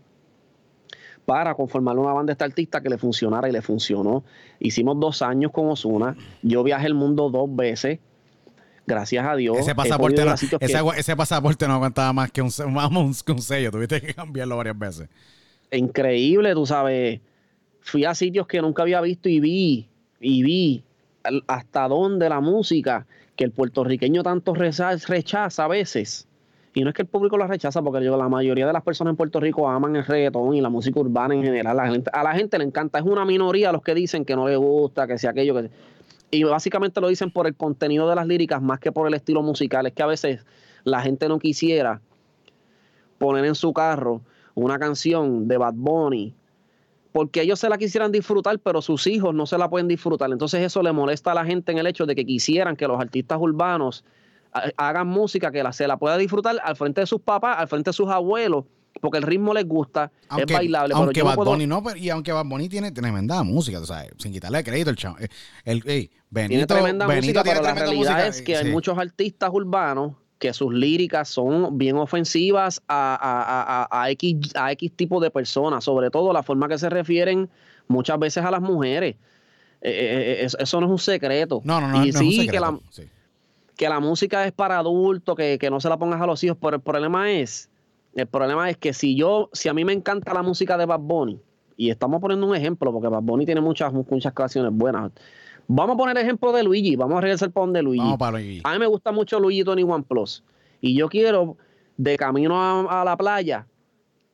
para 1.26 1.54
conformar 1.54 1.98
una 1.98 2.14
banda 2.14 2.32
de 2.32 2.34
este 2.34 2.44
artista 2.46 2.82
que 2.82 2.90
le 2.90 2.98
funcionara 2.98 3.48
y 3.50 3.52
le 3.52 3.62
funcionó. 3.62 4.24
Hicimos 4.60 5.00
dos 5.00 5.22
años 5.22 5.52
con 5.52 5.68
Osuna. 5.70 6.16
Yo 6.42 6.64
viajé 6.64 6.88
el 6.88 6.94
mundo 6.96 7.30
dos 7.30 7.54
veces. 7.54 8.00
Gracias 8.88 9.24
a 9.28 9.36
Dios. 9.36 9.58
Ese 9.60 9.76
pasaporte, 9.76 10.26
no, 10.26 10.36
sitios 10.38 10.60
que- 10.60 10.66
ese, 10.66 10.80
ese 10.98 11.16
pasaporte 11.16 11.68
no 11.68 11.74
aguantaba 11.76 12.12
más 12.14 12.32
que 12.32 12.42
un, 12.42 12.50
vamos, 12.74 13.22
que 13.22 13.32
un 13.34 13.42
sello. 13.42 13.70
Tuviste 13.70 14.02
que 14.02 14.14
cambiarlo 14.16 14.58
varias 14.58 14.80
veces. 14.80 15.10
increíble, 15.72 16.54
tú 16.54 16.66
sabes. 16.66 17.20
Fui 17.82 18.06
a 18.06 18.16
sitios 18.16 18.48
que 18.48 18.62
nunca 18.62 18.82
había 18.82 19.00
visto 19.02 19.30
y 19.30 19.40
vi, 19.40 19.90
y 20.20 20.42
vi 20.44 20.84
hasta 21.48 21.88
dónde 21.88 22.30
la 22.30 22.40
música 22.40 23.06
que 23.36 23.44
el 23.44 23.52
puertorriqueño 23.52 24.24
tanto 24.24 24.54
rechaza 24.54 25.64
a 25.64 25.68
veces. 25.68 26.28
Y 26.74 26.84
no 26.84 26.90
es 26.90 26.96
que 26.96 27.02
el 27.02 27.08
público 27.08 27.38
la 27.38 27.48
rechaza, 27.48 27.82
porque 27.82 28.04
yo, 28.04 28.16
la 28.16 28.30
mayoría 28.30 28.68
de 28.68 28.74
las 28.74 28.84
personas 28.84 29.12
en 29.12 29.18
Puerto 29.18 29.40
Rico 29.40 29.68
aman 29.70 29.96
el 29.96 30.06
reggaetón 30.06 30.54
y 30.54 30.62
la 30.62 30.70
música 30.70 31.00
urbana 31.00 31.34
en 31.34 31.44
general. 31.44 31.80
A 31.80 32.24
la 32.24 32.34
gente 32.36 32.58
le 32.58 32.64
encanta. 32.64 33.00
Es 33.00 33.06
una 33.06 33.26
minoría 33.26 33.72
los 33.72 33.82
que 33.82 33.96
dicen 33.96 34.24
que 34.24 34.36
no 34.36 34.48
le 34.48 34.56
gusta, 34.56 35.08
que 35.08 35.18
sea 35.18 35.32
aquello, 35.32 35.56
que 35.56 35.70
y 36.32 36.44
básicamente 36.44 37.02
lo 37.02 37.08
dicen 37.08 37.32
por 37.32 37.48
el 37.48 37.56
contenido 37.56 38.08
de 38.08 38.16
las 38.16 38.28
líricas 38.28 38.62
más 38.62 38.80
que 38.80 38.92
por 38.92 39.08
el 39.08 39.14
estilo 39.14 39.42
musical. 39.42 39.88
Es 39.88 39.94
que 39.94 40.04
a 40.04 40.08
veces 40.08 40.46
la 40.84 41.02
gente 41.02 41.28
no 41.28 41.40
quisiera 41.40 42.02
poner 43.18 43.46
en 43.46 43.56
su 43.56 43.74
carro 43.74 44.22
una 44.54 44.78
canción 44.78 45.48
de 45.48 45.58
Bad 45.58 45.74
Bunny 45.76 46.36
porque 47.20 47.42
ellos 47.42 47.60
se 47.60 47.68
la 47.68 47.78
quisieran 47.78 48.14
disfrutar, 48.14 48.58
pero 48.60 48.82
sus 48.82 49.06
hijos 49.06 49.36
no 49.36 49.46
se 49.46 49.58
la 49.58 49.70
pueden 49.70 49.90
disfrutar. 49.90 50.32
Entonces 50.32 50.62
eso 50.62 50.82
le 50.82 50.94
molesta 50.94 51.34
a 51.34 51.36
la 51.36 51.44
gente 51.44 51.74
en 51.74 51.78
el 51.78 51.86
hecho 51.86 52.06
de 52.06 52.16
que 52.16 52.26
quisieran 52.26 52.78
que 52.78 52.88
los 52.88 52.98
artistas 52.98 53.38
urbanos 53.42 54.06
ha- 54.54 54.70
hagan 54.78 55.08
música 55.08 55.52
que 55.52 55.62
la, 55.62 55.74
se 55.74 55.86
la 55.86 55.98
pueda 55.98 56.18
disfrutar 56.18 56.56
al 56.64 56.78
frente 56.78 57.02
de 57.02 57.08
sus 57.08 57.20
papás, 57.20 57.58
al 57.60 57.68
frente 57.68 57.90
de 57.90 57.94
sus 57.94 58.08
abuelos, 58.08 58.64
porque 59.02 59.18
el 59.18 59.24
ritmo 59.26 59.54
les 59.54 59.68
gusta, 59.68 60.14
Aunque, 60.30 60.54
es 60.54 60.58
bailable. 60.60 60.94
aunque 60.96 61.14
pero 61.16 61.18
yo 61.18 61.24
no 61.24 61.28
Bad 61.32 61.36
puedo- 61.36 61.52
Bunny 61.52 61.68
no, 61.68 61.84
pero- 61.84 61.98
y 61.98 62.10
aunque 62.10 62.32
Bad 62.32 62.46
Bunny 62.46 62.70
tiene 62.70 62.94
tremenda 62.94 63.44
música, 63.44 63.80
tú 63.80 63.86
sabes, 63.88 64.12
sin 64.18 64.32
quitarle 64.32 64.64
crédito 64.64 64.90
el 64.92 64.96
chavo. 64.96 65.18
eh, 65.20 65.28
El, 65.66 65.82
Benito, 66.30 66.50
tiene 66.50 66.66
tremenda 66.68 67.06
Benito 67.06 67.26
música, 67.26 67.44
tiene 67.44 67.60
pero 67.60 67.68
la 67.68 67.74
tremenda 67.74 67.92
realidad 67.92 68.26
música, 68.28 68.28
es 68.28 68.42
que 68.44 68.56
hay 68.56 68.72
muchos 68.72 68.98
artistas 68.98 69.50
urbanos 69.52 70.14
que 70.40 70.54
sus 70.54 70.74
líricas 70.74 71.28
son 71.28 71.78
bien 71.78 71.98
ofensivas 71.98 72.82
a, 72.88 73.14
a- 73.16 73.84
a- 73.84 74.04
a- 74.04 74.10
X, 74.12 74.56
a 74.56 74.72
X 74.72 74.92
tipo 74.96 75.20
de 75.20 75.30
personas, 75.30 75.84
sobre 75.84 76.10
todo 76.10 76.32
la 76.34 76.44
forma 76.44 76.68
que 76.68 76.78
se 76.78 76.90
refieren 76.90 77.50
muchas 77.88 78.18
veces 78.18 78.44
a 78.44 78.50
las 78.50 78.62
mujeres. 78.62 79.16
Eh, 79.82 79.92
eh, 79.92 80.42
eh, 80.44 80.48
eso, 80.58 80.80
no 80.80 80.88
es 80.88 80.92
un 80.92 80.98
secreto. 80.98 81.62
No, 81.64 81.80
no, 81.82 81.90
no, 81.90 82.06
y 82.06 82.12
no 82.12 82.20
sí, 82.20 82.40
es 82.40 82.48
un 82.48 82.52
que 82.52 82.60
la, 82.60 82.80
sí. 82.90 83.04
que 83.76 83.90
la 83.90 84.00
música 84.00 84.46
es 84.46 84.54
para 84.54 84.80
adultos, 84.80 85.36
que, 85.36 85.60
que 85.60 85.70
no 85.70 85.80
se 85.82 85.90
la 85.90 85.98
pongas 85.98 86.22
a 86.22 86.26
los 86.26 86.44
hijos, 86.44 86.58
pero 86.60 86.78
el 86.78 86.82
problema 86.82 87.32
es, 87.32 87.70
el 88.16 88.28
problema 88.28 88.70
es 88.70 88.78
que 88.78 88.94
si 88.94 89.16
yo, 89.16 89.50
si 89.52 89.68
a 89.68 89.74
mí 89.74 89.84
me 89.84 89.94
encanta 89.94 90.34
la 90.34 90.42
música 90.42 90.78
de 90.78 90.86
Bad 90.86 91.02
Bunny, 91.02 91.40
y 91.76 91.90
estamos 91.90 92.20
poniendo 92.20 92.46
un 92.48 92.56
ejemplo, 92.56 92.92
porque 92.92 93.08
Bad 93.08 93.24
Bunny 93.24 93.46
tiene 93.46 93.62
muchas, 93.62 93.94
muchas 93.94 94.34
canciones 94.34 94.72
buenas. 94.74 95.12
Vamos 95.72 95.94
a 95.94 95.98
poner 95.98 96.18
el 96.18 96.24
ejemplo 96.24 96.52
de 96.52 96.64
Luigi, 96.64 96.96
vamos 96.96 97.20
a 97.20 97.22
regresar 97.22 97.52
para 97.52 97.66
donde 97.68 97.84
Luigi. 97.84 98.00
Vamos 98.04 98.18
para 98.18 98.32
Luigi. 98.40 98.62
A 98.64 98.74
mí 98.74 98.80
me 98.80 98.88
gusta 98.88 99.12
mucho 99.12 99.40
Luigi 99.40 99.64
Tony 99.64 99.84
One 99.84 100.04
Plus. 100.04 100.44
Y 100.82 100.98
yo 100.98 101.08
quiero, 101.10 101.58
de 101.96 102.18
camino 102.18 102.60
a, 102.60 103.02
a 103.02 103.06
la 103.06 103.16
playa, 103.16 103.68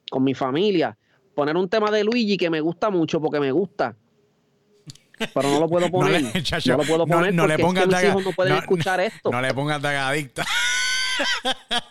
con 0.10 0.24
mi 0.24 0.34
familia, 0.34 0.98
poner 1.36 1.58
un 1.58 1.68
tema 1.68 1.92
de 1.92 2.06
Luigi 2.06 2.38
que 2.38 2.50
me 2.50 2.62
gusta 2.62 2.90
mucho 2.90 3.20
porque 3.20 3.42
me 3.42 3.52
gusta. 3.52 3.98
Pero 5.34 5.50
no 5.50 5.60
lo 5.60 5.68
puedo 5.68 5.86
No 5.88 5.92
poner. 5.92 6.22
le, 6.22 6.32
No, 6.34 6.42
chacho, 6.42 6.78
lo 6.78 6.84
puedo 6.84 7.06
poner 7.06 7.34
no 7.34 7.48
le 7.48 7.58
porque 7.58 7.62
es 7.62 7.66
pongas 7.68 7.84
que 7.84 7.88
mis 7.88 7.96
daga- 7.96 8.10
hijos 8.10 8.24
no 8.26 8.32
pueden 8.32 8.54
no- 8.54 8.60
escuchar 8.60 9.00
esto. 9.02 9.30
No 9.32 9.42
le 9.42 9.54
pongas 9.54 9.82
dagadicta. 9.82 10.46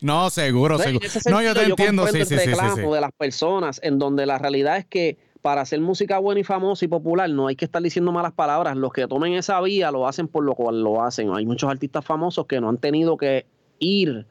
no, 0.00 0.30
seguro, 0.30 0.78
seguro. 0.78 1.06
No, 1.30 1.42
yo 1.42 1.54
te 1.54 1.64
entiendo, 1.64 2.06
sí, 2.08 2.18
el 2.18 2.26
sí, 2.26 2.36
sí, 2.36 2.50
sí. 2.74 2.80
de 2.80 3.00
las 3.00 3.12
personas, 3.16 3.80
en 3.82 3.98
donde 3.98 4.26
la 4.26 4.38
realidad 4.38 4.76
es 4.78 4.86
que 4.86 5.18
para 5.46 5.60
hacer 5.60 5.80
música 5.80 6.18
buena 6.18 6.40
y 6.40 6.42
famosa 6.42 6.84
y 6.84 6.88
popular 6.88 7.30
no 7.30 7.46
hay 7.46 7.54
que 7.54 7.66
estar 7.66 7.80
diciendo 7.80 8.10
malas 8.10 8.32
palabras. 8.32 8.76
Los 8.76 8.92
que 8.92 9.06
tomen 9.06 9.34
esa 9.34 9.60
vía 9.60 9.92
lo 9.92 10.08
hacen 10.08 10.26
por 10.26 10.42
lo 10.42 10.56
cual 10.56 10.82
lo 10.82 11.00
hacen. 11.00 11.32
Hay 11.32 11.46
muchos 11.46 11.70
artistas 11.70 12.04
famosos 12.04 12.46
que 12.46 12.60
no 12.60 12.68
han 12.68 12.78
tenido 12.78 13.16
que 13.16 13.46
ir 13.78 14.26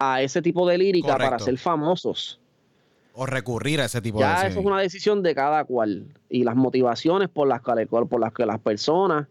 a 0.00 0.22
ese 0.22 0.42
tipo 0.42 0.66
de 0.66 0.76
lírica 0.76 1.06
para 1.18 1.38
ser 1.38 1.56
famosos. 1.56 2.40
O 3.14 3.26
recurrir 3.26 3.80
a 3.80 3.84
ese 3.84 4.00
tipo 4.00 4.18
Ya 4.18 4.42
de 4.42 4.48
eso 4.48 4.58
es 4.58 4.66
una 4.66 4.80
decisión 4.80 5.22
de 5.22 5.36
cada 5.36 5.62
cual. 5.62 6.06
Y 6.28 6.42
las 6.42 6.56
motivaciones 6.56 7.28
por 7.28 7.46
las, 7.46 7.60
cuales- 7.60 7.86
por 7.86 8.18
las 8.18 8.32
que 8.32 8.44
las 8.44 8.58
personas 8.58 9.28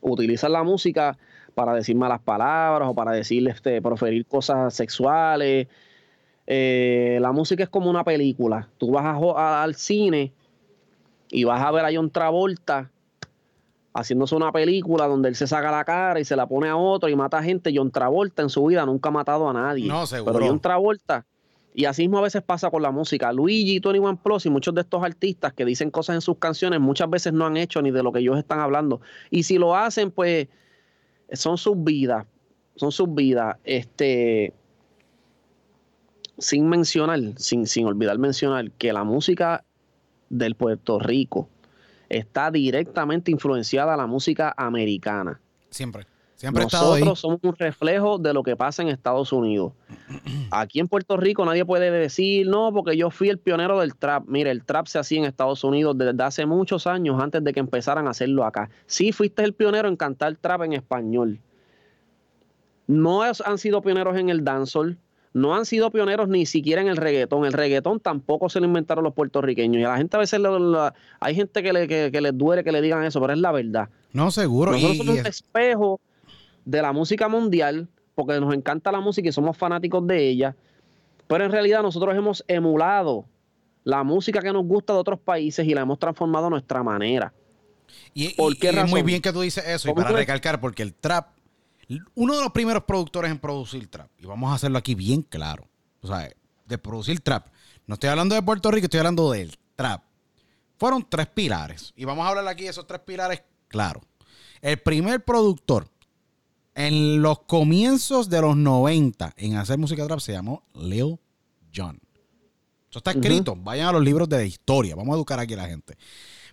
utilizan 0.00 0.50
la 0.50 0.64
música 0.64 1.16
para 1.54 1.72
decir 1.72 1.94
malas 1.94 2.20
palabras 2.20 2.88
o 2.88 2.94
para 2.96 3.12
decir, 3.12 3.48
este, 3.48 3.80
proferir 3.80 4.26
cosas 4.26 4.74
sexuales. 4.74 5.68
Eh, 6.46 7.18
la 7.20 7.32
música 7.32 7.62
es 7.62 7.68
como 7.68 7.88
una 7.90 8.04
película. 8.04 8.68
Tú 8.78 8.90
vas 8.90 9.04
a 9.06 9.14
jo- 9.14 9.36
a- 9.38 9.62
al 9.62 9.74
cine 9.74 10.32
y 11.30 11.44
vas 11.44 11.62
a 11.64 11.70
ver 11.70 11.84
a 11.84 11.90
John 11.92 12.10
Travolta 12.10 12.90
haciéndose 13.94 14.34
una 14.34 14.50
película 14.52 15.06
donde 15.06 15.28
él 15.28 15.36
se 15.36 15.46
saca 15.46 15.70
la 15.70 15.84
cara 15.84 16.18
y 16.20 16.24
se 16.24 16.34
la 16.36 16.46
pone 16.46 16.68
a 16.68 16.76
otro 16.76 17.08
y 17.08 17.16
mata 17.16 17.38
a 17.38 17.42
gente. 17.42 17.72
John 17.74 17.90
Travolta 17.90 18.42
en 18.42 18.48
su 18.50 18.64
vida 18.66 18.84
nunca 18.84 19.08
ha 19.08 19.12
matado 19.12 19.48
a 19.48 19.52
nadie. 19.52 19.86
No, 19.86 20.06
seguro. 20.06 20.32
Pero 20.34 20.46
John 20.46 20.60
Travolta, 20.60 21.24
y 21.74 21.84
así 21.86 22.02
mismo 22.02 22.18
a 22.18 22.22
veces 22.22 22.42
pasa 22.42 22.70
con 22.70 22.82
la 22.82 22.90
música. 22.90 23.32
Luigi, 23.32 23.80
Tony 23.80 23.98
One 24.00 24.18
Plus 24.22 24.46
y 24.46 24.50
muchos 24.50 24.74
de 24.74 24.80
estos 24.82 25.02
artistas 25.02 25.52
que 25.52 25.64
dicen 25.64 25.90
cosas 25.90 26.14
en 26.16 26.20
sus 26.20 26.38
canciones 26.38 26.80
muchas 26.80 27.08
veces 27.08 27.32
no 27.32 27.46
han 27.46 27.56
hecho 27.56 27.80
ni 27.82 27.90
de 27.90 28.02
lo 28.02 28.12
que 28.12 28.18
ellos 28.18 28.36
están 28.38 28.60
hablando. 28.60 29.00
Y 29.30 29.44
si 29.44 29.58
lo 29.58 29.74
hacen, 29.76 30.10
pues 30.10 30.48
son 31.32 31.56
sus 31.56 31.82
vidas. 31.82 32.26
Son 32.76 32.90
sus 32.92 33.12
vidas. 33.14 33.56
Este. 33.64 34.52
Sin 36.38 36.68
mencionar, 36.68 37.20
sin, 37.36 37.66
sin 37.66 37.86
olvidar 37.86 38.18
mencionar 38.18 38.70
que 38.72 38.92
la 38.92 39.04
música 39.04 39.64
del 40.30 40.54
Puerto 40.56 40.98
Rico 40.98 41.48
está 42.08 42.50
directamente 42.50 43.30
influenciada 43.30 43.94
a 43.94 43.96
la 43.96 44.06
música 44.06 44.52
americana. 44.56 45.40
Siempre. 45.70 46.06
Siempre. 46.34 46.64
Nosotros 46.64 47.20
somos 47.20 47.38
un 47.42 47.54
reflejo 47.56 48.18
de 48.18 48.34
lo 48.34 48.42
que 48.42 48.56
pasa 48.56 48.82
en 48.82 48.88
Estados 48.88 49.32
Unidos. 49.32 49.72
Aquí 50.50 50.80
en 50.80 50.88
Puerto 50.88 51.16
Rico 51.16 51.44
nadie 51.44 51.64
puede 51.64 51.90
decir, 51.92 52.46
no, 52.48 52.72
porque 52.72 52.96
yo 52.96 53.10
fui 53.10 53.28
el 53.28 53.38
pionero 53.38 53.78
del 53.78 53.94
trap. 53.94 54.24
Mire, 54.26 54.50
el 54.50 54.64
trap 54.64 54.86
se 54.88 54.98
hacía 54.98 55.20
en 55.20 55.24
Estados 55.26 55.62
Unidos 55.62 55.96
desde 55.96 56.20
hace 56.22 56.44
muchos 56.44 56.86
años 56.88 57.20
antes 57.22 57.42
de 57.44 57.52
que 57.52 57.60
empezaran 57.60 58.08
a 58.08 58.10
hacerlo 58.10 58.44
acá. 58.44 58.68
Sí, 58.86 59.12
fuiste 59.12 59.44
el 59.44 59.54
pionero 59.54 59.88
en 59.88 59.96
cantar 59.96 60.36
trap 60.36 60.62
en 60.62 60.72
español. 60.72 61.38
No 62.86 63.24
es- 63.24 63.40
han 63.40 63.56
sido 63.58 63.80
pioneros 63.80 64.16
en 64.18 64.28
el 64.28 64.44
dancehall. 64.44 64.98
No 65.34 65.54
han 65.54 65.66
sido 65.66 65.90
pioneros 65.90 66.28
ni 66.28 66.46
siquiera 66.46 66.80
en 66.80 66.86
el 66.88 66.96
reggaetón. 66.96 67.44
El 67.44 67.52
reggaetón 67.52 67.98
tampoco 68.00 68.48
se 68.48 68.60
lo 68.60 68.66
inventaron 68.66 69.02
los 69.04 69.12
puertorriqueños. 69.14 69.80
Y 69.80 69.84
a 69.84 69.88
la 69.90 69.96
gente 69.98 70.16
a 70.16 70.20
veces 70.20 70.38
le- 70.40 70.48
hay 71.20 71.34
gente 71.34 71.62
que, 71.62 71.72
le, 71.72 71.88
que, 71.88 72.10
que 72.12 72.20
les 72.20 72.38
duele 72.38 72.62
que 72.64 72.70
le 72.72 72.80
digan 72.80 73.02
eso, 73.04 73.20
pero 73.20 73.32
es 73.32 73.38
la 73.40 73.50
verdad. 73.52 73.88
No, 74.12 74.30
seguro. 74.30 74.70
Nosotros 74.70 74.94
y- 74.94 74.98
somos 74.98 75.14
y 75.16 75.18
un 75.18 75.26
es- 75.26 75.34
espejo 75.42 76.00
de 76.64 76.80
la 76.80 76.92
música 76.92 77.28
mundial 77.28 77.88
porque 78.14 78.38
nos 78.38 78.54
encanta 78.54 78.92
la 78.92 79.00
música 79.00 79.28
y 79.28 79.32
somos 79.32 79.56
fanáticos 79.58 80.06
de 80.06 80.28
ella, 80.28 80.54
pero 81.26 81.44
en 81.44 81.50
realidad 81.50 81.82
nosotros 81.82 82.14
hemos 82.16 82.44
emulado 82.46 83.24
la 83.82 84.04
música 84.04 84.40
que 84.40 84.52
nos 84.52 84.64
gusta 84.64 84.92
de 84.92 85.00
otros 85.00 85.18
países 85.18 85.66
y 85.66 85.74
la 85.74 85.80
hemos 85.80 85.98
transformado 85.98 86.46
a 86.46 86.50
nuestra 86.50 86.82
manera. 86.84 87.32
Y, 88.14 88.28
¿Por 88.34 88.52
y- 88.52 88.56
qué 88.56 88.66
y 88.68 88.70
es 88.70 88.74
muy 88.84 88.92
razón? 89.00 89.06
bien 89.06 89.20
que 89.20 89.32
tú 89.32 89.40
dices 89.40 89.66
eso. 89.66 89.88
Y 89.88 89.92
¿Cómo 89.94 90.04
para 90.06 90.16
recalcar, 90.16 90.60
porque 90.60 90.84
el 90.84 90.94
trap, 90.94 91.26
uno 92.14 92.34
de 92.34 92.42
los 92.42 92.52
primeros 92.52 92.84
productores 92.84 93.30
en 93.30 93.38
producir 93.38 93.88
trap, 93.88 94.10
y 94.18 94.26
vamos 94.26 94.50
a 94.50 94.54
hacerlo 94.54 94.78
aquí 94.78 94.94
bien 94.94 95.22
claro, 95.22 95.66
o 96.00 96.06
sea, 96.06 96.30
de 96.66 96.78
producir 96.78 97.20
trap. 97.20 97.46
No 97.86 97.94
estoy 97.94 98.10
hablando 98.10 98.34
de 98.34 98.42
Puerto 98.42 98.70
Rico, 98.70 98.86
estoy 98.86 98.98
hablando 98.98 99.30
del 99.30 99.56
trap. 99.76 100.02
Fueron 100.78 101.06
tres 101.08 101.26
pilares. 101.26 101.92
Y 101.96 102.04
vamos 102.04 102.24
a 102.24 102.30
hablar 102.30 102.48
aquí 102.48 102.64
de 102.64 102.70
esos 102.70 102.86
tres 102.86 103.00
pilares, 103.00 103.42
claro. 103.68 104.00
El 104.60 104.78
primer 104.78 105.24
productor 105.24 105.88
en 106.74 107.22
los 107.22 107.40
comienzos 107.40 108.28
de 108.28 108.40
los 108.40 108.56
90 108.56 109.34
en 109.36 109.56
hacer 109.56 109.78
música 109.78 110.06
trap 110.06 110.20
se 110.20 110.32
llamó 110.32 110.64
Leo 110.74 111.20
John. 111.74 112.00
Eso 112.90 112.98
está 112.98 113.10
escrito. 113.10 113.56
Vayan 113.56 113.88
a 113.88 113.92
los 113.92 114.02
libros 114.02 114.28
de 114.28 114.46
historia. 114.46 114.94
Vamos 114.94 115.12
a 115.14 115.16
educar 115.16 115.38
aquí 115.38 115.54
a 115.54 115.58
la 115.58 115.68
gente. 115.68 115.96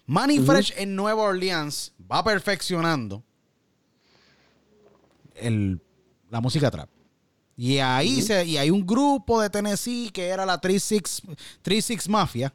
Manny 0.07 0.39
Fresh 0.39 0.73
en 0.75 0.95
Nueva 0.95 1.21
Orleans 1.23 1.93
va 2.11 2.23
perfeccionando 2.23 3.23
el- 5.41 5.81
la 6.29 6.39
música 6.41 6.71
trap. 6.71 6.89
Y 7.57 7.77
ahí 7.79 8.21
se, 8.21 8.45
y 8.45 8.57
hay 8.57 8.69
un 8.71 8.85
grupo 8.85 9.41
de 9.41 9.49
Tennessee 9.49 10.09
que 10.11 10.27
era 10.27 10.45
la 10.45 10.59
36, 10.59 11.21
36 11.61 12.09
Mafia 12.09 12.53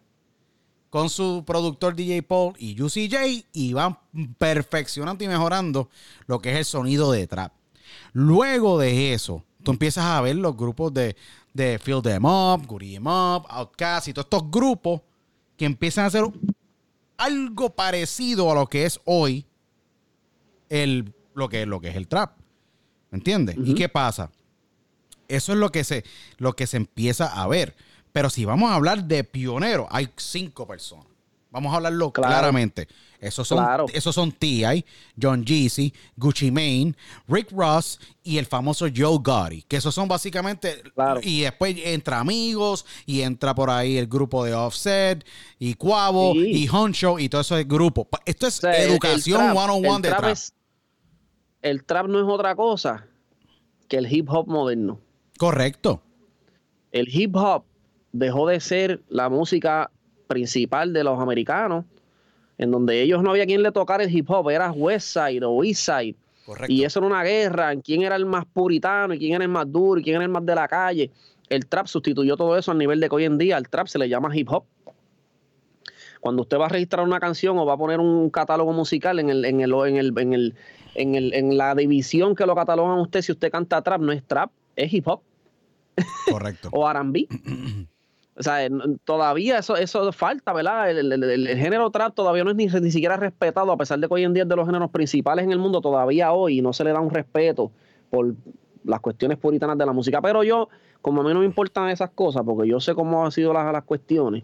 con 0.90 1.10
su 1.10 1.44
productor 1.46 1.94
DJ 1.94 2.22
Paul 2.22 2.54
y 2.58 2.76
Juicy 2.76 3.08
J 3.10 3.46
y 3.52 3.72
van 3.72 3.98
perfeccionando 4.38 5.22
y 5.22 5.28
mejorando 5.28 5.90
lo 6.26 6.40
que 6.40 6.52
es 6.52 6.56
el 6.58 6.64
sonido 6.64 7.12
de 7.12 7.26
trap. 7.26 7.52
Luego 8.12 8.78
de 8.78 9.12
eso, 9.12 9.44
tú 9.62 9.72
empiezas 9.72 10.04
a 10.06 10.20
ver 10.22 10.36
los 10.36 10.56
grupos 10.56 10.92
de, 10.94 11.14
de 11.52 11.78
Fill 11.78 12.02
Them 12.02 12.24
Up, 12.24 12.66
Goody 12.66 12.96
Em 12.96 13.06
Up, 13.06 13.44
Outcast 13.48 14.08
y 14.08 14.12
todos 14.14 14.26
estos 14.26 14.50
grupos 14.50 15.02
que 15.56 15.66
empiezan 15.66 16.04
a 16.04 16.08
hacer 16.08 16.24
algo 17.18 17.70
parecido 17.70 18.50
a 18.50 18.54
lo 18.54 18.66
que 18.66 18.86
es 18.86 18.98
hoy 19.04 19.44
el, 20.68 21.12
lo, 21.34 21.48
que, 21.48 21.66
lo 21.66 21.80
que 21.80 21.88
es 21.88 21.96
el 21.96 22.08
trap. 22.08 22.32
¿Me 23.10 23.18
entiendes? 23.18 23.56
¿Y 23.58 23.74
qué 23.74 23.88
pasa? 23.88 24.30
Eso 25.28 25.52
es 25.52 25.58
lo 25.58 25.70
que, 25.70 25.84
se, 25.84 26.04
lo 26.38 26.54
que 26.54 26.66
se 26.66 26.76
empieza 26.76 27.26
a 27.26 27.46
ver. 27.46 27.74
Pero 28.12 28.30
si 28.30 28.44
vamos 28.44 28.70
a 28.70 28.74
hablar 28.74 29.04
de 29.04 29.24
pionero, 29.24 29.86
hay 29.90 30.08
cinco 30.16 30.66
personas. 30.66 31.06
Vamos 31.50 31.72
a 31.72 31.76
hablarlo 31.76 32.12
claramente. 32.12 32.86
Esos 33.18 33.48
son, 33.48 33.64
esos 33.94 34.14
son 34.14 34.30
T.I., 34.30 34.84
John 35.20 35.44
Jeezy, 35.44 35.92
Gucci 36.16 36.50
Mane, 36.50 36.94
Rick 37.28 37.50
Ross 37.50 37.98
y 38.22 38.36
el 38.36 38.46
famoso 38.46 38.86
Joe 38.94 39.18
Gotti. 39.22 39.62
Que 39.62 39.76
esos 39.76 39.94
son 39.94 40.06
básicamente. 40.06 40.82
Y 41.22 41.42
después 41.42 41.74
entra 41.82 42.20
amigos 42.20 42.84
y 43.06 43.22
entra 43.22 43.54
por 43.54 43.70
ahí 43.70 43.96
el 43.96 44.06
grupo 44.06 44.44
de 44.44 44.54
Offset 44.54 45.24
y 45.58 45.74
Quavo 45.74 46.34
y 46.34 46.68
Honcho 46.68 47.18
y 47.18 47.28
todo 47.28 47.40
ese 47.40 47.64
grupo. 47.64 48.06
Esto 48.26 48.46
es 48.46 48.62
educación 48.62 49.56
one-on-one 49.56 50.02
de 50.02 50.14
trap. 50.14 50.36
El 51.62 51.84
trap 51.84 52.06
no 52.06 52.18
es 52.18 52.26
otra 52.26 52.54
cosa 52.54 53.06
que 53.88 53.96
el 53.96 54.12
hip 54.12 54.28
hop 54.30 54.46
moderno. 54.46 55.00
Correcto. 55.38 56.02
El 56.92 57.08
hip 57.08 57.36
hop 57.36 57.64
dejó 58.12 58.48
de 58.48 58.60
ser 58.60 59.02
la 59.08 59.28
música 59.28 59.90
principal 60.26 60.92
de 60.92 61.04
los 61.04 61.20
americanos, 61.20 61.84
en 62.58 62.70
donde 62.70 63.02
ellos 63.02 63.22
no 63.22 63.30
había 63.30 63.46
quien 63.46 63.62
le 63.62 63.72
tocara 63.72 64.04
el 64.04 64.14
hip 64.14 64.30
hop, 64.30 64.50
era 64.50 64.72
West 64.72 65.08
Side 65.08 65.44
o 65.44 65.62
East 65.62 65.82
Side. 65.82 66.16
Y 66.68 66.84
eso 66.84 67.00
era 67.00 67.06
una 67.08 67.24
guerra 67.24 67.72
en 67.72 67.80
quién 67.80 68.02
era 68.02 68.16
el 68.16 68.24
más 68.24 68.46
puritano 68.46 69.14
y 69.14 69.18
quién 69.18 69.34
era 69.34 69.44
el 69.44 69.50
más 69.50 69.70
duro 69.70 70.00
y 70.00 70.04
quién 70.04 70.16
era 70.16 70.24
el 70.24 70.30
más 70.30 70.46
de 70.46 70.54
la 70.54 70.68
calle. 70.68 71.10
El 71.48 71.66
trap 71.66 71.86
sustituyó 71.86 72.36
todo 72.36 72.56
eso 72.56 72.70
al 72.70 72.78
nivel 72.78 73.00
de 73.00 73.08
que 73.08 73.14
hoy 73.14 73.24
en 73.24 73.38
día 73.38 73.58
el 73.58 73.68
trap 73.68 73.88
se 73.88 73.98
le 73.98 74.08
llama 74.08 74.34
hip 74.34 74.48
hop. 74.50 74.64
Cuando 76.26 76.42
usted 76.42 76.58
va 76.58 76.66
a 76.66 76.70
registrar 76.70 77.06
una 77.06 77.20
canción 77.20 77.56
o 77.56 77.64
va 77.64 77.74
a 77.74 77.76
poner 77.76 78.00
un 78.00 78.30
catálogo 78.30 78.72
musical 78.72 79.20
en 79.20 79.30
el, 79.30 79.44
en 79.44 79.60
el, 79.60 79.72
en 79.72 79.96
el, 79.96 80.18
en 80.18 80.32
el, 80.32 80.54
en, 80.96 81.14
el, 81.14 81.32
en 81.32 81.56
la 81.56 81.72
división 81.76 82.34
que 82.34 82.44
lo 82.46 82.56
catalogan 82.56 82.98
usted, 82.98 83.22
si 83.22 83.30
usted 83.30 83.48
canta 83.48 83.80
trap, 83.80 84.00
no 84.00 84.10
es 84.10 84.24
trap, 84.24 84.50
es 84.74 84.92
hip 84.92 85.06
hop. 85.06 85.20
Correcto. 86.28 86.68
o 86.72 86.90
R&B. 86.90 87.28
O 88.36 88.42
sea, 88.42 88.68
todavía 89.04 89.58
eso, 89.58 89.76
eso 89.76 90.10
falta, 90.10 90.52
¿verdad? 90.52 90.90
El, 90.90 91.46
género 91.46 91.92
trap 91.92 92.12
todavía 92.12 92.42
no 92.42 92.50
es 92.50 92.56
ni, 92.56 92.66
ni, 92.66 92.90
siquiera 92.90 93.16
respetado, 93.16 93.70
a 93.70 93.76
pesar 93.76 94.00
de 94.00 94.08
que 94.08 94.14
hoy 94.14 94.24
en 94.24 94.34
día 94.34 94.42
es 94.42 94.48
de 94.48 94.56
los 94.56 94.66
géneros 94.66 94.90
principales 94.90 95.44
en 95.44 95.52
el 95.52 95.60
mundo, 95.60 95.80
todavía 95.80 96.32
hoy 96.32 96.60
no 96.60 96.72
se 96.72 96.82
le 96.82 96.90
da 96.90 96.98
un 96.98 97.10
respeto 97.10 97.70
por 98.10 98.34
las 98.82 98.98
cuestiones 98.98 99.38
puritanas 99.38 99.78
de 99.78 99.86
la 99.86 99.92
música. 99.92 100.20
Pero 100.20 100.42
yo, 100.42 100.70
como 101.02 101.20
a 101.20 101.24
mí 101.24 101.32
no 101.32 101.38
me 101.38 101.46
importan 101.46 101.88
esas 101.88 102.10
cosas, 102.10 102.42
porque 102.44 102.68
yo 102.68 102.80
sé 102.80 102.96
cómo 102.96 103.24
han 103.24 103.30
sido 103.30 103.52
las, 103.52 103.72
las 103.72 103.84
cuestiones, 103.84 104.42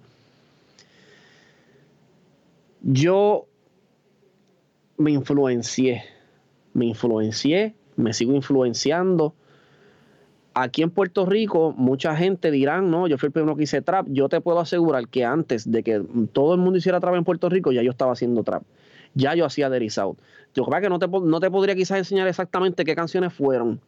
yo 2.82 3.46
me 4.96 5.12
influencié, 5.12 6.04
me 6.74 6.86
influencié, 6.86 7.74
me 7.96 8.12
sigo 8.12 8.34
influenciando 8.34 9.34
Aquí 10.54 10.82
en 10.82 10.90
Puerto 10.90 11.24
Rico, 11.24 11.72
mucha 11.76 12.14
gente 12.14 12.50
dirán, 12.50 12.90
no, 12.90 13.06
yo 13.06 13.16
fui 13.16 13.28
el 13.28 13.32
primero 13.32 13.56
que 13.56 13.62
hice 13.62 13.80
trap. 13.80 14.06
Yo 14.10 14.28
te 14.28 14.40
puedo 14.40 14.60
asegurar 14.60 15.08
que 15.08 15.24
antes 15.24 15.70
de 15.70 15.82
que 15.82 16.02
todo 16.32 16.54
el 16.54 16.60
mundo 16.60 16.78
hiciera 16.78 17.00
trap 17.00 17.14
en 17.14 17.24
Puerto 17.24 17.48
Rico, 17.48 17.72
ya 17.72 17.82
yo 17.82 17.90
estaba 17.90 18.12
haciendo 18.12 18.42
trap. 18.42 18.62
Ya 19.14 19.34
yo 19.34 19.46
hacía 19.46 19.70
Derry 19.70 19.88
South. 19.88 20.16
Yo 20.54 20.64
creo 20.64 20.82
que 20.82 20.88
no 20.90 20.98
te, 20.98 21.08
no 21.08 21.40
te 21.40 21.50
podría 21.50 21.74
quizás 21.74 21.98
enseñar 21.98 22.28
exactamente 22.28 22.84
qué 22.84 22.94
canciones 22.94 23.32
fueron. 23.32 23.80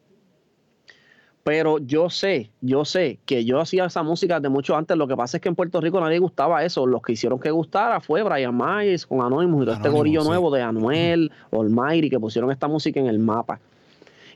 Pero 1.45 1.77
yo 1.77 2.09
sé, 2.09 2.51
yo 2.63 2.87
sé 2.87 3.19
que 3.27 3.45
yo 3.45 3.61
hacía 3.61 3.85
esa 3.85 4.03
música 4.03 4.41
de 4.41 4.49
mucho 4.49 4.77
antes. 4.77 4.97
Lo 4.97 5.07
que 5.07 5.15
pasa 5.15 5.37
es 5.37 5.43
que 5.43 5.51
en 5.51 5.55
Puerto 5.55 5.79
Rico 5.79 6.01
nadie 6.01 6.19
gustaba 6.19 6.65
eso. 6.65 6.87
Los 6.87 7.03
que 7.03 7.13
hicieron 7.13 7.39
que 7.39 7.51
gustara 7.51 8.01
fue 8.01 8.23
Brian 8.23 8.57
Myers 8.57 9.07
con 9.07 9.21
Anonymous 9.21 9.63
y 9.63 9.65
todo 9.67 9.75
este 9.75 9.89
gorillo 9.91 10.25
nuevo 10.25 10.51
de 10.51 10.63
Anuel, 10.63 11.31
Olmairi, 11.51 12.09
que 12.09 12.19
pusieron 12.19 12.51
esta 12.51 12.67
música 12.67 12.99
en 12.99 13.09
el 13.09 13.19
mapa. 13.19 13.61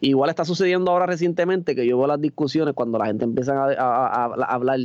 Igual 0.02 0.28
está 0.28 0.44
sucediendo 0.44 0.90
ahora 0.90 1.06
recientemente 1.06 1.74
que 1.74 1.86
yo 1.86 1.96
veo 1.96 2.06
las 2.06 2.20
discusiones 2.20 2.74
cuando 2.74 2.98
la 2.98 3.06
gente 3.06 3.24
empieza 3.24 3.54
a, 3.54 4.24
hablar 4.24 4.80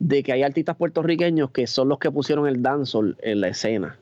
de 0.00 0.22
que 0.24 0.32
hay 0.32 0.42
artistas 0.42 0.74
puertorriqueños 0.74 1.52
que 1.52 1.68
son 1.68 1.88
los 1.88 2.00
que 2.00 2.10
pusieron 2.10 2.48
el 2.48 2.62
dancehall 2.62 3.16
en 3.22 3.40
la 3.40 3.48
escena. 3.48 3.96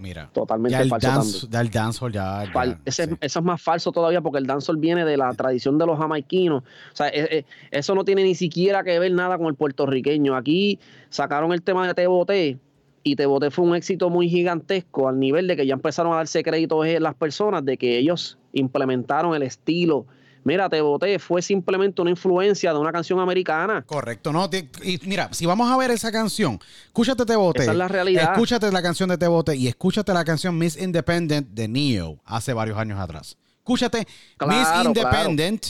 Mira, 0.00 0.30
totalmente 0.32 0.72
ya 0.72 0.82
el 0.82 0.88
falso. 0.88 1.46
el 1.52 1.70
dancehall 1.70 2.12
ya. 2.12 2.44
Eso 2.84 3.04
es 3.20 3.42
más 3.42 3.60
falso 3.60 3.92
todavía 3.92 4.20
porque 4.20 4.38
el 4.38 4.46
dancehall 4.46 4.78
viene 4.78 5.04
de 5.04 5.16
la 5.16 5.32
tradición 5.34 5.76
de 5.78 5.86
los 5.86 5.98
jamaiquinos. 5.98 6.62
O 6.62 6.96
sea, 6.96 7.08
e, 7.08 7.38
e, 7.38 7.44
eso 7.70 7.94
no 7.94 8.04
tiene 8.04 8.24
ni 8.24 8.34
siquiera 8.34 8.82
que 8.82 8.98
ver 8.98 9.12
nada 9.12 9.36
con 9.36 9.46
el 9.48 9.54
puertorriqueño. 9.54 10.34
Aquí 10.34 10.78
sacaron 11.10 11.52
el 11.52 11.62
tema 11.62 11.86
de 11.86 11.94
Te 11.94 12.06
Boté 12.06 12.58
y 13.02 13.16
Te 13.16 13.26
Boté 13.26 13.50
fue 13.50 13.66
un 13.66 13.74
éxito 13.74 14.08
muy 14.08 14.28
gigantesco 14.28 15.08
al 15.08 15.18
nivel 15.18 15.46
de 15.46 15.56
que 15.56 15.66
ya 15.66 15.74
empezaron 15.74 16.12
a 16.14 16.16
darse 16.16 16.42
créditos 16.42 16.86
las 16.98 17.14
personas 17.14 17.64
de 17.64 17.76
que 17.76 17.98
ellos 17.98 18.38
implementaron 18.52 19.34
el 19.34 19.42
estilo. 19.42 20.06
Mira, 20.44 20.68
Te 20.68 20.80
Boté 20.80 21.18
fue 21.18 21.42
simplemente 21.42 22.00
una 22.00 22.10
influencia 22.10 22.72
de 22.72 22.78
una 22.78 22.92
canción 22.92 23.20
americana. 23.20 23.82
Correcto, 23.86 24.32
¿no? 24.32 24.48
Y 24.82 24.98
mira, 25.04 25.28
si 25.32 25.46
vamos 25.46 25.70
a 25.70 25.76
ver 25.76 25.90
esa 25.90 26.10
canción, 26.10 26.58
escúchate 26.86 27.24
Te 27.24 27.36
Boté. 27.36 27.62
Esa 27.62 27.72
es 27.72 27.78
la 27.78 27.88
realidad. 27.88 28.32
Escúchate 28.32 28.70
la 28.72 28.82
canción 28.82 29.08
de 29.08 29.18
Te 29.18 29.28
Boté 29.28 29.56
y 29.56 29.68
escúchate 29.68 30.12
la 30.12 30.24
canción 30.24 30.56
Miss 30.56 30.80
Independent 30.80 31.48
de 31.50 31.68
Neo 31.68 32.20
hace 32.24 32.52
varios 32.52 32.78
años 32.78 32.98
atrás. 32.98 33.36
Escúchate 33.58 34.06
Miss 34.46 34.68
Independent 34.84 35.66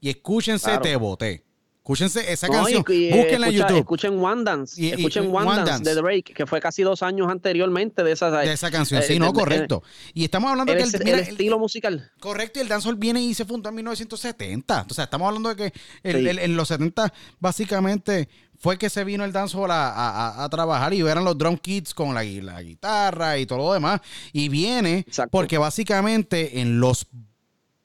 y 0.00 0.10
escúchense 0.10 0.78
Te 0.78 0.96
Boté. 0.96 1.47
Escúchense 1.88 2.30
esa 2.30 2.48
canción. 2.48 2.82
Búsquenla 2.82 3.48
en 3.48 3.52
YouTube. 3.54 3.78
Escuchen 3.78 4.22
One 4.22 4.44
Dance. 4.44 4.92
escuchen 4.92 5.34
One, 5.34 5.64
Dance, 5.64 5.82
de 5.82 5.94
Drake, 5.94 6.34
que 6.34 6.44
fue 6.44 6.60
casi 6.60 6.82
dos 6.82 7.02
años 7.02 7.30
anteriormente 7.30 8.04
de 8.04 8.12
esa, 8.12 8.30
de 8.30 8.52
esa 8.52 8.70
canción. 8.70 9.02
sí, 9.02 9.14
eh, 9.14 9.18
no, 9.18 9.32
correcto. 9.32 9.82
y 10.12 10.24
estamos 10.24 10.50
hablando 10.50 10.74
de 10.74 10.80
que 10.80 10.84
el, 10.84 11.08
el, 11.08 11.20
estilo 11.20 11.58
musical. 11.58 12.12
Correcto, 12.20 12.58
y 12.58 12.62
el 12.62 12.68
dancehall 12.68 12.96
viene 12.96 13.22
y 13.22 13.32
se 13.32 13.46
fundó 13.46 13.70
en 13.70 13.76
1970. 13.76 14.86
O 14.90 14.92
sea, 14.92 15.04
estamos 15.04 15.28
hablando 15.28 15.54
de 15.54 15.56
que 15.56 15.72
en 16.02 16.56
los 16.56 16.68
70 16.68 17.10
básicamente 17.40 18.28
fue 18.58 18.76
que 18.76 18.90
se 18.90 19.02
vino 19.04 19.24
el 19.24 19.32
dancehall 19.32 19.70
a, 19.70 20.44
a, 20.44 20.48
trabajar 20.50 20.92
y 20.92 21.00
eran 21.00 21.24
los 21.24 21.38
drum 21.38 21.56
kits 21.56 21.94
con 21.94 22.14
la, 22.14 22.22
la, 22.22 22.60
guitarra 22.60 23.38
y 23.38 23.46
todo 23.46 23.60
lo 23.60 23.72
demás. 23.72 24.02
Y 24.34 24.50
viene 24.50 25.06
porque 25.30 25.56
básicamente 25.56 26.60
en 26.60 26.80
los, 26.80 27.06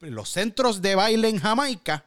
los 0.02 0.28
centros 0.28 0.82
de 0.82 0.96
baile 0.96 1.30
en 1.30 1.40
Jamaica 1.40 2.04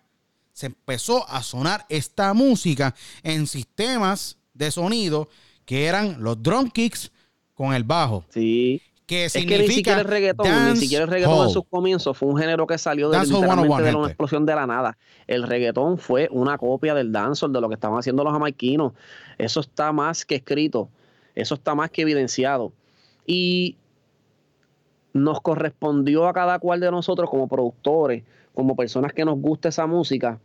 se 0.57 0.67
empezó 0.69 1.29
a 1.29 1.43
sonar 1.43 1.85
esta 1.91 2.33
música 2.33 2.95
en 3.23 3.47
sistemas 3.47 4.39
de 4.55 4.71
sonido 4.71 5.29
que 5.67 5.85
eran 5.85 6.23
los 6.23 6.43
drum 6.43 6.71
kicks 6.71 7.13
con 7.53 7.75
el 7.75 7.85
bajo. 7.85 8.25
Sí. 8.31 8.81
Que 9.05 9.27
es 9.27 9.35
que 9.35 9.45
ni 9.45 9.69
siquiera 9.69 10.01
el 10.01 10.07
reggaetón, 10.07 10.73
ni 10.73 10.77
siquiera 10.79 11.05
el 11.05 11.11
reggaetón 11.11 11.49
en 11.49 11.53
sus 11.53 11.67
comienzos 11.67 12.17
fue 12.17 12.31
un 12.31 12.39
género 12.39 12.67
que 12.67 12.79
salió 12.79 13.11
de, 13.11 13.21
literalmente 13.21 13.83
de 13.83 13.95
una 13.95 14.07
explosión 14.07 14.47
de 14.47 14.55
la 14.55 14.67
nada. 14.67 14.97
El 15.27 15.43
reggaetón 15.43 15.99
fue 15.99 16.27
una 16.33 16.57
copia 16.57 16.95
del 16.95 17.13
dancehall, 17.13 17.53
de 17.53 17.61
lo 17.61 17.69
que 17.69 17.75
estaban 17.75 17.99
haciendo 17.99 18.25
los 18.25 18.33
jamaiquinos. 18.33 18.95
Eso 19.37 19.61
está 19.61 19.93
más 19.93 20.25
que 20.25 20.37
escrito, 20.37 20.89
eso 21.35 21.55
está 21.55 21.75
más 21.75 21.91
que 21.91 22.01
evidenciado. 22.01 22.73
Y 23.27 23.77
nos 25.13 25.43
correspondió 25.43 26.27
a 26.27 26.33
cada 26.33 26.59
cual 26.59 26.81
de 26.81 26.91
nosotros 26.91 27.29
como 27.29 27.47
productores, 27.47 28.25
como 28.57 28.75
personas 28.75 29.13
que 29.13 29.27
nos 29.27 29.39
gusta 29.39 29.69
esa 29.69 29.87
música, 29.87 30.41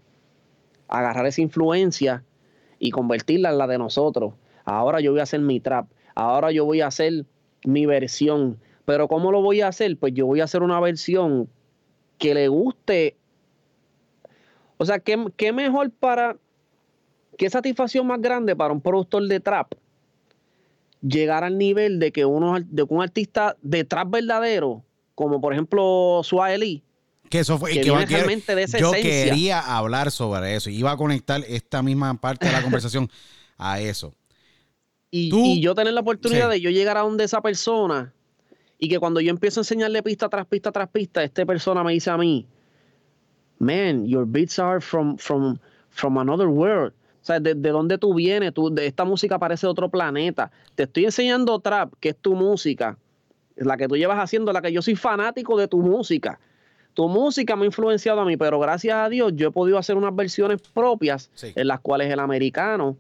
agarrar 0.90 1.26
esa 1.26 1.42
influencia 1.42 2.26
y 2.78 2.92
convertirla 2.92 3.52
en 3.52 3.58
la 3.58 3.68
de 3.68 3.78
nosotros. 3.78 4.34
Ahora 4.66 5.00
yo 5.00 5.12
voy 5.12 5.22
a 5.22 5.24
hacer 5.24 5.40
mi 5.40 5.62
trap, 5.62 5.88
ahora 6.14 6.52
yo 6.52 6.66
voy 6.66 6.82
a 6.82 6.88
hacer 6.88 7.26
mi 7.64 7.86
versión. 7.86 8.60
Pero 8.84 9.08
¿cómo 9.08 9.32
lo 9.32 9.42
voy 9.42 9.62
a 9.62 9.70
hacer? 9.70 9.98
Pues 9.98 10.14
yo 10.14 10.26
voy 10.26 10.42
a 10.42 10.44
hacer 10.44 10.62
una 10.62 10.78
versión 10.82 11.48
que 12.18 12.34
le 12.34 12.50
guste. 12.50 13.16
O 14.76 14.84
sea, 14.84 15.00
¿qué, 15.00 15.18
qué 15.38 15.54
mejor 15.54 15.90
para... 15.90 16.36
¿Qué 17.38 17.50
satisfacción 17.50 18.06
más 18.08 18.22
grande 18.22 18.58
para 18.58 18.74
un 18.74 18.82
productor 18.82 19.26
de 19.26 19.40
trap? 19.40 19.72
Llegar 21.02 21.46
al 21.46 21.58
nivel 21.58 21.98
de 22.00 22.12
que 22.12 22.26
uno 22.26 22.60
de 22.60 22.84
un 22.90 23.02
artista 23.02 23.56
de 23.62 23.86
trap 23.86 24.10
verdadero, 24.10 24.84
como 25.16 25.40
por 25.40 25.54
ejemplo 25.54 26.20
Suaeli, 26.24 26.84
que 27.32 27.40
eso 27.40 27.58
fue 27.58 27.72
que, 27.72 27.86
yo 27.86 28.92
quería 28.92 29.60
hablar 29.60 30.12
sobre 30.12 30.56
eso. 30.56 30.70
Iba 30.70 30.92
a 30.92 30.98
conectar 30.98 31.42
esta 31.48 31.82
misma 31.82 32.14
parte 32.20 32.46
de 32.46 32.52
la 32.52 32.62
conversación 32.62 33.10
a 33.58 33.80
eso. 33.80 34.14
Y, 35.10 35.62
yo 35.62 35.74
tener 35.74 35.94
la 35.94 36.02
oportunidad 36.02 36.50
de 36.50 36.62
yo 36.62 36.70
llegar 36.70 36.98
a 36.98 37.02
donde 37.02 37.24
esa 37.24 37.42
persona 37.42 38.14
y 38.78 38.90
que 38.90 39.00
cuando 39.00 39.22
yo 39.22 39.30
empiezo 39.30 39.60
a 39.60 39.62
enseñarle 39.62 40.04
pista 40.04 40.28
tras 40.30 40.46
pista 40.46 40.72
tras 40.72 40.90
pista, 40.90 41.24
esta 41.24 41.46
persona 41.46 41.84
me 41.84 41.94
dice 41.94 42.10
a 42.10 42.18
mí, 42.18 42.46
man, 43.60 44.06
your 44.06 44.26
beats 44.26 44.60
are 44.60 44.82
from, 44.82 45.18
from, 45.18 45.58
from 45.90 46.18
another 46.18 46.48
world. 46.48 46.94
O 47.22 47.26
sea, 47.26 47.40
de, 47.40 47.56
de 47.56 47.70
dónde 47.70 47.98
tú 47.98 48.14
vienes, 48.14 48.54
tú, 48.54 48.74
de 48.74 48.88
esta 48.88 49.06
música 49.06 49.40
parece 49.40 49.68
de 49.68 49.72
otro 49.72 49.90
planeta. 49.90 50.52
Te 50.76 50.84
estoy 50.84 51.06
enseñando 51.06 51.60
trap, 51.60 51.94
que 52.00 52.10
es 52.10 52.18
tu 52.18 52.36
música, 52.36 52.98
la 53.56 53.78
que 53.78 53.88
tú 53.88 53.96
llevas 53.96 54.18
haciendo, 54.20 54.52
la 54.52 54.62
que 54.62 54.74
yo 54.74 54.82
soy 54.82 54.96
fanático 54.96 55.58
de 55.58 55.68
tu 55.68 55.80
música 55.80 56.40
tu 57.02 57.08
música 57.10 57.56
me 57.56 57.64
ha 57.64 57.66
influenciado 57.66 58.22
a 58.22 58.26
mí, 58.26 58.38
pero 58.38 58.60
gracias 58.60 58.96
a 58.96 59.10
Dios 59.10 59.32
yo 59.36 59.48
he 59.48 59.52
podido 59.52 59.78
hacer 59.78 59.96
unas 59.98 60.16
versiones 60.16 60.62
propias 60.62 61.30
Sí. 61.34 61.52
en 61.56 61.68
las 61.68 61.80
cuales 61.80 62.12
el 62.12 62.20
americano 62.20 62.96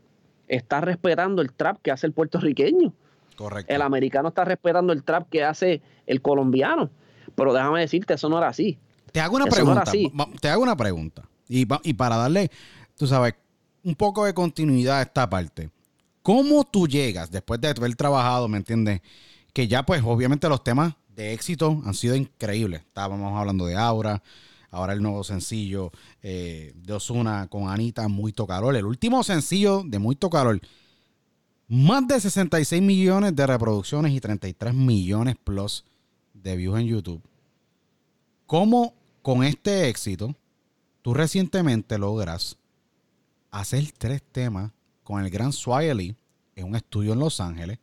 está 0.47 0.81
respetando 0.81 1.41
el 1.41 1.51
trap 1.53 1.77
que 1.81 1.91
hace 1.91 2.07
el 2.07 2.13
puertorriqueño. 2.13 2.93
Correcto. 3.35 3.73
El 3.73 3.81
americano 3.81 4.29
está 4.29 4.43
respetando 4.43 4.91
el 4.93 5.03
trap 5.03 5.29
que 5.29 5.43
hace 5.43 5.81
el 6.07 6.21
colombiano. 6.21 6.89
Pero 7.35 7.53
déjame 7.53 7.79
decirte, 7.81 8.13
eso 8.15 8.27
no 8.29 8.37
era 8.39 8.47
así. 8.49 8.77
Te 9.11 9.19
hago 9.21 9.35
una 9.35 9.45
Eso 9.45 9.51
no 9.51 9.55
pregunta. 9.55 9.81
era 9.83 9.89
así. 9.91 10.11
va- 10.19 10.27
Te 10.39 10.49
hago 10.49 10.63
una 10.63 10.75
pregunta. 10.75 11.23
Y, 11.47 11.67
y 11.83 11.93
para 11.93 12.17
darle, 12.17 12.49
tú 12.97 13.07
sabes, 13.07 13.35
un 13.83 13.95
poco 13.95 14.25
de 14.25 14.33
continuidad 14.33 14.99
a 14.99 15.01
esta 15.03 15.29
parte. 15.29 15.69
¿Cómo 16.23 16.63
tú 16.65 16.87
llegas 16.87 17.31
después 17.31 17.59
de 17.61 17.69
haber 17.69 17.95
trabajado, 17.95 18.47
me 18.47 18.57
entiendes? 18.57 19.01
Que 19.53 19.67
ya, 19.67 19.83
pues, 19.83 20.01
obviamente 20.05 20.47
los 20.49 20.63
temas 20.63 20.93
de 21.15 21.33
éxito 21.33 21.81
han 21.85 21.93
sido 21.93 22.15
increíbles. 22.15 22.81
Estábamos 22.81 23.37
hablando 23.37 23.65
de 23.65 23.75
Aura, 23.75 24.21
ahora 24.69 24.93
el 24.93 25.01
nuevo 25.01 25.23
sencillo 25.23 25.91
eh, 26.21 26.73
de 26.75 26.93
Osuna 26.93 27.47
con 27.47 27.69
Anita, 27.69 28.07
Muy 28.07 28.33
Calor. 28.33 28.75
El 28.75 28.85
último 28.85 29.23
sencillo 29.23 29.83
de 29.85 29.99
Muy 29.99 30.15
Calor. 30.15 30.59
Más 31.67 32.07
de 32.07 32.19
66 32.19 32.81
millones 32.81 33.35
de 33.35 33.47
reproducciones 33.47 34.11
y 34.13 34.19
33 34.19 34.73
millones 34.73 35.35
plus 35.41 35.85
de 36.33 36.55
views 36.55 36.79
en 36.79 36.87
YouTube. 36.87 37.21
¿Cómo 38.45 38.93
con 39.21 39.43
este 39.43 39.87
éxito 39.87 40.35
tú 41.01 41.13
recientemente 41.13 41.97
logras 41.97 42.57
hacer 43.51 43.85
tres 43.97 44.21
temas 44.31 44.71
con 45.03 45.23
el 45.23 45.29
gran 45.29 45.53
Swiley 45.53 46.15
en 46.55 46.65
un 46.65 46.75
estudio 46.75 47.13
en 47.13 47.19
Los 47.19 47.39
Ángeles? 47.39 47.79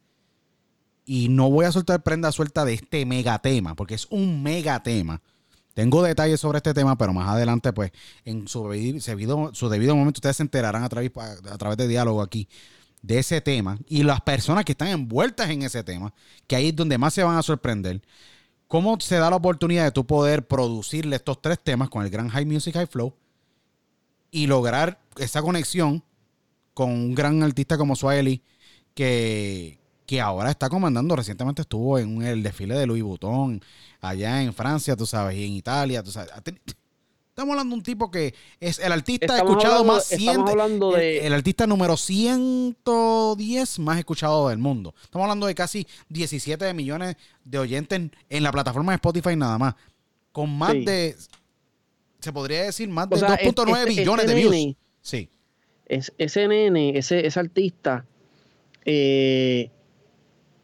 Y 1.10 1.30
no 1.30 1.48
voy 1.50 1.64
a 1.64 1.72
soltar 1.72 2.02
prenda 2.02 2.30
suelta 2.32 2.66
de 2.66 2.74
este 2.74 3.06
mega 3.06 3.38
tema, 3.38 3.74
porque 3.74 3.94
es 3.94 4.06
un 4.10 4.42
mega 4.42 4.82
tema. 4.82 5.22
Tengo 5.72 6.02
detalles 6.02 6.38
sobre 6.38 6.58
este 6.58 6.74
tema, 6.74 6.98
pero 6.98 7.14
más 7.14 7.26
adelante, 7.30 7.72
pues, 7.72 7.92
en 8.26 8.46
su 8.46 8.68
debido, 8.68 9.00
su 9.54 9.68
debido- 9.70 9.96
momento, 9.96 10.18
ustedes 10.18 10.36
se 10.36 10.42
enterarán 10.42 10.84
a 10.84 10.88
través, 10.90 11.10
a 11.16 11.56
través 11.56 11.78
de 11.78 11.88
diálogo 11.88 12.20
aquí 12.20 12.46
de 13.00 13.20
ese 13.20 13.40
tema 13.40 13.78
y 13.88 14.02
las 14.02 14.20
personas 14.20 14.66
que 14.66 14.72
están 14.72 14.88
envueltas 14.88 15.48
en 15.48 15.62
ese 15.62 15.82
tema, 15.82 16.12
que 16.46 16.56
ahí 16.56 16.68
es 16.68 16.76
donde 16.76 16.98
más 16.98 17.14
se 17.14 17.22
van 17.22 17.38
a 17.38 17.42
sorprender. 17.42 18.02
¿Cómo 18.66 19.00
se 19.00 19.16
da 19.16 19.30
la 19.30 19.36
oportunidad 19.36 19.84
de 19.84 19.92
tú 19.92 20.04
poder 20.04 20.46
producirle 20.46 21.16
estos 21.16 21.40
tres 21.40 21.58
temas 21.58 21.88
con 21.88 22.04
el 22.04 22.10
gran 22.10 22.28
High 22.28 22.44
Music 22.44 22.74
High 22.74 22.86
Flow 22.86 23.14
y 24.30 24.46
lograr 24.46 25.00
esa 25.16 25.40
conexión 25.40 26.02
con 26.74 26.90
un 26.90 27.14
gran 27.14 27.42
artista 27.42 27.78
como 27.78 27.96
Swiley 27.96 28.42
que, 28.92 29.78
que 30.08 30.22
ahora 30.22 30.48
está 30.50 30.70
comandando, 30.70 31.14
recientemente 31.16 31.60
estuvo 31.60 31.98
en 31.98 32.16
un- 32.16 32.22
el 32.24 32.42
desfile 32.42 32.74
de 32.74 32.86
Louis 32.86 33.02
Vuitton 33.02 33.60
allá 34.00 34.42
en 34.42 34.54
Francia, 34.54 34.96
tú 34.96 35.04
sabes, 35.04 35.36
y 35.36 35.44
en 35.44 35.52
Italia, 35.52 36.02
tú 36.02 36.10
sabes. 36.10 36.30
Estamos 37.30 37.52
hablando 37.52 37.74
de 37.74 37.78
un 37.78 37.82
tipo 37.82 38.10
que 38.10 38.34
es 38.58 38.78
el 38.78 38.90
artista 38.90 39.26
Estamos 39.26 39.50
escuchado 39.50 39.74
hablando- 39.80 39.92
más 39.92 40.10
estamos 40.10 40.34
100 40.46 40.48
hablando 40.48 40.92
de- 40.92 41.18
el, 41.18 41.26
el 41.26 41.32
artista 41.34 41.66
número 41.66 41.96
110 41.98 43.78
más 43.80 43.98
escuchado 43.98 44.48
del 44.48 44.56
mundo. 44.58 44.94
Estamos 45.02 45.24
hablando 45.26 45.46
de 45.46 45.54
casi 45.54 45.86
17 46.08 46.72
millones 46.72 47.16
de 47.44 47.58
oyentes 47.58 47.96
en, 47.98 48.10
en 48.30 48.42
la 48.42 48.50
plataforma 48.50 48.92
de 48.92 48.96
Spotify 48.96 49.36
nada 49.36 49.58
más. 49.58 49.74
Con 50.32 50.56
más 50.56 50.72
Sí. 50.72 50.84
de, 50.86 51.16
se 52.20 52.32
podría 52.32 52.62
decir, 52.64 52.88
más 52.88 53.06
O 53.10 53.10
de 53.10 53.18
sea, 53.20 53.28
2.9 53.36 53.80
este- 53.90 54.00
billones 54.00 54.24
este 54.24 54.34
de 54.34 54.40
views. 54.48 54.76
Sí. 55.02 55.28
Es, 55.86 56.12
ese 56.16 56.48
nene, 56.48 56.96
ese, 56.98 57.26
ese 57.26 57.38
artista, 57.38 58.04
eh, 58.86 59.70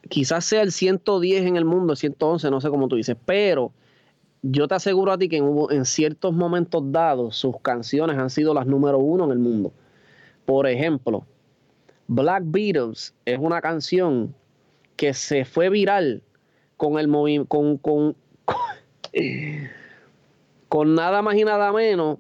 quizás 0.09 0.45
sea 0.45 0.63
el 0.63 0.73
110 0.73 1.47
en 1.47 1.57
el 1.57 1.65
mundo, 1.65 1.93
el 1.93 1.97
111, 1.97 2.51
no 2.51 2.61
sé 2.61 2.71
cómo 2.71 2.89
tú 2.89 2.97
dices, 2.97 3.17
pero 3.25 3.73
yo 4.43 4.69
te 4.69 4.75
aseguro 4.75 5.13
a 5.13 5.19
ti 5.19 5.29
que 5.29 5.39
en, 5.39 5.85
ciertos 5.85 6.35
momentos 6.35 6.83
dados 6.93 7.37
sus 7.37 7.61
canciones 7.63 8.19
han 8.19 8.31
sido 8.31 8.53
las 8.53 8.67
número 8.67 8.99
uno 8.99 9.25
en 9.25 9.31
el 9.31 9.39
mundo. 9.39 9.73
Por 10.45 10.67
ejemplo, 10.67 11.25
Black 12.07 12.43
Beatles 12.47 13.15
es 13.25 13.39
una 13.39 13.61
canción 13.63 14.35
que 14.97 15.15
se 15.15 15.45
fue 15.45 15.71
viral 15.71 16.23
con 16.77 16.99
el 16.99 17.09
movimiento, 17.09 17.49
con, 17.49 17.79
con, 17.79 18.17
con 20.69 20.95
nada 20.95 21.23
más 21.23 21.37
y 21.37 21.45
nada 21.45 21.73
menos 21.73 22.19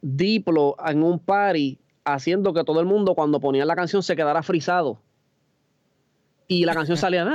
Diplo 0.00 0.76
en 0.86 1.02
un 1.02 1.18
party 1.18 1.78
haciendo 2.04 2.52
que 2.54 2.62
todo 2.62 2.78
el 2.80 2.86
mundo 2.86 3.14
cuando 3.14 3.40
ponía 3.40 3.64
la 3.64 3.74
canción 3.74 4.02
se 4.02 4.14
quedara 4.14 4.42
frisado. 4.42 5.00
Y 6.48 6.64
la 6.64 6.74
canción 6.74 6.96
salía. 6.96 7.26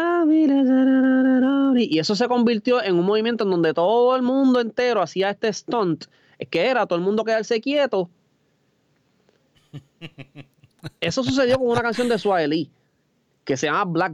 Y 1.76 2.00
eso 2.00 2.16
se 2.16 2.28
convirtió 2.28 2.84
en 2.84 2.96
un 2.96 3.06
movimiento 3.06 3.44
en 3.44 3.52
donde 3.52 3.74
todo 3.74 4.16
el 4.16 4.24
mundo 4.24 4.60
entero 4.60 5.02
hacía 5.02 5.30
este 5.30 5.54
stunt, 5.54 6.06
que 6.50 6.66
era 6.66 6.88
todo 6.88 6.98
el 6.98 7.06
mundo 7.06 7.24
quedarse 7.24 7.62
quieto. 7.62 8.10
Eso 11.00 11.24
sucedió 11.24 11.58
con 11.58 11.70
una 11.70 11.82
canción 11.82 12.10
de 12.10 12.20
Swahili 12.20 12.70
que 13.46 13.56
se 13.56 13.68
llama 13.68 13.86
Black. 13.86 14.14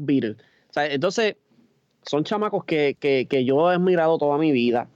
O 0.69 0.73
sea, 0.73 0.85
entonces, 0.85 1.35
son 2.03 2.23
chamacos 2.23 2.63
que, 2.65 2.95
que, 2.99 3.25
que 3.27 3.43
yo 3.45 3.71
he 3.71 3.75
admirado 3.75 4.17
toda 4.17 4.37
mi 4.37 4.51
vida. 4.51 4.87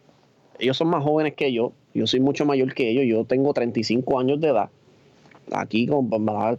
Ellos 0.59 0.77
son 0.77 0.89
más 0.89 1.03
jóvenes 1.03 1.33
que 1.35 1.51
yo. 1.51 1.73
Yo 1.93 2.07
soy 2.07 2.19
mucho 2.19 2.45
mayor 2.45 2.73
que 2.73 2.89
ellos. 2.89 3.05
Yo 3.07 3.25
tengo 3.25 3.53
35 3.53 4.19
años 4.19 4.39
de 4.39 4.49
edad. 4.49 4.69
Aquí, 5.51 5.87
con, 5.87 6.09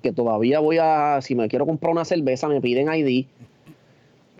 que 0.00 0.12
todavía 0.12 0.60
voy 0.60 0.78
a. 0.80 1.20
Si 1.22 1.34
me 1.34 1.48
quiero 1.48 1.66
comprar 1.66 1.92
una 1.92 2.04
cerveza, 2.04 2.48
me 2.48 2.60
piden 2.60 2.92
ID. 2.92 3.26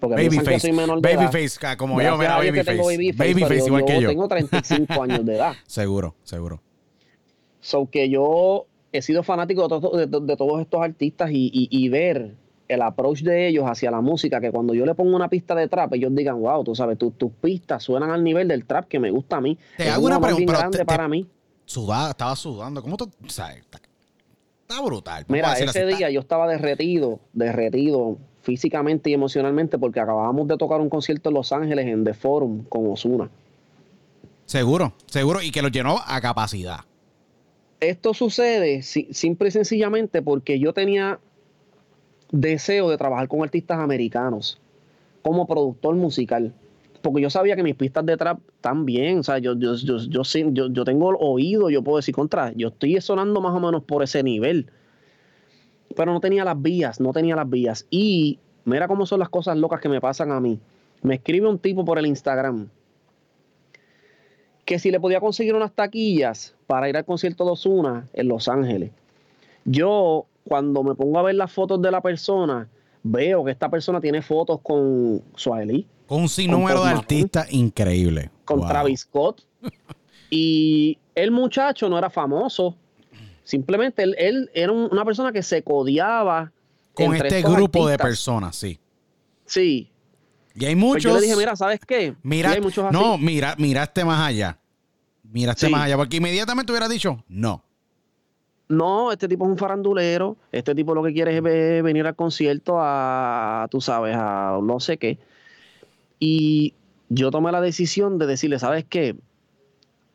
Porque 0.01 0.17
que 0.17 0.29
Babyface. 0.29 0.61
soy 0.61 0.73
menor 0.73 1.01
de. 1.01 1.17
Babyface, 1.17 1.77
como 1.77 1.97
Gracias 1.97 2.13
yo, 2.15 2.19
mira, 2.19 2.37
Babyface. 2.37 2.77
babyface, 2.77 3.33
Babyface 3.33 3.67
igual 3.67 3.85
que 3.85 4.01
yo. 4.01 4.09
tengo 4.11 4.29
35 4.29 5.03
años 5.03 5.25
de 5.25 5.35
edad. 5.37 5.53
Seguro, 5.67 6.15
seguro. 6.25 6.61
So 7.61 7.89
que 7.91 8.11
yo 8.11 8.67
he 8.93 9.01
sido 9.03 9.23
fanático 9.23 9.63
de, 9.67 9.69
to- 9.81 9.97
de- 9.97 10.27
de 10.27 10.37
todos 10.37 10.61
estos 10.61 10.83
artistas 10.83 11.31
y, 11.31 11.51
y- 11.53 11.69
y 11.71 11.89
ver 11.89 12.35
el 12.69 12.83
approach 12.83 13.23
de 13.23 13.49
ellos 13.49 13.65
hacia 13.67 13.91
la 13.91 14.01
música, 14.01 14.41
que 14.41 14.51
cuando 14.51 14.75
yo 14.75 14.85
le 14.85 14.95
pongo 14.95 15.17
una 15.17 15.29
pista 15.29 15.55
de 15.55 15.69
trap, 15.69 15.95
ellos 15.95 16.15
digan, 16.15 16.41
wow, 16.41 16.63
tú 16.65 16.75
sabes, 16.75 16.99
tu- 16.99 17.11
tus 17.13 17.33
pistas 17.33 17.83
suenan 17.83 18.11
al 18.11 18.23
nivel 18.23 18.47
del 18.49 18.67
trap 18.67 18.87
que 18.89 18.99
me 18.99 19.11
gusta 19.11 19.37
a 19.37 19.41
mí. 19.41 19.57
Te 19.79 19.85
Es 19.85 19.91
hago 19.93 20.07
una 20.07 20.21
pregunta, 20.21 20.53
grande 20.53 20.79
te- 20.79 20.85
te- 20.85 20.87
para 20.87 21.09
mí. 21.09 21.27
Sudada, 21.65 22.11
estaba 22.11 22.37
sudando. 22.37 22.83
¿Cómo 22.83 22.97
tú? 22.99 23.09
O 23.25 23.31
sea, 23.31 23.55
está, 24.69 24.83
brutal. 24.83 25.25
Mira, 25.29 25.53
ese 25.59 25.87
día 25.87 26.11
yo 26.11 26.21
estaba 26.21 26.49
derretido, 26.49 27.21
derretido 27.33 28.19
físicamente 28.43 29.11
y 29.11 29.15
emocionalmente 29.15 29.79
porque 29.79 30.01
acabábamos 30.01 30.47
de 30.49 30.57
tocar 30.57 30.81
un 30.81 30.91
concierto 30.91 31.31
en 31.31 31.35
Los 31.35 31.53
Ángeles 31.53 31.87
en 31.87 32.05
The 32.05 32.15
Forum 32.15 32.65
con 32.65 32.91
Osuna. 32.91 33.31
Seguro, 34.47 34.93
seguro. 35.07 35.41
Y 35.41 35.51
que 35.51 35.63
lo 35.63 35.69
llenó 35.69 35.99
a 36.07 36.21
capacidad. 36.21 36.81
Esto 37.81 38.13
sucede 38.15 38.83
si- 38.83 39.09
simple 39.13 39.49
y 39.49 39.51
sencillamente 39.51 40.21
porque 40.23 40.59
yo 40.59 40.73
tenía 40.73 41.19
deseo 42.31 42.91
de 42.91 42.97
trabajar 42.99 43.29
con 43.29 43.43
artistas 43.43 43.79
americanos 43.79 44.59
como 45.23 45.47
productor 45.47 45.95
musical. 45.95 46.53
Porque 47.05 47.21
yo 47.21 47.29
sabía 47.29 47.55
que 47.55 47.63
mis 47.63 47.75
pistas 47.75 48.07
de 48.07 48.17
trap 48.17 48.41
están 48.49 48.87
bien. 48.87 49.19
O 49.19 49.23
sea, 49.23 49.37
yo, 49.37 49.55
yo, 49.59 49.75
yo, 49.75 50.23
yo, 50.25 50.85
tengo 50.87 51.11
el 51.11 51.17
oído, 51.21 51.69
yo 51.69 51.83
puedo 51.83 51.99
decir 51.99 52.15
contra. 52.15 52.51
Yo 52.57 52.69
estoy 52.69 52.99
sonando 53.03 53.43
más 53.43 53.53
o 53.53 53.61
menos 53.61 53.85
por 53.85 54.03
ese 54.03 54.23
nivel. 54.23 54.71
Pero 55.95 56.15
no 56.15 56.21
tenía 56.21 56.47
las 56.47 56.61
vías, 56.61 57.01
no 57.01 57.13
tenía 57.13 57.37
las 57.37 57.49
vías. 57.51 57.87
Y 57.91 58.39
mira 58.65 58.89
cómo 58.89 59.05
son 59.05 59.21
las 59.21 59.29
cosas 59.29 59.59
locas 59.59 59.83
que 59.83 59.91
me 59.91 60.01
pasan 60.01 60.33
a 60.33 60.41
mí. 60.41 60.59
Me 61.03 61.17
escribe 61.17 61.47
un 61.47 61.59
tipo 61.59 61.85
por 61.85 61.99
el 61.99 62.07
Instagram 62.07 62.71
que 64.65 64.79
si 64.79 64.91
le 64.91 64.99
podía 64.99 65.21
conseguir 65.21 65.55
unas 65.55 65.73
taquillas 65.73 66.55
para 66.67 66.89
ir 66.89 66.97
al 66.97 67.05
concierto 67.05 67.45
de 67.45 67.51
Osuna 67.51 68.09
en 68.15 68.29
Los 68.29 68.49
Ángeles. 68.49 68.93
Yo, 69.67 70.25
cuando 70.49 70.83
me 70.83 70.95
pongo 70.95 71.19
a 71.19 71.23
ver 71.23 71.35
las 71.35 71.53
fotos 71.53 71.83
de 71.83 71.91
la 71.91 72.01
persona, 72.01 72.67
veo 73.03 73.45
que 73.45 73.51
esta 73.51 73.69
persona 73.69 74.01
tiene 74.01 74.23
fotos 74.23 74.61
con 74.63 75.21
Swahili, 75.37 75.87
Con 76.07 76.23
un 76.23 76.29
sinnúmero 76.29 76.85
de 76.85 76.91
artistas 76.91 77.53
increíble. 77.53 78.31
con 78.45 78.59
Wow. 78.61 78.69
Travis 78.69 79.01
Scott. 79.01 79.43
Y 80.31 80.99
el 81.15 81.31
muchacho 81.31 81.89
no 81.89 81.97
era 81.99 82.11
famoso. 82.11 82.77
Simplemente 83.43 84.03
él, 84.03 84.15
él 84.19 84.51
era 84.55 84.73
un- 84.73 84.89
una 84.91 85.05
persona 85.05 85.33
que 85.33 85.43
se 85.43 85.63
codiaba 85.63 86.53
Con 86.95 87.15
entre 87.15 87.29
este 87.29 87.43
grupo 87.43 87.87
de 87.87 87.99
personas, 87.99 88.57
sí. 88.57 88.79
Sí. 89.47 89.91
Y 90.55 90.65
hay 90.65 90.75
Pues 90.75 90.85
muchos. 90.85 91.03
yo 91.05 91.15
le 91.15 91.21
dije, 91.23 91.37
mira, 91.37 91.57
¿sabes 91.57 91.81
qué? 91.87 92.15
Mira, 92.23 92.51
Sí, 92.51 92.57
hay 92.57 92.61
muchos 92.63 92.85
así. 92.85 92.93
no, 92.95 93.19
mira, 93.19 93.55
miraste 93.59 94.05
más 94.05 94.21
allá. 94.29 94.59
Miraste 95.25 95.67
Sí. 95.67 95.73
más 95.73 95.83
allá. 95.83 95.97
Porque 95.97 96.19
inmediatamente 96.19 96.71
hubiera 96.73 96.89
dicho, 96.89 97.23
no. 97.29 97.63
No, 98.69 99.13
este 99.13 99.29
tipo 99.29 99.45
es 99.45 99.51
un 99.51 99.59
farandulero. 99.59 100.37
Este 100.53 100.75
tipo 100.75 100.95
lo 100.95 101.03
que 101.03 101.13
quiere 101.13 101.37
es 101.37 101.43
ve- 101.43 101.83
venir 101.83 102.07
al 102.07 102.15
concierto 102.17 102.77
a, 102.79 103.67
tú 103.71 103.81
sabes, 103.81 104.17
a 104.19 104.59
no 104.63 104.81
sé 104.81 104.97
qué. 104.97 105.19
Y 106.19 106.75
yo 107.09 107.31
tomé 107.31 107.53
la 107.53 107.61
decisión 107.61 108.19
de 108.19 108.27
decirle, 108.27 108.59
¿sabes 108.59 108.85
qué? 108.89 109.17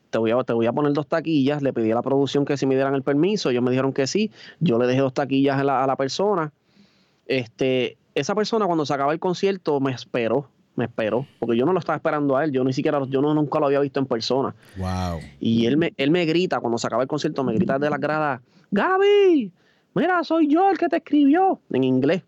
Te 0.10 0.18
voy, 0.18 0.32
a, 0.32 0.44
te 0.44 0.54
voy 0.54 0.66
a 0.66 0.74
poner 0.74 0.94
dos 0.94 1.08
taquillas. 1.08 1.62
Le 1.62 1.72
pedí 1.74 1.92
a 1.92 1.96
la 1.96 2.02
producción 2.02 2.46
que 2.46 2.58
si 2.58 2.66
me 2.66 2.76
dieran 2.76 2.96
el 2.96 3.04
permiso. 3.04 3.50
Ellos 3.50 3.64
me 3.64 3.72
dijeron 3.72 3.94
que 3.94 4.08
sí. 4.08 4.32
Yo 4.60 4.80
le 4.80 4.88
dejé 4.88 5.02
dos 5.02 5.14
taquillas 5.14 5.60
a 5.60 5.64
la, 5.64 5.84
a 5.84 5.88
la 5.88 5.96
persona. 5.96 6.52
Este, 7.28 7.98
esa 8.16 8.34
persona 8.34 8.66
cuando 8.66 8.86
se 8.86 8.94
acaba 8.94 9.14
el 9.14 9.20
concierto 9.20 9.80
me 9.80 9.92
esperó. 9.92 10.50
me 10.80 10.86
esperó, 10.86 11.28
porque 11.40 11.58
yo 11.58 11.66
no 11.66 11.74
lo 11.74 11.80
estaba 11.80 11.98
esperando 11.98 12.38
a 12.38 12.46
él, 12.46 12.52
yo 12.52 12.64
ni 12.64 12.72
siquiera, 12.72 13.02
yo 13.10 13.22
no, 13.22 13.34
nunca 13.34 13.60
lo 13.60 13.66
había 13.66 13.82
visto 13.82 14.00
en 14.00 14.06
persona. 14.06 14.56
Wow. 14.78 15.20
Y 15.40 15.66
él 15.66 15.76
me, 15.76 15.94
él 15.98 16.10
me 16.10 16.26
grita, 16.26 16.62
cuando 16.62 16.78
se 16.78 16.88
acaba 16.88 17.04
el 17.04 17.10
concierto, 17.10 17.44
me 17.44 17.54
grita 17.54 17.78
de 17.78 17.90
la 17.90 17.98
grada, 17.98 18.42
Gaby, 18.72 19.52
mira, 19.94 20.24
soy 20.24 20.48
yo 20.48 20.70
el 20.70 20.78
que 20.78 20.88
te 20.88 20.98
escribió, 20.98 21.60
en 21.72 21.84
inglés. 21.84 22.24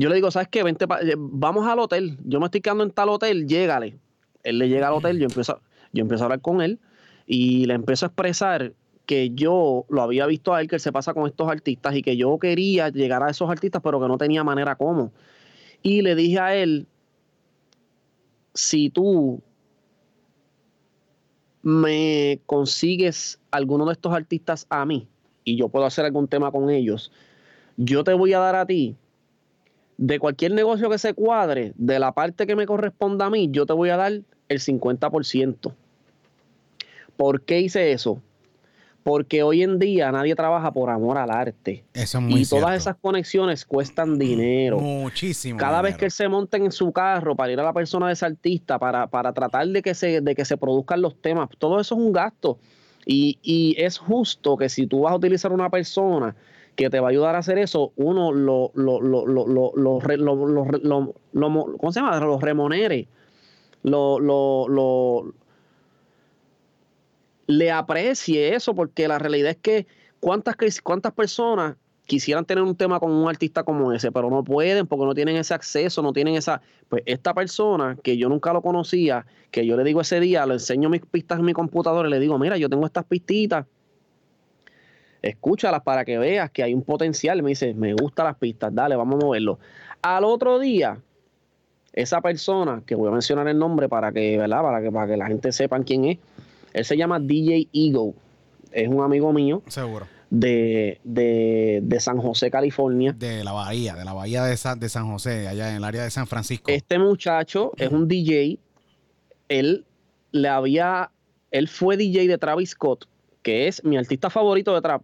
Yo 0.00 0.08
le 0.08 0.14
digo, 0.14 0.30
¿sabes 0.30 0.48
qué? 0.48 0.60
Eh, 0.60 1.14
vamos 1.18 1.68
al 1.68 1.78
hotel. 1.78 2.16
Yo 2.24 2.40
me 2.40 2.46
estoy 2.46 2.62
quedando 2.62 2.84
en 2.84 2.90
tal 2.90 3.10
hotel, 3.10 3.46
llégale. 3.46 3.98
Él 4.42 4.58
le 4.58 4.70
llega 4.70 4.88
al 4.88 4.94
hotel, 4.94 5.18
yo 5.18 5.26
empiezo, 5.26 5.60
yo 5.92 6.00
empiezo 6.00 6.24
a 6.24 6.24
hablar 6.24 6.40
con 6.40 6.62
él 6.62 6.80
y 7.26 7.66
le 7.66 7.74
empiezo 7.74 8.06
a 8.06 8.08
expresar 8.08 8.72
que 9.04 9.28
yo 9.34 9.84
lo 9.90 10.00
había 10.00 10.24
visto 10.24 10.54
a 10.54 10.62
él 10.62 10.68
que 10.68 10.76
él 10.76 10.80
se 10.80 10.90
pasa 10.90 11.12
con 11.12 11.26
estos 11.26 11.50
artistas 11.50 11.94
y 11.94 12.00
que 12.00 12.16
yo 12.16 12.38
quería 12.38 12.88
llegar 12.88 13.22
a 13.22 13.28
esos 13.28 13.50
artistas, 13.50 13.82
pero 13.84 14.00
que 14.00 14.08
no 14.08 14.16
tenía 14.16 14.42
manera 14.42 14.74
cómo. 14.74 15.12
Y 15.82 16.00
le 16.00 16.14
dije 16.14 16.38
a 16.38 16.56
él, 16.56 16.86
si 18.54 18.88
tú 18.88 19.42
me 21.60 22.40
consigues 22.46 23.38
alguno 23.50 23.84
de 23.84 23.92
estos 23.92 24.14
artistas 24.14 24.66
a 24.70 24.86
mí 24.86 25.06
y 25.44 25.56
yo 25.56 25.68
puedo 25.68 25.84
hacer 25.84 26.06
algún 26.06 26.26
tema 26.26 26.50
con 26.50 26.70
ellos, 26.70 27.12
yo 27.76 28.02
te 28.02 28.14
voy 28.14 28.32
a 28.32 28.38
dar 28.38 28.56
a 28.56 28.64
ti 28.64 28.96
de 30.00 30.18
cualquier 30.18 30.52
negocio 30.52 30.88
que 30.88 30.96
se 30.96 31.12
cuadre, 31.12 31.74
de 31.76 31.98
la 31.98 32.12
parte 32.12 32.46
que 32.46 32.56
me 32.56 32.64
corresponda 32.64 33.26
a 33.26 33.30
mí, 33.30 33.50
yo 33.52 33.66
te 33.66 33.74
voy 33.74 33.90
a 33.90 33.98
dar 33.98 34.12
el 34.48 34.58
50%. 34.58 35.74
¿Por 37.18 37.42
qué 37.42 37.60
hice 37.60 37.92
eso? 37.92 38.22
Porque 39.02 39.42
hoy 39.42 39.62
en 39.62 39.78
día 39.78 40.10
nadie 40.10 40.34
trabaja 40.34 40.72
por 40.72 40.88
amor 40.88 41.18
al 41.18 41.30
arte. 41.30 41.84
Eso 41.92 42.16
es 42.16 42.24
muy 42.24 42.40
y 42.40 42.46
todas 42.46 42.76
esas 42.76 42.96
conexiones 42.96 43.66
cuestan 43.66 44.18
dinero. 44.18 44.80
Muchísimo. 44.80 45.58
Cada 45.58 45.82
vez 45.82 45.98
que 45.98 46.06
él 46.06 46.10
se 46.10 46.28
monta 46.28 46.56
en 46.56 46.72
su 46.72 46.92
carro 46.92 47.36
para 47.36 47.52
ir 47.52 47.60
a 47.60 47.64
la 47.64 47.74
persona 47.74 48.06
de 48.06 48.14
ese 48.14 48.24
artista, 48.24 48.78
para, 48.78 49.06
para 49.06 49.34
tratar 49.34 49.68
de 49.68 49.82
que, 49.82 49.94
se, 49.94 50.22
de 50.22 50.34
que 50.34 50.46
se 50.46 50.56
produzcan 50.56 51.02
los 51.02 51.20
temas, 51.20 51.50
todo 51.58 51.78
eso 51.78 51.94
es 51.94 52.00
un 52.00 52.12
gasto. 52.14 52.58
Y, 53.04 53.38
y 53.42 53.74
es 53.76 53.98
justo 53.98 54.56
que 54.56 54.70
si 54.70 54.86
tú 54.86 55.02
vas 55.02 55.12
a 55.12 55.16
utilizar 55.16 55.52
una 55.52 55.68
persona 55.68 56.34
que 56.76 56.90
te 56.90 57.00
va 57.00 57.08
a 57.08 57.10
ayudar 57.10 57.34
a 57.34 57.38
hacer 57.38 57.58
eso, 57.58 57.92
uno 57.96 58.32
lo, 58.32 58.70
lo, 58.74 59.00
lo, 59.00 59.26
lo, 59.26 59.46
lo, 59.46 59.72
lo, 59.76 60.00
lo, 60.02 61.14
lo 61.32 61.76
¿cómo 61.78 61.92
se 61.92 62.00
llama? 62.00 62.18
Lo 62.20 62.38
remunere, 62.38 63.08
lo, 63.82 64.18
lo, 64.18 64.68
lo, 64.68 65.34
le 67.46 67.70
aprecie 67.70 68.54
eso, 68.54 68.74
porque 68.74 69.08
la 69.08 69.18
realidad 69.18 69.50
es 69.50 69.58
que 69.58 69.86
cuántas, 70.20 70.56
cuántas 70.82 71.12
personas 71.12 71.76
quisieran 72.06 72.44
tener 72.44 72.64
un 72.64 72.74
tema 72.74 72.98
con 72.98 73.12
un 73.12 73.28
artista 73.28 73.62
como 73.62 73.92
ese, 73.92 74.10
pero 74.10 74.30
no 74.30 74.42
pueden 74.42 74.86
porque 74.86 75.04
no 75.04 75.14
tienen 75.14 75.36
ese 75.36 75.54
acceso, 75.54 76.02
no 76.02 76.12
tienen 76.12 76.34
esa... 76.34 76.60
Pues 76.88 77.04
esta 77.06 77.34
persona 77.34 77.96
que 78.02 78.16
yo 78.16 78.28
nunca 78.28 78.52
lo 78.52 78.62
conocía, 78.62 79.26
que 79.52 79.64
yo 79.64 79.76
le 79.76 79.84
digo 79.84 80.00
ese 80.00 80.18
día, 80.18 80.44
le 80.44 80.54
enseño 80.54 80.88
mis 80.88 81.02
pistas 81.02 81.38
en 81.38 81.44
mi 81.44 81.52
computadora 81.52 82.08
y 82.08 82.10
le 82.10 82.18
digo, 82.18 82.36
mira, 82.36 82.56
yo 82.56 82.68
tengo 82.68 82.84
estas 82.84 83.04
pistitas 83.04 83.66
escúchalas 85.22 85.82
para 85.82 86.04
que 86.04 86.18
veas 86.18 86.50
que 86.50 86.62
hay 86.62 86.74
un 86.74 86.82
potencial. 86.82 87.42
Me 87.42 87.50
dice, 87.50 87.74
me 87.74 87.94
gustan 87.94 88.26
las 88.26 88.36
pistas, 88.36 88.74
dale, 88.74 88.96
vamos 88.96 89.20
a 89.20 89.26
moverlo. 89.26 89.58
Al 90.02 90.24
otro 90.24 90.58
día, 90.58 90.98
esa 91.92 92.20
persona, 92.20 92.82
que 92.86 92.94
voy 92.94 93.08
a 93.08 93.12
mencionar 93.12 93.48
el 93.48 93.58
nombre 93.58 93.88
para 93.88 94.12
que, 94.12 94.38
¿verdad? 94.38 94.62
Para 94.62 94.82
que, 94.82 94.90
para 94.90 95.06
que 95.08 95.16
la 95.16 95.26
gente 95.26 95.52
sepa 95.52 95.80
quién 95.80 96.04
es, 96.04 96.18
él 96.72 96.84
se 96.84 96.96
llama 96.96 97.18
DJ 97.18 97.68
Ego. 97.72 98.14
Es 98.72 98.88
un 98.88 99.02
amigo 99.02 99.32
mío. 99.32 99.62
Seguro. 99.66 100.06
De, 100.30 101.00
de, 101.02 101.80
de, 101.82 102.00
San 102.00 102.18
José, 102.18 102.52
California. 102.52 103.12
De 103.12 103.42
la 103.42 103.50
bahía, 103.50 103.96
de 103.96 104.04
la 104.04 104.12
bahía 104.12 104.44
de 104.44 104.56
San, 104.56 104.78
de 104.78 104.88
San 104.88 105.10
José, 105.10 105.48
allá 105.48 105.70
en 105.70 105.76
el 105.76 105.84
área 105.84 106.04
de 106.04 106.10
San 106.10 106.28
Francisco. 106.28 106.70
Este 106.70 107.00
muchacho 107.00 107.72
es 107.76 107.90
un 107.90 108.06
DJ. 108.06 108.60
Él 109.48 109.84
le 110.30 110.48
había, 110.48 111.10
él 111.50 111.66
fue 111.66 111.96
DJ 111.96 112.28
de 112.28 112.38
Travis 112.38 112.70
Scott, 112.70 113.08
que 113.42 113.66
es 113.66 113.84
mi 113.84 113.96
artista 113.96 114.30
favorito 114.30 114.72
de 114.72 114.82
trap. 114.82 115.02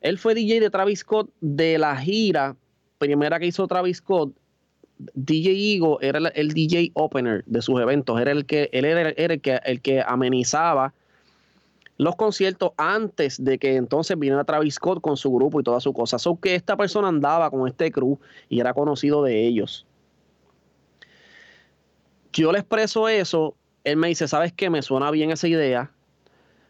Él 0.00 0.18
fue 0.18 0.34
DJ 0.34 0.60
de 0.60 0.70
Travis 0.70 1.00
Scott 1.00 1.30
de 1.40 1.78
la 1.78 1.96
gira 1.96 2.56
primera 2.98 3.38
que 3.38 3.46
hizo 3.46 3.66
Travis 3.66 3.98
Scott. 3.98 4.32
DJ 5.14 5.52
Igo 5.52 5.98
era 6.02 6.18
el, 6.18 6.52
DJ 6.52 6.92
opener 6.94 7.42
de 7.46 7.62
sus 7.62 7.80
eventos. 7.80 8.20
Era 8.20 8.32
el 8.32 8.44
que, 8.44 8.68
él 8.72 8.84
era, 8.84 9.08
el, 9.10 9.40
que, 9.40 9.60
el 9.64 9.80
que 9.80 10.02
amenizaba 10.06 10.92
los 11.96 12.16
conciertos 12.16 12.72
antes 12.76 13.42
de 13.42 13.58
que 13.58 13.76
entonces 13.76 14.18
viniera 14.18 14.44
Travis 14.44 14.74
Scott 14.74 15.00
con 15.00 15.16
su 15.16 15.32
grupo 15.32 15.60
y 15.60 15.64
toda 15.64 15.80
su 15.80 15.92
cosa. 15.92 16.18
So 16.18 16.38
que 16.38 16.54
esta 16.54 16.76
persona 16.76 17.08
andaba 17.08 17.50
con 17.50 17.66
este 17.66 17.90
crew 17.90 18.18
y 18.48 18.60
era 18.60 18.74
conocido 18.74 19.22
de 19.22 19.46
ellos. 19.46 19.86
Yo 22.32 22.52
le 22.52 22.58
expreso 22.58 23.08
eso. 23.08 23.54
Él 23.84 23.96
me 23.96 24.08
dice, 24.08 24.28
¿sabes 24.28 24.52
qué? 24.52 24.68
Me 24.68 24.82
suena 24.82 25.10
bien 25.10 25.30
esa 25.30 25.48
idea 25.48 25.90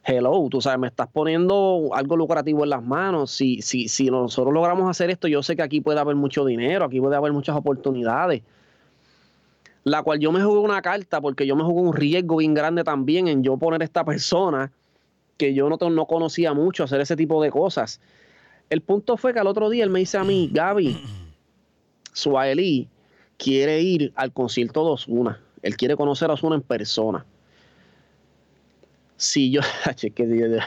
hello, 0.04 0.48
tú 0.50 0.60
sabes, 0.60 0.78
me 0.78 0.88
estás 0.88 1.08
poniendo 1.08 1.90
algo 1.92 2.16
lucrativo 2.16 2.64
en 2.64 2.70
las 2.70 2.82
manos. 2.82 3.30
Si, 3.30 3.62
si, 3.62 3.88
si 3.88 4.10
nosotros 4.10 4.52
logramos 4.52 4.88
hacer 4.88 5.10
esto, 5.10 5.28
yo 5.28 5.42
sé 5.42 5.56
que 5.56 5.62
aquí 5.62 5.80
puede 5.80 6.00
haber 6.00 6.16
mucho 6.16 6.44
dinero, 6.44 6.84
aquí 6.84 7.00
puede 7.00 7.16
haber 7.16 7.32
muchas 7.32 7.56
oportunidades. 7.56 8.42
La 9.84 10.02
cual 10.02 10.18
yo 10.18 10.30
me 10.32 10.42
jugué 10.42 10.58
una 10.58 10.82
carta 10.82 11.20
porque 11.20 11.46
yo 11.46 11.56
me 11.56 11.64
jugué 11.64 11.80
un 11.80 11.94
riesgo 11.94 12.36
bien 12.36 12.54
grande 12.54 12.84
también 12.84 13.28
en 13.28 13.42
yo 13.42 13.56
poner 13.56 13.80
a 13.80 13.84
esta 13.84 14.04
persona 14.04 14.70
que 15.38 15.54
yo 15.54 15.70
no, 15.70 15.78
no 15.90 16.06
conocía 16.06 16.52
mucho 16.52 16.84
hacer 16.84 17.00
ese 17.00 17.16
tipo 17.16 17.42
de 17.42 17.50
cosas. 17.50 18.00
El 18.68 18.82
punto 18.82 19.16
fue 19.16 19.32
que 19.32 19.40
al 19.40 19.46
otro 19.46 19.70
día 19.70 19.84
él 19.84 19.90
me 19.90 20.00
dice 20.00 20.18
a 20.18 20.24
mí, 20.24 20.50
Gaby, 20.52 21.00
Suaeli 22.12 22.88
quiere 23.38 23.80
ir 23.80 24.12
al 24.16 24.32
concierto 24.32 24.84
de 24.84 24.90
Osuna. 24.92 25.40
Él 25.62 25.76
quiere 25.76 25.96
conocer 25.96 26.30
a 26.30 26.34
Osuna 26.34 26.56
en 26.56 26.62
persona 26.62 27.24
si 29.20 29.50
yo, 29.50 29.60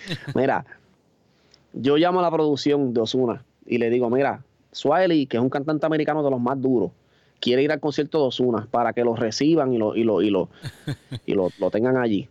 mira, 0.34 0.64
yo 1.74 1.96
llamo 1.98 2.20
a 2.20 2.22
la 2.22 2.30
producción 2.30 2.94
de 2.94 3.00
Osuna 3.02 3.44
y 3.66 3.76
le 3.76 3.90
digo, 3.90 4.08
mira, 4.08 4.42
Swiley, 4.72 5.26
que 5.26 5.36
es 5.36 5.42
un 5.42 5.50
cantante 5.50 5.84
americano 5.84 6.22
de 6.22 6.30
los 6.30 6.40
más 6.40 6.60
duros, 6.60 6.92
quiere 7.40 7.62
ir 7.62 7.70
al 7.70 7.78
concierto 7.78 8.18
de 8.18 8.24
Osuna 8.28 8.66
para 8.70 8.94
que 8.94 9.04
lo 9.04 9.14
reciban 9.14 9.74
y 9.74 9.78
lo, 9.78 9.94
y 9.94 10.04
lo, 10.04 10.22
y 10.22 10.30
lo, 10.30 10.48
y 11.26 11.34
lo, 11.34 11.50
tengan 11.70 11.98
allí. 11.98 12.26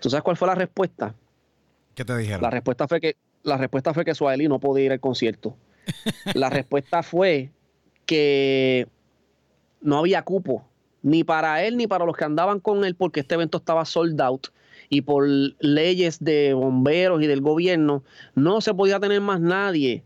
¿Tú 0.00 0.10
sabes 0.10 0.24
cuál 0.24 0.36
fue 0.36 0.48
la 0.48 0.56
respuesta? 0.56 1.14
¿Qué 1.94 2.04
te 2.04 2.16
dijeron? 2.16 2.42
La 2.42 2.50
respuesta 2.50 2.88
fue 2.88 3.00
que, 3.00 3.16
la 3.44 3.58
respuesta 3.58 3.94
fue 3.94 4.04
que 4.04 4.12
no 4.48 4.58
podía 4.58 4.86
ir 4.86 4.92
al 4.92 5.00
concierto. 5.00 5.54
La 6.34 6.50
respuesta 6.50 7.04
fue 7.04 7.50
que 8.06 8.88
no 9.82 9.98
había 9.98 10.22
cupo, 10.22 10.64
ni 11.02 11.22
para 11.22 11.62
él 11.62 11.76
ni 11.76 11.86
para 11.86 12.04
los 12.04 12.16
que 12.16 12.24
andaban 12.24 12.58
con 12.58 12.84
él, 12.84 12.96
porque 12.96 13.20
este 13.20 13.36
evento 13.36 13.58
estaba 13.58 13.84
sold 13.84 14.20
out 14.20 14.48
y 14.90 15.02
por 15.02 15.26
leyes 15.26 16.22
de 16.22 16.52
bomberos 16.52 17.22
y 17.22 17.26
del 17.28 17.40
gobierno, 17.40 18.02
no 18.34 18.60
se 18.60 18.74
podía 18.74 18.98
tener 18.98 19.20
más 19.20 19.40
nadie 19.40 20.02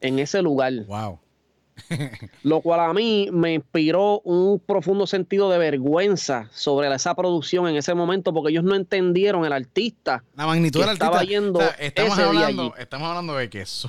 en 0.00 0.18
ese 0.18 0.42
lugar. 0.42 0.72
Wow. 0.86 1.20
Lo 2.42 2.60
cual 2.60 2.80
a 2.80 2.92
mí 2.92 3.28
me 3.32 3.54
inspiró 3.54 4.20
un 4.24 4.58
profundo 4.58 5.06
sentido 5.06 5.48
de 5.50 5.58
vergüenza 5.58 6.48
sobre 6.52 6.92
esa 6.92 7.14
producción 7.14 7.68
en 7.68 7.76
ese 7.76 7.94
momento, 7.94 8.34
porque 8.34 8.50
ellos 8.50 8.64
no 8.64 8.74
entendieron 8.74 9.44
el 9.44 9.52
artista. 9.52 10.24
La 10.34 10.44
magnitud 10.46 10.80
del 10.80 10.90
estaba 10.90 11.22
yendo. 11.22 11.60
estamos, 11.78 12.18
hablando, 12.18 12.74
estamos 12.76 13.08
hablando 13.08 13.36
de 13.36 13.48
que 13.48 13.60
es 13.60 13.86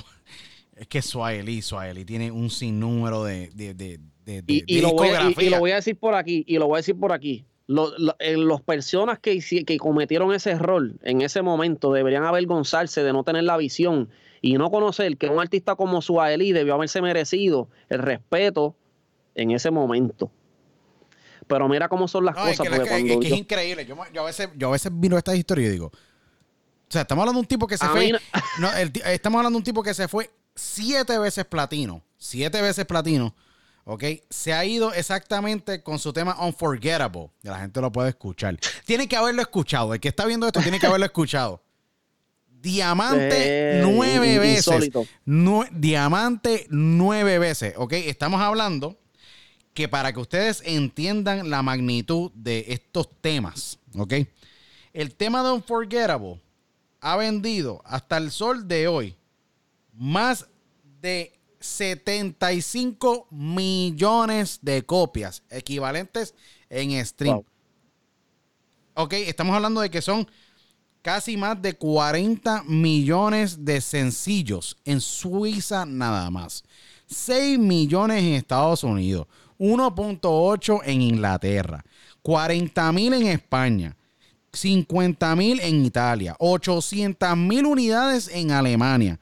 que 0.88 1.02
Swahili 1.02 2.04
tiene 2.06 2.30
un 2.30 2.50
sinnúmero 2.50 3.24
de, 3.24 3.50
de, 3.50 3.74
de, 3.74 3.98
de, 4.24 4.44
y, 4.46 4.80
lo 4.80 4.92
voy 4.92 5.08
y, 5.38 5.50
lo 5.50 5.58
voy 5.58 5.72
a 5.72 5.74
decir 5.74 5.98
por 5.98 6.14
aquí, 6.14 6.44
y 6.46 6.56
lo 6.56 6.68
voy 6.68 6.76
a 6.76 6.78
decir 6.78 6.96
por 6.96 7.12
aquí 7.12 7.44
las 7.70 8.16
eh, 8.18 8.36
personas 8.66 9.20
que, 9.20 9.40
que 9.64 9.78
cometieron 9.78 10.34
ese 10.34 10.50
error 10.50 10.90
en 11.02 11.20
ese 11.20 11.40
momento 11.40 11.92
deberían 11.92 12.24
avergonzarse 12.24 13.04
de 13.04 13.12
no 13.12 13.22
tener 13.22 13.44
la 13.44 13.56
visión 13.56 14.08
y 14.42 14.54
no 14.54 14.70
conocer 14.70 15.16
que 15.16 15.28
un 15.28 15.38
artista 15.38 15.76
como 15.76 16.02
Suaeli 16.02 16.50
debió 16.50 16.74
haberse 16.74 17.00
merecido 17.00 17.68
el 17.88 18.00
respeto 18.00 18.74
en 19.36 19.52
ese 19.52 19.70
momento. 19.70 20.32
Pero 21.46 21.68
mira 21.68 21.88
cómo 21.88 22.08
son 22.08 22.24
las 22.24 22.34
cosas. 22.34 22.58
Es 22.58 22.58
que, 22.58 23.18
es, 23.22 23.32
increíble. 23.32 23.86
Yo, 23.86 24.22
a 24.22 24.26
veces, 24.26 24.48
yo 24.56 24.68
a 24.68 24.72
veces 24.72 24.90
miro 24.90 25.16
esta 25.16 25.36
historia 25.36 25.68
y 25.68 25.70
digo, 25.70 25.86
o 25.86 25.92
sea, 26.88 27.02
estamos 27.02 27.22
hablando 27.22 27.38
de 27.38 27.42
un 27.42 27.48
tipo 27.48 27.68
que 27.68 27.78
se 27.78 27.86
fue. 27.86 28.12
estamos 29.06 29.38
hablando 29.38 29.56
de 29.56 29.60
un 29.60 29.64
tipo 29.64 29.82
que 29.82 29.94
se 29.94 30.08
fue 30.08 30.28
siete 30.56 31.16
veces 31.18 31.44
platino. 31.44 32.02
Siete 32.16 32.60
veces 32.62 32.84
platino 32.84 33.34
¿ok? 33.84 34.04
Se 34.28 34.52
ha 34.52 34.64
ido 34.64 34.92
exactamente 34.92 35.82
con 35.82 35.98
su 35.98 36.12
tema 36.12 36.36
Unforgettable. 36.40 37.30
La 37.42 37.58
gente 37.58 37.80
lo 37.80 37.90
puede 37.90 38.10
escuchar. 38.10 38.58
Tiene 38.84 39.08
que 39.08 39.16
haberlo 39.16 39.42
escuchado. 39.42 39.94
El 39.94 40.00
que 40.00 40.08
está 40.08 40.26
viendo 40.26 40.46
esto 40.46 40.60
tiene 40.60 40.78
que 40.78 40.86
haberlo 40.86 41.06
escuchado. 41.06 41.62
Diamante 42.62 43.80
nueve 43.82 44.38
veces. 44.38 44.90
diamante 45.72 46.66
nueve 46.68 47.38
veces, 47.38 47.72
¿ok? 47.76 47.94
Estamos 47.94 48.42
hablando 48.42 48.98
que 49.72 49.88
para 49.88 50.12
que 50.12 50.20
ustedes 50.20 50.62
entiendan 50.66 51.48
la 51.48 51.62
magnitud 51.62 52.30
de 52.34 52.66
estos 52.68 53.08
temas, 53.22 53.78
¿ok? 53.96 54.14
El 54.92 55.14
tema 55.14 55.42
de 55.42 55.52
Unforgettable 55.52 56.40
ha 57.00 57.16
vendido 57.16 57.80
hasta 57.86 58.18
el 58.18 58.30
sol 58.30 58.68
de 58.68 58.88
hoy 58.88 59.16
más 59.92 60.46
de 61.00 61.39
75 61.60 63.28
millones 63.30 64.58
de 64.62 64.82
copias 64.84 65.42
equivalentes 65.50 66.34
en 66.68 67.04
stream. 67.04 67.36
Wow. 67.36 67.44
Ok, 68.94 69.12
estamos 69.12 69.54
hablando 69.54 69.80
de 69.80 69.90
que 69.90 70.02
son 70.02 70.26
casi 71.02 71.36
más 71.36 71.60
de 71.60 71.74
40 71.74 72.64
millones 72.64 73.64
de 73.64 73.80
sencillos 73.80 74.76
en 74.84 75.00
Suiza 75.00 75.86
nada 75.86 76.30
más. 76.30 76.64
6 77.06 77.58
millones 77.58 78.22
en 78.22 78.34
Estados 78.34 78.84
Unidos, 78.84 79.26
1.8 79.58 80.80
en 80.84 81.02
Inglaterra, 81.02 81.84
40 82.22 82.92
mil 82.92 83.12
en 83.14 83.26
España, 83.26 83.96
50 84.52 85.36
mil 85.36 85.60
en 85.60 85.84
Italia, 85.84 86.36
800 86.38 87.36
mil 87.36 87.66
unidades 87.66 88.28
en 88.28 88.52
Alemania. 88.52 89.18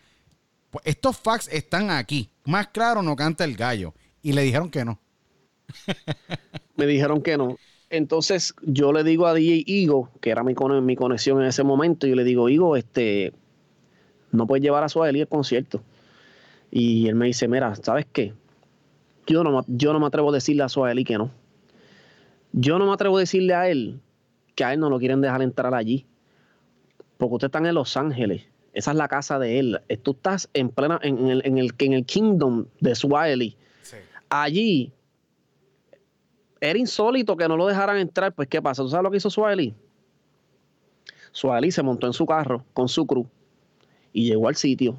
Pues 0.70 0.84
estos 0.86 1.16
facts 1.16 1.48
están 1.52 1.90
aquí. 1.90 2.30
Más 2.44 2.68
claro 2.68 3.02
no 3.02 3.16
canta 3.16 3.44
el 3.44 3.56
gallo. 3.56 3.94
Y 4.22 4.32
le 4.32 4.42
dijeron 4.42 4.70
que 4.70 4.84
no. 4.84 4.98
Me 6.76 6.86
dijeron 6.86 7.22
que 7.22 7.36
no. 7.36 7.56
Entonces 7.90 8.55
yo 8.62 8.92
le 8.92 9.02
digo 9.02 9.26
a 9.26 9.34
DJ 9.34 9.64
Igo, 9.66 10.10
que 10.20 10.30
era 10.30 10.42
mi, 10.44 10.55
con- 10.55 10.84
mi 10.84 10.94
conexión 10.97 11.40
en 11.40 11.48
ese 11.48 11.62
momento, 11.64 12.06
y 12.06 12.10
yo 12.10 12.16
le 12.16 12.24
digo, 12.24 12.48
Igo, 12.48 12.76
este, 12.76 13.32
no 14.30 14.47
puedes 14.47 14.62
llevar 14.62 14.84
a 14.84 14.88
Sueli 14.88 15.20
al 15.22 15.28
concierto. 15.28 15.82
Y 16.70 17.08
él 17.08 17.14
me 17.14 17.26
dice, 17.26 17.48
mira, 17.48 17.74
¿sabes 17.76 18.06
qué? 18.12 18.34
Yo 19.26 19.42
no, 19.42 19.64
yo 19.68 19.92
no 19.92 20.00
me 20.00 20.06
atrevo 20.06 20.30
a 20.30 20.34
decirle 20.34 20.62
a 20.64 20.68
Sueli 20.68 21.05
que 21.05 21.16
no. 21.16 21.30
Yo 22.52 22.78
no 22.78 22.86
me 22.86 22.92
atrevo 22.92 23.16
a 23.16 23.20
decirle 23.20 23.55
a 23.55 23.68
él 23.68 24.00
que 24.55 24.64
a 24.64 24.72
él 24.74 24.80
no 24.80 24.90
lo 24.90 24.98
quieren 24.98 25.20
dejar 25.20 25.40
entrar 25.42 25.74
allí. 25.74 26.06
Porque 27.16 27.34
ustedes 27.34 27.48
están 27.48 27.66
en 27.66 27.74
Los 27.74 27.97
Ángeles. 27.97 28.42
Esa 28.72 28.90
es 28.92 28.97
la 28.97 29.08
casa 29.08 29.38
de 29.38 29.58
él. 29.58 29.80
Eh, 29.88 29.97
Tú 29.97 30.12
estás 30.12 30.48
en 30.55 30.68
plena, 30.68 31.00
en, 31.02 31.18
en 31.18 31.28
el, 31.28 31.42
en, 31.44 31.58
el, 31.58 31.74
en 31.78 31.92
el 31.92 32.05
kingdom 32.05 32.66
de 32.80 32.94
Swahili. 32.94 33.56
Allí 34.28 34.92
era 36.60 36.78
insólito 36.78 37.36
que 37.36 37.48
no 37.48 37.56
lo 37.56 37.66
dejaran 37.66 37.97
entrar. 37.97 38.32
Pues, 38.32 38.48
¿qué 38.48 38.60
pasa? 38.60 38.82
¿Tú 38.82 38.88
sabes 38.88 39.05
lo 39.05 39.10
que 39.10 39.16
hizo 39.16 39.30
Swahili? 39.30 39.74
Swahili 41.32 41.70
se 41.70 41.82
montó 41.82 42.06
en 42.06 42.12
su 42.12 42.26
carro 42.26 42.64
con 42.72 42.88
su 42.88 43.06
crew 43.06 43.26
y 44.12 44.26
llegó 44.26 44.48
al 44.48 44.56
sitio. 44.56 44.97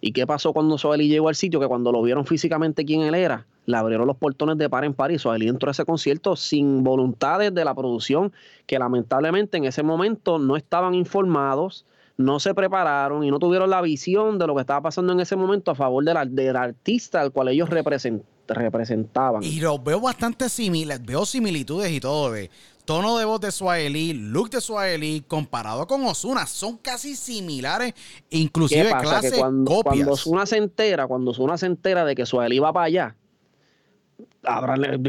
¿Y 0.00 0.12
qué 0.12 0.26
pasó 0.26 0.52
cuando 0.52 0.76
Swahili 0.76 1.08
llegó 1.08 1.28
al 1.28 1.34
sitio? 1.34 1.58
Que 1.58 1.66
cuando 1.66 1.90
lo 1.90 2.02
vieron 2.02 2.26
físicamente 2.26 2.84
quién 2.84 3.00
él 3.02 3.14
era, 3.14 3.46
le 3.64 3.76
abrieron 3.76 4.06
los 4.06 4.16
portones 4.16 4.58
de 4.58 4.68
par 4.68 4.84
en 4.84 4.92
par 4.92 5.10
y 5.10 5.18
Swahili 5.18 5.48
entró 5.48 5.70
a 5.70 5.72
ese 5.72 5.84
concierto 5.84 6.36
sin 6.36 6.84
voluntades 6.84 7.52
de 7.54 7.64
la 7.64 7.74
producción, 7.74 8.32
que 8.66 8.78
lamentablemente 8.78 9.56
en 9.56 9.64
ese 9.64 9.82
momento 9.82 10.38
no 10.38 10.56
estaban 10.56 10.94
informados, 10.94 11.86
no 12.18 12.40
se 12.40 12.54
prepararon 12.54 13.22
y 13.24 13.30
no 13.30 13.38
tuvieron 13.38 13.68
la 13.70 13.82
visión 13.82 14.38
de 14.38 14.46
lo 14.46 14.54
que 14.54 14.62
estaba 14.62 14.80
pasando 14.80 15.12
en 15.12 15.20
ese 15.20 15.36
momento 15.36 15.70
a 15.70 15.74
favor 15.74 16.02
de 16.04 16.14
la- 16.14 16.24
del 16.24 16.56
artista 16.56 17.20
al 17.20 17.30
cual 17.32 17.48
ellos 17.48 17.68
represent- 17.68 18.22
representaban. 18.48 19.42
Y 19.42 19.60
los 19.60 19.82
veo 19.84 20.00
bastante 20.00 20.48
similares, 20.48 21.04
veo 21.04 21.26
similitudes 21.26 21.90
y 21.92 22.00
todo 22.00 22.32
de 22.32 22.50
tono 22.86 23.18
de 23.18 23.24
voz 23.24 23.40
de 23.40 23.50
Swahili, 23.50 24.12
look 24.14 24.48
de 24.50 24.60
Swahili, 24.60 25.24
comparado 25.26 25.86
con 25.88 26.04
Osuna, 26.06 26.46
son 26.46 26.78
casi 26.78 27.16
similares, 27.16 27.92
¿Qué 28.30 28.38
inclusive 28.38 28.90
pasa? 28.90 29.02
clase 29.02 29.30
Que 29.32 29.38
cuando, 29.38 29.70
copias. 29.70 29.94
cuando 29.96 30.12
Osuna 30.12 30.46
se 30.46 30.56
entera, 30.58 31.06
cuando 31.08 31.32
Osuna 31.32 31.58
se 31.58 31.66
entera 31.66 32.04
de 32.04 32.14
que 32.14 32.24
Sueli 32.24 32.60
va 32.60 32.72
para 32.72 32.86
allá, 32.86 33.16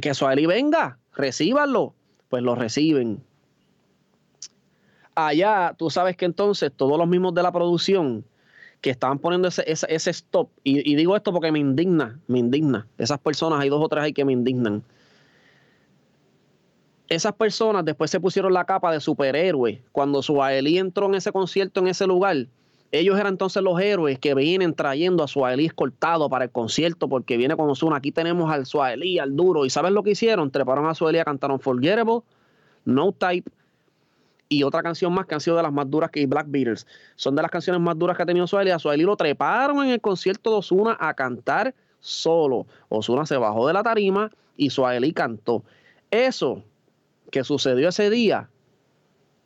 que 0.01 0.13
Sueli 0.13 0.45
venga, 0.45 0.97
recíbanlo. 1.15 1.93
Pues 2.29 2.43
lo 2.43 2.55
reciben. 2.55 3.23
Allá, 5.19 5.73
tú 5.75 5.89
sabes 5.89 6.15
que 6.15 6.25
entonces 6.25 6.71
todos 6.75 6.95
los 6.95 7.07
mismos 7.07 7.33
de 7.33 7.41
la 7.41 7.51
producción 7.51 8.23
que 8.81 8.91
estaban 8.91 9.17
poniendo 9.17 9.47
ese, 9.47 9.63
ese, 9.65 9.87
ese 9.89 10.11
stop, 10.11 10.47
y, 10.63 10.93
digo 10.93 11.15
esto 11.15 11.33
porque 11.33 11.51
me 11.51 11.57
indigna, 11.57 12.19
me 12.27 12.37
indigna. 12.37 12.85
Esas 12.99 13.17
personas, 13.17 13.59
hay 13.59 13.69
dos 13.69 13.83
o 13.83 13.89
tres 13.89 14.03
ahí 14.03 14.13
que 14.13 14.23
me 14.23 14.33
indignan. 14.33 14.83
Esas 17.09 17.33
personas 17.33 17.83
después 17.83 18.11
se 18.11 18.19
pusieron 18.19 18.53
la 18.53 18.65
capa 18.65 18.91
de 18.91 18.99
superhéroe. 18.99 19.81
Cuando 19.91 20.21
Suaelí 20.21 20.77
entró 20.77 21.07
en 21.07 21.15
ese 21.15 21.31
concierto, 21.31 21.79
en 21.79 21.87
ese 21.87 22.05
lugar, 22.05 22.45
ellos 22.91 23.19
eran 23.19 23.33
entonces 23.33 23.63
los 23.63 23.81
héroes 23.81 24.19
que 24.19 24.35
vienen 24.35 24.75
trayendo 24.75 25.23
a 25.23 25.27
Suaelí 25.27 25.65
escoltado 25.65 26.29
para 26.29 26.45
el 26.45 26.51
concierto 26.51 27.09
porque 27.09 27.37
viene 27.37 27.57
con 27.57 27.67
Ozuna. 27.71 27.95
Aquí 27.95 28.11
tenemos 28.11 28.51
al 28.51 28.67
Suaelí, 28.67 29.17
al 29.17 29.35
duro. 29.35 29.65
¿Y 29.65 29.71
sabes 29.71 29.93
lo 29.93 30.03
que 30.03 30.11
hicieron? 30.11 30.51
Treparon 30.51 30.85
a 30.85 30.93
Suaelí, 30.93 31.17
cantaron 31.23 31.59
Forgettable, 31.59 32.19
No 32.85 33.13
Type 33.13 33.49
y 34.49 34.63
otra 34.63 34.81
canción 34.83 35.13
más 35.13 35.25
que 35.25 35.35
han 35.35 35.41
sido 35.41 35.57
de 35.57 35.63
las 35.63 35.73
más 35.73 35.89
duras 35.89 36.09
que 36.11 36.25
Black 36.25 36.47
Beatles. 36.49 36.87
Son 37.15 37.35
de 37.35 37.41
las 37.41 37.51
canciones 37.51 37.81
más 37.81 37.97
duras 37.97 38.15
que 38.15 38.23
ha 38.23 38.25
tenido 38.25 38.47
Suaelí. 38.47 38.71
A 38.71 38.79
Suaelí 38.79 39.03
lo 39.03 39.15
treparon 39.17 39.83
en 39.85 39.91
el 39.91 40.01
concierto 40.01 40.51
de 40.51 40.57
Ozuna 40.57 40.95
a 40.99 41.13
cantar 41.13 41.73
solo. 41.99 42.65
Ozuna 42.89 43.25
se 43.25 43.37
bajó 43.37 43.67
de 43.67 43.73
la 43.73 43.83
tarima 43.83 44.31
y 44.55 44.69
Suaelí 44.69 45.11
cantó. 45.13 45.63
Eso 46.11 46.63
que 47.31 47.43
sucedió 47.43 47.89
ese 47.89 48.09
día, 48.09 48.49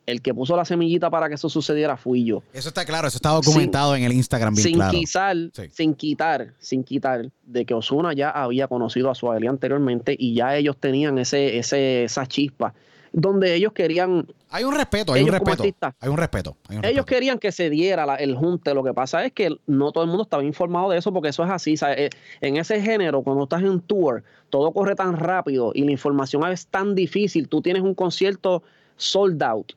el 0.06 0.22
que 0.22 0.32
puso 0.34 0.56
la 0.56 0.64
semillita 0.64 1.10
para 1.10 1.28
que 1.28 1.34
eso 1.34 1.48
sucediera 1.48 1.96
fui 1.96 2.24
yo. 2.24 2.42
Eso 2.52 2.68
está 2.68 2.84
claro, 2.84 3.08
eso 3.08 3.16
está 3.18 3.30
documentado 3.30 3.94
en 3.96 4.04
el 4.04 4.12
Instagram 4.12 4.54
bien 4.54 4.64
Sin 4.64 4.74
claro. 4.76 4.92
quitar, 4.98 5.36
Sí. 5.52 5.62
sin 5.72 5.94
quitar, 5.94 6.54
sin 6.58 6.84
quitar 6.84 7.30
de 7.44 7.64
que 7.64 7.74
Osuna 7.74 8.12
ya 8.12 8.30
había 8.30 8.68
conocido 8.68 9.10
a 9.10 9.14
Suaeli 9.14 9.46
anteriormente 9.48 10.14
y 10.18 10.34
ya 10.34 10.56
ellos 10.56 10.76
tenían 10.78 11.18
ese, 11.18 11.58
ese, 11.58 12.04
esa 12.04 12.26
chispa 12.26 12.74
donde 13.12 13.54
ellos 13.54 13.72
querían 13.72 14.26
Hay 14.50 14.64
un 14.64 14.74
respeto, 14.74 15.12
hay 15.12 15.22
un 15.22 15.28
respeto. 15.28 15.62
artistas. 15.62 15.94
Hay 16.00 16.08
un 16.08 16.16
respeto. 16.16 16.56
hay 16.68 16.76
un 16.78 16.84
ellos 16.84 17.04
querían 17.06 17.38
que 17.38 17.52
se 17.52 17.68
diera 17.70 18.06
la- 18.06 18.16
el 18.16 18.34
junte. 18.34 18.72
Lo 18.74 18.82
que 18.82 18.94
pasa 18.94 19.24
es 19.24 19.32
que 19.32 19.50
no 19.66 19.92
todo 19.92 20.04
el 20.04 20.08
mundo 20.08 20.22
estaba 20.24 20.42
informado 20.44 20.90
de 20.90 20.98
eso 20.98 21.12
porque 21.12 21.28
eso 21.28 21.44
es 21.44 21.50
así. 21.50 21.76
¿sabes? 21.76 21.98
Eh, 21.98 22.10
En 22.40 22.56
ese 22.56 22.80
género, 22.80 23.22
cuando 23.22 23.44
estás 23.44 23.62
en 23.62 23.80
tour, 23.80 24.22
todo 24.50 24.72
corre 24.72 24.94
tan 24.94 25.16
rápido 25.16 25.72
y 25.74 25.84
la 25.84 25.90
información 25.92 26.42
es 26.50 26.66
tan 26.66 26.94
difícil. 26.94 27.48
Tú 27.48 27.60
tienes 27.62 27.82
un 27.82 27.94
concierto 27.94 28.62
sold 28.96 29.42
out. 29.42 29.72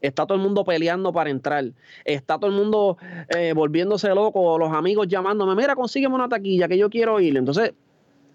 Está 0.00 0.26
todo 0.26 0.36
el 0.36 0.42
mundo 0.42 0.64
peleando 0.64 1.12
para 1.12 1.30
entrar. 1.30 1.64
Está 2.04 2.38
todo 2.38 2.50
el 2.50 2.56
mundo 2.56 2.98
eh, 3.34 3.52
volviéndose 3.54 4.08
loco. 4.14 4.58
Los 4.58 4.72
amigos 4.72 5.08
llamándome, 5.08 5.54
mira, 5.54 5.74
consígueme 5.74 6.14
una 6.14 6.28
taquilla 6.28 6.68
que 6.68 6.76
yo 6.76 6.90
quiero 6.90 7.20
ir. 7.20 7.36
Entonces, 7.36 7.72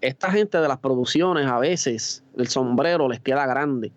esta 0.00 0.32
gente 0.32 0.58
de 0.58 0.66
las 0.66 0.78
producciones, 0.78 1.46
a 1.46 1.58
veces, 1.58 2.24
el 2.36 2.48
sombrero 2.48 3.08
les 3.08 3.20
queda 3.20 3.46
grande. 3.46 3.92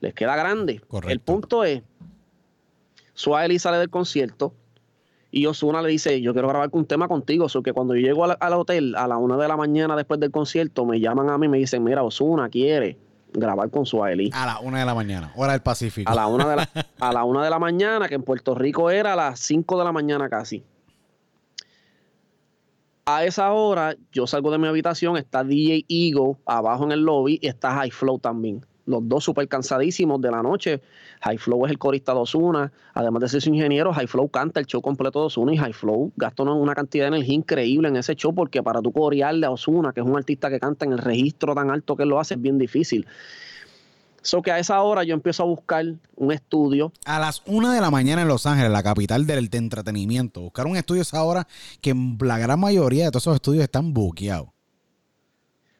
Les 0.00 0.14
queda 0.14 0.36
grande. 0.36 0.80
Correcto. 0.88 1.12
El 1.12 1.20
punto 1.20 1.64
es, 1.64 1.82
Suárez 3.14 3.62
sale 3.62 3.78
del 3.78 3.90
concierto 3.90 4.54
y 5.30 5.46
Osuna 5.46 5.82
le 5.82 5.90
dice, 5.90 6.20
yo 6.20 6.32
quiero 6.32 6.48
grabar 6.48 6.70
un 6.72 6.86
tema 6.86 7.06
contigo. 7.06 7.48
So 7.48 7.62
que 7.62 7.72
cuando 7.72 7.94
yo 7.94 8.00
llego 8.00 8.24
al, 8.24 8.36
al 8.40 8.52
hotel 8.54 8.96
a 8.96 9.06
la 9.06 9.16
una 9.16 9.36
de 9.36 9.46
la 9.46 9.56
mañana 9.56 9.96
después 9.96 10.18
del 10.20 10.30
concierto, 10.30 10.84
me 10.84 11.00
llaman 11.00 11.30
a 11.30 11.38
mí 11.38 11.46
y 11.46 11.48
me 11.48 11.58
dicen, 11.58 11.84
mira, 11.84 12.02
Osuna 12.02 12.48
quiere 12.48 12.98
grabar 13.32 13.70
con 13.70 13.86
Suárez. 13.86 14.30
A 14.32 14.46
la 14.46 14.58
una 14.58 14.80
de 14.80 14.84
la 14.86 14.94
mañana, 14.94 15.32
hora 15.36 15.52
del 15.52 15.62
Pacífico. 15.62 16.10
A 16.10 16.14
la 16.14 16.26
una 16.26 16.48
de 16.48 16.56
la, 16.56 16.68
a 17.00 17.12
la 17.12 17.24
una 17.24 17.44
de 17.44 17.50
la 17.50 17.58
mañana, 17.58 18.08
que 18.08 18.14
en 18.14 18.22
Puerto 18.22 18.54
Rico 18.54 18.90
era 18.90 19.12
a 19.12 19.16
las 19.16 19.40
5 19.40 19.78
de 19.78 19.84
la 19.84 19.92
mañana 19.92 20.28
casi. 20.28 20.64
A 23.06 23.24
esa 23.24 23.52
hora, 23.52 23.96
yo 24.12 24.26
salgo 24.26 24.50
de 24.50 24.58
mi 24.58 24.68
habitación, 24.68 25.16
está 25.16 25.42
DJ 25.42 25.84
Eagle 25.88 26.36
abajo 26.46 26.84
en 26.84 26.92
el 26.92 27.00
lobby 27.00 27.38
y 27.40 27.48
está 27.48 27.72
High 27.74 27.90
Flow 27.90 28.18
también. 28.18 28.64
Los 28.90 29.08
dos 29.08 29.24
súper 29.24 29.46
cansadísimos 29.48 30.20
de 30.20 30.30
la 30.30 30.42
noche. 30.42 30.82
High 31.22 31.38
Flow 31.38 31.64
es 31.64 31.70
el 31.70 31.78
corista 31.78 32.12
de 32.12 32.18
Osuna. 32.18 32.72
Además 32.94 33.22
de 33.22 33.28
ser 33.28 33.40
su 33.40 33.50
ingeniero, 33.50 33.92
High 33.94 34.08
Flow 34.08 34.28
canta 34.28 34.60
el 34.60 34.66
show 34.66 34.82
completo 34.82 35.20
de 35.20 35.26
Osuna 35.26 35.54
y 35.54 35.56
High 35.56 35.72
Flow 35.72 36.12
gasta 36.16 36.42
una, 36.42 36.54
una 36.54 36.74
cantidad 36.74 37.04
de 37.04 37.16
energía 37.16 37.34
increíble 37.34 37.88
en 37.88 37.96
ese 37.96 38.14
show 38.16 38.34
porque 38.34 38.62
para 38.62 38.82
tú 38.82 38.92
corearle 38.92 39.46
a 39.46 39.50
Osuna, 39.50 39.92
que 39.92 40.00
es 40.00 40.06
un 40.06 40.16
artista 40.16 40.50
que 40.50 40.58
canta 40.58 40.84
en 40.84 40.92
el 40.92 40.98
registro 40.98 41.54
tan 41.54 41.70
alto 41.70 41.96
que 41.96 42.02
él 42.02 42.08
lo 42.08 42.18
hace, 42.18 42.34
es 42.34 42.42
bien 42.42 42.58
difícil. 42.58 43.06
So 44.22 44.42
que 44.42 44.52
a 44.52 44.58
esa 44.58 44.80
hora 44.82 45.02
yo 45.02 45.14
empiezo 45.14 45.42
a 45.42 45.46
buscar 45.46 45.84
un 46.16 46.32
estudio. 46.32 46.92
A 47.06 47.18
las 47.18 47.42
una 47.46 47.74
de 47.74 47.80
la 47.80 47.90
mañana 47.90 48.22
en 48.22 48.28
Los 48.28 48.44
Ángeles, 48.46 48.70
la 48.70 48.82
capital 48.82 49.26
del 49.26 49.48
de 49.48 49.58
entretenimiento. 49.58 50.42
Buscar 50.42 50.66
un 50.66 50.76
estudio 50.76 51.00
a 51.00 51.02
esa 51.02 51.22
hora 51.22 51.46
que 51.80 51.94
la 52.20 52.38
gran 52.38 52.60
mayoría 52.60 53.06
de 53.06 53.10
todos 53.10 53.22
esos 53.22 53.36
estudios 53.36 53.64
están 53.64 53.94
buqueados. 53.94 54.48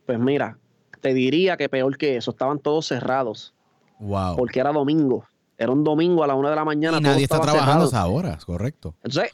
Pues 0.06 0.18
mira, 0.18 0.56
te 1.00 1.14
diría 1.14 1.56
que 1.56 1.68
peor 1.68 1.96
que 1.98 2.16
eso, 2.16 2.30
estaban 2.30 2.58
todos 2.58 2.86
cerrados 2.86 3.54
Wow. 3.98 4.36
porque 4.36 4.60
era 4.60 4.72
domingo. 4.72 5.24
Era 5.58 5.72
un 5.72 5.84
domingo 5.84 6.24
a 6.24 6.26
la 6.26 6.34
una 6.34 6.48
de 6.50 6.56
la 6.56 6.64
mañana. 6.64 6.98
y 6.98 7.00
nadie 7.02 7.24
está 7.24 7.38
trabajando 7.40 7.84
a 7.84 7.88
cerrado. 7.88 8.08
esas 8.18 8.24
horas, 8.24 8.44
correcto. 8.46 8.94
Entonces, 9.02 9.30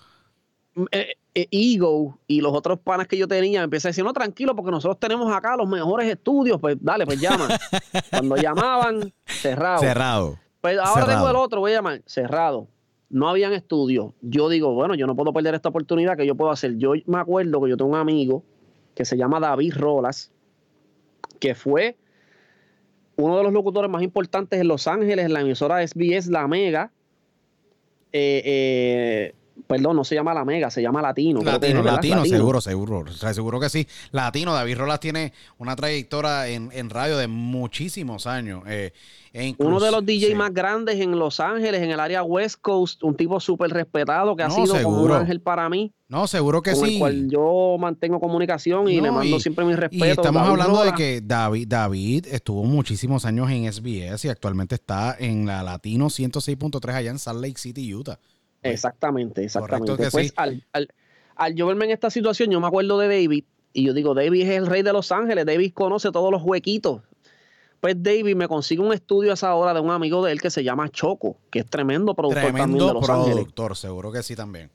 eh, 0.90 1.14
eh, 1.34 1.46
Ego 1.50 2.18
y 2.26 2.40
los 2.40 2.52
otros 2.52 2.78
panas 2.80 3.06
que 3.06 3.16
yo 3.16 3.28
tenía, 3.28 3.60
me 3.60 3.64
empecé 3.64 3.88
a 3.88 3.90
decir, 3.90 4.02
no, 4.04 4.12
tranquilo, 4.12 4.54
porque 4.56 4.70
nosotros 4.72 4.98
tenemos 4.98 5.32
acá 5.32 5.56
los 5.56 5.68
mejores 5.68 6.10
estudios. 6.10 6.60
Pues 6.60 6.76
dale, 6.80 7.06
pues 7.06 7.20
llama. 7.20 7.46
Cuando 8.10 8.36
llamaban, 8.36 9.12
cerrado. 9.24 9.78
Cerrado. 9.80 10.38
Pues 10.60 10.78
ahora 10.78 11.02
Cerrado. 11.02 11.10
tengo 11.12 11.30
el 11.30 11.36
otro, 11.36 11.60
voy 11.60 11.72
a 11.72 11.76
llamar, 11.76 12.02
cerrado. 12.06 12.66
No 13.08 13.28
habían 13.28 13.52
estudios. 13.52 14.12
Yo 14.20 14.48
digo, 14.48 14.74
bueno, 14.74 14.96
yo 14.96 15.06
no 15.06 15.14
puedo 15.14 15.32
perder 15.32 15.54
esta 15.54 15.68
oportunidad 15.68 16.16
que 16.16 16.26
yo 16.26 16.34
puedo 16.34 16.50
hacer. 16.50 16.76
Yo 16.76 16.94
me 17.06 17.18
acuerdo 17.18 17.62
que 17.62 17.70
yo 17.70 17.76
tengo 17.76 17.92
un 17.92 17.96
amigo 17.96 18.42
que 18.96 19.04
se 19.04 19.16
llama 19.16 19.38
David 19.38 19.74
Rolas, 19.76 20.32
que 21.36 21.55
fue 21.55 21.97
uno 23.16 23.39
de 23.39 23.42
los 23.44 23.52
locutores 23.52 23.90
más 23.90 24.02
importantes 24.02 24.60
en 24.60 24.68
Los 24.68 24.86
Ángeles, 24.86 25.24
en 25.24 25.32
la 25.32 25.40
emisora 25.40 25.86
SBS 25.86 26.28
La 26.28 26.47
Mega, 26.47 26.90
eh, 28.12 28.42
eh, 28.44 29.34
perdón, 29.66 29.96
no 29.96 30.04
se 30.04 30.14
llama 30.14 30.32
La 30.34 30.44
Mega, 30.44 30.70
se 30.70 30.80
llama 30.82 31.02
Latino. 31.02 31.40
que 31.40 31.46
Latino, 31.46 31.82
¿verdad? 31.82 31.94
latino, 31.96 32.24
seguro, 32.24 32.60
seguro. 32.60 32.98
O 33.00 33.12
sea, 33.12 33.34
seguro 33.34 33.58
que 33.60 33.68
sí. 33.68 33.86
Latino, 34.12 34.54
David 34.54 34.76
Rolas 34.78 35.00
tiene 35.00 35.32
una 35.58 35.74
trayectoria 35.76 36.48
en, 36.48 36.70
en 36.72 36.90
radio 36.90 37.16
de 37.18 37.26
muchísimos 37.28 38.26
años. 38.26 38.62
eh, 38.66 38.92
e 39.32 39.44
incluso- 39.48 39.68
Uno 39.68 39.80
de 39.80 39.90
los 39.90 40.06
DJs 40.06 40.28
sí. 40.28 40.34
más 40.34 40.54
grandes 40.54 40.98
en 40.98 41.18
Los 41.18 41.40
Ángeles, 41.40 41.82
en 41.82 41.90
el 41.90 42.00
área 42.00 42.22
West 42.22 42.58
Coast, 42.62 43.02
un 43.04 43.14
tipo 43.16 43.38
súper 43.38 43.70
respetado 43.70 44.34
que 44.34 44.42
ha 44.42 44.48
sido 44.50 44.80
como 44.82 45.02
un 45.02 45.12
ángel 45.12 45.40
para 45.42 45.68
mí, 45.68 45.92
No, 46.08 46.26
seguro 46.26 46.62
que 46.62 46.72
con 46.72 46.86
sí. 46.86 46.94
el 46.94 46.98
cual 47.00 47.28
yo 47.30 47.76
mantengo 47.78 48.18
comunicación 48.18 48.88
y 48.88 48.96
No, 48.96 49.02
le 49.02 49.10
mando 49.10 49.36
y- 49.36 49.40
siempre 49.40 49.66
mi 49.66 49.72
Y 49.72 49.76
respeto. 49.76 50.04
estamos 50.22 50.40
David 50.42 50.50
hablando 50.62 50.84
de 50.84 50.92
que 50.94 51.20
David, 51.22 51.66
David 51.68 52.26
estuvo 52.30 52.64
muchísimos 52.64 53.26
años 53.26 53.50
en 53.50 53.70
SBS 53.70 54.24
y 54.24 54.28
actualmente 54.30 54.74
está 54.76 55.14
en 55.18 55.44
la 55.44 55.62
Latino 55.62 56.08
106.3 56.08 56.94
allá 56.94 57.10
en 57.10 57.18
Salt 57.18 57.42
Lake 57.42 57.58
City, 57.58 57.94
Utah. 57.94 58.18
Exactamente, 58.70 59.44
exactamente. 59.44 59.92
Correcto 59.92 60.04
que 60.04 60.10
pues 60.10 60.26
sí. 60.28 60.32
al, 60.36 60.64
al- 60.72 60.88
al 61.36 61.54
yo 61.54 61.66
verme 61.66 61.84
en 61.84 61.90
esta 61.90 62.08
situación, 62.10 62.50
yo 62.50 62.60
me 62.60 62.66
acuerdo 62.66 62.98
de 62.98 63.08
David 63.08 63.44
y 63.74 63.84
yo 63.84 63.92
digo, 63.92 64.14
David 64.14 64.42
es 64.42 64.56
el 64.56 64.66
rey 64.66 64.82
de 64.82 64.92
Los 64.92 65.12
Ángeles, 65.12 65.44
David 65.44 65.72
conoce 65.74 66.10
todos 66.10 66.30
los 66.32 66.42
huequitos. 66.42 67.02
Pues 67.80 68.02
David 68.02 68.34
me 68.36 68.48
consigue 68.48 68.80
un 68.80 68.92
estudio 68.94 69.32
a 69.32 69.34
esa 69.34 69.54
hora 69.54 69.74
de 69.74 69.80
un 69.80 69.90
amigo 69.90 70.24
de 70.24 70.32
él 70.32 70.40
que 70.40 70.48
se 70.50 70.64
llama 70.64 70.88
Choco, 70.88 71.36
que 71.50 71.58
es 71.58 71.66
tremendo 71.66 72.14
productor 72.14 72.42
también 72.42 72.54
de 72.54 72.78
Tremendo 72.78 72.94
Los 72.94 73.10
Ángeles. 73.10 73.34
productor, 73.34 73.76
seguro 73.76 74.10
que 74.10 74.22
sí 74.22 74.34
también. 74.34 74.70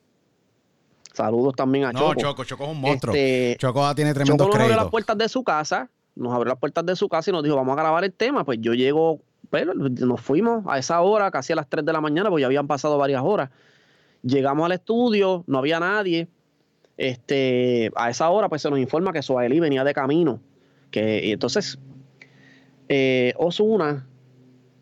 Saludos 1.13 1.55
también 1.55 1.85
a 1.85 1.91
No, 1.91 1.99
Choco. 1.99 2.21
Choco, 2.21 2.43
Choco 2.45 2.63
es 2.65 2.69
un 2.69 2.81
monstruo. 2.81 3.15
Este, 3.15 3.57
Choco 3.59 3.95
tiene 3.95 4.13
tremendos 4.13 4.37
Choco 4.47 4.57
nos 4.57 4.63
abrió 4.63 4.77
las 4.77 4.89
puertas 4.89 5.17
de 5.17 5.27
su 5.29 5.43
casa, 5.43 5.89
nos 6.15 6.33
abrió 6.33 6.49
las 6.51 6.59
puertas 6.59 6.85
de 6.85 6.95
su 6.95 7.09
casa 7.09 7.31
y 7.31 7.33
nos 7.33 7.43
dijo, 7.43 7.55
vamos 7.55 7.73
a 7.77 7.81
grabar 7.81 8.03
el 8.03 8.13
tema. 8.13 8.45
Pues 8.45 8.59
yo 8.61 8.73
llego, 8.73 9.19
pero 9.49 9.73
nos 9.73 10.21
fuimos 10.21 10.63
a 10.67 10.77
esa 10.77 11.01
hora, 11.01 11.29
casi 11.31 11.51
a 11.53 11.55
las 11.57 11.67
3 11.67 11.83
de 11.83 11.91
la 11.91 11.99
mañana, 12.01 12.29
pues 12.29 12.41
ya 12.41 12.45
habían 12.45 12.67
pasado 12.67 12.97
varias 12.97 13.21
horas. 13.23 13.49
Llegamos 14.23 14.65
al 14.65 14.73
estudio, 14.73 15.43
no 15.47 15.59
había 15.59 15.79
nadie. 15.79 16.27
Este, 16.97 17.91
a 17.95 18.09
esa 18.09 18.29
hora, 18.29 18.49
pues 18.49 18.61
se 18.61 18.69
nos 18.69 18.79
informa 18.79 19.13
que 19.13 19.21
Suaeli 19.21 19.59
venía 19.59 19.83
de 19.83 19.93
camino. 19.93 20.39
Que, 20.91 21.25
y 21.25 21.31
entonces, 21.31 21.79
eh, 22.89 23.33
Osuna 23.37 24.07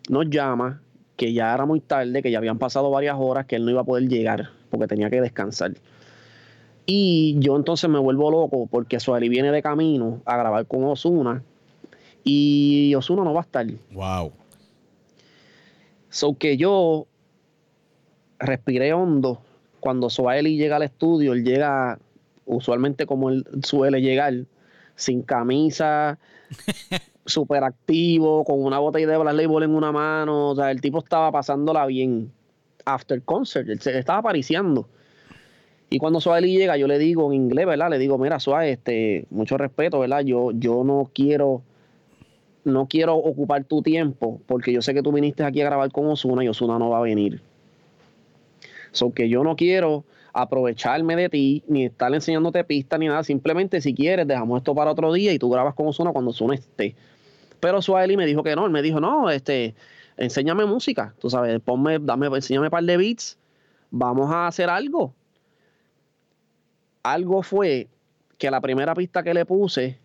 nos 0.10 0.30
llama 0.30 0.82
que 1.16 1.34
ya 1.34 1.54
era 1.54 1.66
muy 1.66 1.80
tarde, 1.80 2.22
que 2.22 2.32
ya 2.32 2.38
habían 2.38 2.58
pasado 2.58 2.90
varias 2.90 3.16
horas, 3.20 3.46
que 3.46 3.56
él 3.56 3.66
no 3.66 3.72
iba 3.72 3.82
a 3.82 3.84
poder 3.84 4.08
llegar 4.08 4.50
porque 4.70 4.88
tenía 4.88 5.10
que 5.10 5.22
descansar. 5.22 5.74
Y 6.86 7.36
yo 7.40 7.56
entonces 7.56 7.90
me 7.90 8.00
vuelvo 8.00 8.32
loco 8.32 8.68
porque 8.68 9.00
Sueli 9.00 9.30
viene 9.30 9.52
de 9.52 9.62
camino 9.62 10.22
a 10.26 10.38
grabar 10.38 10.66
con 10.66 10.84
Osuna 10.86 11.44
y 12.24 12.96
Osuna 12.96 13.24
no 13.24 13.34
va 13.34 13.42
a 13.42 13.44
estar. 13.44 13.68
Wow. 13.92 14.32
So 16.10 16.36
que 16.36 16.58
yo 16.58 17.06
respiré 18.40 18.94
hondo. 18.94 19.42
Cuando 19.80 20.10
Sueli 20.10 20.58
llega 20.58 20.78
al 20.78 20.84
estudio, 20.84 21.34
él 21.34 21.44
llega 21.44 22.00
usualmente 22.46 23.06
como 23.06 23.30
él 23.30 23.46
suele 23.64 24.02
llegar, 24.02 24.34
sin 24.96 25.22
camisa, 25.22 26.18
súper 27.26 27.64
activo, 27.64 28.44
con 28.44 28.64
una 28.64 28.80
botella 28.80 29.08
de 29.08 29.18
Black 29.18 29.36
Label 29.36 29.64
en 29.64 29.76
una 29.76 29.92
mano. 29.92 30.50
O 30.50 30.56
sea, 30.56 30.72
el 30.72 30.82
tipo 30.82 31.00
estaba 31.00 31.32
pasándola 31.32 31.86
bien. 31.86 32.32
After 32.86 33.22
concert, 33.22 33.70
él 33.70 33.80
se 33.80 33.98
estaba 33.98 34.20
apariciando. 34.20 34.90
Y 35.92 35.98
cuando 35.98 36.22
Suárez 36.22 36.50
llega, 36.50 36.78
yo 36.78 36.88
le 36.88 37.00
digo 37.00 37.32
en 37.32 37.42
inglés, 37.42 37.66
¿verdad? 37.66 37.90
Le 37.90 37.98
digo, 37.98 38.18
mira, 38.18 38.40
Suárez, 38.40 38.78
este, 38.78 39.26
mucho 39.30 39.58
respeto, 39.58 40.00
¿verdad? 40.00 40.22
Yo, 40.22 40.52
yo 40.52 40.84
no 40.84 41.10
quiero, 41.14 41.64
no 42.64 42.88
quiero 42.88 43.16
ocupar 43.16 43.64
tu 43.64 43.82
tiempo, 43.82 44.40
porque 44.46 44.72
yo 44.72 44.82
sé 44.82 44.94
que 44.94 45.02
tú 45.02 45.12
viniste 45.12 45.44
aquí 45.44 45.62
a 45.62 45.66
grabar 45.66 45.92
con 45.92 46.08
Osuna 46.08 46.44
y 46.44 46.48
Osuna 46.48 46.78
no 46.78 46.90
va 46.90 47.00
a 47.00 47.02
venir. 47.02 47.42
So 48.92 49.14
que 49.14 49.30
yo 49.30 49.44
no 49.44 49.56
quiero 49.56 50.04
aprovecharme 50.34 51.16
de 51.16 51.30
ti, 51.30 51.64
ni 51.68 51.86
estar 51.86 52.14
enseñándote 52.14 52.64
pistas, 52.64 53.00
ni 53.00 53.08
nada. 53.08 53.24
Simplemente, 53.24 53.82
si 53.82 53.94
quieres, 53.94 54.28
dejamos 54.28 54.60
esto 54.60 54.76
para 54.76 54.92
otro 54.92 55.12
día 55.14 55.34
y 55.34 55.40
tú 55.40 55.50
grabas 55.50 55.74
con 55.76 55.88
Osuna 55.88 56.12
cuando 56.12 56.32
Osuna 56.32 56.56
esté. 56.56 56.96
Pero 57.60 57.82
Suárez 57.82 58.16
me 58.16 58.26
dijo 58.26 58.44
que 58.44 58.56
no, 58.56 58.66
él 58.66 58.72
me 58.72 58.82
dijo, 58.82 59.00
no, 59.00 59.30
este, 59.30 59.76
enséñame 60.18 60.66
música, 60.66 61.14
tú 61.20 61.30
sabes, 61.30 61.60
ponme, 61.60 62.00
dame, 62.00 62.28
enséñame 62.28 62.68
un 62.68 62.72
par 62.72 62.84
de 62.84 62.96
beats, 62.96 63.38
vamos 63.92 64.32
a 64.32 64.48
hacer 64.48 64.70
algo 64.70 65.14
algo 67.04 67.44
fue 67.44 67.88
que 68.38 68.52
la 68.52 68.62
primera 68.62 68.94
pista 68.94 69.24
que 69.24 69.34
le 69.34 69.46
puse, 69.46 69.98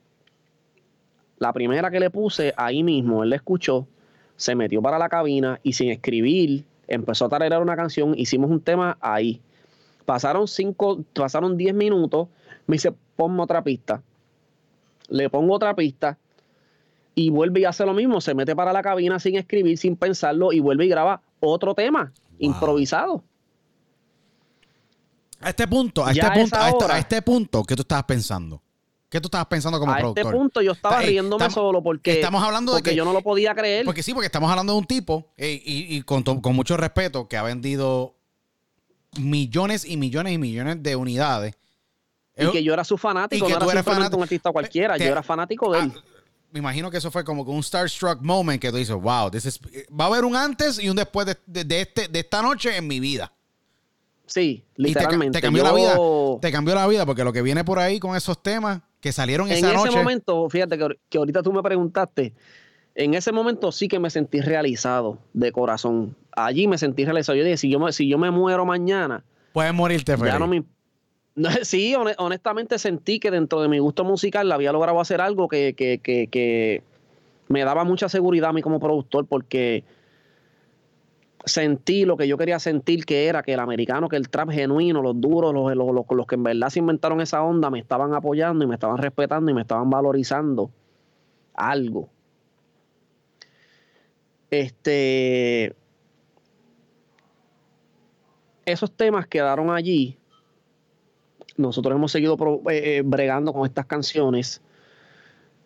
la 1.38 1.52
primera 1.52 1.90
que 1.90 2.00
le 2.00 2.10
puse 2.10 2.52
ahí 2.56 2.82
mismo, 2.82 3.22
él 3.22 3.30
la 3.30 3.36
escuchó, 3.36 3.86
se 4.36 4.54
metió 4.54 4.82
para 4.82 4.98
la 4.98 5.08
cabina 5.08 5.60
y 5.62 5.74
sin 5.74 5.90
escribir 5.90 6.64
empezó 6.88 7.26
a 7.26 7.28
tararear 7.28 7.62
una 7.62 7.76
canción, 7.76 8.14
hicimos 8.16 8.50
un 8.50 8.60
tema 8.60 8.96
ahí. 9.00 9.40
Pasaron 10.04 10.46
cinco, 10.48 11.02
pasaron 11.14 11.56
10 11.56 11.74
minutos, 11.74 12.28
me 12.66 12.74
dice, 12.74 12.92
ponme 13.16 13.42
otra 13.42 13.62
pista. 13.62 14.02
Le 15.08 15.30
pongo 15.30 15.54
otra 15.54 15.74
pista 15.74 16.18
y 17.14 17.30
vuelve 17.30 17.60
y 17.60 17.64
hace 17.64 17.86
lo 17.86 17.94
mismo, 17.94 18.20
se 18.20 18.34
mete 18.34 18.56
para 18.56 18.72
la 18.72 18.82
cabina 18.82 19.18
sin 19.18 19.36
escribir, 19.36 19.78
sin 19.78 19.96
pensarlo 19.96 20.52
y 20.52 20.60
vuelve 20.60 20.86
y 20.86 20.88
graba 20.88 21.22
otro 21.40 21.74
tema 21.74 22.12
improvisado. 22.38 23.22
A 25.40 25.50
este 25.50 25.66
punto, 25.68 26.04
a 26.04 26.12
Ya 26.12 26.22
este 26.22 26.40
punto, 26.40 26.56
a 26.56 26.68
este, 26.68 26.84
a 26.84 26.98
este 26.98 27.22
punto, 27.22 27.62
¿qué 27.64 27.76
tú 27.76 27.82
estabas 27.82 28.04
pensando? 28.04 28.63
¿Qué 29.14 29.20
tú 29.20 29.28
estabas 29.28 29.46
pensando 29.46 29.78
como 29.78 29.92
a 29.92 29.96
productor? 29.98 30.26
este 30.26 30.36
punto 30.36 30.60
yo 30.60 30.72
estaba 30.72 30.96
Está- 30.96 31.04
eh, 31.06 31.10
riéndome 31.10 31.44
estamos- 31.46 31.54
solo 31.54 31.82
porque, 31.84 32.14
estamos 32.14 32.42
hablando 32.42 32.72
de 32.72 32.78
porque 32.80 32.90
que- 32.90 32.96
yo 32.96 33.04
no 33.04 33.12
lo 33.12 33.22
podía 33.22 33.54
creer. 33.54 33.84
Porque 33.84 34.02
sí, 34.02 34.12
porque 34.12 34.26
estamos 34.26 34.50
hablando 34.50 34.72
de 34.72 34.78
un 34.80 34.86
tipo, 34.86 35.32
eh, 35.36 35.62
y, 35.64 35.96
y 35.96 36.02
con, 36.02 36.24
con 36.24 36.56
mucho 36.56 36.76
respeto, 36.76 37.28
que 37.28 37.36
ha 37.36 37.44
vendido 37.44 38.16
millones 39.18 39.84
y 39.84 39.96
millones 39.96 40.32
y 40.32 40.38
millones 40.38 40.82
de 40.82 40.96
unidades. 40.96 41.54
y 42.36 42.50
que 42.50 42.64
yo 42.64 42.72
era 42.74 42.82
su 42.82 42.98
fanático, 42.98 43.44
y 43.44 43.48
que 43.48 43.52
no 43.54 43.60
tú 43.60 43.64
era 43.66 43.74
eres 43.74 43.84
simplemente 43.84 44.16
un 44.16 44.22
artista 44.24 44.50
cualquiera, 44.50 44.96
Te- 44.98 45.04
yo 45.04 45.12
era 45.12 45.22
fanático 45.22 45.72
de 45.72 45.78
él. 45.78 45.92
Ah, 45.96 46.00
me 46.50 46.58
imagino 46.58 46.90
que 46.90 46.96
eso 46.96 47.12
fue 47.12 47.22
como 47.22 47.42
un 47.44 47.62
starstruck 47.62 48.20
moment 48.20 48.60
que 48.60 48.72
tú 48.72 48.76
dices, 48.78 48.96
wow, 48.96 49.30
this 49.30 49.44
is- 49.46 49.60
va 49.88 50.06
a 50.06 50.08
haber 50.08 50.24
un 50.24 50.34
antes 50.34 50.80
y 50.82 50.88
un 50.88 50.96
después 50.96 51.28
de, 51.28 51.36
de- 51.46 51.62
de 51.64 51.80
este, 51.82 52.08
de 52.08 52.18
esta 52.18 52.42
noche 52.42 52.76
en 52.76 52.88
mi 52.88 52.98
vida. 52.98 53.32
Sí, 54.26 54.64
Y 54.76 54.82
te, 54.88 54.94
ca- 54.94 55.00
literalmente. 55.00 55.38
te 55.38 55.42
cambió 55.42 55.62
la 55.62 55.72
vida. 55.72 55.96
Te 56.40 56.50
cambió 56.50 56.74
la 56.74 56.86
vida 56.88 57.06
porque 57.06 57.22
lo 57.22 57.32
que 57.32 57.42
viene 57.42 57.62
por 57.62 57.78
ahí 57.78 58.00
con 58.00 58.16
esos 58.16 58.42
temas 58.42 58.80
que 59.04 59.12
salieron 59.12 59.48
en 59.48 59.58
esa 59.58 59.66
ese 59.68 59.76
noche. 59.76 59.96
momento, 59.98 60.48
fíjate 60.48 60.78
que, 60.78 60.88
que 61.10 61.18
ahorita 61.18 61.42
tú 61.42 61.52
me 61.52 61.62
preguntaste, 61.62 62.32
en 62.94 63.12
ese 63.12 63.32
momento 63.32 63.70
sí 63.70 63.86
que 63.86 63.98
me 63.98 64.08
sentí 64.08 64.40
realizado 64.40 65.18
de 65.34 65.52
corazón. 65.52 66.16
Allí 66.34 66.66
me 66.66 66.78
sentí 66.78 67.04
realizado. 67.04 67.36
Yo 67.36 67.44
dije, 67.44 67.58
si 67.58 67.68
yo 67.68 67.78
me, 67.78 67.92
si 67.92 68.08
yo 68.08 68.16
me 68.16 68.30
muero 68.30 68.64
mañana, 68.64 69.22
puedes 69.52 69.74
morirte 69.74 70.16
feliz. 70.16 70.32
ya 70.32 70.38
no 70.38 70.46
me... 70.46 70.64
No, 71.36 71.50
sí, 71.62 71.94
hone- 71.96 72.14
honestamente 72.18 72.78
sentí 72.78 73.18
que 73.18 73.30
dentro 73.30 73.60
de 73.60 73.68
mi 73.68 73.78
gusto 73.80 74.04
musical 74.04 74.50
había 74.52 74.70
logrado 74.72 75.00
hacer 75.00 75.20
algo 75.20 75.48
que, 75.48 75.74
que, 75.74 75.98
que, 75.98 76.28
que 76.28 76.82
me 77.48 77.64
daba 77.64 77.82
mucha 77.84 78.08
seguridad 78.08 78.50
a 78.50 78.52
mí 78.52 78.62
como 78.62 78.78
productor 78.80 79.26
porque 79.26 79.82
sentí 81.46 82.04
lo 82.04 82.16
que 82.16 82.26
yo 82.28 82.38
quería 82.38 82.58
sentir 82.58 83.04
que 83.04 83.26
era 83.26 83.42
que 83.42 83.52
el 83.54 83.60
americano, 83.60 84.08
que 84.08 84.16
el 84.16 84.28
trap 84.30 84.50
genuino, 84.50 85.02
los 85.02 85.20
duros, 85.20 85.52
los, 85.54 85.74
los, 85.76 85.94
los- 85.94 86.04
los 86.10 86.26
que 86.26 86.34
en 86.36 86.42
verdad 86.44 86.68
se 86.70 86.78
inventaron 86.80 87.20
esa 87.20 87.42
onda 87.42 87.70
me 87.70 87.78
estaban 87.80 88.14
apoyando 88.14 88.64
y 88.64 88.68
me 88.68 88.74
estaban 88.74 88.98
respetando 88.98 89.50
y 89.50 89.54
me 89.54 89.62
estaban 89.62 89.90
valorizando 89.90 90.70
algo. 91.54 92.08
Este 94.50 95.74
esos 98.66 98.90
temas 98.92 99.26
quedaron 99.26 99.70
allí. 99.70 100.18
Nosotros 101.56 101.94
hemos 101.94 102.10
seguido 102.10 102.36
eh, 102.70 102.98
eh, 102.98 103.02
bregando 103.04 103.52
con 103.52 103.64
estas 103.66 103.86
canciones, 103.86 104.60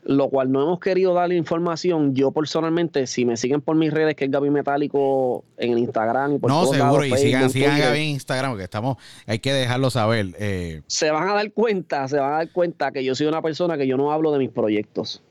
lo 0.04 0.28
cual 0.30 0.50
no 0.50 0.62
hemos 0.62 0.80
querido 0.80 1.12
darle 1.12 1.36
información. 1.36 2.14
Yo 2.14 2.30
personalmente, 2.30 3.06
si 3.06 3.24
me 3.24 3.36
siguen 3.36 3.60
por 3.60 3.76
mis 3.76 3.92
redes, 3.92 4.14
que 4.14 4.24
es 4.24 4.30
Gaby 4.30 4.50
Metálico 4.50 5.44
en 5.56 5.72
el 5.72 5.78
Instagram 5.78 6.34
y 6.34 6.38
por 6.38 6.50
no, 6.50 6.62
todos 6.62 6.76
seguro. 6.76 7.02
lados, 7.02 7.06
y 7.06 7.22
sigan, 7.22 7.40
Facebook, 7.42 7.52
sigan 7.52 7.70
a 7.70 7.74
Twitter, 7.74 7.88
Gaby 7.88 7.98
en 8.00 8.08
Instagram 8.10 8.50
porque 8.52 8.64
estamos, 8.64 8.96
hay 9.26 9.38
que 9.38 9.52
dejarlo 9.52 9.90
saber. 9.90 10.28
Eh, 10.38 10.82
se 10.86 11.10
van 11.10 11.28
a 11.28 11.34
dar 11.34 11.52
cuenta, 11.52 12.08
se 12.08 12.18
van 12.18 12.32
a 12.32 12.36
dar 12.36 12.52
cuenta 12.52 12.90
que 12.90 13.04
yo 13.04 13.14
soy 13.14 13.26
una 13.26 13.42
persona 13.42 13.76
que 13.76 13.86
yo 13.86 13.96
no 13.96 14.12
hablo 14.12 14.32
de 14.32 14.38
mis 14.38 14.50
proyectos. 14.50 15.22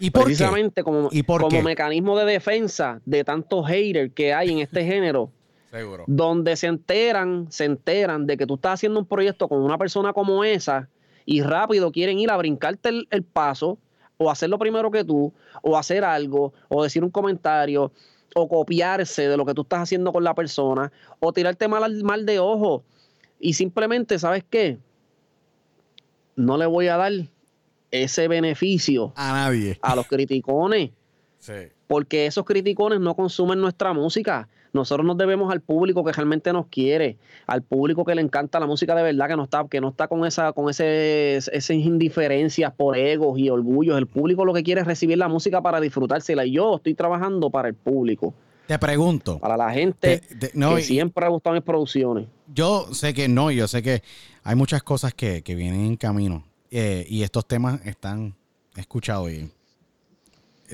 ¿Y 0.00 0.10
por 0.10 0.22
qué? 0.22 0.26
Precisamente 0.26 0.82
como, 0.82 1.08
¿Y 1.12 1.22
por 1.22 1.42
como 1.42 1.58
qué? 1.58 1.62
mecanismo 1.62 2.18
de 2.18 2.24
defensa 2.24 3.00
de 3.04 3.22
tantos 3.22 3.68
haters 3.68 4.12
que 4.14 4.34
hay 4.34 4.50
en 4.50 4.58
este 4.58 4.84
género. 4.84 5.30
Seguro. 5.72 6.04
donde 6.06 6.54
se 6.56 6.66
enteran, 6.66 7.46
se 7.50 7.64
enteran 7.64 8.26
de 8.26 8.36
que 8.36 8.46
tú 8.46 8.56
estás 8.56 8.74
haciendo 8.74 9.00
un 9.00 9.06
proyecto 9.06 9.48
con 9.48 9.62
una 9.62 9.78
persona 9.78 10.12
como 10.12 10.44
esa 10.44 10.90
y 11.24 11.42
rápido 11.42 11.92
quieren 11.92 12.18
ir 12.18 12.30
a 12.30 12.36
brincarte 12.36 12.88
el, 12.90 13.08
el 13.10 13.22
paso 13.22 13.78
o 14.18 14.30
hacerlo 14.30 14.58
primero 14.58 14.90
que 14.90 15.04
tú 15.04 15.32
o 15.62 15.76
hacer 15.76 16.04
algo 16.04 16.52
o 16.68 16.82
decir 16.82 17.02
un 17.04 17.10
comentario 17.10 17.92
o 18.34 18.48
copiarse 18.48 19.28
de 19.28 19.36
lo 19.36 19.44
que 19.44 19.52
tú 19.54 19.62
estás 19.62 19.80
haciendo 19.82 20.12
con 20.12 20.24
la 20.24 20.34
persona 20.34 20.90
o 21.20 21.32
tirarte 21.32 21.68
mal, 21.68 21.84
al- 21.84 22.02
mal 22.04 22.24
de 22.24 22.38
ojo 22.38 22.82
y 23.38 23.52
simplemente, 23.54 24.18
¿sabes 24.18 24.44
qué? 24.48 24.78
No 26.36 26.56
le 26.56 26.66
voy 26.66 26.88
a 26.88 26.96
dar 26.96 27.12
ese 27.90 28.26
beneficio 28.28 29.12
A 29.16 29.32
nadie. 29.32 29.78
a 29.82 29.94
los 29.94 30.06
criticones 30.06 30.90
Porque 31.86 32.26
esos 32.26 32.44
criticones 32.44 33.00
no 33.00 33.14
consumen 33.14 33.60
nuestra 33.60 33.92
música. 33.92 34.48
Nosotros 34.72 35.06
nos 35.06 35.18
debemos 35.18 35.52
al 35.52 35.60
público 35.60 36.02
que 36.02 36.12
realmente 36.12 36.52
nos 36.52 36.66
quiere, 36.66 37.18
al 37.46 37.62
público 37.62 38.04
que 38.04 38.14
le 38.14 38.22
encanta 38.22 38.58
la 38.58 38.66
música 38.66 38.94
de 38.94 39.02
verdad, 39.02 39.28
que 39.28 39.36
no 39.36 39.44
está, 39.44 39.66
que 39.68 39.80
no 39.80 39.88
está 39.90 40.08
con 40.08 40.24
esa, 40.24 40.52
con 40.52 40.70
ese, 40.70 41.36
esas 41.36 41.70
indiferencias 41.70 42.72
por 42.72 42.96
egos 42.96 43.38
y 43.38 43.50
orgullos. 43.50 43.98
El 43.98 44.06
público 44.06 44.46
lo 44.46 44.54
que 44.54 44.62
quiere 44.62 44.80
es 44.80 44.86
recibir 44.86 45.18
la 45.18 45.28
música 45.28 45.60
para 45.60 45.80
disfrutársela. 45.80 46.46
Y 46.46 46.52
yo 46.52 46.76
estoy 46.76 46.94
trabajando 46.94 47.50
para 47.50 47.68
el 47.68 47.74
público. 47.74 48.32
Te 48.66 48.78
pregunto. 48.78 49.38
Para 49.38 49.56
la 49.56 49.70
gente 49.70 50.22
que 50.38 50.82
siempre 50.82 51.26
ha 51.26 51.28
gustado 51.28 51.54
mis 51.54 51.64
producciones. 51.64 52.26
Yo 52.54 52.86
sé 52.94 53.12
que 53.12 53.28
no, 53.28 53.50
yo 53.50 53.68
sé 53.68 53.82
que 53.82 54.02
hay 54.42 54.56
muchas 54.56 54.82
cosas 54.82 55.12
que, 55.12 55.42
vienen 55.46 55.84
en 55.84 55.96
camino. 55.96 56.44
Eh, 56.70 57.04
y 57.10 57.22
estos 57.22 57.46
temas 57.46 57.84
están 57.84 58.34
escuchados 58.76 59.30
y 59.30 59.50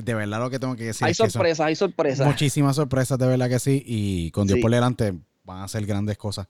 de 0.02 0.14
verdad 0.14 0.38
lo 0.40 0.50
que 0.50 0.58
tengo 0.58 0.76
que 0.76 0.84
decir. 0.84 1.06
Hay 1.06 1.14
sorpresas, 1.14 1.66
hay 1.66 1.74
sorpresas. 1.74 2.26
Muchísimas 2.26 2.76
sorpresas, 2.76 3.18
de 3.18 3.26
verdad 3.26 3.48
que 3.48 3.58
sí. 3.58 3.82
Y 3.84 4.30
con 4.30 4.46
Dios 4.46 4.58
por 4.60 4.70
delante 4.70 5.14
van 5.44 5.58
a 5.58 5.64
hacer 5.64 5.84
grandes 5.86 6.16
cosas. 6.16 6.46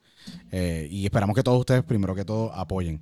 Eh, 0.50 0.88
y 0.90 1.04
esperamos 1.04 1.34
que 1.34 1.42
todos 1.42 1.58
ustedes, 1.60 1.82
primero 1.82 2.14
que 2.14 2.24
todo, 2.24 2.52
apoyen. 2.52 3.00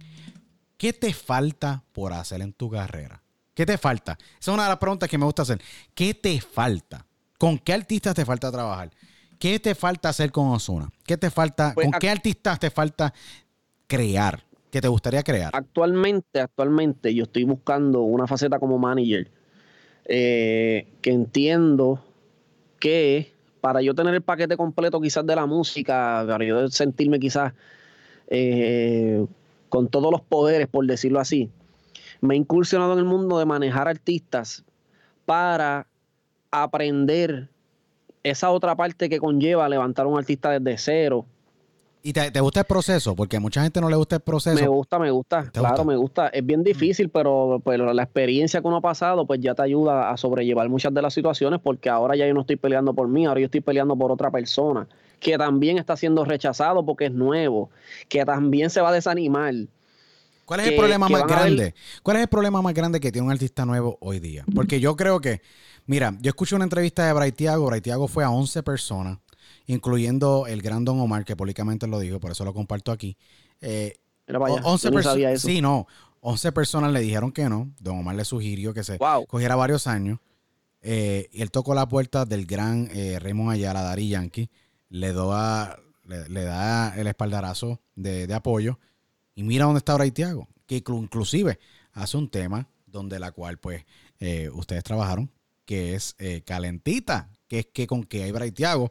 ¿Qué 0.76 0.92
te 0.92 1.12
falta 1.12 1.82
por 1.92 2.12
hacer 2.12 2.42
en 2.42 2.52
tu 2.52 2.70
carrera? 2.70 3.22
¿Qué 3.54 3.64
te 3.64 3.78
falta? 3.78 4.18
Esa 4.38 4.50
es 4.50 4.54
una 4.54 4.64
de 4.64 4.68
las 4.68 4.78
preguntas 4.78 5.08
que 5.08 5.16
me 5.16 5.24
gusta 5.24 5.42
hacer. 5.42 5.60
¿Qué 5.94 6.14
te 6.14 6.40
falta? 6.40 7.06
¿Con 7.38 7.58
qué 7.58 7.72
artistas 7.72 8.14
te 8.14 8.24
falta 8.24 8.52
trabajar? 8.52 8.90
¿Qué 9.38 9.58
te 9.58 9.74
falta 9.74 10.10
hacer 10.10 10.30
con 10.30 10.48
Osuna? 10.48 10.90
¿Qué 11.04 11.16
te 11.16 11.30
falta? 11.30 11.72
Pues 11.74 11.90
¿Con 11.90 11.98
qué 11.98 12.10
artistas 12.10 12.58
te 12.58 12.70
falta 12.70 13.12
crear? 13.86 14.44
¿Qué 14.70 14.80
te 14.80 14.88
gustaría 14.88 15.22
crear? 15.22 15.50
Actualmente, 15.54 16.40
actualmente 16.40 17.14
yo 17.14 17.24
estoy 17.24 17.44
buscando 17.44 18.02
una 18.02 18.26
faceta 18.26 18.58
como 18.58 18.78
manager 18.78 19.30
eh, 20.08 20.86
que 21.02 21.10
entiendo 21.10 22.00
que 22.78 23.32
para 23.60 23.82
yo 23.82 23.94
tener 23.94 24.14
el 24.14 24.22
paquete 24.22 24.56
completo 24.56 25.00
quizás 25.00 25.26
de 25.26 25.34
la 25.34 25.46
música, 25.46 26.24
para 26.26 26.44
yo 26.44 26.68
sentirme 26.68 27.18
quizás 27.18 27.52
eh, 28.28 29.26
con 29.68 29.88
todos 29.88 30.12
los 30.12 30.20
poderes, 30.20 30.68
por 30.68 30.86
decirlo 30.86 31.18
así, 31.18 31.50
me 32.20 32.34
he 32.34 32.36
incursionado 32.36 32.92
en 32.92 33.00
el 33.00 33.04
mundo 33.04 33.38
de 33.38 33.46
manejar 33.46 33.88
artistas 33.88 34.64
para 35.24 35.86
aprender 36.50 37.48
esa 38.22 38.50
otra 38.50 38.76
parte 38.76 39.08
que 39.08 39.18
conlleva 39.18 39.68
levantar 39.68 40.06
un 40.06 40.18
artista 40.18 40.50
desde 40.50 40.78
cero, 40.78 41.26
¿Y 42.06 42.12
te, 42.12 42.38
gusta 42.38 42.60
el 42.60 42.66
proceso? 42.66 43.16
Porque 43.16 43.38
a 43.38 43.40
mucha 43.40 43.64
gente 43.64 43.80
no 43.80 43.90
le 43.90 43.96
gusta 43.96 44.14
el 44.14 44.22
proceso. 44.22 44.54
Me 44.54 44.68
gusta, 44.68 44.96
me 45.00 45.10
gusta. 45.10 45.50
Claro, 45.50 45.84
me 45.84 45.96
gusta. 45.96 46.28
Es 46.28 46.46
bien 46.46 46.62
difícil, 46.62 47.08
pero, 47.08 47.60
pero 47.64 47.92
la 47.92 48.04
experiencia 48.04 48.60
que 48.60 48.68
uno 48.68 48.76
ha 48.76 48.80
pasado, 48.80 49.26
pues 49.26 49.40
ya 49.40 49.56
te 49.56 49.62
ayuda 49.62 50.12
a 50.12 50.16
sobrellevar 50.16 50.68
muchas 50.68 50.94
de 50.94 51.02
las 51.02 51.12
situaciones, 51.12 51.58
porque 51.60 51.90
ahora 51.90 52.14
ya 52.14 52.24
yo 52.24 52.32
no 52.32 52.42
estoy 52.42 52.54
peleando 52.54 52.94
por 52.94 53.08
mí, 53.08 53.26
ahora 53.26 53.40
yo 53.40 53.46
estoy 53.46 53.60
peleando 53.60 53.96
por 53.96 54.12
otra 54.12 54.30
persona, 54.30 54.86
que 55.18 55.36
también 55.36 55.78
está 55.78 55.96
siendo 55.96 56.24
rechazado 56.24 56.86
porque 56.86 57.06
es 57.06 57.12
nuevo, 57.12 57.70
que 58.08 58.24
también 58.24 58.70
se 58.70 58.80
va 58.80 58.90
a 58.90 58.92
desanimar. 58.92 59.54
¿Cuál 60.44 60.60
es 60.60 60.68
el 60.68 60.76
problema 60.76 61.08
más 61.08 61.26
grande? 61.26 61.74
¿Cuál 62.04 62.18
es 62.18 62.22
el 62.22 62.28
problema 62.28 62.62
más 62.62 62.72
grande 62.72 63.00
que 63.00 63.10
tiene 63.10 63.26
un 63.26 63.32
artista 63.32 63.64
nuevo 63.64 63.98
hoy 64.00 64.20
día? 64.20 64.44
Porque 64.54 64.78
yo 64.78 64.94
creo 64.94 65.20
que, 65.20 65.42
mira, 65.86 66.14
yo 66.20 66.28
escuché 66.28 66.54
una 66.54 66.66
entrevista 66.66 67.04
de 67.04 67.12
Braithiago, 67.12 67.66
Braithiago 67.66 68.06
fue 68.06 68.22
a 68.22 68.30
11 68.30 68.62
personas 68.62 69.18
incluyendo 69.66 70.46
el 70.46 70.62
gran 70.62 70.84
Don 70.84 71.00
Omar, 71.00 71.24
que 71.24 71.36
públicamente 71.36 71.86
lo 71.86 71.98
dijo, 71.98 72.20
por 72.20 72.32
eso 72.32 72.44
lo 72.44 72.54
comparto 72.54 72.92
aquí. 72.92 73.16
Eh, 73.60 73.98
11 74.28 74.90
personas. 74.90 75.40
Sí, 75.40 75.60
no. 75.60 75.86
11 76.20 76.52
personas 76.52 76.92
le 76.92 77.00
dijeron 77.00 77.32
que 77.32 77.48
no. 77.48 77.72
Don 77.78 77.98
Omar 77.98 78.16
le 78.16 78.24
sugirió 78.24 78.74
que 78.74 78.84
se 78.84 78.98
cogiera 79.28 79.56
varios 79.56 79.86
años. 79.86 80.18
Eh, 80.82 81.28
y 81.32 81.42
él 81.42 81.50
tocó 81.50 81.74
la 81.74 81.88
puerta 81.88 82.24
del 82.24 82.46
gran 82.46 82.88
eh, 82.92 83.18
Raymond 83.18 83.50
Ayala, 83.50 83.82
Dari 83.82 84.08
Yankee. 84.08 84.50
Le, 84.88 85.12
da, 85.12 85.78
le, 86.04 86.42
da 86.44 86.96
el 86.96 87.06
espaldarazo 87.06 87.80
de, 87.94 88.32
apoyo. 88.32 88.78
Y 89.34 89.42
mira 89.42 89.64
dónde 89.64 89.78
está 89.78 89.92
ahora 89.92 90.08
Tiago. 90.10 90.48
Que 90.66 90.82
inclusive 90.86 91.58
hace 91.92 92.16
un 92.16 92.28
tema 92.28 92.68
donde 92.86 93.18
la 93.18 93.32
cual, 93.32 93.58
pues, 93.58 93.84
eh, 94.20 94.48
ustedes 94.52 94.82
trabajaron, 94.82 95.30
que 95.64 95.94
es 95.94 96.14
eh, 96.18 96.42
Calentita, 96.44 97.30
que 97.48 97.60
es 97.60 97.66
que 97.66 97.86
con 97.86 98.04
que 98.04 98.24
hay 98.24 98.32
Braithiago 98.32 98.90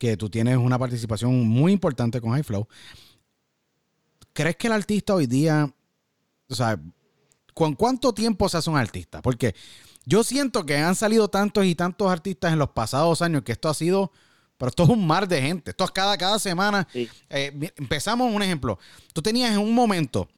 que 0.00 0.16
tú 0.16 0.30
tienes 0.30 0.56
una 0.56 0.78
participación 0.78 1.46
muy 1.46 1.72
importante 1.72 2.22
con 2.22 2.32
High 2.32 2.42
Flow. 2.42 2.66
¿Crees 4.32 4.56
que 4.56 4.66
el 4.68 4.72
artista 4.72 5.14
hoy 5.14 5.26
día, 5.26 5.70
o 6.48 6.54
sea, 6.54 6.80
¿con 7.52 7.74
cuánto 7.74 8.14
tiempo 8.14 8.48
se 8.48 8.56
hace 8.56 8.70
un 8.70 8.78
artista? 8.78 9.20
Porque 9.20 9.54
yo 10.06 10.24
siento 10.24 10.64
que 10.64 10.78
han 10.78 10.94
salido 10.94 11.28
tantos 11.28 11.66
y 11.66 11.74
tantos 11.74 12.10
artistas 12.10 12.50
en 12.50 12.58
los 12.58 12.70
pasados 12.70 13.20
años 13.20 13.42
que 13.42 13.52
esto 13.52 13.68
ha 13.68 13.74
sido, 13.74 14.10
pero 14.56 14.70
esto 14.70 14.84
es 14.84 14.88
un 14.88 15.06
mar 15.06 15.28
de 15.28 15.42
gente. 15.42 15.72
Esto 15.72 15.84
es 15.84 15.90
cada, 15.90 16.16
cada 16.16 16.38
semana. 16.38 16.88
Eh, 16.94 17.70
empezamos 17.76 18.32
un 18.32 18.42
ejemplo. 18.42 18.78
Tú 19.12 19.20
tenías 19.20 19.52
en 19.52 19.58
un 19.58 19.74
momento 19.74 20.30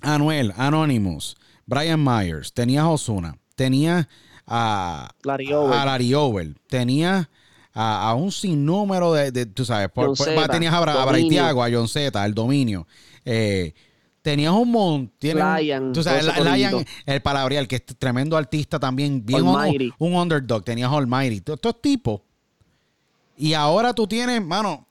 Anuel, 0.00 0.54
Anonymous, 0.56 1.36
Brian 1.66 2.02
Myers, 2.02 2.54
tenías 2.54 2.86
Osuna, 2.86 3.36
tenías 3.54 4.08
a 4.46 5.14
Larry 5.22 6.14
Over, 6.14 6.54
tenías 6.68 7.28
a, 7.74 8.14
un 8.14 8.30
sinnúmero 8.30 9.12
de, 9.12 9.46
tú 9.46 9.64
sabes, 9.64 9.88
por, 9.88 10.16
tenías 10.48 10.72
a, 10.72 10.78
a 10.78 11.04
Braithiago, 11.04 11.62
a 11.62 11.70
John 11.70 11.88
Z, 11.88 12.22
al 12.22 12.32
dominio. 12.32 12.86
Eh, 13.24 13.74
tenías 14.22 14.52
un 14.52 14.70
montón. 14.70 15.58
Lion, 15.58 15.92
tú 15.92 16.02
sabes, 16.02 16.24
Lion, 16.38 16.84
el 17.04 17.20
palabrial, 17.20 17.66
que 17.66 17.76
es 17.76 17.84
tremendo 17.98 18.36
artista 18.36 18.78
también, 18.78 19.24
bien 19.26 19.42
un, 19.42 19.92
un, 19.98 20.14
underdog. 20.14 20.64
Tenías 20.64 20.90
Almighty, 20.90 21.40
todos 21.40 21.58
estos 21.58 21.82
tipos. 21.82 22.20
Y 23.36 23.54
ahora 23.54 23.92
tú 23.92 24.06
tienes, 24.06 24.40
mano, 24.40 24.86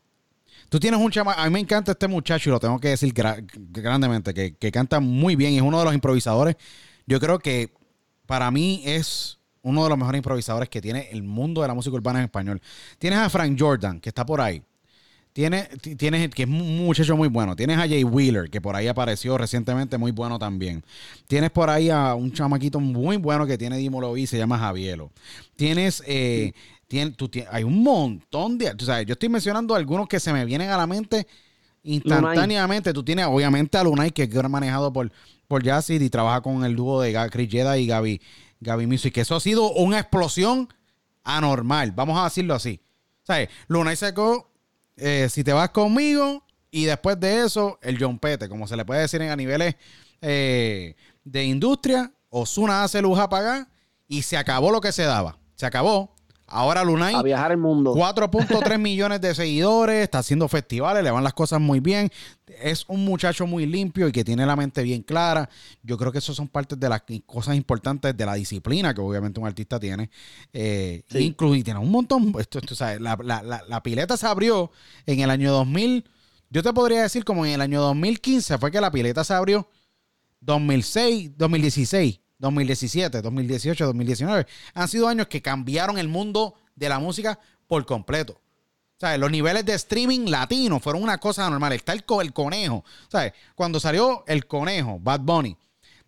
tú 0.68 0.78
tienes 0.78 1.00
un 1.00 1.10
chama. 1.10 1.34
A 1.36 1.46
mí 1.46 1.54
me 1.54 1.60
encanta 1.62 1.94
este 1.94 2.10
muchacho 2.10 2.50
y 2.50 2.52
lo 2.52 2.60
tengo 2.60 2.80
que 2.80 2.90
decir 2.90 3.14
grandemente, 3.14 4.34
que, 4.34 4.56
que 4.56 4.72
canta 4.74 5.00
muy 5.00 5.38
bien 5.38 5.54
y 5.54 5.58
es 5.58 5.64
uno 5.64 5.80
de 5.80 5.86
los 5.86 5.94
improvisadores. 5.94 6.58
Yo 7.08 7.22
creo 7.22 7.40
que 7.40 7.74
para 8.26 8.52
mí 8.52 8.82
es 8.86 9.40
uno 9.64 9.84
de 9.84 9.90
los 9.90 9.98
mejores 9.98 10.20
improvisadores 10.20 10.70
que 10.70 10.82
tiene 10.82 11.10
el 11.12 11.24
mundo 11.24 11.62
de 11.62 11.68
la 11.68 11.74
música 11.74 11.96
urbana 11.96 12.20
en 12.20 12.26
español. 12.26 12.62
Tienes 13.00 13.20
a 13.20 13.30
Frank 13.30 13.58
Jordan, 13.60 14.00
que 14.00 14.10
está 14.10 14.26
por 14.26 14.40
ahí. 14.40 14.62
Tienes, 15.34 15.68
tienes, 15.98 16.30
que 16.30 16.44
es 16.44 16.50
un 16.50 16.86
muchacho 16.86 17.18
muy 17.18 17.28
bueno. 17.28 17.56
Tienes 17.56 17.78
a 17.78 17.88
Jay 17.88 18.04
Wheeler, 18.04 18.52
que 18.52 18.62
por 18.62 18.76
ahí 18.76 18.88
apareció 18.88 19.36
recientemente, 19.36 19.98
muy 19.98 20.12
bueno 20.12 20.38
también. 20.38 20.84
Tienes 21.28 21.50
por 21.50 21.72
ahí 21.72 21.90
a 21.90 22.14
un 22.14 22.32
chamaquito 22.32 22.80
muy 22.80 23.18
bueno 23.18 23.48
que 23.48 23.58
tiene 23.58 23.78
Dímolo 23.78 24.16
y 24.16 24.28
se 24.28 24.38
llama 24.38 24.60
Javielo. 24.60 25.12
Tienes, 25.56 26.04
eh, 26.06 26.54
hay 27.50 27.64
un 27.64 27.82
montón 27.82 28.60
de. 28.60 28.70
O 28.70 28.86
sea, 28.86 29.02
yo 29.02 29.14
estoy 29.14 29.30
mencionando 29.30 29.74
algunos 29.74 30.08
que 30.08 30.20
se 30.20 30.32
me 30.32 30.46
vienen 30.46 30.70
a 30.70 30.78
la 30.78 30.86
mente 30.86 31.26
instantáneamente. 31.84 32.94
Tú 32.94 33.04
tienes, 33.04 33.26
obviamente, 33.26 33.78
a 33.78 33.84
Lunay, 33.84 34.12
que 34.12 34.24
es 34.24 34.50
manejado 34.50 34.94
por, 34.94 35.12
por 35.48 35.64
Jazzy 35.64 35.96
y 35.96 36.10
trabaja 36.10 36.42
con 36.42 36.64
el 36.64 36.76
dúo 36.76 37.02
de 37.02 37.14
Chris 37.32 37.50
Jeda 37.50 37.78
y 37.78 37.88
Gaby, 37.88 38.22
Gaby 38.64 38.88
Music. 38.88 39.18
Eso 39.18 39.36
ha 39.36 39.40
sido 39.40 39.72
una 39.72 40.00
explosión 40.00 40.74
anormal, 41.24 41.92
vamos 41.92 42.20
a 42.20 42.26
decirlo 42.26 42.56
así. 42.56 42.82
¿Sabes? 43.24 43.50
Luna 43.68 43.94
y 43.94 43.96
Seco, 43.96 44.52
eh, 44.98 45.28
si 45.30 45.44
te 45.44 45.54
vas 45.54 45.70
conmigo, 45.70 46.44
y 46.72 46.86
después 46.86 47.20
de 47.20 47.46
eso, 47.46 47.78
el 47.84 47.98
John 48.00 48.18
Pete, 48.18 48.50
como 48.50 48.68
se 48.68 48.76
le 48.76 48.84
puede 48.84 49.02
decir 49.02 49.22
en 49.22 49.30
a 49.30 49.36
niveles 49.36 49.76
eh, 50.22 50.96
de 51.24 51.44
industria, 51.44 52.12
Osuna 52.30 52.84
hace 52.84 53.00
luz 53.02 53.20
a 53.20 53.30
pagar 53.30 53.68
y 54.08 54.24
se 54.24 54.38
acabó 54.38 54.72
lo 54.72 54.82
que 54.82 54.92
se 54.92 55.04
daba. 55.04 55.38
Se 55.56 55.68
acabó. 55.68 56.13
Ahora 56.48 56.84
Lunay. 56.84 57.16
A 57.16 57.24
viajar 57.24 57.52
el 57.52 57.58
mundo. 57.58 57.96
4.3 57.96 58.78
millones 58.80 59.22
de 59.22 59.34
seguidores, 59.34 60.04
está 60.04 60.20
haciendo 60.20 60.48
festivales, 60.48 61.04
le 61.04 61.10
van 61.10 61.24
las 61.24 61.34
cosas 61.34 61.60
muy 61.60 61.80
bien. 61.80 62.10
Es 62.62 62.86
un 62.88 63.06
muchacho 63.06 63.48
muy 63.48 63.66
limpio 63.66 64.08
y 64.08 64.12
que 64.12 64.24
tiene 64.24 64.46
la 64.46 64.56
mente 64.56 64.84
bien 64.84 65.02
clara. 65.02 65.50
Yo 65.82 65.98
creo 65.98 66.12
que 66.12 66.20
eso 66.20 66.34
son 66.34 66.48
partes 66.48 66.80
de 66.80 66.90
las 66.90 67.04
cosas 67.26 67.56
importantes 67.56 68.16
de 68.16 68.26
la 68.26 68.36
disciplina 68.36 68.94
que 68.94 69.02
obviamente 69.02 69.40
un 69.40 69.48
artista 69.48 69.80
tiene. 69.80 70.10
Eh, 70.52 71.04
y 71.10 71.32
tiene 71.64 71.80
un 71.80 71.92
montón. 71.92 72.34
Esto, 72.38 72.60
la, 73.00 73.18
la, 73.68 73.84
pileta 73.84 74.18
se 74.18 74.28
abrió 74.28 74.72
en 75.06 75.22
el 75.22 75.30
año 75.30 75.52
2000. 75.52 76.08
Yo 76.50 76.62
te 76.62 76.72
podría 76.74 77.02
decir 77.02 77.24
como 77.24 77.46
en 77.46 77.54
el 77.54 77.62
año 77.62 77.82
2015 77.82 78.58
fue 78.58 78.70
que 78.70 78.82
la 78.82 78.92
pileta 78.92 79.24
se 79.24 79.34
abrió. 79.34 79.68
2006, 80.42 81.38
2016 81.38 82.23
2017, 82.44 83.22
2018, 83.22 83.86
2019. 83.86 84.46
Han 84.74 84.88
sido 84.90 85.08
años 85.08 85.28
que 85.28 85.42
cambiaron 85.42 85.98
el 85.98 86.10
mundo 86.10 86.56
de 86.76 86.90
la 86.90 87.00
música 87.00 87.40
por 87.68 87.86
completo. 87.86 88.40
¿Sabes? 88.98 89.18
Los 89.20 89.32
niveles 89.32 89.66
de 89.66 89.74
streaming 89.74 90.30
latino 90.30 90.80
fueron 90.80 91.04
una 91.04 91.18
cosa 91.18 91.50
normal. 91.50 91.72
Está 91.74 91.94
el, 91.94 92.04
el 92.22 92.34
conejo. 92.34 92.84
¿Sabes? 93.08 93.34
Cuando 93.56 93.80
salió 93.80 94.24
el 94.28 94.46
conejo, 94.46 95.00
Bad 95.00 95.22
Bunny, 95.22 95.58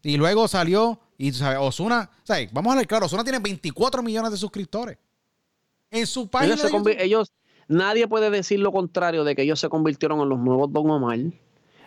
y 0.03 0.17
luego 0.17 0.47
salió, 0.47 0.99
y 1.17 1.31
¿sabes? 1.31 1.57
Osuna, 1.61 2.09
¿sabes? 2.23 2.51
Vamos 2.51 2.73
a 2.73 2.77
ver 2.77 2.87
claro, 2.87 3.05
Osuna 3.05 3.23
tiene 3.23 3.39
24 3.39 4.03
millones 4.03 4.31
de 4.31 4.37
suscriptores. 4.37 4.97
En 5.89 6.05
su 6.05 6.27
página. 6.27 6.55
Ellos, 6.55 6.71
ellos, 6.99 7.31
nadie 7.69 8.07
puede 8.07 8.29
decir 8.29 8.59
lo 8.59 8.73
contrario 8.73 9.23
de 9.23 9.35
que 9.35 9.43
ellos 9.43 9.59
se 9.59 9.69
convirtieron 9.69 10.19
en 10.19 10.29
los 10.29 10.39
nuevos 10.39 10.71
Don 10.71 10.89
Omar 10.89 11.19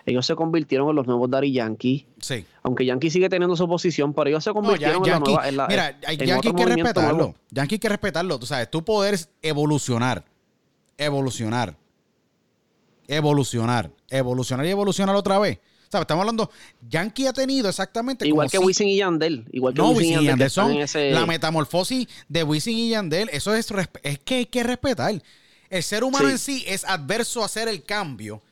ellos 0.08 0.26
se 0.26 0.34
convirtieron 0.34 0.88
en 0.90 0.96
los 0.96 1.06
nuevos 1.06 1.30
Daddy 1.30 1.52
Yankee. 1.52 2.06
Sí. 2.20 2.44
Aunque 2.62 2.84
Yankee 2.84 3.10
sigue 3.10 3.28
teniendo 3.28 3.56
su 3.56 3.68
posición, 3.68 4.12
pero 4.14 4.28
ellos 4.30 4.42
se 4.44 4.50
No, 4.50 4.54
convirtieron 4.54 5.04
ya- 5.04 5.16
en 5.16 5.20
la 5.20 5.26
Yankee- 5.26 5.30
nueva. 5.32 5.48
en 5.48 5.56
la- 5.56 5.66
mira, 5.68 5.88
en 6.02 6.18
Yankee 6.26 6.48
hay 6.48 6.54
que 6.54 6.66
respetarlo. 6.66 7.16
nuevo. 7.16 7.34
Yankee 7.50 7.74
hay 7.74 7.78
que 7.78 7.88
respetarlo. 7.88 8.38
Tú 8.38 8.46
sabes, 8.46 8.70
tú 8.70 8.84
poder 8.84 9.18
evolucionar. 9.42 10.24
Evolucionar. 10.96 11.76
Evolucionar. 13.06 13.90
Evolucionar 14.10 14.66
y 14.66 14.70
evolucionar 14.70 15.16
otra 15.16 15.38
vez. 15.38 15.58
¿Sabes? 15.90 16.02
Estamos 16.02 16.20
hablando. 16.22 16.50
Yankee 16.88 17.26
ha 17.26 17.32
tenido 17.32 17.68
exactamente. 17.68 18.26
Igual 18.28 18.50
como 18.50 18.50
que 18.50 18.58
si- 18.58 18.64
Wisin 18.66 18.88
y 18.88 18.96
Yandel. 18.98 19.46
Igual 19.52 19.72
que 19.72 19.80
No, 19.80 19.90
Wisin 19.90 20.20
y 20.20 20.24
Yandel. 20.26 20.50
son 20.50 20.72
ese- 20.72 21.12
la 21.12 21.24
metamorfosis 21.24 22.06
de 22.28 22.42
Wisin 22.42 22.76
y 22.76 22.90
Yandel. 22.90 23.30
Eso 23.32 23.54
es, 23.54 23.72
que 24.24 24.34
hay 24.34 24.46
que 24.46 24.62
respetar. 24.62 25.22
El 25.70 25.82
ser 25.82 26.04
humano 26.04 26.26
Sí. 26.26 26.32
en 26.32 26.38
sí 26.38 26.64
es 26.66 26.84
adverso 26.84 27.42
a 27.42 27.46
hacer 27.46 27.68
el 27.68 27.82
cambio. 27.84 28.42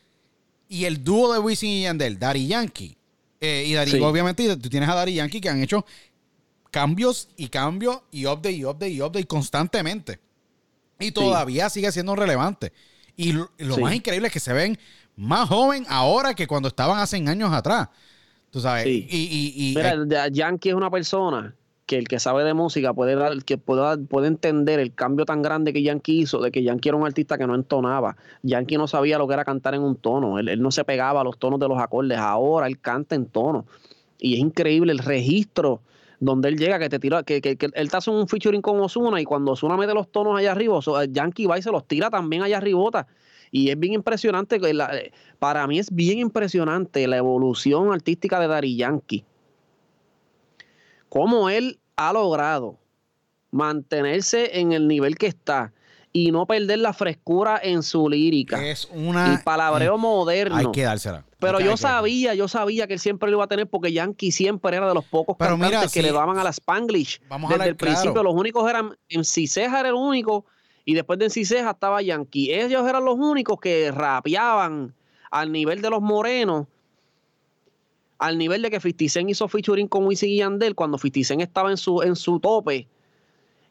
Y 0.69 0.85
el 0.85 1.03
dúo 1.05 1.33
de 1.33 1.39
Wisin 1.39 1.71
y 1.71 1.83
Yandel, 1.83 2.19
Daddy 2.19 2.47
Yankee, 2.49 2.97
eh, 3.41 3.65
y 3.67 3.75
Daddy, 3.75 3.93
Sí. 3.93 4.01
obviamente, 4.01 4.57
tú 4.57 4.69
tienes 4.69 4.89
a 4.89 4.95
Daddy 4.95 5.15
Yankee 5.15 5.41
que 5.41 5.49
han 5.49 5.63
hecho 5.63 5.85
cambios 6.71 7.29
y 7.37 7.49
cambios 7.49 8.01
y 8.11 8.27
update 8.27 8.53
y 8.53 8.65
update 8.65 8.91
y 8.91 9.01
update 9.01 9.27
constantemente. 9.27 10.19
Y 10.99 11.13
todavía 11.13 11.69
sigue 11.71 11.91
siendo 11.93 12.17
relevante. 12.17 12.73
Y 13.17 13.33
lo, 13.33 13.51
lo 13.59 13.77
Sí. 13.77 13.81
más 13.81 13.95
increíble 13.95 14.29
es 14.29 14.33
que 14.33 14.41
se 14.41 14.53
ven 14.53 14.79
más 15.17 15.49
joven 15.49 15.87
ahora 15.89 16.35
que 16.35 16.47
cuando 16.47 16.69
estaban 16.69 16.99
hace 16.99 17.17
años 17.17 17.53
atrás. 17.53 17.89
Tú 18.51 18.61
sabes. 18.61 18.87
Y, 18.87 19.07
y, 19.11 19.71
y- 19.71 19.75
Mira, 19.77 20.29
Yankee 20.29 20.71
es 20.71 20.75
una 20.75 20.91
persona 20.91 21.55
que 21.87 21.97
el 21.97 22.09
que 22.09 22.19
sabe 22.19 22.43
de 22.43 22.53
música 22.53 22.93
puede 22.93 23.15
dar, 23.15 23.45
que 23.45 23.59
pueda, 23.59 23.97
puede 23.97 24.27
entender 24.27 24.81
el 24.81 24.93
cambio 24.93 25.25
tan 25.25 25.41
grande 25.41 25.73
que 25.73 25.83
Yankee 25.83 26.21
hizo, 26.23 26.41
de 26.41 26.51
que 26.51 26.65
Yankee 26.65 26.89
era 26.89 26.99
un 26.99 27.07
artista 27.07 27.39
que 27.39 27.47
no 27.47 27.55
entonaba. 27.55 28.17
Yankee 28.43 28.77
no 28.77 28.89
sabía 28.89 29.19
lo 29.19 29.29
que 29.29 29.35
era 29.35 29.45
cantar 29.45 29.75
en 29.75 29.83
un 29.83 29.95
tono. 29.95 30.39
Él, 30.41 30.49
él 30.49 30.61
no 30.61 30.73
se 30.73 30.85
pegaba 30.85 31.21
a 31.21 31.25
los 31.25 31.39
tonos 31.39 31.61
de 31.61 31.69
los 31.69 31.79
acordes. 31.79 32.19
Ahora 32.19 32.67
él 32.67 32.81
canta 32.81 33.15
en 33.15 33.27
tono. 33.27 33.67
Y 34.19 34.35
es 34.35 34.41
increíble 34.41 34.91
el 34.93 34.99
registro 34.99 35.81
donde 36.19 36.49
él 36.49 36.59
llega, 36.59 36.79
que 36.81 36.89
te 36.89 36.99
tira, 36.99 37.23
que, 37.23 37.41
que- 37.41 37.57
que 37.57 37.69
él 37.73 37.91
te 37.91 37.97
hace 37.97 38.11
un 38.11 38.27
featuring 38.27 38.63
con 38.63 38.81
Osuna 38.81 39.21
y 39.21 39.25
cuando 39.25 39.53
Osuna 39.53 39.77
mete 39.77 39.95
los 39.95 40.11
tonos 40.11 40.37
allá 40.39 40.53
arriba, 40.53 40.81
Yankee 41.09 41.47
va 41.47 41.59
y 41.59 41.63
se 41.63 41.71
los 41.71 41.87
tira 41.87 42.11
también 42.11 42.43
allá 42.43 42.57
arribota. 42.57 43.07
Y 43.53 43.71
es 43.71 43.79
bien 43.79 43.93
impresionante, 43.93 44.59
la- 44.75 44.91
para 45.39 45.67
mí 45.69 45.79
es 45.79 45.95
bien 45.95 46.19
impresionante 46.19 47.07
la 47.07 47.19
evolución 47.19 47.93
artística 47.93 48.41
de 48.41 48.49
Daddy 48.49 48.77
Yankee 48.77 49.25
cómo 51.09 51.49
él 51.49 51.79
ha 51.97 52.13
logrado 52.13 52.79
mantenerse 53.51 54.61
en 54.61 54.73
el 54.73 54.87
nivel 54.89 55.17
que 55.17 55.27
está 55.27 55.73
y 56.13 56.31
no 56.31 56.47
perder 56.47 56.79
la 56.79 56.93
frescura 56.95 57.61
en 57.63 57.83
su 57.83 58.09
lírica. 58.09 58.65
es 58.67 58.89
una. 58.93 59.35
el 59.35 59.43
palabreo 59.43 59.99
moderno. 59.99 60.57
Hay 60.57 60.67
que 60.73 60.83
dársela. 60.83 61.25
Pero 61.39 61.61
yo 61.61 61.77
sabía, 61.77 62.35
yo 62.35 62.49
sabía 62.49 62.87
que 62.87 62.95
él 62.95 63.01
siempre 63.01 63.31
lo 63.31 63.37
iba 63.37 63.45
a 63.45 63.49
tener 63.49 63.69
porque 63.69 63.93
Yankee 63.93 64.33
siempre 64.33 64.75
era 64.75 64.89
de 64.89 64.95
los 64.95 65.05
pocos 65.05 65.37
Pero 65.39 65.51
cantantes 65.51 65.79
mira, 65.79 65.89
que 65.93 66.03
le 66.03 66.13
daban 66.13 66.39
a 66.39 66.45
la 66.45 66.51
Spanglish. 66.51 67.21
Vamos 67.29 67.51
a 67.51 67.55
Desde 67.55 67.55
hablar 67.65 67.69
el 67.69 67.77
principio 67.77 68.13
claro. 68.13 68.31
los 68.31 68.41
únicos 68.41 68.69
eran, 68.71 68.97
en 69.11 69.25
Ciseja 69.25 69.81
era 69.81 69.91
el 69.91 69.95
único 69.95 70.47
y 70.87 70.95
después 70.95 71.19
de 71.19 71.29
Ciseja 71.29 71.71
estaba 71.73 72.01
Yankee. 72.01 72.51
Ellos 72.53 72.89
eran 72.89 73.05
los 73.05 73.17
únicos 73.17 73.61
que 73.61 73.93
rapeaban 73.93 74.95
al 75.31 75.53
nivel 75.53 75.83
de 75.83 75.91
los 75.91 76.01
morenos, 76.01 76.67
al 78.19 78.39
nivel 78.39 78.63
de 78.63 78.71
que 78.71 78.81
50 78.81 79.09
Cent 79.13 79.31
hizo 79.31 79.47
featuring 79.49 79.89
con 79.89 80.05
Wisin 80.07 80.31
y 80.31 80.37
Yandel 80.39 80.75
cuando 80.75 80.99
50 80.99 81.27
Cent 81.27 81.43
estaba 81.43 81.71
en 81.71 81.77
su, 81.77 82.03
en 82.03 82.17
su 82.17 82.41
tope. 82.41 82.87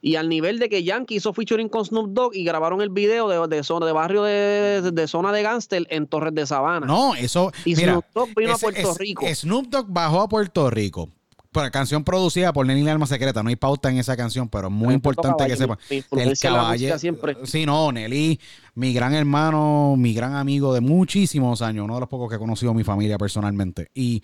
Y 0.02 0.18
al 0.18 0.30
nivel 0.30 0.60
de 0.60 0.70
que 0.70 0.84
Yankee 0.84 1.16
hizo 1.16 1.34
featuring 1.34 1.68
con 1.68 1.84
Snoop 1.84 2.10
Dogg 2.12 2.36
y 2.36 2.44
grabaron 2.44 2.80
el 2.82 2.90
video 2.90 3.28
de, 3.28 3.56
de, 3.56 3.64
zona, 3.64 3.88
de 3.88 3.92
barrio 3.92 4.22
de, 4.24 4.82
de, 4.84 4.92
de 4.92 5.08
zona 5.08 5.32
de 5.32 5.42
Gangster 5.42 5.88
en 5.90 6.06
Torres 6.06 6.36
de 6.36 6.46
Sabana. 6.46 6.86
No, 6.86 7.16
eso. 7.16 7.52
Y 7.66 7.76
mira, 7.76 7.94
Snoop 7.94 8.06
Dogg 8.14 8.30
vino 8.36 8.54
a 8.54 8.58
Puerto 8.58 8.92
es- 8.92 8.98
Rico. 9.00 9.26
Snoop 9.34 9.66
Dogg 9.68 9.88
bajó 9.90 10.22
a 10.22 10.30
Puerto 10.30 10.70
Rico. 10.70 11.10
Por 11.52 11.72
canción 11.72 12.04
producida 12.04 12.52
por 12.54 12.68
Lenny 12.68 12.88
Alma 12.90 13.08
Secreta. 13.08 13.42
No 13.42 13.48
hay 13.50 13.56
pauta 13.56 13.90
en 13.90 13.98
esa 13.98 14.16
canción, 14.18 14.48
pero 14.50 14.68
es 14.68 14.74
muy 14.74 14.94
importante 14.94 15.46
que 15.46 15.56
caballo, 15.56 15.56
sepa. 15.58 15.76
mi- 15.90 15.96
mi 15.96 15.98
influencia 15.98 16.50
en 16.50 16.56
la 16.56 16.64
música 16.66 17.00
siempre. 17.00 17.38
Sí, 17.46 17.66
no, 17.66 17.92
Nelly, 17.94 18.40
mi 18.76 18.94
gran 18.94 19.14
hermano, 19.14 19.96
mi 19.98 20.14
gran 20.14 20.36
amigo 20.36 20.74
de 20.74 20.82
muchísimos 20.82 21.62
años, 21.62 21.86
uno 21.86 21.96
de 21.96 22.02
los 22.02 22.10
pocos 22.10 22.30
que 22.30 22.36
he 22.36 22.40
conocido 22.40 22.72
a 22.72 22.76
mi 22.76 22.84
familia 22.84 23.18
personalmente. 23.18 23.90
Y 23.94 24.22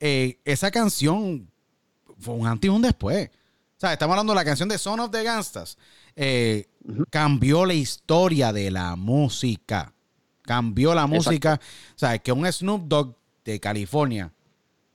eh, 0.00 0.38
esa 0.44 0.70
canción 0.70 1.48
fue 2.18 2.34
un 2.34 2.46
antes 2.46 2.68
y 2.68 2.70
un 2.70 2.82
después. 2.82 3.28
O 3.28 3.80
sea, 3.80 3.92
estamos 3.92 4.14
hablando 4.14 4.32
de 4.32 4.36
la 4.36 4.44
canción 4.44 4.68
de 4.68 4.76
Son 4.78 4.98
of 4.98 5.10
the 5.12 5.22
Gangstas. 5.22 5.78
Eh, 6.16 6.66
Cambió 7.10 7.64
la 7.64 7.74
historia 7.74 8.52
de 8.52 8.70
la 8.70 8.96
música. 8.96 9.92
Cambió 10.42 10.94
la 10.94 11.02
Exacto. 11.02 11.14
música. 11.30 11.60
O 11.94 11.98
sea, 11.98 12.18
que 12.18 12.32
un 12.32 12.50
Snoop 12.50 12.88
Dogg 12.88 13.14
de 13.44 13.60
California 13.60 14.32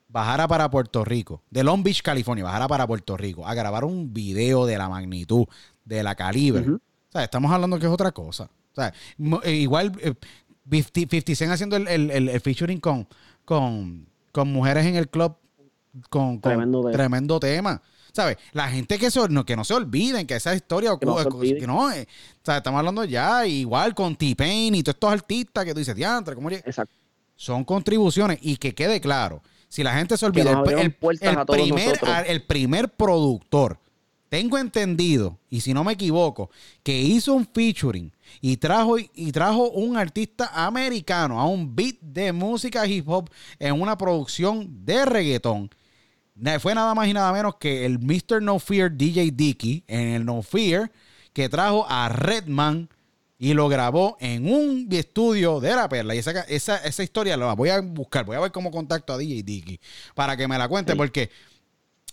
bajara 0.09 0.47
para 0.47 0.69
Puerto 0.69 1.05
Rico, 1.05 1.41
de 1.49 1.63
Long 1.63 1.81
Beach, 1.83 2.01
California, 2.01 2.43
bajara 2.43 2.67
para 2.67 2.85
Puerto 2.85 3.15
Rico 3.15 3.47
a 3.47 3.53
grabar 3.53 3.85
un 3.85 4.13
video 4.13 4.65
de 4.65 4.77
la 4.77 4.89
magnitud, 4.89 5.45
de 5.85 6.03
la 6.03 6.15
calibre. 6.15 6.61
Ujú. 6.63 6.75
O 6.75 7.11
sea, 7.11 7.23
estamos 7.23 7.51
hablando 7.51 7.79
que 7.79 7.85
es 7.85 7.91
otra 7.91 8.11
cosa. 8.11 8.49
O 8.73 8.75
sea, 8.75 8.93
eh, 9.43 9.51
igual 9.53 9.91
eh, 10.01 10.13
50, 10.69 10.91
50 11.09 11.35
Cent 11.35 11.51
haciendo 11.51 11.75
el, 11.75 11.87
el- 11.87 12.11
el- 12.11 12.29
el 12.29 12.41
featuring 12.41 12.79
con, 12.79 13.07
con, 13.45 14.07
con 14.31 14.51
mujeres 14.51 14.85
en 14.85 14.95
el 14.95 15.07
club 15.09 15.35
con, 16.09 16.39
con 16.39 16.41
Tremendo 16.41 16.79
tema. 16.81 16.91
tremendo 16.91 17.39
tema. 17.39 17.81
¿Sabes? 18.11 18.37
La 18.51 18.67
gente 18.69 18.99
que, 18.99 19.09
se, 19.09 19.27
no, 19.29 19.43
que 19.43 19.55
no 19.55 19.63
se 19.63 19.73
olviden 19.73 20.27
que 20.27 20.35
esa 20.35 20.53
historia 20.55 20.91
Que 20.99 21.05
no 21.05 21.19
se 21.19 21.27
ocurre. 21.27 21.57
Que 21.57 21.65
no, 21.67 21.91
eh, 21.91 22.07
o 22.07 22.45
sea, 22.45 22.57
estamos 22.57 22.77
hablando 22.77 23.03
ya 23.05 23.45
igual 23.47 23.95
con 23.95 24.15
T-Pain 24.15 24.75
y 24.75 24.83
todos 24.83 24.95
estos 24.95 25.11
artistas 25.11 25.65
que 25.65 25.73
tú 25.73 25.79
dices, 25.79 25.95
diantre, 25.95 26.35
¿cómo 26.35 26.49
llega? 26.49 26.61
Exacto. 26.65 26.93
son 27.35 27.63
contribuciones 27.63 28.37
y 28.41 28.57
que 28.57 28.75
quede 28.75 29.01
claro, 29.01 29.41
si 29.67 29.81
la 29.83 29.95
gente 29.95 30.15
se 30.17 30.25
olvida, 30.27 30.51
el, 30.51 30.61
primer, 30.93 31.99
el 32.27 32.43
primer 32.43 32.89
productor, 32.89 33.79
tengo 34.33 34.57
entendido, 34.57 35.37
y 35.47 35.61
si 35.61 35.75
no 35.75 35.83
me 35.83 35.93
equivoco, 35.93 36.49
que 36.81 36.99
hizo 36.99 37.35
un 37.35 37.45
featuring 37.45 38.11
y 38.41 38.57
trajo, 38.57 38.97
y 38.97 39.31
trajo 39.31 39.69
un 39.69 39.95
artista 39.95 40.49
americano 40.55 41.39
a 41.39 41.45
un 41.45 41.75
beat 41.75 41.97
de 42.01 42.31
música 42.33 42.87
hip 42.87 43.07
hop 43.07 43.29
en 43.59 43.79
una 43.79 43.95
producción 43.95 44.83
de 44.83 45.05
reggaetón. 45.05 45.69
Fue 46.59 46.73
nada 46.73 46.95
más 46.95 47.07
y 47.07 47.13
nada 47.13 47.31
menos 47.31 47.57
que 47.59 47.85
el 47.85 47.99
Mr. 47.99 48.41
No 48.41 48.57
Fear 48.57 48.97
DJ 48.97 49.29
Dicky 49.29 49.83
en 49.85 50.07
el 50.07 50.25
No 50.25 50.41
Fear 50.41 50.91
que 51.31 51.47
trajo 51.47 51.85
a 51.87 52.09
Redman 52.09 52.89
y 53.37 53.53
lo 53.53 53.69
grabó 53.69 54.17
en 54.19 54.51
un 54.51 54.87
estudio 54.89 55.59
de 55.59 55.75
la 55.75 55.87
perla. 55.87 56.15
Y 56.15 56.17
esa, 56.17 56.31
esa, 56.41 56.77
esa 56.77 57.03
historia 57.03 57.37
la 57.37 57.53
voy 57.53 57.69
a 57.69 57.81
buscar. 57.81 58.25
Voy 58.25 58.35
a 58.35 58.39
ver 58.39 58.51
cómo 58.51 58.71
contacto 58.71 59.13
a 59.13 59.17
DJ 59.19 59.43
Dicky 59.43 59.79
para 60.15 60.35
que 60.35 60.47
me 60.47 60.57
la 60.57 60.67
cuente, 60.67 60.93
Sí. 60.93 60.97
porque 60.97 61.29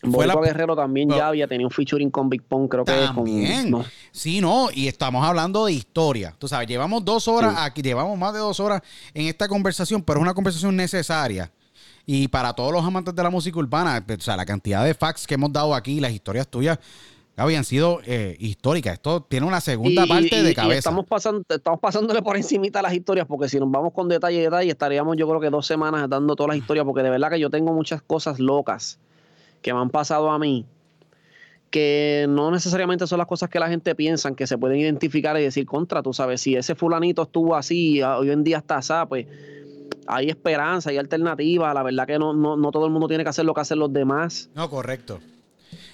la, 0.02 0.08
Boricua 0.10 0.42
Guerrero 0.44 0.74
también 0.76 1.08
Pero- 1.08 1.18
ya 1.20 1.28
había 1.28 1.46
tenido 1.46 1.68
un 1.68 1.72
featuring 1.72 2.10
con 2.10 2.28
Big 2.30 2.42
Pong, 2.42 2.68
creo 2.68 2.84
que 2.84 2.92
también. 2.92 3.62
con. 3.70 3.82
no, 3.82 3.84
Sí, 4.12 4.40
no, 4.40 4.68
y 4.72 4.88
estamos 4.88 5.24
hablando 5.26 5.66
de 5.66 5.72
historia. 5.72 6.34
Tú 6.38 6.48
sabes, 6.48 6.66
llevamos 6.68 7.04
dos 7.04 7.28
horas 7.28 7.52
Sí. 7.54 7.58
aquí, 7.62 7.82
llevamos 7.82 8.18
más 8.18 8.32
de 8.32 8.38
dos 8.38 8.58
horas 8.60 8.80
en 9.14 9.26
esta 9.26 9.46
conversación, 9.48 10.02
pero 10.02 10.18
es 10.20 10.22
una 10.22 10.34
conversación 10.34 10.74
necesaria. 10.76 11.50
Y 12.06 12.28
para 12.28 12.52
todos 12.54 12.72
los 12.72 12.84
amantes 12.84 13.14
de 13.14 13.22
la 13.22 13.30
música 13.30 13.58
urbana, 13.58 14.04
o 14.08 14.20
sea, 14.20 14.36
la 14.36 14.46
cantidad 14.46 14.84
de 14.84 14.94
facts 14.94 15.26
que 15.26 15.34
hemos 15.34 15.52
dado 15.52 15.74
aquí, 15.74 16.00
las 16.00 16.12
historias 16.12 16.48
tuyas, 16.48 16.78
habían 17.36 17.64
sido 17.64 18.00
eh, 18.04 18.36
históricas. 18.40 18.94
Esto 18.94 19.22
tiene 19.22 19.46
una 19.46 19.60
segunda 19.60 20.04
Y- 20.04 20.08
parte 20.08 20.36
y- 20.40 20.42
de 20.42 20.50
y 20.50 20.54
cabeza. 20.54 20.78
estamos, 20.78 21.06
pasando, 21.06 21.42
estamos 21.48 21.78
pasándole 21.80 22.20
por 22.20 22.36
encimita 22.36 22.82
las 22.82 22.92
historias, 22.92 23.26
porque 23.26 23.48
si 23.48 23.58
nos 23.58 23.70
vamos 23.70 23.92
con 23.94 24.08
detalle 24.08 24.38
y 24.38 24.42
detalle, 24.42 24.70
estaríamos 24.70 25.16
yo 25.16 25.28
creo 25.28 25.40
que 25.40 25.48
dos 25.50 25.66
semanas 25.66 26.08
dando 26.08 26.34
todas 26.36 26.48
las 26.48 26.58
historias, 26.58 26.84
porque 26.84 27.02
de 27.02 27.10
verdad 27.10 27.30
que 27.30 27.38
yo 27.40 27.48
tengo 27.48 27.72
muchas 27.72 28.02
cosas 28.02 28.40
locas 28.40 28.98
que 29.62 29.72
me 29.74 29.80
han 29.80 29.90
pasado 29.90 30.30
a 30.30 30.38
mí, 30.38 30.64
que 31.70 32.26
no 32.28 32.50
necesariamente 32.50 33.06
son 33.06 33.18
las 33.18 33.26
cosas 33.28 33.48
que 33.48 33.60
la 33.60 33.68
gente 33.68 33.94
piensa, 33.94 34.34
que 34.34 34.46
se 34.46 34.58
pueden 34.58 34.78
identificar 34.80 35.38
y 35.38 35.42
decir 35.42 35.66
contra, 35.66 36.02
tú 36.02 36.12
sabes, 36.12 36.40
si 36.40 36.56
ese 36.56 36.74
fulanito 36.74 37.22
estuvo 37.22 37.54
así, 37.54 38.02
hoy 38.02 38.30
en 38.30 38.42
día 38.42 38.58
está 38.58 38.78
así, 38.78 38.92
pues 39.08 39.26
hay 40.06 40.28
esperanza, 40.28 40.90
hay 40.90 40.96
alternativa, 40.98 41.72
la 41.72 41.82
verdad 41.84 42.06
que 42.06 42.18
no, 42.18 42.32
no, 42.34 42.56
no 42.56 42.72
todo 42.72 42.86
el 42.86 42.90
mundo 42.92 43.06
tiene 43.06 43.22
que 43.22 43.30
hacer 43.30 43.44
lo 43.44 43.54
que 43.54 43.60
hacen 43.60 43.78
los 43.78 43.92
demás. 43.92 44.50
No, 44.54 44.68
correcto. 44.68 45.20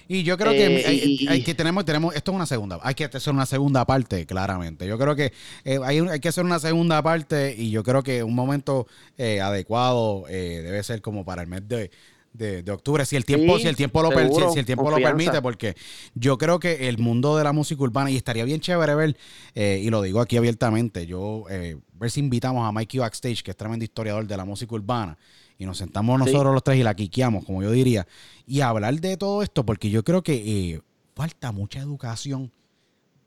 Y 0.09 0.23
yo 0.23 0.39
creo 0.39 0.53
Eh, 0.53 0.57
que, 0.57 0.86
hay, 0.86 1.17
y- 1.20 1.28
hay 1.28 1.43
que 1.43 1.53
tenemos, 1.55 1.85
tenemos, 1.85 2.15
esto 2.15 2.31
es 2.31 2.36
una 2.36 2.47
segunda, 2.47 2.78
hay 2.83 2.95
que 2.95 3.05
hacer 3.05 3.35
una 3.35 3.45
segunda 3.45 3.85
parte, 3.85 4.25
claramente. 4.25 4.86
Yo 4.86 4.97
creo 4.99 5.17
que 5.17 5.33
eh, 5.65 5.81
hay, 5.85 5.99
hay 5.99 6.20
que 6.20 6.28
hacer 6.28 6.45
una 6.45 6.61
segunda 6.61 7.03
parte 7.03 7.55
y 7.59 7.70
yo 7.70 7.83
creo 7.83 8.03
que 8.03 8.23
un 8.23 8.35
momento 8.35 8.86
eh, 9.19 9.41
adecuado 9.41 10.25
eh, 10.28 10.62
debe 10.65 10.83
ser 10.85 11.03
como 11.03 11.25
para 11.25 11.43
el 11.43 11.49
mes 11.49 11.67
de, 11.69 11.91
de- 12.37 12.63
de 12.63 12.73
octubre, 12.73 13.05
si 13.05 13.17
el 13.17 13.25
tiempo, 13.25 13.57
Sí, 13.57 13.63
si 13.63 13.69
el 13.69 13.77
tiempo 13.77 14.03
lo 14.03 14.11
per- 14.11 14.31
si- 14.53 14.59
el 14.59 14.67
tiempo 14.67 14.91
lo 14.91 14.97
permite, 14.97 15.41
porque 15.43 15.75
yo 16.15 16.39
creo 16.39 16.59
que 16.61 16.89
el 16.89 16.99
mundo 16.99 17.37
de 17.37 17.45
la 17.45 17.53
música 17.53 17.83
urbana, 17.83 18.11
y 18.11 18.17
estaría 18.17 18.45
bien 18.45 18.61
chévere 18.61 18.95
ver, 18.95 19.17
eh, 19.55 19.81
y 19.83 19.91
lo 19.91 20.03
digo 20.03 20.21
aquí 20.21 20.37
abiertamente, 20.37 21.07
yo 21.07 21.45
eh, 21.51 21.77
ver 21.95 22.11
si 22.11 22.21
invitamos 22.21 22.67
a 22.69 22.73
Mikey 22.73 23.01
Backstage, 23.01 23.43
que 23.43 23.51
es 23.53 23.57
tremendo 23.57 23.85
historiador 23.85 24.27
de 24.27 24.37
la 24.37 24.45
música 24.45 24.75
urbana, 24.75 25.17
y 25.59 25.65
nos 25.65 25.79
sentamos 25.79 26.19
Sí. 26.21 26.27
nosotros 26.27 26.53
los 26.55 26.63
tres 26.63 26.79
y 26.79 26.83
la 26.83 26.95
quiqueamos, 26.95 27.45
como 27.45 27.63
yo 27.63 27.71
diría, 27.71 28.07
y 28.47 28.61
hablar 28.61 29.01
de 29.01 29.17
todo 29.17 29.43
esto, 29.43 29.65
porque 29.65 29.89
yo 29.91 30.05
creo 30.05 30.23
que 30.23 30.35
eh, 30.75 30.81
falta 31.15 31.51
mucha 31.53 31.81
educación 31.81 32.53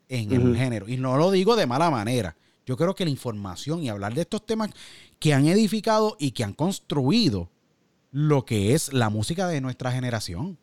en 0.07 0.31
el 0.31 0.55
género. 0.57 0.87
Y 0.87 0.97
no 0.97 1.17
lo 1.17 1.31
digo 1.31 1.55
de 1.55 1.65
mala 1.67 1.89
manera. 1.91 2.35
Yo 2.65 2.77
creo 2.77 2.93
que 2.93 3.03
la 3.03 3.09
información 3.11 3.83
y 3.83 3.89
hablar 3.89 4.13
de 4.13 4.21
estos 4.21 4.45
temas 4.45 4.69
que 5.19 5.33
han 5.33 5.47
edificado 5.47 6.15
y 6.19 6.31
que 6.31 6.43
han 6.43 6.53
construido 6.53 7.49
lo 8.11 8.45
que 8.45 8.73
es 8.73 8.93
la 8.93 9.09
música 9.09 9.47
de 9.47 9.61
nuestra 9.61 9.91
generación. 9.91 10.57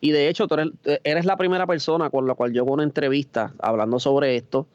Y 0.00 0.12
de 0.12 0.28
hecho, 0.28 0.46
tú 0.46 0.56
eres, 1.04 1.24
la 1.24 1.36
primera 1.36 1.66
persona 1.66 2.10
con 2.10 2.26
la 2.26 2.34
cual 2.34 2.52
yo 2.52 2.62
hago 2.62 2.72
una 2.72 2.84
entrevista 2.84 3.54
hablando 3.58 3.98
sobre 3.98 4.36
esto, 4.36 4.66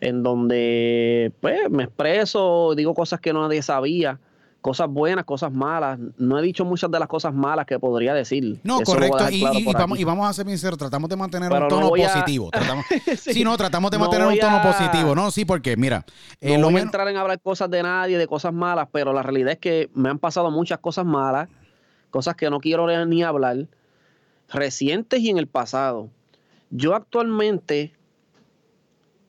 en 0.00 0.22
donde 0.22 1.32
pues, 1.40 1.70
me 1.70 1.84
expreso, 1.84 2.74
digo 2.74 2.94
cosas 2.94 3.20
que 3.20 3.32
nadie 3.32 3.62
sabía 3.62 4.18
cosas 4.62 4.88
buenas, 4.88 5.26
cosas 5.26 5.52
malas. 5.52 5.98
No 6.16 6.38
he 6.38 6.42
dicho 6.42 6.64
muchas 6.64 6.90
de 6.90 6.98
las 6.98 7.08
cosas 7.08 7.34
malas 7.34 7.66
que 7.66 7.78
podría 7.78 8.14
decir. 8.14 8.60
No, 8.62 8.80
correcto. 8.80 9.28
Y, 9.30 9.42
vamos, 9.42 9.98
y, 9.98 10.04
vamos, 10.04 10.26
a 10.26 10.32
ser 10.32 10.46
sinceros, 10.46 10.78
tratamos 10.78 11.10
de 11.10 11.16
mantener 11.16 11.52
un 11.52 11.68
tono 11.68 11.90
positivo. 11.90 12.50
Tratamos, 12.50 12.86
sí. 13.18 13.44
no, 13.44 13.56
tratamos 13.56 13.90
de 13.90 13.98
mantener 13.98 14.26
un 14.26 14.38
tono 14.38 14.62
positivo. 14.62 15.14
No, 15.14 15.30
sí, 15.30 15.44
porque 15.44 15.76
mira. 15.76 16.06
Eh, 16.40 16.56
no 16.56 16.70
voy 16.70 16.80
a 16.80 16.84
entrar 16.84 17.06
en 17.08 17.16
hablar 17.16 17.40
cosas 17.40 17.68
de 17.68 17.82
nadie, 17.82 18.16
de 18.16 18.26
cosas 18.26 18.54
malas, 18.54 18.88
pero 18.90 19.12
la 19.12 19.22
realidad 19.22 19.52
es 19.52 19.58
que 19.58 19.90
me 19.94 20.08
han 20.08 20.18
pasado 20.18 20.50
muchas 20.50 20.78
cosas 20.78 21.04
malas, 21.04 21.48
cosas 22.10 22.36
que 22.36 22.48
no 22.48 22.60
quiero 22.60 22.86
ni 23.04 23.22
hablar, 23.22 23.66
recientes 24.48 25.20
y 25.20 25.28
en 25.28 25.38
el 25.38 25.48
pasado. 25.48 26.08
Yo 26.70 26.94
actualmente 26.94 27.92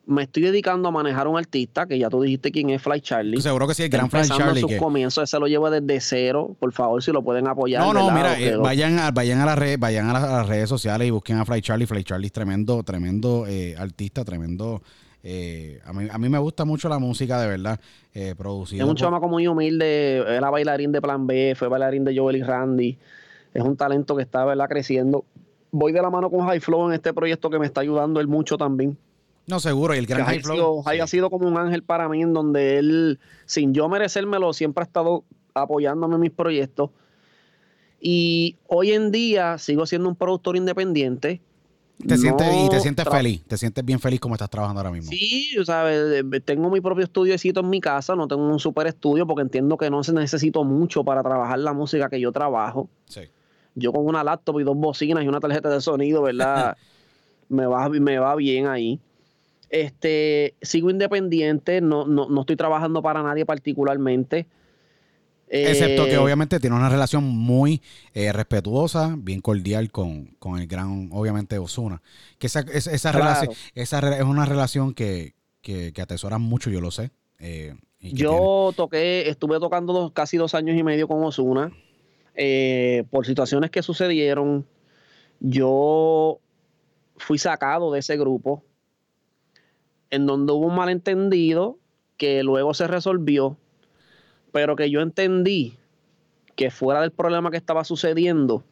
me 0.05 0.23
estoy 0.23 0.43
dedicando 0.43 0.89
a 0.89 0.91
manejar 0.91 1.27
un 1.27 1.37
artista, 1.37 1.85
que 1.85 1.97
ya 1.97 2.09
tú 2.09 2.21
dijiste 2.21 2.51
quién 2.51 2.69
es 2.69 2.81
Fly 2.81 3.01
Charlie. 3.01 3.41
Seguro 3.41 3.67
que 3.67 3.73
sí, 3.73 3.83
el 3.83 3.89
gran 3.89 4.09
Fly 4.09 4.27
Charlie. 4.27 4.61
sus 4.61 4.75
comienzos, 4.75 5.23
ese 5.23 5.39
lo 5.39 5.47
llevo 5.47 5.69
desde 5.69 5.99
cero. 6.01 6.55
Por 6.59 6.73
favor, 6.73 7.01
si 7.01 7.11
lo 7.11 7.23
pueden 7.23 7.47
apoyar. 7.47 7.81
No, 7.81 7.93
no, 7.93 8.11
mira, 8.11 8.39
eh, 8.39 8.57
vayan, 8.57 8.99
a, 8.99 9.11
vayan, 9.11 9.39
a 9.39 9.45
las 9.45 9.57
redes, 9.57 9.79
vayan 9.79 10.09
a 10.09 10.13
las, 10.13 10.47
redes 10.47 10.67
sociales 10.67 11.07
y 11.07 11.11
busquen 11.11 11.37
a 11.37 11.45
Fly 11.45 11.61
Charlie. 11.61 11.85
Fly 11.85 12.03
Charlie 12.03 12.27
es 12.27 12.33
tremendo, 12.33 12.83
tremendo 12.83 13.45
eh, 13.47 13.75
artista, 13.77 14.25
tremendo. 14.25 14.81
Eh, 15.25 15.79
a, 15.85 15.93
mí, 15.93 16.07
a 16.11 16.17
mí 16.17 16.27
me 16.27 16.37
gusta 16.37 16.65
mucho 16.65 16.89
la 16.89 16.99
música, 16.99 17.39
de 17.41 17.47
verdad, 17.47 17.79
eh, 18.13 18.35
producida. 18.37 18.83
Es 18.83 18.89
un 18.89 18.95
chamaco 18.97 19.29
muy 19.29 19.47
humilde, 19.47 20.17
era 20.17 20.49
bailarín 20.49 20.91
de 20.91 21.01
Plan 21.01 21.25
B, 21.25 21.55
fue 21.55 21.69
bailarín 21.69 22.03
de 22.03 22.17
Joel 22.17 22.35
y 22.35 22.43
Randy. 22.43 22.97
Es 23.53 23.63
un 23.63 23.77
talento 23.77 24.17
que 24.17 24.23
está, 24.23 24.43
¿verdad?, 24.43 24.67
creciendo. 24.67 25.23
Voy 25.71 25.93
de 25.93 26.01
la 26.01 26.09
mano 26.09 26.29
con 26.29 26.45
High 26.45 26.59
Flow 26.59 26.87
en 26.89 26.93
este 26.95 27.13
proyecto 27.13 27.49
que 27.49 27.57
me 27.57 27.65
está 27.65 27.81
ayudando 27.81 28.19
él 28.19 28.27
mucho 28.27 28.57
también. 28.57 28.97
No, 29.45 29.59
seguro, 29.59 29.93
y 29.93 29.97
el 29.97 30.05
gran 30.05 30.25
High 30.25 30.41
Flow. 30.41 30.83
Haya 30.85 31.05
sido 31.07 31.29
como 31.29 31.47
un 31.47 31.57
ángel 31.57 31.83
para 31.83 32.07
mí, 32.07 32.21
en 32.21 32.33
donde 32.33 32.77
él, 32.77 33.19
sin 33.45 33.73
yo 33.73 33.89
merecérmelo, 33.89 34.53
siempre 34.53 34.83
ha 34.83 34.85
estado 34.85 35.25
apoyándome 35.53 36.15
en 36.15 36.21
mis 36.21 36.31
proyectos. 36.31 36.91
Y 37.99 38.57
hoy 38.67 38.91
en 38.91 39.11
día 39.11 39.57
sigo 39.57 39.85
siendo 39.85 40.09
un 40.09 40.15
productor 40.15 40.57
independiente. 40.57 41.41
Te 42.05 42.17
sientes, 42.17 42.47
y 42.53 42.69
te 42.69 42.79
sientes 42.81 43.07
feliz, 43.07 43.43
te 43.45 43.57
sientes 43.57 43.85
bien 43.85 43.99
feliz 43.99 44.19
como 44.19 44.35
estás 44.35 44.49
trabajando 44.49 44.81
ahora 44.81 44.91
mismo. 44.91 45.09
Sí, 45.11 45.51
sabes, 45.63 46.23
tengo 46.43 46.69
mi 46.69 46.81
propio 46.81 47.05
estudio 47.05 47.35
en 47.41 47.69
mi 47.69 47.79
casa, 47.79 48.15
no 48.15 48.27
tengo 48.27 48.45
un 48.45 48.59
super 48.59 48.87
estudio 48.87 49.25
porque 49.27 49.43
entiendo 49.43 49.77
que 49.77 49.89
no 49.89 50.03
se 50.03 50.11
necesito 50.11 50.63
mucho 50.63 51.03
para 51.03 51.21
trabajar 51.23 51.59
la 51.59 51.71
música 51.71 52.09
que 52.09 52.19
yo 52.19 52.31
trabajo. 52.31 52.89
Sí. 53.07 53.21
Yo 53.75 53.93
con 53.93 54.05
una 54.05 54.23
laptop 54.23 54.59
y 54.59 54.63
dos 54.63 54.75
bocinas 54.75 55.23
y 55.23 55.27
una 55.27 55.39
tarjeta 55.39 55.69
de 55.69 55.79
sonido, 55.79 56.23
¿verdad? 56.23 56.75
me, 57.47 57.67
va, 57.67 57.87
me 57.87 58.17
va 58.17 58.35
bien 58.35 58.67
ahí. 58.67 58.99
Este, 59.73 60.53
sigo 60.61 60.91
independiente, 60.91 61.81
no, 61.81 62.05
no, 62.05 62.41
estoy 62.41 62.55
trabajando 62.55 63.01
para 63.01 63.23
nadie 63.23 63.43
particularmente. 63.43 64.45
Excepto 65.47 66.05
que 66.05 66.13
eh, 66.13 66.17
obviamente 66.19 66.59
tiene 66.59 66.75
una 66.75 66.89
relación 66.89 67.23
muy 67.23 67.81
eh, 68.13 68.31
respetuosa, 68.31 69.15
bien 69.17 69.41
cordial 69.41 69.89
con, 69.89 70.37
el 70.59 70.67
gran, 70.67 71.09
obviamente, 71.11 71.57
Osuna. 71.57 72.03
Que 72.37 72.45
esa, 72.45 72.59
esa, 72.59 73.11
relación, 73.11 73.55
esa 73.73 74.15
es 74.15 74.23
una 74.23 74.45
relación 74.45 74.93
que, 74.93 75.33
que, 75.63 75.91
atesoran 75.99 76.43
mucho, 76.43 76.69
yo 76.69 76.79
lo 76.79 76.91
sé. 76.91 77.09
Eh, 77.39 77.73
yo 77.99 78.73
toqué, 78.75 79.27
estuve 79.27 79.59
tocando 79.59 80.13
casi 80.13 80.37
dos 80.37 80.53
años 80.53 80.77
y 80.77 80.83
medio 80.83 81.07
con 81.07 81.23
Osuna. 81.23 81.71
por 83.09 83.25
situaciones 83.25 83.71
que 83.71 83.81
sucedieron, 83.81 84.67
yo 85.39 86.37
fui 87.17 87.39
sacado 87.39 87.91
de 87.91 88.01
ese 88.01 88.17
grupo 88.17 88.63
en 90.13 90.27
donde 90.27 90.53
hubo 90.53 90.67
un 90.67 90.75
malentendido 90.75 91.79
que 92.17 92.43
luego 92.43 92.75
se 92.75 92.85
resolvió, 92.85 93.57
pero 94.51 94.75
que 94.75 94.91
yo 94.91 95.01
entendí 95.01 95.73
que 96.55 96.69
fuera 96.69 97.01
del 97.01 97.09
problema 97.09 97.49
que 97.49 97.57
estaba 97.57 97.83
sucediendo, 97.83 98.63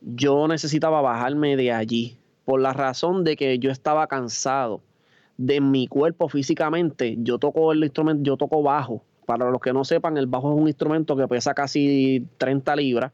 yo 0.00 0.46
necesitaba 0.46 1.00
bajarme 1.00 1.56
de 1.56 1.72
allí, 1.72 2.18
por 2.44 2.60
la 2.60 2.72
razón 2.72 3.24
de 3.24 3.34
que 3.34 3.58
yo 3.58 3.72
estaba 3.72 4.06
cansado 4.06 4.80
de 5.38 5.60
mi 5.60 5.88
cuerpo 5.88 6.28
físicamente. 6.28 7.16
Yo 7.18 7.40
toco 7.40 7.72
el 7.72 7.82
instrumento, 7.82 8.22
yo 8.22 8.36
toco 8.36 8.62
bajo. 8.62 9.02
Para 9.26 9.50
los 9.50 9.60
que 9.60 9.72
no 9.72 9.84
sepan, 9.84 10.16
el 10.18 10.28
bajo 10.28 10.54
es 10.54 10.60
un 10.60 10.68
instrumento 10.68 11.16
que 11.16 11.26
pesa 11.26 11.52
casi 11.52 12.24
30 12.38 12.76
libras, 12.76 13.10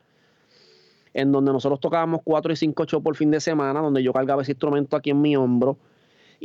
en 1.15 1.33
donde 1.33 1.55
nosotros 1.55 1.81
tocábamos 1.81 2.21
4 2.23 2.53
y 2.53 2.57
5 2.57 2.85
shows 2.85 3.03
por 3.03 3.17
fin 3.17 3.31
de 3.31 3.41
semana, 3.41 3.81
donde 3.81 4.03
yo 4.03 4.13
cargaba 4.13 4.43
ese 4.43 4.53
instrumento 4.53 4.95
aquí 4.95 5.09
en 5.09 5.23
mi 5.23 5.37
hombro 5.37 5.79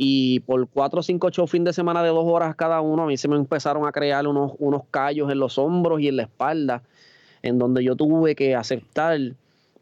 y 0.00 0.38
por 0.40 0.68
cuatro 0.68 1.00
o 1.00 1.02
cinco 1.02 1.28
shows 1.28 1.50
fin 1.50 1.64
de 1.64 1.72
semana 1.72 2.04
de 2.04 2.10
dos 2.10 2.24
horas 2.24 2.54
cada 2.54 2.80
uno, 2.80 3.02
a 3.02 3.06
mí 3.06 3.16
se 3.16 3.26
me 3.26 3.34
empezaron 3.34 3.84
a 3.84 3.90
crear 3.90 4.28
unos, 4.28 4.52
unos 4.60 4.82
callos 4.92 5.28
en 5.32 5.40
los 5.40 5.58
hombros 5.58 6.00
y 6.00 6.06
en 6.06 6.18
la 6.18 6.22
espalda, 6.22 6.84
en 7.42 7.58
donde 7.58 7.82
yo 7.82 7.96
tuve 7.96 8.36
que 8.36 8.54
aceptar 8.54 9.18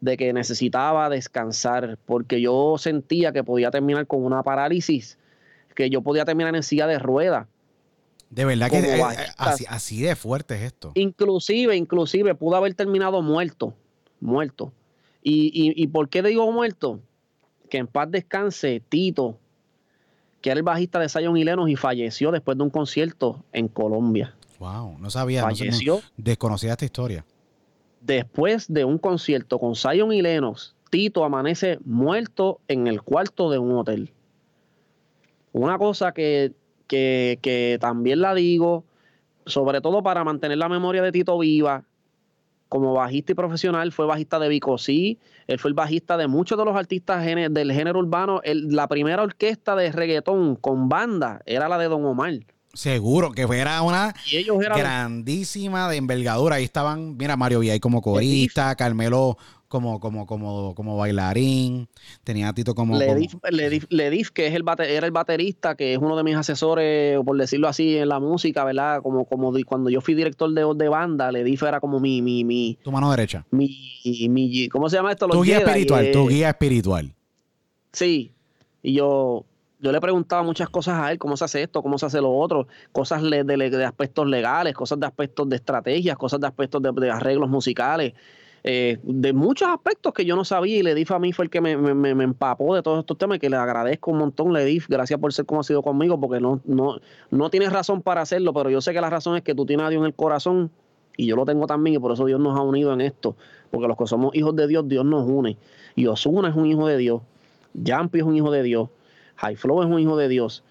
de 0.01 0.17
que 0.17 0.33
necesitaba 0.33 1.07
descansar, 1.11 1.99
porque 2.07 2.41
yo 2.41 2.77
sentía 2.79 3.31
que 3.31 3.43
podía 3.43 3.69
terminar 3.69 4.07
con 4.07 4.25
una 4.25 4.41
parálisis, 4.41 5.19
que 5.75 5.91
yo 5.91 6.01
podía 6.01 6.25
terminar 6.25 6.55
en 6.55 6.63
silla 6.63 6.87
de 6.87 6.97
ruedas. 6.97 7.45
De 8.31 8.43
verdad 8.43 8.71
que 8.71 8.79
eh, 8.79 9.03
así, 9.37 9.65
así, 9.69 10.01
de 10.01 10.15
fuerte 10.15 10.55
es 10.55 10.61
esto. 10.63 10.93
Inclusive, 10.95 11.75
inclusive, 11.75 12.33
pudo 12.33 12.55
haber 12.55 12.73
terminado 12.73 13.21
muerto, 13.21 13.75
muerto. 14.19 14.73
¿Y, 15.21 15.51
y, 15.53 15.79
y 15.79 15.85
por 15.85 16.09
qué 16.09 16.23
digo 16.23 16.51
muerto? 16.51 17.01
Que 17.69 17.77
en 17.77 17.85
paz 17.85 18.09
descanse 18.09 18.81
Tito, 18.89 19.37
que 20.47 20.51
era 20.51 20.59
el 20.59 20.63
bajista 20.63 20.97
de 20.97 21.09
Zion 21.09 21.35
y 21.35 21.43
Lenos 21.43 21.69
y 21.69 21.75
falleció 21.75 22.31
después 22.31 22.57
de 22.57 22.63
un 22.63 22.69
concierto 22.69 23.43
en 23.51 23.67
Colombia. 23.67 24.33
Wow, 24.59 24.97
no 24.97 25.09
sabía, 25.09 25.41
falleció, 25.41 25.99
desconocía 26.15 26.71
esta 26.71 26.85
historia. 26.85 27.25
Después 27.99 28.71
de 28.71 28.85
un 28.85 28.97
concierto 28.97 29.59
con 29.59 29.75
Zion 29.75 30.13
y 30.13 30.21
Lenos, 30.21 30.73
Tito 30.89 31.25
amanece 31.25 31.79
muerto 31.83 32.61
en 32.69 32.87
el 32.87 33.01
cuarto 33.01 33.51
de 33.51 33.57
un 33.57 33.73
hotel. 33.73 34.13
Una 35.51 35.77
cosa 35.77 36.13
que, 36.13 36.53
que, 36.87 37.39
que 37.41 37.77
también 37.81 38.21
la 38.21 38.33
digo, 38.33 38.85
sobre 39.45 39.81
todo 39.81 40.01
para 40.01 40.23
mantener 40.23 40.59
la 40.59 40.69
memoria 40.69 41.01
de 41.01 41.11
Tito 41.11 41.37
viva, 41.37 41.83
como 42.69 42.93
bajista 42.93 43.31
y 43.31 43.35
profesional, 43.35 43.91
fue 43.91 44.05
bajista 44.05 44.39
de 44.39 44.49
Bicosí, 44.49 45.19
él 45.47 45.59
fue 45.59 45.69
el 45.69 45.75
bajista 45.75 46.17
de 46.17 46.27
muchos 46.27 46.57
de 46.57 46.65
los 46.65 46.75
artistas 46.75 47.25
del 47.25 47.71
género 47.71 47.99
urbano. 47.99 48.41
la 48.43 48.87
primera 48.87 49.23
orquesta 49.23 49.75
de 49.75 49.91
reggaetón 49.91 50.55
con 50.55 50.89
banda 50.89 51.41
era 51.45 51.69
la 51.69 51.77
de 51.77 51.87
Don 51.87 52.05
Omar. 52.05 52.33
Seguro, 52.73 53.31
que 53.31 53.41
era 53.41 53.81
una 53.81 54.13
grandísima 54.53 55.89
de 55.89 55.97
envergadura. 55.97 56.57
Ahí 56.57 56.63
estaban, 56.63 57.17
mira, 57.17 57.35
Mario 57.35 57.61
Villay 57.61 57.79
como 57.79 58.03
corista, 58.03 58.75
Carmelo 58.75 59.37
como, 59.67 59.99
como, 59.99 60.25
como, 60.25 60.73
como 60.75 60.97
bailarín. 60.97 61.87
Tenía 62.23 62.49
a 62.49 62.53
Tito 62.53 62.73
como. 62.73 62.97
Ledif, 62.97 64.31
que 64.31 64.47
es 64.47 64.53
el 64.53 64.63
era 64.79 65.05
el 65.05 65.11
baterista, 65.11 65.75
que 65.75 65.93
es 65.93 65.99
uno 65.99 66.15
de 66.15 66.23
mis 66.23 66.35
asesores, 66.35 67.19
por 67.23 67.37
decirlo 67.37 67.67
así, 67.67 67.97
en 67.97 68.09
la 68.09 68.19
música, 68.19 68.63
¿verdad? 68.63 69.01
Como, 69.01 69.25
como 69.25 69.53
cuando 69.65 69.89
yo 69.89 70.01
fui 70.01 70.13
director 70.13 70.51
de, 70.51 70.65
de 70.75 70.89
banda, 70.89 71.31
Ledif 71.31 71.63
era 71.63 71.79
como 71.79 71.99
mi, 71.99 72.21
mi, 72.21 72.43
mi. 72.43 72.77
Tu 72.83 72.91
mano 72.91 73.11
derecha. 73.11 73.45
Mi, 73.51 73.69
mi 74.29 74.69
¿cómo 74.69 74.89
se 74.89 74.97
llama 74.97 75.11
esto? 75.11 75.27
tu 75.27 75.43
guía 75.43 75.59
espiritual, 75.59 76.11
tu 76.11 76.27
guía 76.27 76.49
espiritual. 76.49 77.13
Sí. 77.91 78.31
Y 78.83 78.93
yo, 78.93 79.43
yo 79.79 79.91
le 79.91 79.99
preguntaba 79.99 80.43
muchas 80.43 80.69
cosas 80.69 81.01
a 81.01 81.11
él, 81.11 81.17
cómo 81.17 81.35
se 81.35 81.45
hace 81.45 81.63
esto, 81.63 81.81
cómo 81.81 81.97
se 81.97 82.05
hace 82.05 82.21
lo 82.21 82.31
otro, 82.31 82.67
cosas 82.91 83.21
de, 83.21 83.43
de, 83.43 83.85
aspectos 83.85 84.27
legales, 84.27 84.73
cosas 84.73 84.99
de 84.99 85.07
aspectos 85.07 85.49
de 85.49 85.57
estrategias, 85.57 86.15
cosas 86.15 86.39
de 86.39 86.47
aspectos 86.47 86.81
de, 86.81 86.91
de 86.91 87.11
arreglos 87.11 87.49
musicales. 87.49 88.13
Eh, 88.69 88.99
de 89.01 89.31
muchos 89.31 89.69
aspectos 89.69 90.13
que 90.13 90.25
yo 90.25 90.35
no 90.35 90.43
sabía 90.43 90.75
y 90.75 90.83
Ledif 90.83 91.11
a 91.11 91.19
mí 91.19 91.31
fue 91.31 91.45
el 91.45 91.49
que 91.49 91.61
me, 91.61 91.77
me, 91.77 92.21
empapó 92.21 92.75
de 92.75 92.83
todos 92.83 92.99
estos 92.99 93.17
temas 93.17 93.39
que 93.39 93.49
le 93.49 93.55
agradezco 93.55 94.11
un 94.11 94.17
montón, 94.17 94.51
Ledif, 94.51 94.89
gracias 94.89 95.17
por 95.21 95.31
ser 95.31 95.45
como 95.45 95.61
ha 95.61 95.63
sido 95.63 95.81
conmigo, 95.81 96.19
porque 96.19 96.41
no, 96.41 96.59
no, 96.65 96.99
no 97.31 97.49
tienes 97.49 97.71
razón 97.71 98.01
para 98.01 98.19
hacerlo, 98.19 98.51
pero 98.51 98.69
yo 98.69 98.81
sé 98.81 98.91
que 98.91 98.99
la 98.99 99.09
razón 99.09 99.37
es 99.37 99.43
que 99.43 99.55
tú 99.55 99.65
tienes 99.65 99.85
a 99.85 99.89
Dios 99.89 100.01
en 100.01 100.07
el 100.07 100.13
corazón 100.13 100.69
y 101.15 101.27
yo 101.27 101.37
lo 101.37 101.45
tengo 101.45 101.65
también 101.65 101.95
y 101.95 101.99
por 101.99 102.11
eso 102.11 102.25
Dios 102.25 102.41
nos 102.41 102.59
ha 102.59 102.61
unido 102.61 102.91
en 102.91 102.99
esto, 102.99 103.37
porque 103.71 103.87
los 103.87 103.95
que 103.95 104.05
somos 104.05 104.35
hijos 104.35 104.53
de 104.57 104.67
Dios, 104.67 104.85
Dios 104.85 105.05
nos 105.05 105.25
une. 105.25 105.55
Y 105.95 106.07
Osuna 106.07 106.49
es 106.49 106.55
un 106.57 106.65
hijo 106.65 106.87
de 106.87 106.97
Dios, 106.97 107.21
Jampi 107.85 108.17
es 108.17 108.25
un 108.25 108.35
hijo 108.35 108.51
de 108.51 108.63
Dios, 108.63 108.89
High 109.37 109.55
Flow 109.55 109.81
es 109.81 109.87
un 109.87 109.97
hijo 109.97 110.17
de 110.17 110.27
Dios, 110.27 110.65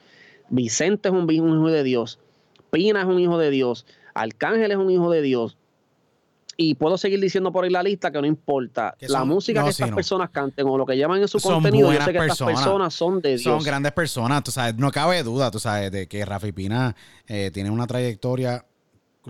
Vicente 0.50 1.08
es 1.08 1.14
un 1.14 1.30
hijo 1.30 1.70
de 1.70 1.82
Dios, 1.82 2.18
Pina 2.70 3.00
es 3.00 3.06
un 3.06 3.20
hijo 3.20 3.38
de 3.38 3.48
Dios, 3.48 3.86
Arcángel 4.12 4.70
es 4.70 4.76
un 4.76 4.90
hijo 4.90 5.10
de 5.10 5.22
Dios, 5.22 5.56
y 6.56 6.74
puedo 6.74 6.96
seguir 6.98 7.20
diciendo 7.20 7.52
por 7.52 7.64
ahí 7.64 7.70
la 7.70 7.82
lista 7.82 8.10
que 8.10 8.20
no 8.20 8.26
importa. 8.26 8.96
la 9.00 9.24
música 9.24 9.62
que 9.62 9.70
estas 9.70 9.90
personas 9.90 10.30
canten 10.30 10.66
o 10.66 10.78
lo 10.78 10.86
que 10.86 10.96
llaman 10.96 11.20
en 11.20 11.28
su 11.28 11.38
contenido, 11.40 11.92
yo 11.92 12.00
sé 12.02 12.12
que 12.12 12.18
estas 12.18 12.38
personas 12.38 12.94
son 12.94 13.20
de 13.20 13.30
Dios. 13.30 13.42
Son 13.42 13.62
grandes 13.62 13.92
personas, 13.92 14.42
tú 14.42 14.50
sabes, 14.50 14.76
no 14.76 14.90
cabe 14.90 15.22
duda, 15.22 15.50
tú 15.50 15.58
sabes, 15.58 15.90
de 15.90 16.06
que 16.06 16.24
Rafi 16.24 16.52
Pina 16.52 16.94
eh, 17.26 17.50
tiene 17.52 17.70
una 17.70 17.86
trayectoria 17.86 18.64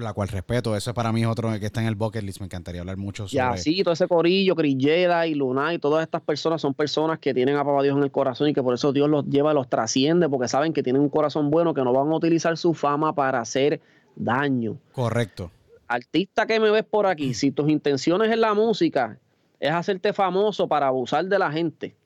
la 0.02 0.12
cual 0.12 0.28
respeto. 0.28 0.76
Eso 0.76 0.92
para 0.94 1.12
mí 1.12 1.22
es 1.22 1.26
otro 1.26 1.50
que 1.58 1.66
está 1.66 1.80
en 1.80 1.86
el 1.86 1.94
bucket 1.94 2.22
list. 2.22 2.40
Me 2.40 2.46
encantaría 2.46 2.80
hablar 2.80 2.96
mucho 2.96 3.26
sobre. 3.28 3.36
Y 3.36 3.38
así, 3.38 3.82
todo 3.82 3.94
ese 3.94 4.06
corillo, 4.06 4.54
Crilleda 4.54 5.26
y 5.26 5.34
Luna 5.34 5.74
y 5.74 5.78
todas 5.78 6.02
estas 6.02 6.22
personas 6.22 6.60
son 6.60 6.74
personas 6.74 7.18
que 7.18 7.32
tienen 7.34 7.56
a 7.56 7.64
Papá 7.64 7.82
Dios 7.82 7.96
en 7.96 8.02
el 8.02 8.10
corazón 8.10 8.48
y 8.48 8.54
que 8.54 8.62
por 8.62 8.74
eso 8.74 8.92
Dios 8.92 9.08
los 9.08 9.24
lleva, 9.26 9.54
los 9.54 9.68
trasciende, 9.68 10.28
porque 10.28 10.48
saben 10.48 10.72
que 10.72 10.82
tienen 10.82 11.02
un 11.02 11.08
corazón 11.08 11.50
bueno, 11.50 11.74
que 11.74 11.82
no 11.82 11.92
van 11.92 12.08
a 12.08 12.16
utilizar 12.16 12.56
su 12.56 12.74
fama 12.74 13.14
para 13.14 13.40
hacer 13.40 13.80
daño. 14.14 14.78
Correcto. 14.92 15.50
Artista 15.88 16.46
que 16.46 16.58
me 16.58 16.70
ves 16.70 16.84
por 16.84 17.06
aquí, 17.06 17.34
si 17.34 17.50
tus 17.50 17.68
intenciones 17.68 18.30
en 18.32 18.40
la 18.40 18.54
música 18.54 19.18
es 19.60 19.70
hacerte 19.70 20.12
famoso 20.12 20.68
para 20.68 20.88
abusar 20.88 21.24
de 21.26 21.38
la 21.38 21.50
gente, 21.50 21.96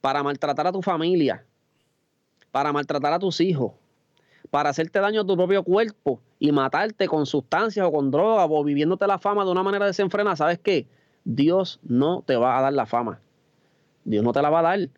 para 0.00 0.22
maltratar 0.22 0.66
a 0.66 0.72
tu 0.72 0.82
familia, 0.82 1.44
para 2.50 2.72
maltratar 2.72 3.12
a 3.12 3.18
tus 3.18 3.40
hijos, 3.40 3.72
para 4.50 4.70
hacerte 4.70 5.00
daño 5.00 5.22
a 5.22 5.26
tu 5.26 5.36
propio 5.36 5.62
cuerpo 5.62 6.20
y 6.38 6.52
matarte 6.52 7.08
con 7.08 7.26
sustancias 7.26 7.86
o 7.86 7.92
con 7.92 8.10
drogas 8.10 8.46
o 8.50 8.64
viviéndote 8.64 9.06
la 9.06 9.18
fama 9.18 9.44
de 9.44 9.50
una 9.50 9.62
manera 9.62 9.86
desenfrenada, 9.86 10.36
¿sabes 10.36 10.58
qué? 10.58 10.86
Dios 11.24 11.80
no 11.82 12.22
te 12.26 12.36
va 12.36 12.58
a 12.58 12.62
dar 12.62 12.72
la 12.72 12.86
fama. 12.86 13.20
Dios 14.04 14.22
no 14.22 14.32
te 14.32 14.42
la 14.42 14.50
va 14.50 14.58
a 14.60 14.62
dar. 14.62 14.90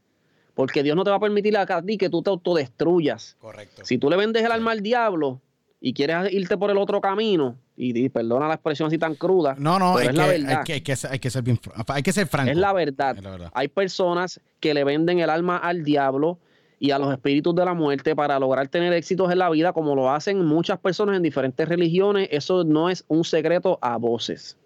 Porque 0.55 0.83
Dios 0.83 0.97
no 0.97 1.05
te 1.05 1.11
va 1.11 1.17
a 1.17 1.21
permitir 1.21 1.57
a 1.57 1.83
ti 1.83 1.99
que 1.99 2.11
tú 2.11 2.23
te 2.23 2.31
autodestruyas. 2.31 3.37
Correcto. 3.41 3.85
Si 3.85 3.99
tú 3.99 4.11
le 4.11 4.17
vendes 4.17 4.43
el 4.43 4.51
alma 4.51 4.73
al 4.73 4.81
diablo 4.81 5.41
y 5.81 5.93
quieres 5.93 6.33
irte 6.33 6.57
por 6.57 6.71
el 6.71 6.79
otro 6.79 7.01
camino, 7.01 7.57
y, 7.77 7.99
y 7.99 8.09
perdona 8.09 8.49
la 8.49 8.55
expresión 8.55 8.87
así 8.89 8.97
tan 8.99 9.15
cruda, 9.15 9.55
No, 9.59 9.79
no, 9.79 9.99
hay 9.99 10.07
es 10.09 10.15
la 10.15 10.25
que, 10.25 10.31
verdad. 10.31 10.59
hay, 10.59 10.65
que, 10.65 10.73
hay, 10.75 10.81
que, 10.81 10.97
ser- 10.97 11.13
hay 11.13 11.19
que 11.19 11.31
ser 11.31 11.43
bien, 11.43 11.61
hay 11.89 12.03
que 12.03 12.13
ser 12.13 12.27
franco. 12.27 12.51
Es 12.51 12.57
la 12.57 12.73
verdad. 12.73 13.17
Es 13.17 13.23
la 13.23 13.31
verdad. 13.31 13.51
Hay 13.55 13.69
personas 13.69 14.41
que 14.61 14.73
le 14.75 14.85
venden 14.85 15.19
el 15.21 15.29
alma 15.31 15.59
al 15.59 15.85
diablo 15.85 16.39
y 16.79 16.91
a 16.91 16.99
los 16.99 17.13
espíritus 17.13 17.55
de 17.55 17.65
la 17.65 17.75
muerte 17.75 18.15
para 18.17 18.39
lograr 18.39 18.69
tener 18.69 18.93
éxitos 18.95 19.31
en 19.31 19.39
la 19.39 19.49
vida, 19.51 19.73
como 19.73 19.95
lo 19.95 20.11
hacen 20.11 20.45
muchas 20.45 20.79
personas 20.79 21.17
en 21.17 21.23
diferentes 21.23 21.69
religiones. 21.69 22.29
Eso 22.33 22.65
no 22.65 22.89
es 22.91 23.05
un 23.09 23.25
secreto 23.25 23.79
a 23.83 23.97
voces. 23.99 24.57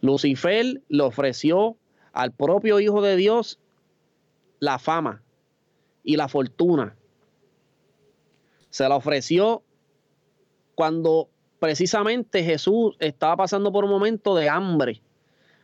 Lucifer 0.00 0.80
le 0.88 1.02
ofreció 1.02 1.76
al 2.12 2.32
propio 2.32 2.78
Hijo 2.80 3.02
de 3.02 3.16
Dios 3.16 3.58
la 4.60 4.78
fama 4.78 5.22
y 6.02 6.16
la 6.16 6.28
fortuna. 6.28 6.94
Se 8.74 8.88
la 8.88 8.96
ofreció 8.96 9.62
cuando 10.74 11.28
precisamente 11.60 12.42
Jesús 12.42 12.96
estaba 12.98 13.36
pasando 13.36 13.70
por 13.70 13.84
un 13.84 13.90
momento 13.90 14.34
de 14.34 14.48
hambre. 14.48 15.00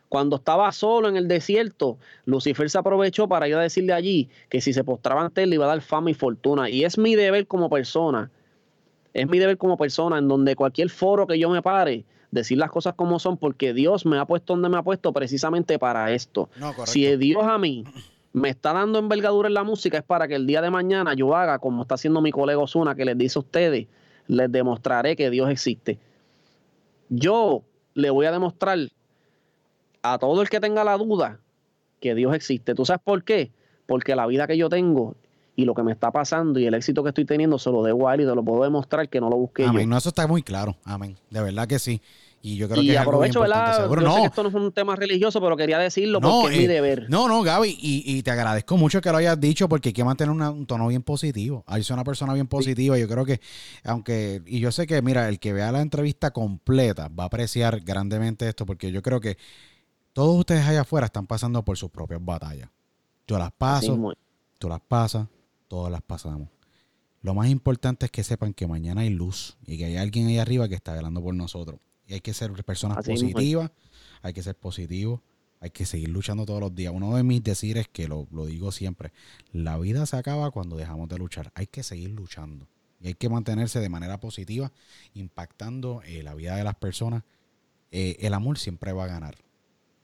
Cuando 0.07 0.37
estaba 0.37 0.71
solo 0.71 1.09
en 1.09 1.17
el 1.17 1.27
desierto, 1.27 1.97
Lucifer 2.23 2.69
se 2.69 2.77
aprovechó 2.77 3.27
para 3.27 3.49
ir 3.49 3.55
a 3.55 3.59
decirle 3.59 3.91
allí 3.91 4.29
que 4.47 4.61
si 4.61 4.71
se 4.71 4.85
postraba 4.85 5.23
ante 5.23 5.43
él 5.43 5.49
le 5.49 5.55
iba 5.55 5.65
a 5.65 5.67
dar 5.67 5.81
fama 5.81 6.09
y 6.09 6.13
fortuna. 6.13 6.69
Y 6.69 6.85
es 6.85 6.97
mi 6.97 7.15
deber 7.15 7.47
como 7.47 7.69
persona, 7.69 8.31
es 9.13 9.27
mi 9.27 9.39
deber 9.39 9.57
como 9.57 9.75
persona 9.75 10.17
en 10.17 10.29
donde 10.29 10.55
cualquier 10.55 10.89
foro 10.89 11.27
que 11.27 11.37
yo 11.37 11.49
me 11.49 11.61
pare, 11.61 12.05
decir 12.31 12.59
las 12.59 12.71
cosas 12.71 12.93
como 12.93 13.19
son, 13.19 13.35
porque 13.35 13.73
Dios 13.73 14.05
me 14.05 14.19
ha 14.19 14.25
puesto 14.25 14.53
donde 14.53 14.69
me 14.69 14.77
ha 14.77 14.83
puesto 14.83 15.11
precisamente 15.11 15.77
para 15.77 16.13
esto. 16.13 16.49
No. 16.55 16.73
Si 16.85 17.13
Dios 17.17 17.43
a 17.43 17.57
mí 17.57 17.83
me 18.33 18.49
está 18.49 18.73
dando 18.73 18.99
envergadura 18.99 19.47
en 19.47 19.53
la 19.53 19.63
música 19.63 19.97
es 19.97 20.03
para 20.03 20.27
que 20.27 20.35
el 20.35 20.47
día 20.47 20.61
de 20.61 20.69
mañana 20.69 21.13
yo 21.13 21.35
haga 21.35 21.59
como 21.59 21.81
está 21.81 21.95
haciendo 21.95 22.21
mi 22.21 22.31
colega 22.31 22.59
Osuna, 22.59 22.95
que 22.95 23.05
les 23.05 23.17
dice 23.17 23.39
a 23.39 23.41
ustedes, 23.41 23.87
les 24.27 24.51
demostraré 24.51 25.15
que 25.15 25.29
Dios 25.29 25.49
existe. 25.49 25.99
Yo 27.09 27.63
le 27.93 28.09
voy 28.09 28.25
a 28.25 28.31
demostrar 28.31 28.79
a 30.01 30.17
todo 30.17 30.41
el 30.41 30.49
que 30.49 30.59
tenga 30.59 30.83
la 30.83 30.97
duda 30.97 31.39
que 31.99 32.15
Dios 32.15 32.33
existe. 32.33 32.73
¿Tú 32.73 32.85
sabes 32.85 33.01
por 33.03 33.23
qué? 33.23 33.51
Porque 33.85 34.15
la 34.15 34.25
vida 34.27 34.47
que 34.47 34.57
yo 34.57 34.69
tengo 34.69 35.15
y 35.55 35.65
lo 35.65 35.75
que 35.75 35.83
me 35.83 35.91
está 35.91 36.11
pasando 36.11 36.59
y 36.59 36.65
el 36.65 36.73
éxito 36.73 37.03
que 37.03 37.09
estoy 37.09 37.25
teniendo 37.25 37.59
se 37.59 37.69
lo 37.69 37.83
debo 37.83 38.07
a 38.07 38.15
él 38.15 38.21
y 38.21 38.25
te 38.25 38.33
lo 38.33 38.43
puedo 38.43 38.63
demostrar 38.63 39.09
que 39.09 39.19
no 39.19 39.29
lo 39.29 39.35
busqué 39.35 39.65
Amén. 39.65 39.83
yo. 39.83 39.87
No, 39.89 39.97
eso 39.97 40.09
está 40.09 40.25
muy 40.25 40.41
claro. 40.41 40.77
Amén. 40.85 41.17
De 41.29 41.41
verdad 41.41 41.67
que 41.67 41.79
sí. 41.79 42.01
Y 42.43 42.55
yo 42.55 42.67
creo 42.67 42.81
y 42.81 42.87
que 42.87 42.93
es 42.93 42.97
algo 42.97 43.11
aprovecho. 43.11 43.39
¿verdad? 43.41 43.87
Yo 43.87 43.95
sé 43.95 44.03
No, 44.03 44.15
que 44.15 44.25
esto 44.25 44.41
no 44.43 44.49
es 44.49 44.55
un 44.55 44.71
tema 44.71 44.95
religioso, 44.95 45.39
pero 45.39 45.55
quería 45.55 45.77
decirlo 45.77 46.19
No, 46.19 46.41
porque 46.41 46.55
es 46.55 46.59
mi 46.59 46.65
eh, 46.65 46.67
deber. 46.67 47.07
No, 47.09 47.27
no, 47.27 47.43
Gaby, 47.43 47.77
y, 47.79 48.03
y 48.17 48.23
te 48.23 48.31
agradezco 48.31 48.77
mucho 48.77 48.99
que 48.99 49.11
lo 49.11 49.17
hayas 49.17 49.39
dicho 49.39 49.69
porque 49.69 49.89
hay 49.89 49.93
que 49.93 50.03
mantener 50.03 50.31
una- 50.31 50.49
un 50.49 50.65
tono 50.65 50.87
bien 50.87 51.03
positivo. 51.03 51.63
Ahí 51.67 51.83
soy 51.83 51.93
una 51.93 52.03
persona 52.03 52.33
bien 52.33 52.47
positiva. 52.47 52.97
Yo 52.97 53.07
creo 53.07 53.25
que, 53.25 53.39
aunque, 53.83 54.41
y 54.47 54.59
yo 54.59 54.71
sé 54.71 54.87
que, 54.87 55.01
mira, 55.03 55.29
el 55.29 55.39
que 55.39 55.53
vea 55.53 55.71
la 55.71 55.81
entrevista 55.81 56.31
completa 56.31 57.09
va 57.09 57.23
a 57.25 57.27
apreciar 57.27 57.79
grandemente 57.81 58.47
esto 58.49 58.65
porque 58.65 58.91
yo 58.91 59.03
creo 59.03 59.19
que 59.19 59.37
todos 60.13 60.35
ustedes 60.39 60.65
allá 60.65 60.81
afuera 60.81 61.05
están 61.05 61.27
pasando 61.27 61.63
por 61.63 61.77
sus 61.77 61.91
propias 61.91 62.23
batallas. 62.25 62.69
Yo 63.27 63.37
las 63.37 63.51
paso, 63.51 63.85
tú 64.57 64.67
las 64.67 64.81
pasas, 64.81 65.27
todas 65.67 65.91
las 65.91 66.01
pasamos. 66.01 66.49
Lo 67.21 67.35
más 67.35 67.49
importante 67.49 68.07
es 68.07 68.11
que 68.11 68.23
sepan 68.23 68.51
que 68.53 68.65
mañana 68.65 69.01
hay 69.01 69.09
luz 69.11 69.55
y 69.67 69.77
que 69.77 69.85
hay 69.85 69.97
alguien 69.97 70.25
ahí 70.27 70.39
arriba 70.39 70.67
que 70.67 70.73
está 70.75 70.93
velando 70.93 71.21
por 71.21 71.35
nosotros. 71.35 71.79
Y 72.11 72.15
hay 72.15 72.19
que 72.19 72.33
ser 72.33 72.51
personas 72.65 72.97
Así 72.97 73.11
mismo 73.11 73.29
es. 73.29 73.33
positivas, 73.35 73.71
hay 74.21 74.33
que 74.33 74.43
ser 74.43 74.55
positivos, 74.55 75.21
hay 75.61 75.69
que 75.69 75.85
seguir 75.85 76.09
luchando 76.09 76.45
todos 76.45 76.59
los 76.59 76.75
días. 76.75 76.91
Uno 76.93 77.15
de 77.15 77.23
mis 77.23 77.41
decires, 77.41 77.87
que 77.87 78.09
lo, 78.09 78.27
lo 78.33 78.45
digo 78.47 78.73
siempre, 78.73 79.13
la 79.53 79.77
vida 79.77 80.05
se 80.05 80.17
acaba 80.17 80.51
cuando 80.51 80.75
dejamos 80.75 81.07
de 81.07 81.17
luchar. 81.17 81.53
Hay 81.55 81.67
que 81.67 81.83
seguir 81.83 82.09
luchando. 82.09 82.67
Y 82.99 83.07
hay 83.07 83.13
que 83.13 83.29
mantenerse 83.29 83.79
de 83.79 83.87
manera 83.87 84.19
positiva, 84.19 84.73
impactando 85.13 86.01
eh, 86.05 86.21
la 86.21 86.35
vida 86.35 86.55
de 86.57 86.63
las 86.65 86.75
personas. 86.75 87.23
Eh, 87.91 88.17
el 88.19 88.33
amor 88.33 88.57
siempre 88.57 88.91
va 88.91 89.05
a 89.05 89.07
ganar. 89.07 89.35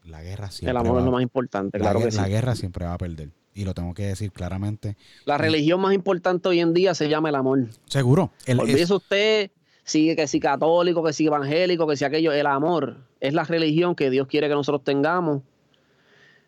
La 0.04 0.22
guerra 0.22 0.50
siempre 0.50 0.70
El 0.70 0.76
amor 0.78 0.96
va 0.96 1.00
es 1.00 1.04
lo 1.04 1.12
más 1.12 1.22
importante, 1.22 1.78
la, 1.78 1.82
claro 1.84 2.00
guer- 2.00 2.04
que 2.06 2.10
sí. 2.12 2.16
la 2.16 2.28
guerra 2.28 2.56
siempre 2.56 2.86
va 2.86 2.94
a 2.94 2.98
perder. 2.98 3.30
Y 3.54 3.64
lo 3.64 3.74
tengo 3.74 3.92
que 3.92 4.04
decir 4.04 4.30
claramente. 4.32 4.96
La 5.26 5.36
religión 5.36 5.80
más 5.80 5.92
importante 5.92 6.48
hoy 6.48 6.60
en 6.60 6.72
día 6.72 6.94
se 6.94 7.08
llama 7.08 7.28
el 7.28 7.34
amor. 7.34 7.68
Seguro. 7.86 8.30
El, 8.46 8.60
Olvídese 8.60 8.84
es- 8.84 8.90
usted, 8.90 9.50
sigue 9.88 10.16
que 10.16 10.26
si 10.26 10.38
católico, 10.38 11.02
que 11.02 11.12
si 11.12 11.26
evangélico, 11.26 11.86
que 11.86 11.96
si 11.96 12.04
aquello. 12.04 12.32
El 12.32 12.46
amor 12.46 12.98
es 13.20 13.34
la 13.34 13.44
religión 13.44 13.94
que 13.94 14.10
Dios 14.10 14.26
quiere 14.28 14.48
que 14.48 14.54
nosotros 14.54 14.84
tengamos. 14.84 15.42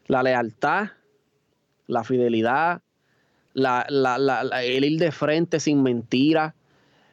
La 0.07 0.23
lealtad, 0.23 0.89
la 1.87 2.05
fidelidad, 2.05 2.83
la, 3.55 3.87
la- 3.89 4.19
la- 4.19 4.63
el 4.63 4.85
ir 4.85 4.99
de 4.99 5.13
frente 5.13 5.59
sin 5.61 5.83
mentiras. 5.83 6.55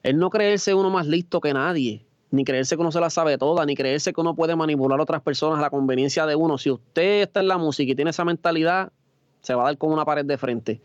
El 0.04 0.18
no 0.18 0.30
creerse 0.30 0.74
uno 0.74 0.90
más 0.90 1.08
listo 1.08 1.42
que 1.42 1.54
nadie, 1.54 2.06
ni 2.32 2.44
creerse 2.44 2.76
que 2.76 2.82
uno 2.82 2.92
se 2.92 3.00
la 3.00 3.10
sabe 3.10 3.38
toda, 3.38 3.66
ni 3.66 3.76
creerse 3.76 4.14
que 4.14 4.22
uno 4.22 4.36
puede 4.36 4.56
manipular 4.56 5.00
a 5.00 5.04
otras 5.04 5.22
personas 5.22 5.60
a 5.60 5.62
la 5.62 5.70
conveniencia 5.70 6.26
de 6.26 6.36
uno. 6.36 6.58
Si 6.58 6.70
usted 6.72 7.22
está 7.24 7.40
en 7.40 7.48
la 7.48 7.58
música 7.58 7.92
y 7.92 7.96
tiene 7.96 8.12
esa 8.12 8.26
mentalidad, 8.26 8.92
se 9.42 9.54
va 9.56 9.64
a 9.64 9.66
dar 9.68 9.78
con 9.78 9.92
una 9.92 10.06
pared 10.06 10.26
de 10.26 10.38
frente. 10.38 10.82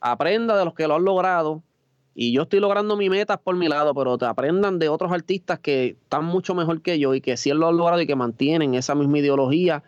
Aprenda 0.00 0.56
de 0.56 0.64
los 0.64 0.74
que 0.74 0.88
lo 0.88 0.96
han 0.96 1.04
logrado, 1.04 1.62
y 2.14 2.32
yo 2.32 2.42
estoy 2.42 2.60
logrando 2.60 2.96
mis 2.96 3.08
metas 3.08 3.38
por 3.38 3.56
mi 3.56 3.68
lado, 3.68 3.94
pero 3.94 4.18
te 4.18 4.24
aprendan 4.24 4.78
de 4.78 4.88
otros 4.88 5.12
artistas 5.12 5.60
que 5.60 5.96
están 6.02 6.24
mucho 6.24 6.54
mejor 6.54 6.82
que 6.82 6.98
yo 6.98 7.14
y 7.14 7.20
que 7.20 7.36
sí 7.36 7.50
lo 7.50 7.68
han 7.68 7.76
logrado 7.76 8.00
y 8.00 8.06
que 8.06 8.16
mantienen 8.16 8.74
esa 8.74 8.94
misma 8.94 9.18
ideología. 9.18 9.82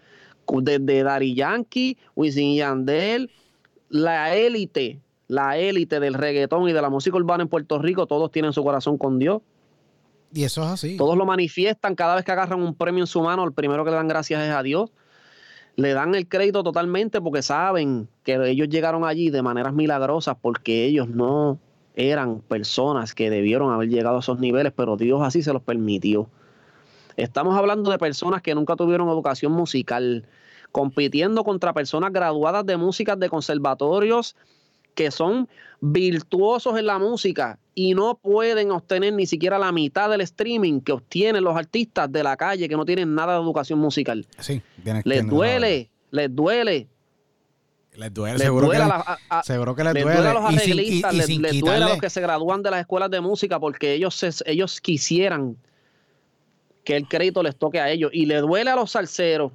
Desde 0.47 1.03
Daddy 1.03 1.35
Yankee, 1.35 1.97
Wisin 2.15 2.57
Yandel, 2.57 3.31
la 3.89 4.35
élite, 4.37 5.01
la 5.29 5.57
élite 5.57 5.99
del 5.99 6.15
reggaetón 6.15 6.69
y 6.69 6.73
de 6.73 6.83
la 6.83 6.91
música 6.91 7.17
urbana 7.17 7.45
en 7.45 7.49
Puerto 7.49 7.79
Rico, 7.79 8.07
todos 8.07 8.31
tienen 8.31 8.53
su 8.53 8.63
corazón 8.63 8.99
con 8.99 9.19
Dios. 9.19 9.41
y 10.35 10.45
eso 10.45 10.63
es 10.63 10.69
así. 10.69 10.97
Todos 10.97 11.17
lo 11.17 11.25
manifiestan 11.25 11.95
cada 11.95 12.17
vez 12.17 12.25
que 12.25 12.33
agarran 12.33 12.63
un 12.63 12.75
premio 12.75 13.03
en 13.03 13.07
su 13.07 13.21
mano. 13.23 13.45
El 13.45 13.53
primero 13.53 13.85
que 13.85 13.91
le 13.91 13.97
dan 13.97 14.09
gracias 14.09 14.43
es 14.43 14.51
a 14.51 14.63
Dios. 14.63 14.91
Le 15.77 15.95
dan 15.95 16.15
el 16.15 16.29
crédito 16.29 16.63
totalmente 16.63 17.21
porque 17.21 17.43
saben 17.43 18.09
que 18.25 18.35
ellos 18.51 18.69
llegaron 18.69 19.05
allí 19.05 19.31
de 19.31 19.43
maneras 19.43 19.73
milagrosas 19.73 20.37
porque 20.41 20.85
ellos 20.85 21.09
no 21.09 21.59
eran 21.95 22.41
personas 22.41 23.15
que 23.15 23.31
debieron 23.31 23.73
haber 23.73 23.89
llegado 23.89 24.17
a 24.17 24.21
esos 24.21 24.39
niveles, 24.39 24.73
pero 24.75 24.97
Dios 24.97 25.21
así 25.23 25.43
se 25.43 25.53
los 25.53 25.63
permitió. 25.63 26.29
Estamos 27.17 27.57
hablando 27.57 27.91
de 27.91 27.99
personas 27.99 28.43
que 28.43 28.55
nunca 28.55 28.77
tuvieron 28.77 29.09
educación 29.09 29.53
musical, 29.53 30.27
compitiendo 30.71 31.45
contra 31.45 31.75
personas 31.75 32.13
graduadas 32.13 32.65
de 32.65 32.77
música 32.77 33.17
de 33.17 33.29
conservatorios 33.29 34.37
que 34.95 35.11
son 35.11 35.49
virtuosos 35.81 36.79
en 36.79 36.87
la 36.87 36.99
música 36.99 37.59
y 37.75 37.95
no 37.95 38.17
pueden 38.17 38.71
obtener 38.71 39.15
ni 39.15 39.27
siquiera 39.27 39.59
la 39.59 39.73
mitad 39.73 40.11
del 40.11 40.21
streaming 40.21 40.81
que 40.81 40.93
obtienen 40.93 41.45
los 41.45 41.57
artistas 41.57 42.11
de 42.13 42.23
la 42.23 42.37
calle 42.37 42.69
que 42.69 42.77
no 42.77 42.85
tienen 42.85 43.15
nada 43.15 43.35
de 43.35 43.43
educación 43.43 43.79
musical. 43.79 44.27
Sí, 44.39 44.63
Les 45.05 45.27
duele, 45.27 45.91
les 46.11 46.35
duele. 46.35 46.89
Les 47.95 48.13
duele, 48.13 48.39
Les 48.39 48.43
seguro, 48.47 48.67
duele 48.69 48.79
que 48.79 48.91
a 48.91 48.97
les, 48.97 49.07
la- 49.07 49.19
a- 49.29 49.39
a- 49.39 49.43
seguro 49.43 49.75
que 49.75 49.85
les, 49.85 49.93
les 49.95 50.03
duele. 50.03 50.17
duele 50.23 50.31
a 50.31 50.35
los 50.41 50.53
Y 50.53 50.59
sin- 50.59 50.69
y- 50.69 50.73
arreglistas, 50.73 51.13
y 51.29 51.39
les, 51.39 51.61
duele 51.61 51.85
a 51.85 51.89
los 51.89 51.99
que 51.99 52.11
se 52.11 52.21
gradúan 52.23 52.63
de 52.63 52.71
las 52.71 52.81
escuelas 52.81 53.11
de 53.11 53.21
música 53.21 53.61
porque 53.61 53.93
ellos, 53.93 54.15
se- 54.15 54.31
ellos 54.47 54.81
quisieran 54.81 55.57
que 56.85 56.97
el 56.97 57.07
crédito 57.07 57.43
les 57.43 57.55
toque 57.57 57.81
a 57.81 57.91
ellos. 57.91 58.11
Y 58.15 58.27
le 58.27 58.37
duele 58.39 58.71
a 58.71 58.77
los 58.77 58.91
salseros 58.93 59.53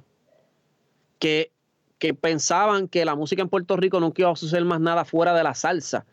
que, 1.18 1.50
que 1.98 2.14
pensaban 2.14 2.88
que 2.88 3.04
la 3.04 3.14
música 3.16 3.42
en 3.42 3.48
Puerto 3.48 3.76
Rico 3.76 3.98
nunca 4.00 4.22
iba 4.22 4.30
a 4.32 4.36
suceder 4.36 4.64
más 4.64 4.80
nada 4.80 5.04
fuera 5.04 5.34
de 5.34 5.42
la 5.42 5.54
salsa. 5.54 6.06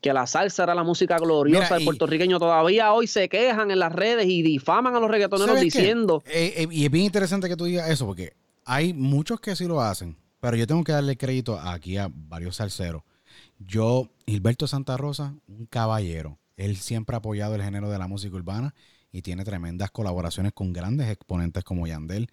Que 0.00 0.12
la 0.12 0.26
salsa 0.26 0.62
era 0.62 0.74
la 0.74 0.84
música 0.84 1.18
gloriosa 1.18 1.74
del 1.74 1.84
puertorriqueño. 1.84 2.38
Todavía 2.38 2.92
hoy 2.92 3.06
se 3.08 3.28
quejan 3.28 3.70
en 3.72 3.78
las 3.80 3.92
redes 3.92 4.26
y 4.26 4.42
difaman 4.42 4.94
a 4.94 5.00
los 5.00 5.10
reggaetoneros 5.10 5.58
diciendo. 5.60 6.22
Eh, 6.26 6.54
eh, 6.58 6.68
y 6.70 6.84
es 6.84 6.90
bien 6.90 7.06
interesante 7.06 7.48
que 7.48 7.56
tú 7.56 7.64
digas 7.64 7.90
eso, 7.90 8.06
porque 8.06 8.34
hay 8.64 8.94
muchos 8.94 9.40
que 9.40 9.56
sí 9.56 9.64
lo 9.66 9.80
hacen, 9.80 10.16
pero 10.46 10.58
yo 10.58 10.68
tengo 10.68 10.84
que 10.84 10.92
darle 10.92 11.16
crédito 11.16 11.58
aquí 11.58 11.96
a 11.96 12.08
varios 12.08 12.54
salseros. 12.54 13.02
Yo, 13.58 14.12
Gilberto 14.28 14.68
Santa 14.68 14.96
Rosa, 14.96 15.34
un 15.48 15.66
caballero. 15.66 16.38
Él 16.56 16.76
siempre 16.76 17.16
ha 17.16 17.18
apoyado 17.18 17.56
el 17.56 17.64
género 17.64 17.90
de 17.90 17.98
la 17.98 18.06
música 18.06 18.36
urbana 18.36 18.72
y 19.10 19.22
tiene 19.22 19.42
tremendas 19.42 19.90
colaboraciones 19.90 20.52
con 20.52 20.72
grandes 20.72 21.10
exponentes 21.10 21.64
como 21.64 21.88
Yandel. 21.88 22.30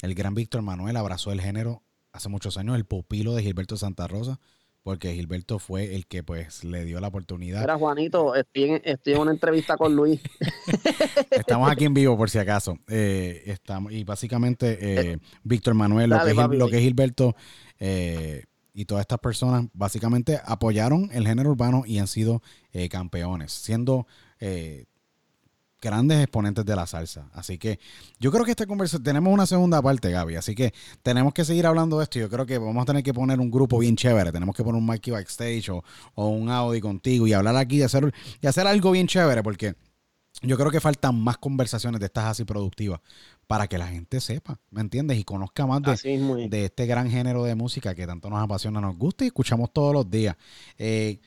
El 0.00 0.14
gran 0.14 0.36
Víctor 0.36 0.62
Manuel 0.62 0.96
abrazó 0.96 1.32
el 1.32 1.40
género 1.40 1.82
hace 2.12 2.28
muchos 2.28 2.56
años, 2.56 2.76
el 2.76 2.84
pupilo 2.84 3.34
de 3.34 3.42
Gilberto 3.42 3.76
Santa 3.76 4.06
Rosa, 4.06 4.38
porque 4.86 5.12
Gilberto 5.14 5.58
fue 5.58 5.96
el 5.96 6.06
que 6.06 6.22
pues 6.22 6.62
le 6.62 6.84
dio 6.84 7.00
la 7.00 7.08
oportunidad. 7.08 7.60
Era 7.60 7.76
Juanito, 7.76 8.36
estoy 8.36 8.80
en, 8.84 9.18
una 9.18 9.32
entrevista 9.32 9.76
con 9.76 9.96
Luis. 9.96 10.20
estamos 11.32 11.68
aquí 11.68 11.86
en 11.86 11.92
vivo 11.92 12.16
por 12.16 12.30
si 12.30 12.38
acaso. 12.38 12.78
Eh, 12.86 13.42
estamos, 13.46 13.90
y 13.92 14.04
básicamente 14.04 14.78
eh, 14.80 15.18
Víctor 15.42 15.74
Manuel, 15.74 16.10
lo, 16.10 16.22
que 16.22 16.30
es, 16.30 16.36
lo, 16.36 16.68
que 16.68 16.76
es, 16.76 16.82
Gilberto 16.82 17.34
eh, 17.80 18.44
y 18.74 18.84
todas 18.84 19.00
estas 19.00 19.18
personas, 19.18 19.64
básicamente 19.72 20.38
apoyaron 20.44 21.10
el 21.12 21.26
género 21.26 21.50
urbano 21.50 21.82
y 21.84 21.98
han 21.98 22.06
sido 22.06 22.40
campeones, 22.88 23.50
siendo 23.50 24.06
grandes 25.80 26.22
exponentes 26.22 26.64
de 26.64 26.76
la 26.76 26.86
salsa. 26.86 27.28
Así 27.32 27.58
que 27.58 27.78
yo 28.18 28.30
creo 28.32 28.44
que 28.44 28.50
esta 28.50 28.66
conversación, 28.66 29.02
tenemos 29.02 29.32
una 29.32 29.46
segunda 29.46 29.80
parte, 29.82 30.10
Gaby, 30.10 30.36
así 30.36 30.54
que 30.54 30.72
tenemos 31.02 31.34
que 31.34 31.44
seguir 31.44 31.66
hablando 31.66 31.98
de 31.98 32.04
esto. 32.04 32.18
Yo 32.18 32.28
creo 32.28 32.46
que 32.46 32.58
vamos 32.58 32.82
a 32.82 32.86
tener 32.86 33.02
que 33.02 33.14
poner 33.14 33.40
un 33.40 33.50
grupo 33.50 33.78
bien 33.78 33.96
chévere, 33.96 34.32
tenemos 34.32 34.54
que 34.54 34.64
poner 34.64 34.78
un 34.78 34.86
Mikey 34.86 35.12
Backstage 35.12 35.70
o, 35.70 35.84
o 36.14 36.28
un 36.28 36.50
Audi 36.50 36.80
contigo 36.80 37.26
y 37.26 37.32
hablar 37.32 37.56
aquí 37.56 37.78
de 37.78 37.84
hacer, 37.84 38.12
y 38.40 38.46
hacer 38.46 38.66
algo 38.66 38.90
bien 38.90 39.06
chévere, 39.06 39.42
porque 39.42 39.74
yo 40.42 40.58
creo 40.58 40.70
que 40.70 40.80
faltan 40.80 41.18
más 41.18 41.38
conversaciones 41.38 41.98
de 41.98 42.06
estas 42.06 42.24
así 42.26 42.44
productivas 42.44 43.00
para 43.46 43.68
que 43.68 43.78
la 43.78 43.86
gente 43.86 44.20
sepa, 44.20 44.60
¿me 44.70 44.80
entiendes? 44.82 45.18
Y 45.18 45.24
conozca 45.24 45.66
más 45.66 45.82
de, 45.82 46.48
de 46.50 46.64
este 46.66 46.86
gran 46.86 47.10
género 47.10 47.44
de 47.44 47.54
música 47.54 47.94
que 47.94 48.06
tanto 48.06 48.28
nos 48.28 48.42
apasiona, 48.42 48.80
nos 48.80 48.96
gusta 48.98 49.24
y 49.24 49.28
escuchamos 49.28 49.72
todos 49.72 49.94
los 49.94 50.10
días. 50.10 50.36
Eh, 50.78 51.20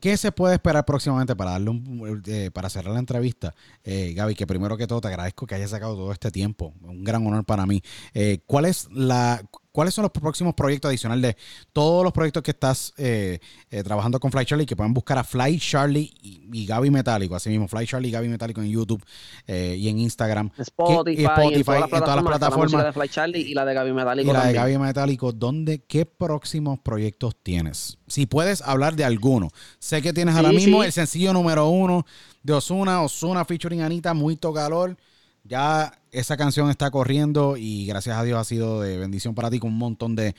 ¿Qué 0.00 0.16
se 0.16 0.32
puede 0.32 0.54
esperar 0.54 0.84
próximamente 0.84 1.36
para 1.36 1.52
darle 1.52 1.70
un, 1.70 2.22
eh, 2.26 2.50
para 2.52 2.68
cerrar 2.68 2.92
la 2.92 2.98
entrevista? 2.98 3.54
Eh, 3.84 4.12
Gaby, 4.14 4.34
que 4.34 4.46
primero 4.46 4.76
que 4.76 4.86
todo 4.86 5.00
te 5.00 5.08
agradezco 5.08 5.46
que 5.46 5.54
hayas 5.54 5.70
sacado 5.70 5.94
todo 5.94 6.12
este 6.12 6.30
tiempo. 6.30 6.74
Un 6.82 7.04
gran 7.04 7.26
honor 7.26 7.44
para 7.44 7.64
mí. 7.64 7.82
Eh, 8.14 8.40
¿Cuál 8.46 8.64
es 8.64 8.88
la 8.90 9.42
¿Cuáles 9.74 9.92
son 9.92 10.02
los 10.02 10.12
próximos 10.12 10.54
proyectos 10.54 10.88
adicionales 10.88 11.34
de 11.34 11.36
todos 11.72 12.04
los 12.04 12.12
proyectos 12.12 12.44
que 12.44 12.52
estás 12.52 12.94
eh, 12.96 13.40
eh, 13.72 13.82
trabajando 13.82 14.20
con 14.20 14.30
Fly 14.30 14.46
Charlie? 14.46 14.66
Que 14.66 14.76
pueden 14.76 14.94
buscar 14.94 15.18
a 15.18 15.24
Fly 15.24 15.58
Charlie 15.58 16.14
y, 16.22 16.64
Gaby 16.64 16.92
Metálico, 16.92 17.34
así 17.34 17.50
mismo, 17.50 17.66
Fly 17.66 17.84
Charlie 17.84 18.08
y 18.10 18.12
Gaby 18.12 18.28
Metálico 18.28 18.62
en 18.62 18.70
YouTube 18.70 19.04
eh, 19.48 19.74
y 19.76 19.88
en 19.88 19.98
Instagram. 19.98 20.52
Spotify, 20.58 21.20
y 21.20 21.24
Spotify 21.24 21.82
en 21.82 21.90
todas 21.90 22.14
las 22.14 22.24
plataformas. 22.24 22.72
La 22.72 22.84
de 22.84 22.92
Fly 22.92 23.08
Charlie 23.08 23.40
y 23.40 23.54
la 23.54 23.64
de 23.64 23.74
Gaby 23.74 23.92
Metálico. 23.92 24.30
Y 24.30 24.32
la 24.32 24.46
de 24.46 24.52
Gaby 24.52 24.78
Metálico, 24.78 25.32
¿dónde, 25.32 25.82
¿qué 25.82 26.06
próximos 26.06 26.78
proyectos 26.78 27.34
tienes? 27.42 27.98
Si 28.06 28.26
puedes 28.26 28.62
hablar 28.62 28.94
de 28.94 29.02
alguno. 29.02 29.48
Sé 29.80 30.00
que 30.02 30.12
tienes 30.12 30.36
ahora 30.36 30.52
mismo 30.52 30.84
el 30.84 30.92
sencillo 30.92 31.32
número 31.32 31.66
uno 31.66 32.06
de 32.44 32.52
Osuna, 32.52 33.02
Osuna 33.02 33.44
featuring 33.44 33.82
Anita, 33.82 34.14
muy 34.14 34.36
calor. 34.36 34.96
Ya 35.44 35.92
esa 36.10 36.38
canción 36.38 36.70
está 36.70 36.90
corriendo 36.90 37.56
y 37.58 37.86
gracias 37.86 38.16
a 38.16 38.24
Dios 38.24 38.38
ha 38.38 38.44
sido 38.44 38.80
de 38.80 38.96
bendición 38.96 39.34
para 39.34 39.50
ti 39.50 39.58
con 39.58 39.72
un 39.72 39.78
montón 39.78 40.16
de, 40.16 40.34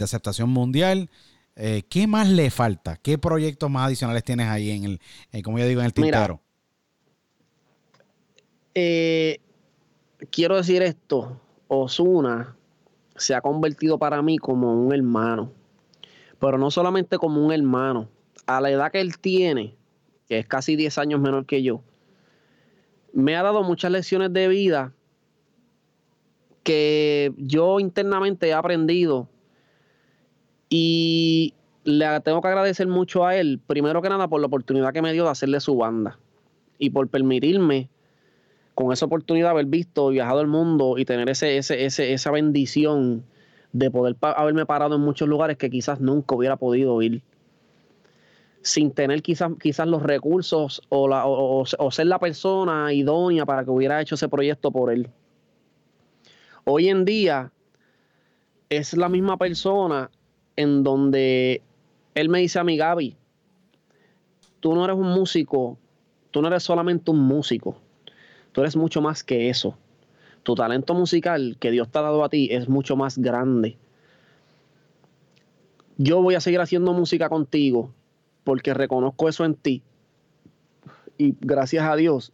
aceptación 0.00 0.50
mundial. 0.50 1.08
Eh, 1.56 1.84
¿Qué 1.88 2.06
más 2.06 2.28
le 2.28 2.50
falta? 2.50 2.96
¿Qué 2.96 3.16
proyectos 3.16 3.70
más 3.70 3.86
adicionales 3.86 4.24
tienes 4.24 4.48
ahí 4.48 4.70
en 4.70 4.84
el, 4.84 5.00
eh, 5.32 5.42
como 5.42 5.58
yo 5.58 5.66
digo, 5.66 5.80
en 5.80 5.86
el 5.86 5.94
tintero? 5.94 6.42
Eh, 8.74 9.40
quiero 10.30 10.56
decir 10.56 10.82
esto, 10.82 11.40
Osuna 11.66 12.54
se 13.16 13.34
ha 13.34 13.40
convertido 13.40 13.98
para 13.98 14.20
mí 14.20 14.36
como 14.36 14.74
un 14.74 14.92
hermano, 14.92 15.50
pero 16.38 16.58
no 16.58 16.70
solamente 16.70 17.16
como 17.16 17.42
un 17.42 17.52
hermano, 17.52 18.10
a 18.46 18.60
la 18.60 18.70
edad 18.70 18.92
que 18.92 19.00
él 19.00 19.16
tiene, 19.18 19.74
que 20.28 20.40
es 20.40 20.46
casi 20.46 20.76
10 20.76 20.98
años 20.98 21.20
menor 21.20 21.46
que 21.46 21.62
yo, 21.62 21.80
me 23.16 23.34
ha 23.34 23.42
dado 23.42 23.62
muchas 23.62 23.90
lecciones 23.90 24.30
de 24.34 24.46
vida 24.46 24.92
que 26.62 27.32
yo 27.38 27.80
internamente 27.80 28.46
he 28.48 28.52
aprendido 28.52 29.26
y 30.68 31.54
le 31.84 32.20
tengo 32.20 32.42
que 32.42 32.48
agradecer 32.48 32.86
mucho 32.86 33.24
a 33.24 33.34
él, 33.34 33.58
primero 33.66 34.02
que 34.02 34.10
nada 34.10 34.28
por 34.28 34.42
la 34.42 34.48
oportunidad 34.48 34.92
que 34.92 35.00
me 35.00 35.14
dio 35.14 35.24
de 35.24 35.30
hacerle 35.30 35.60
su 35.60 35.78
banda 35.78 36.18
y 36.78 36.90
por 36.90 37.08
permitirme 37.08 37.88
con 38.74 38.92
esa 38.92 39.06
oportunidad 39.06 39.52
haber 39.52 39.64
visto, 39.64 40.10
viajado 40.10 40.42
el 40.42 40.48
mundo 40.48 40.98
y 40.98 41.06
tener 41.06 41.30
ese, 41.30 41.56
ese, 41.56 42.12
esa 42.12 42.30
bendición 42.30 43.24
de 43.72 43.90
poder 43.90 44.14
haberme 44.20 44.66
parado 44.66 44.96
en 44.96 45.00
muchos 45.00 45.26
lugares 45.26 45.56
que 45.56 45.70
quizás 45.70 46.00
nunca 46.02 46.34
hubiera 46.34 46.56
podido 46.56 47.00
ir 47.00 47.22
sin 48.62 48.90
tener 48.90 49.22
quizás, 49.22 49.52
quizás 49.60 49.86
los 49.86 50.02
recursos 50.02 50.82
o, 50.88 51.08
la, 51.08 51.24
o, 51.26 51.64
ser 51.90 52.06
la 52.06 52.18
persona 52.18 52.92
idónea 52.92 53.46
para 53.46 53.64
que 53.64 53.70
hubiera 53.70 54.00
hecho 54.00 54.16
ese 54.16 54.28
proyecto 54.28 54.70
por 54.70 54.92
él. 54.92 55.08
Hoy 56.64 56.88
en 56.88 57.04
día 57.04 57.52
es 58.68 58.96
la 58.96 59.08
misma 59.08 59.36
persona 59.36 60.10
en 60.56 60.82
donde 60.82 61.62
él 62.14 62.28
me 62.28 62.40
dice 62.40 62.58
a 62.58 62.64
mi 62.64 62.76
Gaby, 62.76 63.16
tú 64.60 64.74
no 64.74 64.84
eres 64.84 64.96
un 64.96 65.12
músico, 65.12 65.78
tú 66.30 66.42
no 66.42 66.48
eres 66.48 66.64
solamente 66.64 67.10
un 67.10 67.20
músico, 67.20 67.76
tú 68.52 68.62
eres 68.62 68.74
mucho 68.74 69.00
más 69.00 69.22
que 69.22 69.48
eso. 69.48 69.78
Tu 70.42 70.54
talento 70.54 70.94
musical 70.94 71.56
que 71.58 71.70
Dios 71.70 71.90
te 71.90 71.98
ha 71.98 72.02
dado 72.02 72.24
a 72.24 72.28
ti 72.28 72.48
es 72.50 72.68
mucho 72.68 72.96
más 72.96 73.18
grande. 73.18 73.76
Yo 75.98 76.22
voy 76.22 76.34
a 76.34 76.40
seguir 76.40 76.60
haciendo 76.60 76.92
música 76.92 77.28
contigo 77.28 77.92
porque 78.46 78.74
reconozco 78.74 79.28
eso 79.28 79.44
en 79.44 79.56
ti. 79.56 79.82
Y 81.18 81.34
gracias 81.40 81.84
a 81.84 81.96
Dios, 81.96 82.32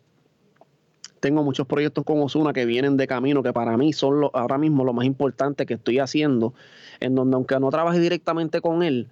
tengo 1.20 1.42
muchos 1.42 1.66
proyectos 1.66 2.04
con 2.04 2.20
Osuna 2.20 2.52
que 2.52 2.66
vienen 2.66 2.98
de 2.98 3.06
camino, 3.06 3.42
que 3.42 3.54
para 3.54 3.78
mí 3.78 3.94
son 3.94 4.28
ahora 4.34 4.58
mismo 4.58 4.84
lo 4.84 4.92
más 4.92 5.06
importante 5.06 5.64
que 5.64 5.72
estoy 5.72 6.00
haciendo, 6.00 6.52
en 7.00 7.14
donde 7.14 7.36
aunque 7.36 7.58
no 7.58 7.70
trabaje 7.70 7.98
directamente 7.98 8.60
con 8.60 8.82
él, 8.82 9.08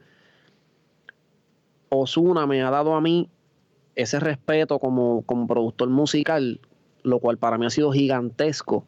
Osuna 1.89 2.47
me 2.47 2.61
ha 2.61 2.71
dado 2.71 2.95
a 2.95 3.01
mí 3.01 3.31
ese 3.95 4.21
respeto 4.21 4.79
como, 4.79 5.23
como 5.23 5.47
productor 5.47 5.89
musical, 5.89 6.61
lo 7.03 7.19
cual 7.19 7.39
para 7.39 7.57
mí 7.57 7.65
ha 7.65 7.71
sido 7.71 7.93
gigantesco. 7.93 8.85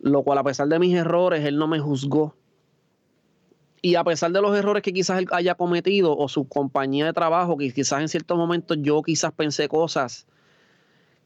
Lo 0.00 0.22
cual 0.22 0.38
a 0.38 0.44
pesar 0.44 0.68
de 0.68 0.78
mis 0.78 0.94
errores, 0.94 1.44
él 1.44 1.58
no 1.58 1.68
me 1.68 1.78
juzgó 1.78 2.36
y 3.82 3.94
a 3.94 4.04
pesar 4.04 4.32
de 4.32 4.40
los 4.40 4.56
errores 4.56 4.82
que 4.82 4.92
quizás 4.92 5.18
él 5.18 5.26
haya 5.32 5.54
cometido 5.54 6.16
o 6.16 6.28
su 6.28 6.46
compañía 6.48 7.06
de 7.06 7.12
trabajo, 7.12 7.56
que 7.56 7.72
quizás 7.72 8.00
en 8.00 8.08
ciertos 8.08 8.36
momentos 8.36 8.78
yo 8.80 9.02
quizás 9.02 9.32
pensé 9.32 9.68
cosas 9.68 10.26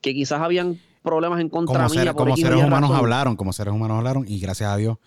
que 0.00 0.15
quizás 0.15 0.41
habían 0.41 0.78
problemas 1.02 1.41
en 1.41 1.49
contra 1.49 1.86
como 1.86 2.00
mía. 2.00 2.15
como 2.15 2.36
seres 2.36 2.62
humanos 2.62 2.91
hablaron, 2.92 3.36
como 3.36 3.52
seres 3.52 3.73
humanos 3.73 3.99
hablaron 3.99 4.24
y 4.26 4.39
gracias 4.39 4.70
a 4.70 4.76
Dios 4.76 4.99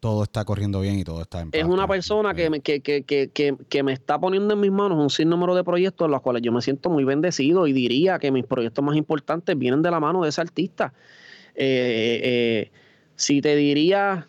todo 0.00 0.22
está 0.22 0.44
corriendo 0.44 0.80
bien 0.80 0.98
y 0.98 1.04
todo 1.04 1.22
está 1.22 1.40
en 1.40 1.50
paz. 1.50 1.60
Es 1.60 1.66
una 1.66 1.86
persona 1.88 2.32
que 2.32 2.50
me, 2.50 2.60
que, 2.60 2.80
que, 2.80 3.02
que, 3.02 3.28
que, 3.68 3.82
me 3.82 3.92
está 3.92 4.18
poniendo 4.18 4.54
en 4.54 4.60
mis 4.60 4.70
manos 4.70 4.98
un 4.98 5.10
sinnúmero 5.10 5.54
de 5.54 5.64
proyectos 5.64 6.04
en 6.04 6.12
los 6.12 6.20
cuales 6.20 6.42
yo 6.42 6.52
me 6.52 6.62
siento 6.62 6.88
muy 6.88 7.04
bendecido 7.04 7.66
y 7.66 7.72
diría 7.72 8.18
que 8.18 8.30
mis 8.30 8.44
proyectos 8.44 8.84
más 8.84 8.96
importantes 8.96 9.58
vienen 9.58 9.82
de 9.82 9.90
la 9.90 9.98
mano 9.98 10.22
de 10.22 10.28
ese 10.28 10.40
artista. 10.40 10.92
Eh, 11.54 12.20
eh, 12.22 12.70
si 13.16 13.40
te 13.40 13.56
diría 13.56 14.28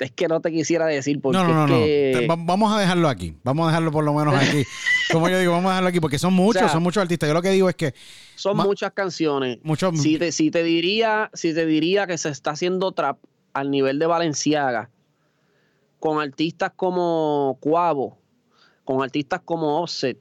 es 0.00 0.10
que 0.10 0.28
no 0.28 0.40
te 0.40 0.50
quisiera 0.50 0.86
decir 0.86 1.20
porque 1.20 1.38
no, 1.38 1.46
no, 1.46 1.66
no, 1.66 1.76
es 1.76 2.26
no. 2.26 2.36
Vamos 2.38 2.72
a 2.72 2.80
dejarlo 2.80 3.08
aquí. 3.08 3.36
Vamos 3.44 3.64
a 3.64 3.68
dejarlo 3.68 3.92
por 3.92 4.04
lo 4.04 4.14
menos 4.14 4.34
aquí. 4.34 4.64
Como 5.12 5.28
yo 5.28 5.38
digo, 5.38 5.52
vamos 5.52 5.68
a 5.68 5.74
dejarlo 5.74 5.88
aquí 5.90 6.00
porque 6.00 6.18
son 6.18 6.32
muchos, 6.32 6.70
son 6.72 6.82
muchos 6.82 7.02
artistas. 7.02 7.28
Yo 7.28 7.34
lo 7.34 7.42
que 7.42 7.50
digo 7.50 7.68
es 7.68 7.76
que 7.76 7.94
son 8.34 8.56
muchas 8.56 8.92
canciones. 8.92 9.58
Muchos 9.62 10.00
si 10.00 10.18
te, 10.18 10.32
si 10.32 10.50
te 10.50 10.62
diría, 10.62 11.30
si 11.34 11.52
te 11.52 11.66
diría 11.66 12.06
que 12.06 12.16
se 12.16 12.30
está 12.30 12.52
haciendo 12.52 12.92
trap 12.92 13.18
al 13.52 13.70
nivel 13.70 13.98
de 13.98 14.06
Valenciaga 14.06 14.90
con 15.98 16.18
artistas 16.18 16.72
como 16.74 17.58
Cuavo, 17.60 18.18
con 18.84 19.02
artistas 19.02 19.42
como 19.44 19.82
Offset, 19.82 20.18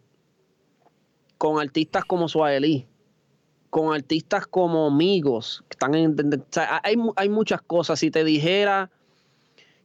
con 1.38 1.60
artistas 1.60 2.04
como 2.04 2.28
Suaelí, 2.28 2.86
con 3.70 3.94
artistas 3.94 4.46
como 4.46 4.92
Migos, 4.92 5.64
que 5.70 5.76
están 5.76 5.96
en, 5.96 6.16
hay, 6.84 6.96
hay 7.16 7.30
muchas 7.30 7.62
cosas. 7.62 8.00
Si 8.00 8.12
te 8.12 8.26
dijera 8.26 8.92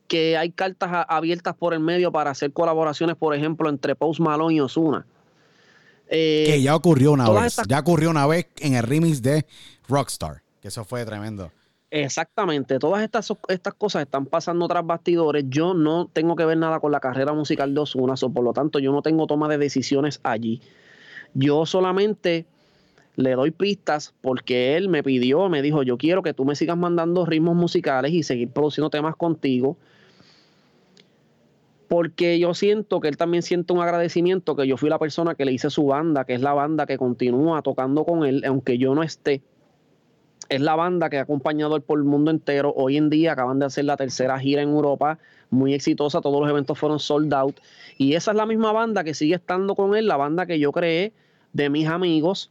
que 0.08 0.36
hay 0.36 0.50
cartas 0.50 1.06
abiertas 1.08 1.54
por 1.54 1.74
el 1.74 1.80
medio 1.80 2.12
para 2.12 2.30
hacer 2.30 2.52
colaboraciones, 2.52 3.16
por 3.16 3.34
ejemplo, 3.34 3.68
entre 3.68 3.94
Post 3.94 4.20
Malone 4.20 4.54
y 4.54 4.60
Osuna. 4.60 5.06
Eh, 6.08 6.44
que 6.46 6.62
ya 6.62 6.76
ocurrió 6.76 7.12
una 7.12 7.28
vez. 7.30 7.56
Ya 7.66 7.80
ocurrió 7.80 8.10
una 8.10 8.26
vez 8.26 8.46
en 8.60 8.74
el 8.74 8.82
remix 8.82 9.22
de 9.22 9.46
Rockstar. 9.88 10.42
Que 10.60 10.68
eso 10.68 10.84
fue 10.84 11.04
tremendo. 11.04 11.50
Exactamente. 11.90 12.78
Todas 12.78 13.02
estas, 13.02 13.32
estas 13.48 13.74
cosas 13.74 14.02
están 14.02 14.26
pasando 14.26 14.66
tras 14.66 14.84
bastidores. 14.84 15.44
Yo 15.48 15.74
no 15.74 16.08
tengo 16.12 16.36
que 16.36 16.44
ver 16.44 16.58
nada 16.58 16.80
con 16.80 16.92
la 16.92 17.00
carrera 17.00 17.32
musical 17.32 17.72
de 17.74 17.80
Osuna, 17.80 18.14
o 18.20 18.30
por 18.30 18.44
lo 18.44 18.52
tanto, 18.52 18.78
yo 18.78 18.92
no 18.92 19.00
tengo 19.00 19.26
toma 19.26 19.48
de 19.48 19.58
decisiones 19.58 20.20
allí. 20.24 20.60
Yo 21.34 21.66
solamente 21.66 22.46
le 23.16 23.32
doy 23.32 23.52
pistas 23.52 24.12
porque 24.20 24.76
él 24.76 24.88
me 24.88 25.02
pidió, 25.02 25.48
me 25.48 25.62
dijo, 25.62 25.82
yo 25.84 25.96
quiero 25.96 26.22
que 26.22 26.34
tú 26.34 26.44
me 26.44 26.56
sigas 26.56 26.76
mandando 26.76 27.24
ritmos 27.26 27.54
musicales 27.54 28.12
y 28.12 28.22
seguir 28.24 28.50
produciendo 28.50 28.90
temas 28.90 29.14
contigo 29.14 29.76
porque 31.94 32.40
yo 32.40 32.54
siento 32.54 32.98
que 32.98 33.06
él 33.06 33.16
también 33.16 33.44
siente 33.44 33.72
un 33.72 33.78
agradecimiento 33.78 34.56
que 34.56 34.66
yo 34.66 34.76
fui 34.76 34.90
la 34.90 34.98
persona 34.98 35.36
que 35.36 35.44
le 35.44 35.52
hice 35.52 35.70
su 35.70 35.86
banda, 35.86 36.24
que 36.24 36.34
es 36.34 36.40
la 36.40 36.52
banda 36.52 36.86
que 36.86 36.98
continúa 36.98 37.62
tocando 37.62 38.04
con 38.04 38.24
él, 38.24 38.42
aunque 38.44 38.78
yo 38.78 38.96
no 38.96 39.04
esté. 39.04 39.42
Es 40.48 40.60
la 40.60 40.74
banda 40.74 41.08
que 41.08 41.18
ha 41.18 41.20
acompañado 41.20 41.76
él 41.76 41.82
por 41.82 42.00
el 42.00 42.04
mundo 42.04 42.32
entero. 42.32 42.74
Hoy 42.76 42.96
en 42.96 43.10
día 43.10 43.34
acaban 43.34 43.60
de 43.60 43.66
hacer 43.66 43.84
la 43.84 43.96
tercera 43.96 44.40
gira 44.40 44.60
en 44.60 44.70
Europa, 44.70 45.20
muy 45.50 45.72
exitosa. 45.72 46.20
Todos 46.20 46.40
los 46.40 46.50
eventos 46.50 46.76
fueron 46.76 46.98
sold 46.98 47.32
out. 47.32 47.60
Y 47.96 48.14
esa 48.14 48.32
es 48.32 48.36
la 48.36 48.46
misma 48.46 48.72
banda 48.72 49.04
que 49.04 49.14
sigue 49.14 49.36
estando 49.36 49.76
con 49.76 49.94
él, 49.94 50.08
la 50.08 50.16
banda 50.16 50.46
que 50.46 50.58
yo 50.58 50.72
creé 50.72 51.12
de 51.52 51.70
mis 51.70 51.86
amigos, 51.86 52.50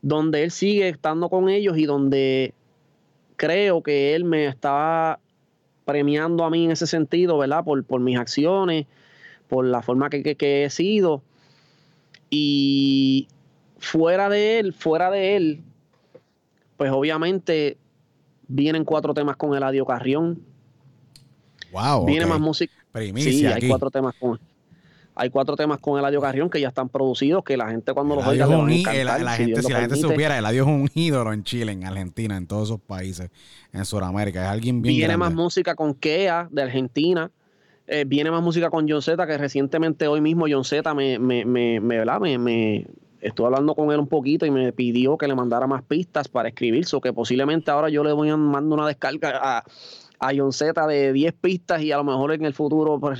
donde 0.00 0.44
él 0.44 0.52
sigue 0.52 0.88
estando 0.88 1.28
con 1.28 1.48
ellos 1.48 1.76
y 1.76 1.86
donde 1.86 2.54
creo 3.34 3.82
que 3.82 4.14
él 4.14 4.22
me 4.22 4.46
estaba 4.46 5.18
premiando 5.88 6.44
a 6.44 6.50
mí 6.50 6.66
en 6.66 6.72
ese 6.72 6.86
sentido, 6.86 7.38
¿verdad? 7.38 7.64
Por, 7.64 7.82
por 7.82 7.98
mis 7.98 8.18
acciones, 8.18 8.86
por 9.48 9.64
la 9.64 9.80
forma 9.80 10.10
que, 10.10 10.34
que, 10.34 10.64
he 10.64 10.68
sido. 10.68 11.22
Y 12.28 13.26
fuera 13.78 14.28
de 14.28 14.58
él, 14.58 14.74
fuera 14.74 15.10
de 15.10 15.36
él, 15.36 15.62
pues 16.76 16.92
obviamente 16.92 17.78
vienen 18.48 18.84
cuatro 18.84 19.14
temas 19.14 19.38
con 19.38 19.56
Eladio 19.56 19.86
Carrión. 19.86 20.42
Wow. 21.72 22.04
Viene 22.04 22.26
más 22.26 22.38
música. 22.38 22.74
sí, 23.16 23.46
hay 23.46 23.66
cuatro 23.66 23.90
temas 23.90 24.14
con 24.16 24.38
hay 25.18 25.30
cuatro 25.30 25.56
temas 25.56 25.80
con 25.80 25.98
Eladio 25.98 26.20
Carrión 26.20 26.48
que 26.48 26.60
ya 26.60 26.68
están 26.68 26.88
producidos, 26.88 27.42
que 27.42 27.56
la 27.56 27.68
gente 27.68 27.92
cuando 27.92 28.14
los 28.14 28.24
oiga 28.24 28.46
le 28.46 28.54
van 28.54 28.70
a 28.70 29.04
la, 29.04 29.18
la 29.18 29.32
gente, 29.32 29.62
si, 29.62 29.72
la 29.72 29.80
gente 29.80 29.96
supiera, 29.96 30.38
Eladio 30.38 30.62
es 30.62 30.68
un 30.68 30.88
ídolo 30.94 31.32
en 31.32 31.42
Chile, 31.42 31.72
en 31.72 31.84
Argentina, 31.84 32.36
en 32.36 32.46
todos 32.46 32.68
esos 32.68 32.80
países, 32.80 33.28
en 33.72 33.84
Sudamérica. 33.84 34.44
Es 34.44 34.48
alguien 34.48 34.80
bien 34.80 34.96
Viene 34.96 35.16
más 35.16 35.34
música 35.34 35.74
con 35.74 35.94
Kea 35.94 36.46
de 36.52 36.62
Argentina. 36.62 37.32
Eh, 37.88 38.04
viene 38.06 38.30
más 38.30 38.42
música 38.42 38.70
con 38.70 38.88
John 38.88 39.02
Z, 39.02 39.26
que 39.26 39.38
recientemente 39.38 40.06
hoy 40.06 40.20
mismo 40.20 40.46
John 40.48 40.64
Z 40.64 40.94
me, 40.94 41.18
me, 41.18 41.44
me, 41.44 41.80
me, 41.80 42.38
me 42.38 42.86
estuve 43.20 43.46
hablando 43.46 43.74
con 43.74 43.90
él 43.90 43.98
un 43.98 44.06
poquito 44.06 44.46
y 44.46 44.52
me 44.52 44.72
pidió 44.72 45.18
que 45.18 45.26
le 45.26 45.34
mandara 45.34 45.66
más 45.66 45.82
pistas 45.82 46.28
para 46.28 46.48
escribir, 46.50 46.86
so 46.86 47.00
que 47.00 47.12
posiblemente 47.12 47.72
ahora 47.72 47.88
yo 47.88 48.04
le 48.04 48.12
voy 48.12 48.28
a 48.28 48.36
mandar 48.36 48.78
una 48.78 48.86
descarga 48.86 49.40
a, 49.42 49.64
a 50.20 50.32
John 50.36 50.52
Z 50.52 50.86
de 50.86 51.12
10 51.12 51.34
pistas 51.34 51.82
y 51.82 51.90
a 51.90 51.96
lo 51.96 52.04
mejor 52.04 52.32
en 52.32 52.44
el 52.44 52.54
futuro 52.54 53.00
pues, 53.00 53.18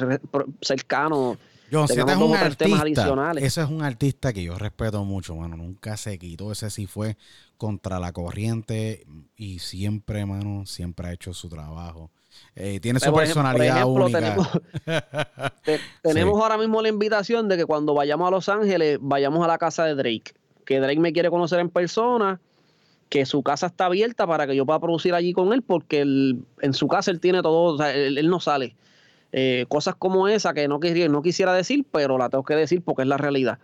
cercano 0.61 1.37
John 1.71 1.89
Z 1.89 2.13
es 2.13 2.19
un 2.19 2.35
artista. 2.35 3.33
Ese 3.37 3.63
es 3.63 3.69
un 3.69 3.83
artista 3.83 4.33
que 4.33 4.43
yo 4.43 4.57
respeto 4.59 5.05
mucho, 5.05 5.35
mano. 5.37 5.57
Nunca 5.57 5.97
se 5.97 6.19
quitó. 6.19 6.53
Ese 6.53 6.71
sí 6.71 6.87
fue 6.87 7.17
contra 7.57 7.99
la 7.99 8.13
corriente 8.13 9.07
y 9.37 9.59
siempre, 9.59 10.25
mano, 10.25 10.65
siempre 10.67 11.09
ha 11.09 11.13
hecho 11.13 11.35
su 11.35 11.49
trabajo. 11.49 12.11
Eh, 12.55 12.79
tiene 12.81 13.01
su 13.01 13.13
personalidad 13.13 13.85
única. 13.87 14.37
Tenemos, 16.03 16.41
ahora 16.43 16.57
mismo 16.57 16.81
la 16.81 16.89
invitación 16.89 17.49
de 17.49 17.57
que 17.57 17.67
cuando 17.67 17.95
vayamos 17.95 18.29
a 18.29 18.31
Los 18.31 18.49
Ángeles, 18.49 18.99
vayamos 19.01 19.45
a 19.45 19.49
la 19.49 19.59
casa 19.59 19.85
de 19.85 19.95
Drake. 19.95 20.35
Que 20.65 20.81
Drake 20.81 21.01
me 21.01 21.13
quiere 21.13 21.31
conocer 21.31 21.59
en 21.61 21.71
persona, 21.71 22.41
que 23.09 23.27
su 23.27 23.43
casa 23.43 23.67
está 23.67 23.87
abierta 23.87 24.27
para 24.27 24.47
que 24.47 24.55
yo 24.55 24.65
pueda 24.65 24.79
producir 24.79 25.15
allí 25.15 25.33
con 25.33 25.53
él, 25.53 25.63
porque 25.63 26.01
en 26.01 26.75
su 26.75 26.89
casa 26.89 27.11
él 27.11 27.21
tiene 27.21 27.43
todo, 27.43 27.75
o 27.75 27.79
sea, 27.79 27.95
él 27.95 28.29
no 28.29 28.39
sale. 28.39 28.77
Eh, 29.33 29.67
cosas 29.69 29.95
como 29.95 30.29
esa 30.29 30.55
que 30.55 30.69
no, 30.69 30.81
quisiera, 30.81 31.13
no 31.13 31.23
quisiera 31.23 31.53
decir, 31.53 31.85
pero 31.93 32.17
la 32.17 32.31
tengo 32.31 32.45
que 32.45 32.55
decir 32.55 32.83
porque 32.83 33.03
es 33.03 33.09
la 33.09 33.19
realidad. 33.19 33.59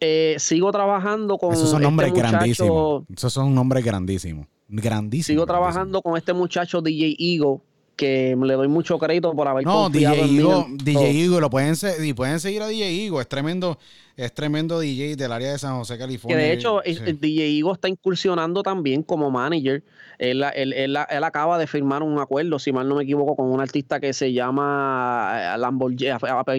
Eh, 0.00 0.36
sigo 0.38 0.72
trabajando 0.72 1.38
con. 1.38 1.52
Esos 1.52 1.70
son 1.70 1.82
este 1.82 1.84
nombres 1.84 2.12
grandísimos. 2.12 3.04
Esos 3.14 3.32
son 3.32 3.54
nombres 3.54 3.84
grandísimos. 3.84 4.46
Grandísimos. 4.68 5.26
Sigo 5.26 5.46
trabajando 5.46 6.02
con 6.02 6.16
este 6.16 6.32
muchacho 6.32 6.80
DJ 6.80 7.16
Ego 7.18 7.62
que 7.96 8.36
le 8.40 8.54
doy 8.54 8.68
mucho 8.68 8.98
crédito 8.98 9.34
por 9.34 9.48
haber 9.48 9.64
no, 9.64 9.90
DJ 9.90 10.26
Igo, 10.26 10.66
DJ 10.70 11.12
Igo, 11.12 11.40
lo 11.40 11.50
pueden, 11.50 11.74
y 12.02 12.12
pueden 12.12 12.40
seguir 12.40 12.62
a 12.62 12.66
DJ 12.66 12.90
Igo, 12.92 13.20
es 13.20 13.28
tremendo, 13.28 13.78
es 14.16 14.32
tremendo 14.32 14.80
DJ 14.80 15.16
del 15.16 15.32
área 15.32 15.52
de 15.52 15.58
San 15.58 15.76
José, 15.76 15.98
California. 15.98 16.36
Que 16.36 16.42
de 16.42 16.52
hecho, 16.52 16.82
el, 16.82 17.20
DJ 17.20 17.48
Igo 17.48 17.72
está 17.72 17.88
incursionando 17.88 18.62
también 18.62 19.02
como 19.02 19.30
manager. 19.30 19.82
Él, 20.18 20.44
él, 20.54 20.96
acaba 20.96 21.58
de 21.58 21.66
firmar 21.66 22.02
un 22.02 22.18
acuerdo, 22.18 22.58
si 22.58 22.72
mal 22.72 22.88
no 22.88 22.96
me 22.96 23.02
equivoco, 23.02 23.34
con 23.34 23.50
un 23.50 23.60
artista 23.60 23.98
que 23.98 24.12
se 24.12 24.32
llama 24.32 25.54
eh, 25.54 25.58
Lamborghini, 25.58 26.10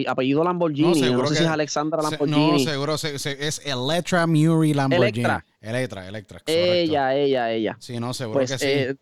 apellido 0.06 0.44
Lamborghini. 0.44 0.88
No, 1.10 1.26
sé 1.26 1.36
si 1.36 1.42
es 1.44 1.48
Alexandra 1.48 2.02
Lamborghini. 2.02 2.52
no, 2.52 2.58
seguro, 2.58 2.94
es 2.94 3.62
Electra 3.64 4.26
Muri 4.26 4.74
Lamborghini. 4.74 5.26
Electra, 5.64 6.06
Electra. 6.06 6.42
ella, 6.46 7.14
ella, 7.16 7.50
ella. 7.50 7.76
Sí, 7.80 7.98
no, 7.98 8.12
seguro 8.12 8.40
pues, 8.40 8.52
que 8.52 8.58
sí. 8.58 8.66
Eh, 8.68 8.96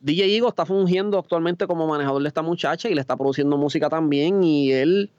DJ 0.00 0.28
Igo 0.28 0.48
está 0.48 0.64
fungiendo 0.64 1.18
actualmente 1.18 1.66
como 1.66 1.86
manejador 1.86 2.22
de 2.22 2.28
esta 2.28 2.40
muchacha 2.40 2.88
y 2.88 2.94
le 2.94 3.02
está 3.02 3.16
produciendo 3.16 3.58
música 3.58 3.90
también. 3.90 4.42
Y 4.42 4.72
él 4.72 5.10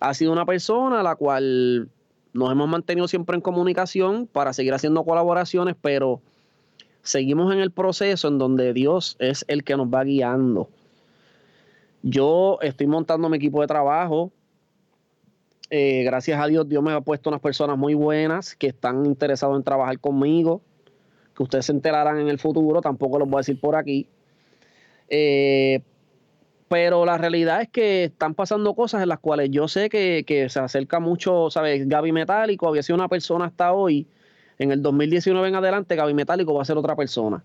ha 0.00 0.14
sido 0.14 0.32
una 0.32 0.46
persona 0.46 1.00
a 1.00 1.02
la 1.02 1.16
cual 1.16 1.88
nos 2.32 2.52
hemos 2.52 2.68
mantenido 2.68 3.08
siempre 3.08 3.34
en 3.34 3.42
comunicación 3.42 4.28
para 4.28 4.52
seguir 4.52 4.74
haciendo 4.74 5.04
colaboraciones, 5.04 5.74
pero 5.80 6.20
seguimos 7.02 7.52
en 7.52 7.58
el 7.58 7.72
proceso 7.72 8.28
en 8.28 8.38
donde 8.38 8.72
Dios 8.72 9.16
es 9.18 9.44
el 9.48 9.64
que 9.64 9.76
nos 9.76 9.88
va 9.88 10.04
guiando. 10.04 10.68
Yo 12.02 12.58
estoy 12.62 12.86
montando 12.86 13.28
mi 13.28 13.38
equipo 13.38 13.60
de 13.60 13.66
trabajo. 13.66 14.30
Eh, 15.70 16.04
gracias 16.04 16.40
a 16.40 16.46
Dios, 16.46 16.68
Dios 16.68 16.82
me 16.82 16.92
ha 16.92 17.00
puesto 17.00 17.28
unas 17.28 17.40
personas 17.40 17.76
muy 17.76 17.94
buenas 17.94 18.54
que 18.54 18.68
están 18.68 19.04
interesados 19.04 19.56
en 19.56 19.64
trabajar 19.64 19.98
conmigo, 19.98 20.62
que 21.36 21.42
ustedes 21.42 21.66
se 21.66 21.72
enterarán 21.72 22.20
en 22.20 22.28
el 22.28 22.38
futuro, 22.38 22.80
tampoco 22.80 23.18
los 23.18 23.28
voy 23.28 23.38
a 23.38 23.40
decir 23.40 23.60
por 23.60 23.74
aquí. 23.74 24.08
Eh, 25.08 25.80
pero 26.68 27.06
la 27.06 27.16
realidad 27.16 27.62
es 27.62 27.68
que 27.70 28.04
están 28.04 28.34
pasando 28.34 28.74
cosas 28.74 29.02
en 29.02 29.08
las 29.08 29.18
cuales 29.18 29.50
yo 29.50 29.68
sé 29.68 29.88
que, 29.88 30.46
se 30.50 30.60
acerca 30.60 31.00
mucho, 31.00 31.50
¿sabes? 31.50 31.88
Gaby 31.88 32.12
Metálico 32.12 32.68
había 32.68 32.82
sido 32.82 32.96
una 32.96 33.08
persona 33.08 33.46
hasta 33.46 33.72
hoy. 33.72 34.06
En 34.58 34.70
el 34.70 34.82
2019 34.82 35.48
en 35.48 35.54
adelante, 35.54 35.96
Gaby 35.96 36.12
Metálico 36.14 36.52
va 36.52 36.62
a 36.62 36.66
ser 36.66 36.76
otra 36.76 36.94
persona. 36.94 37.42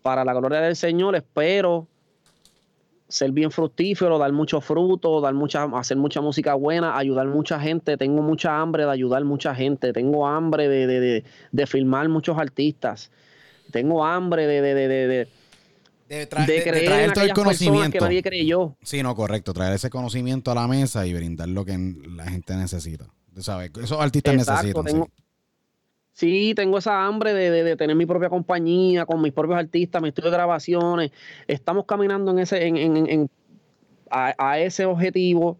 Para 0.00 0.24
la 0.24 0.32
gloria 0.32 0.60
del 0.60 0.76
Señor, 0.76 1.16
espero 1.16 1.86
ser 3.08 3.30
bien 3.30 3.50
fructífero, 3.50 4.18
dar 4.18 4.32
mucho 4.32 4.60
fruto, 4.60 5.20
dar 5.20 5.34
mucha, 5.34 5.64
hacer 5.64 5.96
mucha 5.96 6.20
música 6.20 6.54
buena, 6.54 6.96
ayudar 6.96 7.26
mucha 7.26 7.60
gente. 7.60 7.96
Tengo 7.96 8.22
mucha 8.22 8.58
hambre 8.58 8.84
de 8.84 8.90
ayudar 8.90 9.22
mucha 9.24 9.54
gente. 9.54 9.92
Tengo 9.92 10.26
hambre 10.26 10.68
de, 10.68 10.86
de, 10.86 11.24
de 11.52 11.66
filmar 11.66 12.08
muchos 12.08 12.38
artistas. 12.38 13.10
Tengo 13.70 14.04
hambre 14.04 14.46
de 14.46 15.28
de, 16.08 16.26
traer 16.26 17.12
todo 17.12 17.24
el 17.24 17.32
conocimiento. 17.32 17.98
que 17.98 18.00
nadie 18.00 18.22
creyó. 18.22 18.76
Sí, 18.82 19.02
no, 19.02 19.14
correcto. 19.14 19.52
Traer 19.52 19.74
ese 19.74 19.90
conocimiento 19.90 20.50
a 20.50 20.54
la 20.54 20.68
mesa 20.68 21.06
y 21.06 21.12
brindar 21.12 21.48
lo 21.48 21.64
que 21.64 21.76
la 22.14 22.26
gente 22.26 22.54
necesita. 22.54 23.06
¿Sabes? 23.38 23.70
Esos 23.82 24.00
artistas 24.00 24.34
necesitan. 24.34 25.06
sí. 26.12 26.54
tengo 26.54 26.78
esa 26.78 27.04
hambre 27.04 27.34
de, 27.34 27.76
tener 27.76 27.96
mi 27.96 28.06
propia 28.06 28.28
compañía, 28.28 29.04
con 29.04 29.20
mis 29.20 29.32
propios 29.32 29.58
artistas, 29.58 30.00
mis 30.00 30.10
estudios 30.10 30.30
de 30.30 30.36
grabaciones. 30.36 31.10
Estamos 31.46 31.84
caminando 31.86 32.30
en 32.30 32.38
ese, 32.38 32.66
en, 32.66 33.30
a, 34.10 34.58
ese 34.58 34.84
objetivo. 34.84 35.58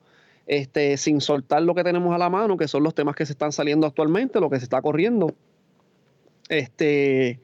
Este, 0.48 0.96
sin 0.96 1.20
soltar 1.20 1.60
lo 1.62 1.74
que 1.74 1.82
tenemos 1.82 2.14
a 2.14 2.18
la 2.18 2.30
mano, 2.30 2.56
que 2.56 2.68
son 2.68 2.84
los 2.84 2.94
temas 2.94 3.16
que 3.16 3.26
se 3.26 3.32
están 3.32 3.50
saliendo 3.50 3.84
actualmente, 3.84 4.38
lo 4.38 4.48
que 4.48 4.58
se 4.58 4.62
está 4.62 4.80
corriendo. 4.80 5.34
Este, 6.48 7.40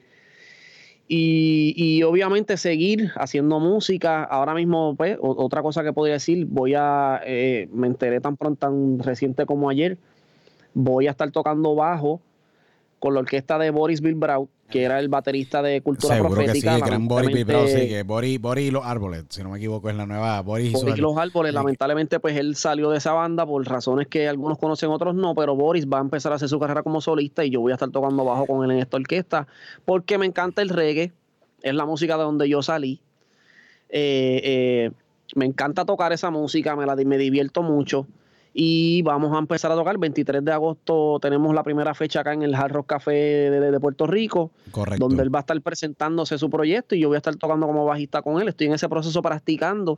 y, 1.07 2.01
obviamente 2.03 2.57
seguir 2.57 3.11
haciendo 3.15 3.59
música. 3.59 4.23
Ahora 4.23 4.53
mismo, 4.53 4.95
pues, 4.95 5.17
otra 5.21 5.61
cosa 5.61 5.83
que 5.83 5.93
podría 5.93 6.15
decir, 6.15 6.45
voy 6.45 6.73
a, 6.75 7.21
eh, 7.25 7.67
me 7.73 7.87
enteré 7.87 8.21
tan 8.21 8.37
pronto, 8.37 8.59
tan 8.59 8.99
reciente 8.99 9.45
como 9.45 9.69
ayer, 9.69 9.97
voy 10.73 11.07
a 11.07 11.11
estar 11.11 11.29
tocando 11.31 11.75
bajo 11.75 12.21
con 13.03 13.13
la 13.13 13.19
orquesta 13.19 13.57
de 13.57 13.69
Boris 13.69 13.99
Bilbrau, 13.99 14.47
que 14.69 14.83
era 14.83 14.97
el 14.97 15.09
baterista 15.09 15.61
de 15.61 15.81
Cultura 15.81 16.15
Seguro 16.15 16.35
Profética. 16.35 16.69
Que 16.69 16.77
sí, 16.77 16.81
el 16.81 16.87
gran 16.89 17.05
Boris 17.05 17.33
Bilbrau, 17.33 17.67
sí, 17.67 17.89
que 17.89 18.03
Boris, 18.03 18.39
Boris 18.39 18.69
y 18.69 18.71
los 18.71 18.85
Árboles, 18.85 19.25
si 19.27 19.43
no 19.43 19.49
me 19.49 19.57
equivoco, 19.57 19.89
es 19.89 19.97
la 19.97 20.05
nueva 20.05 20.39
Boris, 20.41 20.71
Boris 20.71 20.97
y 20.97 21.01
los 21.01 21.17
Árboles, 21.17 21.53
lamentablemente, 21.53 22.21
pues 22.21 22.37
él 22.37 22.55
salió 22.55 22.89
de 22.91 22.99
esa 22.99 23.11
banda 23.11 23.45
por 23.45 23.61
razones 23.67 24.07
que 24.07 24.29
algunos 24.29 24.57
conocen, 24.57 24.89
otros 24.89 25.15
no, 25.15 25.35
pero 25.35 25.53
Boris 25.53 25.85
va 25.85 25.97
a 25.97 26.01
empezar 26.01 26.31
a 26.31 26.35
hacer 26.35 26.47
su 26.47 26.57
carrera 26.61 26.81
como 26.81 27.01
solista 27.01 27.43
y 27.43 27.49
yo 27.49 27.59
voy 27.59 27.73
a 27.73 27.75
estar 27.75 27.89
tocando 27.89 28.23
bajo 28.23 28.47
con 28.47 28.63
él 28.63 28.71
en 28.71 28.79
esta 28.79 28.95
orquesta, 28.95 29.47
porque 29.83 30.17
me 30.17 30.25
encanta 30.25 30.61
el 30.61 30.69
reggae, 30.69 31.11
es 31.61 31.73
la 31.73 31.85
música 31.85 32.15
de 32.15 32.23
donde 32.23 32.47
yo 32.47 32.63
salí. 32.63 33.01
Eh, 33.89 34.39
eh, 34.45 34.91
me 35.35 35.43
encanta 35.43 35.83
tocar 35.83 36.13
esa 36.13 36.31
música, 36.31 36.77
me, 36.77 36.85
la, 36.85 36.95
me 36.95 37.17
divierto 37.17 37.63
mucho 37.63 38.07
y 38.53 39.01
vamos 39.01 39.35
a 39.35 39.39
empezar 39.39 39.71
a 39.71 39.75
tocar. 39.75 39.95
El 39.95 39.99
23 39.99 40.45
de 40.45 40.51
agosto 40.51 41.19
tenemos 41.19 41.53
la 41.55 41.63
primera 41.63 41.93
fecha 41.93 42.19
acá 42.19 42.33
en 42.33 42.43
el 42.43 42.53
Hard 42.53 42.71
Rock 42.71 42.87
Café 42.87 43.11
de, 43.11 43.79
Puerto 43.79 44.05
Rico, 44.05 44.51
Correcto. 44.71 45.07
donde 45.07 45.23
él 45.23 45.33
va 45.33 45.39
a 45.39 45.41
estar 45.41 45.59
presentándose 45.61 46.37
su 46.37 46.49
proyecto 46.49 46.95
y 46.95 46.99
yo 46.99 47.07
voy 47.07 47.15
a 47.15 47.17
estar 47.17 47.35
tocando 47.35 47.65
como 47.65 47.85
bajista 47.85 48.21
con 48.21 48.39
él. 48.41 48.47
Estoy 48.47 48.67
en 48.67 48.73
ese 48.73 48.87
proceso 48.87 49.21
practicando, 49.21 49.97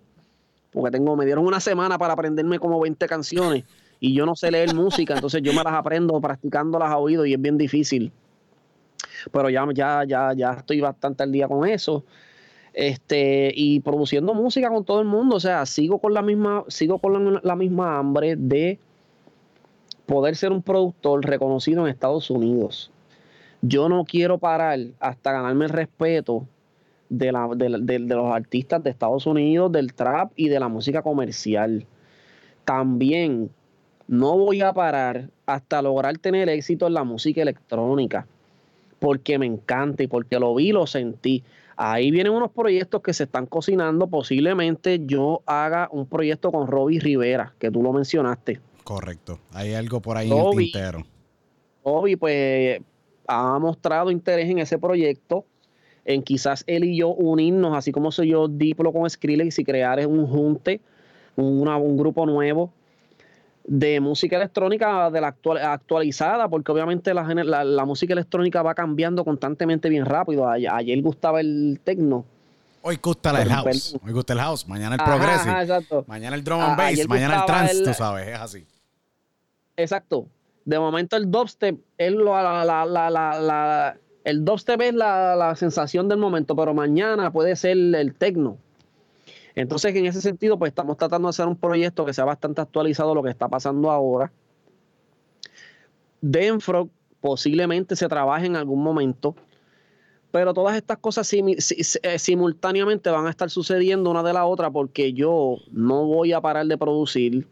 porque 0.71 0.91
tengo, 0.91 1.15
me 1.17 1.25
dieron 1.25 1.45
una 1.45 1.59
semana 1.59 1.97
para 1.97 2.13
aprenderme 2.13 2.57
como 2.57 2.79
20 2.79 3.05
canciones 3.07 3.65
y 3.99 4.13
yo 4.13 4.25
no 4.25 4.35
sé 4.35 4.51
leer 4.51 4.73
música, 4.75 5.15
entonces 5.15 5.41
yo 5.41 5.53
me 5.53 5.63
las 5.63 5.73
aprendo 5.73 6.19
practicándolas 6.21 6.89
a 6.89 6.97
oído 6.97 7.25
y 7.25 7.33
es 7.33 7.41
bien 7.41 7.57
difícil. 7.57 8.11
Pero 9.31 9.49
ya, 9.49 9.65
ya, 9.73 10.03
ya, 10.07 10.33
ya 10.33 10.53
estoy 10.53 10.79
bastante 10.79 11.23
al 11.23 11.31
día 11.31 11.47
con 11.47 11.67
eso. 11.67 12.05
Este, 12.75 13.53
y 13.55 13.79
produciendo 13.79 14.33
música 14.33 14.69
con 14.69 14.83
todo 14.83 14.99
el 14.99 15.07
mundo. 15.07 15.37
O 15.37 15.39
sea, 15.39 15.65
sigo 15.65 15.99
con 15.99 16.13
la 16.13 16.21
misma, 16.21 16.65
sigo 16.67 16.99
con 16.99 17.39
la, 17.41 17.55
misma 17.55 17.97
hambre 17.97 18.35
de 18.35 18.77
poder 20.05 20.35
ser 20.35 20.51
un 20.51 20.61
productor 20.61 21.25
reconocido 21.25 21.85
en 21.85 21.91
Estados 21.91 22.29
Unidos. 22.29 22.91
Yo 23.61 23.87
no 23.89 24.03
quiero 24.03 24.37
parar 24.37 24.79
hasta 24.99 25.31
ganarme 25.31 25.65
el 25.65 25.71
respeto 25.71 26.45
de, 27.09 27.31
la, 27.31 27.47
de, 27.55 27.99
los 27.99 28.31
artistas 28.31 28.83
de 28.83 28.89
Estados 28.89 29.25
Unidos, 29.25 29.71
del 29.71 29.93
trap 29.93 30.33
y 30.35 30.49
de 30.49 30.59
la 30.59 30.67
música 30.67 31.01
comercial. 31.01 31.85
También 32.65 33.49
no 34.07 34.37
voy 34.37 34.61
a 34.61 34.73
parar 34.73 35.29
hasta 35.45 35.81
lograr 35.81 36.17
tener 36.17 36.49
éxito 36.49 36.87
en 36.87 36.93
la 36.93 37.05
música 37.05 37.41
electrónica, 37.41 38.27
porque 38.99 39.39
me 39.39 39.45
encanta 39.45 40.03
y 40.03 40.07
porque 40.07 40.37
lo 40.39 40.53
vi, 40.53 40.73
lo 40.73 40.85
sentí. 40.85 41.41
Ahí 41.77 42.11
vienen 42.11 42.33
unos 42.33 42.51
proyectos 42.51 43.01
que 43.01 43.13
se 43.13 43.23
están 43.23 43.45
cocinando. 43.45 44.07
Posiblemente 44.07 45.01
yo 45.05 45.41
haga 45.45 45.89
un 45.91 46.07
proyecto 46.07 46.51
con 46.51 46.67
Robbie 46.67 46.99
Rivera, 46.99 47.53
que 47.59 47.69
tú 47.69 47.83
lo 47.83 47.91
mencionaste. 47.91 48.59
Correcto. 48.83 49.39
Hay 49.51 49.73
algo 49.73 50.01
por 50.01 50.17
ahí 50.17 50.31
en 50.31 50.37
el 50.37 50.55
tintero. 50.55 51.03
Robbie, 51.83 52.17
pues, 52.17 52.81
ha 53.27 53.59
mostrado 53.59 54.11
interés 54.11 54.49
en 54.49 54.59
ese 54.59 54.77
proyecto, 54.77 55.45
en 56.05 56.21
quizás 56.21 56.63
él 56.67 56.83
y 56.83 56.97
yo 56.97 57.09
unirnos, 57.09 57.75
así 57.75 57.91
como 57.91 58.11
soy 58.11 58.29
yo 58.29 58.47
Diplo 58.47 58.93
con 58.93 59.09
Skrillex 59.09 59.57
y 59.59 59.63
crear 59.63 60.05
un 60.07 60.27
junte, 60.27 60.81
un 61.35 61.97
grupo 61.97 62.25
nuevo 62.25 62.71
de 63.67 63.99
música 63.99 64.35
electrónica 64.35 65.09
de 65.09 65.21
la 65.21 65.29
actual, 65.29 65.57
actualizada, 65.57 66.47
porque 66.47 66.71
obviamente 66.71 67.13
la, 67.13 67.23
la, 67.33 67.85
música 67.85 68.13
electrónica 68.13 68.61
va 68.61 68.75
cambiando 68.75 69.25
constantemente 69.25 69.89
bien 69.89 70.05
rápido. 70.05 70.47
Ayer, 70.47 71.01
gustaba 71.01 71.41
el 71.41 71.79
techno. 71.83 72.25
Hoy 72.81 72.99
gusta 73.01 73.31
el 73.41 73.49
house. 73.49 73.97
Hoy 74.05 74.11
gusta 74.11 74.33
el 74.33 74.39
house. 74.39 74.67
Mañana 74.67 74.95
el 74.95 75.03
progressive. 75.03 76.03
Mañana 76.05 76.35
el 76.35 76.43
drum 76.43 76.61
and 76.61 76.77
bass. 76.77 77.07
Mañana 77.07 77.39
el 77.39 77.45
trance, 77.45 77.83
tú 77.83 77.93
sabes, 77.93 78.27
es 78.27 78.39
así. 78.39 78.65
Exacto. 79.75 80.27
De 80.65 80.79
momento 80.79 81.17
el 81.17 81.29
dubstep 81.29 81.79
es 81.97 82.13
la, 82.13 83.95
el 84.23 84.45
dubstep 84.45 84.81
es 84.81 84.93
la, 84.93 85.55
sensación 85.55 86.07
del 86.07 86.19
momento, 86.19 86.55
pero 86.55 86.73
mañana 86.73 87.31
puede 87.31 87.55
ser 87.55 87.77
el 87.77 88.13
techno. 88.15 88.57
Entonces, 89.55 89.95
en 89.95 90.05
ese 90.05 90.21
sentido, 90.21 90.59
pues 90.59 90.69
estamos 90.69 90.97
tratando 90.97 91.27
de 91.27 91.29
hacer 91.29 91.47
un 91.47 91.55
proyecto 91.55 92.05
que 92.05 92.13
sea 92.13 92.25
bastante 92.25 92.61
actualizado 92.61 93.15
lo 93.15 93.23
que 93.23 93.29
está 93.29 93.47
pasando 93.47 93.89
ahora. 93.89 94.31
Denfrog 96.21 96.89
posiblemente 97.21 97.95
se 97.95 98.07
trabaje 98.07 98.47
en 98.47 98.55
algún 98.55 98.83
momento, 98.83 99.35
pero 100.31 100.53
todas 100.53 100.75
estas 100.75 100.97
cosas 100.97 101.31
eh, 101.33 102.19
simultáneamente 102.19 103.09
van 103.09 103.27
a 103.27 103.29
estar 103.29 103.49
sucediendo 103.49 104.11
una 104.11 104.21
de 104.21 104.33
la 104.33 104.45
otra 104.45 104.69
porque 104.69 105.13
yo 105.13 105.57
no 105.71 106.05
voy 106.05 106.33
a 106.33 106.41
parar 106.41 106.65
de 106.65 106.77
producir 106.77 107.47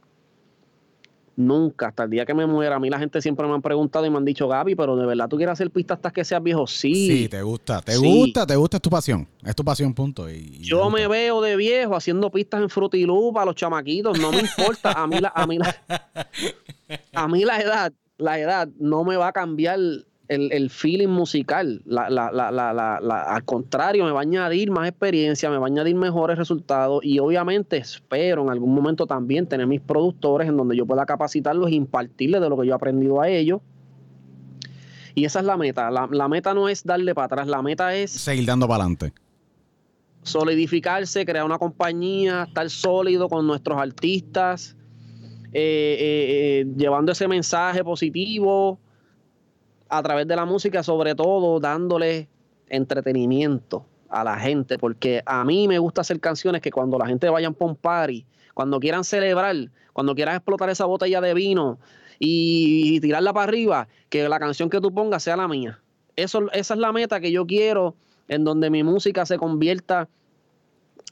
Nunca, 1.35 1.87
hasta 1.87 2.03
el 2.03 2.11
día 2.11 2.25
que 2.25 2.33
me 2.33 2.45
muera. 2.45 2.75
A 2.75 2.79
mí 2.79 2.89
la 2.89 2.99
gente 2.99 3.21
siempre 3.21 3.47
me 3.47 3.53
han 3.53 3.61
preguntado 3.61 4.05
y 4.05 4.09
me 4.09 4.17
han 4.17 4.25
dicho, 4.25 4.47
Gaby, 4.47 4.75
pero 4.75 4.95
de 4.95 5.05
verdad 5.05 5.27
tú 5.27 5.37
quieres 5.37 5.53
hacer 5.53 5.71
pistas 5.71 5.97
hasta 5.97 6.11
que 6.11 6.23
seas 6.23 6.43
viejo. 6.43 6.67
Sí. 6.67 6.93
Sí, 6.93 7.29
te 7.29 7.41
gusta, 7.41 7.81
te 7.81 7.97
gusta, 7.97 8.45
te 8.45 8.55
gusta, 8.55 8.77
es 8.77 8.81
tu 8.81 8.89
pasión. 8.89 9.27
Es 9.43 9.55
tu 9.55 9.63
pasión, 9.63 9.93
punto. 9.93 10.29
Y, 10.29 10.59
Yo 10.59 10.89
me 10.89 11.07
veo 11.07 11.41
de 11.41 11.55
viejo 11.55 11.95
haciendo 11.95 12.29
pistas 12.29 12.61
en 12.61 12.69
Frutilú 12.69 13.31
para 13.33 13.47
los 13.47 13.55
chamaquitos, 13.55 14.19
no 14.19 14.31
me 14.31 14.41
importa. 14.41 14.91
A 14.91 15.07
mí 15.07 15.19
la, 15.19 15.31
a 15.35 15.47
mí 15.47 15.57
la, 15.57 15.75
a 17.13 17.27
mí 17.27 17.45
la 17.45 17.59
edad, 17.59 17.93
la 18.17 18.39
edad 18.39 18.67
no 18.79 19.03
me 19.03 19.17
va 19.17 19.29
a 19.29 19.33
cambiar 19.33 19.79
el, 20.27 20.69
feeling 20.69 21.09
musical. 21.09 21.81
al 21.85 23.45
contrario, 23.45 24.05
me 24.05 24.11
va 24.11 24.19
a 24.19 24.21
añadir 24.21 24.71
más 24.71 24.87
experiencia, 24.87 25.49
me 25.49 25.57
va 25.57 25.65
a 25.65 25.67
añadir 25.67 25.95
mejores 25.95 26.37
resultados 26.37 27.03
y 27.03 27.19
obviamente 27.19 27.77
espero 27.77 28.43
en 28.43 28.49
algún 28.49 28.73
momento 28.73 29.05
también 29.05 29.47
tener 29.47 29.67
mis 29.67 29.81
productores 29.81 30.47
en 30.47 30.57
donde 30.57 30.75
yo 30.75 30.85
pueda 30.85 31.05
capacitarlos 31.05 31.69
e 31.69 31.75
impartirles 31.75 32.41
de 32.41 32.49
lo 32.49 32.57
que 32.57 32.67
yo 32.67 32.73
he 32.73 32.75
aprendido 32.75 33.21
a 33.21 33.29
ellos. 33.29 33.61
Y 35.15 35.25
esa 35.25 35.39
es 35.41 35.45
la 35.45 35.57
meta. 35.57 35.91
La, 35.91 36.27
meta 36.27 36.53
no 36.53 36.69
es 36.69 36.83
darle 36.83 37.13
para 37.13 37.25
atrás, 37.25 37.47
la 37.47 37.61
meta 37.61 37.93
es... 37.95 38.11
Seguir 38.11 38.45
dando 38.45 38.67
para 38.67 38.83
adelante. 38.83 39.13
Solidificarse, 40.23 41.25
crear 41.25 41.45
una 41.45 41.59
compañía, 41.59 42.43
estar 42.47 42.67
sólido 42.69 43.29
con 43.29 43.45
nuestros 43.45 43.79
artistas, 43.79 44.75
eh, 45.51 45.97
eh, 45.99 46.61
eh, 46.61 46.65
llevando 46.75 47.11
ese 47.11 47.27
mensaje 47.27 47.83
positivo, 47.83 48.79
a 49.97 50.01
través 50.01 50.27
de 50.27 50.35
la 50.35 50.45
música, 50.45 50.81
sobre 50.81 51.13
todo 51.13 51.59
dándole 51.59 52.27
entretenimiento 52.67 53.85
a 54.09 54.23
la 54.23 54.37
gente, 54.39 54.79
porque 54.79 55.21
a 55.23 55.43
mí 55.45 55.67
me 55.67 55.77
gusta 55.77 56.01
hacer 56.01 56.19
canciones 56.19 56.61
que 56.61 56.71
cuando 56.71 56.97
la 56.97 57.05
gente 57.05 57.29
vaya 57.29 57.47
a 57.47 57.63
un 57.63 57.75
party, 57.75 58.25
cuando 58.55 58.79
quieran 58.79 59.03
celebrar, 59.03 59.55
cuando 59.93 60.15
quieran 60.15 60.35
explotar 60.35 60.69
esa 60.71 60.85
botella 60.85 61.21
de 61.21 61.35
vino 61.35 61.77
y, 62.17 62.99
tirarla 63.01 63.33
para 63.33 63.43
arriba, 63.43 63.87
que 64.09 64.27
la 64.27 64.39
canción 64.39 64.67
que 64.69 64.81
tú 64.81 64.91
pongas 64.91 65.21
sea 65.21 65.37
la 65.37 65.47
mía. 65.47 65.79
Eso, 66.15 66.51
esa 66.53 66.73
es 66.73 66.79
la 66.79 66.91
meta 66.91 67.19
que 67.19 67.31
yo 67.31 67.45
quiero, 67.45 67.95
en 68.27 68.43
donde 68.43 68.71
mi 68.71 68.83
música 68.83 69.27
se 69.27 69.37
convierta 69.37 70.09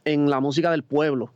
en 0.06 0.28
la 0.28 0.40
música 0.40 0.72
del 0.72 0.84
pueblo. 0.84 1.32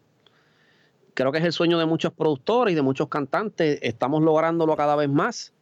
Creo 1.14 1.32
que 1.32 1.38
es 1.38 1.46
el 1.46 1.54
sueño 1.54 1.78
de 1.78 1.86
muchos 1.86 2.12
productores 2.12 2.72
y 2.72 2.76
de 2.76 2.82
muchos 2.82 3.08
cantantes. 3.08 3.78
Estamos 3.84 4.24
lográndolo 4.24 4.76
cada 4.76 4.96
vez 4.96 5.10
más. 5.10 5.55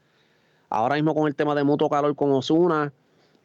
Ahora 0.74 0.96
mismo 0.96 1.14
con 1.14 1.28
el 1.28 1.36
tema 1.36 1.54
de 1.54 1.64
Mutuo 1.64 1.88
Calor 1.88 2.16
con 2.16 2.32
Osuna, 2.32 2.92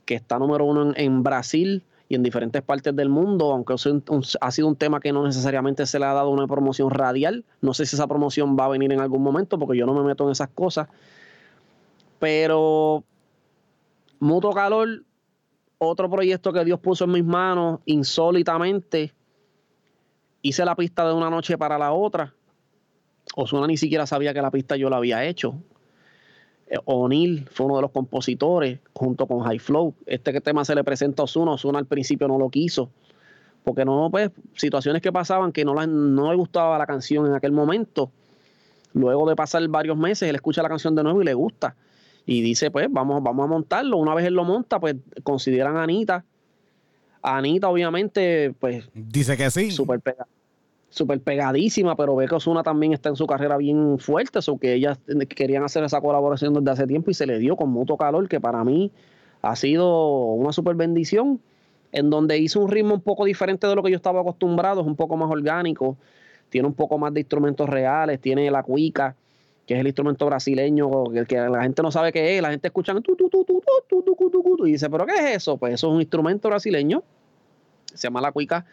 que 0.07 0.15
está 0.15 0.39
número 0.39 0.65
uno 0.65 0.94
en, 0.97 1.23
Brasil 1.23 1.84
y 2.08 2.15
en 2.15 2.23
diferentes 2.23 2.62
partes 2.62 2.97
del 2.97 3.10
mundo, 3.10 3.52
aunque 3.52 3.74
ha 3.74 4.50
sido 4.50 4.66
un 4.66 4.76
tema 4.76 4.98
que 4.98 5.12
no 5.12 5.26
necesariamente 5.26 5.84
se 5.84 5.98
le 5.98 6.07
ha 6.07 6.15
dado 6.15 6.31
una 6.31 6.47
promoción 6.47 6.89
radial. 6.90 7.44
No 7.60 7.74
sé 7.74 7.84
si 7.84 7.97
esa 7.97 8.07
promoción 8.07 8.57
va 8.58 8.65
a 8.65 8.68
venir 8.68 8.94
en 8.94 9.00
algún 9.00 9.23
momento, 9.23 9.58
porque 9.58 9.76
yo 9.76 9.84
no 9.84 9.92
me 9.92 10.02
meto 10.05 10.24
en 10.24 10.31
esas 10.31 10.48
cosas. 10.48 10.89
Pero 12.18 13.05
Mutuo 14.20 14.55
Calor, 14.55 15.05
otro 15.76 16.08
proyecto 16.08 16.50
que 16.50 16.65
Dios 16.65 16.81
puso 16.81 17.05
en 17.05 17.10
mis 17.12 17.24
manos, 17.26 17.81
insólitamente, 17.84 19.12
hice 20.40 20.65
la 20.65 20.74
pista 20.74 21.07
de 21.07 21.12
una 21.12 21.28
noche 21.28 21.58
para 21.58 21.76
la 21.76 21.92
otra. 21.92 22.32
Osuna 23.36 23.66
ni 23.66 23.76
siquiera 23.76 24.07
sabía 24.07 24.32
que 24.32 24.40
la 24.40 24.50
pista 24.50 24.76
yo 24.76 24.89
la 24.89 24.97
había 24.97 25.26
hecho. 25.26 25.60
O'Neill 26.84 27.47
fue 27.50 27.66
uno 27.66 27.76
de 27.76 27.82
los 27.82 27.90
compositores 27.90 28.78
junto 28.92 29.26
con 29.26 29.40
High 29.40 29.58
Flow. 29.58 29.94
Este 30.06 30.38
tema 30.40 30.64
se 30.64 30.74
le 30.74 30.84
presenta 30.84 31.22
a 31.22 31.24
Osuna, 31.24 31.52
Osuna 31.52 31.78
al 31.78 31.86
principio 31.86 32.28
no 32.28 32.38
lo 32.38 32.50
quiso, 32.50 32.90
porque 33.64 33.84
no, 33.84 34.08
pues, 34.10 34.30
situaciones 34.55 35.02
que 35.02 35.12
pasaban 35.12 35.52
que 35.52 35.64
no, 35.64 35.74
no 35.74 36.30
le 36.30 36.36
gustaba 36.36 36.78
la 36.78 36.86
canción 36.86 37.26
en 37.26 37.34
aquel 37.34 37.52
momento. 37.52 38.10
Luego 38.92 39.28
de 39.28 39.36
pasar 39.36 39.66
varios 39.68 39.97
meses, 39.97 40.28
él 40.28 40.34
escucha 40.34 40.62
la 40.62 40.68
canción 40.68 40.94
de 40.94 41.02
nuevo 41.02 41.22
y 41.22 41.24
le 41.24 41.34
gusta. 41.34 41.76
Y 42.26 42.42
dice, 42.42 42.70
pues, 42.70 42.88
vamos, 42.90 43.22
vamos 43.22 43.44
a 43.44 43.47
montarlo. 43.47 43.97
Una 43.97 44.14
vez 44.14 44.26
él 44.26 44.34
lo 44.34 44.44
monta, 44.44 44.78
pues, 44.80 44.97
consideran 45.22 45.76
a 45.76 45.82
Anita. 45.82 46.24
Anita, 47.22 47.68
obviamente, 47.68 48.55
pues... 48.58 48.88
Dice 48.94 49.36
que 49.36 49.50
sí. 49.50 49.70
Súper 49.70 50.00
pegada 50.00 50.26
súper 50.91 51.20
pegadísima, 51.20 51.97
pero 51.97 52.17
ve 52.17 52.26
que 52.26 52.34
Osuna 52.34 52.62
también 52.62 52.92
está 52.92 53.08
en 53.08 53.17
su 53.17 53.26
carrera 53.26 53.57
bien 53.57 53.99
fuerte, 53.99 54.39
o 54.47 54.58
que 54.58 54.75
ellas 54.75 54.99
querían 55.28 55.65
hacer 55.65 55.84
esa 55.84 56.00
colaboración 56.00 56.55
desde 56.55 56.70
hace 56.70 56.86
tiempo 56.86 57.10
y 57.10 57.15
se 57.15 57.26
le 57.26 57.39
dio 57.39 57.57
con 57.57 57.70
mutuo 57.70 57.97
calor, 57.97 58.28
que 58.28 58.41
para 58.41 58.65
mí 58.65 58.91
ha 59.42 59.57
sido 59.57 60.33
una 60.33 60.52
super 60.52 60.75
bendición, 60.75 61.41
en 61.92 62.10
donde 62.10 62.39
hizo 62.39 62.60
un 62.60 62.70
ritmo 62.70 62.94
un 62.94 63.00
poco 63.00 63.25
diferente 63.25 63.67
de 63.67 63.75
lo 63.75 63.83
que 63.83 63.91
yo 63.91 63.97
estaba 63.97 64.20
acostumbrado, 64.20 64.81
es 64.81 64.86
un 64.86 64.97
poco 64.97 65.17
más 65.17 65.31
orgánico, 65.31 65.97
tiene 66.49 66.67
un 66.67 66.75
poco 66.75 66.99
más 66.99 67.12
de 67.12 67.20
instrumentos 67.20 67.68
reales, 67.68 68.20
tiene 68.20 68.50
la 68.50 68.62
cuica, 68.62 69.15
que 69.67 69.75
es 69.75 69.81
el 69.81 69.86
instrumento 69.86 70.25
brasileño, 70.26 70.89
que, 71.26 71.36
la 71.36 71.62
gente 71.62 71.83
no 71.83 71.91
sabe 71.91 72.10
qué 72.10 72.36
es, 72.36 72.42
la 72.42 72.50
gente 72.50 72.68
escucha 72.68 72.94
tu, 72.94 73.15
tu, 73.15 73.28
tu, 73.28 73.42
tu, 73.42 74.67
y 74.67 74.73
dice, 74.73 74.89
pero 74.89 75.05
¿qué 75.07 75.15
es 75.15 75.36
eso? 75.36 75.58
Pues 75.58 75.75
eso 75.75 75.89
es 75.89 75.94
un 75.94 76.00
instrumento 76.00 76.49
brasileño, 76.49 77.02
se 77.94 78.07
llama 78.07 78.20
la 78.20 78.33
cuica, 78.33 78.65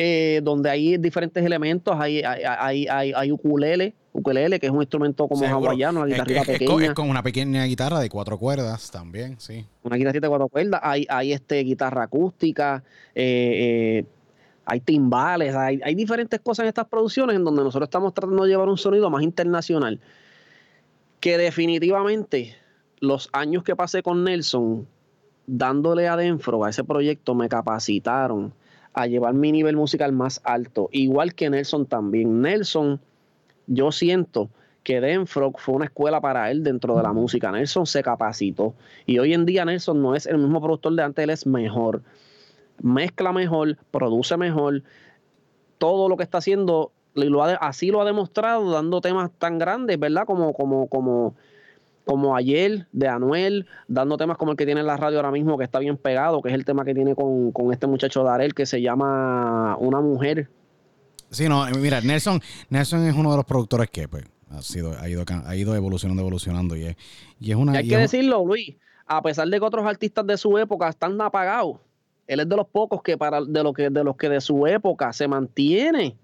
eh, 0.00 0.40
donde 0.44 0.70
hay 0.70 0.96
diferentes 0.96 1.44
elementos, 1.44 1.92
hay, 1.98 2.22
hay, 2.22 2.86
hay, 2.86 3.12
hay 3.12 3.32
ukulele, 3.32 3.94
ukulele, 4.12 4.60
que 4.60 4.66
es 4.66 4.72
un 4.72 4.80
instrumento 4.80 5.26
como 5.26 5.44
hawaiano, 5.44 6.02
una 6.02 6.22
guitarra 6.22 6.44
pequeña. 6.44 6.86
Es 6.86 6.92
con 6.92 7.10
una 7.10 7.20
pequeña 7.24 7.64
guitarra 7.64 7.98
de 7.98 8.08
cuatro 8.08 8.38
cuerdas 8.38 8.92
también, 8.92 9.40
sí. 9.40 9.66
Una 9.82 9.96
guitarra 9.96 10.20
de 10.20 10.28
cuatro 10.28 10.48
cuerdas, 10.48 10.80
hay, 10.84 11.04
hay 11.08 11.32
este, 11.32 11.64
guitarra 11.64 12.04
acústica, 12.04 12.84
eh, 13.12 14.04
eh, 14.04 14.06
hay 14.64 14.78
timbales, 14.78 15.56
hay, 15.56 15.80
hay 15.82 15.96
diferentes 15.96 16.38
cosas 16.38 16.62
en 16.62 16.68
estas 16.68 16.86
producciones 16.86 17.34
en 17.34 17.42
donde 17.42 17.64
nosotros 17.64 17.88
estamos 17.88 18.14
tratando 18.14 18.44
de 18.44 18.50
llevar 18.50 18.68
un 18.68 18.78
sonido 18.78 19.10
más 19.10 19.24
internacional. 19.24 19.98
Que 21.18 21.38
definitivamente 21.38 22.54
los 23.00 23.30
años 23.32 23.64
que 23.64 23.74
pasé 23.74 24.04
con 24.04 24.22
Nelson, 24.22 24.86
dándole 25.48 26.06
a 26.06 26.16
Denfro 26.16 26.64
a 26.64 26.70
ese 26.70 26.84
proyecto, 26.84 27.34
me 27.34 27.48
capacitaron 27.48 28.54
a 28.92 29.06
llevar 29.06 29.34
mi 29.34 29.52
nivel 29.52 29.76
musical 29.76 30.12
más 30.12 30.40
alto. 30.44 30.88
Igual 30.92 31.34
que 31.34 31.50
Nelson 31.50 31.86
también. 31.86 32.42
Nelson, 32.42 33.00
yo 33.66 33.92
siento 33.92 34.48
que 34.82 35.00
Denfrog 35.00 35.58
fue 35.58 35.74
una 35.74 35.84
escuela 35.84 36.20
para 36.20 36.50
él 36.50 36.64
dentro 36.64 36.96
de 36.96 37.02
la 37.02 37.12
música. 37.12 37.52
Nelson 37.52 37.86
se 37.86 38.02
capacitó. 38.02 38.74
Y 39.06 39.18
hoy 39.18 39.34
en 39.34 39.44
día 39.44 39.64
Nelson 39.64 40.00
no 40.00 40.14
es 40.14 40.26
el 40.26 40.38
mismo 40.38 40.60
productor 40.60 40.94
de 40.94 41.02
antes, 41.02 41.22
él 41.22 41.30
es 41.30 41.46
mejor. 41.46 42.02
mezcla 42.80 43.32
mejor, 43.32 43.76
produce 43.90 44.36
mejor, 44.36 44.82
todo 45.78 46.08
lo 46.08 46.16
que 46.16 46.22
está 46.22 46.38
haciendo, 46.38 46.92
lo 47.14 47.42
así 47.42 47.90
lo 47.90 48.00
ha 48.00 48.04
demostrado 48.04 48.70
dando 48.70 49.00
temas 49.00 49.30
tan 49.38 49.58
grandes, 49.58 49.98
¿verdad? 49.98 50.24
Como, 50.26 50.52
como, 50.52 50.86
como, 50.88 51.34
como 52.08 52.34
ayer 52.34 52.86
de 52.92 53.06
Anuel, 53.06 53.66
dando 53.86 54.16
temas 54.16 54.38
como 54.38 54.52
el 54.52 54.56
que 54.56 54.64
tiene 54.64 54.80
en 54.80 54.86
la 54.86 54.96
radio 54.96 55.18
ahora 55.18 55.30
mismo, 55.30 55.58
que 55.58 55.64
está 55.64 55.78
bien 55.78 55.98
pegado, 55.98 56.40
que 56.40 56.48
es 56.48 56.54
el 56.54 56.64
tema 56.64 56.82
que 56.86 56.94
tiene 56.94 57.14
con, 57.14 57.52
con 57.52 57.70
este 57.70 57.86
muchacho 57.86 58.24
Darel, 58.24 58.54
que 58.54 58.64
se 58.64 58.80
llama 58.80 59.76
Una 59.78 60.00
Mujer. 60.00 60.48
Sí, 61.28 61.50
no, 61.50 61.66
mira, 61.78 62.00
Nelson, 62.00 62.40
Nelson 62.70 63.06
es 63.06 63.14
uno 63.14 63.30
de 63.32 63.36
los 63.36 63.44
productores 63.44 63.90
que 63.90 64.08
pues, 64.08 64.24
ha, 64.48 64.62
sido, 64.62 64.98
ha, 64.98 65.06
ido, 65.06 65.22
ha 65.44 65.54
ido 65.54 65.76
evolucionando, 65.76 66.22
evolucionando, 66.22 66.76
y 66.76 66.84
es, 66.84 66.96
y 67.40 67.50
es 67.50 67.58
una... 67.58 67.72
hay 67.72 67.86
que 67.86 67.98
decirlo, 67.98 68.42
Luis, 68.42 68.76
a 69.04 69.20
pesar 69.20 69.46
de 69.46 69.58
que 69.58 69.66
otros 69.66 69.84
artistas 69.84 70.26
de 70.26 70.38
su 70.38 70.56
época 70.56 70.88
están 70.88 71.20
apagados, 71.20 71.76
él 72.26 72.40
es 72.40 72.48
de 72.48 72.56
los 72.56 72.68
pocos 72.68 73.02
que 73.02 73.18
para 73.18 73.42
de 73.42 73.62
lo 73.62 73.74
que 73.74 73.90
de 73.90 74.02
los 74.02 74.16
que 74.16 74.30
de 74.30 74.40
su 74.40 74.66
época 74.66 75.12
se 75.12 75.28
mantiene 75.28 76.16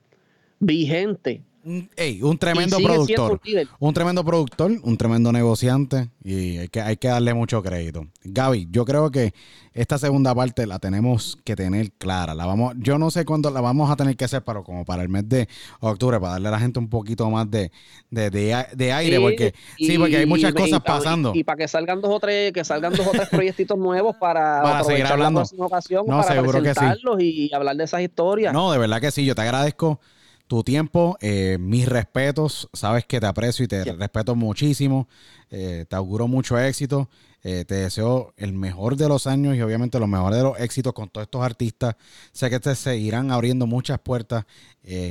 vigente 0.61 1.43
un 1.65 2.39
tremendo 2.39 2.79
productor. 2.79 3.41
Un 3.79 3.95
tremendo 3.95 4.25
productor, 4.25 4.73
un 4.83 4.97
tremendo 4.97 5.33
negociante 5.33 6.11
y 6.23 6.59
hay 6.59 6.69
que, 6.69 6.81
hay 6.81 6.97
que 6.97 7.09
darle 7.09 7.33
mucho 7.33 7.63
crédito. 7.63 8.07
Gaby, 8.23 8.69
yo 8.71 8.85
creo 8.85 9.11
que 9.11 9.33
esta 9.73 9.99
segunda 9.99 10.35
parte 10.35 10.67
la 10.67 10.79
tenemos 10.79 11.39
que 11.45 11.57
tener 11.57 11.93
clara. 11.93 12.35
La 12.35 12.47
vamos, 12.47 12.75
yo 12.79 12.99
no 12.99 13.11
sé 13.11 13.25
cuándo 13.25 13.51
la 13.51 13.61
vamos 13.61 13.91
a 13.91 13.97
tener 13.97 14.17
que 14.17 14.25
hacer, 14.27 14.45
pero 14.45 14.63
como 14.63 14.85
para 14.85 15.03
el 15.03 15.09
mes 15.09 15.29
de 15.29 15.49
octubre, 15.81 16.21
para 16.21 16.35
darle 16.35 16.49
a 16.49 16.53
la 16.53 16.61
gente 16.61 16.79
un 16.79 16.89
poquito 16.89 17.31
más 17.31 17.51
de, 17.51 17.71
de, 18.11 18.93
aire, 18.93 19.21
porque 19.21 19.55
sí, 19.79 19.99
porque 19.99 20.19
hay 20.19 20.27
muchas 20.27 20.53
cosas 20.53 20.81
pasando. 20.81 21.33
Y, 21.35 21.45
para 21.45 21.57
que 21.57 21.69
salgan 21.69 22.01
dos 22.01 22.11
o 22.13 22.21
tres, 22.21 22.53
que 22.53 22.65
salgan 22.65 22.93
dos 22.93 23.07
o 23.07 23.11
tres 23.11 23.29
proyectitos 23.29 23.79
nuevos 23.79 24.17
para, 24.17 24.61
para 24.63 24.85
seguir 24.85 25.07
hablando. 25.07 25.43
La 25.57 25.67
ocasión, 25.67 26.07
para 26.07 26.43
presentarlos 26.43 27.21
y 27.21 27.53
hablar 27.55 27.77
de 27.77 27.85
esas 27.85 28.03
historias. 28.03 28.53
No, 28.53 28.71
de 28.71 28.79
verdad 28.79 29.01
que 29.01 29.11
sí, 29.11 29.25
yo 29.25 29.35
te 29.35 29.43
agradezco 29.43 30.01
tu 30.47 30.63
tiempo. 30.63 31.17
Eh, 31.21 31.59
mis 31.61 31.89
respetos, 31.89 32.69
sabes 32.73 33.05
que 33.07 33.21
te 33.21 33.27
aprecio 33.27 33.65
y 33.65 33.69
te 33.69 33.85
respeto 33.85 34.35
muchísimo. 34.35 35.09
Eh, 35.51 35.87
te 35.89 35.97
auguro 35.97 36.29
mucho 36.29 36.59
éxito. 36.59 37.09
Eh, 37.43 37.65
te 37.67 37.75
deseo 37.75 38.33
el 38.37 38.55
mejor 38.55 38.97
de 38.97 39.09
los 39.09 39.27
años 39.27 39.55
y 39.57 39.61
obviamente 39.63 39.99
los 39.99 40.09
mejores 40.09 40.39
de 40.39 40.45
los 40.45 40.59
éxitos 40.59 40.93
con 40.93 41.09
todos 41.11 41.27
estos 41.27 41.43
artistas. 41.43 41.97
Sé 42.33 42.49
que 42.51 42.61
te 42.61 42.75
seguirán 42.75 43.31
abriendo 43.31 43.67
muchas 43.67 43.99
puertas. 43.99 44.45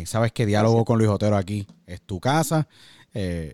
sabes 0.05 0.31
que 0.31 0.45
Diálogo 0.45 0.85
con 0.85 0.97
Luis 0.97 1.09
Otero 1.09 1.37
aquí 1.37 1.67
es 1.85 2.01
tu 2.01 2.19
casa 2.19 2.67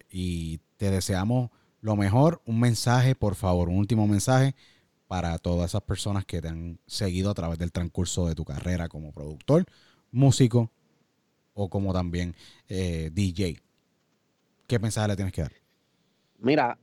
y 0.09 0.59
te 0.77 0.91
deseamos 0.91 1.49
lo 1.81 1.95
mejor. 1.97 2.41
Un 2.45 2.59
mensaje, 2.59 3.15
por 3.15 3.35
favor, 3.35 3.67
un 3.69 3.77
último 3.77 4.07
mensaje 4.07 4.55
para 5.07 5.39
todas 5.39 5.71
esas 5.71 5.81
personas 5.81 6.23
que 6.23 6.41
te 6.41 6.47
han 6.47 6.79
seguido 6.85 7.31
a 7.31 7.33
través 7.33 7.57
del 7.57 7.71
transcurso 7.71 8.27
de 8.27 8.35
tu 8.35 8.45
carrera 8.45 8.87
como 8.87 9.11
productor, 9.11 9.65
músico 10.11 10.71
o 11.59 11.69
como 11.69 11.93
también 11.93 12.33
eh, 12.69 13.09
DJ. 13.13 13.57
¿Qué 14.65 14.79
mensaje 14.79 15.09
le 15.09 15.15
tienes 15.15 15.33
que 15.33 15.41
dar? 15.41 15.51
Mira, 16.39 16.77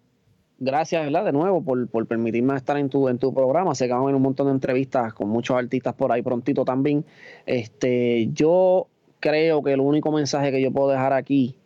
gracias 0.59 1.03
¿verdad? 1.05 1.25
de 1.25 1.33
nuevo 1.33 1.63
por, 1.63 2.07
permitirme 2.07 2.55
estar 2.57 2.77
en 2.77 2.91
tu, 2.91 3.09
en 3.09 3.19
tu 3.19 3.33
programa. 3.33 3.75
Se 3.75 3.87
acaban 3.87 4.15
un 4.15 4.21
montón 4.21 4.49
de 4.49 4.53
entrevistas 4.53 5.15
con 5.15 5.29
muchos 5.29 5.57
artistas 5.57 5.95
por 5.95 6.13
ahí 6.13 6.21
prontito 6.21 6.65
también. 6.65 7.07
Este, 7.47 8.29
yo 8.33 8.89
creo 9.19 9.63
que 9.63 9.73
el 9.73 9.81
único 9.81 10.13
mensaje 10.13 10.51
que 10.51 10.61
yo 10.61 10.71
puedo 10.71 10.91
dejar 10.91 11.15
aquí, 11.15 11.57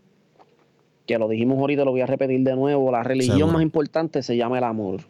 que 1.04 1.18
lo 1.18 1.28
dijimos 1.28 1.58
ahorita, 1.58 1.84
lo 1.84 1.90
voy 1.90 2.02
a 2.02 2.06
repetir 2.06 2.40
de 2.44 2.54
nuevo, 2.54 2.92
la 2.92 3.02
religión 3.02 3.52
más 3.52 3.62
importante 3.62 4.22
se 4.22 4.36
llama 4.36 4.58
el 4.58 4.64
amor. 4.64 5.00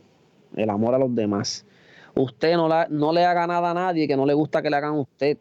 El 0.57 0.71
amor 0.71 0.95
a 0.95 0.99
los 0.99 1.15
demás. 1.15 1.67
Usted 2.15 2.57
no, 2.57 2.67
la, 2.67 2.87
no 2.91 3.13
le 3.13 3.27
haga 3.27 3.47
nada 3.47 3.71
a 3.71 3.75
nadie 3.75 4.09
que 4.09 4.17
no 4.17 4.25
le 4.25 4.33
gusta 4.33 4.63
que 4.63 4.71
le 4.71 4.77
hagan 4.77 4.95
a 4.95 5.01
usted 5.01 5.37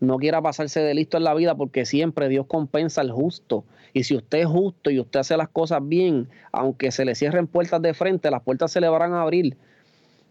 no 0.00 0.18
quiera 0.18 0.40
pasarse 0.40 0.80
de 0.80 0.94
listo 0.94 1.16
en 1.16 1.24
la 1.24 1.34
vida 1.34 1.54
porque 1.54 1.84
siempre 1.84 2.28
Dios 2.28 2.46
compensa 2.46 3.00
al 3.00 3.10
justo. 3.10 3.64
Y 3.92 4.04
si 4.04 4.16
usted 4.16 4.38
es 4.38 4.46
justo 4.46 4.90
y 4.90 5.00
usted 5.00 5.20
hace 5.20 5.36
las 5.36 5.48
cosas 5.48 5.80
bien, 5.82 6.28
aunque 6.52 6.92
se 6.92 7.04
le 7.04 7.14
cierren 7.14 7.46
puertas 7.46 7.82
de 7.82 7.94
frente, 7.94 8.30
las 8.30 8.42
puertas 8.42 8.70
se 8.70 8.80
le 8.80 8.88
van 8.88 9.12
a 9.12 9.22
abrir. 9.22 9.56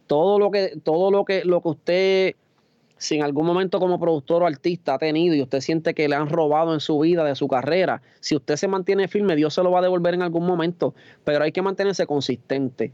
Todo 0.06 0.40
lo 0.40 0.52
que, 0.52 0.80
todo 0.84 1.12
lo 1.12 1.26
que, 1.26 1.44
lo 1.44 1.62
que 1.62 1.70
usted, 1.70 2.36
si 2.98 3.16
en 3.16 3.24
algún 3.24 3.46
momento 3.46 3.80
como 3.80 4.00
productor 4.00 4.44
o 4.44 4.48
artista 4.48 4.94
ha 4.94 4.98
tenido 4.98 5.36
y 5.36 5.42
usted 5.42 5.60
siente 5.60 5.94
que 5.94 6.08
le 6.08 6.16
han 6.16 6.30
robado 6.30 6.74
en 6.74 6.80
su 6.80 6.98
vida, 7.00 7.26
de 7.26 7.36
su 7.36 7.50
carrera, 7.50 8.02
si 8.22 8.38
usted 8.38 8.56
se 8.56 8.70
mantiene 8.70 9.10
firme, 9.10 9.36
Dios 9.36 9.54
se 9.54 9.64
lo 9.64 9.72
va 9.72 9.80
a 9.80 9.84
devolver 9.84 10.14
en 10.14 10.22
algún 10.22 10.46
momento. 10.46 10.94
Pero 11.26 11.44
hay 11.44 11.52
que 11.52 11.62
mantenerse 11.62 12.08
consistente. 12.08 12.94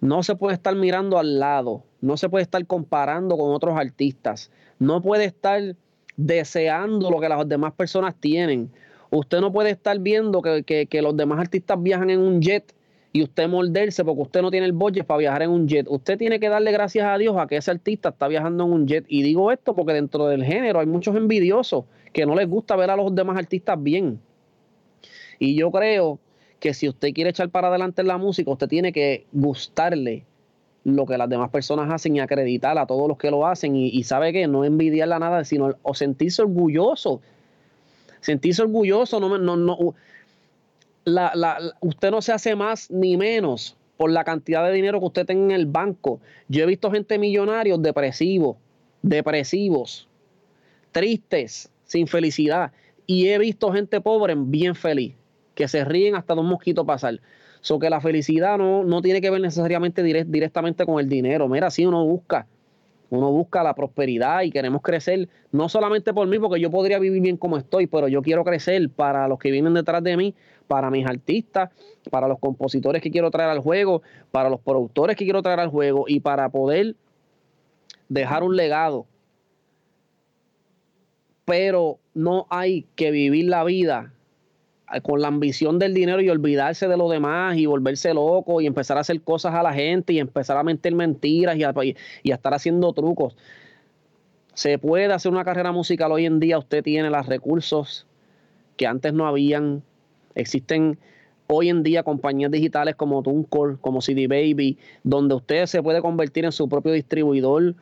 No 0.00 0.22
se 0.22 0.34
puede 0.36 0.54
estar 0.54 0.74
mirando 0.74 1.18
al 1.18 1.38
lado, 1.38 1.84
no 2.00 2.16
se 2.16 2.28
puede 2.28 2.42
estar 2.42 2.66
comparando 2.66 3.36
con 3.36 3.52
otros 3.52 3.76
artistas, 3.76 4.50
no 4.82 5.00
puede 5.00 5.26
estar 5.26 5.76
deseando 6.16 7.08
lo 7.08 7.20
que 7.20 7.28
las 7.28 7.48
demás 7.48 7.72
personas 7.72 8.16
tienen. 8.18 8.68
Usted 9.10 9.40
no 9.40 9.52
puede 9.52 9.70
estar 9.70 9.96
viendo 10.00 10.42
que, 10.42 11.00
los 11.00 11.16
demás 11.16 11.38
artistas 11.38 11.80
viajan 11.80 12.10
en 12.10 12.18
un 12.18 12.42
jet 12.42 12.74
y 13.12 13.22
usted 13.22 13.48
morderse 13.48 14.04
porque 14.04 14.22
usted 14.22 14.42
no 14.42 14.50
tiene 14.50 14.66
el 14.66 14.72
budget 14.72 15.06
para 15.06 15.18
viajar 15.18 15.42
en 15.42 15.50
un 15.50 15.68
jet. 15.68 15.86
Usted 15.88 16.18
tiene 16.18 16.40
que 16.40 16.48
darle 16.48 16.72
gracias 16.72 17.06
a 17.06 17.16
Dios 17.16 17.36
a 17.38 17.46
que 17.46 17.58
ese 17.58 17.70
artista 17.70 18.08
está 18.08 18.26
viajando 18.26 18.64
en 18.64 18.72
un 18.72 18.88
jet. 18.88 19.04
Y 19.06 19.22
digo 19.22 19.52
esto 19.52 19.72
porque 19.76 19.92
dentro 19.92 20.26
del 20.26 20.42
género 20.44 20.80
hay 20.80 20.86
muchos 20.86 21.14
envidiosos 21.14 21.84
que 22.12 22.26
no 22.26 22.34
les 22.34 22.48
gusta 22.48 22.74
ver 22.74 22.90
a 22.90 22.96
los 22.96 23.14
demás 23.14 23.38
artistas 23.38 23.80
bien. 23.80 24.18
Y 25.38 25.54
yo 25.54 25.70
creo 25.70 26.18
que 26.58 26.74
si 26.74 26.88
usted 26.88 27.12
quiere 27.12 27.30
echar 27.30 27.50
para 27.50 27.68
adelante 27.68 28.00
en 28.00 28.08
la 28.08 28.18
música, 28.18 28.50
usted 28.50 28.66
tiene 28.66 28.92
que 28.92 29.26
gustarle 29.30 30.24
lo 30.84 31.06
que 31.06 31.16
las 31.16 31.28
demás 31.28 31.50
personas 31.50 31.90
hacen 31.92 32.16
y 32.16 32.20
acreditar 32.20 32.76
a 32.78 32.86
todos 32.86 33.08
los 33.08 33.18
que 33.18 33.30
lo 33.30 33.46
hacen 33.46 33.76
y, 33.76 34.02
sabe 34.04 34.32
que 34.32 34.46
no 34.46 34.64
envidiarla 34.64 35.18
nada, 35.18 35.44
sino 35.44 35.76
o 35.82 35.94
sentirse 35.94 36.42
orgulloso. 36.42 37.20
Sentirse 38.20 38.62
orgulloso, 38.62 39.20
no, 39.20 39.38
no, 39.38 39.56
no, 39.56 39.94
usted 41.80 42.10
no 42.10 42.22
se 42.22 42.32
hace 42.32 42.54
más 42.54 42.90
ni 42.90 43.16
menos 43.16 43.76
por 43.96 44.10
la 44.10 44.24
cantidad 44.24 44.64
de 44.64 44.72
dinero 44.72 44.98
que 45.00 45.06
usted 45.06 45.26
tenga 45.26 45.54
en 45.54 45.60
el 45.60 45.66
banco. 45.66 46.20
Yo 46.48 46.64
he 46.64 46.66
visto 46.66 46.90
gente 46.90 47.18
millonarios 47.18 47.80
depresivos, 47.82 48.56
depresivos, 49.02 50.08
tristes, 50.90 51.70
sin 51.84 52.06
felicidad. 52.06 52.72
Y 53.06 53.28
he 53.28 53.38
visto 53.38 53.72
gente 53.72 54.00
pobre 54.00 54.34
bien 54.36 54.74
feliz 54.74 55.14
que 55.54 55.68
se 55.68 55.84
ríen 55.84 56.14
hasta 56.14 56.34
de 56.34 56.40
un 56.40 56.48
mosquito 56.48 56.84
pasar. 56.84 57.20
So 57.62 57.78
que 57.78 57.88
la 57.88 58.00
felicidad 58.00 58.58
no, 58.58 58.82
no 58.82 59.00
tiene 59.02 59.20
que 59.20 59.30
ver 59.30 59.40
necesariamente 59.40 60.02
directamente 60.02 60.84
con 60.84 60.98
el 60.98 61.08
dinero. 61.08 61.48
Mira, 61.48 61.70
si 61.70 61.86
uno 61.86 62.04
busca, 62.04 62.46
uno 63.08 63.30
busca 63.30 63.62
la 63.62 63.74
prosperidad 63.74 64.42
y 64.42 64.50
queremos 64.50 64.82
crecer, 64.82 65.28
no 65.52 65.68
solamente 65.68 66.12
por 66.12 66.26
mí, 66.26 66.40
porque 66.40 66.60
yo 66.60 66.72
podría 66.72 66.98
vivir 66.98 67.22
bien 67.22 67.36
como 67.36 67.56
estoy, 67.56 67.86
pero 67.86 68.08
yo 68.08 68.20
quiero 68.20 68.42
crecer 68.42 68.90
para 68.90 69.28
los 69.28 69.38
que 69.38 69.52
vienen 69.52 69.74
detrás 69.74 70.02
de 70.02 70.16
mí, 70.16 70.34
para 70.66 70.90
mis 70.90 71.06
artistas, 71.06 71.70
para 72.10 72.26
los 72.26 72.40
compositores 72.40 73.00
que 73.00 73.12
quiero 73.12 73.30
traer 73.30 73.50
al 73.50 73.60
juego, 73.60 74.02
para 74.32 74.50
los 74.50 74.58
productores 74.60 75.14
que 75.14 75.24
quiero 75.24 75.40
traer 75.40 75.60
al 75.60 75.68
juego 75.68 76.06
y 76.08 76.18
para 76.18 76.48
poder 76.48 76.96
dejar 78.08 78.42
un 78.42 78.56
legado. 78.56 79.06
Pero 81.44 82.00
no 82.12 82.46
hay 82.50 82.86
que 82.96 83.12
vivir 83.12 83.44
la 83.44 83.62
vida 83.62 84.12
con 85.00 85.20
la 85.20 85.28
ambición 85.28 85.78
del 85.78 85.94
dinero 85.94 86.20
y 86.20 86.28
olvidarse 86.28 86.88
de 86.88 86.96
lo 86.96 87.08
demás 87.08 87.56
y 87.56 87.66
volverse 87.66 88.12
loco 88.12 88.60
y 88.60 88.66
empezar 88.66 88.98
a 88.98 89.00
hacer 89.00 89.20
cosas 89.22 89.54
a 89.54 89.62
la 89.62 89.72
gente 89.72 90.12
y 90.12 90.18
empezar 90.18 90.56
a 90.58 90.62
mentir 90.62 90.94
mentiras 90.94 91.56
y 91.56 91.64
a, 91.64 91.72
y 92.22 92.30
estar 92.30 92.52
haciendo 92.52 92.92
trucos. 92.92 93.36
Se 94.54 94.78
puede 94.78 95.12
hacer 95.12 95.32
una 95.32 95.44
carrera 95.44 95.72
musical 95.72 96.12
hoy 96.12 96.26
en 96.26 96.38
día, 96.40 96.58
usted 96.58 96.82
tiene 96.82 97.08
los 97.08 97.26
recursos 97.26 98.06
que 98.76 98.86
antes 98.86 99.12
no 99.14 99.26
habían. 99.26 99.82
Existen 100.34 100.98
hoy 101.46 101.68
en 101.68 101.82
día 101.82 102.02
compañías 102.02 102.50
digitales 102.50 102.94
como 102.96 103.22
TuneCore, 103.22 103.76
como 103.80 104.00
CD 104.00 104.26
Baby, 104.26 104.78
donde 105.04 105.34
usted 105.34 105.66
se 105.66 105.82
puede 105.82 106.02
convertir 106.02 106.44
en 106.44 106.52
su 106.52 106.68
propio 106.68 106.92
distribuidor 106.92 107.74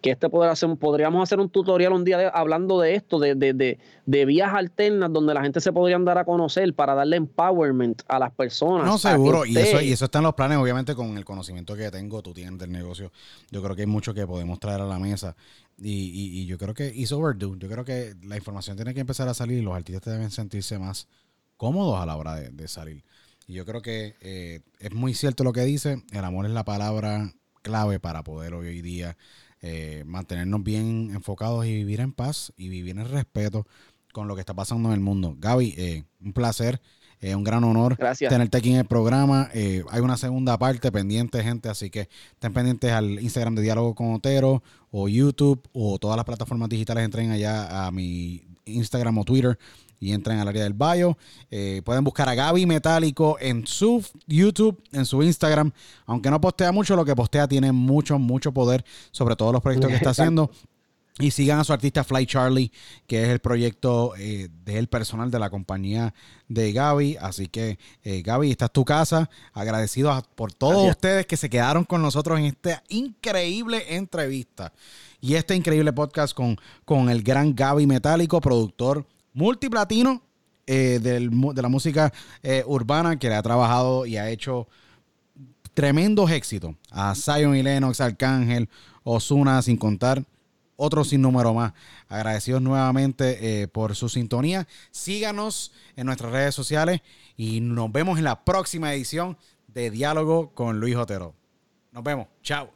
que 0.00 0.10
este 0.10 0.28
poder 0.28 0.50
hacer, 0.50 0.68
podríamos 0.76 1.22
hacer 1.22 1.40
un 1.40 1.48
tutorial 1.48 1.92
un 1.92 2.04
día 2.04 2.28
hablando 2.28 2.80
de 2.80 2.94
esto, 2.94 3.18
de, 3.18 3.34
de, 3.34 3.78
de, 4.06 4.24
vías 4.24 4.52
alternas 4.54 5.12
donde 5.12 5.34
la 5.34 5.42
gente 5.42 5.60
se 5.60 5.72
podrían 5.72 6.04
dar 6.04 6.18
a 6.18 6.24
conocer 6.24 6.72
para 6.74 6.94
darle 6.94 7.16
empowerment 7.16 8.02
a 8.08 8.18
las 8.18 8.32
personas. 8.32 8.86
No, 8.86 8.98
seguro, 8.98 9.44
y, 9.44 9.56
eso, 9.56 9.80
y 9.80 9.92
eso 9.92 10.04
está 10.04 10.18
en 10.18 10.24
los 10.24 10.34
planes, 10.34 10.58
obviamente 10.58 10.94
con 10.94 11.16
el 11.16 11.24
conocimiento 11.24 11.74
que 11.74 11.90
tengo, 11.90 12.22
tú 12.22 12.32
tienes 12.32 12.58
del 12.58 12.70
negocio, 12.70 13.10
yo 13.50 13.62
creo 13.62 13.74
que 13.74 13.82
hay 13.82 13.86
mucho 13.86 14.14
que 14.14 14.26
podemos 14.26 14.60
traer 14.60 14.80
a 14.80 14.86
la 14.86 14.98
mesa 14.98 15.34
y, 15.80 16.40
y, 16.40 16.46
yo 16.46 16.58
creo 16.58 16.74
que 16.74 16.88
it's 16.88 17.12
overdue, 17.12 17.56
yo 17.58 17.68
creo 17.68 17.84
que 17.84 18.14
la 18.22 18.36
información 18.36 18.76
tiene 18.76 18.94
que 18.94 19.00
empezar 19.00 19.28
a 19.28 19.34
salir 19.34 19.58
y 19.58 19.62
los 19.62 19.74
artistas 19.74 20.12
deben 20.12 20.30
sentirse 20.30 20.78
más 20.78 21.06
cómodos 21.56 22.00
a 22.00 22.06
la 22.06 22.16
hora 22.16 22.34
de, 22.36 22.68
salir. 22.68 23.04
Y 23.46 23.54
yo 23.54 23.64
creo 23.64 23.80
que 23.80 24.16
eh, 24.20 24.60
es 24.78 24.92
muy 24.92 25.14
cierto 25.14 25.44
lo 25.44 25.52
que 25.52 25.62
dice, 25.62 26.02
el 26.12 26.24
amor 26.24 26.46
es 26.46 26.52
la 26.52 26.64
palabra 26.64 27.32
clave 27.62 28.00
para 28.00 28.22
poder 28.22 28.54
hoy 28.54 28.82
día 28.82 29.16
eh, 29.60 30.04
mantenernos 30.06 30.62
bien 30.62 31.10
enfocados 31.12 31.66
y 31.66 31.74
vivir 31.74 32.00
en 32.00 32.12
paz 32.12 32.52
y 32.56 32.68
vivir 32.68 32.98
en 32.98 33.08
respeto 33.08 33.66
con 34.12 34.28
lo 34.28 34.34
que 34.34 34.40
está 34.40 34.54
pasando 34.54 34.88
en 34.88 34.94
el 34.94 35.00
mundo. 35.00 35.36
Gaby, 35.38 35.74
eh, 35.76 36.04
un 36.24 36.32
placer. 36.32 36.80
Es 37.20 37.34
un 37.34 37.42
gran 37.42 37.64
honor 37.64 37.96
Gracias. 37.96 38.30
tenerte 38.30 38.58
aquí 38.58 38.70
en 38.70 38.76
el 38.76 38.84
programa. 38.84 39.50
Eh, 39.52 39.82
hay 39.90 40.00
una 40.00 40.16
segunda 40.16 40.56
parte 40.56 40.92
pendiente, 40.92 41.42
gente, 41.42 41.68
así 41.68 41.90
que 41.90 42.08
estén 42.32 42.52
pendientes 42.52 42.92
al 42.92 43.20
Instagram 43.20 43.56
de 43.56 43.62
Diálogo 43.62 43.96
con 43.96 44.14
Otero 44.14 44.62
o 44.92 45.08
YouTube 45.08 45.60
o 45.72 45.98
todas 45.98 46.16
las 46.16 46.24
plataformas 46.24 46.68
digitales. 46.68 47.04
Entren 47.04 47.32
allá 47.32 47.86
a 47.86 47.90
mi 47.90 48.44
Instagram 48.66 49.18
o 49.18 49.24
Twitter 49.24 49.58
y 50.00 50.12
entren 50.12 50.38
al 50.38 50.48
área 50.48 50.62
del 50.62 50.74
bio. 50.74 51.16
Eh, 51.50 51.82
pueden 51.84 52.04
buscar 52.04 52.28
a 52.28 52.34
Gaby 52.34 52.66
Metálico 52.66 53.36
en 53.40 53.66
su 53.66 54.04
YouTube, 54.26 54.82
en 54.92 55.04
su 55.06 55.22
Instagram. 55.22 55.72
Aunque 56.06 56.30
no 56.30 56.40
postea 56.40 56.72
mucho, 56.72 56.96
lo 56.96 57.04
que 57.04 57.16
postea 57.16 57.48
tiene 57.48 57.72
mucho, 57.72 58.18
mucho 58.18 58.52
poder 58.52 58.84
sobre 59.10 59.36
todos 59.36 59.52
los 59.52 59.62
proyectos 59.62 59.90
que 59.90 59.96
está 59.96 60.10
haciendo. 60.10 60.50
Y 61.20 61.32
sigan 61.32 61.58
a 61.58 61.64
su 61.64 61.72
artista 61.72 62.04
Fly 62.04 62.26
Charlie, 62.26 62.70
que 63.08 63.24
es 63.24 63.28
el 63.30 63.40
proyecto 63.40 64.12
eh, 64.16 64.48
del 64.64 64.86
personal 64.86 65.32
de 65.32 65.40
la 65.40 65.50
compañía 65.50 66.14
de 66.46 66.70
Gaby. 66.72 67.16
Así 67.20 67.48
que, 67.48 67.76
eh, 68.04 68.22
Gaby, 68.22 68.52
esta 68.52 68.66
es 68.66 68.70
tu 68.72 68.84
casa. 68.84 69.28
Agradecidos 69.52 70.16
a- 70.16 70.22
por 70.22 70.52
todos 70.52 70.74
Gracias. 70.74 70.94
ustedes 70.96 71.26
que 71.26 71.36
se 71.36 71.50
quedaron 71.50 71.82
con 71.82 72.02
nosotros 72.02 72.38
en 72.38 72.44
esta 72.44 72.84
increíble 72.88 73.96
entrevista 73.96 74.72
y 75.20 75.34
este 75.34 75.56
increíble 75.56 75.92
podcast 75.92 76.34
con, 76.34 76.56
con 76.84 77.10
el 77.10 77.24
gran 77.24 77.52
Gaby 77.52 77.88
Metálico, 77.88 78.40
productor 78.40 79.04
multiplatino 79.38 80.20
eh, 80.66 80.98
del 81.00 81.30
de 81.30 81.62
la 81.62 81.68
música 81.68 82.12
eh, 82.42 82.64
urbana, 82.66 83.18
que 83.18 83.28
le 83.28 83.36
ha 83.36 83.42
trabajado 83.42 84.04
y 84.04 84.16
ha 84.16 84.28
hecho 84.28 84.68
tremendos 85.72 86.30
éxitos 86.30 86.74
a 86.90 87.14
Zion 87.14 87.56
y 87.56 87.62
Lennox, 87.62 88.00
Arcángel, 88.00 88.68
Osuna, 89.04 89.62
sin 89.62 89.76
contar 89.76 90.24
otros 90.76 91.08
sin 91.08 91.22
número 91.22 91.54
más. 91.54 91.72
Agradecidos 92.08 92.60
nuevamente 92.60 93.62
eh, 93.62 93.68
por 93.68 93.94
su 93.94 94.08
sintonía. 94.08 94.66
Síganos 94.90 95.72
en 95.96 96.06
nuestras 96.06 96.32
redes 96.32 96.54
sociales 96.54 97.00
y 97.36 97.60
nos 97.60 97.90
vemos 97.92 98.18
en 98.18 98.24
la 98.24 98.44
próxima 98.44 98.92
edición 98.92 99.38
de 99.68 99.90
Diálogo 99.90 100.50
con 100.50 100.80
Luis 100.80 100.96
Otero. 100.96 101.34
Nos 101.92 102.02
vemos. 102.04 102.26
Chao. 102.42 102.70